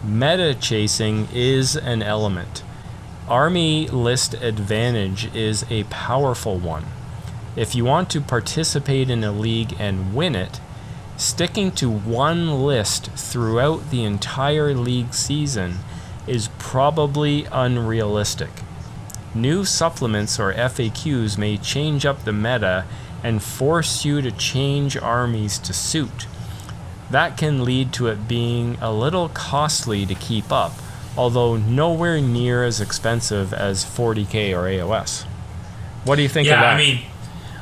meta 0.05 0.55
chasing 0.55 1.29
is 1.33 1.77
an 1.77 2.03
element. 2.03 2.63
Army 3.29 3.87
list 3.89 4.35
advantage 4.35 5.35
is 5.35 5.65
a 5.71 5.85
powerful 5.85 6.59
one. 6.59 6.85
If 7.57 7.75
you 7.75 7.85
want 7.85 8.11
to 8.11 8.21
participate 8.21 9.11
in 9.11 9.23
a 9.23 9.33
league 9.33 9.75
and 9.79 10.15
win 10.15 10.35
it, 10.35 10.61
sticking 11.17 11.71
to 11.73 11.91
one 11.91 12.65
list 12.65 13.11
throughout 13.13 13.91
the 13.91 14.05
entire 14.05 14.75
league 14.75 15.15
season 15.15 15.79
is 16.27 16.49
probably 16.59 17.45
unrealistic. 17.53 18.51
New 19.35 19.65
supplements 19.65 20.41
or 20.41 20.53
FAQs 20.53 21.39
may 21.39 21.57
change 21.57 22.05
up 22.05 22.25
the 22.25 22.33
meta 22.33 22.85
and 23.23 23.43
force 23.43 24.05
you 24.05 24.21
to 24.23 24.33
change 24.33 24.97
armies 24.97 25.59
to 25.59 25.73
suit. 25.73 26.27
That 27.11 27.37
can 27.37 27.65
lead 27.65 27.93
to 27.95 28.07
it 28.07 28.29
being 28.29 28.77
a 28.81 28.93
little 28.93 29.29
costly 29.31 30.07
to 30.07 30.15
keep 30.15 30.53
up, 30.53 30.73
although 31.17 31.57
nowhere 31.57 32.21
near 32.21 32.65
as 32.65 32.81
expensive 32.81 33.53
as 33.53 33.85
40k 33.85 34.55
or 34.57 34.63
AOS. 34.69 35.25
What 36.05 36.17
do 36.17 36.23
you 36.23 36.29
think 36.29 36.47
yeah, 36.47 36.55
of 36.55 36.61
that? 36.61 36.75
I 36.75 36.79
mean, 36.79 37.01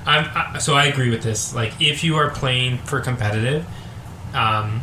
I'm 0.07 0.55
I, 0.55 0.59
so 0.59 0.75
I 0.75 0.85
agree 0.85 1.10
with 1.10 1.23
this. 1.23 1.55
Like, 1.55 1.73
if 1.81 2.05
you 2.05 2.17
are 2.17 2.31
playing 2.31 2.78
for 2.78 3.01
competitive, 3.01 3.67
um, 4.35 4.83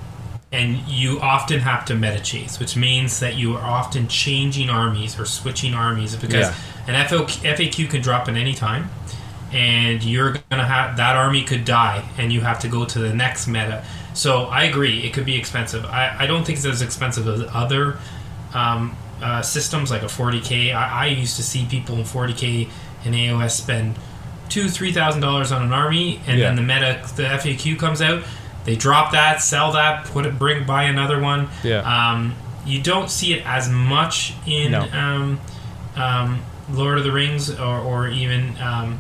and 0.52 0.78
you 0.88 1.20
often 1.20 1.60
have 1.60 1.86
to 1.86 1.96
meta 1.96 2.20
chase, 2.20 2.60
which 2.60 2.76
means 2.76 3.20
that 3.20 3.36
you 3.36 3.56
are 3.56 3.64
often 3.64 4.08
changing 4.08 4.70
armies 4.70 5.20
or 5.20 5.26
switching 5.26 5.74
armies 5.74 6.16
because 6.16 6.48
Yeah. 6.48 6.54
an 6.88 6.96
FAQ 6.96 7.88
can 7.88 8.02
drop 8.02 8.30
at 8.30 8.36
any 8.36 8.54
time, 8.54 8.90
and 9.52 10.04
you're 10.04 10.38
gonna 10.50 10.66
have 10.66 10.98
that 10.98 11.16
army 11.16 11.44
could 11.44 11.66
die, 11.66 12.04
and 12.18 12.32
you 12.32 12.42
have 12.42 12.60
to 12.60 12.68
go 12.68 12.86
to 12.86 13.00
the 13.00 13.14
next 13.14 13.48
meta. 13.48 13.84
So 14.16 14.46
I 14.46 14.64
agree, 14.64 15.04
it 15.04 15.14
could 15.14 15.26
be 15.26 15.36
expensive. 15.38 15.86
I, 15.86 16.16
I 16.20 16.26
don't 16.26 16.44
think 16.46 16.58
it's 16.58 16.66
as 16.66 16.82
expensive 16.82 17.28
as 17.28 17.42
other 17.54 17.98
um, 18.54 18.96
uh, 19.22 19.42
systems 19.44 19.92
like 19.92 20.02
a 20.02 20.08
40k. 20.08 20.74
I, 20.74 21.04
I 21.04 21.06
used 21.08 21.36
to 21.36 21.44
see 21.44 21.66
people 21.70 21.96
in 21.98 22.04
40k 22.04 22.70
and 23.04 23.14
AOS 23.14 23.52
spend 23.52 23.96
two, 24.50 24.70
three 24.70 24.92
thousand 24.94 25.22
dollars 25.22 25.52
on 25.52 25.62
an 25.64 25.74
army, 25.74 26.20
and 26.28 26.40
Yeah. 26.40 26.46
then 26.48 26.56
the 26.56 26.62
meta, 26.62 27.02
the 27.16 27.24
FAQ 27.24 27.78
comes 27.78 28.02
out. 28.02 28.24
They 28.64 28.76
drop 28.76 29.12
that, 29.12 29.42
sell 29.42 29.74
that, 29.74 30.06
put 30.06 30.26
it, 30.26 30.40
bring 30.40 30.66
buy 30.66 30.84
another 30.84 31.20
one. 31.20 31.50
Yeah. 31.64 31.80
Um, 31.82 32.36
you 32.66 32.82
don't 32.82 33.12
see 33.12 33.34
it 33.34 33.46
as 33.46 33.70
much 33.70 34.34
in 34.48 34.72
No. 34.72 34.82
um, 34.92 35.40
um, 35.96 36.42
Lord 36.72 36.98
of 36.98 37.04
the 37.04 37.12
Rings, 37.12 37.50
or, 37.60 37.80
or 37.80 38.08
even 38.08 38.56
um, 38.62 39.00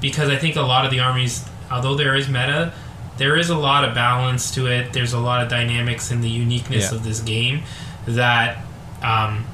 because 0.00 0.28
I 0.28 0.36
think 0.36 0.56
a 0.56 0.62
lot 0.62 0.84
of 0.84 0.90
the 0.90 1.00
armies, 1.00 1.44
although 1.70 1.94
there 1.94 2.14
is 2.16 2.28
meta, 2.28 2.72
there 3.18 3.36
is 3.36 3.50
a 3.50 3.56
lot 3.56 3.84
of 3.84 3.94
balance 3.94 4.50
to 4.52 4.66
it. 4.66 4.92
There's 4.92 5.12
a 5.12 5.18
lot 5.18 5.42
of 5.42 5.48
dynamics 5.48 6.10
in 6.10 6.20
the 6.20 6.28
uniqueness 6.30 6.90
Yeah. 6.90 6.96
of 6.98 7.04
this 7.04 7.20
game 7.20 7.62
that 8.06 8.58
um, 9.02 9.44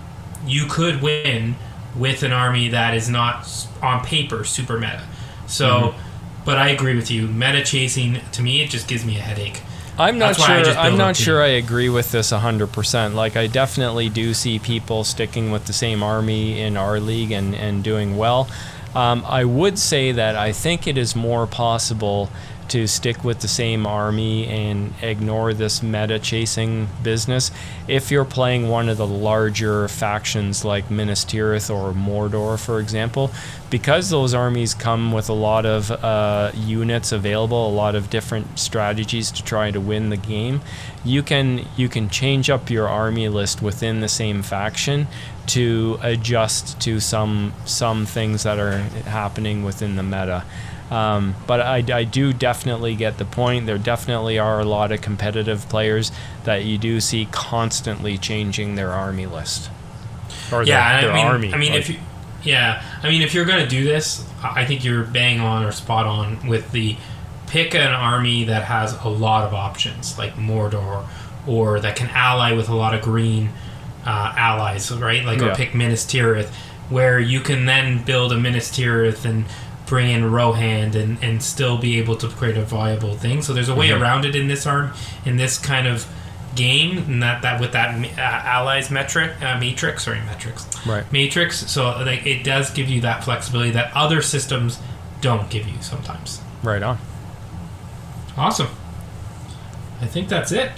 you 0.47 0.67
could 0.67 1.03
win 1.03 1.57
with 1.97 2.23
an 2.23 2.33
army 2.33 2.69
that 2.69 2.95
is 2.95 3.09
not 3.09 3.47
on 3.83 4.05
paper 4.05 4.45
super 4.45 4.79
meta. 4.79 5.03
So, 5.47 5.69
Mm-hmm. 5.95 6.45
but 6.45 6.59
I 6.59 6.69
agree 6.69 6.95
with 6.95 7.11
you. 7.11 7.27
Meta 7.27 7.63
chasing 7.65 8.21
to 8.33 8.43
me, 8.43 8.63
it 8.63 8.71
just 8.71 8.87
gives 8.89 9.05
me 9.05 9.17
a 9.17 9.21
headache. 9.23 9.61
I'm 9.99 10.17
not 10.17 10.37
That's 10.37 10.47
sure. 10.69 10.75
I'm 10.79 10.97
not 10.97 11.17
sure. 11.17 11.43
I 11.43 11.49
agree 11.49 11.89
with 11.89 12.13
this 12.13 12.31
100%. 12.31 13.15
Like 13.15 13.37
I 13.37 13.49
definitely 13.49 14.09
do 14.09 14.33
see 14.33 14.61
people 14.61 15.03
sticking 15.03 15.51
with 15.51 15.65
the 15.65 15.73
same 15.73 16.05
army 16.05 16.61
in 16.61 16.77
our 16.77 17.01
league 17.01 17.33
and 17.33 17.53
and 17.57 17.83
doing 17.83 18.17
well. 18.17 18.49
Um, 18.95 19.25
I 19.27 19.45
would 19.45 19.77
say 19.77 20.13
that 20.13 20.37
I 20.37 20.53
think 20.53 20.87
it 20.87 20.97
is 20.97 21.17
more 21.17 21.49
possible 21.49 22.31
to 22.69 22.87
stick 22.87 23.25
with 23.25 23.41
the 23.41 23.49
same 23.49 23.87
army 23.87 24.47
and 24.47 24.93
ignore 25.03 25.55
this 25.55 25.83
meta 25.83 26.19
chasing 26.19 26.89
business. 27.03 27.51
If 27.87 28.11
you're 28.11 28.25
playing 28.25 28.69
one 28.69 28.89
of 28.89 28.99
the 28.99 29.07
larger 29.07 29.89
factions 29.89 30.65
like 30.65 30.91
Minas 30.91 31.25
Tirith 31.25 31.75
or 31.75 31.93
Mordor, 31.93 32.59
for 32.59 32.81
example, 32.81 33.31
because 33.71 34.11
those 34.11 34.35
armies 34.35 34.75
come 34.75 35.13
with 35.13 35.29
a 35.29 35.35
lot 35.35 35.67
of 35.67 35.91
uh, 35.91 36.53
units 36.55 37.13
available, 37.13 37.69
a 37.69 37.73
lot 37.73 37.95
of 37.95 38.11
different 38.11 38.59
strategies 38.59 39.31
to 39.33 39.45
try 39.45 39.71
to 39.71 39.81
win 39.81 40.11
the 40.11 40.17
game, 40.17 40.61
you 41.05 41.23
can 41.23 41.67
you 41.77 41.89
can 41.89 42.09
change 42.09 42.51
up 42.51 42.71
your 42.71 42.89
army 42.89 43.29
list 43.29 43.63
within 43.63 44.01
the 44.01 44.09
same 44.09 44.43
faction 44.43 45.07
to 45.47 45.99
adjust 46.03 46.81
to 46.81 47.01
some 47.01 47.53
some 47.65 48.05
things 48.07 48.43
that 48.43 48.59
are 48.59 48.79
happening 49.07 49.65
within 49.65 49.97
the 49.97 50.03
meta. 50.03 50.45
Um, 50.91 51.35
but 51.47 51.61
I, 51.61 51.85
I 51.93 52.05
do 52.05 52.33
definitely 52.33 52.95
get 52.95 53.19
the 53.19 53.25
point. 53.25 53.67
There 53.67 53.79
definitely 53.79 54.39
are 54.39 54.61
a 54.61 54.65
lot 54.65 54.91
of 54.91 55.03
competitive 55.03 55.69
players 55.69 56.11
that 56.45 56.65
you 56.65 56.79
do 56.79 57.01
see 57.01 57.29
constantly 57.31 58.17
changing 58.17 58.75
their 58.75 58.91
army 58.93 59.27
list. 59.27 59.71
Or 60.51 60.63
yeah, 60.63 61.01
their, 61.01 61.11
their 61.11 61.13
I 61.13 61.15
mean, 61.17 61.27
army. 61.27 61.55
I 61.55 61.57
mean, 61.59 61.73
like, 61.73 61.81
if 61.81 61.91
you, 61.91 61.99
yeah, 62.43 62.83
I 63.03 63.09
mean, 63.11 63.23
if 63.23 63.35
you're 63.35 63.45
gonna 63.45 63.69
do 63.69 63.85
this, 63.85 64.27
I 64.43 64.65
think 64.65 64.85
you're 64.85 65.05
bang 65.05 65.41
on 65.41 65.65
or 65.65 65.73
spot 65.73 66.07
on 66.07 66.47
with 66.47 66.73
the 66.73 66.97
pick 67.49 67.75
an 67.75 67.93
army 67.93 68.45
that 68.45 68.65
has 68.65 68.95
a 69.03 69.09
lot 69.09 69.45
of 69.45 69.53
options, 69.53 70.19
like 70.19 70.35
Mordor, 70.35 71.07
or 71.47 71.81
that 71.81 71.97
can 71.97 72.09
ally 72.11 72.53
with 72.53 72.69
a 72.69 72.75
lot 72.75 72.95
of 72.95 73.03
green 73.03 73.51
uh, 74.07 74.33
allies, 74.37 74.91
right? 74.93 75.25
Like, 75.25 75.41
yeah. 75.41 75.53
or 75.53 75.55
pick 75.55 75.75
Minas 75.75 76.05
Tirith, 76.05 76.49
where 76.89 77.19
you 77.19 77.41
can 77.41 77.67
then 77.67 78.05
build 78.05 78.33
a 78.33 78.39
Minas 78.39 78.71
Tirith 78.71 79.25
and 79.25 79.45
bring 79.89 80.11
in 80.11 80.31
Rohan 80.31 80.95
and, 80.95 81.19
and 81.23 81.43
still 81.43 81.79
be 81.79 81.99
able 81.99 82.17
to 82.17 82.29
create 82.29 82.57
a 82.57 82.63
viable 82.63 83.15
thing. 83.15 83.43
So 83.43 83.53
there's 83.53 83.69
a 83.69 83.75
way 83.75 83.89
mm-hmm. 83.89 84.03
around 84.03 84.25
it 84.25 84.37
in 84.37 84.49
this 84.49 84.67
arm 84.67 84.93
in 85.25 85.37
this 85.37 85.59
kind 85.59 85.87
of 85.87 86.07
game, 86.55 86.99
and 86.99 87.23
that 87.23 87.43
that 87.43 87.61
with 87.61 87.73
that 87.73 87.95
uh, 88.19 88.21
allies 88.21 88.91
metric 88.91 89.41
uh, 89.43 89.59
matrix, 89.59 90.05
sorry 90.05 90.21
metrics, 90.21 90.67
right? 90.87 91.11
Matrix. 91.13 91.71
So 91.71 91.91
like 92.05 92.27
it 92.27 92.45
does 92.45 92.71
give 92.71 92.89
you 92.89 93.01
that 93.03 93.25
flexibility 93.25 93.71
that 93.71 93.93
other 93.95 94.23
systems 94.23 94.79
don't 95.21 95.51
give 95.51 95.67
you 95.67 95.81
sometimes. 95.81 96.41
Right 96.63 96.83
on. 96.83 96.99
Awesome. 98.37 98.69
I 100.01 100.07
think 100.07 100.29
that's 100.29 100.53
it. 100.53 100.71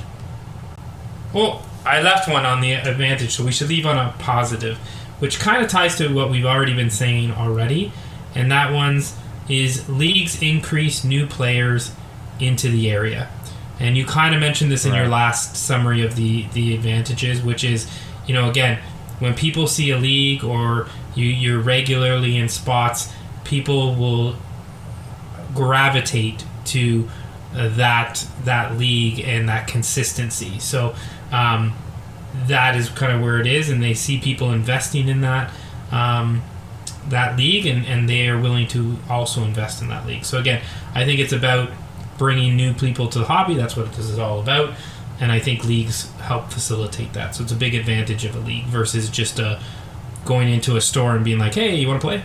Well, 1.32 1.64
I 1.84 2.00
left 2.00 2.28
one 2.28 2.46
on 2.46 2.60
the 2.60 2.72
advantage, 2.72 3.36
so 3.36 3.44
we 3.44 3.52
should 3.52 3.68
leave 3.68 3.86
on 3.86 3.98
a 3.98 4.14
positive, 4.18 4.78
which 5.18 5.38
kind 5.38 5.62
of 5.62 5.70
ties 5.70 5.96
to 5.96 6.12
what 6.12 6.30
we've 6.30 6.46
already 6.46 6.74
been 6.74 6.90
saying 6.90 7.32
already 7.32 7.92
and 8.34 8.50
that 8.50 8.72
one's 8.72 9.16
is 9.48 9.88
leagues 9.88 10.40
increase 10.40 11.04
new 11.04 11.26
players 11.26 11.92
into 12.38 12.70
the 12.70 12.90
area. 12.90 13.28
And 13.78 13.96
you 13.96 14.04
kind 14.04 14.34
of 14.34 14.40
mentioned 14.40 14.70
this 14.70 14.84
in 14.84 14.92
right. 14.92 15.00
your 15.00 15.08
last 15.08 15.56
summary 15.56 16.04
of 16.04 16.14
the 16.16 16.46
the 16.52 16.74
advantages, 16.74 17.42
which 17.42 17.64
is, 17.64 17.90
you 18.26 18.34
know, 18.34 18.48
again, 18.50 18.78
when 19.18 19.34
people 19.34 19.66
see 19.66 19.90
a 19.90 19.98
league 19.98 20.44
or 20.44 20.88
you 21.14 21.26
you're 21.26 21.60
regularly 21.60 22.36
in 22.36 22.48
spots, 22.48 23.12
people 23.44 23.94
will 23.94 24.36
gravitate 25.54 26.44
to 26.66 27.08
uh, 27.54 27.68
that 27.70 28.26
that 28.44 28.76
league 28.76 29.20
and 29.20 29.48
that 29.48 29.66
consistency. 29.66 30.58
So 30.58 30.94
um, 31.32 31.74
that 32.46 32.76
is 32.76 32.90
kind 32.90 33.12
of 33.12 33.22
where 33.22 33.40
it 33.40 33.46
is, 33.46 33.70
and 33.70 33.82
they 33.82 33.94
see 33.94 34.20
people 34.20 34.52
investing 34.52 35.08
in 35.08 35.22
that. 35.22 35.50
Um, 35.90 36.42
that 37.08 37.36
league 37.36 37.66
and, 37.66 37.86
and 37.86 38.08
they 38.08 38.28
are 38.28 38.38
willing 38.38 38.68
to 38.68 38.96
also 39.08 39.42
invest 39.42 39.82
in 39.82 39.88
that 39.88 40.06
league. 40.06 40.24
So 40.24 40.38
again, 40.38 40.62
I 40.94 41.04
think 41.04 41.20
it's 41.20 41.32
about 41.32 41.70
bringing 42.18 42.56
new 42.56 42.74
people 42.74 43.08
to 43.08 43.20
the 43.20 43.24
hobby. 43.24 43.54
That's 43.54 43.76
what 43.76 43.92
this 43.92 44.06
is 44.06 44.18
all 44.18 44.40
about. 44.40 44.74
And 45.18 45.32
I 45.32 45.38
think 45.38 45.64
leagues 45.64 46.10
help 46.18 46.50
facilitate 46.50 47.12
that. 47.14 47.34
So 47.34 47.42
it's 47.42 47.52
a 47.52 47.56
big 47.56 47.74
advantage 47.74 48.24
of 48.24 48.34
a 48.36 48.40
league 48.40 48.66
versus 48.66 49.08
just 49.10 49.38
a 49.38 49.46
uh, 49.46 49.62
going 50.24 50.50
into 50.50 50.76
a 50.76 50.80
store 50.80 51.16
and 51.16 51.24
being 51.24 51.38
like, 51.38 51.54
"Hey, 51.54 51.74
you 51.74 51.88
want 51.88 52.00
to 52.00 52.06
play?" 52.06 52.22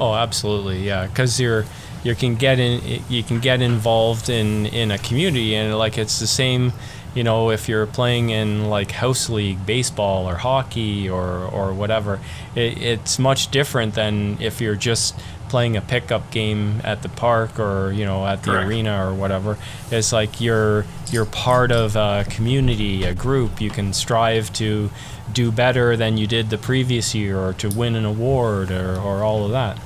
Oh, 0.00 0.14
absolutely, 0.14 0.82
yeah. 0.82 1.06
Because 1.06 1.38
you're 1.38 1.64
you 2.04 2.14
can 2.14 2.34
get 2.34 2.58
in 2.58 3.02
you 3.08 3.22
can 3.22 3.40
get 3.40 3.62
involved 3.62 4.28
in 4.28 4.66
in 4.66 4.90
a 4.90 4.98
community 4.98 5.54
and 5.54 5.76
like 5.78 5.98
it's 5.98 6.18
the 6.18 6.26
same 6.26 6.72
you 7.14 7.24
know, 7.24 7.50
if 7.50 7.68
you're 7.68 7.86
playing 7.86 8.30
in 8.30 8.68
like 8.68 8.90
house 8.92 9.28
league 9.28 9.64
baseball 9.66 10.28
or 10.28 10.36
hockey 10.36 11.08
or, 11.08 11.44
or 11.44 11.74
whatever, 11.74 12.20
it, 12.54 12.80
it's 12.82 13.18
much 13.18 13.50
different 13.50 13.94
than 13.94 14.38
if 14.40 14.60
you're 14.60 14.76
just 14.76 15.18
playing 15.48 15.76
a 15.76 15.82
pickup 15.82 16.30
game 16.30 16.80
at 16.82 17.02
the 17.02 17.10
park 17.10 17.60
or 17.60 17.92
you 17.92 18.06
know 18.06 18.26
at 18.26 18.42
the 18.42 18.52
Correct. 18.52 18.68
arena 18.68 19.06
or 19.06 19.12
whatever. 19.12 19.58
It's 19.90 20.10
like 20.10 20.40
you're 20.40 20.86
you're 21.10 21.26
part 21.26 21.70
of 21.70 21.94
a 21.94 22.24
community, 22.30 23.04
a 23.04 23.14
group. 23.14 23.60
You 23.60 23.68
can 23.68 23.92
strive 23.92 24.50
to 24.54 24.90
do 25.30 25.52
better 25.52 25.94
than 25.94 26.16
you 26.16 26.26
did 26.26 26.48
the 26.48 26.56
previous 26.56 27.14
year 27.14 27.38
or 27.38 27.52
to 27.54 27.68
win 27.68 27.96
an 27.96 28.06
award 28.06 28.70
or, 28.70 28.98
or 28.98 29.22
all 29.22 29.44
of 29.44 29.50
that. 29.50 29.78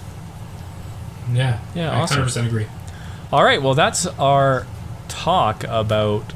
Yeah, 1.33 1.59
yeah, 1.75 1.91
I 1.91 2.03
awesome. 2.03 2.23
100% 2.25 2.47
agree. 2.47 2.67
All 3.33 3.43
right, 3.43 3.61
well 3.61 3.75
that's 3.75 4.07
our 4.07 4.67
talk 5.09 5.65
about 5.65 6.33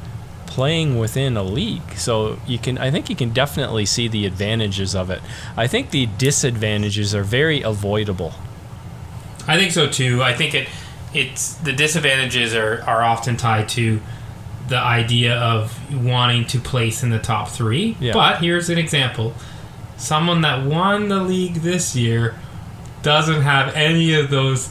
playing 0.60 0.98
within 0.98 1.38
a 1.38 1.42
league. 1.42 1.96
So 1.96 2.38
you 2.46 2.58
can 2.58 2.76
I 2.76 2.90
think 2.90 3.08
you 3.08 3.16
can 3.16 3.30
definitely 3.30 3.86
see 3.86 4.08
the 4.08 4.26
advantages 4.26 4.94
of 4.94 5.08
it. 5.08 5.22
I 5.56 5.66
think 5.66 5.90
the 5.90 6.04
disadvantages 6.18 7.14
are 7.14 7.22
very 7.22 7.62
avoidable. 7.62 8.34
I 9.48 9.56
think 9.56 9.72
so 9.72 9.88
too. 9.88 10.22
I 10.22 10.34
think 10.34 10.52
it 10.52 10.68
it's 11.14 11.54
the 11.54 11.72
disadvantages 11.72 12.54
are, 12.54 12.82
are 12.86 13.02
often 13.02 13.38
tied 13.38 13.70
to 13.70 14.02
the 14.68 14.76
idea 14.76 15.34
of 15.34 15.72
wanting 16.04 16.44
to 16.48 16.58
place 16.58 17.02
in 17.02 17.08
the 17.08 17.18
top 17.18 17.48
three. 17.48 17.96
Yeah. 17.98 18.12
But 18.12 18.42
here's 18.42 18.68
an 18.68 18.76
example. 18.76 19.32
Someone 19.96 20.42
that 20.42 20.66
won 20.66 21.08
the 21.08 21.22
league 21.22 21.54
this 21.54 21.96
year 21.96 22.34
doesn't 23.02 23.40
have 23.40 23.74
any 23.74 24.12
of 24.12 24.28
those 24.28 24.68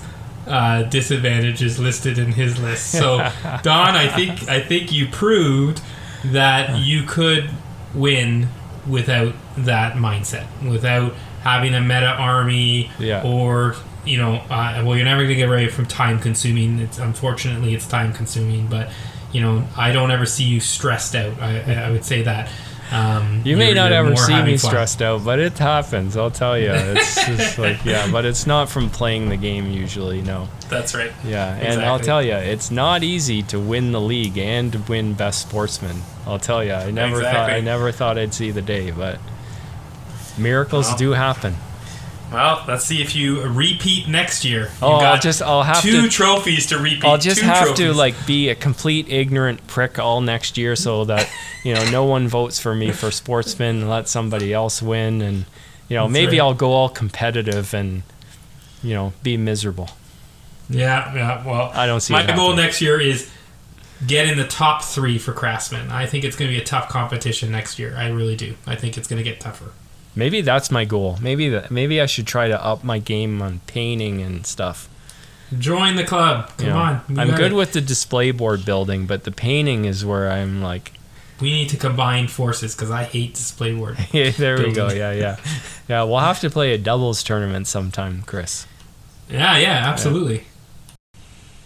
uh, 0.50 0.84
disadvantages 0.84 1.80
listed 1.80 2.18
in 2.18 2.34
his 2.34 2.60
list. 2.60 2.92
So, 2.92 3.18
Don, 3.62 3.96
I 3.96 4.08
think 4.08 4.50
I 4.50 4.60
think 4.60 4.92
you 4.92 5.08
proved 5.08 5.82
that 6.26 6.80
you 6.80 7.04
could 7.04 7.50
win 7.94 8.50
without 8.88 9.34
that 9.58 9.94
mindset, 9.94 10.48
without 10.68 11.14
having 11.44 11.74
a 11.74 11.82
meta 11.82 12.08
army 12.08 12.92
yeah. 13.00 13.24
or 13.24 13.76
you 14.06 14.18
know, 14.18 14.36
uh, 14.50 14.82
well, 14.86 14.96
you're 14.96 15.06
never 15.06 15.24
gonna 15.24 15.36
get 15.36 15.50
away 15.50 15.68
from 15.68 15.86
time 15.86 16.20
consuming. 16.20 16.80
It's 16.80 16.98
unfortunately 16.98 17.74
it's 17.76 17.88
time 17.88 18.12
consuming, 18.14 18.68
but 18.68 18.90
you 19.32 19.42
know, 19.42 19.68
I 19.78 19.92
don't 19.92 20.12
ever 20.12 20.26
see 20.26 20.46
you 20.46 20.60
stressed 20.60 21.16
out. 21.16 21.40
I, 21.40 21.86
I 21.86 21.92
would 21.92 22.04
say 22.04 22.24
that. 22.24 22.50
Um, 22.92 23.42
you 23.46 23.56
may 23.56 23.74
not 23.74 23.92
ever 23.92 24.16
see 24.16 24.42
me 24.42 24.58
fun. 24.58 24.70
stressed 24.70 25.02
out, 25.02 25.24
but 25.24 25.40
it 25.40 25.58
happens. 25.58 26.18
I'll 26.18 26.32
tell 26.32 26.58
you. 26.58 26.70
It's 27.00 27.26
just 27.26 27.58
like 27.60 27.86
yeah, 27.86 28.10
but 28.12 28.26
it's 28.26 28.48
not 28.48 28.70
from 28.70 28.90
playing 28.90 29.30
the 29.30 29.38
game 29.38 29.72
usually. 29.72 30.22
No. 30.22 30.48
That's 30.70 30.96
right. 30.96 31.12
Yeah, 31.24 31.56
exactly. 31.56 31.68
and 31.68 31.82
I'll 31.86 32.00
tell 32.00 32.24
you, 32.24 32.34
it's 32.34 32.72
not 32.72 33.04
easy 33.04 33.44
to 33.44 33.60
win 33.60 33.92
the 33.92 34.02
league 34.02 34.38
and 34.38 34.88
win 34.88 35.14
best 35.14 35.42
sportsman. 35.42 36.02
I'll 36.26 36.40
tell 36.40 36.64
you, 36.64 36.74
I 36.74 36.92
never 36.92 37.18
exactly. 37.18 37.32
thought 37.32 37.50
I 37.52 37.60
never 37.62 37.92
thought 37.92 38.18
I'd 38.18 38.34
see 38.34 38.52
the 38.52 38.62
day, 38.62 38.92
but 38.92 39.20
miracles 40.38 40.88
well, 40.88 40.98
do 40.98 41.12
happen. 41.12 41.56
Well, 42.32 42.64
let's 42.68 42.86
see 42.86 43.02
if 43.02 43.16
you 43.16 43.42
repeat 43.42 44.08
next 44.08 44.46
year. 44.46 44.64
You 44.64 44.70
oh, 44.84 44.96
I'll 44.98 45.20
just 45.20 45.42
I'll 45.42 45.64
have 45.64 45.82
two 45.82 46.04
to, 46.04 46.10
trophies 46.10 46.68
to 46.68 46.78
repeat. 46.78 47.04
I'll 47.06 47.18
just 47.18 47.42
have 47.42 47.68
trophies. 47.68 47.78
to 47.78 47.94
like 47.94 48.28
be 48.28 48.50
a 48.50 48.56
complete 48.56 49.10
ignorant 49.10 49.66
prick 49.68 49.98
all 49.98 50.22
next 50.22 50.58
year, 50.58 50.76
so 50.76 51.06
that 51.06 51.30
you 51.64 51.74
know 51.74 51.90
no 51.90 52.06
one 52.06 52.28
votes 52.28 52.60
for 52.60 52.76
me 52.76 52.92
for 52.92 53.10
sportsman 53.10 53.78
and 53.78 53.90
let 53.90 54.08
somebody 54.08 54.54
else 54.54 54.82
win, 54.82 55.22
and 55.22 55.46
you 55.88 55.96
know 55.96 56.04
That's 56.04 56.14
maybe 56.14 56.40
right. 56.40 56.46
I'll 56.46 56.54
go 56.54 56.72
all 56.72 56.90
competitive 56.90 57.74
and 57.74 58.04
you 58.84 58.94
know 58.94 59.14
be 59.24 59.36
miserable. 59.36 59.90
Yeah, 60.70 61.14
yeah. 61.16 61.46
Well, 61.46 61.72
I 61.74 61.88
don't 61.88 62.02
see. 62.02 62.14
My 62.14 62.36
goal 62.36 62.56
next 62.56 62.80
year 62.80 63.00
is 63.02 63.30
get 64.06 64.28
in 64.28 64.38
the 64.38 64.48
top 64.48 64.84
three 64.84 65.18
for 65.18 65.34
Craftsman. 65.34 65.90
I 65.90 66.06
think 66.06 66.24
it's 66.24 66.36
going 66.36 66.50
to 66.50 66.56
be 66.56 66.62
a 66.62 66.66
tough 66.66 66.90
competition 66.90 67.52
next 67.52 67.80
year. 67.80 67.96
I 67.98 68.08
really 68.10 68.36
do. 68.36 68.56
I 68.66 68.76
think 68.76 68.98
it's 68.98 69.08
going 69.08 69.18
to 69.18 69.30
get 69.30 69.40
tougher. 69.40 69.72
Maybe 70.20 70.42
that's 70.42 70.70
my 70.70 70.84
goal. 70.84 71.18
Maybe 71.22 71.48
that 71.50 71.72
maybe 71.72 72.02
I 72.02 72.06
should 72.06 72.28
try 72.28 72.50
to 72.50 72.64
up 72.64 72.84
my 72.84 73.00
game 73.00 73.42
on 73.42 73.62
painting 73.68 74.22
and 74.22 74.46
stuff. 74.46 74.90
Join 75.58 75.96
the 75.96 76.04
club. 76.04 76.52
Come 76.58 76.68
you 76.68 76.74
know, 76.74 76.78
on. 76.78 77.02
I'm 77.18 77.36
good 77.36 77.54
it. 77.54 77.56
with 77.56 77.72
the 77.72 77.80
display 77.80 78.32
board 78.32 78.66
building, 78.66 79.08
but 79.08 79.24
the 79.24 79.32
painting 79.32 79.86
is 79.86 80.06
where 80.06 80.30
I'm 80.30 80.62
like. 80.62 80.92
We 81.40 81.54
need 81.54 81.70
to 81.70 81.78
combine 81.78 82.28
forces 82.28 82.76
because 82.76 82.92
I 82.92 83.06
hate 83.06 83.34
display 83.34 83.74
board. 83.74 83.98
yeah, 84.12 84.32
there 84.32 84.58
building. 84.58 84.74
we 84.74 84.76
go. 84.76 84.90
Yeah, 84.90 85.14
yeah, 85.14 85.38
yeah. 85.88 86.04
We'll 86.04 86.20
have 86.20 86.42
to 86.42 86.50
play 86.50 86.74
a 86.74 86.78
doubles 86.78 87.24
tournament 87.24 87.66
sometime, 87.68 88.24
Chris. 88.24 88.68
Yeah, 89.30 89.58
yeah, 89.58 89.90
absolutely. 89.90 90.40
Yeah. 90.40 90.44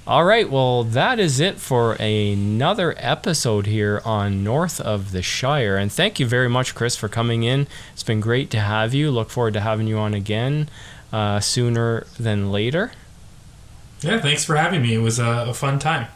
All 0.06 0.26
right, 0.26 0.50
well, 0.50 0.84
that 0.84 1.18
is 1.18 1.40
it 1.40 1.60
for 1.60 1.94
another 1.94 2.94
episode 2.98 3.66
here 3.68 4.02
on 4.04 4.44
North 4.44 4.82
of 4.82 5.14
the 5.14 5.22
Shire. 5.22 5.78
And 5.78 5.90
thank 5.90 6.20
you 6.20 6.26
very 6.26 6.50
much, 6.50 6.76
Chris, 6.76 6.98
for 6.98 7.08
coming 7.08 7.44
in. 7.44 7.68
It's 7.94 8.04
been 8.04 8.20
great 8.20 8.50
to 8.52 8.60
have 8.60 8.94
you. 8.94 9.10
Look 9.12 9.30
forward 9.30 9.54
to 9.54 9.62
having 9.62 9.88
you 9.88 9.98
on 9.98 10.14
again 10.14 10.68
uh, 11.14 11.40
sooner 11.40 12.06
than 12.20 12.52
later. 12.52 12.92
Yeah, 14.02 14.20
thanks 14.20 14.44
for 14.44 14.58
having 14.58 14.82
me. 14.82 14.94
It 14.94 14.98
was 14.98 15.20
a, 15.20 15.46
a 15.48 15.54
fun 15.54 15.80
time. 15.80 16.08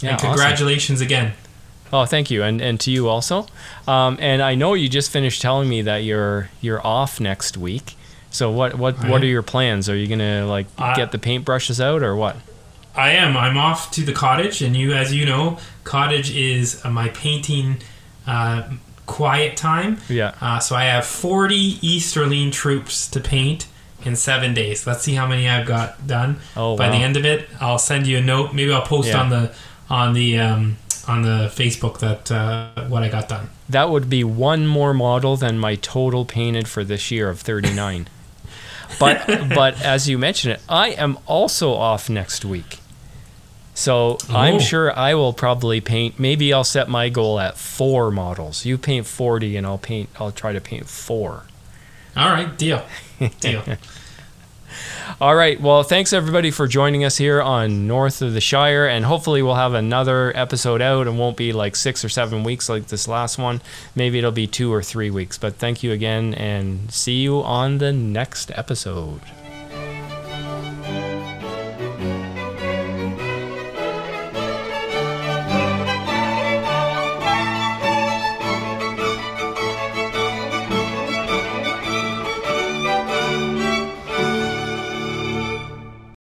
Yeah, 0.00 0.10
and 0.10 0.16
awesome. 0.18 0.28
congratulations 0.32 1.00
again. 1.00 1.32
Oh, 1.90 2.04
thank 2.04 2.30
you, 2.30 2.42
and 2.42 2.60
and 2.60 2.78
to 2.80 2.90
you 2.90 3.08
also. 3.08 3.46
Um, 3.86 4.18
and 4.20 4.42
I 4.42 4.54
know 4.54 4.74
you 4.74 4.90
just 4.90 5.10
finished 5.10 5.40
telling 5.40 5.70
me 5.70 5.80
that 5.80 6.04
you're 6.04 6.50
you're 6.60 6.86
off 6.86 7.18
next 7.18 7.56
week. 7.56 7.96
So 8.30 8.50
what 8.50 8.74
what 8.74 9.02
I 9.02 9.10
what 9.10 9.22
are 9.22 9.26
your 9.26 9.42
plans? 9.42 9.88
Are 9.88 9.96
you 9.96 10.06
gonna 10.06 10.46
like 10.46 10.66
I- 10.76 10.94
get 10.94 11.12
the 11.12 11.18
paintbrushes 11.18 11.82
out 11.82 12.02
or 12.02 12.14
what? 12.14 12.36
I 12.94 13.10
am. 13.10 13.36
I'm 13.36 13.56
off 13.56 13.90
to 13.92 14.02
the 14.02 14.12
cottage, 14.12 14.60
and 14.62 14.76
you, 14.76 14.92
as 14.92 15.14
you 15.14 15.24
know, 15.26 15.58
cottage 15.84 16.34
is 16.34 16.84
uh, 16.84 16.90
my 16.90 17.08
painting 17.10 17.76
uh, 18.26 18.68
quiet 19.06 19.56
time. 19.56 19.98
Yeah. 20.08 20.34
Uh, 20.40 20.58
so 20.58 20.74
I 20.76 20.84
have 20.84 21.06
40 21.06 21.54
Easterling 21.80 22.50
troops 22.50 23.08
to 23.10 23.20
paint 23.20 23.66
in 24.04 24.16
seven 24.16 24.54
days. 24.54 24.86
Let's 24.86 25.02
see 25.02 25.14
how 25.14 25.26
many 25.26 25.48
I've 25.48 25.66
got 25.66 26.06
done. 26.06 26.38
Oh, 26.56 26.76
By 26.76 26.88
wow. 26.88 26.98
the 26.98 27.04
end 27.04 27.16
of 27.16 27.24
it, 27.24 27.48
I'll 27.60 27.78
send 27.78 28.06
you 28.06 28.18
a 28.18 28.22
note. 28.22 28.52
Maybe 28.52 28.72
I'll 28.72 28.82
post 28.82 29.08
Yeah. 29.08 29.20
on 29.20 29.30
the 29.30 29.54
on 29.90 30.12
the 30.12 30.38
um, 30.38 30.76
on 31.06 31.22
the 31.22 31.50
Facebook 31.54 31.98
that 32.00 32.30
uh, 32.30 32.86
what 32.88 33.02
I 33.02 33.08
got 33.08 33.28
done. 33.28 33.48
That 33.68 33.88
would 33.90 34.10
be 34.10 34.22
one 34.24 34.66
more 34.66 34.92
model 34.92 35.36
than 35.36 35.58
my 35.58 35.74
total 35.76 36.24
painted 36.24 36.68
for 36.68 36.84
this 36.84 37.10
year 37.10 37.28
of 37.30 37.40
39. 37.40 38.08
but 38.98 39.26
but 39.54 39.80
as 39.82 40.08
you 40.08 40.18
mentioned 40.18 40.54
it, 40.54 40.60
I 40.68 40.88
am 40.90 41.18
also 41.26 41.72
off 41.72 42.08
next 42.10 42.44
week. 42.44 42.78
So 43.74 44.18
I'm 44.28 44.56
Oh. 44.56 44.58
sure 44.58 44.96
I 44.98 45.14
will 45.14 45.32
probably 45.32 45.80
paint 45.80 46.18
maybe 46.18 46.52
I'll 46.52 46.64
set 46.64 46.88
my 46.88 47.08
goal 47.08 47.38
at 47.38 47.56
4 47.56 48.10
models. 48.10 48.64
You 48.64 48.76
paint 48.76 49.06
40 49.06 49.56
and 49.56 49.66
I'll 49.66 49.78
paint 49.78 50.08
I'll 50.18 50.32
try 50.32 50.52
to 50.52 50.60
paint 50.60 50.88
4. 50.88 51.44
All 52.16 52.28
right, 52.30 52.56
deal, 52.58 52.82
deal. 53.40 53.62
All 55.20 55.34
right. 55.34 55.60
Well, 55.60 55.82
thanks 55.82 56.12
everybody 56.12 56.50
for 56.50 56.68
joining 56.68 57.04
us 57.04 57.16
here 57.16 57.42
on 57.42 57.86
North 57.86 58.22
of 58.22 58.34
the 58.34 58.40
Shire, 58.40 58.86
and 58.86 59.04
hopefully 59.04 59.42
we'll 59.42 59.54
have 59.56 59.74
another 59.74 60.36
episode 60.36 60.80
out 60.80 61.06
and 61.06 61.18
won't 61.18 61.36
be 61.36 61.52
like 61.52 61.74
six 61.74 62.04
or 62.04 62.08
seven 62.08 62.44
weeks 62.44 62.68
like 62.68 62.86
this 62.86 63.08
last 63.08 63.38
one. 63.38 63.60
Maybe 63.94 64.18
it'll 64.18 64.30
be 64.30 64.46
two 64.46 64.72
or 64.72 64.82
three 64.82 65.10
weeks. 65.10 65.38
But 65.38 65.56
thank 65.56 65.82
you 65.82 65.92
again, 65.92 66.34
and 66.34 66.90
see 66.92 67.20
you 67.20 67.42
on 67.42 67.78
the 67.78 67.92
next 67.92 68.52
episode. 68.54 69.20